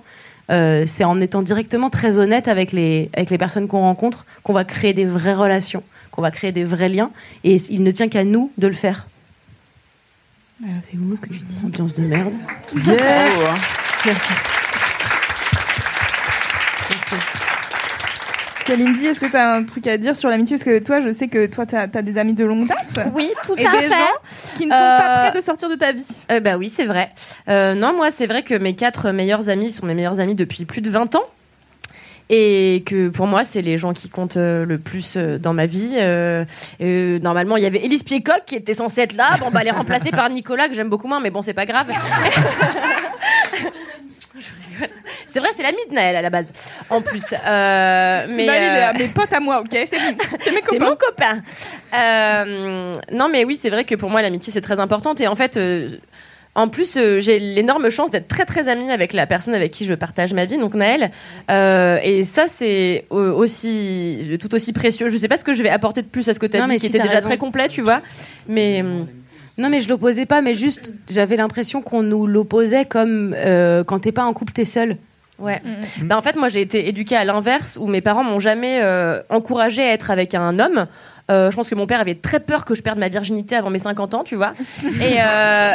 euh, 0.52 0.84
c'est 0.88 1.06
en 1.06 1.22
étant 1.22 1.42
directement 1.42 1.90
très 1.90 2.18
honnête 2.18 2.50
avec 2.50 2.74
les, 2.74 3.10
avec 3.16 3.30
les 3.30 3.38
personnes 3.38 3.68
qu'on 3.70 3.80
rencontre 3.80 4.26
qu'on 4.44 4.52
va 4.52 4.66
créer 4.66 4.92
des 4.92 5.06
vraies 5.06 5.34
relations, 5.36 5.84
qu'on 6.14 6.22
va 6.22 6.32
créer 6.32 6.52
des 6.52 6.64
vrais 6.64 6.90
liens. 6.90 7.12
Et 7.44 7.56
il 7.70 7.84
ne 7.84 7.92
tient 7.92 8.08
qu'à 8.08 8.24
nous 8.24 8.52
de 8.58 8.68
le 8.68 8.74
faire. 8.74 9.08
c'est 10.62 10.96
où 10.96 11.16
ce 11.16 11.22
que 11.22 11.30
tu 11.34 11.40
dis 11.40 11.66
Ambiance 11.66 11.94
de 11.96 12.04
merde. 12.04 12.34
Yeah. 12.86 12.96
Bravo, 12.96 13.42
hein. 13.48 13.56
Merci. 14.06 14.34
Kalindi, 18.66 19.08
est-ce 19.08 19.20
que 19.20 19.26
tu 19.26 19.36
as 19.36 19.56
un 19.56 19.64
truc 19.66 19.88
à 19.88 19.98
dire 19.98 20.16
sur 20.16 20.30
l'amitié? 20.30 20.56
Parce 20.56 20.64
que 20.64 20.80
toi, 20.80 21.02
je 21.02 21.12
sais 21.12 21.28
que 21.28 21.48
toi, 21.48 21.66
tu 21.66 21.76
as, 21.76 21.88
des 21.88 22.18
amis 22.18 22.34
de 22.34 22.46
longue 22.46 22.68
date. 22.68 23.12
Oui, 23.14 23.30
tout 23.44 23.56
et 23.58 23.66
à 23.66 23.72
des 23.72 23.78
fait. 23.80 23.90
gens 23.90 24.54
qui 24.56 24.66
ne 24.68 24.72
sont 24.72 24.78
pas 24.78 25.26
Euh, 25.26 25.30
prêts 25.32 25.40
de 25.40 25.44
sortir 25.44 25.70
de 25.70 25.76
ta 25.76 25.92
vie. 25.92 26.06
Euh, 26.32 26.40
bah 26.40 26.58
oui, 26.58 26.70
c'est 26.70 26.86
vrai. 26.86 27.10
Euh, 27.50 27.74
non, 27.74 27.94
moi, 27.94 28.10
c'est 28.12 28.26
vrai 28.28 28.44
que 28.44 28.54
mes 28.54 28.74
quatre 28.76 29.12
meilleurs 29.12 29.50
amis 29.50 29.70
sont 29.70 29.86
mes 29.86 29.94
meilleurs 29.96 30.22
amis 30.22 30.36
depuis 30.36 30.64
plus 30.64 30.80
de 30.82 30.90
20 30.90 31.16
ans. 31.16 31.26
Et 32.36 32.82
que 32.84 33.10
pour 33.10 33.28
moi, 33.28 33.46
c'est 33.46 33.62
les 33.62 33.78
gens 33.78 33.94
qui 33.94 34.10
comptent 34.10 34.38
euh, 34.38 34.66
le 34.66 34.80
plus 34.80 35.18
euh, 35.18 35.38
dans 35.38 35.54
ma 35.54 35.68
vie. 35.68 35.92
Euh, 35.98 36.44
euh, 36.82 37.20
normalement, 37.20 37.58
il 37.58 37.64
y 37.64 37.68
avait 37.68 37.86
Élise 37.86 38.02
Piecoq 38.02 38.42
qui 38.48 38.56
était 38.56 38.74
censée 38.74 39.02
être 39.02 39.14
là. 39.14 39.38
Bon, 39.40 39.52
bah, 39.52 39.60
elle 39.62 39.68
est 39.68 39.72
remplacée 39.72 40.10
par 40.10 40.32
Nicolas, 40.32 40.68
que 40.68 40.74
j'aime 40.74 40.90
beaucoup 40.90 41.08
moins, 41.08 41.20
mais 41.20 41.30
bon, 41.30 41.44
c'est 41.44 41.54
pas 41.54 41.68
grave. 41.68 41.92
C'est 45.28 45.40
vrai, 45.40 45.50
c'est 45.56 45.64
l'ami 45.64 45.78
de 45.90 45.96
Naël 45.96 46.16
à 46.16 46.22
la 46.22 46.30
base. 46.30 46.52
En 46.90 47.02
plus. 47.02 47.24
Euh, 47.34 48.26
mais, 48.30 48.46
Naël, 48.46 48.64
il 48.64 48.78
est 48.78 48.84
à 48.84 48.94
mes 48.94 49.08
potes 49.08 49.34
à 49.34 49.40
moi, 49.40 49.62
ok 49.62 49.68
C'est. 49.72 49.88
C'est 49.88 50.00
mes 50.00 50.18
c'est 50.42 50.78
copains. 50.78 50.86
mon 50.90 50.96
copain. 50.96 51.42
Euh, 51.94 52.94
non, 53.12 53.30
mais 53.30 53.44
oui, 53.46 53.56
c'est 53.56 53.70
vrai 53.70 53.84
que 53.84 53.96
pour 53.96 54.10
moi, 54.12 54.22
l'amitié, 54.22 54.52
c'est 54.54 54.62
très 54.62 54.80
importante. 54.80 55.22
Et 55.22 55.28
en 55.28 55.36
fait, 55.36 55.58
en 56.56 56.68
plus, 56.68 56.98
euh, 56.98 57.20
j'ai 57.20 57.40
l'énorme 57.40 57.90
chance 57.90 58.12
d'être 58.12 58.28
très, 58.28 58.46
très 58.46 58.68
amie 58.68 58.92
avec 58.92 59.14
la 59.14 59.26
personne 59.26 59.56
avec 59.56 59.72
qui 59.72 59.86
je 59.86 59.94
partage 59.94 60.34
ma 60.34 60.46
vie, 60.46 60.58
donc 60.58 60.76
Naël. 60.76 61.10
Euh, 61.50 61.98
et 62.04 62.24
ça, 62.24 62.46
c'est 62.48 63.06
aussi, 63.10 64.38
tout 64.40 64.54
aussi 64.54 64.74
précieux. 64.74 65.10
Je 65.10 65.18
sais 65.18 65.28
pas 65.28 65.38
ce 65.38 65.44
que 65.44 65.54
je 65.54 65.64
vais 65.64 65.70
apporter 65.70 66.02
de 66.02 66.08
plus 66.08 66.28
à 66.30 66.34
ce 66.34 66.40
que 66.40 66.46
tu 66.46 66.58
as 66.58 66.60
Non, 66.60 66.66
dit, 66.68 66.74
mais 66.74 66.76
qui 66.78 66.88
si, 66.88 66.96
était 66.96 67.00
déjà 67.00 67.16
raison. 67.16 67.28
très 67.28 67.38
complet, 67.38 67.68
tu 67.70 67.82
vois. 67.82 68.02
Mais. 68.48 68.82
hum, 68.82 69.08
Non, 69.58 69.70
mais 69.70 69.82
je 69.82 69.90
l'opposais 69.90 70.26
pas, 70.26 70.42
mais 70.42 70.54
juste, 70.54 70.94
j'avais 71.10 71.36
l'impression 71.38 71.82
qu'on 71.82 72.04
nous 72.04 72.28
l'opposait 72.28 72.86
comme 72.86 73.36
euh, 73.38 73.84
quand 73.84 74.00
t'es 74.00 74.12
pas 74.12 74.24
en 74.24 74.34
couple, 74.34 74.54
t'es 74.54 74.66
seul. 74.66 74.98
Ouais. 75.40 75.62
Bah, 76.04 76.18
en 76.18 76.22
fait, 76.22 76.36
moi, 76.36 76.48
j'ai 76.50 76.62
été 76.62 76.88
éduquée 76.88 77.16
à 77.16 77.26
l'inverse, 77.26 77.78
où 77.82 77.88
mes 77.88 78.02
parents 78.02 78.24
m'ont 78.24 78.40
jamais 78.40 78.80
euh, 78.82 79.22
encouragée 79.30 79.82
à 79.82 79.92
être 79.92 80.12
avec 80.12 80.36
un 80.36 80.60
homme. 80.60 80.86
Euh, 81.32 81.52
je 81.52 81.56
pense 81.56 81.70
que 81.70 81.76
mon 81.76 81.88
père 81.88 82.00
avait 82.00 82.16
très 82.16 82.40
peur 82.40 82.66
que 82.66 82.76
je 82.76 82.82
perde 82.82 83.00
ma 83.00 83.10
virginité 83.10 83.56
avant 83.56 83.70
mes 83.70 83.80
50 83.80 84.14
ans, 84.14 84.24
tu 84.24 84.36
vois. 84.36 84.54
Et, 85.02 85.22
euh, 85.22 85.74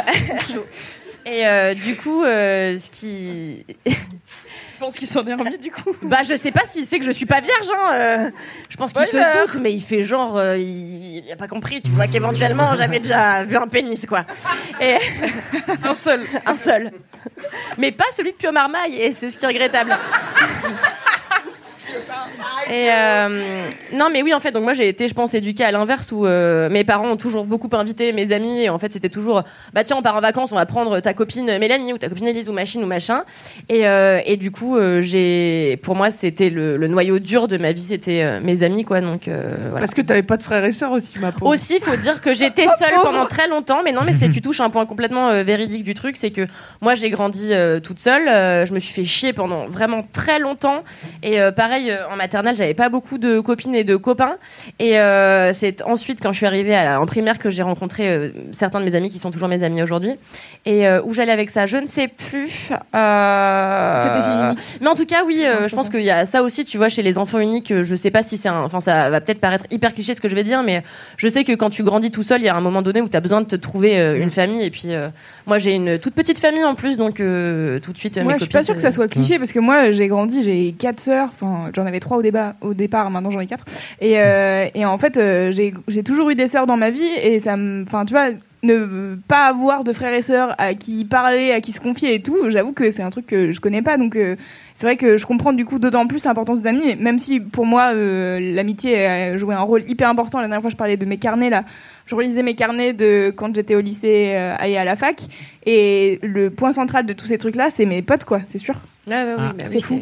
et 1.25 1.47
euh, 1.47 1.73
du 1.73 1.95
coup, 1.95 2.23
ce 2.23 2.89
qui. 2.91 3.65
Je 3.85 4.85
pense 4.85 4.97
qu'il 4.97 5.07
s'en 5.07 5.25
est 5.27 5.33
remis 5.33 5.57
du 5.57 5.71
coup? 5.71 5.91
Bah, 6.03 6.19
je 6.23 6.35
sais 6.37 6.51
pas 6.51 6.61
s'il 6.65 6.85
sait 6.85 6.99
que 6.99 7.05
je 7.05 7.11
suis 7.11 7.25
pas 7.25 7.41
vierge. 7.41 7.67
Hein, 7.75 8.31
je 8.69 8.77
pense 8.77 8.93
qu'il 8.93 9.05
se 9.05 9.45
doute, 9.45 9.59
mais 9.61 9.73
il 9.73 9.81
fait 9.81 10.03
genre. 10.03 10.41
il, 10.55 11.23
il 11.25 11.31
a 11.31 11.35
pas 11.35 11.47
compris, 11.47 11.81
tu 11.81 11.89
vois, 11.89 12.07
qu'éventuellement 12.07 12.75
j'avais 12.75 12.99
déjà 12.99 13.43
vu 13.43 13.57
un 13.57 13.67
pénis, 13.67 14.05
quoi. 14.05 14.25
Et 14.79 14.97
un 15.83 15.93
seul. 15.93 16.21
Un 16.45 16.55
seul. 16.55 16.91
Mais 17.77 17.91
pas 17.91 18.05
celui 18.15 18.31
de 18.31 18.37
Pio 18.37 18.51
Marmaille, 18.51 18.95
et 19.01 19.11
c'est 19.11 19.31
ce 19.31 19.37
qui 19.37 19.43
est 19.43 19.47
regrettable. 19.47 19.97
Et 22.69 22.89
euh, 22.91 23.67
non, 23.93 24.09
mais 24.11 24.21
oui, 24.21 24.33
en 24.33 24.39
fait, 24.39 24.51
donc 24.51 24.63
moi 24.63 24.73
j'ai 24.73 24.87
été, 24.87 25.07
je 25.07 25.13
pense, 25.13 25.33
éduquée 25.33 25.63
à 25.63 25.71
l'inverse 25.71 26.11
où 26.11 26.25
euh, 26.25 26.69
mes 26.69 26.83
parents 26.83 27.09
ont 27.09 27.17
toujours 27.17 27.45
beaucoup 27.45 27.69
invité 27.71 28.13
mes 28.13 28.31
amis. 28.31 28.63
Et 28.63 28.69
en 28.69 28.77
fait, 28.77 28.93
c'était 28.93 29.09
toujours, 29.09 29.43
bah 29.73 29.83
tiens, 29.83 29.95
on 29.97 30.01
part 30.01 30.15
en 30.15 30.21
vacances, 30.21 30.51
on 30.51 30.55
va 30.55 30.65
prendre 30.65 30.99
ta 30.99 31.13
copine 31.13 31.57
Mélanie 31.57 31.93
ou 31.93 31.97
ta 31.97 32.09
copine 32.09 32.27
Elise 32.27 32.47
ou 32.47 32.53
machine 32.53 32.83
ou 32.83 32.87
machin. 32.87 33.23
Et, 33.69 33.87
euh, 33.87 34.21
et 34.25 34.37
du 34.37 34.51
coup, 34.51 34.77
j'ai, 35.01 35.79
pour 35.81 35.95
moi, 35.95 36.11
c'était 36.11 36.49
le, 36.49 36.77
le 36.77 36.87
noyau 36.87 37.19
dur 37.19 37.47
de 37.47 37.57
ma 37.57 37.71
vie, 37.71 37.81
c'était 37.81 38.39
mes 38.41 38.61
amis, 38.61 38.85
quoi. 38.85 39.01
Donc 39.01 39.23
voilà. 39.27 39.79
Parce 39.79 39.93
que 39.93 40.01
t'avais 40.01 40.23
pas 40.23 40.37
de 40.37 40.43
frères 40.43 40.65
et 40.65 40.71
sœurs 40.71 40.91
aussi, 40.91 41.17
ma 41.19 41.31
pauvre. 41.31 41.51
Aussi, 41.51 41.79
faut 41.79 41.95
dire 41.95 42.21
que 42.21 42.33
j'étais 42.33 42.67
seule 42.79 42.99
pendant 43.01 43.25
très 43.25 43.47
longtemps, 43.47 43.81
mais 43.83 43.91
non, 43.91 44.01
mais 44.05 44.13
c'est 44.13 44.29
tu 44.29 44.41
touches 44.49 44.61
un 44.61 44.69
point 44.69 44.85
complètement 44.85 45.43
véridique 45.43 45.83
du 45.83 45.93
truc, 45.95 46.17
c'est 46.17 46.31
que 46.31 46.45
moi 46.81 46.95
j'ai 46.95 47.09
grandi 47.09 47.51
toute 47.83 47.99
seule, 47.99 48.25
je 48.67 48.73
me 48.73 48.79
suis 48.79 48.93
fait 48.93 49.03
chier 49.03 49.33
pendant 49.33 49.67
vraiment 49.67 50.03
très 50.13 50.39
longtemps, 50.39 50.83
et 51.23 51.39
pareil 51.55 51.91
en 52.11 52.18
maternelle 52.19 52.55
j'avais 52.55 52.73
pas 52.75 52.89
beaucoup 52.89 53.17
de 53.17 53.39
copines 53.39 53.73
et 53.73 53.83
de 53.83 53.95
copains. 53.95 54.35
Et 54.77 54.99
euh, 54.99 55.53
c'est 55.53 55.81
ensuite, 55.81 56.19
quand 56.21 56.31
je 56.33 56.37
suis 56.37 56.45
arrivée 56.45 56.75
à 56.75 56.83
la- 56.83 57.01
en 57.01 57.05
primaire, 57.07 57.39
que 57.39 57.49
j'ai 57.49 57.63
rencontré 57.63 58.07
euh, 58.09 58.29
certains 58.51 58.79
de 58.79 58.85
mes 58.85 58.93
amis 58.95 59.09
qui 59.09 59.17
sont 59.19 59.31
toujours 59.31 59.47
mes 59.47 59.63
amis 59.63 59.81
aujourd'hui. 59.81 60.13
Et 60.65 60.85
euh, 60.87 61.01
où 61.03 61.13
j'allais 61.13 61.31
avec 61.31 61.49
ça, 61.49 61.65
je 61.65 61.77
ne 61.77 61.87
sais 61.87 62.07
plus. 62.07 62.69
Mais 64.81 64.87
en 64.87 64.95
tout 64.95 65.05
cas, 65.05 65.23
oui, 65.25 65.41
euh, 65.43 65.67
je 65.67 65.75
pense 65.75 65.89
qu'il 65.89 66.03
y 66.03 66.09
a 66.11 66.25
ça 66.25 66.43
aussi, 66.43 66.65
tu 66.65 66.77
vois, 66.77 66.89
chez 66.89 67.01
les 67.01 67.17
enfants 67.17 67.39
uniques. 67.39 67.73
Je 67.83 67.95
sais 67.95 68.11
pas 68.11 68.23
si 68.23 68.37
c'est 68.37 68.49
un. 68.49 68.61
Enfin, 68.63 68.79
ça 68.79 69.09
va 69.09 69.21
peut-être 69.21 69.39
paraître 69.39 69.65
hyper 69.71 69.93
cliché 69.93 70.13
ce 70.13 70.21
que 70.21 70.27
je 70.29 70.35
vais 70.35 70.43
dire, 70.43 70.63
mais 70.63 70.83
je 71.17 71.27
sais 71.27 71.43
que 71.43 71.53
quand 71.53 71.69
tu 71.69 71.83
grandis 71.83 72.11
tout 72.11 72.23
seul, 72.23 72.41
il 72.41 72.45
y 72.45 72.49
a 72.49 72.55
un 72.55 72.61
moment 72.61 72.81
donné 72.81 73.01
où 73.01 73.09
tu 73.09 73.17
as 73.17 73.21
besoin 73.21 73.41
de 73.41 73.47
te 73.47 73.55
trouver 73.55 73.97
une 74.19 74.29
famille. 74.31 74.63
Et 74.63 74.69
puis, 74.71 74.89
moi, 75.47 75.57
j'ai 75.57 75.73
une 75.73 75.97
toute 75.99 76.13
petite 76.13 76.39
famille 76.39 76.63
en 76.63 76.75
plus, 76.75 76.97
donc 76.97 77.15
tout 77.17 77.23
de 77.23 77.97
suite. 77.97 78.17
Moi, 78.17 78.33
mes 78.33 78.39
je 78.39 78.43
suis 78.43 78.51
pas 78.51 78.63
sûre 78.63 78.75
que 78.75 78.81
ça 78.81 78.91
soit 78.91 79.07
cliché 79.07 79.37
parce 79.39 79.51
que 79.51 79.59
moi, 79.59 79.91
j'ai 79.91 80.07
grandi, 80.07 80.43
j'ai 80.43 80.73
quatre 80.77 80.99
sœurs. 80.99 81.29
Enfin, 81.39 81.69
j'en 81.75 81.85
avais 81.85 81.99
trois 81.99 82.08
au, 82.17 82.21
débat, 82.21 82.55
au 82.61 82.73
départ, 82.73 83.09
maintenant 83.11 83.31
j'en 83.31 83.39
ai 83.39 83.45
quatre. 83.47 83.65
Et, 84.01 84.19
euh, 84.19 84.67
et 84.73 84.85
en 84.85 84.97
fait, 84.97 85.17
euh, 85.17 85.51
j'ai 85.51 85.73
j'ai 85.87 86.03
toujours 86.03 86.29
eu 86.29 86.35
des 86.35 86.47
sœurs 86.47 86.67
dans 86.67 86.77
ma 86.77 86.89
vie 86.89 87.09
et 87.23 87.39
ça 87.39 87.55
me. 87.57 87.83
Enfin, 87.83 88.05
tu 88.05 88.13
vois, 88.13 88.29
ne 88.61 89.15
pas 89.27 89.45
avoir 89.45 89.83
de 89.85 89.93
frères 89.93 90.13
et 90.13 90.21
sœurs 90.21 90.53
à 90.57 90.73
qui 90.73 91.05
parler, 91.05 91.51
à 91.51 91.61
qui 91.61 91.71
se 91.71 91.79
confier 91.79 92.15
et 92.15 92.21
tout, 92.21 92.49
j'avoue 92.49 92.73
que 92.73 92.91
c'est 92.91 93.01
un 93.03 93.09
truc 93.09 93.25
que 93.27 93.51
je 93.53 93.59
connais 93.61 93.81
pas. 93.81 93.97
Donc, 93.97 94.15
euh, 94.17 94.35
c'est 94.75 94.85
vrai 94.85 94.97
que 94.97 95.17
je 95.17 95.25
comprends 95.25 95.53
du 95.53 95.63
coup 95.65 95.79
d'autant 95.79 96.07
plus 96.07 96.25
l'importance 96.25 96.61
d'amis, 96.61 96.95
même 96.97 97.19
si 97.19 97.39
pour 97.39 97.65
moi, 97.65 97.91
euh, 97.93 98.39
l'amitié 98.53 99.05
a 99.05 99.37
joué 99.37 99.55
un 99.55 99.61
rôle 99.61 99.83
hyper 99.89 100.09
important. 100.09 100.39
La 100.39 100.45
dernière 100.47 100.61
fois, 100.61 100.69
je 100.69 100.75
parlais 100.75 100.97
de 100.97 101.05
mes 101.05 101.17
carnets 101.17 101.49
là. 101.49 101.63
Je 102.05 102.15
relisais 102.15 102.43
mes 102.43 102.55
carnets 102.55 102.91
de 102.93 103.31
quand 103.35 103.53
j'étais 103.55 103.75
au 103.75 103.81
lycée 103.81 104.31
euh, 104.35 104.55
et 104.65 104.77
à 104.77 104.83
la 104.83 104.95
fac. 104.97 105.21
Et 105.65 106.19
le 106.23 106.49
point 106.49 106.71
central 106.73 107.05
de 107.05 107.13
tous 107.13 107.27
ces 107.27 107.37
trucs-là, 107.37 107.69
c'est 107.69 107.85
mes 107.85 108.01
potes, 108.01 108.25
quoi, 108.25 108.41
c'est 108.47 108.57
sûr. 108.57 108.75
Ouais, 109.07 109.13
ouais, 109.13 109.35
oui, 109.37 109.43
Ah. 109.49 109.53
bah 109.57 109.65
C'est 109.67 109.75
oui, 109.75 109.81
fou. 109.81 110.01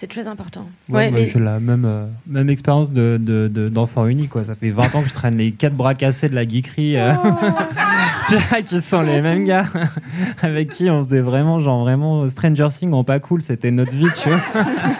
C'est 0.00 0.06
très 0.06 0.26
important. 0.26 0.62
Ouais, 0.88 0.96
Ouais, 1.08 1.10
mais- 1.12 1.26
j'ai 1.28 1.38
la 1.38 1.60
même, 1.60 1.84
euh, 1.84 2.06
même 2.26 2.48
expérience 2.48 2.90
de, 2.90 3.18
de- 3.20 3.48
de- 3.52 3.68
d'enfant 3.68 4.06
unique. 4.06 4.30
Quoi. 4.30 4.44
Ça 4.44 4.54
fait 4.54 4.70
20 4.70 4.94
ans 4.94 5.02
que 5.02 5.08
je 5.10 5.12
traîne 5.12 5.36
les 5.36 5.52
quatre 5.52 5.74
bras 5.74 5.94
cassés 5.94 6.30
de 6.30 6.34
la 6.34 6.48
geekerie. 6.48 6.96
euh, 6.96 7.12
tu 8.28 8.36
vois, 8.36 8.62
qui 8.62 8.80
sont 8.80 9.02
les 9.02 9.20
mêmes 9.20 9.44
gars 9.44 9.66
avec 10.42 10.70
qui 10.70 10.88
on 10.88 11.04
faisait 11.04 11.20
vraiment, 11.20 11.60
genre, 11.60 11.80
vraiment 11.82 12.26
Stranger 12.30 12.68
Things 12.74 12.94
en 12.94 13.04
pas 13.04 13.18
cool. 13.18 13.42
C'était 13.42 13.70
notre 13.70 13.94
vie, 13.94 14.06
tu 14.16 14.30
vois. 14.30 14.40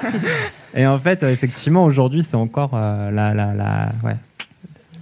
Et 0.75 0.87
en 0.87 0.99
fait, 0.99 1.23
euh, 1.23 1.33
effectivement, 1.33 1.83
aujourd'hui, 1.85 2.23
c'est 2.23 2.37
encore 2.37 2.73
euh, 2.75 3.11
la, 3.11 3.33
la, 3.33 3.55
la, 3.55 3.93
ouais. 4.05 4.17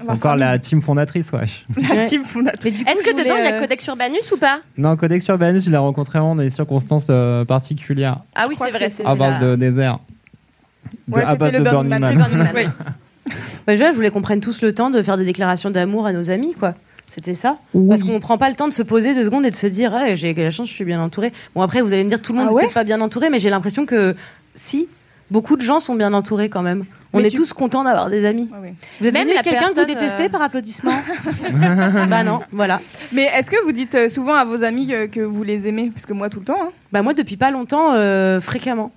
C'est 0.00 0.10
encore 0.10 0.36
la 0.36 0.58
team 0.58 0.82
fondatrice, 0.82 1.32
wesh. 1.32 1.66
La 1.94 2.06
team 2.06 2.24
fondatrice. 2.24 2.80
Est-ce 2.82 3.02
que 3.02 3.10
dedans 3.10 3.34
il 3.38 3.44
y 3.44 3.48
a 3.48 3.54
euh, 3.56 3.60
Codex 3.60 3.86
Urbanus 3.86 4.32
ou 4.32 4.36
pas 4.36 4.60
Non, 4.76 4.96
Codex 4.96 5.26
Urbanus, 5.28 5.64
je 5.64 5.70
l'ai 5.70 5.76
rencontré 5.76 6.18
vraiment 6.18 6.34
dans 6.36 6.42
des 6.42 6.50
circonstances 6.50 7.08
euh, 7.10 7.44
particulières. 7.44 8.18
Ah 8.34 8.46
oui, 8.48 8.54
c'est 8.56 8.70
vrai. 8.70 8.88
À 9.04 9.14
base 9.14 9.38
de 9.40 9.56
désert. 9.56 9.98
De- 11.06 11.14
Ouais, 11.14 11.22
à 11.22 11.34
base 11.34 11.52
le 11.52 11.58
de 11.58 11.64
Burning 11.64 11.90
Burning 11.98 12.00
Man. 12.00 12.18
Man. 12.18 12.28
Burning 12.28 12.52
Man. 12.52 12.72
Oui. 13.26 13.34
Bah, 13.66 13.76
je 13.76 13.94
voulais 13.94 14.10
qu'on 14.10 14.22
prenne 14.22 14.40
tous 14.40 14.62
le 14.62 14.72
temps 14.72 14.88
de 14.88 15.02
faire 15.02 15.18
des 15.18 15.26
déclarations 15.26 15.68
d'amour 15.70 16.06
à 16.06 16.14
nos 16.14 16.30
amis, 16.30 16.54
quoi. 16.54 16.72
C'était 17.10 17.34
ça 17.34 17.58
Parce 17.88 18.02
qu'on 18.02 18.20
prend 18.20 18.38
pas 18.38 18.48
le 18.48 18.54
temps 18.54 18.68
de 18.68 18.72
se 18.72 18.82
poser 18.82 19.14
deux 19.14 19.24
secondes 19.24 19.44
et 19.44 19.50
de 19.50 19.56
se 19.56 19.66
dire 19.66 19.94
Ah, 19.94 20.14
j'ai 20.14 20.32
la 20.32 20.50
chance, 20.50 20.68
je 20.68 20.72
suis 20.74 20.84
bien 20.84 21.02
entouré. 21.02 21.32
Bon, 21.54 21.60
après, 21.60 21.82
vous 21.82 21.92
allez 21.92 22.04
me 22.04 22.08
dire 22.08 22.22
tout 22.22 22.32
le 22.32 22.38
monde 22.38 22.46
Ah 22.48 22.50
n'est 22.52 22.56
ouais 22.56 22.62
peut-être 22.62 22.74
pas 22.74 22.84
bien 22.84 23.00
entouré, 23.02 23.28
mais 23.28 23.38
j'ai 23.38 23.50
l'impression 23.50 23.84
que 23.84 24.14
si, 24.54 24.88
beaucoup 25.30 25.56
de 25.56 25.62
gens 25.62 25.80
sont 25.80 25.94
bien 25.94 26.12
entourés 26.14 26.48
quand 26.48 26.62
même. 26.62 26.84
On 27.14 27.20
Mais 27.20 27.28
est 27.28 27.30
tu- 27.30 27.38
tous 27.38 27.54
contents 27.54 27.84
d'avoir 27.84 28.10
des 28.10 28.26
amis. 28.26 28.50
Vous 29.00 29.06
êtes 29.06 29.14
Même 29.14 29.28
quelqu'un 29.42 29.68
que 29.68 29.80
vous 29.80 29.84
détestez 29.86 30.24
euh, 30.24 30.28
par 30.28 30.42
applaudissement 30.42 30.92
Bah 32.08 32.22
non, 32.22 32.40
voilà. 32.52 32.80
Mais 33.12 33.24
est-ce 33.34 33.50
que 33.50 33.62
vous 33.64 33.72
dites 33.72 33.94
euh, 33.94 34.08
souvent 34.08 34.34
à 34.34 34.44
vos 34.44 34.62
amis 34.62 34.86
que, 34.88 35.06
que 35.06 35.20
vous 35.20 35.42
les 35.42 35.66
aimez? 35.66 35.90
Parce 35.94 36.04
que 36.06 36.12
moi, 36.12 36.28
tout 36.28 36.40
le 36.40 36.44
temps. 36.44 36.58
hein. 36.60 36.70
Bah 36.92 37.00
moi, 37.02 37.14
depuis 37.14 37.36
pas 37.36 37.50
longtemps, 37.50 37.92
euh, 37.94 38.40
fréquemment. 38.40 38.92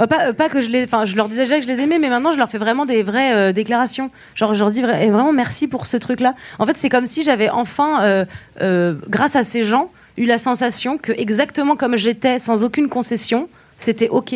Euh, 0.00 0.06
pas, 0.06 0.26
euh, 0.28 0.32
pas 0.32 0.48
que 0.48 0.60
je 0.60 0.68
les, 0.70 0.84
enfin, 0.84 1.04
je 1.06 1.16
leur 1.16 1.28
disais 1.28 1.44
déjà 1.44 1.56
que 1.56 1.62
je 1.62 1.68
les 1.68 1.80
aimais, 1.80 1.98
mais 2.00 2.08
maintenant 2.08 2.32
je 2.32 2.38
leur 2.38 2.50
fais 2.50 2.58
vraiment 2.58 2.84
des 2.84 3.02
vraies 3.04 3.32
euh, 3.32 3.52
déclarations. 3.52 4.10
Genre, 4.34 4.52
je 4.52 4.58
leur 4.58 4.70
dis 4.70 4.82
vra- 4.82 5.00
et 5.00 5.08
vraiment 5.08 5.32
merci 5.32 5.68
pour 5.68 5.86
ce 5.86 5.96
truc-là. 5.96 6.34
En 6.58 6.66
fait, 6.66 6.76
c'est 6.76 6.88
comme 6.88 7.06
si 7.06 7.22
j'avais 7.22 7.48
enfin, 7.48 8.02
euh, 8.02 8.24
euh, 8.60 8.94
grâce 9.08 9.36
à 9.36 9.42
ces 9.44 9.64
gens, 9.64 9.90
eu 10.18 10.26
la 10.26 10.36
sensation 10.38 10.98
que 10.98 11.12
exactement 11.12 11.76
comme 11.76 11.96
j'étais, 11.96 12.38
sans 12.40 12.62
aucune 12.64 12.88
concession, 12.88 13.48
c'était 13.78 14.08
ok. 14.08 14.34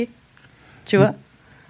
Tu 0.87 0.97
vois? 0.97 1.13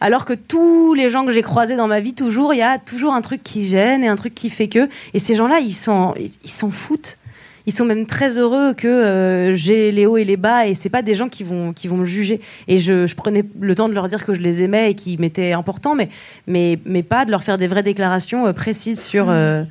Alors 0.01 0.25
que 0.25 0.33
tous 0.33 0.95
les 0.95 1.11
gens 1.11 1.25
que 1.25 1.33
j'ai 1.33 1.43
croisés 1.43 1.77
dans 1.77 1.89
ma 1.89 2.01
vie, 2.01 2.15
toujours, 2.15 2.55
il 2.55 2.59
y 2.59 2.63
a 2.63 2.79
toujours 2.79 3.15
un 3.15 3.21
truc 3.21 3.43
qui 3.43 3.65
gêne 3.65 4.05
et 4.05 4.09
un 4.09 4.17
truc 4.17 4.35
qui 4.35 4.51
fait 4.51 4.69
que. 4.69 4.89
Et 5.15 5.19
ces 5.19 5.35
gens-là, 5.35 5.59
ils 5.61 5.75
s'en, 5.75 6.15
ils 6.17 6.71
foutent. 6.71 7.19
Ils 7.67 7.73
sont 7.73 7.85
même 7.85 8.07
très 8.07 8.39
heureux 8.39 8.73
que 8.73 8.89
euh, 8.89 9.55
j'ai 9.55 9.93
les 9.93 10.07
hauts 10.07 10.17
et 10.17 10.25
les 10.25 10.39
bas 10.39 10.67
et 10.67 10.75
c'est 10.75 10.89
pas 10.89 11.03
des 11.03 11.15
gens 11.15 11.29
qui 11.29 11.45
vont 11.45 11.75
qui 11.75 11.87
vont 11.87 11.99
me 11.99 12.07
juger. 12.07 12.41
Et 12.67 12.79
je, 12.79 13.07
je 13.07 13.15
prenais 13.15 13.45
le 13.61 13.75
temps 13.75 13.91
de 13.91 13.95
leur 13.95 14.09
dire 14.09 14.25
que 14.25 14.33
je 14.33 14.41
les 14.41 14.63
aimais 14.63 14.93
et 14.93 14.95
qu'ils 14.95 15.21
m'étaient 15.21 15.53
importants, 15.53 15.95
mais 15.95 16.09
mais 16.47 16.79
mais 16.87 17.03
pas 17.03 17.27
de 17.27 17.31
leur 17.31 17.43
faire 17.43 17.59
des 17.59 17.67
vraies 17.67 17.83
déclarations 17.83 18.47
euh, 18.47 18.55
précises 18.55 19.03
sur 19.03 19.29
euh, 19.29 19.65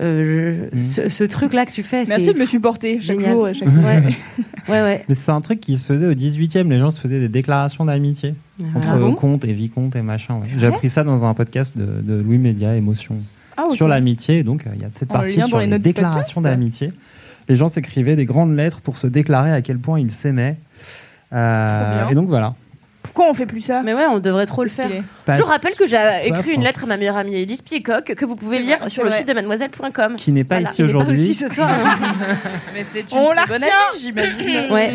euh, 0.00 0.68
je- 0.72 0.80
ce, 0.82 1.08
ce 1.08 1.24
truc-là 1.24 1.66
que 1.66 1.72
tu 1.72 1.82
fais. 1.82 2.04
Merci 2.06 2.32
de 2.32 2.38
me 2.38 2.46
supporter 2.46 3.00
chaque 3.00 3.18
génial. 3.18 3.32
jour 3.32 3.48
et 3.48 3.54
chaque 3.54 3.68
Ouais. 3.68 4.02
ouais, 4.68 4.82
ouais. 4.82 5.04
Mais 5.08 5.14
c'est 5.14 5.30
un 5.30 5.40
truc 5.40 5.60
qui 5.60 5.76
se 5.78 5.84
faisait 5.84 6.06
au 6.06 6.14
18e, 6.14 6.68
les 6.68 6.78
gens 6.78 6.90
se 6.90 7.00
faisaient 7.00 7.20
des 7.20 7.28
déclarations 7.28 7.84
d'amitié 7.84 8.34
entre 8.74 8.88
Ah 8.90 8.96
bon 8.96 9.14
comte 9.14 9.44
et 9.44 9.52
vicomte 9.52 9.96
et 9.96 10.02
machin. 10.02 10.34
ouais. 10.36 10.48
J'ai 10.56 10.66
appris 10.66 10.90
ça 10.90 11.04
dans 11.04 11.24
un 11.24 11.34
podcast 11.34 11.72
de, 11.76 11.86
de 12.02 12.20
Louis 12.22 12.38
Média, 12.38 12.74
Émotion, 12.76 13.16
Ah, 13.56 13.66
sur 13.72 13.88
l'amitié. 13.88 14.42
Donc 14.42 14.66
euh, 14.66 14.70
il 14.74 14.82
y 14.82 14.84
a 14.84 14.88
cette 14.92 15.08
partie 15.08 15.40
sur 15.42 15.58
les 15.58 15.66
les, 15.66 15.78
déclarations 15.78 16.40
d'amitié. 16.40 16.92
Les 17.48 17.56
gens 17.56 17.68
s'écrivaient 17.68 18.16
des 18.16 18.24
grandes 18.26 18.56
lettres 18.56 18.80
pour 18.80 18.96
se 18.98 19.06
déclarer 19.06 19.52
à 19.52 19.60
quel 19.62 19.78
point 19.78 20.00
ils 20.00 20.10
s'aimaient. 20.10 20.56
Euh, 21.32 22.08
et 22.10 22.14
donc 22.14 22.28
voilà. 22.28 22.54
Pourquoi 23.04 23.30
on 23.30 23.34
fait 23.34 23.46
plus 23.46 23.60
ça 23.60 23.82
Mais 23.84 23.94
ouais, 23.94 24.06
on 24.10 24.18
devrait 24.18 24.46
trop 24.46 24.64
le 24.64 24.70
faire. 24.70 24.88
Parce- 25.24 25.38
Je 25.38 25.42
vous 25.44 25.48
rappelle 25.48 25.74
que 25.74 25.86
j'ai 25.86 25.96
écrit 26.26 26.52
une 26.52 26.64
lettre 26.64 26.82
à 26.82 26.86
ma 26.86 26.96
meilleure 26.96 27.16
amie 27.16 27.36
Elise 27.36 27.62
Piecock 27.62 28.04
que 28.06 28.24
vous 28.24 28.34
pouvez 28.34 28.58
lire 28.58 28.78
vrai, 28.80 28.88
sur 28.90 29.04
le 29.04 29.10
vrai. 29.10 29.18
site 29.18 29.28
de 29.28 29.34
mademoiselle.com. 29.34 30.16
Qui 30.16 30.32
n'est 30.32 30.42
pas 30.42 30.56
Voilà. 30.56 30.70
ici 30.70 30.82
Il 30.82 30.86
n'est 30.86 30.92
pas 30.92 30.98
aujourd'hui. 30.98 31.20
Aussi 31.22 31.34
ce 31.34 31.48
soir. 31.48 31.68
hein. 31.70 31.98
Mais 32.74 32.82
c'est 32.82 33.12
une 33.12 33.18
On 33.18 33.30
la 33.32 33.46
bonne 33.46 33.62
retient. 33.62 33.68
amie, 33.92 34.00
j'imagine. 34.00 34.70
ouais. 34.72 34.94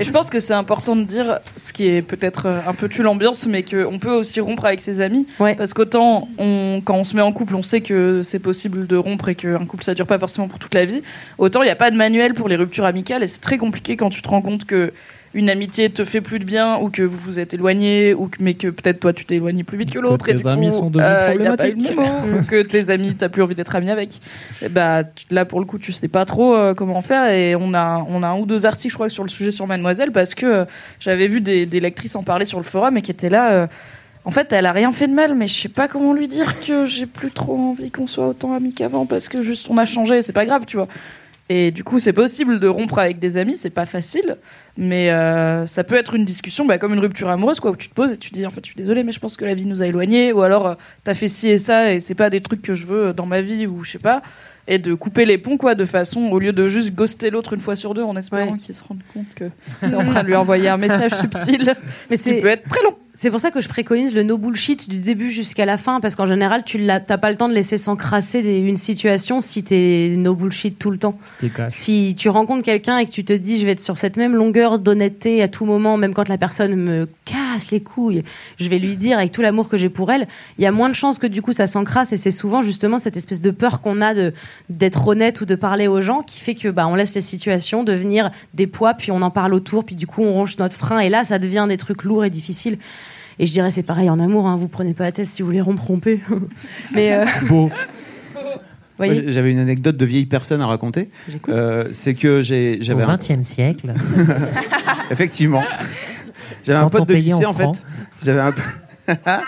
Et 0.00 0.04
je 0.04 0.12
pense 0.12 0.30
que 0.30 0.38
c'est 0.38 0.54
important 0.54 0.94
de 0.94 1.02
dire, 1.02 1.40
ce 1.56 1.72
qui 1.72 1.88
est 1.88 2.02
peut-être 2.02 2.46
euh, 2.46 2.60
un 2.68 2.72
peu 2.72 2.88
tue 2.88 3.02
l'ambiance, 3.02 3.46
mais 3.46 3.64
qu'on 3.64 3.98
peut 3.98 4.12
aussi 4.12 4.40
rompre 4.40 4.64
avec 4.64 4.80
ses 4.80 5.00
amis. 5.00 5.26
Ouais. 5.40 5.54
Parce 5.56 5.74
qu'autant, 5.74 6.28
on, 6.38 6.80
quand 6.84 6.94
on 6.94 7.04
se 7.04 7.16
met 7.16 7.22
en 7.22 7.32
couple, 7.32 7.56
on 7.56 7.62
sait 7.64 7.80
que 7.80 8.22
c'est 8.22 8.38
possible 8.38 8.86
de 8.86 8.96
rompre 8.96 9.28
et 9.28 9.34
qu'un 9.34 9.66
couple, 9.66 9.82
ça 9.82 9.94
dure 9.94 10.06
pas 10.06 10.18
forcément 10.18 10.46
pour 10.46 10.60
toute 10.60 10.74
la 10.74 10.84
vie. 10.84 11.02
Autant, 11.38 11.62
il 11.62 11.66
n'y 11.66 11.70
a 11.72 11.76
pas 11.76 11.90
de 11.90 11.96
manuel 11.96 12.34
pour 12.34 12.48
les 12.48 12.54
ruptures 12.56 12.84
amicales 12.84 13.22
et 13.24 13.26
c'est 13.26 13.40
très 13.40 13.58
compliqué 13.58 13.96
quand 13.96 14.08
tu 14.10 14.22
te 14.22 14.28
rends 14.28 14.40
compte 14.42 14.64
que 14.66 14.92
une 15.34 15.50
amitié 15.50 15.90
te 15.90 16.04
fait 16.04 16.20
plus 16.20 16.38
de 16.38 16.44
bien 16.44 16.78
ou 16.78 16.90
que 16.90 17.02
vous 17.02 17.16
vous 17.16 17.38
êtes 17.38 17.54
éloigné 17.54 18.14
ou 18.14 18.28
que, 18.28 18.38
mais 18.40 18.54
que 18.54 18.68
peut-être 18.68 19.00
toi 19.00 19.12
tu 19.12 19.24
t'es 19.24 19.36
éloigné 19.36 19.62
plus 19.62 19.76
vite 19.76 19.92
que 19.92 19.98
l'autre 19.98 20.26
tes 20.26 20.32
et 20.32 20.46
amis 20.46 20.68
coup, 20.68 20.72
sont 20.72 20.90
devenus 20.90 21.10
euh, 21.10 21.28
problématiques. 21.28 21.96
que 22.48 22.62
tes 22.66 22.90
amis 22.90 23.14
t'as 23.16 23.28
plus 23.28 23.42
envie 23.42 23.54
d'être 23.54 23.74
ami 23.76 23.90
avec 23.90 24.20
et 24.62 24.68
bah 24.68 25.02
là 25.30 25.44
pour 25.44 25.60
le 25.60 25.66
coup 25.66 25.78
tu 25.78 25.92
sais 25.92 26.08
pas 26.08 26.24
trop 26.24 26.54
euh, 26.54 26.74
comment 26.74 27.02
faire 27.02 27.30
et 27.30 27.54
on 27.56 27.74
a 27.74 28.04
on 28.08 28.22
a 28.22 28.28
un 28.28 28.38
ou 28.38 28.46
deux 28.46 28.64
articles 28.64 28.92
je 28.92 28.96
crois 28.96 29.08
sur 29.08 29.22
le 29.22 29.28
sujet 29.28 29.50
sur 29.50 29.66
Mademoiselle 29.66 30.12
parce 30.12 30.34
que 30.34 30.46
euh, 30.46 30.64
j'avais 30.98 31.28
vu 31.28 31.40
des, 31.40 31.66
des 31.66 31.80
lectrices 31.80 32.16
en 32.16 32.22
parler 32.22 32.44
sur 32.44 32.58
le 32.58 32.64
forum 32.64 32.96
et 32.96 33.02
qui 33.02 33.10
étaient 33.10 33.30
là 33.30 33.68
en 34.28 34.30
fait, 34.30 34.52
elle 34.52 34.66
a 34.66 34.72
rien 34.72 34.92
fait 34.92 35.08
de 35.08 35.14
mal, 35.14 35.34
mais 35.34 35.48
je 35.48 35.62
sais 35.62 35.68
pas 35.70 35.88
comment 35.88 36.12
lui 36.12 36.28
dire 36.28 36.60
que 36.60 36.84
j'ai 36.84 37.06
plus 37.06 37.30
trop 37.30 37.56
envie 37.56 37.90
qu'on 37.90 38.06
soit 38.06 38.28
autant 38.28 38.52
amis 38.52 38.74
qu'avant 38.74 39.06
parce 39.06 39.26
que 39.26 39.40
juste 39.40 39.68
on 39.70 39.78
a 39.78 39.86
changé, 39.86 40.20
c'est 40.20 40.34
pas 40.34 40.44
grave, 40.44 40.66
tu 40.66 40.76
vois. 40.76 40.86
Et 41.50 41.70
du 41.70 41.82
coup, 41.82 41.98
c'est 41.98 42.12
possible 42.12 42.60
de 42.60 42.68
rompre 42.68 42.98
avec 42.98 43.18
des 43.18 43.38
amis, 43.38 43.56
c'est 43.56 43.70
pas 43.70 43.86
facile, 43.86 44.36
mais 44.76 45.10
euh, 45.10 45.64
ça 45.64 45.82
peut 45.82 45.94
être 45.94 46.14
une 46.14 46.26
discussion, 46.26 46.66
bah, 46.66 46.76
comme 46.76 46.92
une 46.92 47.00
rupture 47.00 47.30
amoureuse, 47.30 47.58
quoi, 47.58 47.70
où 47.70 47.76
tu 47.76 47.88
te 47.88 47.94
poses 47.94 48.12
et 48.12 48.18
tu 48.18 48.30
dis 48.30 48.44
en 48.44 48.50
fait, 48.50 48.60
je 48.62 48.66
suis 48.66 48.76
désolée, 48.76 49.02
mais 49.02 49.12
je 49.12 49.18
pense 49.18 49.36
que 49.36 49.46
la 49.46 49.54
vie 49.54 49.64
nous 49.64 49.80
a 49.80 49.86
éloignés, 49.86 50.32
ou 50.32 50.42
alors 50.42 50.66
euh, 50.66 50.74
t'as 51.04 51.14
fait 51.14 51.28
ci 51.28 51.48
et 51.48 51.58
ça 51.58 51.92
et 51.92 52.00
c'est 52.00 52.14
pas 52.14 52.28
des 52.28 52.42
trucs 52.42 52.60
que 52.60 52.74
je 52.74 52.84
veux 52.84 53.14
dans 53.14 53.24
ma 53.24 53.40
vie, 53.40 53.66
ou 53.66 53.82
je 53.82 53.92
sais 53.92 53.98
pas. 53.98 54.22
Et 54.70 54.78
de 54.78 54.92
couper 54.92 55.24
les 55.24 55.38
ponts, 55.38 55.56
quoi, 55.56 55.74
de 55.74 55.86
façon, 55.86 56.20
au 56.24 56.38
lieu 56.38 56.52
de 56.52 56.68
juste 56.68 56.94
ghoster 56.94 57.30
l'autre 57.30 57.54
une 57.54 57.60
fois 57.60 57.76
sur 57.76 57.94
deux 57.94 58.02
en 58.02 58.14
espérant 58.16 58.58
qu'il 58.58 58.74
se 58.74 58.84
rende 58.84 59.00
compte 59.14 59.34
que 59.34 59.44
t'es 59.80 59.94
en 59.94 60.04
train 60.04 60.22
de 60.22 60.28
lui 60.28 60.36
envoyer 60.36 60.68
un 60.68 60.76
message 60.76 61.12
subtil, 61.14 61.74
Mais 62.10 62.18
qui 62.18 62.34
peut 62.34 62.48
être 62.48 62.68
très 62.68 62.82
long. 62.82 62.94
C'est 63.20 63.32
pour 63.32 63.40
ça 63.40 63.50
que 63.50 63.60
je 63.60 63.68
préconise 63.68 64.14
le 64.14 64.22
no 64.22 64.38
bullshit 64.38 64.88
du 64.88 65.00
début 65.00 65.30
jusqu'à 65.30 65.64
la 65.64 65.76
fin, 65.76 65.98
parce 65.98 66.14
qu'en 66.14 66.28
général, 66.28 66.62
tu 66.64 66.80
n'as 66.80 67.00
pas 67.00 67.30
le 67.32 67.36
temps 67.36 67.48
de 67.48 67.52
laisser 67.52 67.76
s'encrasser 67.76 68.38
une 68.38 68.76
situation 68.76 69.40
si 69.40 69.64
t'es 69.64 70.14
no 70.16 70.36
bullshit 70.36 70.78
tout 70.78 70.92
le 70.92 70.98
temps. 70.98 71.18
Si 71.68 72.14
tu 72.16 72.28
rencontres 72.28 72.62
quelqu'un 72.62 72.98
et 72.98 73.06
que 73.06 73.10
tu 73.10 73.24
te 73.24 73.32
dis 73.32 73.58
je 73.58 73.66
vais 73.66 73.72
être 73.72 73.80
sur 73.80 73.98
cette 73.98 74.18
même 74.18 74.36
longueur 74.36 74.78
d'honnêteté 74.78 75.42
à 75.42 75.48
tout 75.48 75.64
moment, 75.64 75.96
même 75.96 76.14
quand 76.14 76.28
la 76.28 76.38
personne 76.38 76.76
me 76.76 77.08
casse 77.24 77.72
les 77.72 77.80
couilles, 77.80 78.22
je 78.60 78.68
vais 78.68 78.78
lui 78.78 78.94
dire 78.94 79.18
avec 79.18 79.32
tout 79.32 79.42
l'amour 79.42 79.68
que 79.68 79.76
j'ai 79.76 79.88
pour 79.88 80.12
elle, 80.12 80.28
il 80.56 80.62
y 80.62 80.66
a 80.68 80.70
moins 80.70 80.88
de 80.88 80.94
chances 80.94 81.18
que 81.18 81.26
du 81.26 81.42
coup 81.42 81.52
ça 81.52 81.66
s'encrasse 81.66 82.12
et 82.12 82.16
c'est 82.16 82.30
souvent 82.30 82.62
justement 82.62 83.00
cette 83.00 83.16
espèce 83.16 83.40
de 83.40 83.50
peur 83.50 83.80
qu'on 83.80 84.00
a 84.00 84.14
d'être 84.68 85.08
honnête 85.08 85.40
ou 85.40 85.44
de 85.44 85.56
parler 85.56 85.88
aux 85.88 86.00
gens 86.02 86.22
qui 86.22 86.38
fait 86.38 86.54
que 86.54 86.68
bah 86.68 86.86
on 86.86 86.94
laisse 86.94 87.16
les 87.16 87.20
situations 87.20 87.82
devenir 87.82 88.30
des 88.54 88.68
poids 88.68 88.94
puis 88.94 89.10
on 89.10 89.22
en 89.22 89.30
parle 89.30 89.54
autour 89.54 89.84
puis 89.84 89.96
du 89.96 90.06
coup 90.06 90.22
on 90.22 90.34
ronge 90.34 90.56
notre 90.58 90.76
frein 90.76 91.00
et 91.00 91.08
là 91.08 91.24
ça 91.24 91.40
devient 91.40 91.66
des 91.68 91.78
trucs 91.78 92.04
lourds 92.04 92.24
et 92.24 92.30
difficiles. 92.30 92.78
Et 93.38 93.46
je 93.46 93.52
dirais 93.52 93.70
c'est 93.70 93.82
pareil 93.82 94.10
en 94.10 94.18
amour, 94.18 94.46
hein, 94.46 94.56
vous 94.56 94.68
prenez 94.68 94.94
pas 94.94 95.04
la 95.04 95.12
tête 95.12 95.26
si 95.26 95.42
vous 95.42 95.46
voulez 95.46 95.60
rompre, 95.60 95.84
rompez. 95.86 96.20
Mais 96.94 97.14
euh, 97.14 97.24
Beau. 97.48 97.70
J'avais 99.00 99.52
une 99.52 99.58
anecdote 99.60 99.96
de 99.96 100.04
vieille 100.04 100.26
personne 100.26 100.60
à 100.60 100.66
raconter. 100.66 101.08
Euh, 101.48 101.84
c'est 101.92 102.14
que 102.14 102.42
j'ai, 102.42 102.78
Au 102.80 102.82
j'avais 102.82 103.04
un- 103.04 103.16
XXe 103.16 103.42
siècle. 103.46 103.94
Effectivement. 105.10 105.62
J'avais 106.64 106.80
un 106.80 106.88
pote 106.88 107.08
de 107.08 107.14
en 107.14 107.16
lycée 107.16 107.46
en 107.46 107.54
fait. 107.54 107.68
J'avais 108.20 108.40
un 108.40 108.52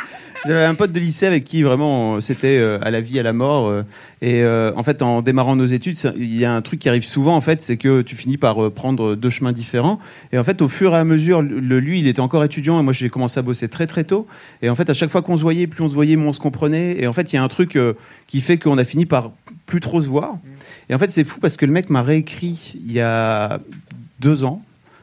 J'avais 0.47 0.65
un 0.65 0.75
pote 0.75 0.93
de 0.93 0.99
lycée 0.99 1.27
avec 1.27 1.45
qui 1.45 1.62
vraiment 1.62 2.17
euh, 2.17 2.21
c'était 2.21 2.59
euh, 2.59 2.79
à 2.81 2.91
la 2.91 3.01
vie, 3.01 3.19
à 3.19 3.23
la 3.23 3.33
mort. 3.33 3.69
euh, 3.69 3.83
et 4.23 4.45
en 4.77 4.83
fait, 4.83 5.03
en 5.03 5.23
démarrant 5.23 5.57
nos 5.57 5.67
études, 5.67 5.99
il 6.17 6.37
y 6.37 6.45
a 6.45 6.55
un 6.55 6.62
truc 6.62 6.81
qui 6.81 6.89
arrive 6.89 7.05
souvent, 7.05 7.37
en 7.37 7.41
fait, 7.41 7.62
c'est 7.62 7.77
que 7.77 8.03
tu 8.03 8.17
finis 8.17 8.37
par 8.37 8.71
prendre 8.71 9.15
deux 9.15 9.31
chemins 9.31 9.53
différents. 9.53 9.99
Et 10.33 10.39
en 10.39 10.45
fait, 10.45 10.61
au 10.62 10.69
fur 10.69 10.95
et 10.95 10.99
à 10.99 11.05
mesure, 11.05 11.41
le, 11.43 11.81
lui, 11.81 12.01
il 12.01 12.07
était 12.07 12.21
encore 12.21 12.45
étudiant 12.45 12.79
et 12.79 12.83
moi, 12.83 12.93
j'ai 12.93 13.09
commencé 13.09 13.39
à 13.39 13.43
bosser 13.43 13.69
très 13.69 13.87
très 13.87 14.05
tôt. 14.05 14.27
Et 14.62 14.69
en 14.69 14.75
fait, 14.75 14.91
à 14.91 14.95
chaque 14.95 15.11
fois 15.11 15.23
qu'on 15.23 15.37
se 15.37 15.43
voyait, 15.43 15.67
plus 15.67 15.83
on 15.83 15.89
se 15.89 15.95
voyait, 15.95 16.17
moins 16.17 16.29
on 16.29 16.33
se 16.33 16.41
comprenait. 16.41 17.01
Et 17.01 17.07
en 17.07 17.12
fait, 17.12 17.33
il 17.33 17.37
y 17.37 17.39
a 17.39 17.43
un 17.43 17.49
truc 17.49 17.79
qui 18.27 18.41
fait 18.41 18.59
qu'on 18.59 18.79
a 18.79 18.85
fini 18.85 19.07
par 19.07 19.31
plus 19.65 19.81
trop 19.81 20.01
se 20.01 20.09
voir. 20.09 20.37
Et 20.91 20.95
en 20.95 20.99
fait, 20.99 21.11
c'est 21.11 21.25
fou 21.25 21.41
parce 21.41 21.57
que 21.57 21.65
le 21.65 21.73
mec 21.73 21.89
m'a 21.89 22.03
réécrit 22.03 22.75
il 22.75 22.93
y 22.93 23.01
a 23.01 23.61
deux 24.19 24.45
ans, 24.45 24.62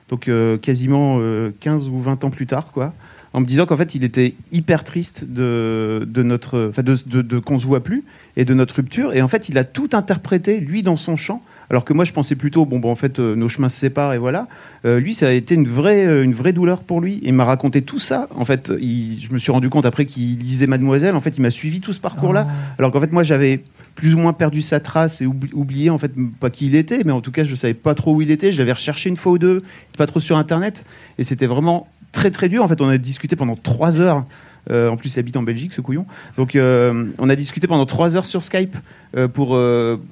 donc 0.09 0.29
quasiment 0.61 1.17
euh, 1.19 1.51
15 1.59 1.89
ou 1.89 1.99
20 1.99 2.23
ans 2.23 2.29
plus 2.29 2.45
tard, 2.45 2.71
quoi, 2.71 2.93
en 3.33 3.41
me 3.41 3.45
disant 3.45 3.65
qu'en 3.65 3.77
fait, 3.77 3.93
il 3.95 4.03
était 4.03 4.33
hyper 4.51 4.83
triste 4.83 5.25
de, 5.27 6.07
de 6.07 6.23
notre, 6.23 6.67
enfin, 6.69 6.83
de, 6.83 6.95
de- 7.05 7.21
de 7.21 7.39
qu'on 7.39 7.57
se 7.57 7.65
voit 7.65 7.83
plus 7.83 8.03
et 8.35 8.45
de 8.45 8.53
notre 8.53 8.75
rupture. 8.75 9.13
Et 9.13 9.21
en 9.21 9.27
fait, 9.27 9.49
il 9.49 9.57
a 9.57 9.63
tout 9.63 9.89
interprété 9.93 10.59
lui 10.59 10.81
dans 10.83 10.95
son 10.95 11.15
champ. 11.15 11.41
Alors 11.69 11.83
que 11.83 11.91
moi, 11.91 12.05
je 12.05 12.13
pensais 12.13 12.35
plutôt, 12.35 12.65
bon, 12.65 12.79
bon 12.79 12.89
en 12.89 12.95
fait, 12.95 13.19
euh, 13.19 13.35
nos 13.35 13.49
chemins 13.49 13.67
se 13.67 13.75
séparent 13.77 14.13
et 14.13 14.17
voilà. 14.17 14.47
Euh, 14.85 15.01
lui, 15.01 15.13
ça 15.13 15.27
a 15.27 15.31
été 15.31 15.53
une 15.53 15.67
vraie, 15.67 16.05
euh, 16.05 16.23
une 16.23 16.33
vraie 16.33 16.53
douleur 16.53 16.79
pour 16.81 17.01
lui. 17.01 17.19
Il 17.23 17.33
m'a 17.33 17.43
raconté 17.43 17.81
tout 17.81 17.99
ça. 17.99 18.29
En 18.35 18.45
fait, 18.45 18.71
il- 18.79 19.19
je 19.19 19.33
me 19.33 19.37
suis 19.37 19.51
rendu 19.51 19.69
compte 19.69 19.85
après 19.85 20.05
qu'il 20.05 20.37
lisait 20.39 20.65
Mademoiselle. 20.67 21.13
En 21.15 21.19
fait, 21.19 21.33
il 21.37 21.41
m'a 21.41 21.49
suivi 21.49 21.81
tout 21.81 21.91
ce 21.91 21.99
parcours-là. 21.99 22.47
Alors 22.79 22.91
qu'en 22.91 23.01
fait, 23.01 23.11
moi, 23.11 23.23
j'avais 23.23 23.61
plus 23.95 24.13
ou 24.15 24.17
moins 24.17 24.31
perdu 24.31 24.61
sa 24.61 24.79
trace 24.79 25.21
et 25.21 25.25
oubli- 25.25 25.51
oublié 25.53 25.89
en 25.89 25.97
fait 25.97 26.13
pas 26.39 26.49
qui 26.49 26.67
il 26.67 26.75
était, 26.75 27.01
mais 27.03 27.11
en 27.11 27.19
tout 27.19 27.31
cas, 27.31 27.43
je 27.43 27.53
savais 27.55 27.73
pas 27.73 27.95
trop 27.95 28.15
où 28.15 28.21
il 28.21 28.31
était. 28.31 28.53
Je 28.53 28.59
l'avais 28.59 28.71
recherché 28.71 29.09
une 29.09 29.17
fois 29.17 29.33
ou 29.33 29.37
deux, 29.37 29.61
pas 29.97 30.05
trop 30.07 30.19
sur 30.21 30.37
Internet, 30.37 30.85
et 31.17 31.23
c'était 31.25 31.47
vraiment 31.47 31.87
très 32.11 32.31
très 32.31 32.49
dur. 32.49 32.63
En 32.63 32.67
fait, 32.67 32.81
on 32.81 32.87
a 32.89 32.97
discuté 32.97 33.35
pendant 33.35 33.55
trois 33.55 33.99
heures. 33.99 34.25
Euh, 34.69 34.89
en 34.89 34.97
plus, 34.97 35.15
il 35.15 35.19
habite 35.19 35.37
en 35.37 35.43
Belgique, 35.43 35.73
ce 35.73 35.79
couillon. 35.81 36.05
Donc, 36.35 36.55
euh, 36.55 37.05
on 37.19 37.29
a 37.29 37.35
discuté 37.37 37.67
pendant 37.67 37.85
trois 37.85 38.17
heures 38.17 38.25
sur 38.25 38.43
Skype, 38.43 38.75
euh, 39.15 39.27
pour, 39.29 39.57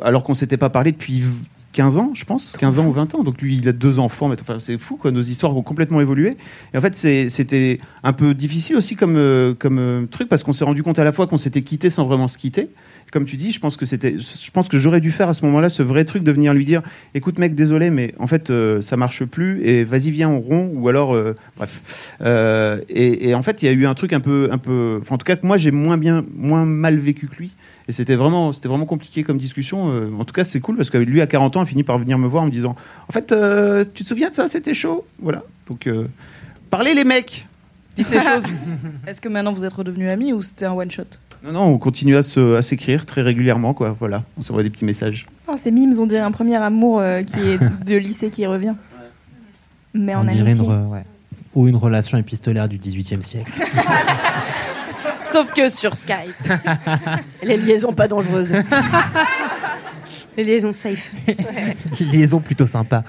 alors 0.01 0.23
qu'on 0.23 0.33
s'était 0.33 0.55
pas 0.57 0.69
parlé 0.69 0.91
depuis 0.93 1.19
v- 1.21 1.29
15 1.73 1.97
ans, 1.97 2.11
je 2.13 2.23
pense, 2.23 2.55
15 2.57 2.79
ans 2.79 2.85
ou 2.85 2.93
20 2.93 3.15
ans. 3.15 3.23
Donc, 3.23 3.41
lui, 3.41 3.57
il 3.57 3.67
a 3.67 3.73
deux 3.73 3.99
enfants. 3.99 4.29
Mais, 4.29 4.37
enfin, 4.39 4.61
c'est 4.61 4.77
fou, 4.77 4.95
quoi. 4.95 5.11
Nos 5.11 5.21
histoires 5.21 5.57
ont 5.57 5.61
complètement 5.61 5.99
évolué. 5.99 6.37
Et 6.73 6.77
en 6.77 6.81
fait, 6.81 6.95
c'était 6.95 7.79
un 8.01 8.13
peu 8.13 8.33
difficile 8.33 8.77
aussi 8.77 8.95
comme, 8.95 9.55
comme 9.59 10.07
truc, 10.09 10.29
parce 10.29 10.41
qu'on 10.43 10.53
s'est 10.53 10.63
rendu 10.63 10.83
compte 10.83 10.99
à 10.99 11.03
la 11.03 11.11
fois 11.11 11.27
qu'on 11.27 11.37
s'était 11.37 11.61
quitté 11.63 11.89
sans 11.89 12.05
vraiment 12.05 12.29
se 12.29 12.37
quitter. 12.37 12.69
Comme 13.11 13.25
tu 13.25 13.37
dis, 13.37 13.51
je 13.51 13.59
pense 13.59 13.77
que 13.77 13.85
c'était, 13.85 14.17
je 14.17 14.51
pense 14.51 14.67
que 14.67 14.77
j'aurais 14.77 14.99
dû 14.99 15.11
faire 15.11 15.29
à 15.29 15.33
ce 15.33 15.45
moment-là 15.45 15.69
ce 15.69 15.83
vrai 15.83 16.05
truc 16.05 16.23
de 16.23 16.31
venir 16.31 16.53
lui 16.53 16.65
dire, 16.65 16.81
écoute 17.13 17.37
mec, 17.39 17.55
désolé, 17.55 17.89
mais 17.89 18.13
en 18.19 18.27
fait 18.27 18.49
euh, 18.49 18.81
ça 18.81 18.97
marche 18.97 19.23
plus 19.23 19.63
et 19.63 19.83
vas-y 19.83 20.11
viens 20.11 20.29
on 20.29 20.39
rond 20.39 20.71
ou 20.73 20.89
alors 20.89 21.13
euh, 21.13 21.35
bref. 21.55 22.13
Euh, 22.21 22.81
et, 22.89 23.29
et 23.29 23.35
en 23.35 23.41
fait 23.41 23.61
il 23.61 23.67
y 23.67 23.69
a 23.69 23.71
eu 23.71 23.85
un 23.85 23.93
truc 23.93 24.11
un 24.11 24.19
peu, 24.19 24.49
un 24.51 24.57
peu, 24.57 25.01
en 25.09 25.17
tout 25.17 25.23
cas 25.23 25.35
que 25.35 25.45
moi 25.45 25.57
j'ai 25.57 25.71
moins 25.71 25.97
bien, 25.97 26.25
moins 26.35 26.65
mal 26.65 26.97
vécu 26.97 27.27
que 27.27 27.37
lui. 27.37 27.51
Et 27.87 27.91
c'était 27.91 28.15
vraiment, 28.15 28.51
c'était 28.51 28.67
vraiment 28.67 28.87
compliqué 28.87 29.23
comme 29.23 29.37
discussion. 29.37 29.91
Euh, 29.91 30.09
en 30.19 30.25
tout 30.25 30.33
cas, 30.33 30.43
c'est 30.43 30.59
cool 30.59 30.75
parce 30.75 30.89
que 30.89 30.97
lui, 30.97 31.21
à 31.21 31.27
40 31.27 31.57
ans, 31.57 31.61
a 31.61 31.65
fini 31.65 31.83
par 31.83 31.99
venir 31.99 32.17
me 32.17 32.27
voir 32.27 32.41
en 32.41 32.47
me 32.47 32.51
disant 32.51 32.75
En 33.07 33.11
fait, 33.11 33.27
tu 33.93 34.03
te 34.03 34.09
souviens 34.09 34.31
de 34.31 34.33
ça? 34.33 34.47
C'était 34.47 34.73
chaud? 34.73 35.05
Voilà. 35.19 35.43
Donc, 35.67 35.87
parlez 36.71 36.95
les 36.95 37.03
mecs 37.03 37.45
Dites 37.95 38.09
les 38.09 38.19
choses. 38.21 38.45
Est-ce 39.07 39.21
que 39.21 39.29
maintenant 39.29 39.53
vous 39.53 39.63
êtes 39.63 39.73
redevenus 39.73 40.09
amis 40.09 40.33
ou 40.33 40.41
c'était 40.41 40.65
un 40.65 40.73
one 40.73 40.91
shot? 40.91 41.03
Non, 41.45 41.51
non, 41.51 41.63
on 41.65 41.77
continue 41.77 42.15
à 42.17 42.23
se- 42.23 42.55
à 42.55 42.61
s'écrire 42.61 43.05
très 43.05 43.21
régulièrement, 43.21 43.73
quoi. 43.73 43.95
Voilà, 43.99 44.23
on 44.37 44.41
s'envoie 44.41 44.63
des 44.63 44.69
petits 44.71 44.85
messages. 44.85 45.25
Oh, 45.47 45.53
c'est 45.57 45.69
mimes, 45.71 45.93
on 45.99 46.07
dirait 46.07 46.21
un 46.23 46.31
premier 46.31 46.55
amour 46.55 46.99
euh, 46.99 47.21
qui 47.21 47.39
est 47.39 47.59
de 47.85 47.95
lycée 47.95 48.29
qui 48.29 48.45
revient. 48.47 48.73
Mais 49.93 50.15
en 50.15 50.21
On 50.21 50.23
dirait 50.23 50.39
une, 50.39 50.47
amitié. 50.47 50.65
re- 50.67 50.87
ouais. 50.87 51.03
Ou 51.53 51.67
une 51.67 51.75
relation 51.75 52.17
épistolaire 52.17 52.67
du 52.67 52.77
18e 52.77 53.21
siècle. 53.21 53.51
Sauf 55.31 55.53
que 55.53 55.69
sur 55.69 55.95
Skype. 55.95 56.33
Les 57.43 57.57
liaisons 57.57 57.93
pas 57.93 58.07
dangereuses. 58.07 58.53
Les 60.37 60.43
liaisons 60.43 60.73
safe. 60.73 61.11
Liaison 61.99 62.39
plutôt 62.39 62.67
sympa. 62.67 63.03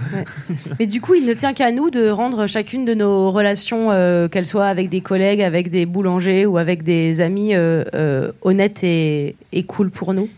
Mais 0.78 0.86
du 0.86 1.00
coup, 1.00 1.14
il 1.14 1.26
ne 1.26 1.34
tient 1.34 1.54
qu'à 1.54 1.72
nous 1.72 1.90
de 1.90 2.08
rendre 2.08 2.46
chacune 2.46 2.84
de 2.84 2.94
nos 2.94 3.32
relations, 3.32 3.90
euh, 3.90 4.28
qu'elles 4.28 4.46
soient 4.46 4.66
avec 4.66 4.88
des 4.88 5.00
collègues, 5.00 5.42
avec 5.42 5.70
des 5.70 5.86
boulangers 5.86 6.46
ou 6.46 6.58
avec 6.58 6.82
des 6.82 7.20
amis, 7.20 7.54
euh, 7.54 7.84
euh, 7.94 8.32
honnêtes 8.42 8.84
et, 8.84 9.36
et 9.52 9.64
cool 9.64 9.90
pour 9.90 10.14
nous. 10.14 10.28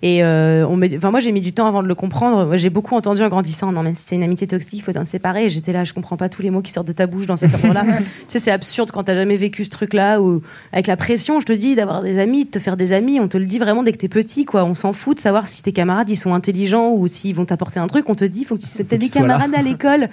Et 0.00 0.22
euh, 0.22 0.64
on 0.68 0.76
met- 0.76 0.96
enfin, 0.96 1.10
moi, 1.10 1.18
j'ai 1.18 1.32
mis 1.32 1.40
du 1.40 1.52
temps 1.52 1.66
avant 1.66 1.82
de 1.82 1.88
le 1.88 1.94
comprendre. 1.96 2.56
J'ai 2.56 2.70
beaucoup 2.70 2.94
entendu 2.94 3.20
en 3.22 3.28
grandissant, 3.28 3.72
non, 3.72 3.82
mais 3.82 3.94
si 3.94 4.04
c'est 4.06 4.14
une 4.14 4.22
amitié 4.22 4.46
toxique, 4.46 4.78
il 4.78 4.82
faut 4.82 4.92
t'en 4.92 5.04
séparer. 5.04 5.46
Et 5.46 5.50
j'étais 5.50 5.72
là, 5.72 5.82
je 5.82 5.92
comprends 5.92 6.16
pas 6.16 6.28
tous 6.28 6.40
les 6.40 6.50
mots 6.50 6.62
qui 6.62 6.70
sortent 6.70 6.86
de 6.86 6.92
ta 6.92 7.08
bouche 7.08 7.26
dans 7.26 7.36
cet 7.36 7.52
endroit-là. 7.54 7.84
tu 7.98 8.04
sais, 8.28 8.38
c'est 8.38 8.52
absurde 8.52 8.92
quand 8.92 9.02
t'as 9.02 9.16
jamais 9.16 9.34
vécu 9.34 9.64
ce 9.64 9.70
truc-là, 9.70 10.20
ou 10.22 10.40
avec 10.72 10.86
la 10.86 10.96
pression, 10.96 11.40
je 11.40 11.46
te 11.46 11.52
dis, 11.52 11.74
d'avoir 11.74 12.02
des 12.02 12.18
amis, 12.20 12.44
de 12.44 12.50
te 12.50 12.60
faire 12.60 12.76
des 12.76 12.92
amis, 12.92 13.18
on 13.18 13.26
te 13.26 13.36
le 13.38 13.46
dit 13.46 13.58
vraiment 13.58 13.82
dès 13.82 13.90
que 13.90 13.98
t'es 13.98 14.08
petit, 14.08 14.44
quoi. 14.44 14.64
On 14.64 14.74
s'en 14.76 14.92
fout 14.92 15.16
de 15.16 15.20
savoir 15.20 15.48
si 15.48 15.62
tes 15.64 15.72
camarades, 15.72 16.08
ils 16.10 16.16
sont 16.16 16.32
intelligents 16.32 16.92
ou 16.92 17.08
s'ils 17.08 17.34
vont 17.34 17.44
t'apporter 17.44 17.80
un 17.80 17.88
truc. 17.88 18.08
On 18.08 18.14
te 18.14 18.24
dit, 18.24 18.44
faut 18.44 18.54
que 18.56 18.62
tu 18.62 18.68
aies 18.68 18.84
des 18.98 19.08
camarades 19.22 19.54
à 19.56 19.62
l'école. 19.62 20.10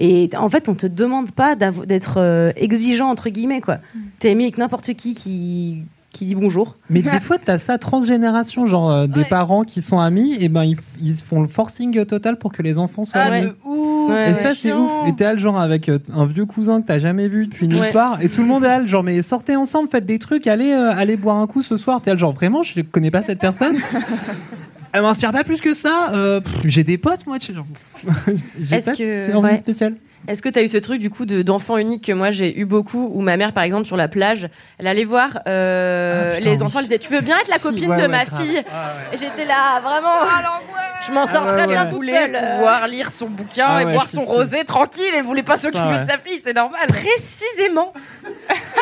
Et 0.00 0.28
en 0.36 0.48
fait, 0.48 0.68
on 0.68 0.74
te 0.74 0.88
demande 0.88 1.30
pas 1.30 1.54
d'être 1.54 2.14
euh, 2.16 2.50
exigeant, 2.56 3.10
entre 3.10 3.28
guillemets, 3.28 3.60
quoi. 3.60 3.78
T'es 4.18 4.30
ami 4.30 4.42
avec 4.42 4.58
n'importe 4.58 4.92
qui 4.94 5.14
qui, 5.14 5.82
qui 6.14 6.24
dit 6.24 6.34
bonjour. 6.34 6.76
Mais 6.88 7.02
des 7.02 7.20
fois, 7.20 7.36
t'as 7.44 7.58
ça 7.58 7.76
transgénération, 7.76 8.66
genre 8.66 8.90
euh, 8.90 9.06
des 9.06 9.24
parents 9.24 9.64
qui 9.64 9.82
sont 9.82 9.98
amis, 10.00 10.36
et 10.40 10.48
ben 10.48 10.64
ils, 10.64 10.78
ils 11.02 11.14
font 11.16 11.42
le 11.42 11.48
forcing 11.48 12.04
total 12.06 12.36
pour 12.38 12.52
que 12.52 12.62
les 12.62 12.78
enfants 12.78 13.04
soient 13.04 13.20
Ah, 13.22 13.32
amis. 13.32 13.42
de 13.48 13.56
ouf 13.64 14.10
et 14.10 14.12
Ouais, 14.12 14.34
ça, 14.42 14.52
c'est 14.54 14.72
ouf. 14.72 14.90
Et 15.06 15.12
t'es 15.14 15.24
là, 15.24 15.32
le 15.34 15.38
genre, 15.38 15.58
avec 15.60 15.88
euh, 15.88 15.98
un 16.12 16.24
vieux 16.26 16.46
cousin 16.46 16.80
que 16.80 16.86
t'as 16.86 16.98
jamais 16.98 17.28
vu 17.28 17.46
depuis 17.46 17.68
nulle 17.68 17.80
Ouais. 17.80 17.92
part, 17.92 18.22
et 18.22 18.28
tout 18.28 18.40
le 18.42 18.46
monde 18.46 18.64
est 18.64 18.68
là, 18.68 18.78
le 18.78 18.86
genre, 18.86 19.02
mais 19.02 19.20
sortez 19.22 19.56
ensemble, 19.56 19.88
faites 19.90 20.06
des 20.06 20.18
trucs, 20.18 20.46
allez, 20.46 20.72
euh, 20.72 20.92
allez 20.96 21.16
boire 21.16 21.36
un 21.36 21.46
coup 21.46 21.62
ce 21.62 21.76
soir. 21.76 22.00
T'es 22.00 22.10
là, 22.10 22.14
le 22.14 22.20
genre, 22.20 22.32
vraiment, 22.32 22.62
je 22.62 22.80
connais 22.82 23.10
pas 23.10 23.22
cette 23.22 23.40
personne. 23.40 23.76
Elle 24.92 25.02
m'inspire 25.02 25.32
pas 25.32 25.42
plus 25.42 25.60
que 25.60 25.74
ça. 25.74 26.12
euh, 26.14 26.40
pff, 26.40 26.52
J'ai 26.64 26.84
des 26.84 26.98
potes, 26.98 27.26
moi. 27.26 27.38
tu 27.40 27.48
sais, 27.48 27.54
genre, 27.54 27.66
j'ai 28.60 28.76
Est-ce 28.76 28.86
pas 28.86 28.96
que- 28.96 29.26
c'est 29.26 29.34
envie 29.34 29.48
ouais. 29.48 29.56
spéciale. 29.56 29.96
Est-ce 30.26 30.40
que 30.42 30.48
tu 30.48 30.58
as 30.58 30.62
eu 30.62 30.68
ce 30.68 30.78
truc 30.78 31.00
du 31.00 31.10
coup 31.10 31.26
de- 31.26 31.42
d'enfant 31.42 31.76
unique 31.76 32.06
que 32.06 32.12
moi 32.12 32.30
j'ai 32.30 32.58
eu 32.58 32.64
beaucoup 32.64 33.10
où 33.14 33.20
ma 33.20 33.36
mère 33.36 33.52
par 33.52 33.62
exemple 33.64 33.84
sur 33.86 33.96
la 33.96 34.08
plage 34.08 34.48
elle 34.78 34.86
allait 34.86 35.04
voir 35.04 35.40
euh, 35.46 36.30
Ah, 36.32 36.36
putain, 36.36 36.50
les 36.50 36.56
oui. 36.58 36.62
enfants 36.62 36.78
elle 36.78 36.86
disait 36.86 36.98
tu 36.98 37.12
veux 37.12 37.20
bien 37.20 37.36
être 37.38 37.48
la 37.48 37.56
Si, 37.56 37.62
copine 37.62 37.90
ouais, 37.90 37.96
de 37.96 38.02
ouais, 38.02 38.08
ma 38.08 38.24
grave. 38.24 38.40
fille 38.42 38.56
et 39.12 39.16
j'étais 39.16 39.44
là 39.44 39.80
vraiment 39.80 40.26
je 41.06 41.12
m'en 41.12 41.26
sors 41.26 41.42
Ah, 41.46 41.50
ouais, 41.52 41.58
très 41.58 41.66
bien 41.66 41.84
toute 41.84 41.94
voulait 41.96 42.12
seule 42.16 42.32
pouvoir 42.56 42.88
lire 42.88 43.10
son 43.10 43.26
bouquin 43.28 43.66
Ah 43.68 43.82
et 43.82 43.84
boire 43.92 44.08
son 44.08 44.24
rosé 44.24 44.64
tranquille. 44.64 45.04
Elle 45.14 45.22
voulait 45.24 45.42
pas 45.42 45.58
s'occuper 45.58 45.82
Ah 45.84 45.96
ouais. 45.96 46.00
de 46.00 46.06
sa 46.06 46.16
fille, 46.16 46.40
c'est 46.42 46.54
normal. 46.54 46.86
précisément 46.86 47.92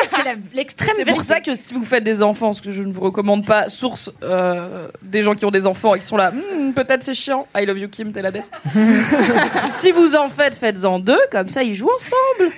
c'est 0.09 0.23
la- 0.23 0.35
l'extrême 0.53 0.93
C'est 0.95 1.03
pour 1.05 1.23
ça 1.23 1.41
que 1.41 1.53
si 1.55 1.73
vous 1.73 1.83
faites 1.83 2.03
des 2.05 2.23
enfants, 2.23 2.53
ce 2.53 2.61
que 2.61 2.71
je 2.71 2.81
ne 2.83 2.93
vous 2.93 3.01
recommande 3.01 3.45
pas, 3.45 3.67
source 3.67 4.09
euh, 4.23 4.87
des 5.01 5.21
gens 5.21 5.35
qui 5.35 5.43
ont 5.45 5.51
des 5.51 5.65
enfants 5.67 5.95
et 5.95 5.99
qui 5.99 6.05
sont 6.05 6.15
là, 6.17 6.31
Hmm, 6.31 6.71
peut-être 6.71 7.03
c'est 7.03 7.13
chiant. 7.13 7.45
I 7.57 7.65
love 7.65 7.77
you 7.79 7.89
Kim, 7.89 8.13
t'es 8.13 8.21
la 8.21 8.31
best. 8.31 8.53
si 9.75 9.91
vous 9.91 10.15
en 10.15 10.29
faites, 10.29 10.55
faites-en 10.55 10.99
deux, 10.99 11.19
comme 11.33 11.49
ça 11.49 11.63
ils 11.63 11.75
jouent 11.75 11.91
ensemble. 11.95 12.51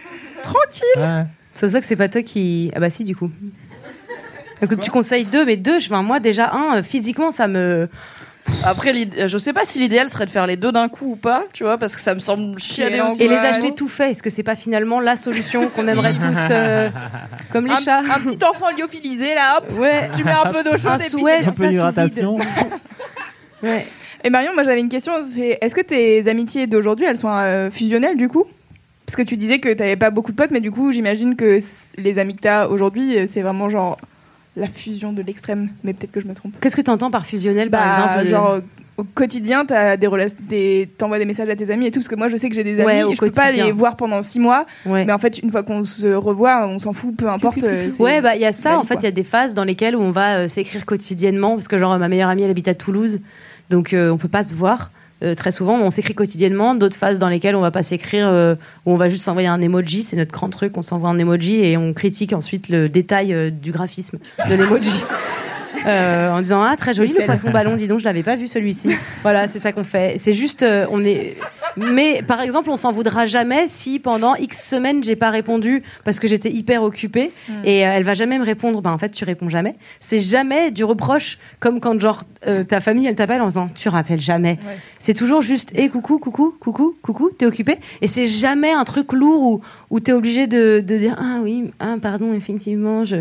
Tranquille. 0.43 0.83
Ouais. 0.97 1.23
Ça 1.53 1.61
se 1.61 1.71
voit 1.71 1.79
que 1.79 1.85
c'est 1.85 1.95
pas 1.95 2.09
toi 2.09 2.21
qui. 2.21 2.71
Ah 2.75 2.79
bah 2.79 2.89
si, 2.89 3.03
du 3.03 3.15
coup. 3.15 3.31
Parce 4.59 4.73
que 4.73 4.79
tu 4.79 4.91
conseilles 4.91 5.25
deux, 5.25 5.45
mais 5.45 5.57
deux, 5.57 5.79
je- 5.79 5.87
enfin, 5.87 6.01
moi 6.01 6.19
déjà, 6.19 6.51
un, 6.53 6.77
euh, 6.77 6.83
physiquement, 6.83 7.31
ça 7.31 7.47
me. 7.47 7.89
Après, 8.63 8.93
l'id- 8.93 9.27
je 9.27 9.37
sais 9.39 9.53
pas 9.53 9.65
si 9.65 9.79
l'idéal 9.79 10.07
serait 10.09 10.25
de 10.27 10.31
faire 10.31 10.45
les 10.47 10.55
deux 10.55 10.71
d'un 10.71 10.87
coup 10.87 11.13
ou 11.13 11.15
pas, 11.15 11.43
tu 11.51 11.63
vois, 11.63 11.77
parce 11.79 11.95
que 11.95 12.01
ça 12.01 12.13
me 12.13 12.19
semble 12.19 12.59
chiader 12.59 13.01
aussi. 13.01 13.23
Et 13.23 13.27
les 13.27 13.37
acheter 13.37 13.73
tout 13.73 13.87
fait, 13.87 14.11
est-ce 14.11 14.21
que 14.21 14.29
c'est 14.29 14.43
pas 14.43 14.55
finalement 14.55 14.99
la 14.99 15.15
solution 15.15 15.69
qu'on 15.69 15.87
aimerait 15.87 16.13
tous 16.17 16.37
euh, 16.51 16.89
Comme 17.51 17.65
les 17.65 17.73
un, 17.73 17.77
chats 17.77 17.99
un 17.99 18.19
petit 18.19 18.37
enfant 18.45 18.67
lyophilisé 18.77 19.33
là, 19.33 19.57
hop, 19.57 19.79
Ouais. 19.79 20.09
tu 20.15 20.23
mets 20.23 20.31
un 20.31 20.51
peu 20.51 20.63
d'eau 20.63 20.77
chaude 20.77 20.91
Un 20.91 20.97
et 20.97 21.09
puis 21.09 21.23
c'est 21.25 21.47
Un 21.47 21.51
peu 21.53 21.67
d'hydratation. 21.69 22.37
Ouais. 23.63 23.85
Et 24.23 24.29
Marion, 24.29 24.53
moi 24.53 24.63
j'avais 24.63 24.79
une 24.79 24.89
question. 24.89 25.13
C'est 25.29 25.57
est-ce 25.61 25.75
que 25.75 25.81
tes 25.81 26.27
amitiés 26.27 26.65
d'aujourd'hui, 26.67 27.05
elles 27.05 27.17
sont 27.17 27.29
euh, 27.31 27.69
fusionnelles 27.69 28.17
du 28.17 28.27
coup? 28.27 28.45
Parce 29.05 29.15
que 29.15 29.21
tu 29.21 29.37
disais 29.37 29.59
que 29.59 29.71
t'avais 29.73 29.95
pas 29.97 30.09
beaucoup 30.09 30.31
de 30.31 30.37
potes, 30.37 30.51
mais 30.51 30.61
du 30.61 30.71
coup, 30.71 30.91
j'imagine 30.91 31.35
que 31.35 31.59
les 31.97 32.19
amis 32.19 32.35
que 32.35 32.41
t'as 32.41 32.67
aujourd'hui, 32.67 33.17
euh, 33.17 33.25
c'est 33.27 33.41
vraiment 33.41 33.69
genre 33.69 33.97
la 34.57 34.67
fusion 34.67 35.13
de 35.13 35.21
l'extrême. 35.21 35.69
Mais 35.83 35.93
peut-être 35.93 36.11
que 36.11 36.19
je 36.21 36.27
me 36.27 36.33
trompe. 36.33 36.53
Qu'est-ce 36.61 36.75
que 36.75 36.81
tu 36.81 36.89
entends 36.91 37.11
par 37.11 37.25
fusionnel, 37.25 37.69
Bah, 37.69 37.77
par 37.79 38.19
exemple 38.19 38.25
genre 38.29 38.59
au 38.97 39.03
quotidien, 39.03 39.65
t'as 39.65 39.97
des 39.97 40.07
des... 40.39 40.89
t'envoies 40.97 41.19
des 41.19 41.25
messages 41.25 41.49
à 41.49 41.55
tes 41.57 41.69
amis 41.69 41.87
et 41.87 41.91
tout. 41.91 41.99
Parce 41.99 42.07
que 42.07 42.15
moi, 42.15 42.29
je 42.29 42.37
sais 42.37 42.47
que 42.47 42.55
j'ai 42.55 42.63
des 42.63 42.75
amis 42.79 42.85
Ouais, 42.85 42.99
et 43.11 43.15
je 43.15 43.19
peux 43.19 43.29
pas 43.29 43.51
les 43.51 43.71
voir 43.73 43.97
pendant 43.97 44.23
six 44.23 44.39
mois. 44.39 44.65
Ouais. 44.85 45.03
Mais 45.05 45.11
en 45.11 45.17
fait, 45.19 45.37
une 45.39 45.51
fois 45.51 45.63
qu'on 45.63 45.83
se 45.83 46.07
revoit, 46.07 46.65
on 46.65 46.79
s'en 46.79 46.93
fout, 46.93 47.13
peu 47.15 47.27
importe. 47.29 47.61
euh, 47.63 47.89
c'est- 47.91 48.01
Ouais, 48.01 48.21
bah 48.21 48.35
il 48.35 48.41
y 48.41 48.45
a 48.45 48.53
ça. 48.53 48.79
En 48.79 48.83
fait, 48.85 48.95
il 48.95 49.03
y 49.03 49.07
a 49.07 49.11
des 49.11 49.23
phases 49.23 49.53
dans 49.53 49.65
lesquelles 49.65 49.97
où 49.97 50.01
on 50.01 50.11
va 50.11 50.37
euh, 50.37 50.47
s'écrire 50.47 50.85
quotidiennement, 50.85 51.55
parce 51.55 51.67
que 51.67 51.77
genre 51.77 51.99
ma 51.99 52.07
meilleure 52.07 52.29
amie, 52.29 52.43
elle 52.43 52.49
habite 52.51 52.69
à 52.69 52.73
Toulouse, 52.73 53.19
donc 53.69 53.93
euh, 53.93 54.09
on 54.11 54.17
peut 54.17 54.29
pas 54.29 54.43
se 54.45 54.55
voir. 54.55 54.91
Euh, 55.23 55.35
très 55.35 55.51
souvent, 55.51 55.79
on 55.79 55.89
s'écrit 55.89 56.13
quotidiennement. 56.13 56.75
D'autres 56.75 56.97
phases 56.97 57.19
dans 57.19 57.29
lesquelles 57.29 57.55
on 57.55 57.61
va 57.61 57.71
pas 57.71 57.83
s'écrire, 57.83 58.27
euh, 58.27 58.55
où 58.85 58.91
on 58.91 58.95
va 58.95 59.09
juste 59.09 59.23
s'envoyer 59.23 59.47
un 59.47 59.61
emoji. 59.61 60.03
C'est 60.03 60.17
notre 60.17 60.31
grand 60.31 60.49
truc. 60.49 60.77
On 60.77 60.81
s'envoie 60.81 61.09
un 61.09 61.17
emoji 61.17 61.55
et 61.55 61.77
on 61.77 61.93
critique 61.93 62.33
ensuite 62.33 62.69
le 62.69 62.89
détail 62.89 63.33
euh, 63.33 63.49
du 63.49 63.71
graphisme 63.71 64.17
de 64.49 64.55
l'emoji. 64.55 64.99
Euh, 65.85 66.31
en 66.31 66.41
disant 66.41 66.61
ah 66.61 66.75
très 66.77 66.93
joli 66.93 67.13
le 67.17 67.25
poisson 67.25 67.51
ballon 67.51 67.75
dis 67.75 67.87
donc 67.87 67.99
je 67.99 68.05
l'avais 68.05 68.23
pas 68.23 68.35
vu 68.35 68.47
celui-ci 68.47 68.89
voilà 69.23 69.47
c'est 69.47 69.59
ça 69.59 69.71
qu'on 69.71 69.83
fait 69.83 70.15
c'est 70.17 70.33
juste 70.33 70.63
euh, 70.63 70.85
on 70.89 71.03
est 71.05 71.35
Mais 71.77 72.21
par 72.25 72.39
exemple, 72.39 72.69
on 72.69 72.77
s'en 72.77 72.93
voudra 72.93 73.25
jamais 73.25 73.67
si 73.67 73.99
pendant 73.99 74.35
X 74.35 74.69
semaines 74.69 75.03
j'ai 75.03 75.17
pas 75.17 75.29
répondu 75.29 75.83
parce 76.05 76.19
que 76.21 76.27
j'étais 76.27 76.49
hyper 76.49 76.83
occupée 76.83 77.31
Mm. 77.49 77.53
et 77.65 77.85
euh, 77.85 77.91
elle 77.93 78.03
va 78.03 78.13
jamais 78.13 78.39
me 78.39 78.45
répondre. 78.45 78.81
Bah 78.81 78.91
en 78.91 78.97
fait, 78.97 79.09
tu 79.09 79.25
réponds 79.25 79.49
jamais. 79.49 79.75
C'est 79.99 80.21
jamais 80.21 80.71
du 80.71 80.83
reproche 80.85 81.37
comme 81.59 81.79
quand 81.81 81.99
genre 81.99 82.23
euh, 82.47 82.63
ta 82.63 82.79
famille 82.79 83.07
elle 83.07 83.15
t'appelle 83.15 83.41
en 83.41 83.47
disant 83.47 83.69
tu 83.75 83.89
rappelles 83.89 84.21
jamais. 84.21 84.57
Ouais. 84.65 84.77
C'est 84.99 85.13
toujours 85.13 85.41
juste 85.41 85.77
et 85.77 85.89
coucou 85.89 86.17
coucou 86.17 86.55
coucou 86.59 86.95
coucou 87.01 87.29
t'es 87.37 87.45
occupé 87.45 87.77
et 88.01 88.07
c'est 88.07 88.27
jamais 88.27 88.71
un 88.71 88.83
truc 88.85 89.11
lourd 89.11 89.41
où 89.43 89.61
où 89.89 89.99
t'es 89.99 90.13
obligé 90.13 90.47
de, 90.47 90.79
de 90.85 90.97
dire 90.97 91.15
ah 91.19 91.39
oui 91.43 91.71
ah 91.79 91.95
pardon 92.01 92.33
effectivement 92.33 93.03
je 93.03 93.17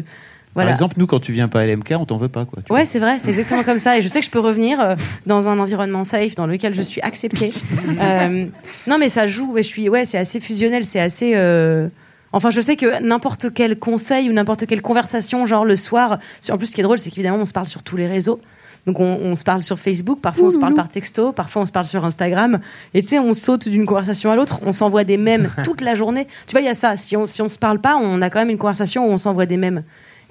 voilà. 0.55 0.69
Par 0.69 0.73
exemple, 0.77 0.95
nous, 0.99 1.07
quand 1.07 1.21
tu 1.21 1.33
viens 1.33 1.49
pas 1.49 1.61
à 1.61 1.67
LMK, 1.67 1.95
on 1.99 2.05
t'en 2.07 2.17
veut 2.17 2.29
pas. 2.29 2.45
Quoi. 2.45 2.63
Tu 2.65 2.73
Ouais, 2.73 2.85
c'est 2.87 2.99
vrai, 2.99 3.19
c'est 3.19 3.31
exactement 3.31 3.63
comme 3.65 3.79
ça. 3.79 3.99
Et 3.99 4.03
je 4.03 4.09
sais 4.09 4.21
que 4.21 4.27
je 4.27 4.31
peux 4.31 4.39
revenir 4.41 4.81
euh, 4.81 4.95
dans 5.27 5.49
un 5.49 5.59
environnement 5.59 6.05
safe 6.05 6.35
dans 6.37 6.47
lequel 6.47 6.75
je 6.75 6.83
suis 6.83 7.01
acceptée. 7.01 7.53
Euh, 8.01 8.47
non, 8.87 8.99
mais 8.99 9.09
ça 9.09 9.27
joue. 9.27 9.53
Ouais, 9.53 9.63
je 9.63 9.69
suis, 9.69 9.89
ouais, 9.89 10.05
c'est 10.05 10.19
assez 10.19 10.41
fusionnel, 10.41 10.85
c'est 10.85 11.01
assez. 11.01 11.33
euh, 11.35 11.89
Enfin, 12.33 12.51
je 12.51 12.61
sais 12.61 12.75
que 12.75 13.01
n'importe 13.01 13.55
quel 13.55 13.79
conseil 13.79 14.29
ou 14.29 14.33
n'importe 14.33 14.67
quelle 14.67 14.83
conversation, 14.83 15.47
genre 15.47 15.65
le 15.65 15.77
soir. 15.77 16.19
En 16.51 16.59
plus, 16.59 16.67
ce 16.67 16.75
qui 16.75 16.81
est 16.81 16.85
drôle, 16.85 16.99
c'est 16.99 17.11
qu'évidemment, 17.11 17.39
on 17.39 17.45
se 17.45 17.53
parle 17.53 17.69
sur 17.69 17.83
tous 17.85 17.97
les 17.97 18.09
réseaux. 18.09 18.41
Donc, 18.87 18.99
on, 19.01 19.05
on 19.23 19.37
se 19.37 19.45
parle 19.45 19.63
sur 19.63 19.79
Facebook, 19.79 20.21
parfois 20.21 20.49
on 20.49 20.51
se 20.51 20.59
parle 20.59 20.75
par 20.75 20.89
texto, 20.91 21.33
parfois 21.33 21.63
on 21.63 21.67
se 21.67 21.73
parle 21.73 21.87
sur 21.87 22.05
Instagram. 22.05 22.59
Et 22.93 23.03
tu 23.03 23.09
sais, 23.09 23.19
on 23.19 23.33
saute 23.33 23.69
d'une 23.69 23.87
conversation 23.87 24.31
à 24.31 24.37
l'autre, 24.37 24.59
on 24.67 24.73
s'envoie 24.75 25.05
des 25.05 25.17
mèmes 25.17 25.49
toute 25.65 25.81
la 25.81 25.95
journée. 25.95 26.27
Tu 26.47 26.53
vois, 26.53 26.61
il 26.61 26.67
y 26.67 26.69
a 26.69 26.75
ça. 26.75 26.97
Si 26.97 27.17
on, 27.17 27.25
si 27.25 27.41
on 27.41 27.49
se 27.49 27.59
parle 27.59 27.79
pas, 27.81 27.97
on 27.97 28.21
a 28.21 28.29
quand 28.31 28.41
même 28.41 28.51
une 28.51 28.59
conversation 28.59 29.07
où 29.09 29.11
on 29.11 29.17
s'envoie 29.19 29.47
des 29.47 29.57
mèmes 29.57 29.85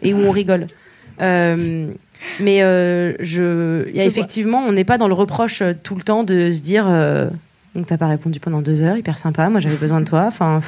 et 0.03 0.13
où 0.13 0.19
on 0.19 0.31
rigole. 0.31 0.67
Euh, 1.21 1.87
mais 2.39 2.63
euh, 2.63 3.13
je, 3.19 3.89
y 3.93 3.99
a 3.99 4.05
effectivement, 4.05 4.59
on 4.59 4.71
n'est 4.71 4.83
pas 4.85 4.97
dans 4.97 5.07
le 5.07 5.13
reproche 5.13 5.61
euh, 5.61 5.73
tout 5.81 5.95
le 5.95 6.03
temps 6.03 6.23
de 6.23 6.51
se 6.51 6.61
dire, 6.61 6.85
euh, 6.87 7.27
donc 7.75 7.87
t'as 7.87 7.97
pas 7.97 8.07
répondu 8.07 8.39
pendant 8.39 8.61
deux 8.61 8.81
heures, 8.81 8.97
hyper 8.97 9.17
sympa, 9.17 9.49
moi 9.49 9.59
j'avais 9.59 9.75
besoin 9.75 9.99
de 9.99 10.05
toi. 10.05 10.25
Enfin, 10.27 10.61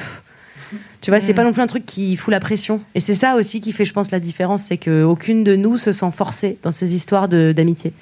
tu 1.00 1.10
vois, 1.10 1.20
c'est 1.20 1.32
Mm. 1.32 1.36
pas 1.36 1.44
non 1.44 1.52
plus 1.52 1.62
un 1.62 1.66
truc 1.66 1.86
qui 1.86 2.16
fout 2.16 2.30
la 2.32 2.40
pression. 2.40 2.80
Et 2.94 3.00
c'est 3.00 3.14
ça 3.14 3.36
aussi 3.36 3.60
qui 3.60 3.72
fait, 3.72 3.84
je 3.84 3.92
pense, 3.92 4.10
la 4.10 4.20
différence, 4.20 4.64
c'est 4.64 4.76
que 4.76 5.02
aucune 5.04 5.44
de 5.44 5.56
nous 5.56 5.78
se 5.78 5.92
sent 5.92 6.10
forcée 6.12 6.58
dans 6.62 6.72
ces 6.72 6.94
histoires 6.94 7.28
d'amitié. 7.28 7.92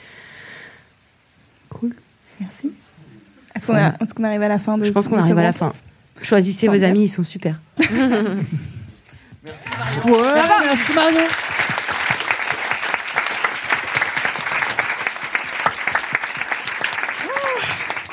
Merci. 2.40 2.73
Est-ce 3.55 3.66
qu'on 4.15 4.24
arrive 4.24 4.43
à 4.43 4.48
la 4.48 4.59
fin 4.59 4.78
de 4.78 4.85
Je 4.85 4.90
pense 4.90 5.06
qu'on 5.06 5.19
arrive 5.19 5.39
à 5.39 5.43
la 5.43 5.52
fin. 5.52 5.73
Choisissez 6.23 6.66
vos 6.69 6.82
amis, 6.82 7.05
ils 7.05 7.09
sont 7.09 7.23
super. 7.23 7.61
Ouais, 9.45 9.53
merci 10.65 10.93
Marion. 10.95 11.29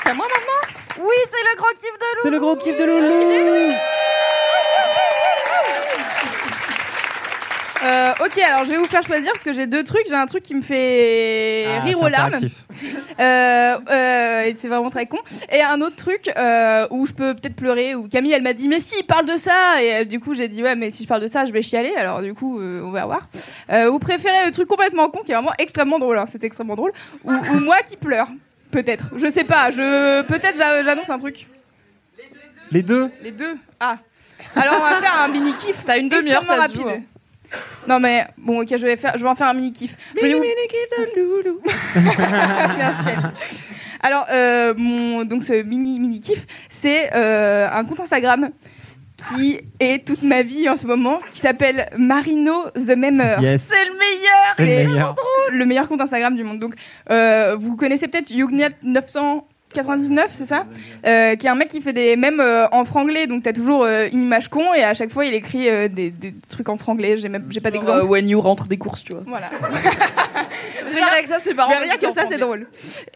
C'est 0.04 0.10
à 0.10 0.14
moi 0.14 0.26
maintenant 0.26 0.74
Oui, 0.98 1.14
c'est 1.30 1.42
le 1.42 1.56
gros 1.56 1.68
kiff 1.80 1.98
de 1.98 2.16
Loulou. 2.16 2.22
C'est 2.22 2.30
le 2.30 2.40
gros 2.40 2.56
kiff 2.56 2.76
de 2.76 2.84
Loulou. 2.84 3.91
Euh, 7.84 8.12
ok, 8.24 8.38
alors 8.38 8.64
je 8.64 8.70
vais 8.70 8.76
vous 8.78 8.86
faire 8.86 9.02
choisir 9.02 9.32
parce 9.32 9.42
que 9.44 9.52
j'ai 9.52 9.66
deux 9.66 9.82
trucs. 9.82 10.06
J'ai 10.06 10.14
un 10.14 10.26
truc 10.26 10.42
qui 10.44 10.54
me 10.54 10.62
fait 10.62 11.66
Ah, 11.66 11.80
rire 11.80 12.00
aux 12.00 12.08
larmes. 12.08 12.34
Euh, 13.20 13.76
euh, 13.90 14.42
et 14.44 14.54
c'est 14.56 14.68
vraiment 14.68 14.90
très 14.90 15.06
con. 15.06 15.18
Et 15.50 15.62
un 15.62 15.80
autre 15.80 15.96
truc 15.96 16.30
euh, 16.36 16.86
où 16.90 17.06
je 17.06 17.12
peux 17.12 17.34
peut-être 17.34 17.56
pleurer. 17.56 17.94
Où 17.94 18.08
Camille, 18.08 18.32
elle 18.32 18.42
m'a 18.42 18.52
dit 18.52 18.68
mais 18.68 18.80
si, 18.80 19.02
parle 19.02 19.26
de 19.26 19.36
ça. 19.36 19.82
Et 19.82 19.94
euh, 19.94 20.04
du 20.04 20.20
coup, 20.20 20.34
j'ai 20.34 20.48
dit 20.48 20.62
ouais, 20.62 20.76
mais 20.76 20.90
si 20.90 21.02
je 21.02 21.08
parle 21.08 21.22
de 21.22 21.26
ça, 21.26 21.44
je 21.44 21.52
vais 21.52 21.62
chialer. 21.62 21.92
Alors 21.96 22.22
du 22.22 22.34
coup, 22.34 22.60
euh, 22.60 22.82
on 22.84 22.90
va 22.90 23.04
voir. 23.04 23.28
Euh, 23.70 23.90
vous 23.90 23.98
préférez 23.98 24.46
le 24.46 24.52
truc 24.52 24.68
complètement 24.68 25.08
con 25.08 25.20
qui 25.24 25.32
est 25.32 25.34
vraiment 25.34 25.52
extrêmement 25.58 25.98
drôle. 25.98 26.18
hein, 26.18 26.24
C'est 26.30 26.44
extrêmement 26.44 26.76
drôle. 26.76 26.92
Ou, 27.24 27.32
ou 27.32 27.60
moi 27.60 27.78
qui 27.88 27.96
pleure. 27.96 28.28
Peut-être. 28.70 29.10
Je 29.16 29.30
sais 29.30 29.44
pas. 29.44 29.70
Je 29.70 30.22
peut-être 30.22 30.56
j'a- 30.56 30.82
j'annonce 30.84 31.10
un 31.10 31.18
truc. 31.18 31.46
Les 32.70 32.82
deux 32.82 33.10
Les 33.22 33.32
deux. 33.32 33.56
Ah. 33.80 33.98
Alors 34.56 34.76
on 34.78 34.82
va 34.82 34.96
faire 35.00 35.20
un 35.22 35.28
mini 35.28 35.52
kiff. 35.54 35.76
T'as 35.84 35.98
une 35.98 36.08
demi-heure, 36.08 36.42
se 36.44 36.52
joue, 36.52 36.58
rapide. 36.58 37.02
Non 37.88 38.00
mais 38.00 38.26
bon 38.38 38.62
ok 38.62 38.68
je 38.70 38.84
vais 38.84 38.96
faire 38.96 39.16
je 39.16 39.22
vais 39.22 39.28
en 39.28 39.34
faire 39.34 39.48
un 39.48 39.54
mini 39.54 39.72
kiff. 39.72 39.96
Mini, 40.20 40.34
vous... 40.34 40.40
mini 40.40 40.54
kiff 40.68 40.88
de 40.98 41.20
Loulou. 41.20 41.60
Alors 44.02 44.26
euh, 44.32 44.74
mon 44.76 45.24
donc 45.24 45.44
ce 45.44 45.62
mini 45.62 46.00
mini 46.00 46.20
kiff 46.20 46.46
c'est 46.68 47.14
euh, 47.14 47.68
un 47.70 47.84
compte 47.84 48.00
Instagram 48.00 48.50
qui 49.30 49.60
est 49.78 50.04
toute 50.04 50.22
ma 50.22 50.42
vie 50.42 50.68
en 50.68 50.76
ce 50.76 50.86
moment 50.86 51.18
qui 51.30 51.40
s'appelle 51.40 51.88
Marino 51.96 52.70
the 52.74 52.96
Memeur. 52.96 53.38
C'est 53.38 53.84
le 53.84 53.98
meilleur. 53.98 54.54
C'est 54.56 54.84
le 54.84 54.90
meilleur. 54.90 55.14
Le 55.50 55.64
meilleur 55.64 55.88
compte 55.88 56.00
Instagram 56.00 56.34
du 56.34 56.44
monde. 56.44 56.58
Donc 56.58 56.74
euh, 57.10 57.56
vous 57.58 57.76
connaissez 57.76 58.08
peut-être 58.08 58.30
Yugnat 58.30 58.70
900 58.82 59.46
99, 59.72 60.30
c'est 60.32 60.46
ça 60.46 60.66
euh, 61.06 61.36
Qui 61.36 61.46
est 61.46 61.50
un 61.50 61.54
mec 61.54 61.68
qui 61.68 61.80
fait 61.80 61.92
des 61.92 62.16
mèmes 62.16 62.40
euh, 62.40 62.66
en 62.72 62.84
franglais, 62.84 63.26
donc 63.26 63.42
t'as 63.42 63.52
toujours 63.52 63.84
euh, 63.84 64.08
une 64.12 64.22
image 64.22 64.48
con 64.48 64.74
et 64.74 64.82
à 64.82 64.94
chaque 64.94 65.10
fois 65.10 65.24
il 65.24 65.34
écrit 65.34 65.68
euh, 65.68 65.88
des, 65.88 66.12
trucs 66.48 66.68
en 66.68 66.76
franglais. 66.76 67.16
J'ai 67.16 67.28
même 67.28 67.46
j'ai 67.50 67.60
pas 67.60 67.70
d'exemple. 67.70 68.04
when 68.04 68.28
you 68.28 68.40
rentre 68.40 68.68
des 68.68 68.78
courses, 68.78 69.02
tu 69.02 69.12
vois. 69.12 69.22
Voilà. 69.26 69.48
rien 70.94 71.06
avec 71.12 71.26
ça, 71.26 71.38
c'est 71.40 71.54
pas 71.54 71.66
Rien 71.66 71.94
que 71.94 72.12
ça, 72.12 72.24
c'est 72.28 72.38
drôle. 72.38 72.66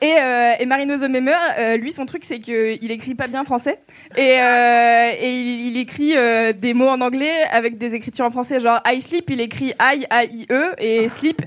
Et, 0.00 0.14
et 0.58 0.66
Marino 0.66 0.96
The 0.96 1.08
Memer, 1.08 1.76
lui, 1.78 1.92
son 1.92 2.06
truc, 2.06 2.24
c'est 2.24 2.38
qu'il 2.38 2.90
écrit 2.90 3.14
pas 3.14 3.26
bien 3.26 3.44
français 3.44 3.78
et, 4.16 4.38
et 4.38 5.30
il, 5.30 5.76
écrit 5.76 6.14
des 6.54 6.74
mots 6.74 6.88
en 6.88 7.00
anglais 7.00 7.44
avec 7.52 7.78
des 7.78 7.94
écritures 7.94 8.24
en 8.24 8.30
français, 8.30 8.60
genre 8.60 8.80
I 8.86 9.02
sleep, 9.02 9.30
il 9.30 9.40
écrit 9.40 9.74
I 9.80 10.06
A 10.10 10.24
I 10.24 10.46
E 10.50 10.74
et 10.78 11.08
sleep 11.08 11.42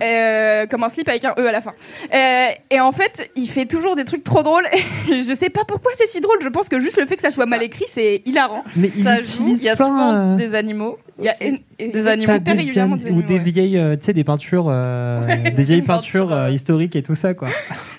comme 0.70 0.84
un 0.84 0.90
slip 0.90 1.10
avec 1.10 1.26
un 1.26 1.34
e 1.38 1.48
à 1.48 1.52
la 1.52 1.62
fin. 1.62 1.74
et 2.12 2.80
en 2.80 2.92
fait, 2.92 3.32
il 3.36 3.50
fait 3.50 3.66
toujours 3.66 3.96
des 3.96 4.06
trucs 4.06 4.24
trop 4.24 4.44
drôles. 4.44 4.68
Je 5.08 5.36
sais 5.40 5.50
pas 5.50 5.64
pourquoi 5.66 5.92
c'est 5.98 6.08
si 6.10 6.22
drôle. 6.22 6.38
Je 6.42 6.50
pense 6.50 6.70
que 6.70 6.80
juste 6.80 6.98
le 6.98 7.06
fait 7.06 7.16
que 7.16 7.22
ça 7.22 7.32
soit 7.32 7.46
mal 7.46 7.62
écrit, 7.64 7.86
c'est 7.94 8.22
hilarant. 8.26 8.64
Mais 8.76 8.92
il 8.96 9.04
Ça 9.04 9.16
joue, 9.22 9.22
utilise 9.44 9.64
il 9.64 9.66
y 9.66 9.70
a 9.70 9.76
souvent 9.76 10.14
euh, 10.14 10.36
des 10.36 10.56
animaux. 10.56 10.98
Il 11.18 11.26
y 11.26 11.30
a 11.30 11.34
aussi. 11.34 11.44
et- 11.46 11.86
et- 11.86 11.88
des 11.90 12.08
animaux. 12.08 12.38
Des, 12.40 13.12
ou 13.12 13.22
des 13.22 13.34
ouais. 13.36 13.40
vieilles, 13.40 13.78
euh, 13.78 13.96
tu 13.96 14.06
sais, 14.06 14.14
des 14.14 14.24
peintures, 14.24 14.68
euh, 14.70 15.20
des 15.56 15.64
vieilles 15.64 15.82
peintures 15.84 16.28
peintures, 16.28 16.34
euh, 16.34 16.50
historiques 16.52 16.96
et 16.96 17.04
tout 17.04 17.16
ça, 17.16 17.34
quoi. 17.34 17.50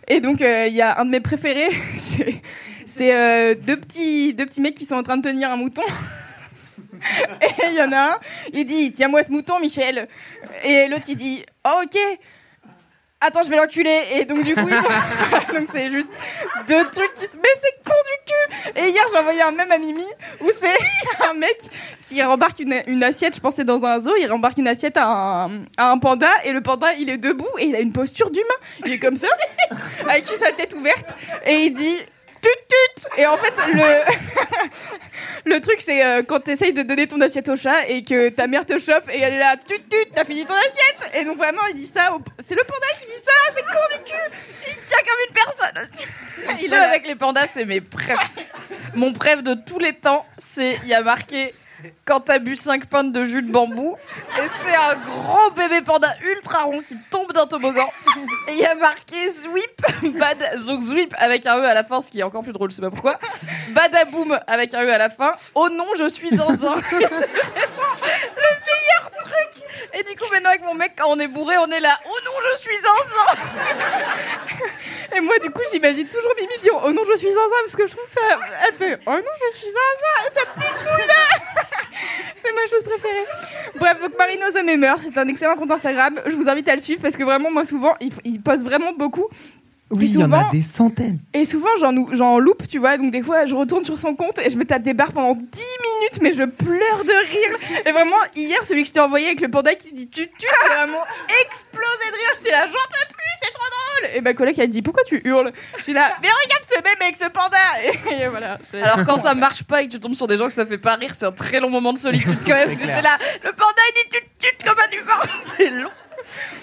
Et 0.09 0.21
donc, 0.21 0.41
euh, 0.43 0.67
il 0.69 0.75
y 0.75 0.81
a 0.83 0.99
un 1.01 1.05
de 1.05 1.11
mes 1.11 1.21
préférés, 1.21 1.69
c'est 1.97 2.35
c'est, 2.87 3.15
euh, 3.15 3.55
deux, 3.55 3.77
petits, 3.77 4.35
deux 4.35 4.47
petits 4.47 4.61
mecs 4.61 4.75
qui 4.75 4.85
sont 4.85 4.97
en 4.97 5.03
train 5.05 5.17
de 5.17 5.23
tenir 5.23 5.51
un 5.51 5.57
mouton. 5.57 5.83
Et 7.43 7.47
il 7.71 7.77
y 7.79 7.83
en 7.83 7.93
a 7.93 8.13
un, 8.13 8.19
il 8.53 8.65
dit 8.67 8.93
Tiens-moi 8.93 9.23
ce 9.23 9.31
mouton, 9.33 9.55
Michel. 9.61 10.07
Et 10.67 10.87
l'autre, 10.89 11.05
il 11.09 11.17
dit 11.17 11.43
Oh, 11.65 11.83
ok. 11.85 11.99
Attends, 13.23 13.43
je 13.45 13.51
vais 13.51 13.57
l'enculer. 13.57 13.99
Et 14.15 14.25
donc, 14.25 14.43
du 14.43 14.55
coup, 14.55 14.67
ils 14.67 15.55
donc 15.55 15.69
c'est 15.73 15.91
juste 15.91 16.09
deux 16.67 16.85
trucs 16.87 17.13
qui 17.15 17.27
se. 17.27 17.37
Mais 17.37 17.49
c'est 17.63 17.85
con 17.85 17.93
du 17.93 18.33
cul 18.33 18.81
Et 18.81 18.89
hier, 18.91 19.05
j'ai 19.13 19.19
envoyé 19.19 19.43
un 19.43 19.51
même 19.51 19.71
à 19.71 19.79
Mimi 19.79 20.05
où 20.41 20.51
c'est 20.51 20.79
un 21.31 21.35
mec 21.35 21.59
qui 22.03 22.23
rembarque 22.23 22.61
une, 22.61 22.83
une 22.87 23.03
assiette, 23.03 23.37
je 23.37 23.41
pensais 23.41 23.65
dans 23.65 23.85
un 23.85 24.01
zoo, 24.01 24.15
il 24.19 24.31
rembarque 24.31 24.59
une 24.59 24.69
assiette 24.69 24.97
à 24.97 25.07
un, 25.07 25.65
à 25.77 25.91
un 25.91 25.99
panda 25.99 26.31
et 26.45 26.53
le 26.53 26.63
panda 26.63 26.95
il 26.95 27.11
est 27.11 27.19
debout 27.19 27.49
et 27.59 27.67
il 27.67 27.77
a 27.77 27.81
une 27.81 27.93
posture 27.93 28.31
d'humain. 28.31 28.47
Il 28.87 28.93
est 28.93 28.99
comme 28.99 29.17
ça, 29.17 29.29
avec 30.09 30.27
sa 30.27 30.53
tête 30.53 30.75
ouverte 30.75 31.15
et 31.45 31.55
il 31.55 31.75
dit 31.75 31.99
tut 32.43 32.49
tut 32.69 33.21
Et 33.21 33.27
en 33.27 33.37
fait, 33.37 33.53
le, 33.73 34.61
le 35.55 35.61
truc 35.61 35.81
c'est 35.85 36.05
euh, 36.05 36.23
quand 36.23 36.41
tu 36.41 36.51
essayes 36.53 36.73
de 36.73 36.83
donner 36.83 37.07
ton 37.07 37.21
assiette 37.21 37.49
au 37.49 37.57
chat 37.57 37.89
et 37.89 38.03
que 38.03 38.29
ta 38.31 38.47
mère 38.47 38.67
te 38.67 38.79
chope 38.79 39.09
et 39.13 39.21
elle 39.21 39.35
est 39.35 39.39
là 39.39 39.57
tut 39.57 39.81
tut, 39.89 39.97
t'as 40.15 40.25
fini 40.25 40.45
ton 40.45 40.55
assiette 40.55 41.15
Et 41.15 41.25
donc 41.25 41.37
vraiment, 41.39 41.63
il 41.71 41.75
dit 41.77 41.91
ça, 41.95 42.15
au- 42.15 42.21
c'est 42.43 42.55
le 42.55 42.63
panda 42.65 42.87
qui 43.01 43.07
dit 43.07 43.23
ça, 43.25 43.53
c'est 43.55 43.63
con 43.63 43.97
du 43.97 44.05
cul 44.11 44.39
Il 44.69 44.75
se 44.75 44.89
tient 44.89 44.99
comme 44.99 45.21
une 45.29 45.35
personne 45.35 45.83
aussi. 46.59 46.69
Ceux 46.69 46.81
avec 46.81 47.07
les 47.07 47.15
pandas, 47.17 47.47
c'est 47.53 47.65
mes 47.65 47.81
préf. 47.81 48.19
Mon 48.95 49.13
préf 49.13 49.43
de 49.43 49.55
tous 49.55 49.79
les 49.79 49.93
temps, 49.95 50.27
c'est 50.39 50.79
il 50.83 50.89
y 50.89 50.95
a 50.95 51.03
marqué 51.03 51.55
quand 52.05 52.21
t'as 52.21 52.39
bu 52.39 52.57
5 52.57 52.87
pintes 52.87 53.13
de 53.13 53.25
jus 53.25 53.43
de 53.43 53.51
bambou 53.51 53.97
et 54.37 54.47
c'est 54.63 54.75
un 54.75 54.97
gros 54.97 55.51
bébé 55.51 55.83
panda 55.83 56.15
ultra 56.23 56.65
rond 56.65 56.81
qui 56.81 56.97
tombe 57.11 57.33
d'un 57.33 57.47
toboggan 57.47 57.89
et 58.49 58.53
il 58.53 58.59
y 58.59 58.65
a 58.65 58.75
marqué 58.75 59.29
Zwip 59.31 59.81
bad 60.19 60.39
donc 60.67 60.81
Zwip 60.83 61.15
avec 61.19 61.47
un 61.47 61.59
e 61.59 61.65
à 61.65 61.75
la 61.75 61.85
fin 61.85 62.01
ce 62.01 62.11
qui 62.11 62.21
est 62.21 62.23
encore 62.23 62.43
plus 62.43 62.53
drôle 62.53 62.71
je 62.71 62.77
sais 62.77 62.83
pas 62.83 62.91
pourquoi 62.91 63.19
Badaboum 63.71 64.39
avec 64.47 64.75
un 64.75 64.85
e 64.85 64.91
à 64.91 64.99
la 64.99 65.11
fin 65.11 65.35
oh 65.55 65.69
non 65.71 65.87
je 65.99 66.09
suis 66.09 66.31
zinzin. 66.31 66.77
C'est 66.91 66.99
le 66.99 68.51
meilleur 68.67 69.11
truc. 69.21 69.65
Et 69.95 70.03
du 70.03 70.17
coup 70.17 70.31
maintenant 70.33 70.51
avec 70.51 70.63
mon 70.63 70.75
mec 70.75 70.93
quand 70.97 71.09
on 71.09 71.19
est 71.19 71.29
bourré 71.29 71.57
on 71.59 71.71
est 71.71 71.81
là 71.81 71.99
oh 72.07 72.19
non 72.25 72.33
je 72.53 72.59
suis 72.59 72.77
zinzin. 72.77 73.39
Et 75.17 75.21
moi, 75.21 75.39
du 75.41 75.51
coup, 75.51 75.63
j'imagine 75.73 76.07
toujours 76.07 76.33
Mimi 76.39 76.57
dire 76.63 76.73
Oh 76.85 76.93
non, 76.93 77.03
je 77.05 77.17
suis 77.19 77.29
zinzin, 77.29 77.57
parce 77.65 77.75
que 77.75 77.87
je 77.87 77.93
trouve 77.93 78.09
ça. 78.09 78.39
Elle 78.65 78.75
fait 78.75 78.99
Oh 79.07 79.11
non, 79.11 79.33
je 79.51 79.57
suis 79.57 79.67
zinzin, 79.67 80.31
sa 80.35 80.47
petite 80.47 80.85
boule 80.85 81.07
là 81.07 81.63
C'est 82.37 82.53
ma 82.53 82.67
chose 82.71 82.83
préférée. 82.83 83.27
Bref, 83.79 84.01
donc 84.01 84.19
Marino 84.19 84.47
The 84.51 85.03
c'est 85.13 85.19
un 85.19 85.29
excellent 85.29 85.57
compte 85.57 85.71
Instagram. 85.71 86.21
Je 86.27 86.35
vous 86.35 86.49
invite 86.49 86.69
à 86.69 86.77
le 86.77 86.83
suivre 86.83 87.03
parce 87.03 87.17
que 87.17 87.23
vraiment, 87.23 87.51
moi, 87.51 87.65
souvent, 87.65 87.95
il, 88.01 88.13
il 88.25 88.41
poste 88.41 88.65
vraiment 88.65 88.93
beaucoup. 88.93 89.29
Oui, 89.91 90.07
il 90.13 90.21
y 90.21 90.25
en 90.25 90.33
a 90.33 90.49
des 90.53 90.63
centaines. 90.63 91.19
Et 91.35 91.45
souvent, 91.45 91.69
j'en 91.81 91.95
ou- 91.97 92.09
j'en 92.13 92.39
loupe, 92.39 92.67
tu 92.69 92.79
vois. 92.79 92.97
Donc, 92.97 93.11
des 93.11 93.23
fois, 93.23 93.47
je 93.47 93.55
retourne 93.57 93.85
sur 93.85 93.99
son 93.99 94.15
compte 94.15 94.39
et 94.39 94.49
je 94.49 94.57
me 94.57 94.65
tape 94.65 94.83
des 94.83 94.95
barres 94.95 95.13
pendant 95.13 95.35
10 95.35 95.41
minutes, 95.43 96.21
mais 96.23 96.33
je 96.33 96.45
pleure 96.45 97.05
de 97.05 97.29
rire. 97.29 97.81
Et 97.85 97.91
vraiment, 97.93 98.17
hier, 98.37 98.65
celui 98.65 98.83
que 98.83 98.89
je 98.89 98.93
t'ai 98.93 99.01
envoyé 99.01 99.27
avec 99.27 99.41
le 99.41 99.49
panda 99.49 99.75
qui 99.75 99.89
se 99.89 99.95
dit 99.95 100.09
tu 100.09 100.29
tu, 100.29 100.47
c'est 100.47 100.75
vraiment 100.77 101.03
explosé 101.43 102.11
de 102.11 102.17
rire. 102.17 102.31
J'étais 102.37 102.51
là, 102.53 102.67
j'en 102.67 102.73
peux 102.73 103.13
plus, 103.13 103.39
c'est 103.43 103.53
trop 103.53 103.65
drôle. 103.65 104.17
et 104.17 104.21
ma 104.21 104.35
collègue 104.35 104.59
elle 104.59 104.71
dit 104.71 104.83
pourquoi 104.83 105.03
tu 105.05 105.21
hurles? 105.25 105.53
Je 105.79 105.83
suis 105.83 105.93
là, 105.93 106.13
mais 106.23 106.29
regarde 106.29 106.65
ce 106.71 106.77
même 106.83 106.97
avec 107.01 107.17
ce 107.17 107.29
panda 107.29 107.59
Et, 108.23 108.29
voilà. 108.29 108.59
Alors 108.83 109.05
quand 109.07 109.19
ça 109.19 109.35
marche 109.35 109.65
pas 109.65 109.83
et 109.83 109.87
que 109.89 109.93
tu 109.93 110.01
tombes 110.01 110.15
sur 110.15 110.27
des 110.27 110.37
gens 110.37 110.47
que 110.47 110.53
ça 110.55 110.67
fait 110.67 110.79
pas 110.79 110.95
rire, 110.97 111.15
c'est 111.15 111.27
un 111.27 111.33
très 111.33 111.59
long 111.61 111.71
moment 111.71 111.93
de 111.93 111.99
solitude 111.99 112.39
quand 112.47 112.55
même. 112.55 112.71
J'étais 112.71 113.03
là, 113.03 113.19
le 113.45 113.53
panda 113.53 113.83
il 113.89 113.95
dit 113.95 114.09
tu 114.11 114.21
te 114.21 114.47
tutes 114.51 114.63
comme 114.69 114.79
un 114.79 114.97
humain, 114.97 115.23
c'est 115.57 115.71
long. 115.71 115.91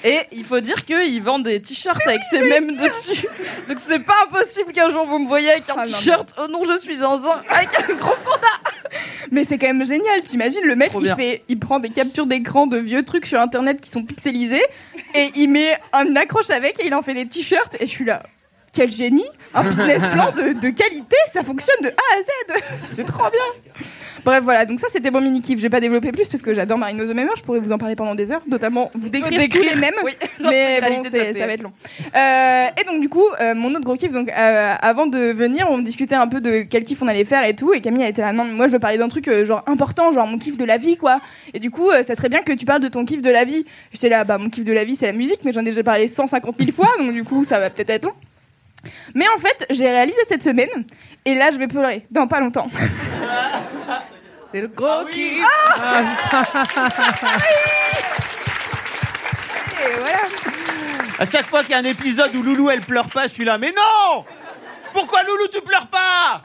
Et 0.03 0.19
il 0.31 0.43
faut 0.45 0.59
dire 0.59 0.85
qu'ils 0.85 1.21
vendent 1.21 1.43
des 1.43 1.61
t-shirts 1.61 2.01
avec 2.05 2.21
ces 2.29 2.41
mêmes 2.41 2.75
dessus. 2.77 3.25
Donc 3.67 3.79
c'est 3.79 3.99
pas 3.99 4.15
impossible 4.27 4.71
qu'un 4.73 4.89
jour 4.89 5.05
vous 5.05 5.19
me 5.19 5.27
voyez 5.27 5.51
avec 5.51 5.69
un 5.69 5.73
Ah, 5.77 5.85
non, 5.85 5.91
t-shirt. 5.91 6.33
Oh 6.39 6.47
non, 6.49 6.63
je 6.65 6.77
suis 6.77 7.03
un 7.03 7.19
zin 7.19 7.41
avec 7.49 7.69
un 7.79 7.93
gros 7.95 8.15
panda. 8.23 8.47
Mais 9.31 9.43
c'est 9.43 9.57
quand 9.57 9.67
même 9.67 9.85
génial, 9.85 10.21
t'imagines 10.23 10.63
le 10.63 10.75
mec 10.75 10.91
Trop 10.91 10.99
il 11.01 11.05
bien. 11.05 11.15
fait, 11.15 11.43
il 11.49 11.59
prend 11.59 11.79
des 11.79 11.89
captures 11.89 12.25
d'écran 12.25 12.67
de 12.67 12.77
vieux 12.77 13.03
trucs 13.03 13.25
sur 13.25 13.39
internet 13.39 13.81
qui 13.81 13.89
sont 13.89 14.03
pixelisés 14.03 14.63
et 15.13 15.29
il 15.35 15.49
met 15.49 15.77
un 15.93 16.15
accroche 16.15 16.49
avec 16.49 16.79
et 16.81 16.87
il 16.87 16.95
en 16.95 17.01
fait 17.01 17.13
des 17.13 17.27
t-shirts 17.27 17.75
et 17.79 17.85
je 17.87 17.91
suis 17.91 18.05
là. 18.05 18.23
Quel 18.73 18.91
génie 18.91 19.25
Un 19.55 19.63
business 19.63 20.03
plan 20.13 20.31
de, 20.31 20.53
de 20.53 20.69
qualité, 20.69 21.15
ça 21.33 21.41
fonctionne 21.41 21.81
de 21.81 21.87
A 21.89 21.91
à 21.91 22.21
Z 22.59 22.63
C'est 22.95 23.05
trop 23.05 23.29
bien 23.31 23.73
Bref, 24.23 24.43
voilà, 24.43 24.65
donc 24.65 24.79
ça 24.79 24.87
c'était 24.91 25.11
mon 25.11 25.21
mini 25.21 25.41
kiff. 25.41 25.57
Je 25.57 25.63
vais 25.63 25.69
pas 25.69 25.79
développer 25.79 26.11
plus 26.11 26.27
parce 26.27 26.41
que 26.41 26.53
j'adore 26.53 26.77
Marino 26.77 27.05
the 27.05 27.15
Memer, 27.15 27.35
je 27.37 27.43
pourrais 27.43 27.59
vous 27.59 27.71
en 27.71 27.77
parler 27.77 27.95
pendant 27.95 28.15
des 28.15 28.31
heures, 28.31 28.41
notamment 28.47 28.91
vous 28.93 29.09
décrire, 29.09 29.39
Décrire, 29.39 29.61
tous 29.61 29.69
les 29.69 29.79
mêmes, 29.79 29.93
oui, 30.03 30.13
mais 30.39 30.79
bon, 30.81 31.03
ça 31.03 31.45
va 31.45 31.53
être 31.53 31.63
long. 31.63 31.71
Euh, 32.15 32.67
et 32.79 32.83
donc 32.85 33.01
du 33.01 33.09
coup, 33.09 33.25
euh, 33.39 33.55
mon 33.55 33.69
autre 33.71 33.83
gros 33.83 33.95
kiff, 33.95 34.11
donc 34.11 34.29
euh, 34.29 34.75
avant 34.79 35.07
de 35.07 35.17
venir, 35.17 35.67
on 35.69 35.79
discutait 35.79 36.15
un 36.15 36.27
peu 36.27 36.41
de 36.41 36.61
quel 36.61 36.83
kiff 36.83 37.01
on 37.01 37.07
allait 37.07 37.25
faire 37.25 37.43
et 37.45 37.55
tout, 37.55 37.73
et 37.73 37.81
Camille 37.81 38.03
a 38.03 38.09
été 38.09 38.21
là, 38.21 38.33
non, 38.33 38.43
mais 38.45 38.53
moi 38.53 38.67
je 38.67 38.73
veux 38.73 38.79
parler 38.79 38.97
d'un 38.97 39.09
truc 39.09 39.29
genre 39.43 39.63
important, 39.67 40.11
genre 40.11 40.27
mon 40.27 40.37
kiff 40.37 40.57
de 40.57 40.65
la 40.65 40.77
vie, 40.77 40.97
quoi. 40.97 41.19
Et 41.53 41.59
du 41.59 41.71
coup, 41.71 41.91
ça 41.91 42.15
serait 42.15 42.29
bien 42.29 42.41
que 42.41 42.53
tu 42.53 42.65
parles 42.65 42.81
de 42.81 42.87
ton 42.87 43.05
kiff 43.05 43.21
de 43.21 43.29
la 43.29 43.45
vie. 43.45 43.65
J'étais 43.93 44.09
là, 44.09 44.23
bah 44.23 44.37
mon 44.37 44.49
kiff 44.49 44.63
de 44.63 44.73
la 44.73 44.83
vie 44.83 44.95
c'est 44.95 45.07
la 45.07 45.13
musique, 45.13 45.39
mais 45.45 45.51
j'en 45.51 45.61
ai 45.61 45.65
déjà 45.65 45.83
parlé 45.83 46.07
150 46.07 46.55
000 46.57 46.71
fois, 46.71 46.89
donc 46.99 47.11
du 47.13 47.23
coup 47.23 47.45
ça 47.45 47.59
va 47.59 47.69
peut-être 47.69 47.89
être 47.89 48.05
long. 48.05 48.13
Mais 49.13 49.25
en 49.35 49.39
fait, 49.39 49.65
j'ai 49.69 49.89
réalisé 49.89 50.17
cette 50.27 50.43
semaine, 50.43 50.69
et 51.25 51.35
là 51.35 51.49
je 51.51 51.57
vais 51.57 51.67
pleurer 51.67 52.05
dans 52.11 52.27
pas 52.27 52.39
longtemps. 52.39 52.69
C'est 54.53 54.61
le 54.61 54.69
gros 54.69 55.05
kiff. 55.11 55.45
Ah, 55.77 56.03
Et 59.83 59.99
voilà. 59.99 60.17
À 61.19 61.25
chaque 61.25 61.47
fois 61.47 61.61
qu'il 61.63 61.71
y 61.71 61.73
a 61.73 61.79
un 61.79 61.83
épisode 61.83 62.35
où 62.35 62.41
Loulou 62.43 62.69
elle 62.69 62.81
pleure 62.81 63.09
pas, 63.09 63.23
je 63.23 63.33
suis 63.33 63.43
là. 63.45 63.57
Mais 63.57 63.71
non 63.75 64.23
Pourquoi 64.93 65.23
Loulou 65.23 65.47
tu 65.51 65.61
pleures 65.61 65.87
pas? 65.87 66.41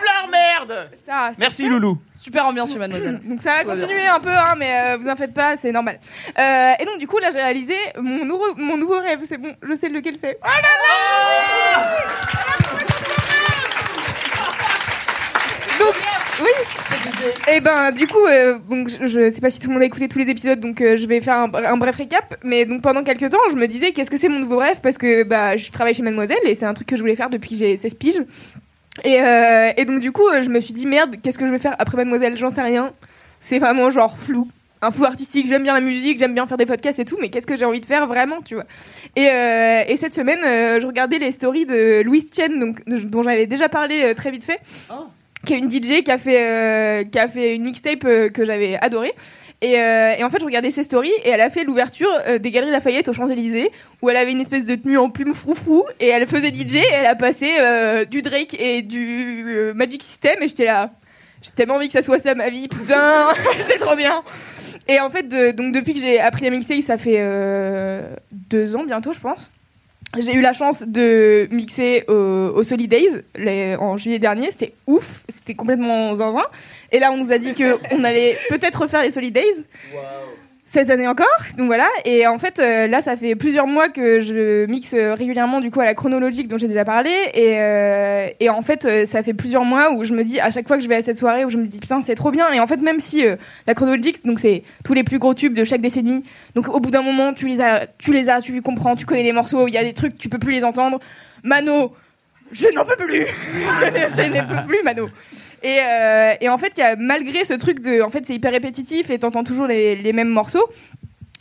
Pleure 0.00 0.28
merde 0.30 0.90
Ça, 1.06 1.30
Merci 1.38 1.62
ça. 1.64 1.68
Loulou. 1.68 1.98
Super 2.20 2.46
ambiance 2.46 2.72
chez 2.72 2.78
Mademoiselle. 2.78 3.20
Donc 3.24 3.40
ça 3.42 3.56
va 3.56 3.64
continuer 3.64 4.06
un 4.06 4.20
peu, 4.20 4.28
hein, 4.30 4.54
mais 4.56 4.70
euh, 4.84 4.96
vous 5.00 5.08
en 5.08 5.16
faites 5.16 5.32
pas, 5.32 5.56
c'est 5.56 5.72
normal. 5.72 5.98
Euh, 6.38 6.72
et 6.78 6.84
donc 6.84 6.98
du 6.98 7.06
coup 7.06 7.18
là 7.18 7.30
j'ai 7.32 7.38
réalisé 7.40 7.74
mon 7.98 8.24
nouveau, 8.26 8.54
mon 8.56 8.76
nouveau 8.76 8.98
rêve, 9.00 9.20
c'est 9.26 9.38
bon, 9.38 9.56
je 9.62 9.74
sais 9.74 9.88
lequel 9.88 10.16
c'est. 10.16 10.38
Oh 10.42 10.46
là 10.46 10.60
là 10.60 11.19
Donc 15.78 15.94
oui. 16.42 16.50
Et 17.52 17.60
ben 17.60 17.92
du 17.92 18.06
coup, 18.06 18.24
euh, 18.26 18.58
donc 18.58 18.88
je, 18.88 19.06
je 19.06 19.30
sais 19.30 19.40
pas 19.40 19.50
si 19.50 19.58
tout 19.58 19.68
le 19.68 19.74
monde 19.74 19.82
a 19.82 19.86
écouté 19.86 20.08
tous 20.08 20.18
les 20.18 20.28
épisodes, 20.28 20.60
donc 20.60 20.80
euh, 20.80 20.96
je 20.96 21.06
vais 21.06 21.20
faire 21.20 21.36
un, 21.36 21.76
bref 21.76 21.96
récap. 21.96 22.36
Mais 22.44 22.64
donc 22.64 22.82
pendant 22.82 23.02
quelques 23.02 23.30
temps, 23.30 23.38
je 23.50 23.56
me 23.56 23.66
disais 23.66 23.92
qu'est-ce 23.92 24.10
que 24.10 24.16
c'est 24.16 24.28
mon 24.28 24.38
nouveau 24.38 24.58
rêve? 24.58 24.80
Parce 24.82 24.98
que 24.98 25.22
bah 25.24 25.56
je 25.56 25.70
travaille 25.70 25.94
chez 25.94 26.02
Mademoiselle 26.02 26.38
et 26.44 26.54
c'est 26.54 26.66
un 26.66 26.74
truc 26.74 26.88
que 26.88 26.96
je 26.96 27.02
voulais 27.02 27.16
faire 27.16 27.30
depuis 27.30 27.50
que 27.50 27.56
j'ai 27.56 27.76
16 27.76 27.94
piges. 27.94 28.22
Et, 29.04 29.20
euh, 29.20 29.72
et 29.76 29.84
donc 29.84 30.00
du 30.00 30.12
coup, 30.12 30.26
je 30.42 30.48
me 30.48 30.60
suis 30.60 30.74
dit 30.74 30.86
merde, 30.86 31.16
qu'est-ce 31.22 31.38
que 31.38 31.46
je 31.46 31.50
vais 31.52 31.58
faire 31.58 31.76
après 31.78 31.96
Mademoiselle? 31.96 32.36
J'en 32.36 32.50
sais 32.50 32.62
rien. 32.62 32.92
C'est 33.40 33.58
vraiment 33.58 33.90
genre 33.90 34.16
flou. 34.18 34.48
Un 34.82 34.90
flou 34.90 35.04
artistique, 35.04 35.46
j'aime 35.46 35.62
bien 35.62 35.74
la 35.74 35.80
musique, 35.80 36.18
j'aime 36.18 36.34
bien 36.34 36.46
faire 36.46 36.56
des 36.56 36.66
podcasts 36.66 36.98
et 36.98 37.04
tout, 37.04 37.18
mais 37.20 37.28
qu'est-ce 37.28 37.46
que 37.46 37.56
j'ai 37.56 37.64
envie 37.66 37.80
de 37.80 37.86
faire 37.86 38.06
vraiment, 38.06 38.40
tu 38.42 38.54
vois 38.54 38.64
et, 39.14 39.28
euh, 39.28 39.82
et 39.86 39.96
cette 39.96 40.14
semaine, 40.14 40.40
euh, 40.44 40.80
je 40.80 40.86
regardais 40.86 41.18
les 41.18 41.32
stories 41.32 41.66
de 41.66 42.02
Louise 42.02 42.30
Chen, 42.34 42.58
donc, 42.58 42.80
dont 42.86 43.22
j'avais 43.22 43.46
déjà 43.46 43.68
parlé 43.68 44.02
euh, 44.02 44.14
très 44.14 44.30
vite 44.30 44.44
fait, 44.44 44.60
qui 45.44 45.54
est 45.54 45.58
une 45.58 45.70
DJ 45.70 46.02
qui 46.02 46.10
a 46.10 46.18
fait, 46.18 47.08
qui 47.10 47.18
a 47.18 47.28
fait 47.28 47.56
une 47.56 47.64
mixtape 47.64 48.00
que 48.00 48.44
j'avais 48.44 48.78
adorée. 48.80 49.14
Et, 49.62 49.78
euh, 49.78 50.14
et 50.16 50.24
en 50.24 50.30
fait, 50.30 50.40
je 50.40 50.44
regardais 50.46 50.70
ses 50.70 50.82
stories 50.82 51.12
et 51.22 51.28
elle 51.28 51.40
a 51.42 51.50
fait 51.50 51.64
l'ouverture 51.64 52.08
euh, 52.26 52.38
des 52.38 52.50
Galeries 52.50 52.72
Lafayette 52.72 53.08
aux 53.08 53.12
Champs-Élysées 53.12 53.70
où 54.00 54.08
elle 54.08 54.16
avait 54.16 54.32
une 54.32 54.40
espèce 54.40 54.64
de 54.64 54.74
tenue 54.74 54.96
en 54.96 55.10
plume 55.10 55.34
froufrou 55.34 55.84
et 56.00 56.08
elle 56.08 56.26
faisait 56.26 56.48
DJ 56.48 56.76
et 56.76 56.84
elle 56.92 57.06
a 57.06 57.14
passé 57.14 57.50
euh, 57.60 58.06
du 58.06 58.22
Drake 58.22 58.56
et 58.58 58.80
du 58.80 59.72
Magic 59.74 60.02
System 60.02 60.36
et 60.40 60.48
j'étais 60.48 60.64
là. 60.64 60.90
J'ai 61.42 61.50
tellement 61.50 61.74
envie 61.74 61.88
que 61.88 61.92
ça 61.94 62.02
soit 62.02 62.18
ça 62.18 62.34
ma 62.34 62.48
vie, 62.48 62.68
putain, 62.68 63.28
c'est 63.60 63.78
trop 63.78 63.96
bien. 63.96 64.22
Et 64.90 65.00
en 65.00 65.08
fait, 65.10 65.28
donc 65.54 65.72
depuis 65.74 65.94
que 65.94 66.00
j'ai 66.00 66.18
appris 66.20 66.46
à 66.46 66.50
mixer, 66.50 66.80
ça 66.82 66.98
fait 66.98 67.16
euh, 67.18 68.02
deux 68.32 68.74
ans 68.76 68.84
bientôt, 68.84 69.12
je 69.12 69.20
pense. 69.20 69.50
J'ai 70.18 70.32
eu 70.34 70.40
la 70.40 70.52
chance 70.52 70.82
de 70.82 71.46
mixer 71.52 72.02
au, 72.08 72.12
au 72.56 72.64
Solid 72.64 72.90
Days 72.90 73.22
les- 73.36 73.76
en 73.76 73.96
juillet 73.96 74.18
dernier. 74.18 74.50
C'était 74.50 74.72
ouf, 74.88 75.22
c'était 75.28 75.54
complètement 75.54 76.16
zinzin. 76.16 76.42
Et 76.90 76.98
là, 76.98 77.12
on 77.12 77.16
nous 77.18 77.30
a 77.30 77.38
dit 77.38 77.54
que 77.54 77.78
on 77.92 78.02
allait 78.02 78.36
peut-être 78.48 78.82
refaire 78.82 79.02
les 79.02 79.12
Solid 79.12 79.32
Days 79.32 79.44
cette 80.70 80.88
année 80.88 81.08
encore. 81.08 81.26
Donc 81.58 81.66
voilà. 81.66 81.88
Et 82.04 82.26
en 82.26 82.38
fait, 82.38 82.60
euh, 82.60 82.86
là, 82.86 83.00
ça 83.00 83.16
fait 83.16 83.34
plusieurs 83.34 83.66
mois 83.66 83.88
que 83.88 84.20
je 84.20 84.66
mixe 84.66 84.94
euh, 84.94 85.14
régulièrement 85.14 85.60
du 85.60 85.70
coup 85.70 85.80
à 85.80 85.84
la 85.84 85.94
chronologique 85.94 86.46
dont 86.46 86.58
j'ai 86.58 86.68
déjà 86.68 86.84
parlé. 86.84 87.10
Et, 87.34 87.56
euh, 87.58 88.28
en 88.50 88.62
fait, 88.62 89.06
ça 89.06 89.22
fait 89.22 89.34
plusieurs 89.34 89.64
mois 89.64 89.92
où 89.92 90.04
je 90.04 90.14
me 90.14 90.22
dis 90.22 90.38
à 90.38 90.50
chaque 90.50 90.68
fois 90.68 90.76
que 90.76 90.82
je 90.82 90.88
vais 90.88 90.96
à 90.96 91.02
cette 91.02 91.18
soirée 91.18 91.44
où 91.44 91.50
je 91.50 91.56
me 91.56 91.66
dis 91.66 91.78
putain 91.78 92.02
c'est 92.06 92.14
trop 92.14 92.30
bien. 92.30 92.52
Et 92.52 92.60
en 92.60 92.66
fait, 92.66 92.76
même 92.76 93.00
si 93.00 93.24
la 93.66 93.74
chronologique, 93.74 94.24
donc 94.24 94.38
c'est 94.38 94.62
tous 94.84 94.94
les 94.94 95.02
plus 95.02 95.18
gros 95.18 95.34
tubes 95.34 95.54
de 95.54 95.64
chaque 95.64 95.80
décennie. 95.80 96.24
Donc 96.54 96.68
au 96.68 96.78
bout 96.78 96.90
d'un 96.90 97.02
moment, 97.02 97.32
tu 97.32 97.48
les 97.48 97.60
as, 97.60 97.86
tu 97.98 98.12
les 98.12 98.28
as, 98.28 98.40
tu 98.40 98.60
comprends, 98.62 98.94
tu 98.94 99.06
connais 99.06 99.22
les 99.22 99.32
morceaux. 99.32 99.66
Il 99.66 99.74
y 99.74 99.78
a 99.78 99.84
des 99.84 99.92
trucs 99.92 100.18
tu 100.18 100.28
peux 100.28 100.38
plus 100.38 100.52
les 100.52 100.64
entendre. 100.64 101.00
Mano, 101.42 101.92
je 102.52 102.68
n'en 102.68 102.84
peux 102.84 102.96
plus. 102.96 103.26
je 103.80 104.32
n'en 104.32 104.46
peux 104.46 104.66
plus, 104.66 104.82
Mano. 104.84 105.08
Et, 105.62 105.78
euh, 105.82 106.34
et 106.40 106.48
en 106.48 106.58
fait, 106.58 106.72
il 106.76 106.80
y 106.80 106.82
a 106.82 106.96
malgré 106.96 107.44
ce 107.44 107.54
truc 107.54 107.80
de, 107.80 108.00
en 108.02 108.10
fait, 108.10 108.24
c'est 108.26 108.34
hyper 108.34 108.52
répétitif 108.52 109.10
et 109.10 109.18
t'entends 109.18 109.44
toujours 109.44 109.66
les, 109.66 109.96
les 109.96 110.12
mêmes 110.12 110.28
morceaux. 110.28 110.68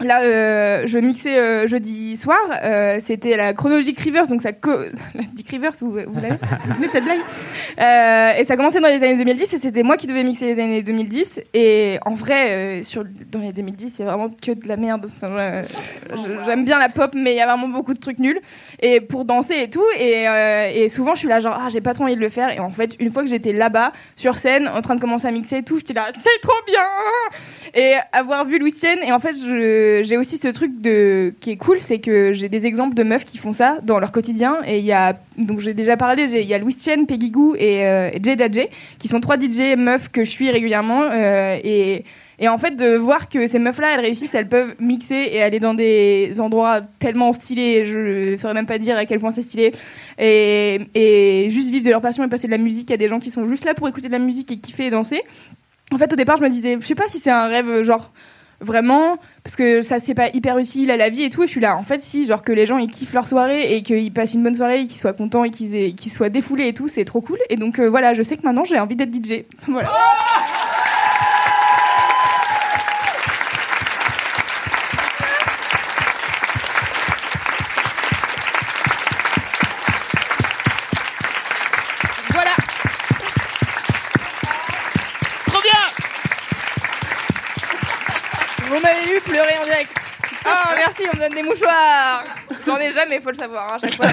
Là, 0.02 0.22
euh, 0.22 0.84
je 0.86 0.98
mixais 0.98 1.38
euh, 1.38 1.68
jeudi 1.68 2.16
soir. 2.16 2.38
euh, 2.64 3.00
C'était 3.02 3.36
la 3.36 3.54
chronologique 3.54 4.00
Rivers, 4.00 4.28
donc 4.28 4.42
ça. 4.42 4.54
Co 4.54 4.72
la 5.16 5.24
Dick 5.34 5.50
Rivers, 5.50 5.74
vous, 5.82 5.92
vous 5.92 5.98
l'avez 6.22 6.30
Vous 6.30 6.38
vous 6.64 6.68
souvenez 6.68 6.88
de 6.88 6.92
cette 6.94 7.04
blague 7.04 7.20
Euh, 7.80 8.32
Et 8.40 8.44
ça 8.46 8.56
commençait 8.56 8.80
dans 8.80 8.88
les 8.88 8.96
années 9.04 9.18
2010 9.18 9.54
et 9.54 9.58
c'était 9.58 9.84
moi 9.84 9.98
qui 9.98 10.08
devais 10.08 10.24
mixer 10.24 10.46
les 10.46 10.60
années 10.62 10.82
2010. 10.84 11.42
Et 11.54 12.00
en 12.06 12.14
vrai, 12.14 12.50
euh, 12.80 12.84
sur, 12.84 13.04
dans 13.30 13.40
les 13.40 13.52
2010, 13.52 13.94
il 14.00 14.00
y 14.00 14.08
a 14.08 14.12
vraiment 14.12 14.30
que 14.30 14.52
de 14.54 14.68
la 14.68 14.78
merde. 14.78 15.10
Enfin, 15.22 15.62
je- 16.16 16.44
J'aime 16.46 16.64
bien 16.64 16.80
la 16.80 16.88
pop, 16.90 17.12
mais 17.14 17.34
il 17.34 17.38
y 17.38 17.42
a 17.42 17.46
vraiment 17.46 17.68
beaucoup 17.68 17.94
de 17.94 18.00
trucs 18.00 18.20
nuls. 18.20 18.40
Et 18.82 19.02
pour 19.02 19.26
danser 19.26 19.64
et 19.64 19.70
tout. 19.70 19.84
Et, 20.00 20.28
euh, 20.30 20.72
et 20.74 20.88
souvent, 20.90 21.14
je 21.14 21.20
suis 21.20 21.28
là, 21.28 21.42
genre, 21.42 21.58
ah, 21.60 21.68
j'ai 21.70 21.82
pas 21.82 21.94
trop 21.94 22.06
envie 22.06 22.16
de 22.16 22.22
le 22.22 22.30
faire. 22.30 22.50
Et 22.52 22.60
en 22.60 22.72
fait, 22.72 22.96
une 23.00 23.12
fois 23.12 23.24
que 23.24 23.30
j'étais 23.30 23.52
là-bas, 23.54 23.92
sur 24.16 24.38
scène, 24.38 24.70
en 24.70 24.82
train 24.82 24.96
de 24.96 25.02
commencer 25.02 25.28
à 25.28 25.32
mixer 25.32 25.58
et 25.58 25.64
tout, 25.64 25.78
j'étais 25.80 25.94
là, 25.94 26.08
c'est 26.16 26.42
trop 26.42 26.54
bien 26.66 26.80
Et 27.74 27.96
avoir 28.14 28.46
vu 28.46 28.60
Louis 28.60 28.74
Chen, 28.80 28.98
et 29.06 29.12
en 29.12 29.20
fait, 29.20 29.34
je- 29.34 29.89
j'ai 30.04 30.18
aussi 30.18 30.38
ce 30.38 30.48
truc 30.48 30.82
de, 30.82 31.34
qui 31.40 31.52
est 31.52 31.58
cool, 31.58 31.80
c'est 31.80 32.00
que 32.00 32.34
j'ai 32.34 32.50
des 32.50 32.66
exemples 32.66 32.96
de 32.96 33.04
meufs 33.04 33.26
qui 33.26 33.38
font 33.38 33.54
ça 33.54 33.78
dans 33.84 34.00
leur 34.00 34.12
quotidien. 34.12 34.58
Et 34.66 34.80
il 34.80 34.86
y 34.86 34.92
a, 34.92 35.18
donc 35.38 35.60
j'ai 35.60 35.74
déjà 35.74 35.98
parlé, 35.98 36.24
il 36.24 36.48
y 36.48 36.54
a 36.54 36.58
Louis 36.58 36.76
Chen, 36.80 37.06
Peggy 37.06 37.30
Goo 37.30 37.56
et, 37.56 37.86
euh, 37.86 38.10
Jada 38.22 38.50
J, 38.52 38.68
qui 39.00 39.08
sont 39.08 39.20
trois 39.20 39.38
DJ 39.38 39.76
meufs 39.78 40.10
que 40.10 40.24
je 40.24 40.30
suis 40.30 40.50
régulièrement. 40.52 41.04
euh, 41.04 41.58
et, 41.64 42.48
en 42.48 42.58
fait, 42.58 42.76
de 42.78 42.96
voir 42.96 43.28
que 43.28 43.48
ces 43.48 43.60
meufs-là, 43.60 43.96
elles 43.96 44.00
réussissent, 44.00 44.34
elles 44.34 44.48
peuvent 44.48 44.74
mixer 44.80 45.30
et 45.34 45.42
aller 45.42 45.60
dans 45.60 45.74
des 45.74 46.40
endroits 46.40 46.80
tellement 46.98 47.34
stylés, 47.34 47.86
je 47.86 48.38
saurais 48.38 48.54
même 48.54 48.66
pas 48.66 48.78
dire 48.78 48.96
à 48.96 49.06
quel 49.06 49.20
point 49.20 49.32
c'est 49.32 49.42
stylé, 49.42 49.74
et, 50.18 50.80
et 50.96 51.50
juste 51.50 51.70
vivre 51.70 51.84
de 51.84 51.90
leur 51.90 52.00
passion 52.00 52.24
et 52.24 52.30
passer 52.30 52.48
de 52.48 52.52
la 52.52 52.58
musique 52.58 52.92
à 52.92 52.98
des 52.98 53.10
gens 53.10 53.20
qui 53.20 53.30
sont 53.30 53.46
juste 53.50 53.66
là 53.66 53.74
pour 53.74 53.90
écouter 53.90 54.08
de 54.08 54.14
la 54.14 54.20
musique 54.20 54.54
et 54.54 54.58
kiffer 54.58 54.86
et 54.86 54.90
danser. 54.90 55.22
En 55.92 55.98
fait, 55.98 56.14
au 56.14 56.16
départ, 56.16 56.38
je 56.38 56.44
me 56.44 56.50
disais, 56.50 56.78
je 56.80 56.86
sais 56.86 56.96
pas 56.96 57.10
si 57.10 57.20
c'est 57.20 57.32
un 57.32 57.48
rêve, 57.48 57.84
genre, 57.84 58.12
vraiment, 58.62 59.18
parce 59.44 59.56
que 59.56 59.82
ça, 59.82 60.00
c'est 60.00 60.14
pas 60.14 60.30
hyper 60.34 60.58
utile 60.58 60.92
à 60.92 60.98
la 60.98 61.10
vie 61.10 61.24
et 61.24 61.30
tout, 61.30 61.44
et 61.44 61.48
je 61.48 61.52
suis 61.52 61.62
là, 61.62 61.78
en 61.78 61.84
fait, 61.84 62.02
si, 62.02 62.26
genre, 62.26 62.42
que 62.42 62.52
les 62.52 62.66
gens, 62.66 62.78
ils 62.78 62.90
kiffent 62.90 63.14
leur 63.14 63.28
soirée 63.28 63.76
et 63.76 63.84
qu'ils 63.84 64.12
passent 64.12 64.34
une 64.34 64.44
bonne 64.44 64.56
soirée, 64.56 64.82
et 64.82 64.86
qu'ils 64.86 64.98
soient 64.98 65.14
contents 65.14 65.44
et 65.44 65.52
qu'ils 65.52 66.12
soient 66.12 66.30
défoulés 66.30 66.68
et 66.68 66.74
tout, 66.74 66.88
c'est 66.88 67.06
trop 67.06 67.22
cool. 67.22 67.40
Et 67.50 67.58
donc, 67.58 67.80
euh, 67.80 67.90
voilà, 67.90 68.14
je 68.14 68.24
sais 68.24 68.38
que 68.38 68.44
maintenant, 68.44 68.64
j'ai 68.64 68.80
envie 68.80 68.96
d'être 68.96 69.14
DJ. 69.14 69.44
Voilà. 69.68 69.90
Voilà. 69.90 70.79
Oh, 90.52 90.74
merci, 90.78 91.04
on 91.12 91.16
me 91.18 91.22
donne 91.22 91.36
des 91.36 91.44
mouchoirs. 91.48 92.24
J'en 92.66 92.78
ai 92.78 92.92
jamais, 92.92 93.20
faut 93.22 93.30
le 93.32 93.38
savoir, 93.38 93.74
hein, 93.74 93.76
à 93.76 93.80
chaque 93.80 93.96
fois. 93.96 94.08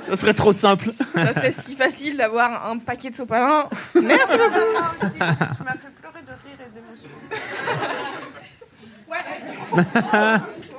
Ça 0.00 0.16
serait 0.16 0.34
trop 0.34 0.52
simple. 0.52 0.90
Ça 1.14 1.34
serait 1.34 1.52
si 1.52 1.76
facile 1.76 2.16
d'avoir 2.16 2.66
un 2.68 2.78
paquet 2.78 3.10
de 3.10 3.14
sopalin. 3.14 3.68
Merci 3.94 4.36
beaucoup. 4.36 5.08
Tu 5.10 5.18
m'as 5.18 5.72
fait 5.72 5.92
pleurer 6.00 6.22
de 6.26 6.32
rire 6.44 6.58
et 6.60 6.70
d'émotion. 6.74 7.08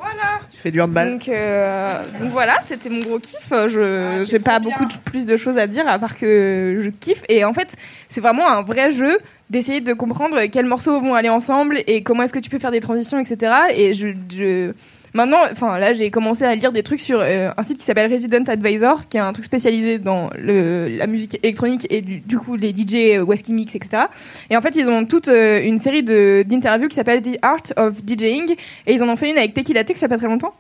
Voilà. 0.02 0.40
Tu 0.52 0.60
fais 0.60 0.72
du 0.72 0.82
handball. 0.82 1.12
Donc, 1.12 1.28
euh, 1.30 2.04
donc 2.20 2.30
voilà, 2.32 2.58
c'était 2.66 2.90
mon 2.90 3.00
gros 3.00 3.20
kiff. 3.20 3.50
Je 3.50 4.24
j'ai 4.28 4.40
pas 4.40 4.60
beaucoup 4.60 4.86
de- 4.86 4.94
plus 4.98 5.26
de 5.26 5.36
choses 5.38 5.58
à 5.58 5.68
dire 5.68 5.88
à 5.88 5.98
part 6.00 6.16
que 6.18 6.80
je 6.84 6.90
kiffe. 6.90 7.24
Et 7.28 7.44
en 7.44 7.54
fait, 7.54 7.74
c'est 8.10 8.22
vraiment 8.22 8.48
un 8.48 8.62
vrai 8.62 8.92
jeu 8.92 9.18
d'essayer 9.50 9.82
de 9.82 9.94
comprendre 9.94 10.44
quels 10.46 10.66
morceaux 10.66 11.00
vont 11.00 11.14
aller 11.14 11.30
ensemble 11.30 11.80
et 11.88 12.02
comment 12.04 12.24
est-ce 12.24 12.34
que 12.34 12.40
tu 12.40 12.50
peux 12.50 12.60
faire 12.60 12.72
des 12.72 12.80
transitions, 12.80 13.20
etc. 13.20 13.52
Et 13.76 13.94
je, 13.94 14.08
je- 14.36 14.72
maintenant, 15.14 15.38
enfin 15.52 15.78
là, 15.78 15.94
j'ai 15.94 16.10
commencé 16.12 16.44
à 16.46 16.56
lire 16.56 16.72
des 16.72 16.82
trucs 16.84 17.00
sur 17.00 17.20
euh, 17.22 17.52
un 17.56 17.64
site 17.64 17.78
qui 17.78 17.86
s'appelle 17.86 18.12
Resident 18.12 18.44
Advisor, 18.48 19.08
qui 19.08 19.18
est 19.18 19.22
un 19.22 19.32
truc 19.34 19.46
spécialisé 19.46 19.98
dans 20.00 20.30
le, 20.38 20.88
la 20.90 21.08
musique 21.08 21.38
électronique 21.44 21.86
et 21.90 22.02
du, 22.02 22.38
coup 22.40 22.56
les 22.56 22.74
DJ, 22.74 23.18
euh, 23.18 23.22
Wesky 23.24 23.54
Mix, 23.54 23.76
etc. 23.76 24.04
Et 24.50 24.58
en 24.58 24.62
fait, 24.62 24.76
ils 24.76 24.90
ont 24.90 25.06
toute 25.06 25.28
euh, 25.28 25.62
une 25.64 25.78
série 25.78 26.02
d'interviews 26.04 26.88
qui 26.88 26.96
s'appelle 26.96 27.22
The 27.22 27.38
Art 27.42 27.64
of 27.78 28.04
DJing 28.06 28.56
et 28.88 28.94
ils 28.94 29.04
en 29.04 29.10
ont 29.10 29.16
fait 29.16 29.30
une 29.30 29.38
avec 29.38 29.54
Tequila 29.54 29.84
Tech, 29.84 29.98
ça 29.98 30.08
fait 30.08 30.18
très 30.18 30.28
longtemps. 30.28 30.54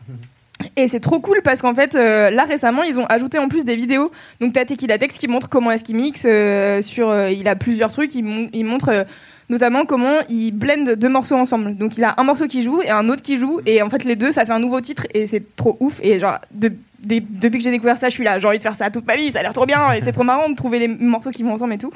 Et 0.77 0.88
c'est 0.89 0.99
trop 0.99 1.19
cool 1.19 1.41
parce 1.43 1.61
qu'en 1.61 1.73
fait, 1.73 1.95
euh, 1.95 2.30
là 2.30 2.43
récemment, 2.43 2.84
ils 2.84 2.99
ont 2.99 3.06
ajouté 3.06 3.38
en 3.39 3.47
plus 3.47 3.64
des 3.64 3.76
vidéos. 3.77 4.11
Donc, 4.41 4.53
t'as 4.53 4.65
Tequila 4.65 4.97
qui 4.97 5.27
montre 5.27 5.47
comment 5.47 5.72
est-ce 5.72 5.84
qu'il 5.84 5.95
mixe. 5.95 6.23
euh, 6.26 6.81
sur, 6.81 7.10
euh, 7.10 7.31
il 7.31 7.47
a 7.47 7.56
plusieurs 7.56 7.91
trucs. 7.91 8.14
Il, 8.14 8.23
mon- 8.26 8.49
il 8.52 8.65
montre 8.65 9.06
notamment 9.49 9.85
comment 9.85 10.15
il 10.30 10.52
blende 10.52 10.91
deux 10.95 11.07
morceaux 11.10 11.35
ensemble. 11.38 11.76
Donc, 11.77 11.97
il 11.97 12.03
a 12.03 12.14
un 12.18 12.23
morceau 12.23 12.47
qui 12.47 12.61
joue 12.61 12.81
et 12.81 12.89
un 12.89 13.07
autre 13.10 13.22
qui 13.22 13.38
joue. 13.38 13.61
Et 13.65 13.81
en 13.81 13.89
fait, 13.89 14.03
les 14.03 14.15
deux, 14.18 14.31
ça 14.34 14.45
fait 14.45 14.52
un 14.53 14.60
nouveau 14.60 14.81
titre 14.81 15.07
et 15.14 15.27
c'est 15.27 15.43
trop 15.56 15.77
ouf. 15.80 15.99
Et 16.03 16.19
genre, 16.19 16.39
de- 16.52 16.73
des- 17.06 17.22
depuis 17.22 17.57
que 17.60 17.64
j'ai 17.64 17.72
découvert 17.72 17.98
ça, 17.98 18.10
je 18.10 18.14
suis 18.14 18.23
là. 18.23 18.40
J'ai 18.40 18.48
envie 18.48 18.57
de 18.57 18.64
faire 18.64 18.76
ça 18.76 18.90
toute 18.90 19.06
ma 19.07 19.15
vie. 19.15 19.32
Ça 19.32 19.40
a 19.40 19.44
l'air 19.44 19.53
trop 19.53 19.65
bien 19.65 19.91
et 19.94 20.02
c'est 20.03 20.11
trop 20.14 20.23
marrant 20.23 20.49
de 20.49 20.56
trouver 20.56 20.80
les 20.80 20.88
morceaux 20.88 21.32
qui 21.32 21.44
vont 21.44 21.53
ensemble 21.53 21.73
et 21.73 21.77
tout. 21.77 21.91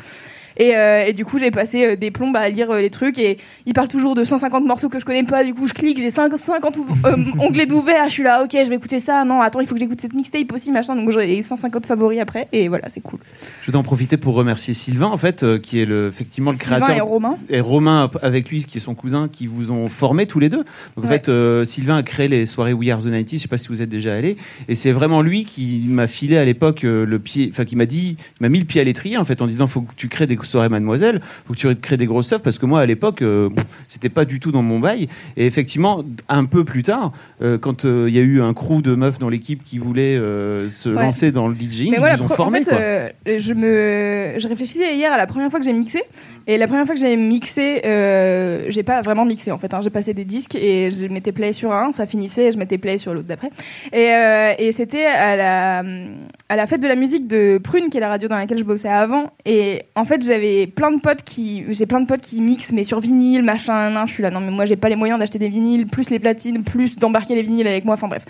Et, 0.57 0.75
euh, 0.75 1.05
et 1.05 1.13
du 1.13 1.23
coup, 1.23 1.37
j'ai 1.39 1.51
passé 1.51 1.85
euh, 1.85 1.95
des 1.95 2.11
plombes 2.11 2.35
à 2.35 2.49
lire 2.49 2.69
euh, 2.71 2.81
les 2.81 2.89
trucs. 2.89 3.17
Et 3.17 3.37
il 3.65 3.73
parle 3.73 3.87
toujours 3.87 4.13
de 4.13 4.25
150 4.25 4.65
morceaux 4.65 4.89
que 4.89 4.99
je 4.99 5.05
connais 5.05 5.23
pas. 5.23 5.43
Du 5.45 5.53
coup, 5.53 5.67
je 5.67 5.73
clique, 5.73 5.99
j'ai 5.99 6.09
5 6.09 6.35
50 6.37 6.77
ouv- 6.77 7.05
euh, 7.05 7.15
onglets 7.39 7.65
d'ouvert. 7.67 8.05
Je 8.07 8.11
suis 8.13 8.23
là, 8.23 8.43
ok, 8.43 8.49
je 8.53 8.67
vais 8.67 8.75
écouter 8.75 8.99
ça. 8.99 9.23
Non, 9.23 9.39
attends, 9.41 9.61
il 9.61 9.67
faut 9.67 9.75
que 9.75 9.79
j'écoute 9.79 10.01
cette 10.01 10.13
mixtape 10.15 10.51
aussi, 10.51 10.71
machin. 10.73 10.97
Donc, 10.97 11.11
j'ai 11.11 11.41
150 11.41 11.85
favoris 11.85 12.19
après. 12.19 12.49
Et 12.51 12.67
voilà, 12.67 12.89
c'est 12.89 12.99
cool. 12.99 13.19
Je 13.63 13.71
vais 13.71 13.77
en 13.77 13.83
profiter 13.83 14.17
pour 14.17 14.33
remercier 14.35 14.73
Sylvain, 14.73 15.07
en 15.07 15.17
fait, 15.17 15.45
qui 15.61 15.79
est 15.79 15.85
le, 15.85 16.09
effectivement 16.09 16.51
le 16.51 16.57
Sylvain 16.57 16.81
créateur. 16.81 16.97
et 16.97 17.01
Romain. 17.09 17.37
Et 17.49 17.61
Romain 17.61 18.11
avec 18.21 18.49
lui, 18.49 18.65
qui 18.65 18.79
est 18.79 18.81
son 18.81 18.95
cousin, 18.95 19.29
qui 19.31 19.47
vous 19.47 19.71
ont 19.71 19.87
formé 19.87 20.25
tous 20.25 20.39
les 20.39 20.49
deux. 20.49 20.65
Donc 20.97 21.05
en 21.05 21.07
Ouais. 21.07 21.21
fait, 21.23 21.63
Sylvain 21.65 21.95
a 21.97 22.03
créé 22.03 22.27
les 22.27 22.45
soirées 22.45 22.73
We 22.73 22.89
Are 22.89 22.99
the 22.99 23.03
90 23.05 23.37
Je 23.37 23.41
sais 23.43 23.47
pas 23.47 23.57
si 23.57 23.69
vous 23.69 23.81
êtes 23.81 23.87
déjà 23.89 24.13
allé. 24.13 24.35
Et 24.67 24.75
c'est 24.75 24.91
vraiment 24.99 25.21
lui 25.21 25.45
qui 25.45 25.81
m'a 25.87 26.07
filé 26.07 26.37
à 26.37 26.45
l'époque 26.45 26.83
euh, 26.83 27.05
le 27.05 27.19
pied, 27.19 27.47
enfin 27.51 27.63
qui 27.65 27.75
m'a 27.75 27.85
dit, 27.85 28.17
m'a 28.41 28.49
mis 28.49 28.59
le 28.59 28.65
pied 28.65 28.79
à 28.81 28.83
l'étrier 28.83 29.17
en 29.17 29.25
fait 29.25 29.41
en 29.41 29.47
disant 29.47 29.65
faut 29.67 29.81
que 29.81 29.93
tu 29.95 30.09
crées 30.09 30.27
des 30.27 30.37
soirées 30.43 30.69
Mademoiselle, 30.69 31.21
faut 31.47 31.53
que 31.53 31.57
tu 31.59 31.75
crées 31.75 31.97
des 31.97 32.05
grosses 32.05 32.31
œuvres 32.33 32.43
parce 32.43 32.59
que 32.59 32.65
moi 32.65 32.81
à 32.81 32.85
l'époque 32.85 33.21
euh, 33.21 33.49
c'était 33.87 34.09
pas 34.09 34.25
du 34.25 34.39
tout 34.39 34.51
dans 34.51 34.61
mon 34.61 34.79
bail. 34.79 35.07
Et 35.37 35.45
effectivement, 35.45 36.03
un 36.27 36.45
peu 36.45 36.63
plus 36.65 36.83
tard, 36.83 37.13
euh, 37.41 37.57
quand 37.57 37.85
euh, 37.85 38.05
il 38.09 38.13
y 38.15 38.19
a 38.19 38.21
eu 38.21 38.41
un 38.41 38.53
crew 38.53 38.81
de 38.81 38.93
meufs 38.93 39.17
dans 39.19 39.29
l'équipe 39.29 39.63
qui 39.63 39.77
voulait 39.79 40.15
se 40.17 40.89
Ouais. 40.89 40.95
lancer 41.03 41.31
dans 41.31 41.47
le 41.47 41.55
DJing, 41.55 41.91
Mais 41.91 41.97
ils 41.97 42.17
nous 42.17 42.23
ont 42.25 42.35
formés. 42.35 42.59
en 42.61 42.63
fait, 42.65 43.15
je 43.39 43.53
me, 43.53 44.37
je 44.39 44.47
réfléchissais 44.47 44.95
hier 44.95 45.11
à 45.13 45.17
la 45.17 45.27
première 45.27 45.49
fois 45.49 45.59
que 45.59 45.65
j'ai 45.65 45.73
mixé, 45.73 46.03
et 46.49 46.57
la 46.57 46.65
première 46.65 46.87
fois 46.87 46.95
que 46.95 46.99
j'ai 46.99 47.15
mixé, 47.15 47.83
euh, 47.85 48.65
j'ai 48.69 48.81
pas 48.81 49.03
vraiment 49.03 49.23
mixé 49.23 49.51
en 49.51 49.59
fait. 49.59 49.71
hein. 49.71 49.81
J'ai 49.83 49.91
passé 49.91 50.15
des 50.15 50.25
disques 50.25 50.55
et 50.55 50.89
je 50.89 51.05
mettais 51.05 51.31
play 51.31 51.53
sur 51.53 51.71
un, 51.71 51.91
ça 51.91 52.07
finissait, 52.07 52.47
et 52.47 52.51
je 52.51 52.57
mettais 52.57 52.79
play 52.79 52.97
sur 52.97 53.13
l'autre 53.13 53.27
d'après. 53.27 53.51
Et, 53.93 54.11
euh, 54.15 54.71
c'était 54.71 55.05
à 55.05 55.35
la, 55.35 56.65
fête 56.65 56.81
de 56.81 56.87
la 56.87 56.95
musique 56.95 57.27
de 57.27 57.59
Prune, 57.63 57.91
qui 57.91 57.97
est 57.97 57.99
la 57.99 58.09
radio 58.09 58.27
dans 58.27 58.35
laquelle 58.35 58.57
je 58.57 58.63
bossais 58.63 58.89
avant. 58.89 59.29
Et 59.45 59.83
en 59.93 60.05
fait, 60.05 60.25
j'avais 60.25 60.65
plein 60.65 60.89
de 60.89 60.99
potes 60.99 61.21
qui, 61.21 61.65
j'ai 61.69 61.85
plein 61.85 62.01
de 62.01 62.07
potes 62.07 62.21
qui 62.21 62.41
mixent, 62.41 62.71
mais 62.71 62.83
sur 62.83 62.99
vinyle, 62.99 63.43
machin, 63.43 63.91
nan, 63.91 64.07
je 64.07 64.13
suis 64.13 64.23
là, 64.23 64.31
non 64.31 64.39
mais 64.39 64.49
moi 64.49 64.65
j'ai 64.65 64.75
pas 64.75 64.89
les 64.89 64.95
moyens 64.95 65.19
d'acheter 65.19 65.37
des 65.37 65.49
vinyles, 65.49 65.85
plus 65.85 66.09
les 66.09 66.17
platines, 66.17 66.63
plus 66.63 66.97
d'embarquer 66.97 67.35
les 67.35 67.43
vinyles 67.43 67.67
avec 67.67 67.85
moi, 67.85 67.93
enfin 67.93 68.07
bref. 68.07 68.25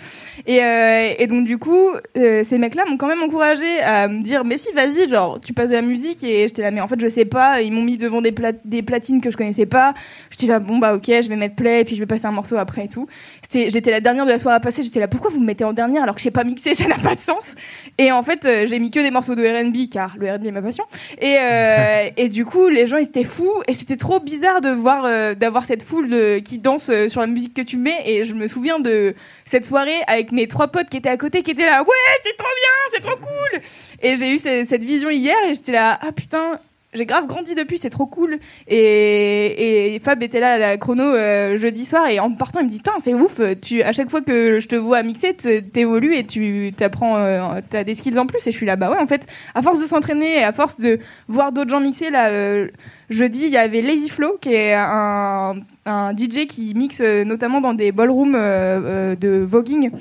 Et, 0.46 0.62
euh, 0.62 1.26
donc 1.26 1.46
du 1.46 1.56
coup, 1.56 1.88
euh, 2.18 2.44
ces 2.44 2.58
mecs-là 2.58 2.84
m'ont 2.86 2.98
quand 2.98 3.08
même 3.08 3.22
encouragé 3.22 3.80
à 3.80 4.08
me 4.08 4.22
dire, 4.22 4.44
mais 4.44 4.58
si, 4.58 4.70
vas-y, 4.74 5.08
genre, 5.08 5.40
tu 5.40 5.54
passes 5.54 5.70
de 5.70 5.74
la 5.74 5.80
musique 5.80 6.22
et 6.22 6.46
j'étais 6.48 6.60
là, 6.60 6.70
mais 6.70 6.82
en 6.82 6.88
fait, 6.88 7.00
je 7.00 7.08
sais 7.08 7.24
pas. 7.24 7.62
Ils 7.62 7.72
m'ont 7.72 7.82
mis 7.82 7.96
devant 8.10 8.20
des, 8.20 8.32
pla- 8.32 8.52
des 8.64 8.82
platines 8.82 9.20
que 9.20 9.30
je 9.30 9.36
connaissais 9.36 9.66
pas. 9.66 9.94
J'étais 10.30 10.46
là, 10.46 10.58
bon 10.58 10.78
bah 10.78 10.94
ok, 10.94 11.04
je 11.06 11.28
vais 11.28 11.36
mettre 11.36 11.54
play 11.54 11.80
et 11.80 11.84
puis 11.84 11.94
je 11.94 12.00
vais 12.00 12.06
passer 12.06 12.26
un 12.26 12.32
morceau 12.32 12.56
après 12.56 12.84
et 12.84 12.88
tout. 12.88 13.06
J'étais 13.52 13.90
la 13.90 14.00
dernière 14.00 14.26
de 14.26 14.30
la 14.30 14.38
soirée 14.38 14.56
à 14.56 14.60
passer. 14.60 14.82
J'étais 14.82 15.00
là, 15.00 15.08
pourquoi 15.08 15.30
vous 15.30 15.40
me 15.40 15.46
mettez 15.46 15.64
en 15.64 15.72
dernière 15.72 16.02
alors 16.02 16.14
que 16.14 16.20
je 16.20 16.24
sais 16.24 16.30
pas 16.30 16.44
mixer, 16.44 16.74
ça 16.74 16.86
n'a 16.86 16.98
pas 16.98 17.14
de 17.14 17.20
sens. 17.20 17.54
Et 17.98 18.12
en 18.12 18.22
fait, 18.22 18.44
euh, 18.44 18.66
j'ai 18.66 18.78
mis 18.78 18.90
que 18.90 19.00
des 19.00 19.10
morceaux 19.10 19.34
de 19.34 19.42
R&B 19.42 19.88
car 19.90 20.16
le 20.18 20.30
R&B 20.30 20.46
est 20.46 20.50
ma 20.52 20.62
passion. 20.62 20.84
Et, 21.20 21.36
euh, 21.40 22.08
et 22.16 22.28
du 22.28 22.44
coup, 22.44 22.68
les 22.68 22.86
gens 22.86 22.96
étaient 22.98 23.24
fous 23.24 23.62
et 23.68 23.74
c'était 23.74 23.96
trop 23.96 24.20
bizarre 24.20 24.60
de 24.60 24.70
voir 24.70 25.04
euh, 25.06 25.34
d'avoir 25.34 25.64
cette 25.66 25.82
foule 25.82 26.42
qui 26.44 26.58
danse 26.58 26.90
sur 27.08 27.20
la 27.20 27.26
musique 27.26 27.54
que 27.54 27.62
tu 27.62 27.76
mets. 27.76 27.98
Et 28.06 28.24
je 28.24 28.34
me 28.34 28.48
souviens 28.48 28.78
de 28.80 29.14
cette 29.44 29.64
soirée 29.64 30.00
avec 30.06 30.32
mes 30.32 30.46
trois 30.48 30.68
potes 30.68 30.88
qui 30.88 30.96
étaient 30.96 31.08
à 31.08 31.16
côté, 31.16 31.42
qui 31.42 31.50
étaient 31.52 31.66
là, 31.66 31.82
ouais, 31.82 31.88
c'est 32.22 32.36
trop 32.36 32.48
bien, 32.48 32.92
c'est 32.94 33.00
trop 33.00 33.16
cool. 33.16 33.60
Et 34.02 34.16
j'ai 34.16 34.34
eu 34.34 34.38
ce- 34.38 34.64
cette 34.66 34.84
vision 34.84 35.10
hier 35.10 35.36
et 35.48 35.54
j'étais 35.54 35.72
là, 35.72 35.98
ah 36.00 36.12
putain. 36.12 36.58
J'ai 36.92 37.06
grave 37.06 37.28
grandi 37.28 37.54
depuis, 37.54 37.78
c'est 37.78 37.88
trop 37.88 38.06
cool. 38.06 38.40
Et, 38.66 40.00
Fab 40.02 40.20
était 40.24 40.40
là 40.40 40.54
à 40.54 40.58
la 40.58 40.76
chrono 40.76 41.04
euh, 41.04 41.56
jeudi 41.56 41.84
soir 41.84 42.08
et 42.08 42.18
en 42.18 42.32
partant, 42.32 42.60
il 42.60 42.66
me 42.66 42.70
dit 42.70 42.80
Tain, 42.80 42.94
c'est 43.04 43.14
ouf, 43.14 43.40
tu, 43.62 43.80
à 43.82 43.92
chaque 43.92 44.10
fois 44.10 44.22
que 44.22 44.58
je 44.58 44.66
te 44.66 44.74
vois 44.74 45.04
mixer, 45.04 45.34
t'évolues 45.34 46.16
et 46.16 46.26
tu 46.26 46.72
t'apprends, 46.76 47.16
euh, 47.18 47.60
t'as 47.70 47.84
des 47.84 47.94
skills 47.94 48.18
en 48.18 48.26
plus. 48.26 48.44
Et 48.48 48.50
je 48.50 48.56
suis 48.56 48.66
là, 48.66 48.74
bah 48.74 48.90
ouais, 48.90 48.98
en 48.98 49.06
fait, 49.06 49.26
à 49.54 49.62
force 49.62 49.80
de 49.80 49.86
s'entraîner 49.86 50.38
et 50.38 50.42
à 50.42 50.52
force 50.52 50.80
de 50.80 50.98
voir 51.28 51.52
d'autres 51.52 51.70
gens 51.70 51.78
mixer, 51.78 52.10
là, 52.10 52.30
euh, 52.30 52.66
jeudi, 53.08 53.44
il 53.44 53.52
y 53.52 53.56
avait 53.56 53.82
Lazy 53.82 54.08
Flow 54.08 54.38
qui 54.40 54.52
est 54.52 54.74
un, 54.74 55.60
un 55.86 56.12
DJ 56.16 56.48
qui 56.48 56.74
mixe 56.74 57.00
notamment 57.00 57.60
dans 57.60 57.74
des 57.74 57.92
ballrooms 57.92 58.32
de 58.32 59.44
voguing. 59.46 59.92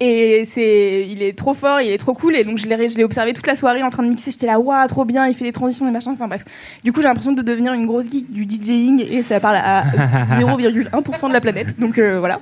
Et 0.00 0.44
c'est, 0.50 1.06
il 1.08 1.22
est 1.22 1.36
trop 1.36 1.54
fort, 1.54 1.80
il 1.80 1.90
est 1.90 1.98
trop 1.98 2.14
cool. 2.14 2.36
Et 2.36 2.44
donc 2.44 2.58
je 2.58 2.66
l'ai, 2.66 2.88
je 2.88 2.96
l'ai 2.96 3.04
observé 3.04 3.32
toute 3.32 3.46
la 3.46 3.54
soirée 3.56 3.82
en 3.82 3.90
train 3.90 4.02
de 4.02 4.08
mixer. 4.08 4.30
J'étais 4.30 4.46
là, 4.46 4.58
waouh, 4.58 4.86
trop 4.88 5.04
bien. 5.04 5.26
Il 5.26 5.34
fait 5.34 5.44
des 5.44 5.52
transitions, 5.52 5.84
des 5.86 5.92
machins. 5.92 6.12
Enfin 6.12 6.28
bref. 6.28 6.44
Du 6.82 6.92
coup, 6.92 7.00
j'ai 7.00 7.08
l'impression 7.08 7.32
de 7.32 7.42
devenir 7.42 7.72
une 7.72 7.86
grosse 7.86 8.10
geek 8.10 8.30
du 8.32 8.44
DJing 8.44 9.04
et 9.08 9.22
ça 9.22 9.40
parle 9.40 9.56
à 9.56 9.84
0,1% 10.40 11.28
de 11.28 11.32
la 11.32 11.40
planète. 11.40 11.78
Donc 11.78 11.98
euh, 11.98 12.18
voilà. 12.18 12.40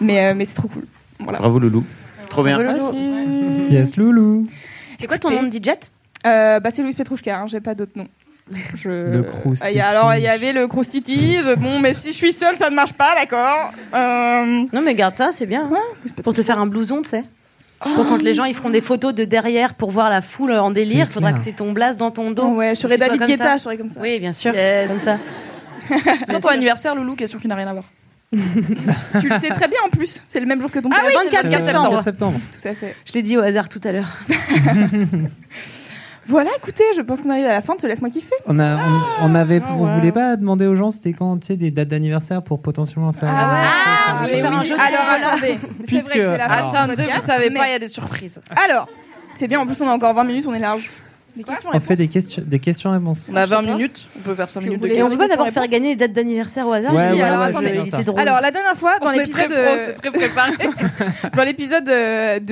Mais, 0.00 0.26
euh, 0.26 0.34
mais 0.34 0.44
c'est 0.44 0.54
trop 0.54 0.68
cool. 0.68 0.84
Voilà. 1.20 1.38
Bravo 1.38 1.58
Loulou. 1.58 1.84
Trop 2.28 2.42
bien. 2.42 2.58
Yes, 3.70 3.96
Loulou. 3.96 4.46
C'est 4.98 5.06
quoi 5.06 5.18
ton 5.18 5.30
nom 5.30 5.42
de 5.42 5.50
DJ? 5.56 5.70
euh, 6.26 6.60
Bah 6.60 6.70
c'est 6.72 6.82
Louis 6.82 6.92
Petrouchka. 6.94 7.40
Hein, 7.40 7.44
j'ai 7.48 7.60
pas 7.60 7.74
d'autre 7.74 7.92
nom. 7.96 8.06
Je... 8.74 8.88
Le 8.90 9.22
Croustiti. 9.22 9.80
Ah, 9.80 9.88
alors 9.88 10.14
il 10.14 10.22
y 10.22 10.28
avait 10.28 10.52
le 10.52 10.66
Croustiti. 10.68 11.36
je- 11.42 11.54
Bon, 11.54 11.78
mais 11.80 11.94
si 11.94 12.08
je 12.08 12.16
suis 12.16 12.32
seule, 12.32 12.56
ça 12.56 12.70
ne 12.70 12.74
marche 12.74 12.92
pas, 12.94 13.14
d'accord. 13.14 13.72
Euh, 13.94 14.64
Non, 14.72 14.80
mais 14.82 14.94
garde 14.94 15.14
ça, 15.14 15.30
c'est 15.32 15.46
bien. 15.46 15.68
Pour 16.22 16.32
te 16.34 16.42
faire 16.42 16.58
un 16.58 16.66
blouson, 16.66 17.02
tu 17.02 17.10
sais. 17.10 17.24
Pour 17.96 18.06
quand 18.06 18.22
les 18.22 18.32
gens 18.34 18.44
ils 18.44 18.54
feront 18.54 18.70
des 18.70 18.80
photos 18.80 19.12
de 19.12 19.24
derrière 19.24 19.74
pour 19.74 19.90
voir 19.90 20.08
la 20.08 20.20
foule 20.22 20.52
en 20.52 20.70
délire, 20.70 21.06
il 21.10 21.12
faudra 21.12 21.32
que 21.32 21.40
c'est 21.42 21.56
ton 21.56 21.72
blaze 21.72 21.96
dans 21.96 22.12
ton 22.12 22.30
dos. 22.30 22.46
Ouais, 22.54 22.74
je 22.76 22.80
serais 22.80 22.96
David 22.96 23.18
comme 23.18 23.26
Guetta, 23.28 23.42
ça. 23.44 23.56
je 23.56 23.62
serais 23.62 23.76
comme 23.76 23.88
ça. 23.88 24.00
Oui, 24.00 24.20
bien 24.20 24.32
sûr. 24.32 24.54
Yes. 24.54 24.88
Comme 24.88 25.00
ça. 25.00 25.18
C'est 25.88 26.32
quand 26.32 26.38
ton 26.38 26.48
anniversaire, 26.48 26.94
Loulou 26.94 27.16
Question 27.16 27.40
qui 27.40 27.48
n'a 27.48 27.56
rien 27.56 27.66
à 27.66 27.72
voir. 27.72 27.84
tu 28.32 28.38
le 29.28 29.38
sais 29.40 29.48
très 29.48 29.66
bien 29.68 29.80
en 29.84 29.90
plus. 29.90 30.22
C'est 30.28 30.38
le 30.40 30.46
même 30.46 30.60
jour 30.60 30.70
que 30.70 30.78
ton 30.78 30.88
Ah 30.92 31.02
oui, 31.04 31.12
c'est 31.12 31.24
le 31.42 31.48
24 31.48 31.64
septembre. 31.66 32.02
septembre. 32.02 32.40
Tout 32.62 32.68
à 32.68 32.72
fait. 32.74 32.94
Je 33.04 33.12
l'ai 33.14 33.22
dit 33.22 33.36
au 33.36 33.40
hasard 33.42 33.68
tout 33.68 33.80
à 33.84 33.90
l'heure. 33.92 34.16
Voilà, 36.28 36.50
écoutez, 36.56 36.84
je 36.96 37.00
pense 37.02 37.20
qu'on 37.20 37.30
arrive 37.30 37.46
à 37.46 37.52
la 37.52 37.62
fin. 37.62 37.74
Te 37.76 37.86
laisse-moi 37.86 38.10
kiffer. 38.10 38.34
On, 38.46 38.58
a, 38.60 38.76
on, 38.76 39.00
on 39.22 39.34
avait, 39.34 39.60
on 39.74 39.84
ouais. 39.86 39.94
voulait 39.94 40.12
pas 40.12 40.36
demander 40.36 40.66
aux 40.66 40.76
gens 40.76 40.90
c'était 40.92 41.12
quand 41.12 41.38
tu 41.38 41.48
sais 41.48 41.56
des 41.56 41.70
dates 41.70 41.88
d'anniversaire 41.88 42.42
pour 42.42 42.62
potentiellement 42.62 43.12
faire. 43.12 43.30
Ah, 43.32 44.20
oui, 44.22 44.30
oui, 44.34 44.40
faire 44.40 44.52
un 44.52 44.60
oui. 44.60 44.66
jeu 44.66 44.76
de 44.76 44.80
Alors 44.80 45.28
attendez, 45.28 45.58
c'est 45.88 45.98
vrai 46.00 46.14
que 46.14 46.24
c'est 46.32 46.38
la 46.38 46.48
fin 46.48 46.68
Attendez, 46.68 47.02
vous 47.14 47.20
savez 47.20 47.50
mais- 47.50 47.58
pas, 47.58 47.66
il 47.68 47.72
y 47.72 47.74
a 47.74 47.78
des 47.78 47.88
surprises. 47.88 48.40
Alors, 48.64 48.88
c'est 49.34 49.48
bien. 49.48 49.60
En 49.60 49.66
plus, 49.66 49.80
on 49.82 49.88
a 49.88 49.92
encore 49.92 50.14
20 50.14 50.24
minutes, 50.24 50.44
on 50.48 50.54
est 50.54 50.58
large. 50.60 50.88
Des 51.36 51.44
questions. 51.44 51.70
On 51.72 51.80
fait 51.80 51.96
des 51.96 52.08
questions, 52.08 52.42
des 52.46 52.58
questions-réponses. 52.58 53.30
On 53.32 53.36
a 53.36 53.46
20 53.46 53.46
Je 53.46 53.48
sais 53.62 53.66
pas. 53.66 53.74
minutes, 53.76 54.00
on 54.16 54.20
peut 54.20 54.34
faire 54.34 54.50
5 54.50 54.60
Si 54.60 54.66
minutes 54.66 54.82
de 54.82 54.86
voulez. 54.86 54.98
Et 54.98 55.02
on 55.02 55.06
questions. 55.06 55.18
peut 55.18 55.24
pas 55.24 55.28
d'abord 55.28 55.46
questions, 55.46 55.62
faire 55.62 55.70
gagner 55.70 55.88
les 55.90 55.96
dates 55.96 56.12
d'anniversaire 56.12 56.68
au 56.68 56.72
hasard 56.72 56.94
Ouais, 56.94 57.08
Si, 57.08 57.14
ouais, 57.14 57.22
alors 57.22 57.46
ouais, 57.46 58.04
drôle. 58.04 58.20
Alors 58.20 58.40
la 58.40 58.50
dernière 58.50 58.76
fois 58.76 58.98
dans 59.00 59.10
l'épisode 59.10 59.34
très 59.34 59.48
pro, 59.48 59.56
euh, 59.56 59.76
c'est 59.86 59.94
très 59.94 60.10
préparé. 60.10 60.52
dans 61.34 61.42
l'épisode 61.42 61.84
de 61.84 61.90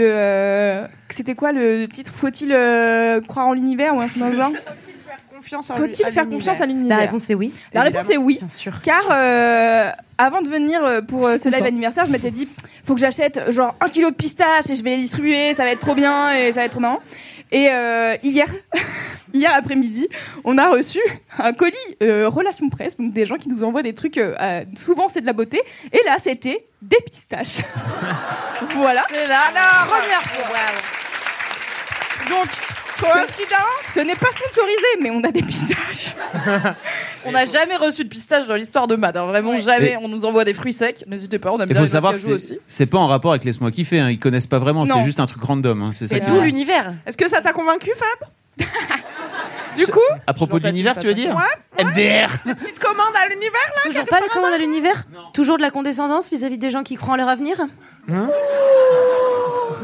euh, 0.00 0.86
c'était 1.10 1.34
quoi 1.34 1.52
le 1.52 1.86
titre? 1.88 2.12
Faut-il 2.14 2.52
euh, 2.52 3.20
croire 3.20 3.48
en 3.48 3.52
l'univers 3.52 3.94
ou 3.94 4.00
un 4.00 4.06
truc 4.08 4.32
genre? 4.32 4.50
Faut-il 5.42 6.06
faire 6.12 6.28
confiance 6.28 6.60
à 6.60 6.60
La 6.60 6.66
l'univers? 6.66 6.98
réponse 6.98 7.30
est 7.30 7.34
oui. 7.34 7.52
La 7.72 7.82
réponse 7.82 8.10
est 8.10 8.18
oui. 8.18 8.36
Bien 8.38 8.48
sûr. 8.48 8.80
Car 8.82 9.00
euh, 9.10 9.90
avant 10.18 10.42
de 10.42 10.48
venir 10.48 10.80
pour 11.08 11.26
euh, 11.26 11.38
ce 11.38 11.48
live 11.48 11.64
anniversaire, 11.64 12.04
je 12.06 12.12
m'étais 12.12 12.30
dit 12.30 12.46
faut 12.84 12.94
que 12.94 13.00
j'achète 13.00 13.50
genre 13.50 13.74
un 13.80 13.88
kilo 13.88 14.10
de 14.10 14.14
pistaches 14.14 14.68
et 14.68 14.74
je 14.74 14.82
vais 14.82 14.90
les 14.90 15.02
distribuer, 15.02 15.54
ça 15.54 15.64
va 15.64 15.70
être 15.70 15.80
trop 15.80 15.94
bien 15.94 16.32
et 16.34 16.52
ça 16.52 16.60
va 16.60 16.64
être 16.66 16.72
trop 16.72 16.80
marrant. 16.80 17.00
Et 17.52 17.68
euh, 17.68 18.16
hier, 18.22 18.46
hier 19.34 19.52
après-midi, 19.54 20.08
on 20.44 20.58
a 20.58 20.70
reçu 20.70 21.00
un 21.38 21.52
colis 21.52 21.76
euh, 22.02 22.28
relation 22.28 22.68
presse, 22.68 22.96
donc 22.96 23.12
des 23.12 23.26
gens 23.26 23.36
qui 23.36 23.48
nous 23.48 23.64
envoient 23.64 23.82
des 23.82 23.94
trucs. 23.94 24.18
euh, 24.18 24.64
souvent 24.76 25.08
c'est 25.08 25.20
de 25.20 25.26
la 25.26 25.32
beauté, 25.32 25.60
et 25.92 26.00
là 26.04 26.16
c'était 26.22 26.66
des 26.80 27.00
pistaches. 27.04 27.58
voilà. 28.76 29.04
C'est 29.12 29.26
la 29.26 29.40
première 29.86 30.22
fois. 30.22 30.58
Donc 32.28 32.48
Coïncidence 33.00 33.94
Ce 33.94 34.00
n'est 34.00 34.14
pas 34.14 34.26
sponsorisé, 34.28 34.86
mais 35.00 35.10
on 35.10 35.22
a 35.24 35.30
des 35.30 35.42
pistaches. 35.42 36.14
On 37.26 37.32
n'a 37.32 37.44
jamais 37.44 37.76
reçu 37.76 38.04
de 38.04 38.08
pistache 38.08 38.46
dans 38.46 38.54
l'histoire 38.56 38.86
de 38.88 38.96
Mad. 38.96 39.16
hein. 39.16 39.26
Vraiment 39.26 39.54
jamais. 39.56 39.90
Mais- 39.90 39.96
On 40.00 40.08
nous 40.08 40.24
envoie 40.24 40.44
des 40.44 40.54
fruits 40.54 40.72
secs. 40.72 41.04
N'hésitez 41.06 41.38
pas, 41.38 41.50
on 41.52 41.56
aime 41.58 41.62
Il 41.68 41.72
bien 41.72 41.76
faut 41.76 41.82
les 41.84 41.90
savoir 41.90 42.12
que 42.14 42.18
de 42.18 42.22
c'est 42.24 42.32
aussi. 42.32 42.58
c'est 42.66 42.86
pas 42.86 42.98
en 42.98 43.06
rapport 43.06 43.32
avec 43.32 43.44
Laisse-moi 43.44 43.70
kiffer. 43.70 44.00
Hein. 44.00 44.10
Ils 44.10 44.18
connaissent 44.18 44.46
pas 44.46 44.58
vraiment. 44.58 44.84
Non. 44.86 44.94
C'est 44.98 45.04
juste 45.04 45.20
un 45.20 45.26
truc 45.26 45.42
random. 45.42 45.82
Hein. 45.82 45.86
C'est 45.92 46.06
ça. 46.08 46.14
C'est 46.14 46.20
qui- 46.20 46.26
tout 46.26 46.40
l'univers. 46.40 46.94
Est-ce 47.06 47.16
que 47.18 47.28
ça 47.28 47.40
t'a 47.42 47.52
convaincu, 47.52 47.90
Fab 47.94 48.66
Du 49.76 49.86
coup 49.86 50.00
À 50.26 50.32
propos 50.34 50.58
de 50.58 50.66
l'univers, 50.66 50.96
tu 50.96 51.06
veux 51.06 51.14
dire 51.14 51.36
MDR. 51.78 52.28
Petite 52.58 52.78
commande 52.78 53.14
à 53.22 53.28
l'univers, 53.28 53.52
là 53.76 53.82
Toujours 53.90 54.04
pas 54.06 54.20
les 54.20 54.28
commandes 54.28 54.52
à 54.54 54.58
l'univers 54.58 55.04
Toujours 55.34 55.56
de 55.58 55.62
la 55.62 55.70
condescendance 55.70 56.30
vis-à-vis 56.30 56.58
des 56.58 56.70
gens 56.70 56.82
qui 56.82 56.96
croient 56.96 57.14
en 57.14 57.16
leur 57.16 57.28
avenir 57.28 57.56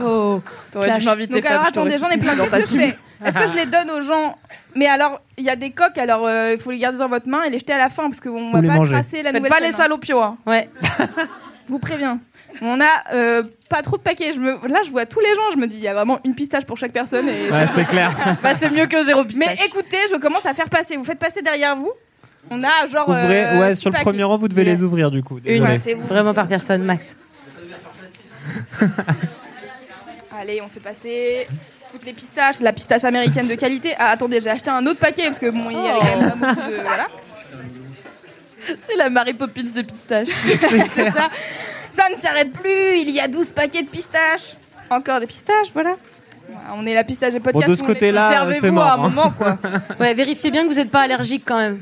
Oh, 0.03 0.41
T'aurais 0.73 0.87
clash. 0.87 1.01
dû 1.01 1.07
m'inviter, 1.07 1.35
Donc 1.35 1.43
Fab, 1.45 1.53
alors 1.53 1.67
je 1.67 1.71
t'aurais 1.73 1.95
attendez, 1.95 1.99
j'en 2.01 2.09
ai 2.09 2.13
soutenu 2.21 2.25
plein. 2.25 2.37
dans 2.37 2.51
ta 2.51 2.59
Qu'est-ce 2.59 2.73
que 2.75 2.79
je 2.79 2.85
team. 2.85 2.91
fais? 2.93 2.99
Est-ce 3.25 3.39
que 3.39 3.47
je 3.49 3.55
les 3.55 3.67
donne 3.67 3.91
aux 3.91 4.01
gens? 4.03 4.37
Mais 4.75 4.87
alors, 4.87 5.23
il 5.39 5.45
y 5.45 5.51
a 5.51 5.57
des 5.57 5.71
coques, 5.71 5.99
alors 5.99 6.27
euh, 6.27 6.53
il 6.53 6.59
faut 6.61 6.71
les 6.71 6.79
garder 6.79 6.99
dans 6.99 7.09
votre 7.09 7.29
main 7.29 7.43
et 7.45 7.51
les 7.51 7.59
jeter 7.59 7.73
à 7.73 7.79
la 7.79 7.89
fin 7.89 8.05
parce 8.05 8.21
qu'on 8.21 8.51
va 8.53 8.61
les 8.61 8.69
pas 8.69 8.75
manger. 8.75 8.93
tracer 8.93 9.23
la 9.23 9.31
Faites 9.33 9.41
nouvelle 9.41 9.51
pas 9.51 9.61
les 9.61 9.67
chaîne, 9.67 9.77
salopios. 9.77 10.21
Hein. 10.21 10.37
Ouais. 10.47 10.69
Je 10.99 11.73
vous 11.73 11.79
préviens. 11.79 12.21
On 12.63 12.81
a 12.81 13.15
euh, 13.15 13.43
pas 13.69 13.83
trop 13.83 13.97
de 13.97 14.03
paquets. 14.03 14.33
Je 14.33 14.39
me... 14.39 14.67
Là, 14.69 14.81
je 14.85 14.91
vois 14.91 15.07
tous 15.07 15.21
les 15.21 15.35
gens. 15.35 15.51
Je 15.53 15.59
me 15.59 15.67
dis, 15.67 15.77
il 15.79 15.83
y 15.83 15.89
a 15.89 15.95
vraiment 15.95 16.21
une 16.25 16.35
pistache 16.35 16.65
pour 16.65 16.77
chaque 16.77 16.93
personne. 16.93 17.29
Et... 17.29 17.51
Ouais, 17.51 17.67
c'est 17.75 17.87
clair. 17.87 18.13
Bah, 18.43 18.55
c'est 18.55 18.71
mieux 18.71 18.87
que 18.87 19.03
zéro 19.03 19.25
pistache. 19.25 19.59
Mais 19.59 19.67
écoutez, 19.67 19.99
je 20.11 20.17
commence 20.17 20.47
à 20.47 20.55
faire 20.55 20.69
passer. 20.69 20.97
Vous 20.97 21.05
faites 21.05 21.19
passer 21.19 21.43
derrière 21.43 21.77
vous. 21.77 21.93
On 22.51 22.63
a 22.63 22.87
genre. 22.87 23.09
Ouvrez, 23.09 23.47
euh, 23.47 23.61
ouais, 23.61 23.75
sur 23.75 23.91
le 23.91 23.95
paquets. 23.95 24.05
premier 24.05 24.23
rang, 24.23 24.39
vous 24.39 24.49
devez 24.49 24.65
les 24.65 24.83
ouvrir 24.83 25.11
du 25.11 25.23
coup. 25.23 25.41
Une. 25.45 25.63
Ouais, 25.65 25.79
c'est 25.79 25.95
vous. 25.95 26.07
vraiment 26.07 26.33
par 26.33 26.47
personne, 26.47 26.85
Max. 26.85 27.17
Allez, 30.39 30.61
on 30.61 30.69
fait 30.69 30.81
passer 30.81 31.47
toutes 31.93 32.05
les 32.05 32.13
pistaches. 32.13 32.61
La 32.61 32.73
pistache 32.73 33.05
américaine 33.05 33.47
de 33.47 33.55
qualité. 33.55 33.95
Ah, 33.99 34.11
attendez, 34.11 34.41
j'ai 34.41 34.51
acheté 34.51 34.71
un 34.71 34.85
autre 34.87 34.99
paquet 34.99 35.27
parce 35.27 35.39
que 35.39 35.51
bon, 35.51 35.71
il 35.71 35.77
y 35.77 35.89
avait 35.89 36.01
quand 36.01 36.21
même 36.21 36.39
pas 36.39 36.55
beaucoup 36.55 36.71
de. 36.71 36.77
Voilà. 36.83 37.09
C'est 38.81 38.97
la 38.97 39.11
Mary 39.11 39.33
Poppins 39.33 39.63
des 39.63 39.85
pistaches. 39.85 40.29
c'est 40.89 41.11
ça. 41.11 41.29
Ça 41.91 42.09
ne 42.11 42.17
s'arrête 42.17 42.53
plus. 42.53 42.99
Il 42.99 43.11
y 43.11 43.21
a 43.21 43.29
12 43.29 43.51
paquets 43.51 43.83
de 43.83 43.89
pistaches. 43.89 44.57
Encore 44.91 45.21
des 45.21 45.27
pistaches, 45.27 45.69
voilà. 45.73 45.97
On 46.75 46.87
est 46.87 46.95
la 46.95 47.05
pistache 47.05 47.33
des 47.33 47.41
podcasts. 47.41 47.67
Bon, 47.67 47.73
de 47.73 47.77
ce 47.77 47.83
côté-là, 47.83 48.29
Servez-vous 48.29 48.61
c'est 48.61 48.71
mort. 48.71 48.85
à 48.85 48.95
un 48.95 48.95
hein. 48.95 49.09
moment, 49.09 49.31
quoi. 49.31 49.59
Ouais, 50.01 50.15
vérifiez 50.15 50.51
bien 50.51 50.63
que 50.63 50.69
vous 50.69 50.75
n'êtes 50.75 50.91
pas 50.91 51.03
allergique 51.03 51.43
quand 51.45 51.59
même. 51.59 51.81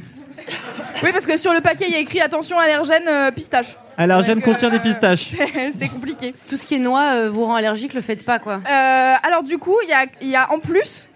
Oui, 1.02 1.10
parce 1.12 1.26
que 1.26 1.36
sur 1.36 1.52
le 1.52 1.60
paquet, 1.60 1.84
il 1.88 1.92
y 1.92 1.96
a 1.96 2.00
écrit 2.00 2.20
attention 2.20 2.58
allergène 2.58 3.06
euh, 3.08 3.30
pistache. 3.30 3.76
Allergène 3.96 4.36
Donc, 4.36 4.48
euh, 4.48 4.52
contient 4.52 4.70
des 4.70 4.78
pistaches. 4.80 5.30
C'est 5.76 5.88
compliqué. 5.88 6.32
Tout 6.48 6.56
ce 6.56 6.66
qui 6.66 6.74
est 6.76 6.78
noix 6.78 7.12
euh, 7.14 7.30
vous 7.30 7.44
rend 7.44 7.54
allergique, 7.54 7.94
le 7.94 8.00
faites 8.00 8.24
pas 8.24 8.38
quoi. 8.38 8.54
Euh, 8.68 9.14
alors 9.22 9.42
du 9.42 9.58
coup, 9.58 9.76
il 9.84 9.88
y 9.90 9.92
a, 9.92 10.06
il 10.20 10.28
y 10.28 10.36
a 10.36 10.50
en 10.52 10.58
plus, 10.58 11.08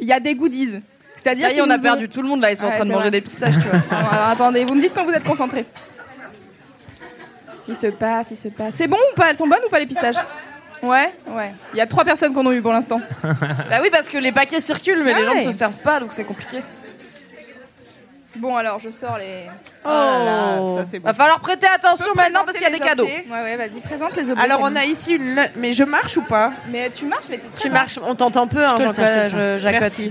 il 0.00 0.06
y 0.06 0.12
a 0.12 0.20
des 0.20 0.34
goodies. 0.34 0.80
C'est-à-dire 1.16 1.46
Ça 1.46 1.50
y 1.50 1.54
est, 1.54 1.60
qu'ils 1.60 1.68
on 1.68 1.70
a 1.74 1.78
perdu 1.78 2.04
ont- 2.04 2.08
tout 2.08 2.22
le 2.22 2.28
monde 2.28 2.40
là. 2.40 2.50
Ils 2.52 2.56
sont 2.56 2.66
en 2.66 2.70
train 2.70 2.84
de 2.84 2.90
manger 2.90 3.00
vrai. 3.02 3.10
des 3.10 3.20
pistaches, 3.20 3.54
tu 3.54 3.68
vois. 3.68 3.78
Bon, 3.90 3.96
alors, 4.12 4.28
attendez, 4.28 4.64
vous 4.64 4.74
me 4.74 4.80
dites 4.80 4.92
quand 4.94 5.04
vous 5.04 5.12
êtes 5.12 5.24
concentrés. 5.24 5.64
Il 7.68 7.76
se 7.76 7.88
passe, 7.88 8.28
il 8.30 8.36
se 8.36 8.48
passe. 8.48 8.74
C'est 8.74 8.86
bon 8.86 8.96
ou 9.12 9.16
pas? 9.16 9.30
Elles 9.30 9.36
sont 9.36 9.46
bonnes 9.46 9.58
ou 9.66 9.70
pas 9.70 9.80
les 9.80 9.86
pistaches? 9.86 10.16
Ouais, 10.82 11.12
ouais. 11.30 11.52
Il 11.72 11.78
y 11.78 11.80
a 11.80 11.86
trois 11.86 12.04
personnes 12.04 12.32
qu'on 12.32 12.46
a 12.48 12.54
eu 12.54 12.62
pour 12.62 12.72
l'instant. 12.72 13.00
Bah 13.24 13.78
oui, 13.82 13.88
parce 13.90 14.08
que 14.08 14.18
les 14.18 14.30
paquets 14.30 14.60
circulent, 14.60 15.02
mais 15.04 15.14
les 15.14 15.24
gens 15.24 15.34
ne 15.34 15.40
se 15.40 15.50
servent 15.50 15.78
pas, 15.78 15.98
donc 16.00 16.12
c'est 16.12 16.24
compliqué. 16.24 16.58
Bon 18.36 18.56
alors, 18.56 18.78
je 18.78 18.90
sors 18.90 19.18
les. 19.18 19.46
Oh 19.84 19.88
là 19.88 20.24
là, 20.24 20.56
ça, 20.78 20.84
c'est 20.90 20.98
bon. 20.98 21.06
Va 21.06 21.14
falloir 21.14 21.40
prêter 21.40 21.66
attention 21.74 22.12
maintenant 22.14 22.42
parce 22.44 22.56
qu'il 22.56 22.66
y 22.66 22.70
a 22.70 22.72
des 22.72 22.78
cadeaux. 22.78 23.04
Ouais, 23.04 23.24
ouais, 23.30 23.56
vas-y, 23.56 23.80
présente 23.80 24.16
les 24.16 24.30
objets. 24.30 24.42
Alors, 24.42 24.60
on 24.62 24.74
a 24.76 24.84
ici 24.84 25.14
une. 25.14 25.46
Mais 25.56 25.72
je 25.72 25.84
marche 25.84 26.16
ou 26.16 26.22
pas 26.22 26.52
Mais 26.68 26.90
tu 26.90 27.06
marches, 27.06 27.26
mais 27.30 27.38
t'es 27.38 27.48
très 27.48 27.60
Tu 27.62 27.68
bas. 27.68 27.74
marches, 27.74 27.98
on 28.02 28.14
t'entend 28.14 28.46
peu, 28.46 28.64
hein, 28.64 28.74
Je 28.78 28.82
te 28.82 28.88
le 28.88 28.94
tiens, 28.94 29.26
je 29.26 29.68
te 29.68 29.84
le 29.84 29.90
tiens. 29.90 30.10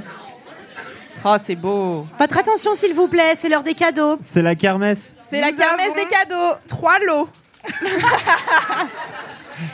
Oh, 1.27 1.35
c'est 1.43 1.55
beau. 1.55 2.05
Votre 2.19 2.37
attention 2.37 2.75
s'il 2.75 2.93
vous 2.93 3.07
plaît, 3.07 3.33
c'est 3.35 3.49
l'heure 3.49 3.63
des 3.63 3.73
cadeaux. 3.73 4.17
C'est 4.21 4.43
la 4.43 4.53
kermesse. 4.53 5.15
C'est 5.23 5.41
la 5.41 5.49
Nous 5.51 5.57
kermesse 5.57 5.87
avons 5.87 5.95
des 5.95 6.05
cadeaux. 6.05 6.53
Trois 6.67 6.99
lots. 6.99 7.27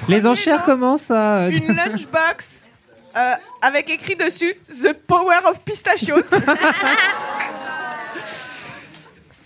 Les 0.07 0.25
enchères 0.25 0.63
commencent 0.63 1.11
à. 1.11 1.49
Une 1.49 1.67
lunchbox 1.75 2.69
euh, 3.17 3.33
avec 3.61 3.89
écrit 3.89 4.15
dessus 4.15 4.55
The 4.69 4.93
Power 4.93 5.39
of 5.45 5.59
Pistachios. 5.65 6.21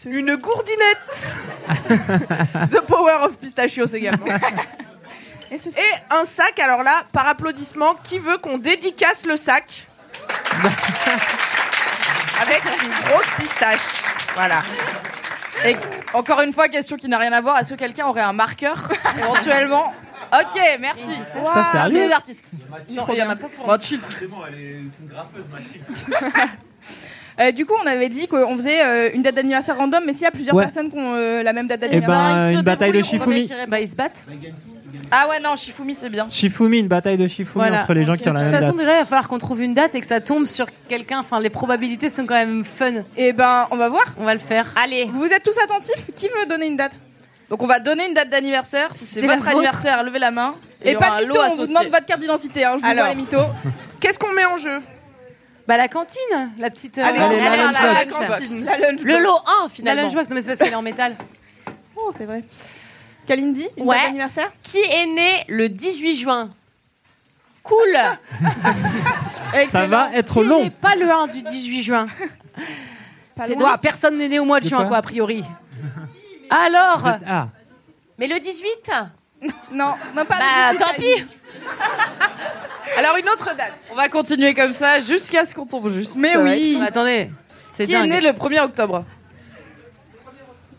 Une 0.06 0.36
gourdinette. 0.36 1.34
The 2.70 2.82
Power 2.82 3.24
of 3.24 3.38
Pistachios 3.38 3.88
également. 3.88 4.26
Et 5.52 5.58
un 6.10 6.26
sac, 6.26 6.60
alors 6.60 6.84
là, 6.84 7.04
par 7.12 7.28
applaudissement, 7.28 7.96
qui 8.04 8.20
veut 8.20 8.38
qu'on 8.38 8.58
dédicace 8.58 9.26
le 9.26 9.36
sac 9.38 9.88
Avec 12.42 12.62
une 12.84 13.10
grosse 13.10 13.30
pistache. 13.38 13.80
Voilà. 14.34 14.62
Et 15.64 15.76
encore 16.14 16.42
une 16.42 16.52
fois, 16.52 16.68
question 16.68 16.98
qui 16.98 17.08
n'a 17.08 17.18
rien 17.18 17.32
à 17.32 17.42
voir. 17.42 17.58
Est-ce 17.60 17.74
que 17.74 17.80
quelqu'un 17.80 18.08
aurait 18.08 18.22
un 18.22 18.34
marqueur 18.34 18.90
éventuellement? 19.18 19.94
Ok, 20.34 20.60
merci. 20.80 21.04
Sérieux 21.04 21.92
C'est 21.92 22.08
les 22.08 22.12
artistes. 22.12 22.52
Non, 22.90 23.06
il 23.10 23.18
y 23.18 23.24
en 23.24 23.30
a 23.30 23.36
pas 23.36 23.48
pour 23.48 23.66
Bon, 23.66 23.80
chill. 23.80 24.02
Euh, 27.40 27.52
du 27.52 27.66
coup, 27.66 27.74
on 27.84 27.88
avait 27.88 28.08
dit 28.10 28.28
qu'on 28.28 28.58
faisait 28.58 28.82
euh, 28.84 29.10
une 29.14 29.22
date 29.22 29.36
d'anniversaire 29.36 29.78
random, 29.78 30.04
mais 30.06 30.14
s'il 30.14 30.22
y 30.22 30.26
a 30.26 30.32
plusieurs 30.32 30.56
Ouais. 30.56 30.64
personnes 30.64 30.90
qui 30.90 30.98
ont 30.98 31.14
euh, 31.16 31.44
la 31.44 31.52
même 31.54 31.68
date 31.68 31.80
Eh 31.84 31.88
d'anniversaire. 31.88 32.18
ben, 32.38 32.48
ils 32.50 32.52
se 32.54 32.58
une 32.60 32.62
bataille 32.64 32.92
de 32.94 33.02
Shifumi. 33.02 33.50
Bah 33.68 33.80
ils 33.82 33.90
se 33.90 33.96
battent. 33.96 34.24
Ah 35.12 35.28
ouais, 35.30 35.40
non, 35.42 35.56
Shifumi, 35.58 35.94
c'est 35.94 36.10
bien. 36.10 36.28
Shifumi, 36.30 36.80
une 36.80 36.88
bataille 36.88 37.18
de 37.18 37.28
Shifumi 37.28 37.54
Voilà. 37.56 37.82
entre 37.82 37.94
les 37.94 38.06
gens 38.06 38.16
qui 38.16 38.28
ont 38.30 38.32
De 38.32 38.38
la 38.38 38.44
toute 38.46 38.52
même 38.54 38.62
façon, 38.62 38.74
date. 38.74 38.86
déjà, 38.86 38.96
il 38.96 39.00
va 39.00 39.06
falloir 39.06 39.28
qu'on 39.28 39.38
trouve 39.38 39.62
une 39.62 39.74
date 39.74 39.94
et 39.96 40.00
que 40.02 40.08
ça 40.08 40.22
tombe 40.22 40.46
sur 40.46 40.68
quelqu'un. 40.88 41.20
Enfin, 41.20 41.40
les 41.42 41.50
probabilités 41.50 42.08
sont 42.10 42.26
quand 42.26 42.36
même 42.36 42.64
fun. 42.64 43.04
Et 43.18 43.34
ben, 43.34 43.68
on 43.72 43.76
va 43.78 43.90
voir. 43.90 44.06
On 44.18 44.24
va 44.24 44.34
le 44.34 44.40
faire. 44.40 44.74
Allez. 44.82 45.06
Vous 45.14 45.26
êtes 45.26 45.44
tous 45.44 45.58
attentifs 45.64 46.10
Qui 46.16 46.28
veut 46.28 46.46
donner 46.50 46.68
une 46.68 46.78
date? 46.78 46.94
Donc 47.50 47.62
on 47.62 47.68
va 47.68 47.80
donner 47.80 48.08
une 48.08 48.14
date 48.16 48.30
d'anniversaire. 48.30 48.88
Si 48.94 49.06
c'est 49.06 49.20
C'est 49.20 49.28
la 49.28 49.34
votre 49.36 49.46
vôtre. 49.46 49.58
anniversaire, 49.58 50.04
levez 50.04 50.18
la 50.20 50.32
main. 50.32 50.56
il 50.82 50.88
y 50.88 50.92
Et 50.92 50.96
aura 50.96 51.06
pas 51.08 51.14
un 51.16 51.20
de 51.20 51.26
lot 51.26 51.34
mytho, 51.34 51.40
on 51.42 51.48
vous 51.50 51.54
associé. 51.62 51.68
demande 51.76 51.92
votre 51.92 52.06
carte 52.08 52.20
d'identité. 52.22 52.64
Hein, 52.66 52.74
je 52.78 52.82
vous 52.82 52.88
Alors. 52.88 53.06
vois 53.06 53.14
les 53.14 53.20
mythos. 53.22 53.46
Qu'est-ce 54.00 54.18
qu'on 54.18 54.34
met 54.34 54.46
en 54.46 54.58
jeu? 54.58 54.80
Bah 55.68 55.78
la 55.78 55.88
cantine, 55.88 56.52
la 56.60 56.70
petite. 56.70 56.98
euh, 57.00 57.04
Allez, 57.04 57.20
on 57.22 57.30
la 57.30 58.06
cantine. 58.06 58.66
La 58.66 58.78
lunchbox. 58.78 59.04
Le 59.04 59.18
lot 59.20 59.38
1 59.62 59.64
La 59.64 59.70
finalement. 59.70 60.02
lunchbox, 60.04 60.30
non 60.30 60.36
mais 60.36 60.42
c'est 60.42 60.48
parce 60.48 60.60
qu'elle 60.60 60.72
est 60.74 60.76
en 60.76 60.82
métal. 60.84 61.16
Oh, 61.96 62.12
c'est 62.16 62.26
vrai. 62.26 62.44
Kalindi, 63.28 63.68
une 63.78 63.86
Ouais. 63.88 63.96
date 63.96 64.06
d'anniversaire 64.08 64.52
Qui 64.62 64.78
est 64.80 65.06
né 65.08 65.44
le 65.48 65.68
18 65.70 66.16
juin? 66.18 66.50
Cool 67.64 67.98
Ça 69.72 69.88
va 69.88 70.12
être 70.14 70.42
Qui 70.44 70.48
long. 70.48 70.64
n'est 70.64 70.70
pas 70.70 70.96
le 70.96 71.10
1 71.12 71.28
du 71.28 71.42
18 71.42 71.82
juin? 71.82 72.08
C'est 73.38 73.56
loin. 73.56 73.78
personne 73.80 74.18
n'est 74.20 74.28
né 74.28 74.38
au 74.40 74.46
mois 74.46 74.60
de, 74.60 74.66
De 74.66 74.70
juin, 74.70 74.80
quoi 74.82 74.88
quoi, 74.90 74.98
a 74.98 75.02
priori. 75.02 75.44
Alors 76.52 77.04
Ah, 77.28 77.48
Mais 78.20 78.28
le 78.28 78.40
18 78.40 78.92
Non, 79.72 79.94
non 80.16 80.26
pas 80.26 80.38
Bah 80.40 80.72
le 80.72 80.78
18, 80.78 80.86
tant 80.86 80.94
pis 80.94 81.26
Alors, 82.98 83.18
une 83.18 83.30
autre 83.30 83.54
date. 83.56 83.74
On 83.92 83.96
va 83.96 84.08
continuer 84.10 84.54
comme 84.54 84.74
ça 84.74 85.00
jusqu'à 85.00 85.44
ce 85.46 85.54
qu'on 85.54 85.66
tombe 85.66 85.90
juste. 85.90 86.16
Mais 86.16 86.34
Ça 86.34 86.40
va 86.40 86.44
oui. 86.52 86.78
Bah, 86.80 86.86
Attendez, 86.88 87.30
c'est 87.72 87.86
Qui 87.86 87.94
est 87.94 88.00
dingue. 88.00 88.10
né 88.10 88.22
le 88.22 88.30
1er 88.32 88.62
octobre 88.62 89.04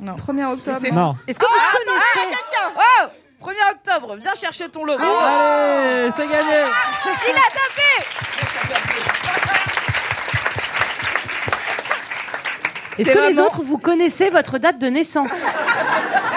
1er 0.03 0.45
octobre. 0.53 0.79
non. 0.93 1.17
Est-ce 1.27 1.39
que 1.39 1.47
vous 1.47 1.79
connaissez 1.79 2.37
Oh 2.77 3.07
1er 3.47 3.71
octobre, 3.73 4.17
viens 4.17 4.35
chercher 4.35 4.69
ton 4.69 4.85
lot. 4.85 4.95
Allez, 4.99 6.11
c'est 6.17 6.27
gagné. 6.27 6.65
Est-ce 12.99 13.09
C'est 13.09 13.13
que 13.13 13.19
les 13.19 13.33
vraiment- 13.35 13.47
autres 13.49 13.63
vous 13.63 13.77
connaissez 13.79 14.31
votre 14.31 14.57
date 14.59 14.79
de 14.79 14.87
naissance? 14.89 15.31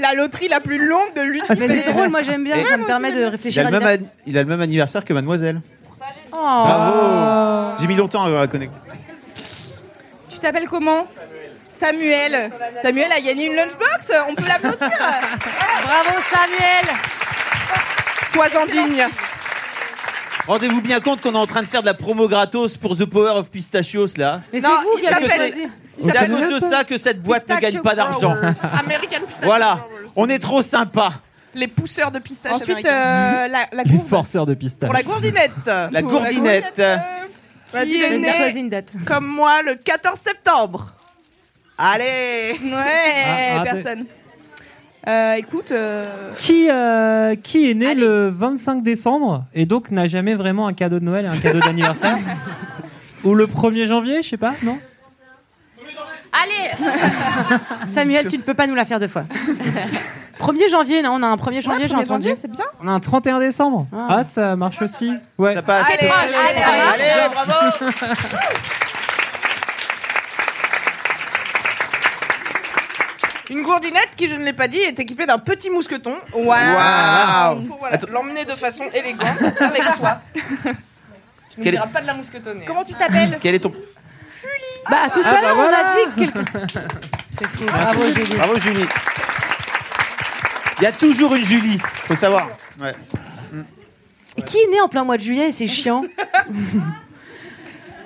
La 0.00 0.14
loterie 0.14 0.48
la 0.48 0.60
plus 0.60 0.84
longue 0.84 1.14
de 1.14 1.20
l'univers. 1.20 1.56
Mais 1.58 1.68
c'est 1.68 1.92
drôle, 1.92 2.08
moi 2.08 2.22
j'aime 2.22 2.42
bien, 2.44 2.56
Et- 2.56 2.64
ça 2.64 2.76
me 2.76 2.86
permet 2.86 3.12
de 3.12 3.18
il, 3.18 3.24
a 3.24 3.30
réfléchir 3.30 3.66
à 3.66 3.70
le 3.70 3.78
des 3.78 3.84
même 3.84 4.02
an- 4.02 4.06
il 4.26 4.38
a 4.38 4.42
le 4.42 4.48
même 4.48 4.60
anniversaire 4.60 5.04
que 5.04 5.12
Mademoiselle. 5.12 5.60
Oh. 6.32 6.36
Bravo 6.36 7.76
J'ai 7.80 7.86
mis 7.86 7.96
longtemps 7.96 8.24
à 8.24 8.30
la 8.30 8.46
connecter. 8.46 8.76
Tu 10.30 10.38
t'appelles 10.38 10.68
comment? 10.68 11.06
Samuel. 11.68 12.50
Samuel 12.82 13.10
a 13.12 13.20
gagné 13.20 13.46
une 13.46 13.56
lunchbox. 13.56 14.12
On 14.28 14.34
peut 14.34 14.46
l'applaudir. 14.48 14.78
Bravo 15.82 16.18
Samuel 16.22 16.96
Sois-en 18.32 18.66
digne. 18.66 19.06
Rendez-vous 20.46 20.80
bien 20.80 21.00
compte 21.00 21.20
qu'on 21.20 21.34
est 21.34 21.38
en 21.38 21.46
train 21.46 21.62
de 21.62 21.66
faire 21.68 21.82
de 21.82 21.86
la 21.86 21.94
promo 21.94 22.26
gratos 22.28 22.76
pour 22.76 22.96
The 22.96 23.04
Power 23.04 23.32
of 23.36 23.50
Pistachios 23.50 24.06
là. 24.16 24.40
Mais 24.52 24.60
Non, 24.60 24.70
c'est 24.78 24.84
vous 24.84 24.90
il 24.96 25.00
qui 25.00 25.06
avez 25.06 25.28
s'appelle- 25.28 25.52
choisi. 25.52 25.68
C'est 25.98 26.16
à 26.16 26.26
cause 26.26 26.52
de 26.54 26.58
ça 26.60 26.84
que 26.84 26.96
cette 26.98 27.22
boîte 27.22 27.48
ne 27.48 27.56
gagne 27.58 27.80
pas 27.80 27.94
d'argent. 27.94 28.34
American 28.62 29.26
Pistachio. 29.26 29.44
Voilà, 29.46 29.86
on 30.16 30.28
est 30.28 30.38
trop 30.38 30.62
sympa. 30.62 31.12
Les 31.54 31.66
pousseurs 31.66 32.10
de 32.12 32.20
pistache 32.20 32.52
Ensuite, 32.52 32.70
américains. 32.70 32.90
euh, 32.94 33.48
la, 33.48 33.66
la 33.72 33.82
Les 33.82 33.98
forceurs 33.98 34.46
de 34.46 34.54
pistache. 34.54 34.86
Pour 34.88 34.94
la 34.94 35.02
gourdinette. 35.02 35.50
La 35.66 36.00
Pour 36.00 36.10
gourdinette. 36.12 36.80
Vas-y, 37.72 37.86
Qui 37.88 38.02
est 38.02 38.08
Vas-y, 38.10 38.20
né 38.20 38.32
choisis 38.32 38.60
une 38.60 38.68
date. 38.70 38.92
comme 39.04 39.26
moi 39.26 39.60
le 39.62 39.74
14 39.74 40.18
septembre. 40.24 40.94
Allez 41.76 42.58
Ouais, 42.62 43.24
Ah, 43.26 43.56
ah, 43.58 43.62
personne. 43.64 44.04
Euh, 45.08 45.32
écoute, 45.34 45.72
euh, 45.72 46.04
Qui, 46.38 46.68
euh, 46.70 47.34
qui 47.34 47.70
est 47.70 47.74
né 47.74 47.94
le 47.94 48.28
25 48.28 48.82
décembre 48.82 49.44
et 49.54 49.64
donc 49.64 49.90
n'a 49.90 50.06
jamais 50.06 50.34
vraiment 50.34 50.66
un 50.66 50.74
cadeau 50.74 50.98
de 51.00 51.04
Noël 51.04 51.24
et 51.24 51.28
un 51.28 51.38
cadeau 51.38 51.58
d'anniversaire 51.60 52.18
Ou 53.24 53.34
le 53.34 53.46
1er 53.46 53.86
janvier, 53.86 54.22
je 54.22 54.28
sais 54.28 54.36
pas, 54.36 54.52
non 54.62 54.78
Allez 56.32 56.70
Samuel, 57.90 58.28
tu 58.28 58.38
ne 58.38 58.42
peux 58.42 58.54
pas 58.54 58.66
nous 58.66 58.74
la 58.74 58.84
faire 58.84 59.00
deux 59.00 59.08
fois. 59.08 59.24
1er 60.40 60.70
janvier, 60.70 61.02
non, 61.02 61.12
on 61.14 61.22
a 61.22 61.26
un 61.26 61.36
1er 61.36 61.60
janvier, 61.60 61.82
Ouais, 61.82 61.88
j'ai 61.88 61.94
1er 61.94 62.00
entendu. 62.02 62.28
janvier, 62.28 62.34
c'est 62.40 62.50
bien. 62.50 62.64
On 62.82 62.88
a 62.88 62.92
un 62.92 63.00
31 63.00 63.40
décembre. 63.40 63.86
Ah, 63.92 64.24
ça 64.24 64.56
marche 64.56 64.80
aussi. 64.80 65.12
Ouais. 65.36 65.54
Ça 65.54 65.62
passe. 65.62 65.86
Allez, 65.86 66.08
allez, 66.08 66.34
allez, 66.34 67.04
Allez, 67.04 67.34
bravo 67.34 67.52
Une 73.50 73.62
gourdinette 73.62 74.10
qui, 74.16 74.28
je 74.28 74.34
ne 74.36 74.44
l'ai 74.44 74.52
pas 74.52 74.68
dit, 74.68 74.78
est 74.78 74.98
équipée 75.00 75.26
d'un 75.26 75.38
petit 75.38 75.70
mousqueton. 75.70 76.14
Waouh 76.32 76.46
Waouh. 76.46 77.62
Pour 77.64 77.78
voilà, 77.78 77.98
l'emmener 78.08 78.44
de 78.44 78.54
façon 78.54 78.84
élégante 78.94 79.42
avec 79.58 79.82
soi. 79.82 80.20
Tu 80.62 81.58
ne 81.58 81.64
Quel 81.64 81.72
diras 81.74 81.88
pas 81.88 82.00
de 82.00 82.06
la 82.06 82.14
mousquetonner. 82.14 82.64
Comment 82.64 82.84
tu 82.84 82.94
t'appelles? 82.94 83.38
Quel 83.40 83.56
est 83.56 83.58
ton. 83.58 83.72
Bah, 84.88 85.08
tout 85.12 85.20
Ah, 85.24 85.28
à 85.28 85.34
bah 85.34 85.40
l'heure, 85.42 85.54
voilà. 85.56 85.78
on 85.84 85.90
a 85.90 85.94
dit 85.96 86.26
que 86.26 86.32
quelque... 86.32 86.78
C'est 87.28 87.46
fou. 87.48 87.64
Bravo, 87.66 88.02
Julie. 88.14 88.34
Bravo, 88.36 88.58
Julie. 88.58 88.84
Il 90.78 90.84
y 90.84 90.86
a 90.86 90.92
toujours 90.92 91.34
une 91.34 91.44
Julie, 91.44 91.78
faut 92.06 92.14
savoir. 92.14 92.48
Ouais. 92.80 92.94
Et 94.36 94.42
qui 94.42 94.56
est 94.58 94.66
né 94.70 94.80
en 94.80 94.88
plein 94.88 95.04
mois 95.04 95.16
de 95.18 95.22
juillet 95.22 95.52
C'est 95.52 95.66
chiant. 95.66 96.04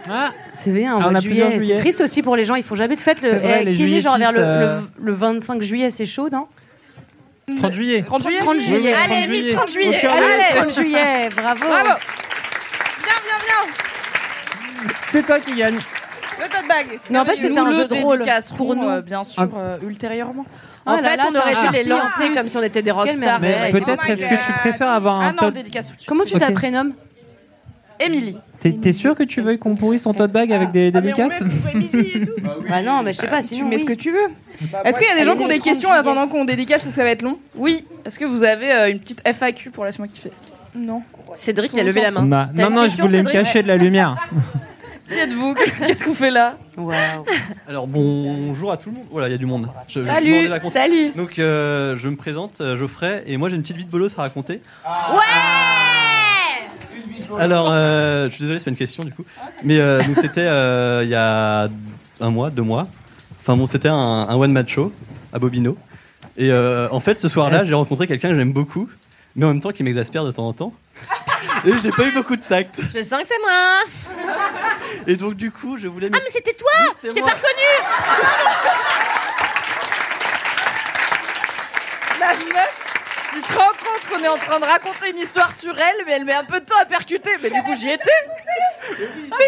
Ah, 0.07 0.33
C'est 0.53 0.71
bien, 0.71 0.93
en 0.95 0.99
Ah, 0.99 1.01
mois 1.01 1.11
on 1.13 1.15
a 1.15 1.21
de 1.21 1.25
juillet. 1.25 1.59
C'est 1.67 1.77
triste 1.79 2.01
aussi 2.03 2.21
pour 2.21 2.37
les 2.37 2.45
gens, 2.45 2.57
ils 2.57 2.63
font 2.63 2.75
jamais 2.75 2.95
de 2.95 3.01
fête. 3.01 3.23
Le... 3.23 3.39
Vrai, 3.39 3.61
eh, 3.63 3.65
les 3.65 3.73
qui 3.73 3.85
est 3.85 3.87
né 3.87 4.01
genre 4.01 4.19
vers 4.19 4.33
le, 4.33 4.39
juilletistes, 4.39 4.91
le, 4.99 5.07
le 5.07 5.13
25 5.15 5.63
juillet, 5.63 5.89
c'est 5.89 6.05
chaud, 6.05 6.29
non 6.31 6.47
30 7.57 7.73
juillet. 7.73 8.03
30 8.03 8.23
juillet 8.23 8.39
30 8.41 8.61
juillet. 8.61 8.93
Allez, 8.93 9.21
30 9.23 9.29
Miss 9.31 9.41
juillet. 9.41 9.55
30 9.55 9.71
juillet. 9.71 10.07
Allez, 10.07 10.27
l'espace. 10.37 10.57
30 10.57 10.71
juillet, 10.75 11.29
bravo. 11.35 11.65
Bravo 11.67 11.85
Viens, 13.03 13.15
viens, 13.25 13.39
viens 13.47 14.93
C'est 15.11 15.23
toi 15.23 15.41
qui 15.41 15.55
gagne. 15.55 15.79
Le 16.45 16.49
tote 16.51 16.69
bag 16.69 16.99
N'empêche, 17.11 17.39
c'était 17.39 17.59
un 17.59 17.71
jeu 17.71 17.83
le 17.83 17.89
drôle 17.89 18.19
dédicacerons, 18.19 18.57
pour 18.57 18.77
nous. 18.77 19.03
bien 19.03 19.25
sûr, 19.25 19.49
euh, 19.57 19.77
ultérieurement. 19.83 20.45
Oh 20.87 20.91
En 20.91 20.99
fait, 20.99 21.19
on 21.31 21.35
aurait 21.35 21.55
dû 21.55 21.73
les 21.73 21.85
lancer 21.85 22.29
comme 22.35 22.43
si 22.45 22.57
on 22.57 22.63
était 22.63 22.83
des 22.83 22.91
rockstars. 22.91 23.41
Mais 23.41 23.71
peut-être 23.73 24.09
est-ce 24.11 24.23
que 24.23 24.47
tu 24.47 24.53
préfères 24.59 24.91
avoir 24.91 25.21
un 25.21 25.35
Ah 25.39 25.41
tote 25.41 25.55
de. 25.55 25.81
Comment 26.07 26.25
tu 26.25 26.35
t'apprénommes 26.35 26.93
Émilie. 28.01 28.39
T'es 28.61 28.93
sûr 28.93 29.15
que 29.15 29.23
tu 29.23 29.41
veux 29.41 29.57
qu'on 29.57 29.75
pourrisse 29.75 30.03
ton 30.03 30.15
tote 30.15 30.33
bag 30.33 30.53
avec 30.53 30.71
des 30.73 30.91
dédicaces 30.91 31.41
Bah 32.69 32.83
non, 32.83 33.03
mais 33.03 33.13
je 33.13 33.19
sais 33.19 33.27
pas, 33.29 33.41
Tu 33.41 33.49
sinon. 33.55 33.69
mets 33.69 33.79
ce 33.79 33.85
que 33.85 33.93
tu 33.93 34.11
veux. 34.11 34.29
Est-ce 34.85 34.99
qu'il 34.99 35.09
y 35.09 35.11
a 35.11 35.17
des 35.17 35.25
gens 35.25 35.37
qui 35.37 35.45
ont 35.45 35.49
des 35.49 35.61
questions 35.61 35.91
en 35.91 35.95
attendant 35.95 36.27
qu'on 36.29 36.45
dédicace 36.45 36.83
parce 36.83 36.95
que 36.95 36.97
ça 37.01 37.05
va 37.05 37.11
être 37.11 37.23
long? 37.23 37.39
Oui. 37.57 37.85
Est-ce 38.05 38.19
que 38.19 38.25
vous 38.25 38.43
avez 38.43 38.73
euh, 38.73 38.91
une 38.91 38.99
petite 39.01 39.23
FAQ 39.27 39.71
pour 39.71 39.85
laisse-moi 39.85 40.09
kiffer 40.09 40.33
Non. 40.75 41.03
Cédric, 41.37 41.73
il 41.75 41.81
a 41.81 41.85
levé 41.85 42.03
la 42.03 42.11
main. 42.11 42.23
Non, 42.55 42.71
non, 42.71 42.89
je 42.89 43.01
voulais 43.01 43.23
me 43.23 43.31
cacher 43.31 43.63
de 43.63 43.69
la 43.69 43.77
lumière. 43.77 44.17
Qui 45.09 45.19
êtes-vous 45.19 45.55
Qu'est-ce 45.87 46.05
qu'on 46.05 46.15
fait 46.15 46.31
là 46.31 46.57
Waouh. 46.77 47.25
Alors 47.69 47.87
bonjour 47.87 48.73
à 48.73 48.77
tout 48.77 48.89
le 48.91 48.97
monde. 48.97 49.05
Voilà, 49.11 49.29
il 49.29 49.33
y 49.33 49.35
a 49.35 49.39
du 49.39 49.47
monde. 49.47 49.69
Je, 49.89 50.01
je 50.01 50.07
Salut, 50.07 50.31
demandais 50.31 50.49
la 50.49 50.61
compte. 50.61 50.73
salut. 50.73 51.11
Donc 51.15 51.39
euh, 51.39 51.97
je 51.99 52.09
me 52.09 52.17
présente, 52.17 52.61
euh, 52.61 52.77
Geoffrey, 52.79 53.23
et 53.27 53.37
moi 53.37 53.51
j'ai 53.51 53.57
une 53.57 53.63
petite 53.63 53.77
vie 53.77 53.85
de 53.85 53.91
bolos 53.91 54.09
à 54.17 54.23
raconter. 54.23 54.61
Alors, 57.39 57.69
euh, 57.71 58.25
je 58.29 58.35
suis 58.35 58.41
désolé, 58.43 58.59
c'est 58.59 58.65
pas 58.65 58.71
une 58.71 58.77
question 58.77 59.03
du 59.05 59.13
coup. 59.13 59.25
Mais 59.63 59.79
euh, 59.79 60.03
donc 60.03 60.17
c'était 60.21 60.47
euh, 60.47 61.03
il 61.05 61.11
y 61.11 61.15
a 61.15 61.69
un 62.21 62.31
mois, 62.31 62.51
deux 62.51 62.63
mois. 62.63 62.87
Enfin 63.41 63.57
bon, 63.57 63.67
c'était 63.67 63.89
un, 63.89 63.95
un 63.95 64.35
one 64.37 64.53
match 64.53 64.73
show 64.75 64.93
à 65.33 65.39
Bobino. 65.39 65.77
Et 66.37 66.51
euh, 66.51 66.89
en 66.91 67.01
fait, 67.01 67.19
ce 67.21 67.29
soir-là, 67.29 67.65
j'ai 67.65 67.75
rencontré 67.75 68.07
quelqu'un 68.07 68.31
que 68.31 68.35
j'aime 68.37 68.53
beaucoup, 68.53 68.89
mais 69.37 69.45
en 69.45 69.49
même 69.49 69.61
temps 69.61 69.71
qui 69.71 69.83
m'exaspère 69.83 70.25
de 70.25 70.31
temps 70.33 70.47
en 70.49 70.53
temps. 70.53 70.73
Et 71.65 71.79
j'ai 71.83 71.91
pas 71.91 72.05
eu 72.05 72.13
beaucoup 72.13 72.37
de 72.37 72.43
tact. 72.43 72.81
Je 72.93 73.03
sens 73.03 73.23
que 73.23 73.29
c'est 73.29 73.39
moi. 73.41 73.83
Et 75.07 75.17
donc 75.17 75.35
du 75.35 75.51
coup, 75.51 75.77
je 75.79 75.89
voulais. 75.89 76.09
Ah, 76.13 76.19
mais 76.23 76.31
c'était 76.31 76.55
toi 76.55 76.71
c'était 76.93 77.09
Je 77.09 77.15
t'ai 77.15 77.21
pas 77.21 77.29
reconnu 77.29 77.71
La 82.21 82.35
meuf 82.37 82.84
qui 83.35 83.41
se 83.47 83.53
rend 83.53 83.69
compte 83.69 84.09
qu'on 84.19 84.25
est 84.25 84.29
en 84.29 84.37
train 84.39 84.61
de 84.61 84.65
raconter 84.65 85.11
une 85.11 85.19
histoire 85.19 85.53
sur 85.53 85.77
elle, 85.79 86.05
mais 86.07 86.13
elle 86.13 86.25
met 86.25 86.33
un 86.35 86.45
peu 86.45 86.61
de 86.61 86.65
temps 86.65 86.75
à 86.81 86.85
percuter. 86.85 87.31
Mais 87.43 87.51
du 87.51 87.61
coup, 87.63 87.75
j'y 87.79 87.89
étais. 87.91 88.11
Mais 88.91 88.97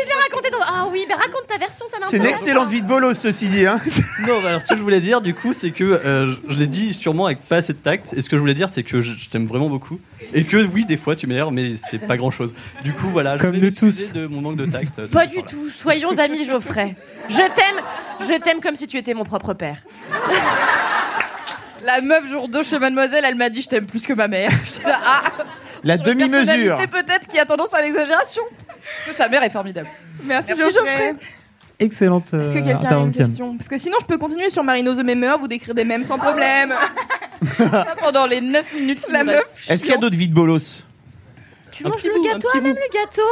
je 0.02 0.08
l'ai 0.08 0.22
raconté 0.28 0.50
dans... 0.50 0.58
Ah 0.66 0.86
oui, 0.90 1.04
mais 1.08 1.14
raconte 1.14 1.46
ta 1.46 1.58
version, 1.58 1.86
ça 1.88 1.98
C'est 2.00 2.16
une 2.16 2.22
m'intéresse. 2.22 2.40
excellente 2.42 2.68
vie 2.68 2.82
de 2.82 2.86
bolos, 2.86 3.12
ceci 3.14 3.48
dit. 3.48 3.66
Hein. 3.66 3.80
Non, 4.26 4.40
bah 4.40 4.48
alors 4.48 4.62
ce 4.62 4.68
que 4.68 4.76
je 4.76 4.82
voulais 4.82 5.00
dire 5.00 5.20
du 5.20 5.34
coup, 5.34 5.52
c'est 5.52 5.70
que 5.70 5.84
euh, 5.84 6.34
je, 6.48 6.52
je 6.54 6.58
l'ai 6.58 6.66
dit 6.66 6.94
sûrement 6.94 7.26
avec 7.26 7.38
pas 7.40 7.56
assez 7.56 7.72
de 7.74 7.78
tact. 7.78 8.12
Et 8.14 8.22
ce 8.22 8.28
que 8.28 8.36
je 8.36 8.40
voulais 8.40 8.54
dire, 8.54 8.70
c'est 8.70 8.82
que 8.82 9.00
je, 9.00 9.12
je 9.16 9.28
t'aime 9.28 9.46
vraiment 9.46 9.68
beaucoup. 9.68 10.00
Et 10.34 10.44
que 10.44 10.56
oui, 10.56 10.84
des 10.84 10.96
fois 10.96 11.14
tu 11.16 11.26
m'énerves, 11.26 11.52
mais 11.52 11.76
c'est 11.76 11.98
pas 11.98 12.16
grand 12.16 12.30
chose. 12.30 12.52
Du 12.82 12.92
coup, 12.92 13.08
voilà, 13.08 13.36
je 13.36 13.42
Comme 13.42 13.54
nous 13.54 13.60
m'excuser 13.60 14.06
tous. 14.06 14.12
de 14.14 14.26
mon 14.26 14.40
manque 14.40 14.56
de 14.56 14.66
tact. 14.66 14.98
de 15.00 15.06
Pas 15.06 15.26
du 15.26 15.42
tout. 15.42 15.68
Soyons 15.68 16.18
amis, 16.18 16.44
Geoffrey. 16.46 16.96
Je 17.28 17.36
t'aime. 17.36 17.82
Je 18.20 18.38
t'aime 18.40 18.60
comme 18.60 18.76
si 18.76 18.86
tu 18.86 18.96
étais 18.96 19.14
mon 19.14 19.24
propre 19.24 19.52
père. 19.54 19.78
La 21.86 22.00
meuf, 22.00 22.26
jour 22.26 22.48
2 22.48 22.62
chez 22.64 22.78
Mademoiselle, 22.80 23.24
elle 23.24 23.36
m'a 23.36 23.48
dit 23.48 23.62
Je 23.62 23.68
t'aime 23.68 23.86
plus 23.86 24.04
que 24.06 24.12
ma 24.12 24.26
mère. 24.26 24.50
J'étais 24.66 24.88
là, 24.88 24.98
ah, 25.04 25.22
La 25.84 25.96
demi-mesure. 25.96 26.44
personnalité 26.44 26.86
peut-être 26.88 27.26
qui 27.28 27.38
a 27.38 27.44
tendance 27.44 27.72
à 27.74 27.80
l'exagération. 27.80 28.42
Parce 28.50 29.04
que 29.10 29.14
sa 29.14 29.28
mère 29.28 29.42
est 29.44 29.50
formidable. 29.50 29.88
Merci, 30.24 30.52
Merci, 30.56 30.74
Geoffrey. 30.74 30.90
Geoffrey. 30.90 31.14
Excellente 31.78 32.24
Est-ce 32.32 32.32
que 32.32 32.36
euh, 32.36 32.52
quelqu'un 32.52 32.68
a 32.68 32.70
une 32.70 32.76
intervention. 32.86 33.24
question 33.26 33.56
Parce 33.56 33.68
que 33.68 33.78
sinon, 33.78 33.98
je 34.00 34.06
peux 34.06 34.18
continuer 34.18 34.50
sur 34.50 34.64
Marino 34.64 34.94
the 34.94 35.04
Memer, 35.04 35.36
vous 35.38 35.46
décrire 35.46 35.74
des 35.74 35.84
mèmes 35.84 36.06
sans 36.06 36.18
problème. 36.18 36.74
Ça 37.58 37.94
pendant 38.02 38.26
les 38.26 38.40
9 38.40 38.74
minutes 38.74 39.02
qui 39.02 39.12
La 39.12 39.20
nous 39.20 39.26
meuf. 39.26 39.44
restent. 39.44 39.70
Est-ce 39.70 39.82
qu'il 39.84 39.92
y 39.92 39.96
a 39.96 39.98
d'autres 39.98 40.16
vies 40.16 40.28
de 40.28 40.34
bolos 40.34 40.84
Tu 41.70 41.84
Un 41.84 41.90
manges 41.90 41.98
petit 41.98 42.08
le 42.08 42.14
bout, 42.14 42.26
un 42.26 42.32
gâteau, 42.32 42.48
petit 42.48 42.58
ah, 42.58 42.60
même 42.62 42.74
le 42.74 42.88
gâteau. 42.98 43.22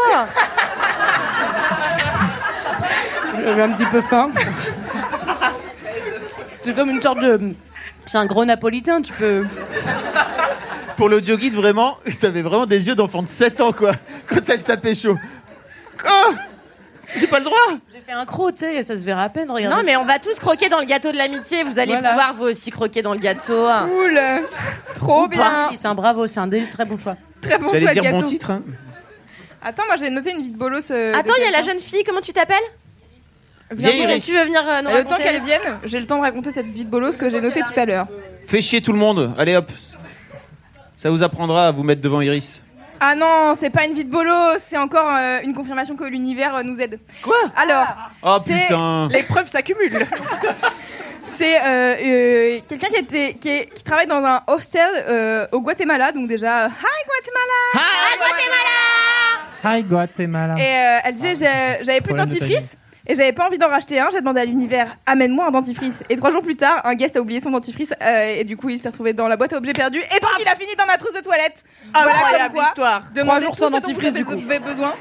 J'avais 3.45 3.63
un 3.63 3.71
petit 3.71 3.87
peu 3.87 4.01
faim. 4.03 4.31
C'est 6.63 6.75
comme 6.75 6.91
une 6.91 7.03
sorte 7.03 7.21
de. 7.21 7.55
C'est 8.07 8.19
un 8.19 8.27
gros 8.27 8.45
napolitain, 8.45 9.01
tu 9.03 9.13
peux. 9.13 9.47
Pour 10.97 11.09
l'audio 11.09 11.37
guide, 11.37 11.55
vraiment, 11.55 11.97
t'avais 12.21 12.43
vraiment 12.43 12.67
des 12.67 12.87
yeux 12.87 12.95
d'enfant 12.95 13.23
de 13.23 13.29
7 13.29 13.61
ans, 13.61 13.73
quoi, 13.73 13.93
quand 14.27 14.49
elle 14.49 14.63
tapait 14.63 14.95
chaud. 14.95 15.17
Quoi? 16.01 16.35
J'ai 17.17 17.27
pas 17.27 17.39
le 17.39 17.45
droit 17.45 17.57
J'ai 17.93 18.01
fait 18.01 18.13
un 18.13 18.25
croc, 18.25 18.55
tu 18.55 18.61
sais, 18.61 18.83
ça 18.83 18.99
se 18.99 19.05
verra 19.05 19.23
à 19.25 19.29
peine, 19.29 19.49
regarde. 19.51 19.75
Non, 19.77 19.83
mais 19.85 19.95
on 19.97 20.05
va 20.05 20.19
tous 20.19 20.35
croquer 20.41 20.69
dans 20.69 20.81
le 20.81 20.87
gâteau 20.87 21.13
de 21.13 21.17
l'amitié. 21.17 21.63
Vous 21.63 21.79
allez 21.79 21.93
Voilà. 21.93 22.09
pouvoir 22.11 22.35
vous 22.35 22.45
aussi 22.45 22.71
croquer 22.71 23.03
dans 23.03 23.13
le 23.13 23.21
gâteau. 23.21 23.69
Cool. 23.89 24.21
Trop 24.97 25.29
bien. 25.29 25.71
C'est 25.77 25.87
un 25.87 25.95
bravo, 25.95 26.27
c'est 26.27 26.41
un 26.41 26.47
dé- 26.49 26.67
très 26.69 26.85
bon 26.85 26.99
choix. 26.99 27.17
Très 27.41 27.59
bon 27.59 27.69
J'allais 27.69 27.81
choix 27.83 27.89
de 27.91 28.01
dire 28.01 28.03
gâteau. 28.05 28.19
bon 28.23 28.29
titre. 28.29 28.51
Hein. 28.51 28.63
Attends, 29.63 29.85
moi 29.87 29.97
j'ai 29.97 30.11
noté 30.11 30.33
une 30.33 30.43
vie 30.43 30.51
de 30.51 30.57
bolos. 30.57 30.91
euh, 30.91 31.13
de 31.13 31.17
Attends, 31.19 31.35
il 31.39 31.45
y 31.45 31.47
a 31.47 31.51
la 31.53 31.63
jeune 31.63 31.79
fille. 31.79 32.03
Comment 32.05 32.21
tu 32.21 32.33
t'appelles? 32.33 32.57
Viens. 33.73 34.19
Tu 34.19 34.33
veux 34.33 34.45
venir 34.45 34.63
euh, 34.67 34.83
nous 34.83 34.89
le 34.91 35.03
temps 35.05 35.11
raconter 35.11 35.23
qu'elle 35.23 35.43
vienne, 35.43 35.79
j'ai 35.85 35.99
le 36.01 36.07
temps 36.07 36.17
de 36.19 36.23
raconter 36.23 36.51
cette 36.51 36.67
vie 36.67 36.85
de 36.85 36.91
bolos 36.91 37.17
que 37.17 37.29
j'ai 37.31 37.41
notée 37.41 37.61
tout 37.63 37.79
à 37.81 37.85
l'heure. 37.85 38.07
Fais 38.47 38.61
chier 38.61 38.81
tout 38.83 38.93
le 38.93 38.99
monde. 38.99 39.35
Allez 39.39 39.57
hop. 39.57 39.71
Ça 40.97 41.11
vous 41.11 41.23
apprendra 41.23 41.69
à 41.69 41.73
vous 41.73 41.83
mettre 41.83 42.01
devant 42.01 42.21
Iris. 42.21 42.63
Ah 43.01 43.15
non, 43.15 43.55
c'est 43.59 43.71
pas 43.71 43.85
une 43.85 43.95
vie 43.95 44.05
de 44.05 44.11
bolos, 44.11 44.59
c'est 44.59 44.79
encore 44.79 45.11
euh, 45.11 45.41
une 45.43 45.53
confirmation 45.55 45.97
que 45.97 46.05
l'univers 46.05 46.55
euh, 46.57 46.63
nous 46.63 46.81
aide. 46.81 47.01
Quoi? 47.23 47.35
Alors, 47.57 47.87
Oh 48.23 48.39
C'est- 48.47 48.61
putain. 48.63 49.09
Les 49.11 49.23
preuves 49.25 49.49
s'accumulent. 49.49 50.07
c'est 51.37 51.57
euh, 51.59 51.95
euh, 52.01 52.61
quelqu'un 52.69 52.87
qui, 52.89 52.97
était, 53.01 53.35
qui, 53.35 53.49
est- 53.49 53.75
qui 53.75 53.83
travaille 53.83 54.07
dans 54.07 54.25
un 54.25 54.43
hostel 54.47 54.89
euh, 55.09 55.47
au 55.53 55.61
Guatemala, 55.61 56.13
donc 56.13 56.29
déjà, 56.29 56.67
euh, 56.67 56.69
hi 56.69 57.05
Guatemala 57.09 58.17
Hi 59.65 59.83
Guatemala. 59.83 60.55
Et 60.59 60.63
euh, 60.63 61.01
elle 61.05 61.15
disait, 61.15 61.35
j'ai- 61.35 61.85
j'avais 61.85 62.01
plus 62.01 62.13
de 62.13 62.17
Problème 62.19 62.29
de 62.29 62.35
dentifrice. 62.39 62.77
Et 63.07 63.15
j'avais 63.15 63.33
pas 63.33 63.47
envie 63.47 63.59
d'en 63.59 63.69
racheter 63.69 64.01
un, 64.01 64.09
j'ai 64.11 64.21
demandé 64.21 64.41
à 64.41 64.45
l'univers, 64.47 64.97
amène-moi 65.05 65.47
un 65.47 65.51
dentifrice. 65.51 66.03
Et 66.09 66.17
trois 66.17 66.31
jours 66.31 66.41
plus 66.43 66.57
tard, 66.57 66.81
un 66.85 66.95
guest 66.95 67.17
a 67.17 67.21
oublié 67.21 67.41
son 67.41 67.51
dentifrice 67.51 67.93
euh, 68.03 68.37
et 68.39 68.45
du 68.45 68.57
coup 68.57 68.71
il 68.71 68.79
s'est 68.79 68.89
retrouvé 68.89 69.13
dans 69.13 69.29
la 69.29 69.37
boîte 69.37 69.53
à 69.53 69.59
objets 69.59 69.75
perdus 69.75 69.99
et 69.99 70.21
donc 70.21 70.31
il 70.41 70.49
a 70.49 70.55
fini 70.57 70.75
dans 70.77 70.87
ma 70.87 70.97
trousse 70.97 71.13
de 71.13 71.21
toilette. 71.21 71.65
Voilà 71.93 72.11
Incroyable 72.17 72.45
comme 72.45 72.55
quoi. 72.55 72.65
histoire. 72.65 73.01
Trois 73.01 73.23
Demandez 73.23 73.45
jours 73.47 73.57
sans 73.57 73.71
dentifrice, 73.71 74.11
vous 74.11 74.17
du 74.17 74.25
coup. 74.25 74.51
avez 74.51 74.59
besoin. 74.59 74.95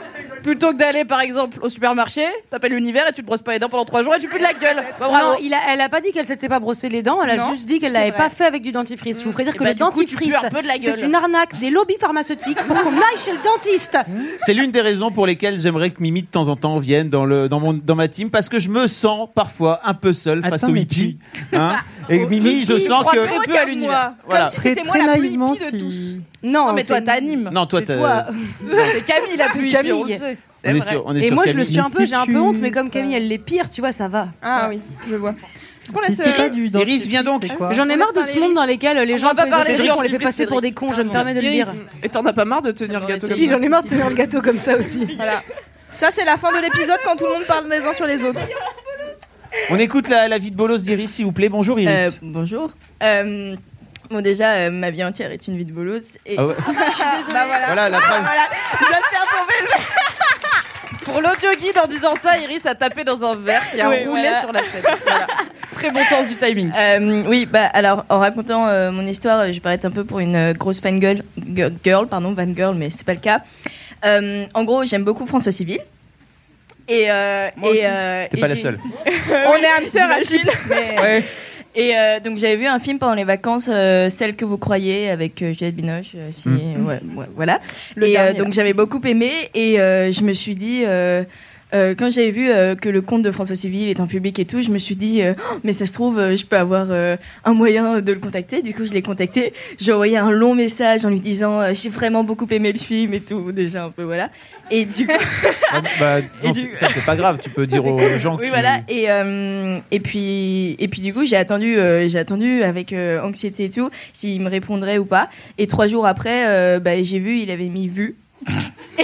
Plutôt 0.44 0.72
que 0.74 0.78
d'aller 0.78 1.06
par 1.06 1.22
exemple 1.22 1.58
au 1.62 1.70
supermarché, 1.70 2.26
t'appelles 2.52 2.74
l'univers 2.74 3.08
et 3.08 3.14
tu 3.14 3.22
te 3.22 3.26
brosses 3.26 3.42
pas 3.42 3.54
les 3.54 3.60
dents 3.60 3.70
pendant 3.70 3.86
3 3.86 4.04
jours 4.04 4.14
et 4.16 4.20
tu 4.20 4.28
pues 4.28 4.38
de 4.40 4.44
la 4.44 4.54
gueule. 4.54 4.76
Bah, 5.00 5.08
bravo. 5.10 5.32
Non, 5.32 5.38
il 5.42 5.54
a, 5.54 5.60
elle 5.72 5.80
a 5.82 5.90
pas 5.90 6.02
dit 6.02 6.12
qu'elle 6.12 6.26
s'était 6.26 6.50
pas 6.50 6.60
brossé 6.60 6.90
les 6.90 7.02
dents, 7.02 7.24
elle 7.24 7.30
a 7.32 7.38
Non, 7.38 7.54
juste 7.54 7.66
dit 7.66 7.80
qu'elle 7.80 7.94
l'avait 7.94 8.10
vrai. 8.10 8.18
pas 8.18 8.30
fait 8.30 8.46
avec 8.46 8.62
du 8.62 8.72
dentifrice. 8.72 9.20
Je 9.20 9.24
vous 9.24 9.32
ferai 9.32 9.46
dire 9.46 9.54
Et 9.56 9.58
que 9.58 9.64
bah, 9.64 9.70
le 9.70 9.76
du 9.76 9.84
coup, 9.84 10.04
tu 10.04 10.16
pues 10.18 10.28
dentifrice, 10.30 10.36
un 10.44 10.50
peu 10.50 10.62
de 10.62 10.68
la 10.68 10.74
c'est 10.80 10.96
gueule. 10.98 11.06
une 11.06 11.16
arnaque 11.16 11.58
des 11.60 11.70
lobbies 11.70 11.98
pharmaceutiques 12.00 12.58
pour 12.68 12.76
qu'on 12.82 12.92
aille 12.92 13.18
chez 13.18 13.32
le 13.32 13.38
dentiste. 13.44 13.98
C'est 14.38 14.54
l'une 14.54 14.72
des 14.72 14.82
raisons 14.82 15.12
pour 15.12 15.26
lesquelles 15.26 15.60
j'aimerais 15.60 15.90
que 15.92 16.02
Mimi 16.02 16.22
de 16.24 16.28
temps 16.28 16.50
en 16.50 16.56
temps 16.58 16.78
vienne 16.80 17.08
dans, 17.10 17.26
le, 17.26 17.48
dans, 17.48 17.60
mon, 17.62 17.74
dans 17.74 17.96
ma 17.96 18.08
team 18.10 18.30
parce 18.30 18.50
que 18.50 18.60
je 18.60 18.70
me 18.70 18.88
sens 18.88 19.30
parfois 19.34 19.80
un 19.86 19.94
peu 19.94 20.12
seul 20.14 20.42
face 20.42 20.64
Attends, 20.64 20.68
au 20.72 20.76
mais 20.76 20.82
hippie. 20.82 21.18
Hein 21.54 21.78
et 22.10 22.26
Mimi, 22.26 22.66
je 22.66 22.78
sens 22.78 23.06
que. 23.12 23.18
très 23.26 23.46
peu 23.48 23.58
à 23.58 23.66
l'univers. 23.66 24.14
Voilà. 24.28 24.46
Comme 24.46 24.52
si 24.52 24.58
Très, 24.58 24.70
c'était 24.76 24.84
moi 24.84 24.98
très 24.98 25.06
la 25.08 25.14
plus 25.14 25.22
naïvement, 25.22 25.54
hippie 25.54 25.72
de 25.72 25.80
tous. 25.80 25.92
si... 25.92 26.20
Non, 26.44 26.68
Non, 26.68 26.74
mais 26.74 26.84
toi 26.84 27.02
t'animes. 27.02 27.50
Non, 27.54 27.66
toi, 27.66 27.82
t'as-. 27.82 28.26
C'est 28.94 29.06
Camille 29.06 29.38
la 29.38 29.48
plus 29.50 29.72
Camille. 29.72 29.94
on 29.94 30.70
on 30.72 30.76
est 30.76 30.82
sur, 30.82 31.06
on 31.06 31.16
est 31.16 31.20
Et 31.20 31.28
sur 31.28 31.36
moi, 31.36 31.44
je 31.46 31.52
Camille. 31.52 31.66
le 31.66 31.72
suis 31.72 31.80
un 31.80 31.90
peu, 31.90 32.06
si 32.06 32.08
j'ai 32.08 32.16
un 32.16 32.26
peu 32.26 32.40
honte, 32.40 32.58
mais 32.62 32.72
comme 32.72 32.90
Camille, 32.90 33.16
elle 33.16 33.28
les 33.28 33.38
pire, 33.38 33.70
tu 33.70 33.82
vois, 33.82 33.92
ça 33.92 34.08
va. 34.08 34.28
Ah 34.42 34.68
oui, 34.70 34.80
je 35.10 35.16
vois. 35.16 35.32
Est-ce 35.84 35.92
qu'on 35.92 36.00
Si 36.02 36.12
laisse 36.12 36.18
c'est 36.22 36.34
pas 36.38 36.44
euh, 36.44 36.50
du 36.50 36.68
Iris, 36.68 37.08
viens 37.08 37.24
donc. 37.24 37.44
c'est 37.46 37.56
quoi 37.56 37.72
J'en 37.74 37.90
ai 37.90 37.96
On 37.96 37.98
marre 37.98 38.08
laisse 38.14 38.16
de 38.16 38.20
parler 38.22 38.34
ce 38.34 38.40
monde 38.40 38.54
dans 38.54 38.64
lesquels 38.64 38.98
les 39.06 39.14
On 39.16 39.18
gens 39.18 39.28
va 39.28 39.36
pas 39.36 39.42
peuvent 39.44 39.52
parler 39.52 39.74
de 39.76 39.78
qu'on 39.92 40.02
les 40.02 40.08
fait 40.08 40.12
Cédric, 40.14 40.28
passer 40.28 40.48
pour 40.48 40.62
des 40.62 40.72
cons, 40.72 40.94
je 40.94 41.02
me 41.02 41.12
permets 41.12 41.34
de 41.34 41.42
le 41.42 41.50
dire. 41.50 41.68
Iris, 41.68 41.86
Et 42.04 42.08
t'en 42.10 42.26
as 42.26 42.32
pas 42.34 42.46
marre 42.46 42.62
de 42.62 42.72
tenir 42.72 43.02
le 43.02 43.06
gâteau 43.08 43.28
Si, 43.28 43.42
comme 43.42 43.50
ça 43.50 43.58
j'en 43.58 43.62
ai 43.62 43.70
marre 43.70 43.84
de 43.84 43.90
tenir 43.90 44.10
le 44.10 44.16
gâteau 44.16 44.42
comme 44.42 44.56
ça 44.56 44.78
aussi. 44.78 45.06
Voilà. 45.18 45.42
Ça, 45.94 46.10
c'est 46.16 46.24
la 46.26 46.38
fin 46.38 46.52
de 46.52 46.62
l'épisode 46.62 46.98
quand 47.06 47.16
tout 47.18 47.26
le 47.26 47.34
monde 47.34 47.44
parle 47.46 47.66
les 47.70 47.78
uns 47.86 47.94
sur 47.94 48.06
les 48.08 48.24
autres. 48.24 48.40
On 49.70 49.78
écoute 49.78 50.08
la, 50.10 50.28
la 50.28 50.38
vie 50.40 50.50
de 50.52 50.56
bolos 50.56 50.80
d'Iris, 50.82 51.10
s'il 51.12 51.26
vous 51.26 51.32
plaît. 51.34 51.50
Bonjour 51.50 51.78
Euh, 51.78 51.82
Iris. 51.82 52.20
bonjour. 52.24 52.72
Euh, 53.04 53.56
bon, 54.10 54.22
déjà, 54.22 54.54
euh, 54.54 54.70
ma 54.72 54.92
vie 54.92 55.04
entière 55.04 55.32
est 55.32 55.48
une 55.48 55.58
vie 55.58 55.66
de 55.66 55.72
bolos. 55.74 56.18
Et... 56.26 56.36
Ah 56.38 56.46
ouais. 56.48 56.56
je 56.68 56.92
suis 56.96 57.04
désolée. 57.18 57.34
Bah 57.34 57.46
voilà. 57.48 57.66
Voilà 57.68 57.90
la 57.90 57.98
Ah, 57.98 58.02
preuve. 58.02 58.22
voilà. 58.22 58.44
Je 58.82 58.86
viens 58.88 59.00
de 59.00 59.06
faire 59.06 59.26
tomber 59.40 59.54
le 59.62 61.04
Pour 61.06 61.20
l'audio 61.22 61.50
guide, 61.60 61.78
en 61.84 61.88
disant 61.88 62.16
ça, 62.16 62.38
Iris 62.38 62.66
a 62.66 62.76
tapé 62.76 63.04
dans 63.04 63.24
un 63.26 63.36
verre 63.36 63.70
qui 63.72 63.82
a 63.82 63.90
Oui, 63.90 64.06
roulé 64.06 64.22
voilà. 64.22 64.40
sur 64.40 64.52
la 64.54 64.64
scène. 64.64 64.84
Voilà. 65.06 65.28
Très 65.74 65.92
bon 65.92 66.04
sens 66.06 66.30
du 66.30 66.38
timing. 66.38 66.72
Euh, 66.78 67.24
oui, 67.28 67.46
bah 67.46 67.66
alors 67.74 68.06
en 68.08 68.20
racontant 68.20 68.68
euh, 68.68 68.90
mon 68.92 69.06
histoire, 69.06 69.48
je 69.48 69.52
vais 69.54 69.60
paraître 69.60 69.86
un 69.86 69.92
peu 69.92 70.06
pour 70.06 70.20
une 70.20 70.36
euh, 70.36 70.54
grosse 70.54 70.80
fangirl, 70.80 71.24
girl, 71.54 71.74
girl, 71.84 72.08
pardon, 72.08 72.32
van 72.32 72.48
girl, 72.56 72.76
mais 72.76 72.90
c'est 72.90 73.06
pas 73.06 73.16
le 73.16 73.20
cas. 73.20 73.42
Euh, 74.06 74.46
en 74.54 74.64
gros, 74.64 74.86
j'aime 74.86 75.04
beaucoup 75.04 75.26
François 75.26 75.52
Civil. 75.52 75.80
Et, 76.88 77.08
euh, 77.12 77.48
Moi 77.58 77.70
et, 77.70 77.74
aussi. 77.74 77.82
euh, 77.86 78.28
T'es 78.32 78.38
pas 78.40 78.48
la 78.48 78.56
seule. 78.56 78.80
On 79.06 79.56
est 79.56 79.66
âme 79.66 79.88
sœur 79.88 80.10
à 80.10 80.22
j'imagine. 80.22 80.50
Chip. 80.50 81.26
Et 81.76 81.96
euh, 81.98 82.20
donc 82.20 82.38
j'avais 82.38 82.56
vu 82.56 82.68
un 82.68 82.78
film 82.80 83.00
pendant 83.00 83.16
les 83.16 83.24
vacances, 83.24 83.68
euh, 83.72 84.10
Celle 84.10 84.36
que 84.36 84.46
vous 84.46 84.58
croyez, 84.58 85.10
avec 85.10 85.42
euh, 85.42 85.54
Juliette 85.54 85.76
Binoche. 85.76 86.12
euh, 86.16 86.30
si, 86.32 86.48
Mm. 86.50 86.86
ouais, 86.86 87.00
ouais, 87.16 87.26
voilà. 87.36 87.60
Le 87.96 88.08
et 88.08 88.18
euh, 88.18 88.24
dernier, 88.26 88.40
donc 88.40 88.54
j'avais 88.54 88.74
beaucoup 88.74 89.02
aimé 89.06 89.32
et 89.56 89.80
euh, 89.80 90.12
je 90.12 90.22
me 90.22 90.34
suis 90.34 90.56
dit. 90.56 90.84
Euh, 91.74 91.96
quand 91.98 92.12
j'avais 92.12 92.32
vu 92.32 92.50
euh, 92.50 92.76
que 92.76 92.90
le 92.90 93.02
compte 93.02 93.22
de 93.24 93.32
François 93.32 93.56
Civil 93.56 93.90
est 93.90 94.00
en 94.00 94.08
public 94.08 94.38
et 94.40 94.46
tout, 94.46 94.62
je 94.62 94.70
me 94.70 94.78
suis 94.78 94.96
dit, 94.96 95.22
euh, 95.22 95.34
Oh, 95.52 95.58
mais 95.64 95.74
ça 95.74 95.86
se 95.86 95.94
trouve, 95.94 96.18
je 96.36 96.46
peux 96.46 96.58
avoir 96.58 96.88
un 96.92 97.54
moyen 97.54 98.02
de 98.02 98.14
le 98.14 98.20
contacter. 98.20 98.62
Du 98.62 98.74
coup, 98.74 98.86
je 98.86 98.94
l'ai 98.94 99.02
contacté. 99.02 99.54
J'ai 99.80 99.92
envoyé 99.94 100.18
un 100.18 100.32
long 100.32 100.56
message 100.56 101.06
en 101.06 101.10
lui 101.10 101.20
disant, 101.20 101.62
j'ai 101.74 101.90
vraiment 101.90 102.24
beaucoup 102.24 102.48
aimé 102.52 102.72
le 102.72 102.80
film 102.80 103.14
et 103.14 103.20
tout, 103.22 103.52
déjà 103.52 103.86
un 103.86 103.90
peu, 103.90 104.04
voilà. 104.04 104.30
Et 104.72 104.86
du 104.86 105.06
coup, 105.06 105.14
Bah, 105.72 105.82
bah, 106.00 106.20
Et 106.44 106.48
non, 106.48 106.52
du- 106.52 106.76
ça 106.76 106.88
c'est 106.90 107.06
pas 107.06 107.16
grave. 107.16 107.40
Tu 107.42 107.50
peux 107.50 107.66
dire 107.68 107.86
aux 107.86 108.18
gens 108.18 108.36
que 108.38 108.42
oui, 108.42 108.48
tu- 108.48 108.52
voilà. 108.52 108.80
Et, 108.88 109.08
et, 109.92 110.00
puis, 110.00 110.76
et 110.80 110.88
puis, 110.88 111.02
du 111.02 111.14
coup, 111.14 111.26
j'ai 111.26 111.36
attendu, 111.38 111.76
j'ai 112.08 112.18
attendu 112.20 112.64
avec 112.64 112.94
anxiété 113.24 113.66
et 113.66 113.70
tout, 113.70 113.90
s'il 114.14 114.42
me 114.42 114.50
répondrait 114.50 114.98
ou 114.98 115.06
pas. 115.06 115.30
Et 115.58 115.68
trois 115.68 115.88
jours 115.88 116.06
après, 116.06 116.80
bah, 116.80 117.02
j'ai 117.02 117.20
vu, 117.20 117.40
il 117.40 117.52
avait 117.52 117.70
mis 117.70 117.88
vu. 117.88 118.16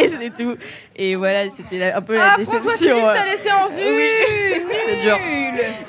et 0.00 0.08
c'est 0.08 0.32
tout. 0.34 0.56
Et 0.96 1.14
voilà, 1.16 1.48
c'était 1.48 1.92
un 1.92 2.00
peu 2.00 2.14
la 2.16 2.32
Ah, 2.32 2.36
déception. 2.36 2.58
François 2.60 2.76
Civil 2.76 3.04
euh. 3.04 3.12
t'a 3.12 3.24
laissé 3.24 3.50
en 3.52 3.68
vue 3.68 3.96
Oui. 3.96 4.62
C'est 4.86 4.96
dur. 5.02 5.18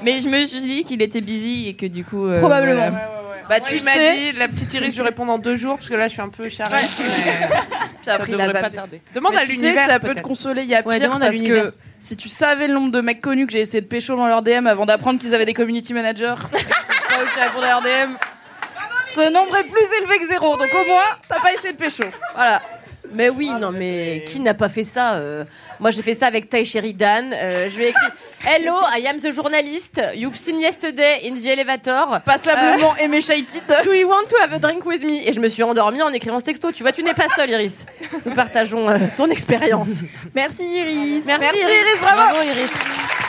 Mais 0.04 0.20
je 0.22 0.28
me 0.28 0.46
suis 0.46 0.60
dit 0.62 0.84
qu'il 0.84 1.02
était 1.02 1.22
busy 1.22 1.70
et 1.70 1.76
que 1.76 1.86
du 1.86 2.04
coup. 2.04 2.28
euh, 2.28 2.40
Probablement. 2.40 2.90
voilà. 2.90 3.12
Bah, 3.48 3.58
Moi, 3.60 3.68
tu 3.68 3.76
il 3.76 3.82
sais. 3.82 4.16
dit, 4.16 4.32
la 4.34 4.48
petite 4.48 4.72
Iris, 4.76 4.94
je 4.94 5.02
réponds 5.02 5.26
dans 5.26 5.40
deux 5.40 5.56
jours, 5.56 5.78
parce 5.78 5.90
que 5.90 5.96
là, 5.96 6.08
je 6.08 6.14
suis 6.14 6.22
un 6.22 6.30
peu 6.30 6.50
charrette. 6.50 6.86
ça 8.06 8.14
appris 8.16 8.32
devrait 8.34 8.54
la 8.54 8.62
pas 8.62 8.70
tarder. 8.70 9.02
Demande 9.16 9.32
Mais 9.34 9.40
à 9.40 9.42
tu 9.46 9.56
sais, 9.56 9.62
l'univers. 9.62 9.86
ça 9.88 10.00
peut 10.00 10.14
te 10.14 10.22
consoler. 10.22 10.62
Il 10.64 10.70
y 10.70 10.76
a 10.76 10.84
pire 10.84 11.00
demande 11.00 11.22
parce 11.22 11.38
que 11.42 11.74
si 12.00 12.16
tu 12.16 12.30
savais 12.30 12.68
le 12.68 12.74
nombre 12.76 12.92
de 12.92 13.02
mecs 13.02 13.22
connus 13.22 13.48
que 13.48 13.52
j'ai 13.54 13.62
essayé 13.62 13.82
de 13.82 13.88
pécho 13.88 14.16
dans 14.16 14.28
leur 14.28 14.44
DM 14.44 14.68
avant 14.68 14.86
d'apprendre 14.86 15.20
qu'ils 15.20 15.34
avaient 15.34 15.46
des 15.46 15.54
community 15.56 15.94
managers, 15.94 16.36
pas 16.52 16.58
qui 16.60 17.40
répondaient 17.40 17.66
à 17.66 17.70
leur 17.70 17.82
DM, 17.82 18.14
ce 19.06 19.32
nombre 19.32 19.58
est 19.58 19.64
plus 19.64 19.88
élevé 20.00 20.20
que 20.20 20.28
zéro. 20.28 20.56
Donc 20.56 20.70
au 20.72 20.88
moins, 20.88 21.02
t'as 21.28 21.40
pas 21.40 21.52
essayé 21.54 21.74
de 21.74 21.78
pécho. 21.78 22.04
Voilà. 22.36 22.62
Mais 23.14 23.30
oui, 23.30 23.52
non, 23.60 23.72
mais 23.72 24.24
qui 24.26 24.40
n'a 24.40 24.54
pas 24.54 24.70
fait 24.70 24.84
ça 24.84 25.16
euh, 25.16 25.44
Moi, 25.80 25.92
j'ai 25.92 26.02
fait 26.02 26.14
ça 26.14 26.28
avec 26.28 26.50
Tai 26.50 26.64
Sheridan. 26.64 27.32
Euh, 27.34 27.70
je 27.70 27.78
lui 27.78 27.86
ai 27.86 27.90
écrit 27.90 28.08
Hello, 28.46 28.76
I 28.96 29.06
am 29.08 29.18
the 29.18 29.34
journalist. 29.34 30.02
You've 30.16 30.38
seen 30.38 30.60
yesterday 30.60 31.28
in 31.28 31.34
the 31.34 31.46
elevator. 31.46 32.22
Passablement 32.22 32.96
aimé 32.98 33.22
Shaited. 33.22 33.64
Do 33.84 33.94
you 33.94 34.08
want 34.08 34.26
to 34.30 34.38
have 34.42 34.54
a 34.54 34.60
drink 34.60 34.86
with 34.86 35.04
me? 35.04 35.28
Et 35.28 35.34
je 35.34 35.40
me 35.40 35.50
suis 35.50 35.64
endormie 35.64 36.02
en 36.02 36.10
écrivant 36.10 36.40
ce 36.40 36.46
texto. 36.46 36.72
Tu 36.72 36.84
vois, 36.84 36.92
tu 36.92 37.04
n'es 37.04 37.14
pas 37.14 37.28
seule, 37.36 37.50
Iris. 37.50 37.86
Nous 38.26 38.34
partageons 38.34 38.90
euh, 38.90 38.98
ton 39.18 39.30
expérience. 39.30 39.90
Merci 40.34 40.64
Iris. 40.64 41.26
Merci, 41.26 41.42
Merci, 41.42 41.58
Iris. 41.58 41.76
Iris, 41.76 42.02
bravo. 42.02 42.42
Iris. 42.48 43.29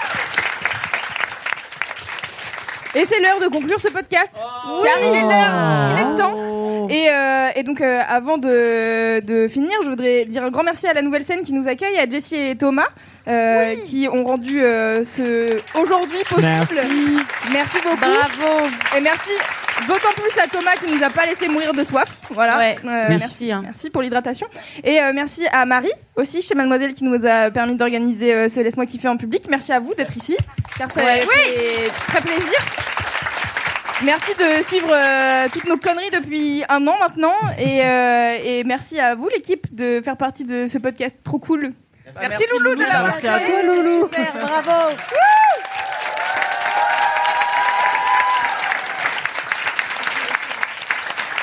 Et 2.94 3.05
c'est 3.05 3.20
l'heure 3.20 3.39
de 3.41 3.47
conclure 3.47 3.81
ce 3.81 3.89
podcast. 3.89 4.33
Car 4.35 4.99
il 5.01 5.15
est 5.15 5.20
l'heure, 5.23 5.93
il 5.94 6.01
est 6.01 6.10
le 6.10 6.17
temps. 6.17 6.89
Et, 6.91 7.09
euh, 7.09 7.49
et 7.55 7.62
donc, 7.62 7.81
euh, 7.81 8.01
avant 8.09 8.36
de, 8.36 9.20
de 9.20 9.47
finir, 9.47 9.77
je 9.85 9.89
voudrais 9.91 10.25
dire 10.25 10.43
un 10.43 10.51
grand 10.51 10.65
merci 10.65 10.89
à 10.89 10.93
la 10.93 11.02
nouvelle 11.02 11.23
scène 11.23 11.43
qui 11.43 11.52
nous 11.52 11.69
accueille, 11.69 11.97
à 11.99 12.09
Jessie 12.09 12.35
et 12.36 12.57
Thomas, 12.57 12.89
euh, 13.28 13.75
qui 13.86 14.09
ont 14.12 14.25
rendu 14.25 14.60
euh, 14.60 15.05
ce 15.05 15.57
aujourd'hui 15.81 16.19
possible. 16.28 16.43
Merci. 16.43 16.75
Merci 17.52 17.77
beaucoup. 17.85 17.97
Bravo. 17.97 18.67
Et 18.97 19.01
merci 19.01 19.31
d'autant 19.86 20.12
plus 20.17 20.41
à 20.43 20.49
Thomas 20.49 20.73
qui 20.85 20.91
nous 20.93 21.02
a 21.05 21.10
pas 21.10 21.27
laissé 21.27 21.49
mourir 21.49 21.73
de 21.73 21.85
soif. 21.85 22.09
Voilà. 22.31 22.59
Ouais, 22.59 22.77
Euh, 22.85 23.17
merci, 23.19 23.52
hein. 23.52 23.60
Merci 23.62 23.89
pour 23.91 24.02
l'hydratation. 24.02 24.49
Et 24.83 25.01
euh, 25.01 25.12
merci 25.15 25.47
à 25.52 25.65
Marie 25.67 25.93
aussi 26.21 26.43
chez 26.43 26.55
Mademoiselle 26.55 26.95
qui 26.95 27.05
nous 27.05 27.27
a 27.27 27.51
permis 27.51 27.75
d'organiser 27.75 28.33
euh, 28.35 28.49
ce 28.49 28.61
Laisse-moi 28.61 28.87
kiffer 28.87 29.09
en 29.09 29.17
public. 29.17 29.45
Merci 29.49 29.73
à 29.73 29.81
vous 29.81 29.95
d'être 29.95 30.17
ici, 30.17 30.37
car 30.79 30.91
ça 30.93 31.03
Ouais. 31.05 31.21
fait 31.21 31.91
très 32.07 32.21
plaisir. 32.21 32.59
Merci 34.03 34.33
de 34.35 34.63
suivre 34.65 34.89
euh, 34.91 35.47
toutes 35.53 35.67
nos 35.67 35.77
conneries 35.77 36.11
depuis 36.11 36.63
un 36.69 36.87
an 36.87 36.95
maintenant. 37.01 37.35
Et, 37.59 37.85
euh, 37.85 38.39
et 38.43 38.65
merci 38.65 38.99
à 38.99 39.15
vous, 39.15 39.29
l'équipe, 39.29 39.67
de 39.75 40.01
faire 40.03 40.17
partie 40.17 40.45
de 40.45 40.69
ce 40.69 40.79
podcast 40.79 41.17
trop 41.23 41.39
cool. 41.39 41.73
Merci, 42.21 42.43
Loulou 42.53 42.75
de 42.75 42.81
l'avoir 42.83 43.05
Merci 43.07 43.29
à 43.29 43.41
toi, 43.41 43.63
Loulou. 43.63 44.03
Super, 44.05 44.33
bravo. 44.41 44.97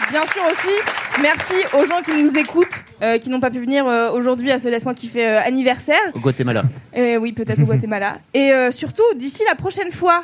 Bien 0.10 0.26
sûr 0.26 0.42
aussi, 0.46 0.74
merci 1.22 1.54
aux 1.74 1.86
gens 1.86 2.02
qui 2.02 2.12
nous 2.12 2.38
écoutent, 2.38 2.84
euh, 3.02 3.18
qui 3.18 3.30
n'ont 3.30 3.42
pas 3.42 3.50
pu 3.50 3.60
venir 3.60 3.86
euh, 3.88 4.10
aujourd'hui 4.12 4.52
à 4.52 4.60
ce 4.60 4.70
Laisse-moi 4.70 4.94
kiffer 4.94 5.28
euh, 5.28 5.42
anniversaire. 5.42 6.00
Au 6.14 6.20
Guatemala. 6.20 6.64
Et 6.94 7.18
oui, 7.18 7.34
peut-être 7.34 7.62
au 7.62 7.66
Guatemala. 7.72 8.20
Et 8.34 8.54
euh, 8.54 8.72
surtout, 8.72 9.04
d'ici 9.16 9.44
la 9.46 9.56
prochaine 9.56 9.92
fois. 9.92 10.24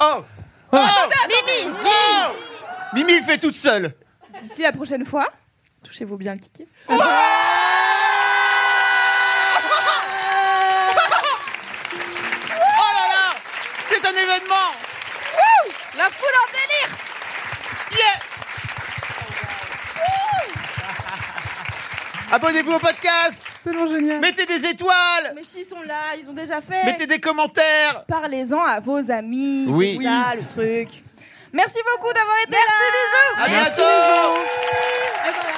Oh 0.00 0.22
Mimi 0.72 1.74
Mimi 2.94 3.18
le 3.18 3.22
fait 3.22 3.38
toute 3.38 3.54
seule. 3.54 3.92
D'ici 4.40 4.62
la 4.62 4.72
prochaine 4.72 5.04
fois, 5.04 5.26
touchez-vous 5.84 6.16
bien 6.16 6.34
le 6.34 6.40
kiki. 6.40 6.66
Oh 6.88 6.92
là 6.96 7.04
là 13.08 13.34
C'est 13.84 14.06
un 14.06 14.10
événement 14.10 14.72
La 15.96 16.04
foule 16.04 16.36
en 16.42 16.46
délire. 16.52 16.96
Yeah 17.92 18.18
Abonnez-vous 22.30 22.72
au 22.72 22.78
podcast 22.78 23.42
C'est 23.64 23.72
génial. 23.72 24.20
Mettez 24.20 24.44
des 24.44 24.66
étoiles 24.66 25.32
Mais 25.34 25.42
s'ils 25.42 25.64
sont 25.64 25.80
là, 25.86 26.14
ils 26.20 26.28
ont 26.28 26.34
déjà 26.34 26.60
fait. 26.60 26.84
Mettez 26.84 27.06
des 27.06 27.18
commentaires 27.20 28.04
Parlez-en 28.06 28.62
à 28.62 28.80
vos 28.80 29.10
amis. 29.10 29.66
Oui. 29.68 29.98
C'est 29.98 30.04
ça 30.08 30.34
le 30.34 30.46
truc. 30.46 31.02
Merci 31.52 31.78
beaucoup 31.90 32.12
d'avoir 32.12 32.36
été 32.46 32.52
là. 32.56 33.44
À 33.44 33.48
Merci, 33.48 33.76
bientôt 33.76 34.42
bisous. 35.24 35.57